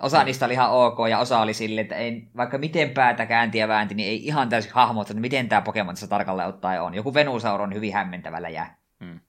Osa 0.00 0.24
niistä 0.24 0.46
oli 0.46 0.52
ihan 0.52 0.70
ok 0.70 0.98
ja 1.10 1.18
osa 1.18 1.40
oli 1.40 1.54
silleen, 1.54 1.82
että 1.82 1.94
ei, 1.94 2.28
vaikka 2.36 2.58
miten 2.58 2.90
päätä 2.90 3.26
käänti 3.26 3.58
ja 3.58 3.68
väänti, 3.68 3.94
niin 3.94 4.08
ei 4.08 4.26
ihan 4.26 4.48
täysin 4.48 4.72
hahmota, 4.74 5.12
että 5.12 5.20
miten 5.20 5.48
tämä 5.48 5.62
Pokemon 5.62 5.94
tässä 5.94 6.06
tarkalleen 6.06 6.48
ottaen 6.48 6.82
on. 6.82 6.94
Joku 6.94 7.14
Venusaur 7.14 7.62
on 7.62 7.74
hyvin 7.74 7.92
hämmentävällä 7.94 8.48
jää. 8.48 8.76
Hmm. 9.04 9.20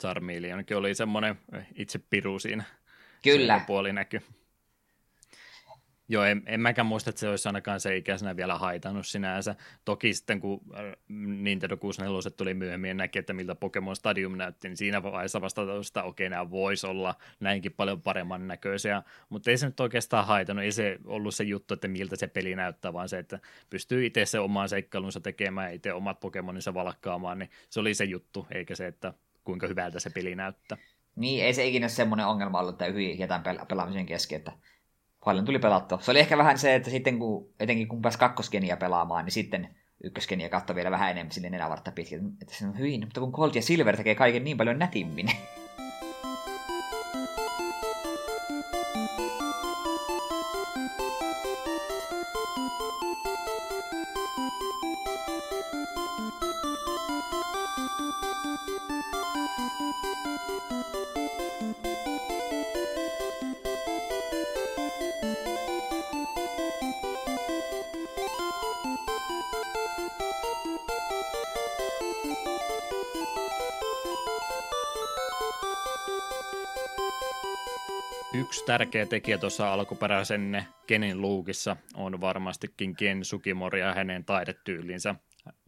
Charmeleonkin 0.00 0.76
oli 0.76 0.94
semmoinen 0.94 1.38
itse 1.74 1.98
piru 2.10 2.38
siinä. 2.38 2.64
Kyllä. 3.22 3.60
puoli 3.66 3.92
näky. 3.92 4.22
Joo, 6.08 6.24
en, 6.24 6.42
en 6.46 6.60
mäkään 6.60 6.86
muista, 6.86 7.10
että 7.10 7.20
se 7.20 7.28
olisi 7.28 7.48
ainakaan 7.48 7.80
se 7.80 7.96
ikäisenä 7.96 8.36
vielä 8.36 8.58
haitannut 8.58 9.06
sinänsä. 9.06 9.54
Toki 9.84 10.14
sitten 10.14 10.40
kun 10.40 10.60
äh, 10.74 10.92
Nintendo 11.08 11.76
64 11.76 12.30
tuli 12.30 12.54
myöhemmin 12.54 12.88
ja 12.88 12.94
näki, 12.94 13.18
että 13.18 13.32
miltä 13.32 13.54
Pokemon 13.54 13.96
Stadium 13.96 14.36
näytti, 14.36 14.68
niin 14.68 14.76
siinä 14.76 15.02
vaiheessa 15.02 15.40
vasta 15.40 15.62
että 15.62 16.02
okei, 16.02 16.28
nämä 16.28 16.50
voisi 16.50 16.86
olla 16.86 17.14
näinkin 17.40 17.72
paljon 17.72 18.02
paremman 18.02 18.48
näköisiä, 18.48 19.02
mutta 19.28 19.50
ei 19.50 19.58
se 19.58 19.66
nyt 19.66 19.80
oikeastaan 19.80 20.26
haitannut, 20.26 20.64
ei 20.64 20.72
se 20.72 20.98
ollut 21.04 21.34
se 21.34 21.44
juttu, 21.44 21.74
että 21.74 21.88
miltä 21.88 22.16
se 22.16 22.26
peli 22.26 22.56
näyttää, 22.56 22.92
vaan 22.92 23.08
se, 23.08 23.18
että 23.18 23.38
pystyy 23.70 24.06
itse 24.06 24.26
se 24.26 24.38
oman 24.38 24.68
seikkailunsa 24.68 25.20
tekemään, 25.20 25.74
itse 25.74 25.92
omat 25.92 26.20
Pokemoninsa 26.20 26.74
valkkaamaan, 26.74 27.38
niin 27.38 27.50
se 27.70 27.80
oli 27.80 27.94
se 27.94 28.04
juttu, 28.04 28.46
eikä 28.54 28.74
se, 28.74 28.86
että 28.86 29.14
kuinka 29.44 29.66
hyvältä 29.66 30.00
se 30.00 30.10
peli 30.10 30.34
näyttää. 30.34 30.78
Niin, 31.16 31.44
ei 31.44 31.54
se 31.54 31.66
ikinä 31.66 31.88
semmoinen 31.88 32.26
ongelma 32.26 32.60
ollut, 32.60 32.74
että 32.74 32.86
yhden 32.86 33.18
jätän 33.18 33.42
pelaamisen 33.68 34.06
kesken, 34.06 34.38
että 34.38 34.52
paljon 35.26 35.44
tuli 35.44 35.58
pelattua. 35.58 35.98
Se 36.00 36.10
oli 36.10 36.18
ehkä 36.18 36.38
vähän 36.38 36.58
se, 36.58 36.74
että 36.74 36.90
sitten 36.90 37.18
kun, 37.18 37.48
etenkin 37.60 37.88
kun 37.88 38.02
pääsi 38.02 38.18
kakkoskenia 38.18 38.76
pelaamaan, 38.76 39.24
niin 39.24 39.32
sitten 39.32 39.68
ykköskenia 40.04 40.48
katsoi 40.48 40.76
vielä 40.76 40.90
vähän 40.90 41.10
enemmän 41.10 41.32
sille 41.32 41.50
nenävartta 41.50 41.92
pitkin. 41.92 42.32
Että 42.42 42.54
se 42.54 42.66
on 42.66 42.78
hyvin, 42.78 43.00
mutta 43.00 43.20
kun 43.20 43.30
Gold 43.30 43.54
ja 43.54 43.62
Silver 43.62 43.96
tekee 43.96 44.14
kaiken 44.14 44.44
niin 44.44 44.56
paljon 44.56 44.78
nätimmin. 44.78 45.30
tärkeä 78.66 79.06
tekijä 79.06 79.38
tuossa 79.38 79.72
alkuperäisen 79.72 80.66
Kenin 80.86 81.20
luukissa 81.20 81.76
on 81.94 82.20
varmastikin 82.20 82.96
Ken 82.96 83.24
Sukimori 83.24 83.80
ja 83.80 83.94
hänen 83.94 84.24
taidetyylinsä. 84.24 85.14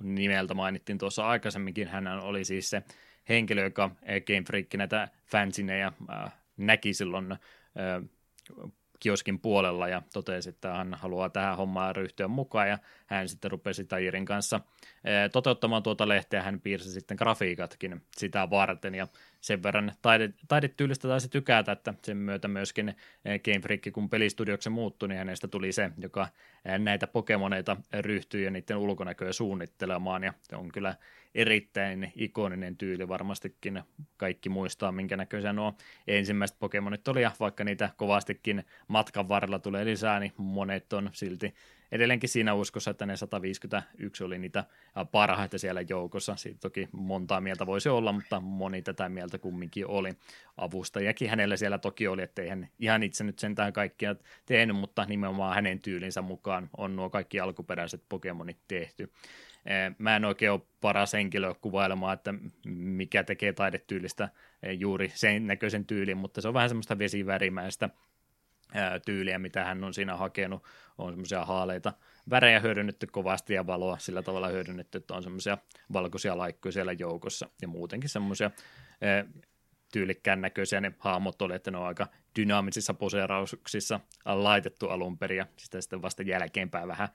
Nimeltä 0.03 0.55
mainittiin 0.55 0.99
tuossa 0.99 1.27
aikaisemminkin, 1.27 1.89
hän 1.89 2.07
oli 2.07 2.45
siis 2.45 2.71
se 2.71 2.83
henkilö, 3.29 3.63
joka 3.63 3.91
Game 4.27 4.43
Freak 4.47 4.75
näitä 4.77 5.09
fansineja 5.27 5.93
äh, 6.11 6.33
näki 6.57 6.95
silloin 6.95 7.33
äh, 7.33 7.39
kioskin 9.01 9.41
puolella 9.41 9.89
ja 9.89 10.03
totesi, 10.13 10.49
että 10.49 10.75
hän 10.75 10.95
haluaa 10.95 11.29
tähän 11.29 11.57
hommaan 11.57 11.97
ryhtyä 11.97 12.29
mukaan 12.29 12.69
ja 12.69 12.79
hän 13.07 13.29
sitten 13.29 13.51
rupesi 13.51 13.85
Tajirin 13.85 14.25
kanssa 14.25 14.61
eh, 15.05 15.31
toteuttamaan 15.33 15.83
tuota 15.83 16.09
lehteä, 16.09 16.43
hän 16.43 16.61
piirsi 16.61 16.91
sitten 16.91 17.17
grafiikatkin 17.17 18.03
sitä 18.17 18.51
varten 18.51 18.95
ja 18.95 19.07
sen 19.41 19.63
verran 19.63 19.93
taide, 20.03 20.33
taidetyylistä 20.49 21.09
taisi 21.09 21.29
tykätä, 21.29 21.73
että 21.73 21.95
sen 22.05 22.17
myötä 22.17 22.49
myöskin 22.49 22.89
eh, 22.89 23.41
Game 23.43 23.61
Freak, 23.61 23.81
kun 23.93 24.11
pelistudioksi 24.11 24.71
muuttui, 24.71 25.09
niin 25.09 25.19
hänestä 25.19 25.49
tuli 25.49 25.73
se, 25.73 25.91
joka 25.99 26.29
eh, 26.65 26.79
näitä 26.79 27.07
Pokemoneita 27.07 27.77
ryhtyi 28.01 28.45
ja 28.45 28.51
niiden 28.51 28.77
ulkonäköä 28.77 29.33
suunnittelemaan. 29.33 30.25
Ja 30.25 30.33
se 30.43 30.57
on 30.57 30.73
kyllä 30.73 30.95
erittäin 31.35 32.13
ikoninen 32.17 32.77
tyyli 32.77 33.09
varmastikin. 33.09 33.83
Kaikki 34.17 34.49
muistaa, 34.49 34.93
minkä 34.93 35.17
näköisiä 35.17 35.53
nuo 35.53 35.75
ensimmäiset 36.07 36.59
Pokemonit 36.59 37.09
oli, 37.09 37.23
ja 37.23 37.33
vaikka 37.41 37.65
niitä 37.65 37.91
kovastikin 37.97 38.65
matkan 38.89 39.29
varrella 39.29 39.59
tulee 39.59 39.85
lisää, 39.85 40.21
niin 40.21 40.33
monet 40.37 40.93
on 40.93 41.11
silti 41.13 41.55
edelleenkin 41.93 42.29
siinä 42.29 42.55
uskossa, 42.55 42.91
että 42.91 43.07
ne 43.07 43.17
151 43.17 44.25
oli 44.25 44.39
niitä 44.39 44.65
parhaita 45.13 45.59
siellä 45.59 45.81
joukossa. 45.89 46.37
Siitä 46.37 46.59
toki 46.61 46.89
montaa 46.93 47.41
mieltä 47.41 47.67
voisi 47.67 47.89
olla, 47.89 48.13
mutta 48.13 48.41
moni 48.41 48.83
tätä 48.83 49.09
mieltä 49.09 49.39
kumminkin 49.39 49.87
oli. 49.87 50.13
Avustajakin 50.57 51.31
hänellä 51.31 51.57
siellä 51.57 51.79
toki 51.79 52.09
oli, 52.09 52.23
että 52.23 52.43
ei 52.43 52.49
hän 52.49 52.69
ihan 52.79 53.03
itse 53.03 53.25
nyt 53.25 53.39
sentään 53.39 53.73
kaikkia 53.73 54.17
tehnyt, 54.47 54.77
mutta 54.77 55.05
nimenomaan 55.05 55.55
hänen 55.55 55.81
tyylinsä 55.81 56.23
mukaan 56.23 56.71
on 56.77 56.97
nuo 56.97 57.11
kaikki 57.11 57.41
alkuperäiset 57.41 58.03
Pokemonit 58.09 58.59
tehty. 58.69 59.13
Eh, 59.69 59.95
mä 59.99 60.17
en 60.17 60.25
oikein 60.25 60.53
ole 60.53 60.61
paras 60.81 61.13
henkilö 61.13 61.55
kuvailemaan, 61.55 62.15
että 62.15 62.35
mikä 62.67 63.25
tekee 63.25 63.53
taidetyylistä 63.53 64.29
eh, 64.63 64.79
juuri 64.79 65.13
sen 65.15 65.47
näköisen 65.47 65.87
tyylin, 65.87 66.17
mutta 66.17 66.41
se 66.41 66.49
on 66.49 66.55
vähän 66.55 66.69
semmoista 66.69 66.99
vesivärimäistä 66.99 67.91
eh, 68.75 69.01
tyyliä, 69.05 69.39
mitä 69.39 69.65
hän 69.65 69.85
on 69.85 69.95
siinä 69.95 70.17
hakenut. 70.17 70.65
On 70.99 71.13
semmoisia 71.13 71.45
haaleita 71.45 71.93
värejä 72.31 72.61
hyödynnetty 72.61 73.07
kovasti 73.07 73.55
ja 73.55 73.67
valoa 73.67 73.99
sillä 73.99 74.23
tavalla 74.23 74.49
hyödynnetty, 74.49 74.99
että 74.99 75.15
on 75.15 75.23
semmoisia 75.23 75.59
valkoisia 75.93 76.39
laikkuja 76.39 76.73
siellä 76.73 76.93
joukossa 76.93 77.49
ja 77.63 77.69
muutenkin 77.69 78.11
semmoisia 78.11 78.51
tyylikkään 79.93 80.41
näköisiä. 80.41 80.81
Ne 80.81 80.93
hahmot 80.99 81.43
oli, 81.43 81.55
että 81.55 81.71
ne 81.71 81.79
on 81.79 81.87
aika 81.87 82.07
dynaamisissa 82.37 82.95
poseerauksissa 82.95 84.01
laitettu 84.25 84.89
alun 84.89 85.19
perin 85.19 85.39
ja 85.39 85.47
sitä 85.57 85.81
sitten 85.81 86.03
vasta 86.03 86.23
jälkeenpäin 86.23 86.89
vähän 86.89 87.09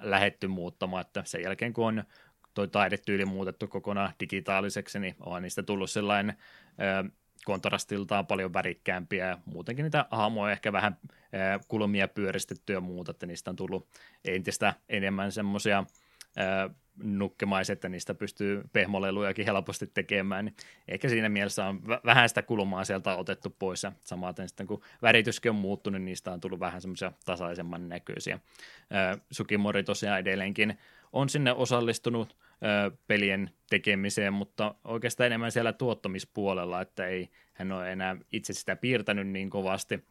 lähetty 0.00 0.46
muuttamaan, 0.46 1.00
että 1.00 1.22
sen 1.26 1.42
jälkeen 1.42 1.72
kun 1.72 1.86
on 1.86 2.04
toi 2.54 2.68
taidetyyli 2.68 3.24
muutettu 3.24 3.68
kokonaan 3.68 4.12
digitaaliseksi, 4.20 4.98
niin 4.98 5.16
on 5.20 5.42
niistä 5.42 5.62
tullut 5.62 5.90
sellainen 5.90 6.36
ää, 6.78 7.04
kontrastiltaan 7.44 8.26
paljon 8.26 8.52
värikkäämpiä 8.52 9.26
ja 9.26 9.38
muutenkin 9.44 9.82
niitä 9.82 10.06
hahmoja 10.10 10.52
ehkä 10.52 10.72
vähän 10.72 10.96
ää, 11.32 11.60
kulmia 11.68 12.08
pyöristettyä 12.08 12.76
ja 12.76 12.80
muuta, 12.80 13.10
että 13.10 13.26
niistä 13.26 13.50
on 13.50 13.56
tullut 13.56 13.88
entistä 14.24 14.74
enemmän 14.88 15.32
semmoisia 15.32 15.84
nukkemaiset, 17.02 17.72
että 17.72 17.88
niistä 17.88 18.14
pystyy 18.14 18.62
pehmolelujakin 18.72 19.44
helposti 19.44 19.86
tekemään, 19.86 20.44
niin 20.44 20.54
ehkä 20.88 21.08
siinä 21.08 21.28
mielessä 21.28 21.66
on 21.66 21.82
vähän 22.04 22.28
sitä 22.28 22.42
kulmaa 22.42 22.84
sieltä 22.84 23.16
otettu 23.16 23.56
pois, 23.58 23.82
ja 23.82 23.92
samaten 24.04 24.48
sitten 24.48 24.66
kun 24.66 24.82
värityskin 25.02 25.50
on 25.50 25.56
muuttunut, 25.56 26.00
niin 26.00 26.04
niistä 26.04 26.32
on 26.32 26.40
tullut 26.40 26.60
vähän 26.60 26.80
semmoisia 26.80 27.12
tasaisemman 27.24 27.88
näköisiä. 27.88 28.38
Sukimori 29.30 29.84
tosiaan 29.84 30.18
edelleenkin 30.18 30.78
on 31.12 31.28
sinne 31.28 31.52
osallistunut 31.52 32.36
pelien 33.06 33.50
tekemiseen, 33.70 34.32
mutta 34.32 34.74
oikeastaan 34.84 35.26
enemmän 35.26 35.52
siellä 35.52 35.72
tuottamispuolella, 35.72 36.80
että 36.80 37.06
ei 37.06 37.28
hän 37.52 37.72
ole 37.72 37.92
enää 37.92 38.16
itse 38.32 38.52
sitä 38.52 38.76
piirtänyt 38.76 39.28
niin 39.28 39.50
kovasti, 39.50 40.04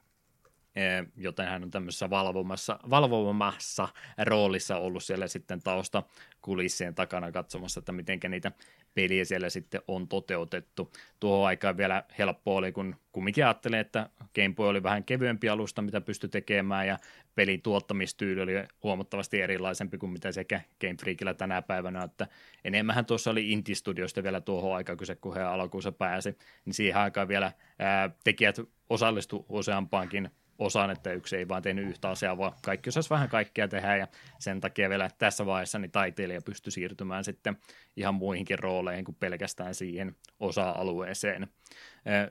joten 1.17 1.47
hän 1.47 1.63
on 1.63 1.71
tämmöisessä 1.71 2.09
valvomassa, 2.09 2.79
valvomassa 2.89 3.87
roolissa 4.23 4.77
ollut 4.77 5.03
siellä 5.03 5.27
sitten 5.27 5.61
tausta 5.61 6.03
kulissien 6.41 6.95
takana 6.95 7.31
katsomassa, 7.31 7.79
että 7.79 7.91
miten 7.91 8.19
niitä 8.29 8.51
peliä 8.93 9.25
siellä 9.25 9.49
sitten 9.49 9.81
on 9.87 10.07
toteutettu. 10.07 10.91
Tuohon 11.19 11.47
aikaan 11.47 11.77
vielä 11.77 12.03
helppo 12.17 12.55
oli, 12.55 12.71
kun 12.71 12.95
kumminkin 13.11 13.45
ajattelin, 13.45 13.79
että 13.79 14.09
Game 14.35 14.53
Boy 14.55 14.69
oli 14.69 14.83
vähän 14.83 15.03
kevyempi 15.03 15.49
alusta, 15.49 15.81
mitä 15.81 16.01
pystyi 16.01 16.29
tekemään, 16.29 16.87
ja 16.87 16.99
pelin 17.35 17.61
tuottamistyyli 17.61 18.41
oli 18.41 18.53
huomattavasti 18.83 19.41
erilaisempi 19.41 19.97
kuin 19.97 20.11
mitä 20.11 20.31
sekä 20.31 20.61
Game 20.81 20.95
Freakillä 21.01 21.33
tänä 21.33 21.61
päivänä, 21.61 22.03
että 22.03 22.27
enemmän 22.63 23.05
tuossa 23.05 23.31
oli 23.31 23.51
Inti-studioista 23.51 24.23
vielä 24.23 24.41
tuohon 24.41 24.75
aikaan, 24.75 24.97
kun 24.97 25.07
se 25.07 25.15
kun 25.15 25.35
he 25.35 25.41
alkuunsa 25.41 25.91
pääsi, 25.91 26.37
niin 26.65 26.73
siihen 26.73 27.01
aikaan 27.01 27.27
vielä 27.27 27.51
ää, 27.79 28.09
tekijät 28.23 28.57
osallistu 28.89 29.45
useampaankin 29.49 30.29
osaan, 30.59 30.91
että 30.91 31.13
yksi 31.13 31.37
ei 31.37 31.47
vaan 31.47 31.61
tehnyt 31.61 31.89
yhtä 31.89 32.09
asiaa, 32.09 32.37
vaan 32.37 32.53
kaikki 32.65 32.89
osasi 32.89 33.09
vähän 33.09 33.29
kaikkea 33.29 33.67
tehdä 33.67 33.97
ja 33.97 34.07
sen 34.39 34.61
takia 34.61 34.89
vielä 34.89 35.09
tässä 35.17 35.45
vaiheessa 35.45 35.79
niin 35.79 35.91
taiteilija 35.91 36.41
pystyi 36.41 36.71
siirtymään 36.71 37.23
sitten 37.23 37.57
ihan 37.97 38.15
muihinkin 38.15 38.59
rooleihin 38.59 39.05
kuin 39.05 39.17
pelkästään 39.19 39.75
siihen 39.75 40.15
osa-alueeseen. 40.39 41.47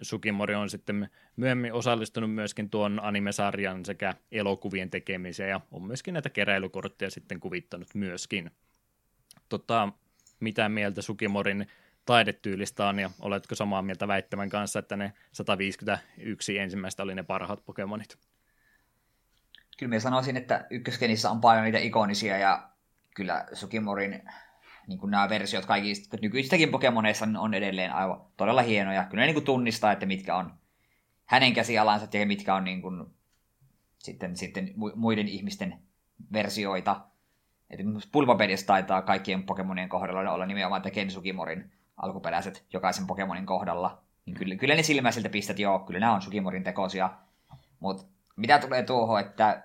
Sukimori 0.02 0.54
on 0.54 0.70
sitten 0.70 1.08
myöhemmin 1.36 1.72
osallistunut 1.72 2.34
myöskin 2.34 2.70
tuon 2.70 3.00
animesarjan 3.02 3.84
sekä 3.84 4.14
elokuvien 4.32 4.90
tekemiseen 4.90 5.50
ja 5.50 5.60
on 5.70 5.82
myöskin 5.82 6.14
näitä 6.14 6.30
keräilykortteja 6.30 7.10
sitten 7.10 7.40
kuvittanut 7.40 7.88
myöskin. 7.94 8.50
Tota, 9.48 9.88
mitä 10.40 10.68
mieltä 10.68 11.02
Sukimorin 11.02 11.66
taidetyylistä 12.06 12.88
on, 12.88 12.98
ja 12.98 13.10
oletko 13.20 13.54
samaa 13.54 13.82
mieltä 13.82 14.08
väittämän 14.08 14.48
kanssa, 14.48 14.78
että 14.78 14.96
ne 14.96 15.12
151 15.32 16.58
ensimmäistä 16.58 17.02
oli 17.02 17.14
ne 17.14 17.22
parhaat 17.22 17.64
Pokemonit? 17.64 18.18
Kyllä 19.78 19.90
minä 19.90 20.00
sanoisin, 20.00 20.36
että 20.36 20.66
ykköskenissä 20.70 21.30
on 21.30 21.40
paljon 21.40 21.64
niitä 21.64 21.78
ikonisia, 21.78 22.38
ja 22.38 22.68
kyllä 23.14 23.46
Sukimorin 23.52 24.22
niin 24.86 24.98
kuin 24.98 25.10
nämä 25.10 25.28
versiot 25.28 25.66
kaikista 25.66 26.16
nykyisistäkin 26.22 26.68
Pokemoneissa 26.68 27.28
on 27.38 27.54
edelleen 27.54 27.92
aivan 27.92 28.26
todella 28.36 28.62
hienoja. 28.62 29.04
Kyllä 29.04 29.20
ne 29.20 29.26
niin 29.26 29.34
kuin 29.34 29.44
tunnistaa, 29.44 29.92
että 29.92 30.06
mitkä 30.06 30.36
on 30.36 30.54
hänen 31.24 31.52
käsialansa 31.52 32.18
ja 32.18 32.26
mitkä 32.26 32.54
on 32.54 32.64
niin 32.64 32.82
kuin, 32.82 33.06
sitten, 33.98 34.36
sitten 34.36 34.74
muiden 34.94 35.28
ihmisten 35.28 35.78
versioita. 36.32 37.00
Pulvapediassa 38.12 38.66
taitaa 38.66 39.02
kaikkien 39.02 39.42
Pokemonien 39.42 39.88
kohdalla 39.88 40.32
olla 40.32 40.46
nimenomaan 40.46 40.82
Ken 40.92 41.10
Sukimorin 41.10 41.72
alkuperäiset 41.96 42.64
jokaisen 42.72 43.06
Pokemonin 43.06 43.46
kohdalla. 43.46 44.02
Niin 44.26 44.34
kyllä, 44.34 44.56
kyllä 44.56 44.74
ne 44.74 44.82
silmäisiltä 44.82 45.28
pistät, 45.28 45.58
joo, 45.58 45.78
kyllä 45.78 46.00
nämä 46.00 46.14
on 46.14 46.22
Sukimorin 46.22 46.64
tekosia. 46.64 47.10
Mutta 47.80 48.04
mitä 48.36 48.58
tulee 48.58 48.82
tuohon, 48.82 49.20
että 49.20 49.62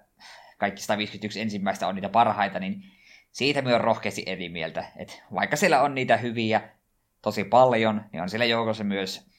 kaikki 0.58 0.82
151 0.82 1.42
ensimmäistä 1.42 1.88
on 1.88 1.96
niitä 1.96 2.10
parhaita, 2.10 2.60
niin 2.60 2.84
siitä 3.32 3.64
on 3.76 3.82
rohkeasti 3.82 4.24
eri 4.26 4.50
mieltä. 4.50 4.86
Et 4.96 5.24
vaikka 5.34 5.56
siellä 5.56 5.82
on 5.82 5.96
niitä 5.96 6.18
hyviä 6.18 6.70
tosi 7.22 7.44
paljon, 7.44 8.06
niin 8.14 8.22
on 8.22 8.30
siellä 8.30 8.46
joukossa 8.46 8.84
myös 8.84 9.30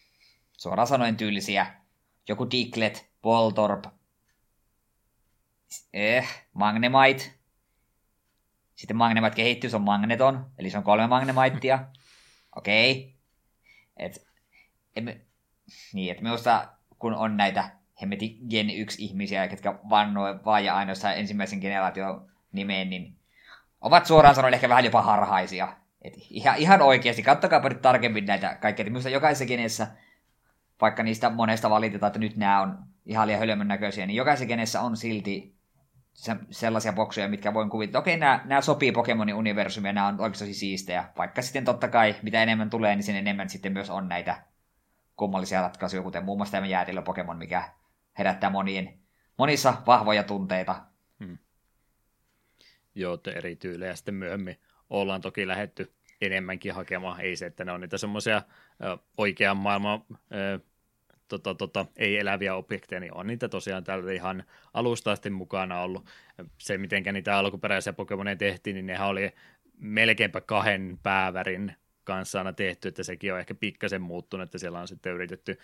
suoraan 0.52 0.88
sanoen 0.88 1.16
tyylisiä. 1.16 1.66
Joku 2.28 2.50
Dicklet, 2.50 3.10
Voltorp, 3.24 3.84
eh, 5.92 6.28
Magnemite. 6.52 7.24
Sitten 8.74 8.96
Magnemite 8.96 9.36
kehittyy, 9.36 9.70
se 9.70 9.76
on 9.76 9.82
Magneton, 9.82 10.50
eli 10.58 10.70
se 10.70 10.78
on 10.78 10.84
kolme 10.84 11.06
Magnemitea. 11.06 11.86
Okei. 12.58 13.14
Et, 13.96 14.26
niin, 15.92 16.10
että 16.10 16.22
minusta 16.22 16.68
kun 16.98 17.14
on 17.14 17.36
näitä 17.36 17.70
hemmeti 18.02 18.38
Gen 18.50 18.70
1 18.70 19.04
ihmisiä, 19.04 19.44
jotka 19.44 19.80
vannoi 19.90 20.44
vaan 20.44 20.64
ja 20.64 20.76
ainoastaan 20.76 21.16
ensimmäisen 21.16 21.58
generaation 21.58 22.30
nimeen, 22.52 22.90
niin 22.90 23.16
ovat 23.80 24.06
suoraan 24.06 24.34
sanoen 24.34 24.54
ehkä 24.54 24.68
vähän 24.68 24.84
jopa 24.84 25.02
harhaisia. 25.02 25.76
Et 26.02 26.14
ihan, 26.30 26.56
ihan 26.56 26.82
oikeasti, 26.82 27.22
kattokaa 27.22 27.68
nyt 27.68 27.82
tarkemmin 27.82 28.26
näitä 28.26 28.54
kaikkea. 28.60 28.84
Minusta 28.84 29.08
jokaisessa 29.08 29.46
genessä, 29.46 29.86
vaikka 30.80 31.02
niistä 31.02 31.30
monesta 31.30 31.70
valitetaan, 31.70 32.08
että 32.08 32.18
nyt 32.18 32.36
nämä 32.36 32.60
on 32.60 32.78
ihan 33.06 33.26
liian 33.26 33.40
hölmön 33.40 33.68
näköisiä, 33.68 34.06
niin 34.06 34.16
jokaisessa 34.16 34.48
genessä 34.48 34.80
on 34.80 34.96
silti 34.96 35.57
sellaisia 36.50 36.92
boksuja, 36.92 37.28
mitkä 37.28 37.54
voin 37.54 37.70
kuvitella, 37.70 37.98
okei, 37.98 38.16
nämä, 38.16 38.40
nämä 38.44 38.60
sopii 38.60 38.92
Pokemonin 38.92 39.34
universumia, 39.34 39.92
nämä 39.92 40.06
on 40.06 40.20
oikeasti 40.20 40.54
siistejä. 40.54 41.04
Vaikka 41.18 41.42
sitten 41.42 41.64
totta 41.64 41.88
kai, 41.88 42.14
mitä 42.22 42.42
enemmän 42.42 42.70
tulee, 42.70 42.96
niin 42.96 43.04
sen 43.04 43.16
enemmän 43.16 43.48
sitten 43.48 43.72
myös 43.72 43.90
on 43.90 44.08
näitä 44.08 44.42
kummallisia 45.16 45.62
ratkaisuja, 45.62 46.02
kuten 46.02 46.24
muun 46.24 46.38
muassa 46.38 46.52
tämä 46.52 46.66
jäätilö 46.66 47.02
Pokemon, 47.02 47.38
mikä 47.38 47.70
herättää 48.18 48.50
monien, 48.50 48.98
monissa 49.38 49.74
vahvoja 49.86 50.22
tunteita. 50.22 50.82
Hmm. 51.24 51.38
Joo, 52.94 53.18
eri 53.34 53.56
tyylejä 53.56 53.96
sitten 53.96 54.14
myöhemmin 54.14 54.56
ollaan 54.90 55.20
toki 55.20 55.46
lähetty 55.46 55.92
enemmänkin 56.20 56.74
hakemaan. 56.74 57.20
Ei 57.20 57.36
se, 57.36 57.46
että 57.46 57.64
ne 57.64 57.72
on 57.72 57.80
niitä 57.80 57.98
semmoisia 57.98 58.42
oikean 59.16 59.56
maailman 59.56 60.04
tota, 61.28 61.54
tota, 61.54 61.86
ei-eläviä 61.96 62.54
objekteja, 62.54 63.00
niin 63.00 63.14
on 63.14 63.26
niitä 63.26 63.48
tosiaan 63.48 63.84
täällä 63.84 64.12
ihan 64.12 64.44
alusta 64.74 65.12
asti 65.12 65.30
mukana 65.30 65.80
ollut. 65.80 66.06
Se, 66.58 66.78
miten 66.78 67.02
niitä 67.12 67.36
alkuperäisiä 67.36 67.92
Pokemoneja 67.92 68.36
tehtiin, 68.36 68.74
niin 68.74 68.86
nehän 68.86 69.08
oli 69.08 69.32
melkeinpä 69.78 70.40
kahden 70.40 70.98
päävärin 71.02 71.72
kanssa 72.04 72.38
aina 72.38 72.52
tehty, 72.52 72.88
että 72.88 73.02
sekin 73.02 73.32
on 73.32 73.40
ehkä 73.40 73.54
pikkasen 73.54 74.02
muuttunut, 74.02 74.44
että 74.44 74.58
siellä 74.58 74.80
on 74.80 74.88
sitten 74.88 75.12
yritetty 75.12 75.58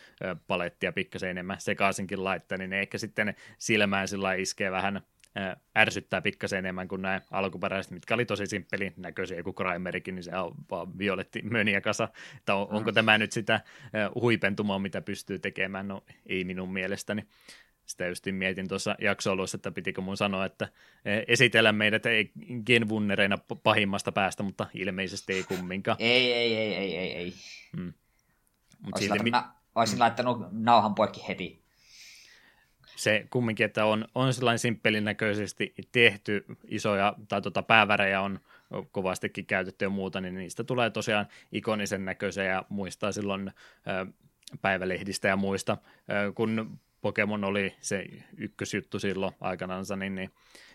palettia 0.47 0.93
pikkasen 0.93 1.31
enemmän 1.31 1.60
sekaisinkin 1.60 2.25
laittaa, 2.25 2.59
niin 2.59 2.70
ne 2.70 2.81
ehkä 2.81 2.99
sitten 2.99 3.34
silmään 3.59 4.09
sillä 4.09 4.34
iskee 4.34 4.70
vähän 4.70 5.01
ärsyttää 5.79 6.21
pikkasen 6.21 6.59
enemmän 6.59 6.89
kuin 6.89 7.03
nämä 7.03 7.21
alkuperäiset, 7.31 7.93
mitkä 7.93 8.15
oli 8.15 8.25
tosi 8.25 8.47
simppelin 8.47 8.95
näköisiä, 8.97 9.37
joku 9.37 9.53
Crimerikin, 9.53 10.15
niin 10.15 10.25
se 10.25 10.37
on 10.37 10.55
vaan 10.71 10.99
violetti 10.99 11.43
möniä 11.43 11.81
kasa. 11.81 12.09
Että 12.37 12.55
on, 12.55 12.67
onko 12.71 12.91
mm. 12.91 12.95
tämä 12.95 13.19
nyt 13.19 13.33
sitä 13.33 13.61
huipentumaa, 14.15 14.79
mitä 14.79 15.01
pystyy 15.01 15.39
tekemään? 15.39 15.89
No 15.89 16.05
ei 16.27 16.45
minun 16.45 16.73
mielestäni. 16.73 17.25
Sitä 17.87 18.07
just 18.07 18.27
mietin 18.31 18.69
tuossa 18.69 18.97
jakso 19.01 19.31
että 19.55 19.71
pitikö 19.71 20.01
mun 20.01 20.17
sanoa, 20.17 20.45
että 20.45 20.69
esitellä 21.29 21.73
meidät 21.73 22.07
ei 22.07 22.33
genvunnereina 22.67 23.39
pahimmasta 23.63 24.13
päästä, 24.13 24.43
mutta 24.43 24.67
ilmeisesti 24.75 25.33
ei 25.33 25.43
kumminkaan. 25.43 25.97
Ei, 26.01 26.33
ei, 26.33 26.57
ei, 26.57 26.75
ei, 26.75 26.97
ei, 26.97 27.13
ei. 27.13 27.35
Hmm. 27.77 27.93
Mut 28.83 28.95
olisin, 28.95 29.13
silti... 29.13 29.31
laittanut, 29.31 29.57
olisin 29.75 29.95
hmm. 29.95 30.01
laittanut 30.01 30.39
nauhan 30.53 30.95
poikki 30.95 31.25
heti 31.29 31.64
se 32.97 33.27
kumminkin, 33.31 33.67
että 33.67 33.85
on, 33.85 34.05
on 34.15 34.35
sellainen 34.35 34.59
simppelin 34.59 35.05
näköisesti 35.05 35.75
tehty 35.93 36.45
isoja, 36.69 37.15
tai 37.29 37.43
tota 37.43 37.63
päävärejä 37.63 38.21
on 38.21 38.41
kovastikin 38.93 39.47
käytetty 39.47 39.85
ja 39.85 39.89
muuta, 39.89 40.21
niin 40.21 40.35
niistä 40.35 40.65
tulee 40.65 40.91
tosiaan 40.91 41.27
ikonisen 41.53 42.05
näköisiä 42.05 42.45
ja 42.45 42.65
muistaa 42.69 43.13
silloin 43.13 43.49
ö, 43.49 44.07
päivälehdistä 44.63 45.29
ja 45.29 45.37
muista, 45.37 45.77
ö, 46.11 46.33
kun 46.33 46.79
Pokemon 47.01 47.45
oli 47.45 47.75
se 47.81 48.07
ykkösjuttu 48.37 48.99
silloin 48.99 49.35
aikanansa, 49.41 49.97
niin, 49.97 50.15
niin 50.15 50.31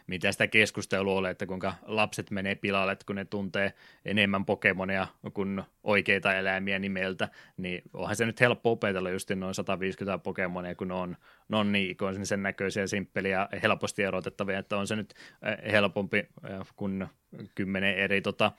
mitä 0.10 0.32
sitä 0.32 0.48
keskustelua 0.48 1.14
oli, 1.14 1.30
että 1.30 1.46
kuinka 1.46 1.74
lapset 1.86 2.32
menee 2.32 2.56
pilalle, 2.56 2.98
kun 3.06 3.16
ne 3.16 3.26
tuntee 3.26 3.74
enemmän 4.06 4.46
Pokemonia 4.46 5.08
kuin 5.34 5.64
oikeita 5.84 6.36
eläimiä 6.36 6.80
nimeltä, 6.80 7.30
niin 7.58 7.82
onhan 7.94 8.16
se 8.16 8.26
nyt 8.26 8.42
helppo 8.42 8.72
opetella 8.72 9.10
just 9.10 9.30
noin 9.36 9.56
150 9.56 10.24
Pokemonia, 10.24 10.76
kun 10.76 10.88
ne 10.88 10.94
on, 10.94 11.18
ne 11.50 11.58
on 11.58 11.72
niin 11.72 11.98
sen 12.24 12.44
näköisiä, 12.44 12.88
simppeliä 12.88 13.48
helposti 13.64 14.04
erotettavia, 14.04 14.60
että 14.60 14.78
on 14.78 14.88
se 14.88 14.96
nyt 14.96 15.14
eh, 15.14 15.72
helpompi 15.72 16.18
eh, 16.18 16.28
kuin 16.76 17.08
kymmenen 17.56 17.98
eri 17.98 18.22
tota, 18.22 18.52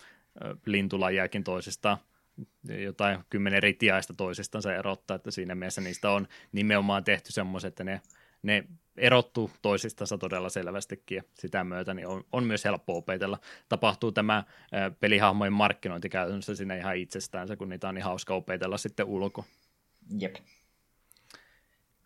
eh, 0.45 0.57
lintulajiakin 0.67 1.45
toisistaan 1.45 1.99
jotain 2.83 3.19
kymmenen 3.31 3.57
eri 3.57 3.75
tiaista 3.75 4.15
toisistansa 4.15 4.75
erottaa, 4.75 5.15
että 5.15 5.31
siinä 5.31 5.55
mielessä 5.55 5.81
niistä 5.81 6.11
on 6.11 6.29
nimenomaan 6.53 7.05
tehty 7.05 7.33
semmoiset, 7.33 7.69
että 7.69 7.85
ne, 7.85 8.01
ne 8.43 8.65
erottuu 8.97 9.51
toisistansa 9.63 10.19
todella 10.19 10.49
selvästikin 10.49 11.17
ja 11.17 11.23
sitä 11.35 11.65
myötä 11.65 11.95
niin 11.95 12.07
on, 12.07 12.25
on 12.33 12.45
myös 12.45 12.65
helppo 12.65 12.97
opetella. 12.97 13.39
Tapahtuu 13.69 14.13
tämä 14.13 14.45
pelihahmojen 15.01 15.53
markkinointi 15.53 16.09
käytännössä 16.09 16.55
sinne 16.55 16.79
ihan 16.79 16.97
itsestään, 16.97 17.59
kun 17.59 17.69
niitä 17.69 17.89
on 17.89 17.95
niin 17.95 18.05
hauska 18.05 18.35
opetella 18.35 18.79
sitten 18.79 19.07
ulko. 19.07 19.45
Jep. 20.19 20.37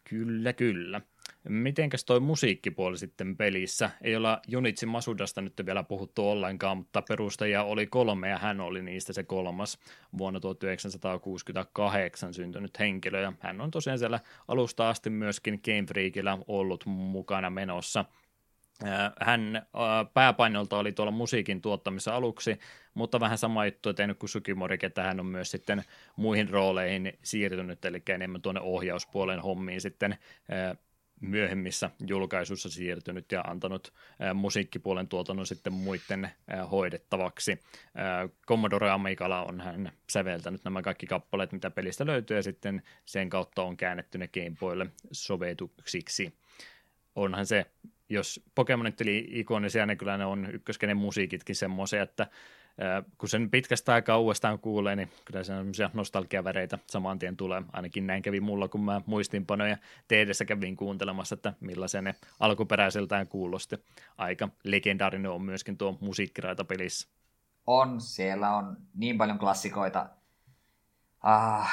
Kyllä, 0.05 0.53
kyllä. 0.53 1.01
Mitenkäs 1.49 2.05
toi 2.05 2.21
musiikkipuoli 2.21 2.99
sitten 2.99 3.37
pelissä? 3.37 3.91
Ei 4.03 4.17
olla 4.17 4.41
Junitsi 4.49 4.87
Masudasta 4.87 5.41
nyt 5.41 5.63
vielä 5.67 5.83
puhuttu 5.83 6.29
ollenkaan, 6.29 6.77
mutta 6.77 7.03
perustajia 7.03 7.65
oli 7.65 7.87
kolme 7.87 8.29
ja 8.29 8.39
hän 8.39 8.61
oli 8.61 8.83
niistä 8.83 9.13
se 9.13 9.23
kolmas 9.23 9.79
vuonna 10.19 10.41
1968 10.41 12.35
syntynyt 12.35 12.79
henkilö. 12.79 13.21
Ja 13.21 13.33
hän 13.41 13.61
on 13.61 13.71
tosiaan 13.71 13.99
siellä 13.99 14.21
alusta 14.49 14.89
asti 14.89 15.11
myöskin 15.11 15.61
Game 15.65 15.87
Freakillä 15.89 16.39
ollut 16.49 16.87
mukana 16.87 17.51
menossa. 17.51 18.05
Hän 19.21 19.67
pääpainolta 20.15 20.79
oli 20.79 20.93
tuolla 20.93 21.13
musiikin 21.13 21.61
tuottamissa 21.61 22.15
aluksi, 22.17 22.59
mutta 22.95 23.21
vähän 23.21 23.39
sama 23.39 23.65
juttu 23.65 23.95
tehnyt 23.95 24.19
kuin 24.19 24.31
Sukimori, 24.31 24.79
että 24.83 25.03
hän 25.03 25.21
on 25.21 25.27
myös 25.27 25.51
sitten 25.51 25.83
muihin 26.17 26.51
rooleihin 26.51 27.19
siirtynyt, 27.23 27.85
eli 27.85 28.03
enemmän 28.09 28.43
tuonne 28.43 28.61
ohjauspuolen 28.61 29.41
hommiin 29.41 29.81
sitten 29.81 30.19
myöhemmissä 31.25 31.91
julkaisuissa 32.07 32.71
siirtynyt 32.71 33.33
ja 33.33 33.41
antanut 33.41 33.93
musiikkipuolen 34.35 35.09
tuotannon 35.09 35.47
sitten 35.47 35.73
muiden 35.73 36.31
hoidettavaksi. 36.71 37.61
Commodore 38.47 38.91
Amigala 38.91 39.45
on 39.45 39.61
hän 39.61 39.93
säveltänyt 40.11 40.65
nämä 40.65 40.83
kaikki 40.83 41.07
kappaleet, 41.07 41.53
mitä 41.53 41.71
pelistä 41.71 42.07
löytyy, 42.07 42.37
ja 42.37 42.43
sitten 42.43 42.83
sen 43.05 43.31
kautta 43.31 43.63
on 43.63 43.77
käännetty 43.77 44.19
ne 44.19 44.29
Game 44.29 44.57
Boylle 44.61 44.87
sovetuksiksi. 45.13 46.35
Onhan 47.15 47.47
se, 47.47 47.67
jos 48.09 48.41
Pokemonit 48.55 49.01
eli 49.01 49.27
ikonisia, 49.29 49.87
niin 49.87 49.99
kyllä 49.99 50.19
ne 50.19 50.25
on 50.25 50.55
ykköskenen 50.55 50.97
musiikitkin 50.97 51.57
semmoisia, 51.57 52.03
että 52.03 52.27
kun 53.19 53.29
sen 53.29 53.51
pitkästä 53.51 53.95
aikaa 53.95 54.19
uudestaan 54.19 54.59
kuulee, 54.59 54.97
niin 54.97 55.11
kyllä 55.25 55.43
se 55.43 55.47
semmoisia 55.47 55.91
nostalgiaväreitä 55.95 56.79
saman 56.87 57.19
tien 57.19 57.37
tulee. 57.37 57.63
Ainakin 57.73 58.07
näin 58.07 58.23
kävi 58.23 58.41
mulla, 58.41 58.69
kun 58.69 58.85
mä 58.85 59.01
muistinpanoja 59.07 59.77
tehdessä 60.09 60.45
kävin 60.45 60.77
kuuntelemassa, 60.77 61.35
että 61.35 61.53
millaisia 61.61 62.03
ne 62.03 62.15
alkuperäiseltään 62.41 63.29
kuulosti. 63.29 63.77
Aika 64.19 64.49
legendaarinen 64.65 65.31
on 65.31 65.43
myöskin 65.43 65.79
tuo 65.79 65.99
musiikkiraita 66.01 66.65
pelissä. 66.65 67.09
On, 67.67 68.01
siellä 68.01 68.57
on 68.57 68.77
niin 68.95 69.19
paljon 69.19 69.39
klassikoita. 69.39 70.09
Ah, 71.21 71.73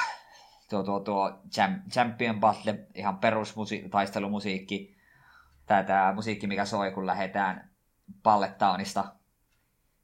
tuo, 0.70 0.82
tuo, 0.82 1.00
tuo 1.00 1.42
Champion 1.90 2.40
Battle, 2.40 2.78
ihan 2.94 3.18
perustaistelumusiikki. 3.18 4.96
Tämä 5.66 6.12
musiikki, 6.14 6.46
mikä 6.46 6.64
soi, 6.64 6.90
kun 6.90 7.06
lähdetään 7.06 7.70
Pallettaunista 8.22 9.04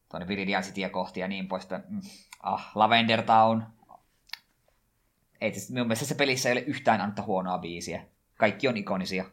tuonne 0.09 0.29
Viridian 0.29 0.63
Cityä 0.63 0.89
kohti 0.89 1.21
ja 1.21 1.29
niin 1.29 1.49
poispäin. 1.49 1.83
Mm. 1.89 2.01
Ah, 2.43 2.71
Lavender 2.75 3.23
Town. 3.23 3.63
Ei, 5.41 5.53
siis 5.53 5.71
minun 5.71 5.87
mielestä 5.87 6.05
se 6.05 6.15
pelissä 6.15 6.49
ei 6.49 6.53
ole 6.53 6.61
yhtään 6.61 7.01
antaa 7.01 7.25
huonoa 7.25 7.59
biisiä. 7.59 8.07
Kaikki 8.37 8.69
on 8.69 8.77
ikonisia. 8.77 9.25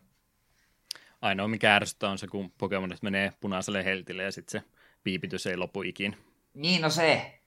Ainoa 1.21 1.47
mikä 1.47 1.75
ärsyttää 1.75 2.09
on 2.09 2.17
se, 2.17 2.27
kun 2.27 2.51
Pokemonit 2.57 3.01
menee 3.01 3.33
punaiselle 3.39 3.85
heltille 3.85 4.23
ja 4.23 4.31
sitten 4.31 4.61
se 4.61 4.67
piipitys 5.03 5.45
ei 5.45 5.57
lopu 5.57 5.81
ikin. 5.81 6.17
Niin, 6.53 6.81
no 6.81 6.89
se. 6.89 7.39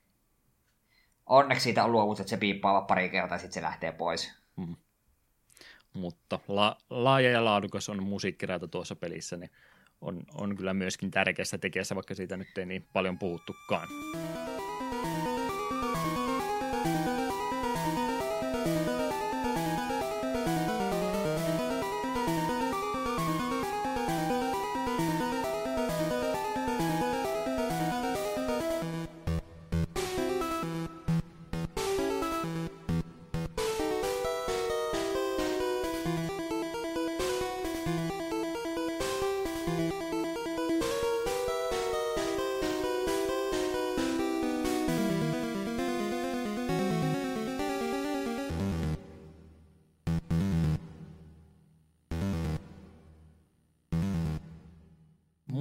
Onneksi 1.26 1.62
siitä 1.62 1.84
on 1.84 1.92
luovut, 1.92 2.20
että 2.20 2.30
se 2.30 2.36
piippaa 2.36 2.80
pari 2.80 3.08
kertaa 3.08 3.34
ja 3.34 3.38
sitten 3.38 3.54
se 3.54 3.62
lähtee 3.62 3.92
pois. 3.92 4.34
Hmm. 4.56 4.76
Mutta 5.92 6.40
la- 6.48 6.78
laaja 6.90 7.30
ja 7.30 7.44
laadukas 7.44 7.88
on 7.88 8.02
musiikkiraita 8.02 8.68
tuossa 8.68 8.96
pelissä, 8.96 9.36
niin 9.36 9.50
on, 10.00 10.22
on 10.34 10.56
kyllä 10.56 10.74
myöskin 10.74 11.10
tärkeässä 11.10 11.58
tekijässä, 11.58 11.94
vaikka 11.94 12.14
siitä 12.14 12.36
nyt 12.36 12.58
ei 12.58 12.66
niin 12.66 12.86
paljon 12.92 13.18
puhuttukaan. 13.18 13.88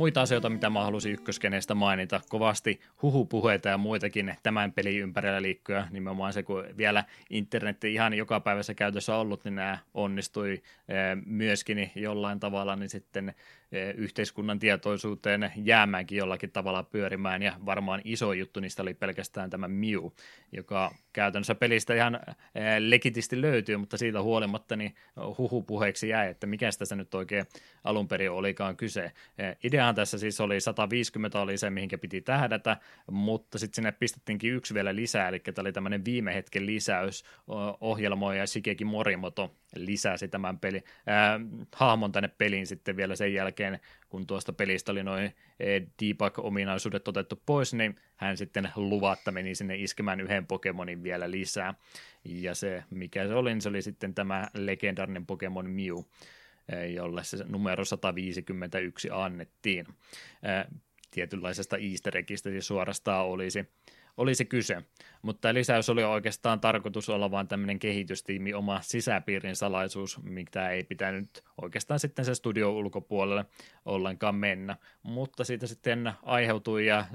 Muita 0.08 0.22
asioita, 0.22 0.50
mitä 0.50 0.70
mä 0.70 0.84
halusin 0.84 1.14
ykköskeneestä 1.14 1.76
mainita. 1.76 2.22
Kovasti 2.30 2.80
huhupuheita 3.02 3.70
ja 3.70 3.78
muitakin 3.78 4.36
tämän 4.44 4.74
pelin 4.74 5.00
ympärillä 5.00 5.42
liikkyä. 5.42 5.88
Nimenomaan 5.92 6.34
se, 6.34 6.44
kun 6.44 6.64
vielä 6.78 7.04
internet 7.30 7.84
ihan 7.84 8.14
joka 8.14 8.40
päivässä 8.40 8.74
käytössä 8.74 9.16
ollut, 9.16 9.44
niin 9.44 9.56
nämä 9.56 9.78
onnistui 9.94 10.62
myöskin 11.26 11.92
jollain 11.96 12.40
tavalla 12.40 12.76
niin 12.76 12.90
sitten 12.90 13.36
yhteiskunnan 13.96 14.60
tietoisuuteen 14.60 15.52
jäämäänkin 15.56 16.18
jollakin 16.18 16.52
tavalla 16.52 16.84
pyörimään, 16.84 17.42
ja 17.42 17.54
varmaan 17.66 18.02
iso 18.04 18.34
juttu 18.34 18.60
niistä 18.60 18.82
oli 18.82 18.94
pelkästään 18.94 19.50
tämä 19.50 19.68
Mew, 19.68 20.06
joka 20.52 20.96
käytännössä 21.14 21.56
pelistä 21.56 21.96
ihan 21.96 22.20
legitisti 22.80 23.42
löytyy, 23.42 23.78
mutta 23.78 23.98
siitä 23.98 24.22
huolimatta 24.22 24.76
niin 24.76 24.96
huhupuheeksi 25.38 26.10
jäi, 26.10 26.30
että 26.30 26.48
mikä 26.48 26.72
sitä 26.72 26.96
nyt 26.96 27.16
oikein 27.16 27.46
alun 27.84 28.08
perin 28.08 28.32
olikaan 28.32 28.78
kyse. 28.78 29.12
Ideahan 29.64 29.96
tässä 29.96 30.18
siis 30.18 30.42
oli 30.42 30.62
150 30.62 31.40
oli 31.40 31.58
se, 31.58 31.70
mihinkä 31.70 31.98
piti 31.98 32.22
tähdätä, 32.22 32.78
mutta 33.12 33.58
sitten 33.58 33.76
sinne 33.76 33.92
pistettiinkin 33.92 34.54
yksi 34.54 34.74
vielä 34.74 34.96
lisää, 34.96 35.28
eli 35.28 35.40
tämä 35.40 35.64
oli 35.64 35.74
tämmöinen 35.74 36.06
viime 36.06 36.36
hetken 36.36 36.66
lisäys, 36.66 37.24
ohjelmoija 37.82 38.48
Shigeki 38.48 38.86
Morimoto 38.86 39.56
lisäsi 39.86 40.28
tämän 40.28 40.60
peli, 40.60 40.78
äh, 40.78 41.64
hahmon 41.76 42.12
tänne 42.12 42.30
peliin 42.38 42.68
sitten 42.68 42.98
vielä 42.98 43.16
sen 43.16 43.34
jälkeen, 43.34 43.80
kun 44.10 44.28
tuosta 44.28 44.54
pelistä 44.54 44.92
oli 44.92 45.04
noin 45.04 45.36
debug-ominaisuudet 46.02 47.08
otettu 47.08 47.42
pois, 47.46 47.74
niin 47.74 47.96
hän 48.16 48.38
sitten 48.38 48.70
luvatta 48.76 49.32
meni 49.32 49.56
sinne 49.56 49.76
iskemään 49.76 50.22
yhden 50.22 50.48
Pokemonin 50.48 51.04
vielä 51.04 51.32
lisää. 51.32 51.74
Ja 52.26 52.56
se, 52.56 52.84
mikä 52.90 53.28
se 53.28 53.34
oli, 53.34 53.50
niin 53.50 53.62
se 53.62 53.70
oli 53.70 53.82
sitten 53.82 54.14
tämä 54.14 54.48
legendarinen 54.54 55.26
Pokemon 55.26 55.70
Mew 55.70 55.98
jolle 56.94 57.24
se 57.24 57.38
numero 57.48 57.86
151 57.86 59.10
annettiin. 59.12 59.86
Tietynlaisesta 61.12 61.78
easter 61.78 62.18
eggistä 62.18 62.50
siis 62.50 62.68
suorastaan 62.68 63.26
olisi 63.26 63.66
olisi 64.18 64.46
kyse. 64.46 64.84
Mutta 65.22 65.54
lisäys 65.54 65.90
oli 65.90 66.04
oikeastaan 66.04 66.60
tarkoitus 66.60 67.10
olla 67.10 67.32
vain 67.32 67.48
tämmöinen 67.48 67.80
kehitystiimi 67.80 68.54
oma 68.54 68.82
sisäpiirin 68.82 69.56
salaisuus, 69.56 70.24
mitä 70.24 70.70
ei 70.70 70.84
pitänyt 70.84 71.44
oikeastaan 71.62 72.00
sitten 72.00 72.26
se 72.26 72.36
studio 72.36 72.72
ulkopuolelle 72.72 73.46
ollenkaan 73.86 74.36
mennä. 74.36 74.78
Mutta 75.04 75.44
siitä 75.44 75.68
sitten 75.68 76.12
aiheutui 76.24 76.86
ja 76.86 77.06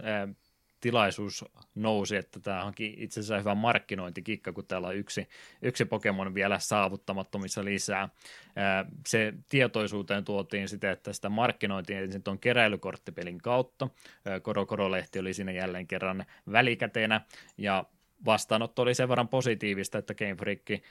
tilaisuus 0.83 1.45
nousi, 1.75 2.17
että 2.17 2.41
tämä 2.41 2.65
onkin 2.65 2.95
itse 2.97 3.21
asiassa 3.21 3.39
hyvä 3.39 3.55
markkinointikikka, 3.55 4.53
kun 4.53 4.67
täällä 4.67 4.89
on 4.89 4.97
yksi, 4.97 5.29
yksi 5.63 5.85
Pokemon 5.85 6.35
vielä 6.35 6.59
saavuttamattomissa 6.59 7.65
lisää. 7.65 8.09
Se 9.07 9.35
tietoisuuteen 9.49 10.25
tuotiin 10.25 10.69
sitä, 10.69 10.91
että 10.91 11.13
sitä 11.13 11.29
markkinointiin 11.29 11.99
ensin 11.99 12.23
tuon 12.23 12.39
keräilykorttipelin 12.39 13.39
kautta. 13.39 13.89
Koro-Koro-lehti 14.43 15.19
oli 15.19 15.35
siinä 15.35 15.53
jälleen 15.53 15.87
kerran 15.87 16.25
välikäteenä, 16.53 17.21
ja 17.59 17.85
vastaanotto 18.25 18.83
oli 18.83 18.95
sen 18.95 19.09
verran 19.09 19.29
positiivista, 19.29 19.99
että 19.99 20.15
Game 20.15 20.35
Freak 20.35 20.83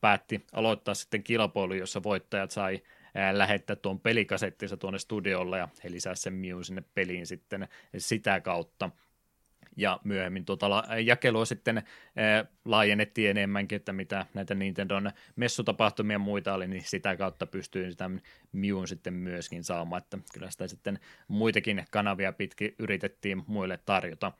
päätti 0.00 0.46
aloittaa 0.52 0.94
sitten 0.94 1.22
kilpailu, 1.22 1.74
jossa 1.74 2.02
voittajat 2.02 2.50
sai 2.50 2.82
lähettää 3.32 3.76
tuon 3.76 4.00
pelikasettinsa 4.00 4.76
tuonne 4.76 4.98
studiolle 4.98 5.58
ja 5.58 5.68
he 5.84 5.90
lisäsivät 5.90 6.18
sen 6.18 6.32
Mew 6.32 6.60
sinne 6.62 6.84
peliin 6.94 7.26
sitten 7.26 7.68
sitä 7.98 8.40
kautta 8.40 8.90
ja 9.78 10.00
myöhemmin 10.04 10.44
tuota 10.44 10.70
la- 10.70 10.84
jakelua 11.04 11.44
sitten 11.44 11.82
ää, 12.16 12.44
laajennettiin 12.64 13.30
enemmänkin, 13.30 13.76
että 13.76 13.92
mitä 13.92 14.26
näitä 14.34 14.54
Nintendon 14.54 15.10
messutapahtumia 15.36 16.14
ja 16.14 16.18
muita 16.18 16.54
oli, 16.54 16.68
niin 16.68 16.82
sitä 16.86 17.16
kautta 17.16 17.46
pystyy 17.46 17.90
sitä 17.90 18.10
Mewn 18.52 18.88
sitten 18.88 19.14
myöskin 19.14 19.64
saamaan, 19.64 20.02
että 20.02 20.18
kyllä 20.32 20.50
sitä 20.50 20.68
sitten 20.68 20.98
muitakin 21.28 21.84
kanavia 21.90 22.32
pitkin 22.32 22.74
yritettiin 22.78 23.42
muille 23.46 23.78
tarjota. 23.86 24.32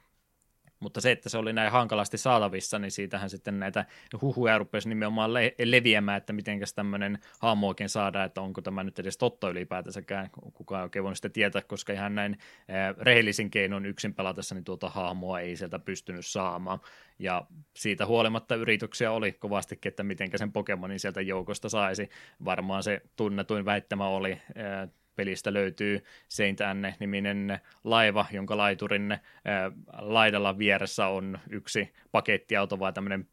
Mutta 0.81 1.01
se, 1.01 1.11
että 1.11 1.29
se 1.29 1.39
oli 1.39 1.53
näin 1.53 1.73
hankalasti 1.73 2.19
saatavissa, 2.19 2.79
niin 2.79 2.91
siitähän 2.91 3.31
sitten 3.31 3.59
näitä 3.59 3.85
huhuja 4.23 4.59
rupesi 4.59 4.89
nimenomaan 4.89 5.35
le- 5.35 5.55
leviämään, 5.65 6.17
että 6.17 6.33
miten 6.33 6.61
tämmöinen 6.75 7.19
hahmo 7.39 7.69
oikein 7.69 7.89
saadaan, 7.89 8.27
että 8.27 8.41
onko 8.41 8.63
tämä 8.63 8.85
nyt 8.85 8.99
edes 8.99 9.19
totta 9.19 9.51
ylipäätänsäkään, 9.51 10.31
kukaan 10.55 10.83
oikein 10.83 11.03
voinut 11.03 11.19
sitä 11.19 11.29
tietää, 11.29 11.63
koska 11.63 11.93
ihan 11.93 12.15
näin 12.15 12.39
äh, 12.71 12.97
rehellisin 12.99 13.51
keinon 13.51 13.87
yksin 13.87 14.15
pelatessa, 14.15 14.55
niin 14.55 14.65
tuota 14.65 14.89
hahmoa 14.89 15.41
ei 15.41 15.57
sieltä 15.57 15.79
pystynyt 15.79 16.27
saamaan. 16.27 16.81
Ja 17.19 17.47
siitä 17.77 18.07
huolimatta 18.07 18.55
yrityksiä 18.55 19.13
oli 19.13 19.33
kovastikin, 19.33 19.91
että 19.91 20.03
miten 20.03 20.31
sen 20.37 20.53
Pokemonin 20.53 21.01
sieltä 21.01 21.21
joukosta 21.21 21.69
saisi. 21.69 22.09
Varmaan 22.45 22.83
se 22.83 23.03
tunnetuin 23.17 23.65
väittämä 23.65 24.09
oli 24.09 24.33
äh, 24.33 24.89
pelistä 25.19 25.53
löytyy 25.53 26.05
Saint 26.29 26.61
Anne-niminen 26.61 27.61
laiva, 27.85 28.27
jonka 28.33 28.57
laiturin 28.57 29.13
ää, 29.13 29.73
laidalla 29.93 30.59
vieressä 30.59 31.07
on 31.07 31.39
yksi 31.51 31.93
pakettiauto, 32.13 32.79
vai 32.79 32.93
tämmöinen, 32.93 33.29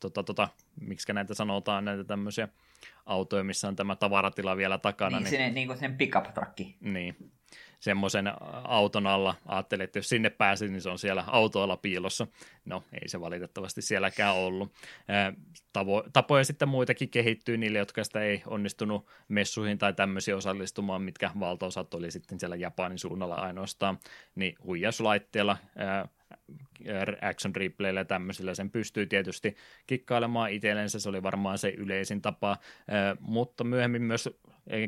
tota, 0.00 0.22
tota, 0.22 0.48
miksi 0.80 1.12
näitä 1.12 1.34
sanotaan, 1.34 1.84
näitä 1.84 2.04
tämmöisiä 2.04 2.48
autoja, 3.06 3.44
missä 3.44 3.68
on 3.68 3.76
tämä 3.76 3.96
tavaratila 3.96 4.56
vielä 4.56 4.78
takana. 4.78 5.10
Niin, 5.10 5.24
niin, 5.24 5.30
sinne, 5.30 5.50
niin 5.50 5.66
kuin 5.66 5.78
sen 5.78 5.96
pickup-trakki. 5.96 6.76
Niin, 6.80 7.16
semmoisen 7.84 8.32
auton 8.64 9.06
alla. 9.06 9.34
Ajattelin, 9.46 9.84
että 9.84 9.98
jos 9.98 10.08
sinne 10.08 10.30
pääsi, 10.30 10.68
niin 10.68 10.80
se 10.80 10.90
on 10.90 10.98
siellä 10.98 11.24
autoilla 11.26 11.76
piilossa. 11.76 12.26
No, 12.64 12.82
ei 13.02 13.08
se 13.08 13.20
valitettavasti 13.20 13.82
sielläkään 13.82 14.34
ollut. 14.34 14.72
Tapoja 16.12 16.44
sitten 16.44 16.68
muitakin 16.68 17.08
kehittyy 17.08 17.56
niille, 17.56 17.78
jotka 17.78 18.04
sitä 18.04 18.20
ei 18.20 18.42
onnistunut 18.46 19.06
messuihin 19.28 19.78
tai 19.78 19.92
tämmöisiä 19.92 20.36
osallistumaan, 20.36 21.02
mitkä 21.02 21.30
valtaosat 21.40 21.94
oli 21.94 22.10
sitten 22.10 22.40
siellä 22.40 22.56
Japanin 22.56 22.98
suunnalla 22.98 23.34
ainoastaan, 23.34 23.98
niin 24.34 24.54
huijauslaitteella 24.64 25.56
action 27.22 27.56
replayllä 27.56 28.00
ja 28.00 28.04
tämmöisillä 28.04 28.54
sen 28.54 28.70
pystyy 28.70 29.06
tietysti 29.06 29.56
kikkailemaan 29.86 30.50
itsellensä, 30.50 31.00
se 31.00 31.08
oli 31.08 31.22
varmaan 31.22 31.58
se 31.58 31.68
yleisin 31.68 32.22
tapa, 32.22 32.56
mutta 33.20 33.64
myöhemmin 33.64 34.02
myös 34.02 34.28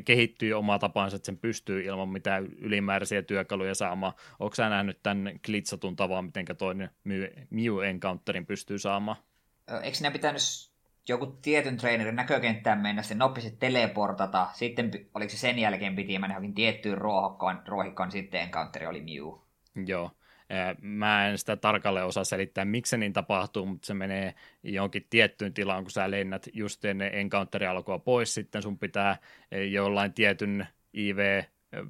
kehittyy 0.05 0.53
omaa 0.53 0.79
tapansa, 0.79 1.15
että 1.15 1.25
sen 1.25 1.37
pystyy 1.37 1.81
ilman 1.81 2.09
mitään 2.09 2.45
ylimääräisiä 2.45 3.21
työkaluja 3.21 3.75
saamaan. 3.75 4.13
Onko 4.39 4.55
sä 4.55 4.69
nähnyt 4.69 5.03
tämän 5.03 5.39
klitsatun 5.45 5.95
tavan, 5.95 6.25
miten 6.25 6.45
toinen 6.57 6.89
Mew 7.49 7.83
Encounterin 7.85 8.45
pystyy 8.45 8.79
saamaan? 8.79 9.17
Eikö 9.83 9.97
ne 10.01 10.11
pitänyt 10.11 10.41
joku 11.09 11.25
tietyn 11.25 11.77
trainerin 11.77 12.15
näkökenttään 12.15 12.79
mennä, 12.79 13.03
se 13.03 13.15
nopeasti 13.15 13.57
teleportata, 13.59 14.47
sitten 14.53 14.91
oliko 15.13 15.29
se 15.29 15.37
sen 15.37 15.59
jälkeen 15.59 15.95
piti 15.95 16.19
mennä 16.19 16.33
johonkin 16.33 16.53
tiettyyn 16.55 16.97
ruohokkaan, 16.97 17.63
ruohikkaan, 17.67 18.11
sitten 18.11 18.41
Encounteri 18.41 18.87
oli 18.87 19.01
Mew. 19.01 19.33
Joo, 19.85 20.11
Mä 20.81 21.27
en 21.27 21.37
sitä 21.37 21.55
tarkalleen 21.55 22.05
osaa 22.05 22.23
selittää, 22.23 22.65
miksi 22.65 22.89
se 22.89 22.97
niin 22.97 23.13
tapahtuu, 23.13 23.65
mutta 23.65 23.85
se 23.85 23.93
menee 23.93 24.33
johonkin 24.63 25.07
tiettyyn 25.09 25.53
tilaan, 25.53 25.83
kun 25.83 25.91
sä 25.91 26.11
lennät 26.11 26.47
just 26.53 26.85
ennen 26.85 27.13
encounterin 27.13 27.69
pois, 28.05 28.33
sitten 28.33 28.61
sun 28.61 28.79
pitää 28.79 29.17
jollain 29.71 30.13
tietyn 30.13 30.67
IV 30.93 31.43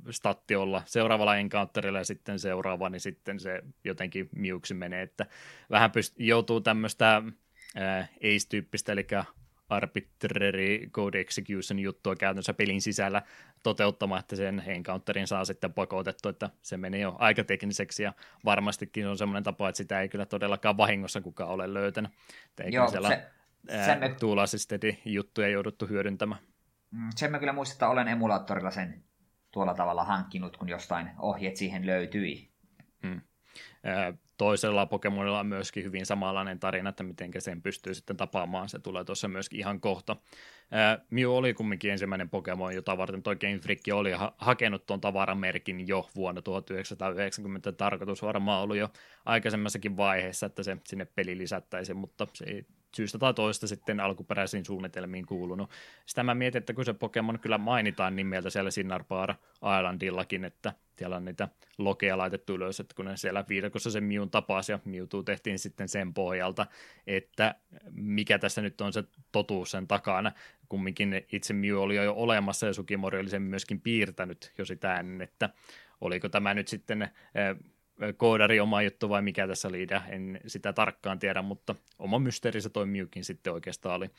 statti 0.09 0.55
olla 0.55 0.81
seuraavalla 0.85 1.37
encounterilla 1.37 1.97
ja 1.97 2.05
sitten 2.05 2.39
seuraava, 2.39 2.89
niin 2.89 2.99
sitten 2.99 3.39
se 3.39 3.63
jotenkin 3.83 4.29
miuksi 4.35 4.73
menee, 4.73 5.01
että 5.01 5.25
vähän 5.69 5.89
pyst- 5.91 6.15
joutuu 6.17 6.61
tämmöistä 6.61 7.21
ace-tyyppistä, 8.23 8.91
eli 8.91 9.07
arbitrary 9.69 10.89
code 10.91 11.19
execution 11.19 11.79
juttua 11.79 12.15
käytännössä 12.15 12.53
pelin 12.53 12.81
sisällä 12.81 13.21
toteuttamaan, 13.63 14.19
että 14.19 14.35
sen 14.35 14.63
encounterin 14.65 15.27
saa 15.27 15.45
sitten 15.45 15.73
pakotettu, 15.73 16.29
että 16.29 16.49
se 16.61 16.77
meni 16.77 17.01
jo 17.01 17.15
aika 17.19 17.43
tekniseksi 17.43 18.03
ja 18.03 18.13
varmastikin 18.45 19.07
on 19.07 19.17
semmoinen 19.17 19.43
tapa, 19.43 19.69
että 19.69 19.77
sitä 19.77 20.01
ei 20.01 20.09
kyllä 20.09 20.25
todellakaan 20.25 20.77
vahingossa 20.77 21.21
kukaan 21.21 21.49
ole 21.49 21.73
löytänyt. 21.73 22.11
Joo, 22.71 22.87
siellä 22.87 23.09
se, 23.09 23.31
sen 23.85 23.99
me... 23.99 24.15
juttuja 25.05 25.47
jouduttu 25.47 25.87
hyödyntämään. 25.87 26.41
Mm, 26.91 27.09
sen 27.15 27.31
mä 27.31 27.39
kyllä 27.39 27.53
muistan, 27.53 27.75
että 27.75 27.89
olen 27.89 28.07
emulaattorilla 28.07 28.71
sen 28.71 29.03
tuolla 29.51 29.73
tavalla 29.73 30.03
hankkinut, 30.03 30.57
kun 30.57 30.69
jostain 30.69 31.09
ohjeet 31.19 31.55
siihen 31.55 31.85
löytyi. 31.85 32.51
Hmm 33.07 33.21
toisella 34.37 34.85
Pokemonilla 34.85 35.39
on 35.39 35.47
myöskin 35.47 35.83
hyvin 35.83 36.05
samanlainen 36.05 36.59
tarina, 36.59 36.89
että 36.89 37.03
miten 37.03 37.31
sen 37.39 37.61
pystyy 37.61 37.93
sitten 37.93 38.17
tapaamaan. 38.17 38.69
Se 38.69 38.79
tulee 38.79 39.03
tuossa 39.03 39.27
myöskin 39.27 39.59
ihan 39.59 39.81
kohta. 39.81 40.15
Mew 41.09 41.29
oli 41.29 41.53
kumminkin 41.53 41.91
ensimmäinen 41.91 42.29
Pokemon, 42.29 42.75
jota 42.75 42.97
varten 42.97 43.23
toi 43.23 43.35
Game 43.35 43.57
Freak 43.57 43.79
oli 43.93 44.11
ha- 44.11 44.35
hakenut 44.37 44.85
tuon 44.85 45.01
tavaramerkin 45.01 45.87
jo 45.87 46.09
vuonna 46.15 46.41
1990. 46.41 47.71
Tarkoitus 47.71 48.21
varmaan 48.21 48.61
ollut 48.61 48.77
jo 48.77 48.89
aikaisemmassakin 49.25 49.97
vaiheessa, 49.97 50.45
että 50.45 50.63
se 50.63 50.77
sinne 50.85 51.05
peli 51.05 51.37
lisättäisiin, 51.37 51.97
mutta 51.97 52.27
se 52.33 52.45
ei 52.45 52.65
syystä 52.97 53.17
tai 53.17 53.33
toista 53.33 53.67
sitten 53.67 53.99
alkuperäisiin 53.99 54.65
suunnitelmiin 54.65 55.25
kuulunut. 55.25 55.69
Sitä 56.05 56.23
mä 56.23 56.35
mietin, 56.35 56.59
että 56.59 56.73
kun 56.73 56.85
se 56.85 56.93
Pokemon 56.93 57.39
kyllä 57.39 57.57
mainitaan 57.57 58.15
nimeltä 58.15 58.49
siellä 58.49 58.71
Sinnarpaar 58.71 59.35
Islandillakin, 59.77 60.45
että 60.45 60.73
siellä 60.97 61.15
on 61.15 61.25
niitä 61.25 61.47
lokeja 61.77 62.17
laitettu 62.17 62.53
ylös, 62.53 62.79
että 62.79 62.95
kun 62.95 63.05
ne 63.05 63.17
siellä 63.17 63.45
viidakossa 63.49 63.91
sen 63.91 64.03
Mewn 64.03 64.29
tapasi 64.29 64.71
ja 64.71 64.79
Mewtwo 64.85 65.23
tehtiin 65.23 65.59
sitten 65.59 65.89
sen 65.89 66.13
pohjalta, 66.13 66.65
että 67.07 67.55
mikä 67.91 68.39
tässä 68.39 68.61
nyt 68.61 68.81
on 68.81 68.93
se 68.93 69.03
totuus 69.31 69.71
sen 69.71 69.87
takana. 69.87 70.31
Kumminkin 70.69 71.25
itse 71.31 71.53
Mew 71.53 71.77
oli 71.77 71.95
jo 71.95 72.13
olemassa 72.13 72.67
ja 72.67 72.73
Sukimori 72.73 73.19
oli 73.19 73.29
sen 73.29 73.41
myöskin 73.41 73.81
piirtänyt 73.81 74.53
jo 74.57 74.65
sitä 74.65 74.99
ennen, 74.99 75.21
että 75.21 75.49
oliko 76.01 76.29
tämä 76.29 76.53
nyt 76.53 76.67
sitten 76.67 77.01
eh, 77.01 77.11
koodari 78.17 78.59
oma 78.59 78.81
juttu 78.81 79.09
vai 79.09 79.21
mikä 79.21 79.47
tässä 79.47 79.67
oli 79.67 79.87
en 80.09 80.39
sitä 80.47 80.73
tarkkaan 80.73 81.19
tiedä, 81.19 81.41
mutta 81.41 81.75
oma 81.99 82.19
mysteerinsä 82.19 82.69
toi 82.69 82.85
Mewkin 82.85 83.23
sitten 83.23 83.53
oikeastaan 83.53 83.95
oli. 83.95 84.09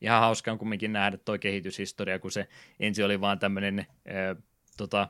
Ihan 0.00 0.20
hauskaa 0.20 0.52
on 0.52 0.58
kumminkin 0.58 0.92
nähdä 0.92 1.16
toi 1.16 1.38
kehityshistoria, 1.38 2.18
kun 2.18 2.32
se 2.32 2.48
ensin 2.80 3.04
oli 3.04 3.20
vaan 3.20 3.38
tämmöinen 3.38 3.78
äh, 3.78 4.42
tota, 4.76 5.08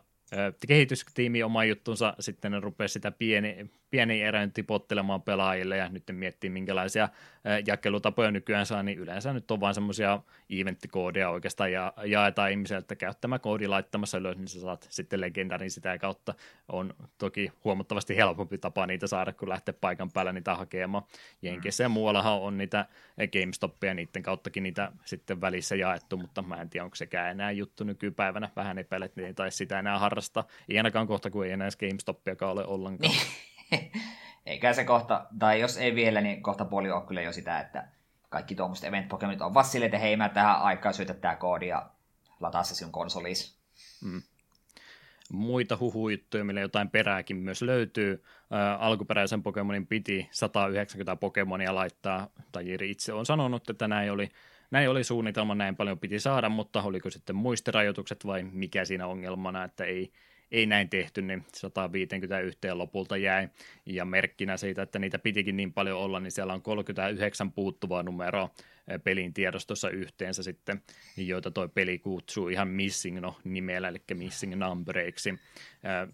kehitystiimi 0.68 1.42
oma 1.42 1.64
juttunsa, 1.64 2.14
sitten 2.20 2.52
ne 2.52 2.60
rupesi 2.60 2.92
sitä 2.92 3.10
pieni, 3.10 3.70
pieni 3.90 4.22
erän 4.22 4.52
tipottelemaan 4.52 5.22
pelaajille 5.22 5.76
ja 5.76 5.88
nyt 5.88 6.02
miettii 6.12 6.50
minkälaisia 6.50 7.08
jakelutapoja 7.66 8.30
nykyään 8.30 8.66
saa, 8.66 8.82
niin 8.82 8.98
yleensä 8.98 9.32
nyt 9.32 9.50
on 9.50 9.60
vain 9.60 9.74
semmoisia 9.74 10.20
eventtikoodea 10.60 11.30
oikeastaan 11.30 11.72
ja 11.72 11.92
jaetaan 12.04 12.50
ihmiselle, 12.50 12.78
että 12.78 12.96
käy 12.96 13.12
tämä 13.20 13.38
koodi 13.38 13.66
laittamassa 13.66 14.18
ylös, 14.18 14.36
niin 14.36 14.48
sä 14.48 14.60
saat 14.60 14.86
sitten 14.90 15.20
legendarin 15.20 15.70
sitä 15.70 15.98
kautta. 15.98 16.34
On 16.68 16.94
toki 17.18 17.52
huomattavasti 17.64 18.16
helpompi 18.16 18.58
tapa 18.58 18.86
niitä 18.86 19.06
saada, 19.06 19.32
kun 19.32 19.48
lähtee 19.48 19.74
paikan 19.80 20.10
päällä 20.10 20.32
niitä 20.32 20.54
hakemaan. 20.54 21.04
Jenkeissä 21.42 21.82
ja 21.82 21.88
muuallahan 21.88 22.40
on 22.40 22.58
niitä 22.58 22.86
GameStopia, 23.32 23.94
niiden 23.94 24.22
kauttakin 24.22 24.62
niitä 24.62 24.92
sitten 25.04 25.40
välissä 25.40 25.76
jaettu, 25.76 26.16
mutta 26.16 26.42
mä 26.42 26.56
en 26.56 26.70
tiedä, 26.70 26.84
onko 26.84 26.96
sekään 26.96 27.30
enää 27.30 27.50
juttu 27.50 27.84
nykypäivänä. 27.84 28.50
Vähän 28.56 28.78
epäilet, 28.78 29.16
niin 29.16 29.26
ei 29.26 29.34
taisi 29.34 29.56
sitä 29.56 29.78
enää 29.78 29.98
harrastaa. 29.98 30.46
Ei 30.68 30.76
ainakaan 30.76 31.06
kohta, 31.06 31.30
kun 31.30 31.46
ei 31.46 31.52
enää 31.52 31.68
GameStopiakaan 31.80 32.52
ole 32.52 32.66
ollenkaan. 32.66 33.14
Eikä 34.46 34.72
se 34.72 34.84
kohta, 34.84 35.26
tai 35.38 35.60
jos 35.60 35.76
ei 35.76 35.94
vielä, 35.94 36.20
niin 36.20 36.42
kohta 36.42 36.64
puoli 36.64 36.90
on 36.90 37.06
kyllä 37.06 37.22
jo 37.22 37.32
sitä, 37.32 37.60
että 37.60 37.88
kaikki 38.28 38.54
tuommoiset 38.54 38.88
event 38.88 39.08
Pokemonit 39.08 39.40
on 39.40 39.54
vaan 39.54 39.82
että 39.84 39.98
hei 39.98 40.16
mä 40.16 40.28
tähän 40.28 40.62
aikaan 40.62 40.94
syötä 40.94 41.14
tää 41.14 41.36
koodi 41.36 41.68
ja 41.68 41.90
lataa 42.40 42.62
se 42.64 42.74
sinun 42.74 42.92
konsolissa. 42.92 43.58
Mm. 44.04 44.22
Muita 45.32 45.76
huhujuttuja, 45.80 46.44
millä 46.44 46.60
jotain 46.60 46.90
perääkin 46.90 47.36
myös 47.36 47.62
löytyy. 47.62 48.24
Ää, 48.50 48.76
alkuperäisen 48.76 49.42
Pokemonin 49.42 49.86
piti 49.86 50.28
190 50.30 51.16
Pokemonia 51.16 51.74
laittaa, 51.74 52.28
tai 52.52 52.68
Jiri 52.68 52.90
itse 52.90 53.12
on 53.12 53.26
sanonut, 53.26 53.70
että 53.70 53.88
näin 53.88 54.12
oli, 54.12 54.28
näin 54.70 54.90
oli 54.90 55.04
suunnitelma, 55.04 55.54
näin 55.54 55.76
paljon 55.76 55.98
piti 55.98 56.20
saada, 56.20 56.48
mutta 56.48 56.82
oliko 56.82 57.10
sitten 57.10 57.36
muistirajoitukset 57.36 58.26
vai 58.26 58.42
mikä 58.42 58.84
siinä 58.84 59.06
ongelmana, 59.06 59.64
että 59.64 59.84
ei, 59.84 60.12
ei 60.52 60.66
näin 60.66 60.88
tehty, 60.88 61.22
niin 61.22 61.44
151 61.54 62.58
lopulta 62.72 63.16
jäi. 63.16 63.48
Ja 63.86 64.04
merkkinä 64.04 64.56
siitä, 64.56 64.82
että 64.82 64.98
niitä 64.98 65.18
pitikin 65.18 65.56
niin 65.56 65.72
paljon 65.72 65.98
olla, 65.98 66.20
niin 66.20 66.30
siellä 66.30 66.52
on 66.52 66.62
39 66.62 67.52
puuttuvaa 67.52 68.02
numeroa 68.02 68.50
eh, 68.88 69.00
pelin 69.04 69.34
tiedostossa 69.34 69.90
yhteensä 69.90 70.42
sitten, 70.42 70.82
joita 71.16 71.50
toi 71.50 71.68
peli 71.68 71.98
kutsuu 71.98 72.48
ihan 72.48 72.68
Missing 72.68 73.20
no 73.20 73.36
nimellä, 73.44 73.88
eli 73.88 73.98
Missing 74.14 74.54
Numbereiksi. 74.54 75.30
Eh, 75.30 75.38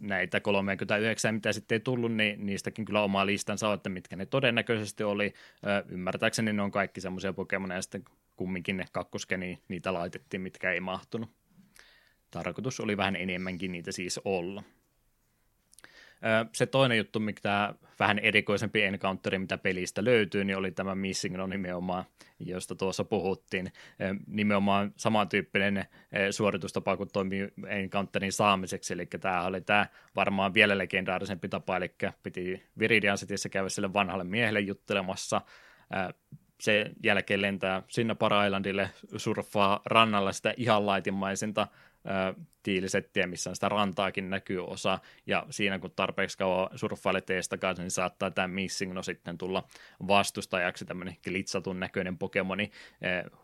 näitä 0.01 0.41
39, 0.41 1.35
mitä 1.35 1.53
sitten 1.53 1.77
ei 1.77 1.81
tullut, 1.81 2.13
niin 2.13 2.47
niistäkin 2.47 2.85
kyllä 2.85 3.03
oma 3.03 3.27
listansa 3.27 3.69
on, 3.69 3.75
että 3.75 3.89
mitkä 3.89 4.17
ne 4.17 4.27
todennäköisesti 4.27 5.05
oli. 5.05 5.27
Eh, 5.27 5.33
ymmärtääkseni 5.89 6.53
ne 6.53 6.63
on 6.63 6.71
kaikki 6.71 7.01
semmoisia 7.01 7.33
Pokemoneja, 7.33 7.83
sitten 7.83 8.05
kumminkin 8.37 8.77
ne 8.77 8.85
kakkoskeni 8.93 9.59
niitä 9.69 9.95
laitettiin, 9.95 10.41
mitkä 10.41 10.73
ei 10.73 10.81
mahtunut. 10.81 11.44
Tarkoitus 12.35 12.81
oli 12.81 12.97
vähän 12.97 13.17
enemmänkin 13.17 13.73
niitä 13.73 13.93
siis 13.93 14.21
olla. 14.25 14.63
Se 16.53 16.67
toinen 16.67 16.99
juttu, 16.99 17.21
mikä 17.21 17.75
vähän 18.01 18.19
erikoisempi 18.19 18.83
encounteri, 18.83 19.39
mitä 19.39 19.59
pelistä 19.59 20.05
löytyy, 20.05 20.45
niin 20.45 20.57
oli 20.57 20.71
tämä 20.71 20.95
Missing 20.95 21.37
no 21.37 21.47
nimenomaan, 21.47 22.05
josta 22.41 22.75
tuossa 22.75 23.05
puhuttiin. 23.05 23.73
Nimenomaan 24.27 24.93
samantyyppinen 24.97 25.85
suoritustapa 26.31 26.97
kuin 26.97 27.09
toimii 27.13 27.49
encounterin 27.69 28.33
saamiseksi, 28.33 28.93
eli 28.95 29.07
tämä 29.07 29.45
oli 29.45 29.61
tämä 29.61 29.87
varmaan 30.17 30.55
vielä 30.55 30.79
legendaarisempi 30.79 31.49
tapa, 31.49 31.77
eli 31.77 31.95
piti 32.23 32.63
Viridian 32.79 33.19
Cityssä 33.19 33.49
käydä 33.49 33.69
sille 33.69 33.93
vanhalle 33.93 34.25
miehelle 34.25 34.61
juttelemassa, 34.61 35.41
se 36.61 36.91
jälkeen 37.03 37.43
lentää 37.43 37.83
sinne 37.89 38.15
Para-Islandille, 38.15 38.91
surffaa 39.17 39.81
rannalla 39.87 40.33
sitä 40.33 40.55
ihan 40.57 40.87
laitimaisinta 40.87 41.67
tiilisettiä, 42.63 43.27
missä 43.27 43.55
sitä 43.55 43.69
rantaakin 43.69 44.31
näkyy 44.31 44.67
osa, 44.67 44.99
ja 45.27 45.47
siinä 45.51 45.79
kun 45.79 45.91
tarpeeksi 45.97 46.39
kauan 46.39 46.79
surffailet 46.79 47.27
kanssa, 47.61 47.83
niin 47.83 47.91
saattaa 47.91 48.31
tämä 48.31 48.49
Missing 48.49 48.93
no 48.93 49.03
sitten 49.03 49.39
tulla 49.39 49.69
vastustajaksi, 50.09 50.85
tämmöinen 50.85 51.17
glitsatun 51.25 51.81
näköinen 51.81 52.19
Pokemoni, 52.19 52.71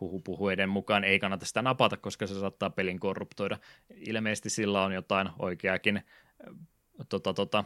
huhupuhuiden 0.01 0.69
mukaan 0.69 1.05
ei 1.05 1.19
kannata 1.19 1.47
sitä 1.47 1.63
napata, 1.63 1.97
koska 1.97 2.27
se 2.27 2.41
saattaa 2.41 2.71
pelin 2.71 3.01
korruptoida. 3.01 3.59
Ilmeisesti 3.95 4.51
sillä 4.51 4.83
on 4.83 4.93
jotain 4.93 5.29
oikeakin 5.39 6.03
tota, 7.09 7.35
tota, 7.35 7.65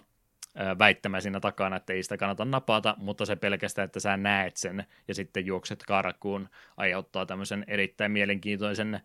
väittämä 0.78 1.20
siinä 1.20 1.40
takana, 1.40 1.76
että 1.76 1.92
ei 1.92 2.02
sitä 2.02 2.16
kannata 2.16 2.44
napata, 2.44 2.94
mutta 2.98 3.24
se 3.24 3.36
pelkästään, 3.36 3.86
että 3.86 4.00
sä 4.00 4.16
näet 4.16 4.56
sen 4.56 4.84
ja 5.08 5.14
sitten 5.14 5.46
juokset 5.46 5.82
karkuun, 5.82 6.48
aiheuttaa 6.76 7.26
tämmöisen 7.26 7.64
erittäin 7.66 8.12
mielenkiintoisen 8.12 9.00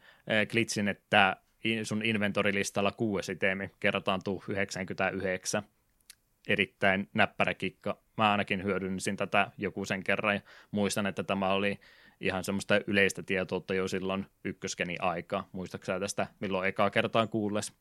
glitsin, 0.49 0.87
että 0.87 1.37
sun 1.83 2.05
inventorilistalla 2.05 2.91
kuusi 2.91 3.31
itemi 3.31 3.71
kertaantuu 3.79 4.43
99. 4.47 5.63
Erittäin 6.47 7.09
näppärä 7.13 7.53
kikka. 7.53 7.97
Mä 8.17 8.31
ainakin 8.31 8.63
hyödynsin 8.63 9.17
tätä 9.17 9.51
joku 9.57 9.85
sen 9.85 10.03
kerran 10.03 10.35
ja 10.35 10.41
muistan, 10.71 11.05
että 11.07 11.23
tämä 11.23 11.53
oli 11.53 11.79
ihan 12.21 12.43
semmoista 12.43 12.81
yleistä 12.87 13.23
tietoutta 13.23 13.73
jo 13.73 13.87
silloin 13.87 14.25
ykköskeni 14.43 14.95
aikaa. 14.99 15.49
Muistaaksä 15.51 15.99
tästä 15.99 16.27
milloin 16.39 16.69
ekaa 16.69 16.89
kertaan 16.89 17.29
kuulles? 17.29 17.73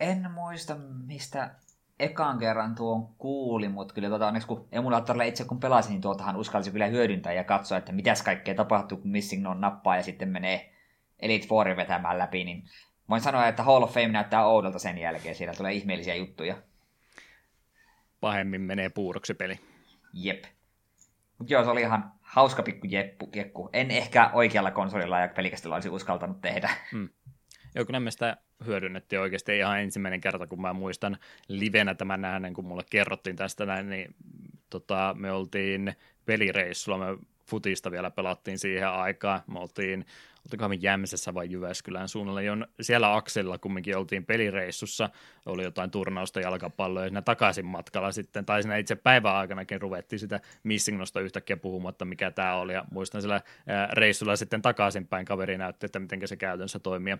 En 0.00 0.30
muista, 0.30 0.76
mistä 1.06 1.54
ekan 1.98 2.38
kerran 2.38 2.74
tuon 2.74 3.08
kuuli, 3.18 3.68
mutta 3.68 3.94
kyllä 3.94 4.08
tuota, 4.08 4.26
onneksi 4.26 4.48
kun 4.48 4.68
emulaattorilla 4.72 5.24
itse 5.24 5.44
kun 5.44 5.60
pelasin, 5.60 5.90
niin 5.90 6.00
tuotahan 6.00 6.36
uskalsi 6.36 6.70
kyllä 6.70 6.86
hyödyntää 6.86 7.32
ja 7.32 7.44
katsoa, 7.44 7.78
että 7.78 7.92
mitäs 7.92 8.22
kaikkea 8.22 8.54
tapahtuu, 8.54 8.98
kun 8.98 9.10
Missing 9.10 9.48
on 9.48 9.60
nappaa 9.60 9.96
ja 9.96 10.02
sitten 10.02 10.28
menee 10.28 10.77
Elite 11.20 11.46
Fourin 11.46 11.76
vetämään 11.76 12.18
läpi, 12.18 12.44
niin 12.44 12.62
voin 13.08 13.20
sanoa, 13.20 13.48
että 13.48 13.62
Hall 13.62 13.82
of 13.82 13.92
Fame 13.92 14.08
näyttää 14.08 14.46
oudolta 14.46 14.78
sen 14.78 14.98
jälkeen. 14.98 15.34
Siellä 15.34 15.54
tulee 15.54 15.72
ihmeellisiä 15.72 16.14
juttuja. 16.14 16.56
Pahemmin 18.20 18.60
menee 18.60 18.88
puuroksi 18.88 19.34
peli. 19.34 19.60
Jep. 20.12 20.44
Mutta 21.38 21.52
joo, 21.52 21.64
se 21.64 21.70
oli 21.70 21.80
ihan 21.80 22.12
hauska 22.20 22.62
pikku 22.62 22.86
jeppu, 22.90 23.26
kekku. 23.26 23.70
En 23.72 23.90
ehkä 23.90 24.30
oikealla 24.32 24.70
konsolilla 24.70 25.20
ja 25.20 25.28
pelikästellä 25.28 25.74
olisi 25.74 25.88
uskaltanut 25.88 26.40
tehdä. 26.40 26.70
Mm. 26.92 27.08
Joo, 27.74 27.84
kun 27.84 28.02
me 28.02 28.10
sitä 28.10 28.36
hyödynnettiin 28.66 29.20
oikeasti 29.20 29.58
ihan 29.58 29.80
ensimmäinen 29.80 30.20
kerta, 30.20 30.46
kun 30.46 30.60
mä 30.60 30.72
muistan 30.72 31.18
livenä 31.48 31.94
tämän 31.94 32.20
nähden, 32.20 32.54
kun 32.54 32.64
mulle 32.64 32.82
kerrottiin 32.90 33.36
tästä 33.36 33.66
näin, 33.66 33.90
niin 33.90 34.14
tota, 34.70 35.14
me 35.18 35.32
oltiin 35.32 35.96
pelireissulla, 36.26 36.98
me 36.98 37.18
futista 37.46 37.90
vielä 37.90 38.10
pelattiin 38.10 38.58
siihen 38.58 38.88
aikaan, 38.88 39.42
me 39.46 39.58
oltiin 39.58 40.06
olikohan 40.46 40.70
me 40.70 40.74
Jämsessä 40.74 41.34
vai 41.34 41.50
Jyväskylän 41.50 42.08
suunnalla, 42.08 42.42
jon 42.42 42.66
siellä 42.80 43.16
akselilla 43.16 43.58
kumminkin 43.58 43.96
oltiin 43.96 44.24
pelireissussa, 44.24 45.10
oli 45.46 45.62
jotain 45.64 45.90
turnausta 45.90 46.40
jalkapalloa, 46.40 47.02
ja 47.02 47.08
siinä 47.08 47.22
takaisin 47.22 47.66
matkalla 47.66 48.12
sitten, 48.12 48.46
tai 48.46 48.62
siinä 48.62 48.76
itse 48.76 48.96
päivän 48.96 49.34
aikanakin 49.34 49.80
ruvettiin 49.80 50.20
sitä 50.20 50.40
missingnosta 50.62 51.20
yhtäkkiä 51.20 51.56
puhumatta, 51.56 52.04
mikä 52.04 52.30
tämä 52.30 52.54
oli, 52.54 52.72
ja 52.72 52.84
muistan 52.90 53.22
siellä 53.22 53.40
reissulla 53.92 54.36
sitten 54.36 54.62
takaisinpäin 54.62 55.26
kaveri 55.26 55.58
näytti, 55.58 55.86
että 55.86 55.98
miten 55.98 56.28
se 56.28 56.36
käytännössä 56.36 56.78
toimii, 56.78 57.10
ja 57.10 57.18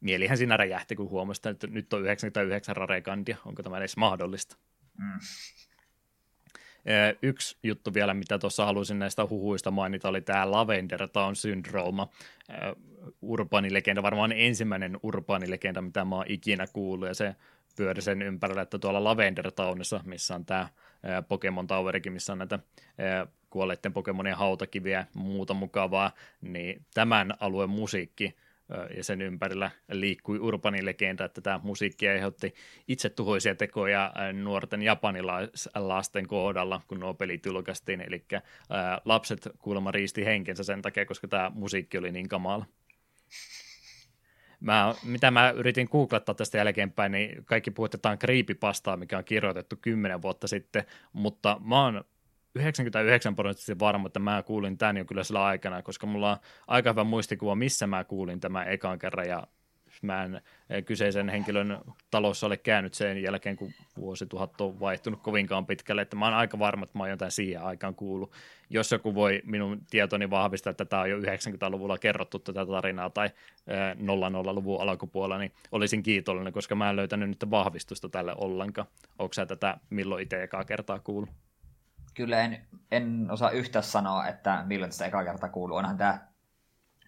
mielihän 0.00 0.38
siinä 0.38 0.56
räjähti, 0.56 0.96
kun 0.96 1.10
huomasi, 1.10 1.48
että 1.48 1.66
nyt 1.66 1.92
on 1.92 2.02
99 2.02 2.76
rarekandia, 2.76 3.36
onko 3.44 3.62
tämä 3.62 3.78
edes 3.78 3.96
mahdollista? 3.96 4.56
Mm. 4.98 5.18
Yksi 7.22 7.56
juttu 7.62 7.94
vielä, 7.94 8.14
mitä 8.14 8.38
tuossa 8.38 8.64
halusin 8.64 8.98
näistä 8.98 9.26
huhuista 9.30 9.70
mainita, 9.70 10.08
oli 10.08 10.20
tämä 10.20 10.50
Lavender 10.50 11.08
Town 11.08 11.36
Syndrome. 11.36 12.06
Urbaanilegenda, 13.22 14.02
varmaan 14.02 14.32
ensimmäinen 14.32 14.98
urbaanilegenda, 15.02 15.80
mitä 15.80 16.04
mä 16.04 16.16
oon 16.16 16.24
ikinä 16.28 16.66
kuullut, 16.72 17.08
ja 17.08 17.14
se 17.14 17.34
pyöri 17.76 18.02
sen 18.02 18.22
ympärillä, 18.22 18.62
että 18.62 18.78
tuolla 18.78 19.04
Lavender 19.04 19.52
Townissa, 19.52 20.00
missä 20.04 20.34
on 20.34 20.44
tämä 20.44 20.68
Pokemon 21.28 21.66
Towerikin, 21.66 22.12
missä 22.12 22.32
on 22.32 22.38
näitä 22.38 22.58
kuolleiden 23.50 23.92
Pokemonien 23.92 24.36
hautakiviä 24.36 24.98
ja 24.98 25.06
muuta 25.14 25.54
mukavaa, 25.54 26.12
niin 26.40 26.84
tämän 26.94 27.34
alueen 27.40 27.70
musiikki 27.70 28.36
ja 28.96 29.04
sen 29.04 29.22
ympärillä 29.22 29.70
liikkui 29.92 30.38
urbani 30.38 30.84
legenda, 30.84 31.24
että 31.24 31.40
tämä 31.40 31.60
musiikki 31.62 32.08
aiheutti 32.08 32.54
itsetuhoisia 32.88 33.54
tekoja 33.54 34.12
nuorten 34.32 34.82
japanilaisten 34.82 36.26
kohdalla, 36.26 36.80
kun 36.88 37.00
nuo 37.00 37.14
pelit 37.14 37.46
julkaistiin, 37.46 38.00
eli 38.00 38.24
lapset 39.04 39.48
kuulemma 39.58 39.90
riisti 39.90 40.24
henkensä 40.24 40.64
sen 40.64 40.82
takia, 40.82 41.06
koska 41.06 41.28
tämä 41.28 41.50
musiikki 41.54 41.98
oli 41.98 42.12
niin 42.12 42.28
kamala. 42.28 42.66
Mä, 44.60 44.94
mitä 45.04 45.30
mä 45.30 45.50
yritin 45.50 45.88
googlettaa 45.92 46.34
tästä 46.34 46.58
jälkeenpäin, 46.58 47.12
niin 47.12 47.44
kaikki 47.44 47.70
puhutetaan 47.70 48.18
creepypastaa, 48.18 48.96
mikä 48.96 49.18
on 49.18 49.24
kirjoitettu 49.24 49.76
kymmenen 49.76 50.22
vuotta 50.22 50.48
sitten, 50.48 50.84
mutta 51.12 51.60
mä 51.64 51.84
oon 51.84 52.04
99 52.54 53.36
prosenttisesti 53.36 53.78
varma, 53.78 54.06
että 54.06 54.20
mä 54.20 54.42
kuulin 54.42 54.78
tämän 54.78 54.96
jo 54.96 55.04
kyllä 55.04 55.24
sillä 55.24 55.44
aikana, 55.44 55.82
koska 55.82 56.06
mulla 56.06 56.30
on 56.30 56.36
aika 56.66 56.90
hyvä 56.90 57.04
muistikuva, 57.04 57.54
missä 57.54 57.86
mä 57.86 58.04
kuulin 58.04 58.40
tämän 58.40 58.68
ekan 58.68 58.98
kerran, 58.98 59.28
ja 59.28 59.46
mä 60.02 60.24
en 60.24 60.40
eh, 60.70 60.84
kyseisen 60.84 61.28
henkilön 61.28 61.78
talossa 62.10 62.46
ole 62.46 62.56
käynyt 62.56 62.94
sen 62.94 63.22
jälkeen, 63.22 63.56
kun 63.56 63.72
vuosituhat 63.96 64.60
on 64.60 64.80
vaihtunut 64.80 65.22
kovinkaan 65.22 65.66
pitkälle, 65.66 66.02
että 66.02 66.16
mä 66.16 66.24
oon 66.24 66.34
aika 66.34 66.58
varma, 66.58 66.84
että 66.84 66.98
mä 66.98 67.04
oon 67.04 67.10
jotain 67.10 67.30
siihen 67.30 67.62
aikaan 67.62 67.94
kuullut. 67.94 68.32
Jos 68.70 68.92
joku 68.92 69.14
voi 69.14 69.42
minun 69.44 69.80
tietoni 69.90 70.30
vahvistaa, 70.30 70.70
että 70.70 70.84
tämä 70.84 71.02
on 71.02 71.10
jo 71.10 71.18
90-luvulla 71.18 71.98
kerrottu 71.98 72.38
tätä 72.38 72.66
tarinaa 72.66 73.10
tai 73.10 73.30
00-luvun 73.96 74.80
eh, 74.80 74.82
alkupuolella, 74.82 75.38
niin 75.38 75.52
olisin 75.72 76.02
kiitollinen, 76.02 76.52
koska 76.52 76.74
mä 76.74 76.90
en 76.90 76.96
löytänyt 76.96 77.28
nyt 77.28 77.50
vahvistusta 77.50 78.08
tälle 78.08 78.34
ollenkaan. 78.38 78.88
Onko 79.18 79.32
sä 79.32 79.46
tätä 79.46 79.78
milloin 79.90 80.22
itse 80.22 80.42
ekaa 80.42 80.64
kertaa 80.64 80.98
kuullut? 80.98 81.47
Kyllä 82.18 82.40
en, 82.40 82.66
en 82.90 83.26
osaa 83.30 83.50
yhtään 83.50 83.82
sanoa, 83.82 84.26
että 84.26 84.64
milloin 84.66 84.90
tästä 84.90 85.06
ekaa 85.06 85.24
kertaa 85.24 85.48
kuuluu. 85.48 85.76
Onhan 85.76 85.96
tämä 85.96 86.18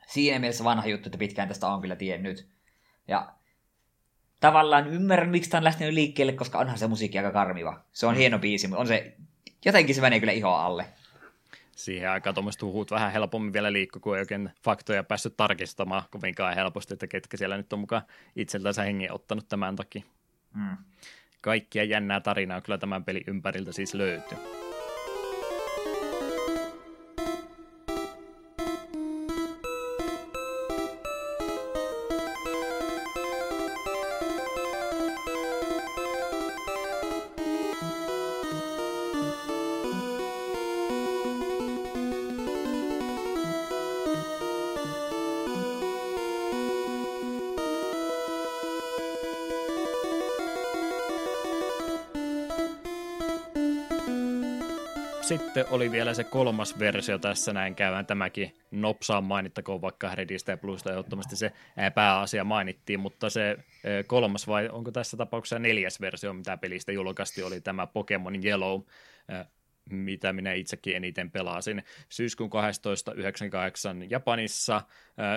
siinä 0.06 0.38
mielessä 0.38 0.64
vanha 0.64 0.86
juttu, 0.86 1.08
että 1.08 1.18
pitkään 1.18 1.48
tästä 1.48 1.68
on 1.68 1.80
kyllä 1.80 1.96
tiennyt. 1.96 2.48
Ja 3.08 3.32
tavallaan 4.40 4.86
ymmärrän, 4.88 5.28
miksi 5.28 5.50
tämä 5.50 5.58
on 5.58 5.64
lähtenyt 5.64 5.94
liikkeelle, 5.94 6.32
koska 6.32 6.58
onhan 6.58 6.78
se 6.78 6.86
musiikki 6.86 7.18
aika 7.18 7.32
karmiva. 7.32 7.80
Se 7.92 8.06
on 8.06 8.14
mm. 8.14 8.18
hieno 8.18 8.38
biisi, 8.38 8.68
mutta 8.68 8.80
on 8.80 8.86
se, 8.86 9.16
jotenkin 9.64 9.94
se 9.94 10.00
menee 10.00 10.20
kyllä 10.20 10.32
iho 10.32 10.50
alle. 10.50 10.86
Siihen 11.76 12.10
aikaan 12.10 12.34
tuommoiset 12.34 12.62
huhut 12.62 12.90
vähän 12.90 13.12
helpommin 13.12 13.52
vielä 13.52 13.72
liikkuu, 13.72 14.00
kun 14.00 14.16
ei 14.16 14.20
oikein 14.20 14.50
faktoja 14.64 15.04
päässyt 15.04 15.36
tarkistamaan 15.36 16.02
kovinkaan 16.10 16.54
helposti, 16.54 16.94
että 16.94 17.06
ketkä 17.06 17.36
siellä 17.36 17.56
nyt 17.56 17.72
on 17.72 17.78
mukaan 17.78 18.02
itseltänsä 18.36 18.82
hengen 18.82 19.12
ottanut 19.12 19.48
tämän 19.48 19.76
takia. 19.76 20.02
Mm. 20.54 20.76
Kaikkia 21.40 21.84
jännää 21.84 22.20
tarinaa 22.20 22.60
kyllä 22.60 22.78
tämän 22.78 23.04
pelin 23.04 23.24
ympäriltä 23.26 23.72
siis 23.72 23.94
löytyy. 23.94 24.69
Sitten 55.30 55.66
oli 55.70 55.90
vielä 55.90 56.14
se 56.14 56.24
kolmas 56.24 56.78
versio 56.78 57.18
tässä 57.18 57.52
näin 57.52 57.74
käydään 57.74 58.06
tämäkin 58.06 58.54
nopsaan 58.70 59.24
mainittakoon 59.24 59.82
vaikka 59.82 60.14
Redistä 60.14 60.52
ja 60.52 60.56
Bluesta 60.56 60.90
ehdottomasti 60.90 61.36
se 61.36 61.52
pääasia 61.94 62.44
mainittiin, 62.44 63.00
mutta 63.00 63.30
se 63.30 63.56
kolmas 64.06 64.46
vai 64.48 64.68
onko 64.68 64.90
tässä 64.90 65.16
tapauksessa 65.16 65.58
neljäs 65.58 66.00
versio, 66.00 66.32
mitä 66.32 66.56
pelistä 66.56 66.92
julkaisesti, 66.92 67.42
oli 67.42 67.60
tämä 67.60 67.86
Pokemon 67.86 68.44
Yellow, 68.44 68.80
mitä 69.90 70.32
minä 70.32 70.52
itsekin 70.52 70.96
eniten 70.96 71.30
pelasin. 71.30 71.82
Syyskuun 72.08 72.50
12.98 72.52 74.06
Japanissa, 74.08 74.82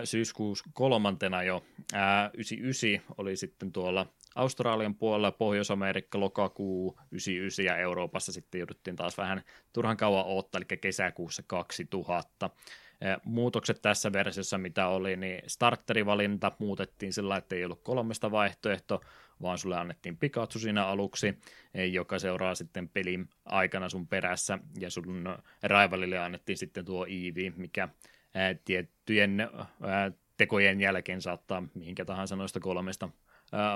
syyskuun 0.03 0.55
kolmantena 0.73 1.43
jo 1.43 1.63
99 2.33 3.15
oli 3.17 3.35
sitten 3.35 3.71
tuolla 3.71 4.07
Australian 4.35 4.95
puolella, 4.95 5.31
Pohjois-Amerikka, 5.31 6.19
lokakuu 6.19 6.99
99 7.11 7.65
ja 7.65 7.77
Euroopassa 7.77 8.31
sitten 8.31 8.59
jouduttiin 8.59 8.95
taas 8.95 9.17
vähän 9.17 9.43
turhan 9.73 9.97
kauan 9.97 10.25
odottaa, 10.25 10.59
eli 10.59 10.77
kesäkuussa 10.77 11.43
2000. 11.47 12.49
Muutokset 13.23 13.81
tässä 13.81 14.13
versiossa, 14.13 14.57
mitä 14.57 14.87
oli, 14.87 15.15
niin 15.15 15.41
starterivalinta 15.47 16.51
muutettiin 16.59 17.13
sillä, 17.13 17.37
että 17.37 17.55
ei 17.55 17.65
ollut 17.65 17.83
kolmesta 17.83 18.31
vaihtoehto, 18.31 19.01
vaan 19.41 19.57
sulle 19.57 19.77
annettiin 19.77 20.17
Pikachu 20.17 20.59
siinä 20.59 20.87
aluksi, 20.87 21.37
joka 21.91 22.19
seuraa 22.19 22.55
sitten 22.55 22.89
pelin 22.89 23.29
aikana 23.45 23.89
sun 23.89 24.07
perässä, 24.07 24.59
ja 24.79 24.89
sun 24.89 25.37
rivalille 25.63 26.17
annettiin 26.17 26.57
sitten 26.57 26.85
tuo 26.85 27.05
Eevee, 27.05 27.53
mikä 27.55 27.89
tiettyjen 28.65 29.49
tekojen 30.37 30.81
jälkeen 30.81 31.21
saattaa 31.21 31.63
mihinkä 31.73 32.05
tahansa 32.05 32.35
noista 32.35 32.59
kolmesta 32.59 33.09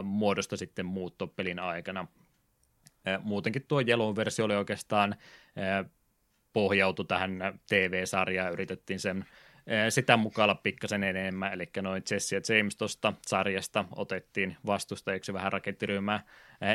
muodosta 0.03 0.57
sitten 0.57 0.85
muutto 0.85 1.27
pelin 1.27 1.59
aikana. 1.59 2.07
Muutenkin 3.21 3.65
tuo 3.67 3.81
Yellow-versio 3.81 4.45
oli 4.45 4.55
oikeastaan 4.55 5.15
pohjautu 6.53 7.03
tähän 7.03 7.59
TV-sarjaan, 7.69 8.53
yritettiin 8.53 8.99
sen 8.99 9.25
sitä 9.89 10.17
mukailla 10.17 10.55
pikkasen 10.55 11.03
enemmän, 11.03 11.53
eli 11.53 11.69
noin 11.81 12.03
Jesse 12.11 12.35
ja 12.35 12.57
James 12.57 12.75
tuosta 12.75 13.13
sarjasta 13.21 13.85
otettiin 13.95 14.57
vastustajiksi 14.65 15.33
vähän 15.33 15.53
rakettiryhmää 15.53 16.23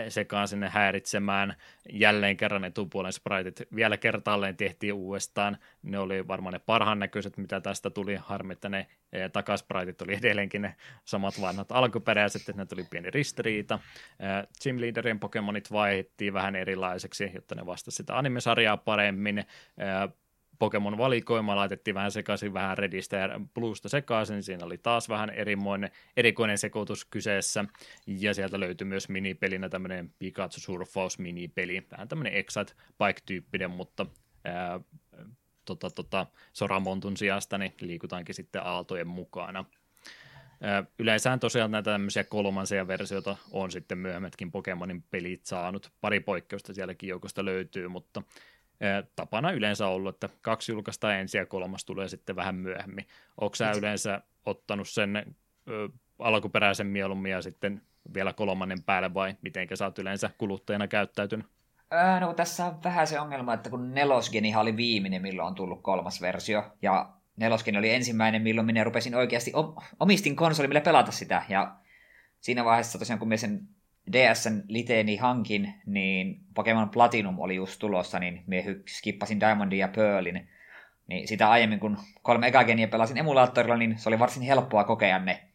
sekaan 0.08 0.48
sinne 0.48 0.68
häiritsemään. 0.68 1.54
Jälleen 1.92 2.36
kerran 2.36 2.64
etupuolen 2.64 3.12
spritit 3.12 3.62
vielä 3.74 3.96
kertaalleen 3.96 4.56
tehtiin 4.56 4.92
uudestaan. 4.92 5.58
Ne 5.82 5.98
oli 5.98 6.28
varmaan 6.28 6.52
ne 6.52 6.58
parhaan 6.58 6.98
näköiset, 6.98 7.36
mitä 7.36 7.60
tästä 7.60 7.90
tuli. 7.90 8.14
Harmi, 8.14 8.52
että 8.52 8.68
ne 8.68 8.86
takaspritit 9.32 10.02
oli 10.02 10.14
edelleenkin 10.14 10.62
ne 10.62 10.74
samat 11.04 11.40
vanhat 11.40 11.72
alkuperäiset, 11.72 12.48
että 12.48 12.62
ne 12.62 12.66
tuli 12.66 12.84
pieni 12.90 13.10
ristiriita. 13.10 13.78
Gym 14.62 14.80
Leaderin 14.80 15.20
Pokemonit 15.20 15.72
vaihdettiin 15.72 16.34
vähän 16.34 16.56
erilaiseksi, 16.56 17.30
jotta 17.34 17.54
ne 17.54 17.66
vastasivat 17.66 17.96
sitä 17.96 18.18
animesarjaa 18.18 18.76
paremmin 18.76 19.44
Pokemon 20.62 20.98
valikoima 20.98 21.56
laitettiin 21.56 21.94
vähän 21.94 22.10
sekaisin, 22.10 22.54
vähän 22.54 22.78
Redistä 22.78 23.16
ja 23.16 23.40
Bluesta 23.54 23.88
sekaisin, 23.88 24.42
siinä 24.42 24.66
oli 24.66 24.78
taas 24.78 25.08
vähän 25.08 25.30
erimoinen, 25.30 25.90
erikoinen 26.16 26.58
sekoitus 26.58 27.04
kyseessä, 27.04 27.64
ja 28.06 28.34
sieltä 28.34 28.60
löytyi 28.60 28.84
myös 28.84 29.08
minipelinä 29.08 29.68
tämmöinen 29.68 30.12
Pikachu 30.18 30.60
Surfaus 30.60 31.18
minipeli, 31.18 31.86
vähän 31.90 32.08
tämmöinen 32.08 32.34
Excite 32.34 32.72
Bike-tyyppinen, 32.98 33.70
mutta 33.70 34.06
ää, 34.44 34.80
tota, 35.64 35.90
tota, 35.90 36.26
Soramontun 36.52 37.16
sijasta 37.16 37.58
niin 37.58 37.74
liikutaankin 37.80 38.34
sitten 38.34 38.66
aaltojen 38.66 39.08
mukana. 39.08 39.64
Yleensä 40.98 41.38
tosiaan 41.38 41.70
näitä 41.70 41.90
tämmöisiä 41.90 42.24
kolmansia 42.24 42.88
versioita 42.88 43.36
on 43.50 43.70
sitten 43.70 43.98
myöhemmätkin 43.98 44.52
Pokemonin 44.52 45.02
pelit 45.02 45.46
saanut. 45.46 45.92
Pari 46.00 46.20
poikkeusta 46.20 46.74
sielläkin 46.74 47.08
joukosta 47.08 47.44
löytyy, 47.44 47.88
mutta 47.88 48.22
tapana 49.16 49.50
yleensä 49.50 49.86
ollut, 49.86 50.14
että 50.14 50.28
kaksi 50.40 50.72
julkaista 50.72 51.16
ensin 51.16 51.38
ja 51.38 51.46
kolmas 51.46 51.84
tulee 51.84 52.08
sitten 52.08 52.36
vähän 52.36 52.54
myöhemmin. 52.54 53.06
Onko 53.40 53.54
sä 53.54 53.70
yleensä 53.70 54.20
ottanut 54.46 54.88
sen 54.88 55.16
ö, 55.68 55.88
alkuperäisen 56.18 56.86
mieluummin 56.86 57.32
ja 57.32 57.42
sitten 57.42 57.82
vielä 58.14 58.32
kolmannen 58.32 58.82
päälle 58.82 59.14
vai 59.14 59.36
miten 59.42 59.68
sä 59.74 59.84
oot 59.84 59.98
yleensä 59.98 60.30
kuluttajana 60.38 60.88
käyttäytynyt? 60.88 61.46
Öö, 61.92 62.20
no 62.20 62.34
tässä 62.34 62.66
on 62.66 62.78
vähän 62.84 63.06
se 63.06 63.20
ongelma, 63.20 63.54
että 63.54 63.70
kun 63.70 63.94
nelosgeni 63.94 64.56
oli 64.56 64.76
viimeinen, 64.76 65.22
milloin 65.22 65.48
on 65.48 65.54
tullut 65.54 65.82
kolmas 65.82 66.20
versio, 66.20 66.76
ja 66.82 67.12
nelosgeni 67.36 67.78
oli 67.78 67.90
ensimmäinen, 67.90 68.42
milloin 68.42 68.66
minä 68.66 68.84
rupesin 68.84 69.14
oikeasti 69.14 69.52
omistin 70.00 70.36
konsoli, 70.36 70.68
millä 70.68 70.80
pelata 70.80 71.12
sitä, 71.12 71.42
ja 71.48 71.76
siinä 72.40 72.64
vaiheessa 72.64 72.98
tosiaan, 72.98 73.18
kun 73.18 73.28
minä 73.28 73.36
sen 73.36 73.68
DSn 74.12 74.62
liteeni 74.68 75.16
hankin, 75.16 75.74
niin 75.86 76.40
Pokemon 76.54 76.90
Platinum 76.90 77.38
oli 77.38 77.54
just 77.54 77.78
tulossa, 77.78 78.18
niin 78.18 78.42
me 78.46 78.64
skippasin 78.88 79.40
Diamondin 79.40 79.78
ja 79.78 79.88
Pearlin. 79.88 80.48
Niin 81.06 81.28
sitä 81.28 81.50
aiemmin, 81.50 81.80
kun 81.80 81.98
kolme 82.22 82.46
ekagenia 82.46 82.88
pelasin 82.88 83.18
emulaattorilla, 83.18 83.76
niin 83.76 83.98
se 83.98 84.08
oli 84.08 84.18
varsin 84.18 84.42
helppoa 84.42 84.84
kokea 84.84 85.18
ne 85.18 85.48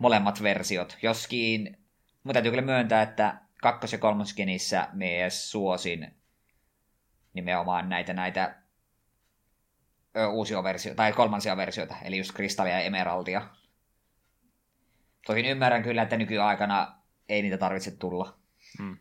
molemmat 0.00 0.42
versiot. 0.42 0.98
Joskin, 1.02 1.78
mutta 2.24 2.32
täytyy 2.32 2.52
kyllä 2.52 2.62
myöntää, 2.62 3.02
että 3.02 3.38
kakkos- 3.62 3.92
ja 3.92 3.98
kolmosgenissä 3.98 4.88
me 4.92 5.26
suosin 5.28 6.14
nimenomaan 7.32 7.88
näitä, 7.88 8.12
näitä 8.12 8.54
ö, 10.16 10.28
uusia 10.28 10.62
versioita, 10.62 10.96
tai 10.96 11.12
kolmansia 11.12 11.56
versioita, 11.56 11.96
eli 12.02 12.18
just 12.18 12.32
kristallia 12.32 12.74
ja 12.74 12.80
emeraldia. 12.80 13.48
Tosin 15.26 15.46
ymmärrän 15.46 15.82
kyllä, 15.82 16.02
että 16.02 16.16
nykyaikana 16.16 16.97
ei 17.28 17.42
niitä 17.42 17.58
tarvitse 17.58 17.90
tulla. 17.90 18.34
Hmm. 18.78 18.96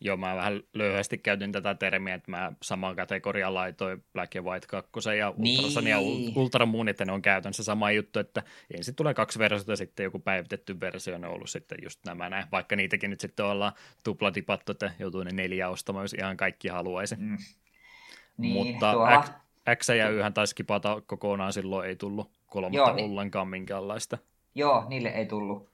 Joo, 0.00 0.16
mä 0.16 0.36
vähän 0.36 0.62
löyhästi 0.74 1.18
käytin 1.18 1.52
tätä 1.52 1.74
termiä, 1.74 2.14
että 2.14 2.30
mä 2.30 2.52
samaan 2.62 2.96
kategoriaan 2.96 3.54
laitoin 3.54 4.04
Black 4.12 4.34
ja 4.34 4.42
White 4.42 4.66
2 4.66 4.90
ja 5.18 5.30
Ultrason 5.30 5.84
niin. 5.84 5.90
ja 5.90 6.00
Ultra 6.36 6.66
Moon, 6.66 6.88
että 6.88 7.04
ne 7.04 7.12
on 7.12 7.22
käytännössä 7.22 7.62
sama 7.64 7.90
juttu, 7.90 8.18
että 8.18 8.42
ensin 8.76 8.94
tulee 8.94 9.14
kaksi 9.14 9.38
versiota 9.38 9.72
ja 9.72 9.76
sitten 9.76 10.04
joku 10.04 10.18
päivitetty 10.18 10.80
versio, 10.80 11.18
ne 11.18 11.26
on 11.26 11.34
ollut 11.34 11.50
sitten 11.50 11.78
just 11.82 12.00
nämä 12.06 12.28
näin, 12.28 12.46
vaikka 12.52 12.76
niitäkin 12.76 13.10
nyt 13.10 13.20
sitten 13.20 13.46
ollaan 13.46 13.72
tuplatipattu, 14.04 14.72
että 14.72 14.90
joutuu 14.98 15.22
ne 15.22 15.30
neljä 15.32 15.68
ostamaan, 15.68 16.04
jos 16.04 16.14
ihan 16.14 16.36
kaikki 16.36 16.68
haluaisi. 16.68 17.16
Mm. 17.16 17.38
Niin, 18.36 18.52
Mutta 18.52 18.92
tuo... 18.92 19.06
X, 19.22 19.30
X 19.76 19.88
ja 19.88 20.08
Y 20.08 20.30
taisi 20.34 20.54
kipata 20.54 21.02
kokonaan, 21.06 21.52
silloin 21.52 21.88
ei 21.88 21.96
tullut 21.96 22.30
kolmatta 22.46 22.76
Joo, 22.76 23.10
ollenkaan 23.10 23.48
minkäänlaista. 23.48 24.18
Joo, 24.54 24.84
niille 24.88 25.08
ei 25.08 25.26
tullut, 25.26 25.70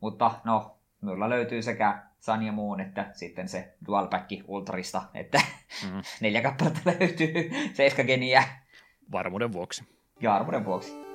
mutta 0.00 0.30
no, 0.44 0.79
minulla 1.00 1.28
löytyy 1.28 1.62
sekä 1.62 2.02
Sun 2.20 2.42
ja 2.42 2.52
muun, 2.52 2.80
että 2.80 3.06
sitten 3.12 3.48
se 3.48 3.74
Dual 3.86 4.06
Pack 4.06 4.30
Ultrista, 4.48 5.02
että 5.14 5.40
mm. 5.84 6.02
neljä 6.20 6.42
kappaletta 6.42 6.80
löytyy, 6.84 7.50
seiska 7.74 8.04
geniä. 8.04 8.44
Varmuuden 9.12 9.52
vuoksi. 9.52 9.84
Ja 10.20 10.30
varmuuden 10.30 10.64
vuoksi. 10.64 11.09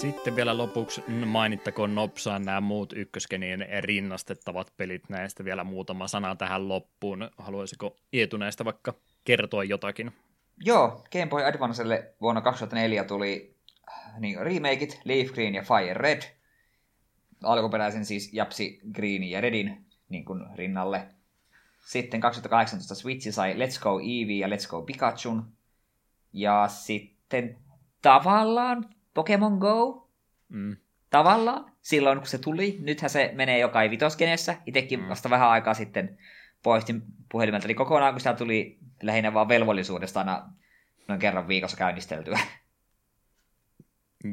Sitten 0.00 0.36
vielä 0.36 0.58
lopuksi 0.58 1.04
mainittakoon 1.26 1.94
nopsaan 1.94 2.44
nämä 2.44 2.60
muut 2.60 2.92
ykköskenien 2.92 3.66
rinnastettavat 3.80 4.72
pelit 4.76 5.08
näistä 5.08 5.44
vielä 5.44 5.64
muutama 5.64 6.08
sana 6.08 6.36
tähän 6.36 6.68
loppuun. 6.68 7.30
Haluaisiko 7.38 7.96
Ietu 8.14 8.36
näistä 8.36 8.64
vaikka 8.64 8.94
kertoa 9.24 9.64
jotakin? 9.64 10.12
Joo, 10.64 11.04
Game 11.12 11.26
Boy 11.26 11.44
Advancelle 11.44 12.14
vuonna 12.20 12.40
2004 12.40 13.04
tuli 13.04 13.54
niin, 14.18 14.38
remakeit 14.40 15.00
Leaf 15.04 15.28
Green 15.28 15.54
ja 15.54 15.62
Fire 15.62 15.94
Red. 15.94 16.22
Alkuperäisen 17.42 18.04
siis 18.04 18.32
Japsi 18.32 18.80
Green 18.94 19.22
ja 19.24 19.40
Redin 19.40 19.86
niin 20.08 20.24
kuin 20.24 20.46
rinnalle. 20.54 21.06
Sitten 21.86 22.20
2018 22.20 22.94
Switch 22.94 23.30
sai 23.30 23.54
Let's 23.54 23.82
Go 23.82 24.00
Eevee 24.00 24.36
ja 24.36 24.48
Let's 24.48 24.68
Go 24.68 24.82
Pikachu. 24.82 25.42
Ja 26.32 26.68
sitten 26.68 27.58
tavallaan 28.02 28.97
Pokemon 29.18 29.58
Go. 29.58 30.08
Mm. 30.48 30.76
Tavallaan 31.10 31.72
silloin, 31.80 32.18
kun 32.18 32.26
se 32.26 32.38
tuli. 32.38 32.78
Nythän 32.80 33.10
se 33.10 33.30
menee 33.34 33.58
joka 33.58 33.80
vitoskenessä. 33.90 34.56
Itsekin 34.66 35.00
mm. 35.00 35.08
vasta 35.08 35.30
vähän 35.30 35.48
aikaa 35.48 35.74
sitten 35.74 36.18
poistin 36.62 37.02
puhelimelta. 37.32 37.66
Eli 37.66 37.74
kokonaan, 37.74 38.12
kun 38.12 38.20
sitä 38.20 38.34
tuli 38.34 38.78
lähinnä 39.02 39.34
vaan 39.34 39.48
velvollisuudesta 39.48 40.20
aina 40.20 40.52
noin 41.08 41.20
kerran 41.20 41.48
viikossa 41.48 41.76
käynnisteltyä. 41.76 42.38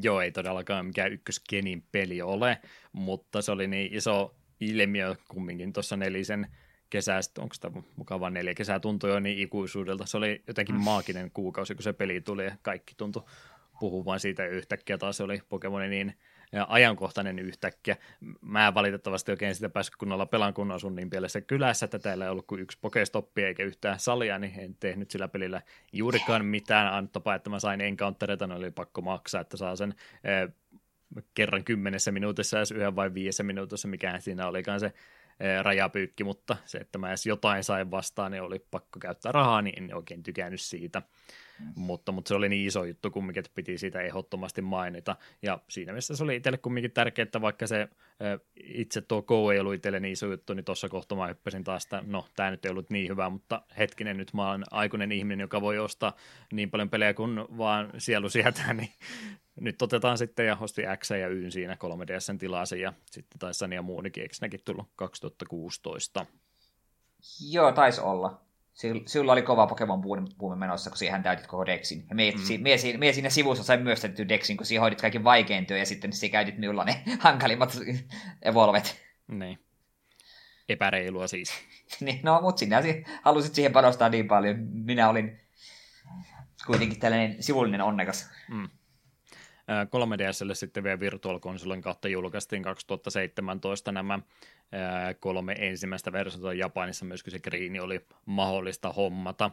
Joo, 0.02 0.22
ei 0.22 0.32
todellakaan 0.32 0.86
mikään 0.86 1.14
ykköskenin 1.14 1.84
peli 1.92 2.22
ole, 2.22 2.62
mutta 2.92 3.42
se 3.42 3.52
oli 3.52 3.68
niin 3.68 3.94
iso 3.94 4.36
ilmiö 4.60 5.16
kumminkin 5.28 5.74
tuossa 5.74 5.98
nelisen 5.98 6.48
kesästä, 6.90 7.42
onko 7.42 7.54
sitä 7.54 7.72
mukavaa 7.96 8.30
neljä 8.30 8.54
kesää, 8.54 8.80
tuntui 8.80 9.10
jo 9.10 9.20
niin 9.20 9.40
ikuisuudelta. 9.40 10.06
Se 10.06 10.18
oli 10.18 10.44
jotenkin 10.48 10.76
mm. 10.76 10.84
maaginen 10.84 11.32
kuukausi, 11.32 11.76
kun 11.76 11.84
se 11.84 11.94
peli 11.94 12.22
tuli 12.22 12.46
ja 12.46 12.58
kaikki 12.62 12.94
tuntui 12.98 13.24
puhuu 13.80 14.06
vain 14.06 14.20
siitä 14.20 14.46
yhtäkkiä, 14.46 14.98
taas 14.98 15.22
oli 15.22 15.42
Pokemoni 15.50 15.88
niin 15.88 16.16
ajankohtainen 16.68 17.40
yhtäkkiä. 17.40 17.96
Mä 18.42 18.68
en 18.68 18.74
valitettavasti 18.74 19.32
oikein 19.32 19.56
sitä 19.56 19.70
päässyt 19.70 19.96
kunnolla 19.96 20.26
pelan 20.26 20.54
kun 20.54 20.72
asun 20.72 20.96
niin 20.96 21.10
pielessä 21.10 21.42
kylässä, 21.42 21.86
että 21.86 22.00
täällä 22.00 22.26
ei 22.26 22.32
ollut 22.32 22.48
kuin 22.48 22.62
yksi 22.62 22.78
Pokestoppi 22.82 23.44
eikä 23.44 23.64
yhtään 23.64 24.00
salia, 24.00 24.40
niin 24.40 24.60
en 24.60 24.76
tehnyt 24.80 25.12
sillä 25.12 25.28
pelillä 25.28 25.62
juurikaan 25.94 26.46
mitään. 26.46 26.94
Antapa, 26.94 27.36
että 27.36 27.50
mä 27.50 27.60
sain 27.60 27.82
encountereita, 27.82 28.48
niin 28.48 28.58
oli 28.58 28.72
pakko 28.72 29.02
maksaa, 29.02 29.42
että 29.42 29.58
saa 29.58 29.76
sen 29.76 29.96
eh, 30.24 30.54
kerran 31.34 31.64
kymmenessä 31.64 32.12
minuutissa, 32.12 32.60
jos 32.60 32.72
yhden 32.72 32.96
vai 32.96 33.14
viidessä 33.14 33.44
minuutissa, 33.44 33.88
mikä 33.88 34.20
siinä 34.20 34.48
olikaan 34.48 34.80
se 34.80 34.94
rajapyykki, 35.62 36.24
mutta 36.24 36.58
se, 36.66 36.78
että 36.78 36.98
mä 36.98 37.10
edes 37.10 37.26
jotain 37.26 37.64
sain 37.64 37.92
vastaan, 37.92 38.32
niin 38.32 38.42
oli 38.42 38.60
pakko 38.72 39.00
käyttää 39.00 39.32
rahaa, 39.32 39.62
niin 39.62 39.84
en 39.84 39.96
oikein 39.96 40.24
tykännyt 40.24 40.62
siitä. 40.62 41.02
Mm. 41.60 41.74
Mutta, 41.76 42.12
mutta 42.12 42.30
se 42.30 42.36
oli 42.36 42.50
niin 42.50 42.68
iso 42.68 42.84
juttu 42.84 43.12
kumminkin, 43.12 43.40
että 43.40 43.52
piti 43.56 43.78
siitä 43.78 44.02
ehdottomasti 44.02 44.62
mainita. 44.62 45.16
Ja 45.42 45.60
siinä 45.68 45.92
mielessä 45.92 46.16
se 46.16 46.24
oli 46.24 46.36
itselle 46.36 46.58
kumminkin 46.58 46.92
tärkeää, 46.92 47.24
että 47.24 47.42
vaikka 47.42 47.68
se 47.68 47.90
itse 48.56 49.02
tuo 49.02 49.22
Go 49.22 49.52
ei 49.52 49.60
ollut 49.60 49.74
itselle 49.74 50.00
niin 50.00 50.12
iso 50.12 50.26
juttu, 50.26 50.54
niin 50.54 50.66
tuossa 50.66 50.90
kohtaa 50.90 51.18
mä 51.18 51.28
hyppäsin 51.28 51.64
taas, 51.64 51.84
että 51.84 52.04
no, 52.06 52.26
tämä 52.36 52.52
nyt 52.52 52.66
ei 52.66 52.72
ollut 52.72 52.90
niin 52.90 53.10
hyvä, 53.10 53.30
mutta 53.30 53.62
hetkinen, 53.78 54.18
nyt 54.18 54.34
mä 54.34 54.50
oon 54.50 54.64
aikuinen 54.72 55.12
ihminen, 55.12 55.44
joka 55.44 55.62
voi 55.62 55.80
ostaa 55.80 56.16
niin 56.54 56.72
paljon 56.72 56.90
pelejä 56.90 57.14
kuin 57.14 57.40
vaan 57.58 57.92
sielu 57.98 58.30
sieltä, 58.30 58.74
niin 58.74 58.92
nyt 59.60 59.82
otetaan 59.82 60.18
sitten 60.18 60.48
ja 60.48 60.56
hosti 60.56 60.82
X 60.98 61.10
ja 61.10 61.28
Y 61.28 61.52
siinä 61.52 61.74
3DSn 61.74 62.38
tilasi 62.38 62.82
ja 62.82 62.94
sitten 63.06 63.40
taisi 63.40 63.66
ja 63.76 63.82
muunikin, 63.82 64.22
eikö 64.22 64.36
nekin 64.42 64.60
tullut 64.66 64.88
2016? 64.96 66.26
Joo, 67.52 67.72
taisi 67.72 68.02
olla. 68.02 68.45
Sillä 69.06 69.32
oli 69.32 69.42
kova 69.42 69.68
Pokemon 69.68 70.02
puumi 70.38 70.56
menossa, 70.56 70.90
kun 70.90 70.98
siihen 70.98 71.24
täytit 71.24 71.48
koko 71.48 71.66
Dexin. 71.66 72.06
Ja 72.10 72.16
mie, 72.16 72.32
mm. 72.32 72.38
mie, 72.62 72.78
mie, 72.84 72.98
mie 72.98 73.14
siinä 73.14 73.30
sivussa 73.30 73.64
sain 73.64 73.84
myös 73.84 74.02
täytetty 74.02 74.30
Dexin, 74.30 74.58
kun 74.58 74.66
siinä 74.66 74.82
hoidit 74.82 75.02
kaikki 75.02 75.24
vaikein 75.24 75.66
työ, 75.66 75.78
ja 75.78 75.86
sitten 75.86 76.14
siinä 76.14 76.32
käytit 76.32 76.58
minulla 76.58 76.86
ne 76.86 77.04
hankalimmat 77.20 77.78
evolvet. 78.42 79.02
Niin. 79.28 79.60
Epäreilua 80.70 81.28
siis. 81.28 81.50
niin, 82.02 82.20
no, 82.24 82.42
mutta 82.42 82.60
sinä 82.60 82.82
halusit 83.22 83.56
siihen 83.56 83.72
panostaa 83.72 84.10
niin 84.10 84.28
paljon. 84.28 84.58
Minä 84.60 85.10
olin 85.10 85.40
kuitenkin 86.66 87.00
tällainen 87.00 87.44
sivullinen 87.44 87.82
onnekas. 87.82 88.30
Mm. 88.50 88.70
3DSlle 89.72 90.56
sitten 90.56 90.84
vielä 90.84 91.00
Virtual 91.00 91.40
Consolen 91.40 91.82
kautta 91.82 92.08
julkaistiin 92.08 92.64
2017 92.64 93.92
nämä 93.92 94.20
kolme 95.20 95.56
ensimmäistä 95.60 96.12
versiota 96.12 96.54
Japanissa, 96.54 97.06
myöskin 97.06 97.32
se 97.32 97.40
Green 97.40 97.82
oli 97.82 98.06
mahdollista 98.26 98.94
hommata. 98.94 99.52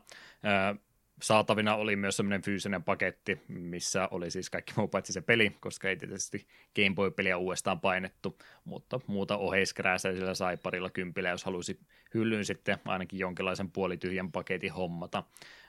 Saatavina 1.23 1.75
oli 1.75 1.97
myös 1.97 2.17
semmoinen 2.17 2.43
fyysinen 2.43 2.83
paketti, 2.83 3.43
missä 3.49 4.09
oli 4.11 4.31
siis 4.31 4.51
kaikki 4.51 4.73
muu 4.77 4.89
paitsi 4.89 5.13
se 5.13 5.21
peli, 5.21 5.57
koska 5.61 5.89
ei 5.89 5.97
tietysti 5.97 6.47
Game 6.77 6.95
Boy-peliä 6.95 7.37
uudestaan 7.37 7.81
painettu, 7.81 8.39
mutta 8.65 9.01
muuta 9.07 9.37
oheiskrääsää 9.37 10.13
sillä 10.13 10.35
sai 10.35 10.57
parilla 10.57 10.91
kympillä, 10.91 11.29
jos 11.29 11.45
halusi 11.45 11.81
hyllyyn 12.15 12.45
sitten 12.45 12.79
ainakin 12.85 13.19
jonkinlaisen 13.19 13.71
puolityhjän 13.71 14.33
paketin 14.33 14.73
hommata. 14.73 15.23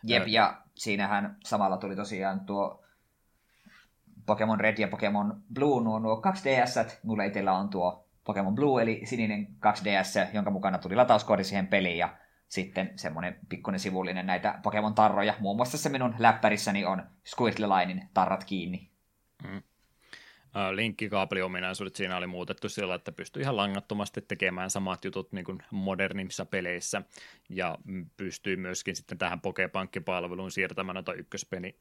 Jep, 0.04 0.28
ja 0.28 0.62
siinähän 0.76 1.38
samalla 1.46 1.78
tuli 1.78 1.96
tosiaan 1.96 2.40
tuo 2.40 2.83
Pokemon 4.26 4.60
Red 4.60 4.78
ja 4.78 4.88
Pokemon 4.88 5.44
Blue, 5.54 5.84
nuo, 5.84 6.00
nuo 6.00 6.22
2DS, 6.28 6.96
mulla 7.04 7.24
itsellä 7.24 7.54
on 7.54 7.70
tuo 7.70 8.08
Pokemon 8.24 8.56
Blue, 8.56 8.82
eli 8.82 9.02
sininen 9.06 9.48
2DS, 9.48 10.34
jonka 10.34 10.52
mukana 10.52 10.78
tuli 10.78 10.96
latauskoodi 10.96 11.44
siihen 11.44 11.68
peliin, 11.68 11.98
ja 11.98 12.18
sitten 12.48 12.92
semmoinen 12.96 13.36
pikkuinen 13.50 13.80
sivullinen 13.80 14.26
näitä 14.26 14.60
Pokemon-tarroja. 14.64 15.34
Muun 15.40 15.56
muassa 15.56 15.78
se 15.78 15.90
minun 15.90 16.16
läppärissäni 16.20 16.86
on 16.86 17.04
Squirtle 17.26 17.68
Linein 17.68 18.10
tarrat 18.14 18.44
kiinni. 18.44 18.90
Mm 19.44 19.62
linkkikaapeliominaisuudet 20.72 21.96
siinä 21.96 22.18
oli 22.18 22.28
muutettu 22.28 22.70
sillä, 22.70 22.96
että 22.96 23.12
pystyi 23.12 23.42
ihan 23.42 23.58
langattomasti 23.58 24.22
tekemään 24.22 24.70
samat 24.70 25.06
jutut 25.06 25.32
niin 25.32 25.46
kuin 25.46 25.60
modernimmissa 25.72 26.46
peleissä 26.46 27.02
ja 27.50 27.78
pystyi 28.18 28.56
myöskin 28.56 28.96
sitten 28.96 29.18
tähän 29.18 29.42
Pokepankki-palveluun 29.42 30.52
siirtämään 30.52 30.94
noita 30.94 31.14
ykköskenin 31.14 31.76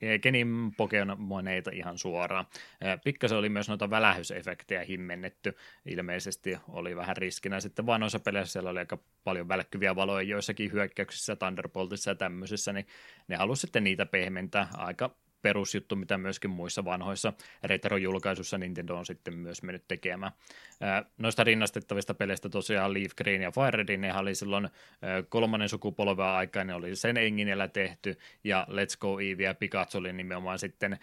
Pokemoneita 0.76 1.70
ihan 1.70 1.98
suoraan. 1.98 2.46
Pikkasen 3.04 3.38
oli 3.38 3.48
myös 3.48 3.68
noita 3.68 3.90
välähysefektejä 3.90 4.84
himmennetty. 4.84 5.56
Ilmeisesti 5.86 6.58
oli 6.68 6.96
vähän 6.96 7.16
riskinä 7.16 7.60
sitten 7.60 7.86
vaan 7.86 8.00
noissa 8.00 8.20
peleissä 8.20 8.52
siellä 8.52 8.70
oli 8.70 8.78
aika 8.78 8.98
paljon 9.24 9.48
välkkyviä 9.48 9.96
valoja 9.96 10.22
joissakin 10.22 10.72
hyökkäyksissä, 10.72 11.36
Thunderboltissa 11.36 12.10
ja 12.10 12.14
tämmöisissä, 12.14 12.72
niin 12.72 12.86
ne 13.28 13.36
halusivat 13.36 13.60
sitten 13.60 13.84
niitä 13.84 14.06
pehmentää 14.06 14.68
aika 14.76 15.10
perusjuttu, 15.42 15.96
mitä 15.96 16.18
myöskin 16.18 16.50
muissa 16.50 16.84
vanhoissa 16.84 17.32
retro-julkaisuissa 17.64 18.58
Nintendo 18.58 18.96
on 18.96 19.06
sitten 19.06 19.34
myös 19.34 19.62
mennyt 19.62 19.84
tekemään. 19.88 20.32
Noista 21.18 21.44
rinnastettavista 21.44 22.14
peleistä 22.14 22.48
tosiaan 22.48 22.94
Leaf 22.94 23.12
Green 23.16 23.42
ja 23.42 23.50
Fire 23.50 23.70
Red, 23.70 23.96
ne 23.96 24.14
oli 24.14 24.34
silloin 24.34 24.68
kolmannen 25.28 25.68
sukupolven 25.68 26.24
aikaa, 26.24 26.64
ne 26.64 26.74
oli 26.74 26.96
sen 26.96 27.16
enginellä 27.16 27.68
tehty, 27.68 28.18
ja 28.44 28.66
Let's 28.70 28.98
Go 29.00 29.20
Eevee 29.20 29.46
ja 29.46 29.54
Pikachu 29.54 29.98
oli 29.98 30.12
nimenomaan 30.12 30.58
sitten 30.58 30.98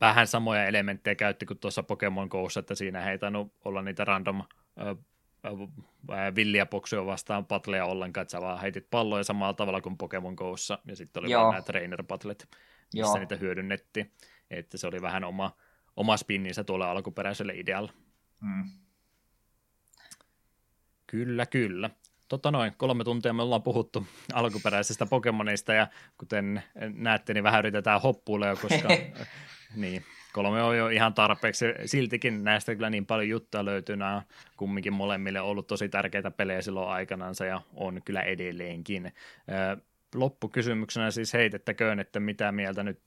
vähän 0.00 0.26
samoja 0.26 0.66
elementtejä 0.66 1.14
käytti 1.14 1.46
kuin 1.46 1.58
tuossa 1.58 1.82
Pokemon 1.82 2.28
Go'ssa, 2.28 2.58
että 2.58 2.74
siinä 2.74 3.10
ei 3.10 3.18
tainnut 3.18 3.52
olla 3.64 3.82
niitä 3.82 4.04
random 4.04 4.42
villiä 6.36 6.66
poksuja 6.66 7.06
vastaan 7.06 7.46
patleja 7.46 7.84
ollenkaan, 7.84 8.22
että 8.22 8.32
sä 8.32 8.40
vaan 8.40 8.60
heitit 8.60 8.86
palloja 8.90 9.24
samalla 9.24 9.54
tavalla 9.54 9.80
kuin 9.80 9.98
Pokemon 9.98 10.34
Go'ssa, 10.34 10.78
ja 10.84 10.96
sitten 10.96 11.22
oli 11.22 11.30
Joo. 11.30 11.50
nämä 11.50 11.62
trainer 11.62 12.02
patlet 12.02 12.48
missä 12.94 13.08
Joo. 13.08 13.18
niitä 13.18 13.36
hyödynnettiin. 13.36 14.12
Että 14.50 14.78
se 14.78 14.86
oli 14.86 15.02
vähän 15.02 15.24
oma, 15.24 15.56
oma 15.96 16.16
spinninsä 16.16 16.64
tuolle 16.64 16.86
alkuperäiselle 16.86 17.52
idealle. 17.56 17.92
Mm. 18.40 18.64
Kyllä, 21.06 21.46
kyllä. 21.46 21.90
Totta 22.28 22.50
noin, 22.50 22.72
kolme 22.76 23.04
tuntia 23.04 23.32
me 23.32 23.42
ollaan 23.42 23.62
puhuttu 23.62 24.06
alkuperäisistä 24.32 25.06
Pokemoneista 25.06 25.74
ja 25.74 25.86
kuten 26.18 26.62
näette, 26.94 27.34
niin 27.34 27.44
vähän 27.44 27.58
yritetään 27.58 28.00
hoppuilla 28.02 28.46
jo, 28.46 28.56
koska 28.56 28.88
niin, 29.76 30.04
kolme 30.32 30.62
on 30.62 30.78
jo 30.78 30.88
ihan 30.88 31.14
tarpeeksi. 31.14 31.64
Siltikin 31.86 32.44
näistä 32.44 32.74
kyllä 32.74 32.90
niin 32.90 33.06
paljon 33.06 33.28
juttuja 33.28 33.64
löytyy. 33.64 33.96
Nämä 33.96 34.22
kumminkin 34.56 34.92
molemmille 34.92 35.40
ollut 35.40 35.66
tosi 35.66 35.88
tärkeitä 35.88 36.30
pelejä 36.30 36.62
silloin 36.62 36.88
aikanansa 36.88 37.44
ja 37.44 37.60
on 37.74 38.02
kyllä 38.04 38.20
edelleenkin. 38.22 39.12
Loppukysymyksenä 40.14 41.10
siis 41.10 41.32
heitettäköön, 41.32 42.00
että 42.00 42.20
mitä 42.20 42.52
mieltä 42.52 42.82
nyt 42.82 43.00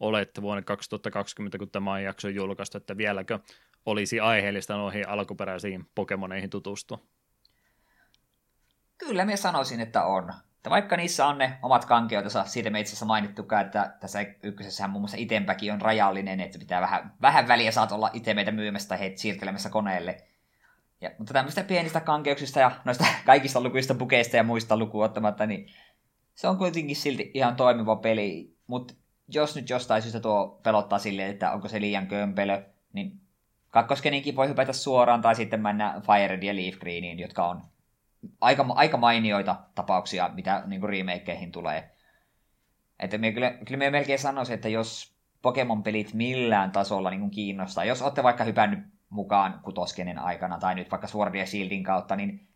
olette 0.00 0.42
vuonna 0.42 0.62
2020, 0.62 1.58
kun 1.58 1.70
tämä 1.70 1.92
on 1.92 2.02
jakso 2.02 2.28
julkaistu, 2.28 2.78
että 2.78 2.96
vieläkö 2.96 3.38
olisi 3.86 4.20
aiheellista 4.20 4.76
noihin 4.76 5.08
alkuperäisiin 5.08 5.86
Pokemoneihin 5.94 6.50
tutustua? 6.50 6.98
Kyllä 8.98 9.24
minä 9.24 9.36
sanoisin, 9.36 9.80
että 9.80 10.04
on. 10.04 10.32
Että 10.56 10.70
vaikka 10.70 10.96
niissä 10.96 11.26
on 11.26 11.38
ne 11.38 11.58
omat 11.62 11.84
kankeutensa, 11.84 12.44
siitä 12.44 12.70
me 12.70 12.80
itse 12.80 12.90
asiassa 12.90 13.06
mainittukaan, 13.06 13.66
että 13.66 13.94
tässä 14.00 14.26
ykkösessähän 14.42 14.90
muun 14.90 15.02
muassa 15.02 15.16
itempäkin 15.20 15.72
on 15.72 15.80
rajallinen, 15.80 16.40
että 16.40 16.58
pitää 16.58 16.80
vähän, 16.80 17.12
vähän 17.22 17.48
väliä 17.48 17.72
saat 17.72 17.92
olla 17.92 18.10
itemeitä 18.12 18.50
myymässä 18.52 18.88
tai 18.88 18.98
heitä 18.98 19.20
siirtelemässä 19.20 19.70
koneelle. 19.70 20.16
Ja, 21.00 21.10
mutta 21.18 21.32
tämmöistä 21.32 21.64
pienistä 21.64 22.00
kankeuksista 22.00 22.60
ja 22.60 22.70
noista 22.84 23.04
kaikista 23.26 23.60
lukuista 23.60 23.94
bukeista 23.94 24.36
ja 24.36 24.42
muista 24.42 24.76
lukuun 24.76 25.04
ottamatta, 25.04 25.46
niin 25.46 25.66
se 26.34 26.48
on 26.48 26.58
kuitenkin 26.58 26.96
silti 26.96 27.30
ihan 27.34 27.56
toimiva 27.56 27.96
peli. 27.96 28.54
Mutta 28.66 28.94
jos 29.28 29.56
nyt 29.56 29.70
jostain 29.70 30.02
syystä 30.02 30.20
tuo 30.20 30.60
pelottaa 30.62 30.98
silleen, 30.98 31.30
että 31.30 31.52
onko 31.52 31.68
se 31.68 31.80
liian 31.80 32.06
kömpelö, 32.06 32.62
niin 32.92 33.20
kakkoskeninkin 33.70 34.36
voi 34.36 34.48
hypätä 34.48 34.72
suoraan 34.72 35.22
tai 35.22 35.34
sitten 35.34 35.60
mennä 35.60 36.00
Fire 36.06 36.38
ja 36.42 36.56
Leaf 36.56 36.74
Greeniin, 36.74 37.18
jotka 37.18 37.46
on 37.46 37.62
aika, 38.40 38.66
aika 38.68 38.96
mainioita 38.96 39.56
tapauksia, 39.74 40.30
mitä 40.34 40.62
niin 40.66 40.82
remakeihin 40.82 41.52
tulee. 41.52 41.90
Että 43.00 43.18
minä 43.18 43.32
kyllä, 43.32 43.50
kyllä 43.50 43.78
minä 43.78 43.90
melkein 43.90 44.18
sanoisin, 44.18 44.54
että 44.54 44.68
jos 44.68 45.14
Pokemon-pelit 45.42 46.14
millään 46.14 46.70
tasolla 46.70 47.10
niin 47.10 47.30
kiinnostaa, 47.30 47.84
jos 47.84 48.02
olette 48.02 48.22
vaikka 48.22 48.44
hypännyt 48.44 48.78
mukaan 49.10 49.60
kutoskenen 49.62 50.18
aikana 50.18 50.58
tai 50.58 50.74
nyt 50.74 50.90
vaikka 50.90 51.06
Sword 51.06 51.34
ja 51.34 51.46
Shieldin 51.46 51.82
kautta, 51.82 52.16
niin 52.16 52.48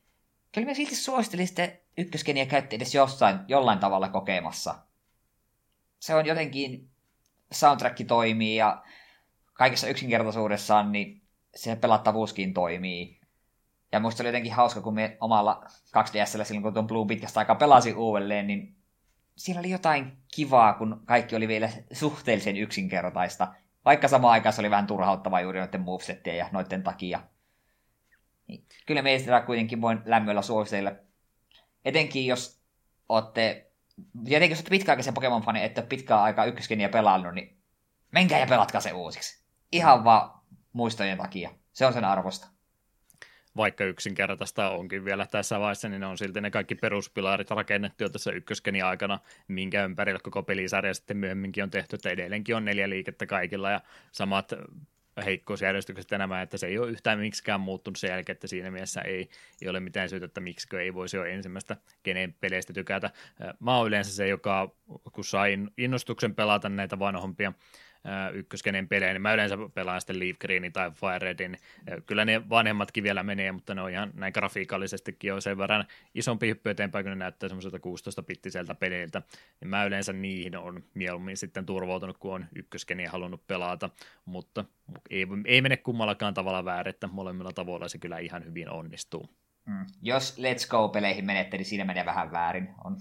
kyllä 0.53 0.65
minä 0.65 0.75
silti 0.75 0.95
suosittelisin, 0.95 1.61
että 1.61 1.79
ykköskeniä 1.99 2.47
käytte 2.47 2.77
edes 2.77 2.95
jossain, 2.95 3.39
jollain 3.49 3.79
tavalla 3.79 4.09
kokemassa. 4.09 4.75
Se 6.01 6.15
on 6.15 6.27
jotenkin, 6.27 6.91
soundtrack 7.53 8.07
toimii 8.07 8.57
ja 8.57 8.83
kaikessa 9.53 9.89
yksinkertaisuudessaan, 9.89 10.93
niin 10.93 11.23
se 11.55 11.77
pelattavuuskin 11.77 12.55
toimii. 12.55 13.21
Ja 13.93 14.01
musta 14.01 14.23
oli 14.23 14.29
jotenkin 14.29 14.53
hauska, 14.53 14.81
kun 14.81 14.95
me 14.95 15.17
omalla 15.21 15.65
2DSllä 15.67 16.45
silloin, 16.45 16.63
kun 16.63 16.75
tuon 16.75 16.87
Blue 16.87 17.07
pitkästä 17.07 17.41
aikaa 17.41 17.57
pelasin 17.57 17.97
uudelleen, 17.97 18.47
niin 18.47 18.77
siinä 19.37 19.61
oli 19.61 19.71
jotain 19.71 20.19
kivaa, 20.35 20.73
kun 20.73 21.03
kaikki 21.05 21.37
oli 21.37 21.49
vielä 21.49 21.69
suhteellisen 21.93 22.57
yksinkertaista. 22.57 23.55
Vaikka 23.85 24.09
samaan 24.09 24.33
aikaan 24.33 24.53
se 24.53 24.61
oli 24.61 24.71
vähän 24.71 24.87
turhauttavaa 24.87 25.41
juuri 25.41 25.61
noiden 25.61 25.81
movesettien 25.81 26.37
ja 26.37 26.49
noiden 26.53 26.83
takia. 26.83 27.21
Niin, 28.49 28.65
kyllä 28.87 29.03
meistä 29.03 29.41
kuitenkin 29.41 29.81
voin 29.81 30.01
lämmöllä 30.05 30.43
suositella. 30.43 30.93
Etenkin 31.85 32.27
jos 32.27 32.61
olette, 33.09 33.71
jotenkin 34.25 34.51
jos 34.51 34.59
olette 34.59 34.71
pitkäaikaisen 34.71 35.15
Pokemon-fani, 35.15 35.63
että 35.63 35.83
pitkään 35.83 36.23
aikaa 36.23 36.45
ykköskeniä 36.45 36.89
pelannut, 36.89 37.35
niin 37.35 37.59
menkää 38.13 38.39
ja 38.39 38.47
pelatkaa 38.47 38.81
se 38.81 38.93
uusiksi. 38.93 39.45
Ihan 39.73 40.05
vaan 40.05 40.41
muistojen 40.73 41.19
takia. 41.19 41.51
Se 41.73 41.87
on 41.87 41.93
sen 41.93 42.05
arvosta 42.05 42.49
vaikka 43.59 43.85
yksinkertaista 43.85 44.71
onkin 44.71 45.05
vielä 45.05 45.27
tässä 45.27 45.61
vaiheessa, 45.61 45.89
niin 45.89 46.01
ne 46.01 46.07
on 46.07 46.19
silti 46.19 46.41
ne 46.41 46.51
kaikki 46.51 46.75
peruspilarit 46.75 47.51
rakennettu 47.51 48.05
jo 48.05 48.09
tässä 48.09 48.33
ykköskeni 48.33 48.83
aikana, 48.83 49.19
minkä 49.49 49.85
ympärillä 49.85 50.21
koko 50.23 50.43
pelisarja 50.43 50.95
sitten 50.95 51.17
myöhemminkin 51.17 51.65
on 51.65 51.71
tehty, 51.71 51.97
että 51.97 52.11
edelleenkin 52.11 52.57
on 52.57 52.65
neljä 52.65 52.89
liikettä 52.89 53.27
kaikilla 53.27 53.71
ja 53.71 53.81
samat 54.13 54.53
heikkousjärjestykset 55.25 56.13
enemmän, 56.13 56.43
että 56.43 56.59
se 56.59 56.67
ei 56.67 56.79
ole 56.79 56.91
yhtään 56.91 57.19
miksikään 57.19 57.61
muuttunut 57.61 57.97
sen 57.97 58.11
jälkeen, 58.11 58.35
että 58.35 58.47
siinä 58.47 58.71
mielessä 58.71 59.01
ei, 59.01 59.29
ei 59.63 59.69
ole 59.69 59.81
mitään 59.81 60.09
syytä, 60.09 60.27
että 60.27 60.41
miksikö 60.41 60.83
ei 60.83 60.95
voisi 60.95 61.17
jo 61.17 61.25
ensimmäistä 61.25 61.77
kenen 62.03 62.35
peleistä 62.41 62.73
tykätä. 62.73 63.11
Mä 63.61 63.77
oon 63.77 63.87
yleensä 63.89 64.13
se, 64.13 64.29
joka 64.29 64.75
kun 65.13 65.25
sain 65.25 65.71
innostuksen 65.79 66.35
pelata 66.35 66.69
näitä 66.69 66.99
vanhompia 66.99 67.53
ykköskenen 68.33 68.89
pelejä, 68.89 69.13
niin 69.13 69.23
mä 69.23 69.35
yleensä 69.35 69.57
pelaan 69.75 70.01
sitten 70.01 70.19
Leaf 70.19 70.39
Greenin 70.39 70.73
tai 70.73 70.91
Fire 70.91 71.19
Redin. 71.19 71.57
Kyllä 72.07 72.25
ne 72.25 72.49
vanhemmatkin 72.49 73.05
vielä 73.05 73.23
menee, 73.23 73.53
mutta 73.53 73.75
ne 73.75 73.83
on 73.83 73.91
ihan 73.91 74.11
näin 74.15 74.33
grafiikallisestikin 74.35 75.29
jo 75.29 75.41
sen 75.41 75.59
verran 75.59 75.85
isompi 76.15 76.49
hyppy 76.49 76.71
eteenpäin, 76.71 77.05
kun 77.05 77.11
ne 77.11 77.17
näyttää 77.17 77.49
semmoiselta 77.49 77.79
16-pittiseltä 77.79 78.75
peliltä. 78.75 79.23
Niin 79.61 79.69
mä 79.69 79.85
yleensä 79.85 80.13
niihin 80.13 80.57
on 80.57 80.85
mieluummin 80.95 81.37
sitten 81.37 81.67
turvautunut, 81.67 82.19
kun 82.19 82.35
on 82.35 82.47
ykköskeniä 82.55 83.11
halunnut 83.11 83.47
pelata, 83.47 83.91
mutta 84.25 84.65
ei, 85.11 85.27
ei 85.45 85.63
mene 85.63 85.77
kummallakaan 85.77 86.35
tavalla 86.35 86.65
väärin, 86.65 86.91
että 86.91 87.07
molemmilla 87.07 87.53
tavoilla 87.53 87.89
se 87.89 87.99
kyllä 87.99 88.19
ihan 88.19 88.45
hyvin 88.45 88.71
onnistuu. 88.71 89.29
Mm. 89.67 89.87
Jos 90.03 90.39
Let's 90.39 90.69
Go-peleihin 90.69 91.25
menette, 91.25 91.57
niin 91.57 91.65
siinä 91.65 91.85
menee 91.85 92.05
vähän 92.05 92.33
väärin. 92.33 92.69
On. 92.85 92.97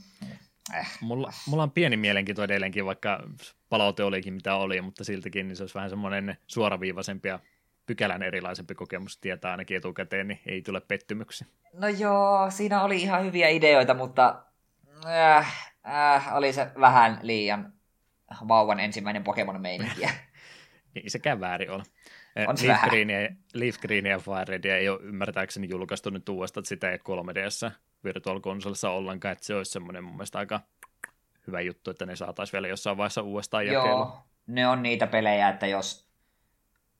Äh. 0.76 0.98
Mulla, 1.02 1.32
mulla 1.48 1.64
on 1.64 1.72
pieni 1.72 1.98
mielenkiinto 1.98 2.44
edelleenkin, 2.44 2.86
vaikka 2.86 3.24
palaute 3.70 4.04
olikin 4.04 4.34
mitä 4.34 4.56
oli, 4.56 4.82
mutta 4.82 5.04
siltikin 5.04 5.48
niin 5.48 5.56
se 5.56 5.64
olisi 5.64 5.76
vähän 5.76 5.90
semmoinen 5.90 6.38
suoraviivaisempi 6.48 7.28
ja 7.28 7.40
pykälän 7.86 8.24
erilaisempi 8.24 8.76
kokemus 8.76 9.18
tietää 9.18 9.52
ainakin 9.52 9.78
etukäteen, 9.78 10.28
niin 10.28 10.40
ei 10.46 10.62
tule 10.62 10.82
pettymyksi. 10.82 11.46
No 11.74 11.88
joo, 11.88 12.52
siinä 12.52 12.84
oli 12.84 13.02
ihan 13.02 13.24
hyviä 13.26 13.50
ideoita, 13.50 13.94
mutta 13.94 14.44
äh, 15.06 15.72
äh, 15.88 16.36
oli 16.36 16.54
se 16.54 16.72
vähän 16.80 17.20
liian 17.22 17.74
vauvan 18.48 18.80
ensimmäinen 18.80 19.24
Pokemon-meininkiä. 19.24 20.10
ei 20.96 21.10
sekään 21.10 21.40
väärin 21.40 21.72
ole. 21.72 21.84
On 22.48 22.56
Leaf, 22.67 22.82
Greenia, 22.82 23.30
Leaf 23.53 23.77
Greenia 23.77 24.11
ja 24.11 24.19
Fire 24.19 24.45
Redia 24.48 24.77
ei 24.77 24.90
ole 24.90 24.99
ymmärtääkseni 25.01 25.69
julkaistu 25.69 26.09
nyt 26.09 26.30
uudestaan, 26.30 26.61
että 26.61 26.69
sitä 26.69 26.91
ei 26.91 26.98
3DS 26.98 27.72
Virtual 28.03 28.41
Consolessa 28.41 28.90
ollenkaan, 28.90 29.32
että 29.32 29.45
se 29.45 29.56
olisi 29.56 29.72
semmoinen 29.72 30.03
mun 30.03 30.14
mielestä 30.14 30.40
aika 30.40 30.59
hyvä 31.48 31.61
juttu, 31.61 31.91
että 31.91 32.06
ne 32.06 32.16
saataisiin 32.16 32.53
vielä 32.53 32.67
jossain 32.67 32.98
vaiheessa 32.98 33.22
uudestaan 33.22 33.67
jakeella. 33.67 33.90
Joo, 33.90 34.24
ne 34.48 34.67
on 34.67 34.83
niitä 34.83 35.07
pelejä, 35.07 35.49
että 35.49 35.67
jos 35.67 36.07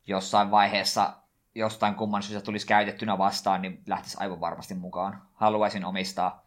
jossain 0.08 0.52
vaiheessa 0.52 1.14
jostain 1.56 1.96
kumman 1.96 2.24
syystä 2.24 2.46
tulisi 2.46 2.68
käytettynä 2.68 3.18
vastaan, 3.18 3.62
niin 3.62 3.82
lähtisi 3.88 4.18
aivan 4.20 4.40
varmasti 4.40 4.74
mukaan. 4.74 5.22
Haluaisin 5.34 5.86
omistaa 5.86 6.46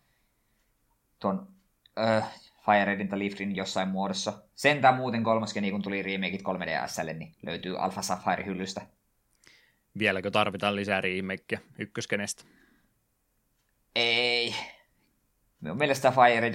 tuon 1.18 1.48
äh, 1.98 2.32
Fire 2.66 2.84
Redin 2.84 3.08
tai 3.08 3.18
Leaf 3.18 3.32
Green 3.32 3.56
jossain 3.56 3.88
muodossa. 3.88 4.42
Sentään 4.54 4.94
muuten 4.94 5.22
kolmaskin, 5.22 5.70
kun 5.70 5.82
tuli 5.82 6.02
remakeit 6.02 6.42
3DSlle, 6.42 7.12
niin 7.12 7.34
löytyy 7.42 7.78
Alpha 7.78 8.02
Sapphire 8.02 8.44
hyllystä. 8.44 8.86
Vieläkö 9.98 10.30
tarvitaan 10.30 10.76
lisää 10.76 11.00
remakeja 11.00 11.60
ykköskenestä? 11.78 12.44
Ei. 13.94 14.54
Minun 15.60 15.78
mielestä 15.78 16.12
Fire 16.12 16.40
Red 16.40 16.54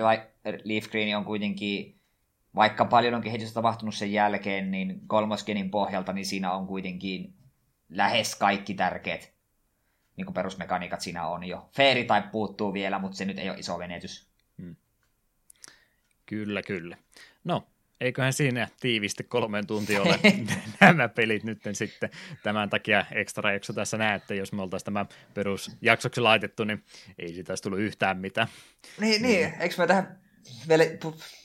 Leaf 0.64 0.86
Green 0.86 1.18
on 1.18 1.26
kuitenkin, 1.26 2.00
vaikka 2.56 2.86
paljon 2.86 3.14
on 3.14 3.22
kehitystä 3.22 3.54
tapahtunut 3.54 3.96
sen 3.96 4.14
jälkeen, 4.14 4.72
niin 4.72 5.02
kolmoskenin 5.08 5.72
pohjalta, 5.72 6.14
niin 6.14 6.26
siinä 6.26 6.54
on 6.54 6.68
kuitenkin 6.68 7.34
lähes 7.90 8.36
kaikki 8.36 8.74
tärkeät 8.74 9.36
niin 10.18 10.26
kuin 10.26 10.34
perusmekaniikat 10.34 11.02
siinä 11.02 11.28
on 11.28 11.44
jo. 11.44 11.70
Fairy 11.76 12.04
tai 12.04 12.24
puuttuu 12.32 12.74
vielä, 12.74 13.00
mutta 13.00 13.18
se 13.18 13.26
nyt 13.26 13.40
ei 13.40 13.50
ole 13.50 13.60
iso 13.60 13.78
menetys. 13.78 14.35
Kyllä, 16.26 16.62
kyllä. 16.62 16.98
No, 17.44 17.68
eiköhän 18.02 18.34
siinä 18.34 18.68
tiivisti 18.80 19.24
kolmeen 19.24 19.68
tuntia 19.68 20.02
ole 20.02 20.20
nämä 20.82 21.10
pelit 21.10 21.44
nyt 21.44 21.60
sitten. 21.74 22.10
Tämän 22.44 22.70
takia 22.70 23.06
ekstra 23.12 23.54
jakso 23.54 23.74
tässä 23.74 23.98
näette, 23.98 24.36
jos 24.36 24.54
me 24.54 24.62
oltaisiin 24.62 24.86
tämä 24.86 25.06
perusjaksoksi 25.34 26.22
laitettu, 26.22 26.64
niin 26.64 26.84
ei 27.20 27.34
siitä 27.34 27.52
olisi 27.52 27.64
tullut 27.64 27.80
yhtään 27.80 28.18
mitään. 28.18 28.48
Niin, 29.00 29.22
niin. 29.22 29.54
eikö 29.60 29.76
me 29.78 29.88
tähän 29.88 30.25
vielä, 30.70 30.84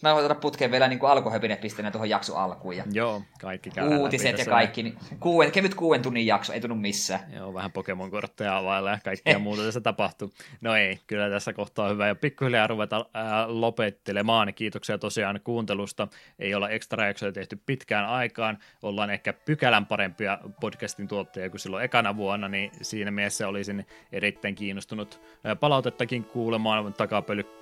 mä 0.02 0.12
voin 0.14 0.22
tuoda 0.22 0.34
putkeen 0.34 0.70
vielä 0.70 0.88
niin 0.88 1.00
alkuhöpinet 1.02 1.60
pisteenä 1.60 1.90
tuohon 1.90 2.10
jakso 2.10 2.36
alkuun. 2.36 2.76
Ja 2.76 2.84
Joo, 2.92 3.22
kaikki 3.40 3.70
käydään 3.70 4.00
Uutiset 4.00 4.38
ja 4.38 4.44
kaikki. 4.44 4.82
Niin 4.82 4.98
kuuen, 5.20 5.52
kevyt 5.52 5.74
kuuden 5.74 6.02
tunnin 6.02 6.26
jakso, 6.26 6.52
ei 6.52 6.60
tunnu 6.60 6.76
missään. 6.76 7.20
Joo, 7.34 7.54
vähän 7.54 7.72
Pokemon-kortteja 7.72 8.56
availla 8.56 8.90
ja 8.90 8.98
kaikkea 9.04 9.38
muuta 9.48 9.62
tässä 9.62 9.80
tapahtuu. 9.80 10.32
No 10.60 10.76
ei, 10.76 11.00
kyllä 11.06 11.30
tässä 11.30 11.52
kohtaa 11.52 11.86
on 11.86 11.92
hyvä. 11.92 12.06
Ja 12.06 12.14
pikkuhiljaa 12.14 12.66
ruveta 12.66 13.06
ää, 13.14 13.44
lopettelemaan. 13.48 14.54
Kiitoksia 14.54 14.98
tosiaan 14.98 15.40
kuuntelusta. 15.44 16.08
Ei 16.38 16.54
olla 16.54 16.68
ekstra 16.68 17.06
jaksoja 17.06 17.32
tehty 17.32 17.60
pitkään 17.66 18.06
aikaan. 18.06 18.58
Ollaan 18.82 19.10
ehkä 19.10 19.32
pykälän 19.32 19.86
parempia 19.86 20.38
podcastin 20.60 21.08
tuottajia 21.08 21.50
kuin 21.50 21.60
silloin 21.60 21.84
ekana 21.84 22.16
vuonna, 22.16 22.48
niin 22.48 22.70
siinä 22.82 23.10
mielessä 23.10 23.48
olisin 23.48 23.86
erittäin 24.12 24.54
kiinnostunut 24.54 25.20
palautettakin 25.60 26.24
kuulemaan 26.24 26.94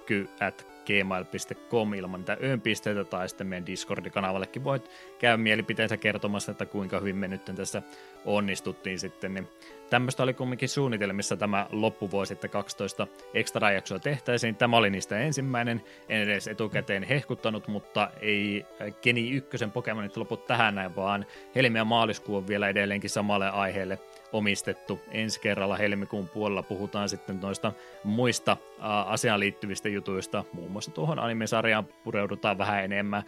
takapölkky 0.08 0.28
at 0.40 0.66
gmail.com 0.86 1.94
ilman 1.94 2.20
niitä 2.20 2.36
öönpisteitä 2.42 3.04
tai 3.04 3.28
sitten 3.28 3.46
meidän 3.46 3.66
Discord-kanavallekin 3.66 4.64
voit 4.64 4.90
käydä 5.18 5.36
mielipiteensä 5.36 5.96
kertomassa, 5.96 6.52
että 6.52 6.66
kuinka 6.66 6.98
hyvin 7.00 7.16
me 7.16 7.28
nyt 7.28 7.44
tässä 7.44 7.82
onnistuttiin 8.24 8.98
sitten. 8.98 9.34
Niin 9.34 9.48
tämmöistä 9.90 10.22
oli 10.22 10.34
kumminkin 10.34 10.68
suunnitelmissa 10.68 11.36
tämä 11.36 11.66
loppuvuosi, 11.72 12.32
että 12.32 12.48
12 12.48 13.06
ekstra 13.34 13.70
jaksoa 13.70 13.98
tehtäisiin. 13.98 14.56
Tämä 14.56 14.76
oli 14.76 14.90
niistä 14.90 15.18
ensimmäinen, 15.18 15.82
en 16.08 16.22
edes 16.22 16.48
etukäteen 16.48 17.02
hehkuttanut, 17.02 17.68
mutta 17.68 18.10
ei 18.20 18.66
Keni 19.00 19.30
ykkösen 19.30 19.70
Pokemonit 19.70 20.16
lopu 20.16 20.36
tähän 20.36 20.74
näin, 20.74 20.96
vaan 20.96 21.26
helmi 21.54 21.78
ja 21.78 21.84
maaliskuu 21.84 22.36
on 22.36 22.48
vielä 22.48 22.68
edelleenkin 22.68 23.10
samalle 23.10 23.48
aiheelle 23.48 23.98
omistettu. 24.32 25.00
Ensi 25.10 25.40
kerralla 25.40 25.76
helmikuun 25.76 26.28
puolella 26.28 26.62
puhutaan 26.62 27.08
sitten 27.08 27.40
noista 27.40 27.72
muista 28.04 28.56
asiaan 29.06 29.40
liittyvistä 29.40 29.88
jutuista, 29.88 30.44
muun 30.52 30.70
muassa 30.70 30.90
tuohon 30.90 31.18
animesarjaan 31.18 31.84
pureudutaan 32.04 32.58
vähän 32.58 32.84
enemmän. 32.84 33.22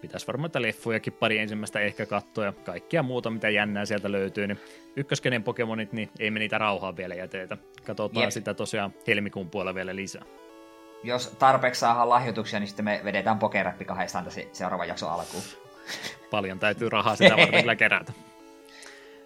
Pitäisi 0.00 0.26
varmaan 0.26 0.46
että 0.46 0.62
leffojakin 0.62 1.12
pari 1.12 1.38
ensimmäistä 1.38 1.80
ehkä 1.80 2.06
katsoa 2.06 2.44
ja 2.44 2.52
kaikkia 2.52 3.02
muuta, 3.02 3.30
mitä 3.30 3.48
jännää 3.48 3.84
sieltä 3.84 4.12
löytyy. 4.12 4.46
Niin 4.46 4.60
ykköskenen 4.96 5.42
Pokemonit, 5.42 5.92
niin 5.92 6.10
ei 6.18 6.30
me 6.30 6.38
niitä 6.38 6.58
rauhaa 6.58 6.96
vielä 6.96 7.14
jätetä. 7.14 7.56
Katsotaan 7.86 8.22
Jep. 8.22 8.30
sitä 8.30 8.54
tosiaan 8.54 8.94
helmikuun 9.06 9.50
puolella 9.50 9.74
vielä 9.74 9.96
lisää. 9.96 10.22
Jos 11.02 11.28
tarpeeksi 11.38 11.80
saadaan 11.80 12.08
lahjoituksia, 12.08 12.60
niin 12.60 12.68
sitten 12.68 12.84
me 12.84 13.00
vedetään 13.04 13.38
pokerappi 13.38 13.84
kahdestaan 13.84 14.24
tässä 14.24 14.40
seuraavan 14.52 14.88
jakson 14.88 15.10
alkuun. 15.10 15.42
Paljon 16.30 16.58
täytyy 16.58 16.88
rahaa 16.88 17.16
sitä 17.16 17.36
varten 17.36 17.60
kyllä 17.62 17.76
kerätä. 17.76 18.12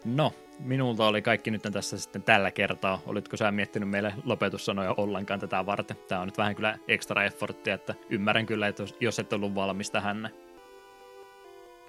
No, 0.05 0.33
minulta 0.59 1.07
oli 1.07 1.23
kaikki 1.23 1.51
nyt 1.51 1.63
tässä 1.73 1.99
sitten 1.99 2.23
tällä 2.23 2.51
kertaa. 2.51 3.03
Olitko 3.07 3.37
sä 3.37 3.51
miettinyt 3.51 3.89
meille 3.89 4.15
lopetussanoja 4.25 4.95
ollenkaan 4.97 5.41
tätä 5.41 5.67
varten? 5.67 5.97
Tämä 6.09 6.21
on 6.21 6.29
nyt 6.29 6.39
vähän 6.39 6.55
kyllä 6.55 6.79
extra 6.89 7.25
efforttia, 7.25 7.75
että 7.75 7.95
ymmärrän 8.11 8.47
kyllä, 8.47 8.69
että 8.69 8.85
jos 9.01 9.19
et 9.19 9.33
ollut 9.33 9.55
valmis 9.55 9.91
tähän. 9.91 10.31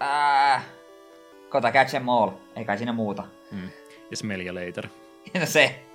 Äh, 0.02 0.64
kota 1.48 1.72
catch 1.72 1.94
em 1.94 2.08
all. 2.08 2.30
Ei 2.56 2.64
kai 2.64 2.78
siinä 2.78 2.92
muuta. 2.92 3.24
Mm. 3.50 3.68
Ja 4.10 4.16
smell 4.16 4.46
you 4.46 4.54
later. 4.54 4.88
no 5.34 5.46
se. 5.56 5.91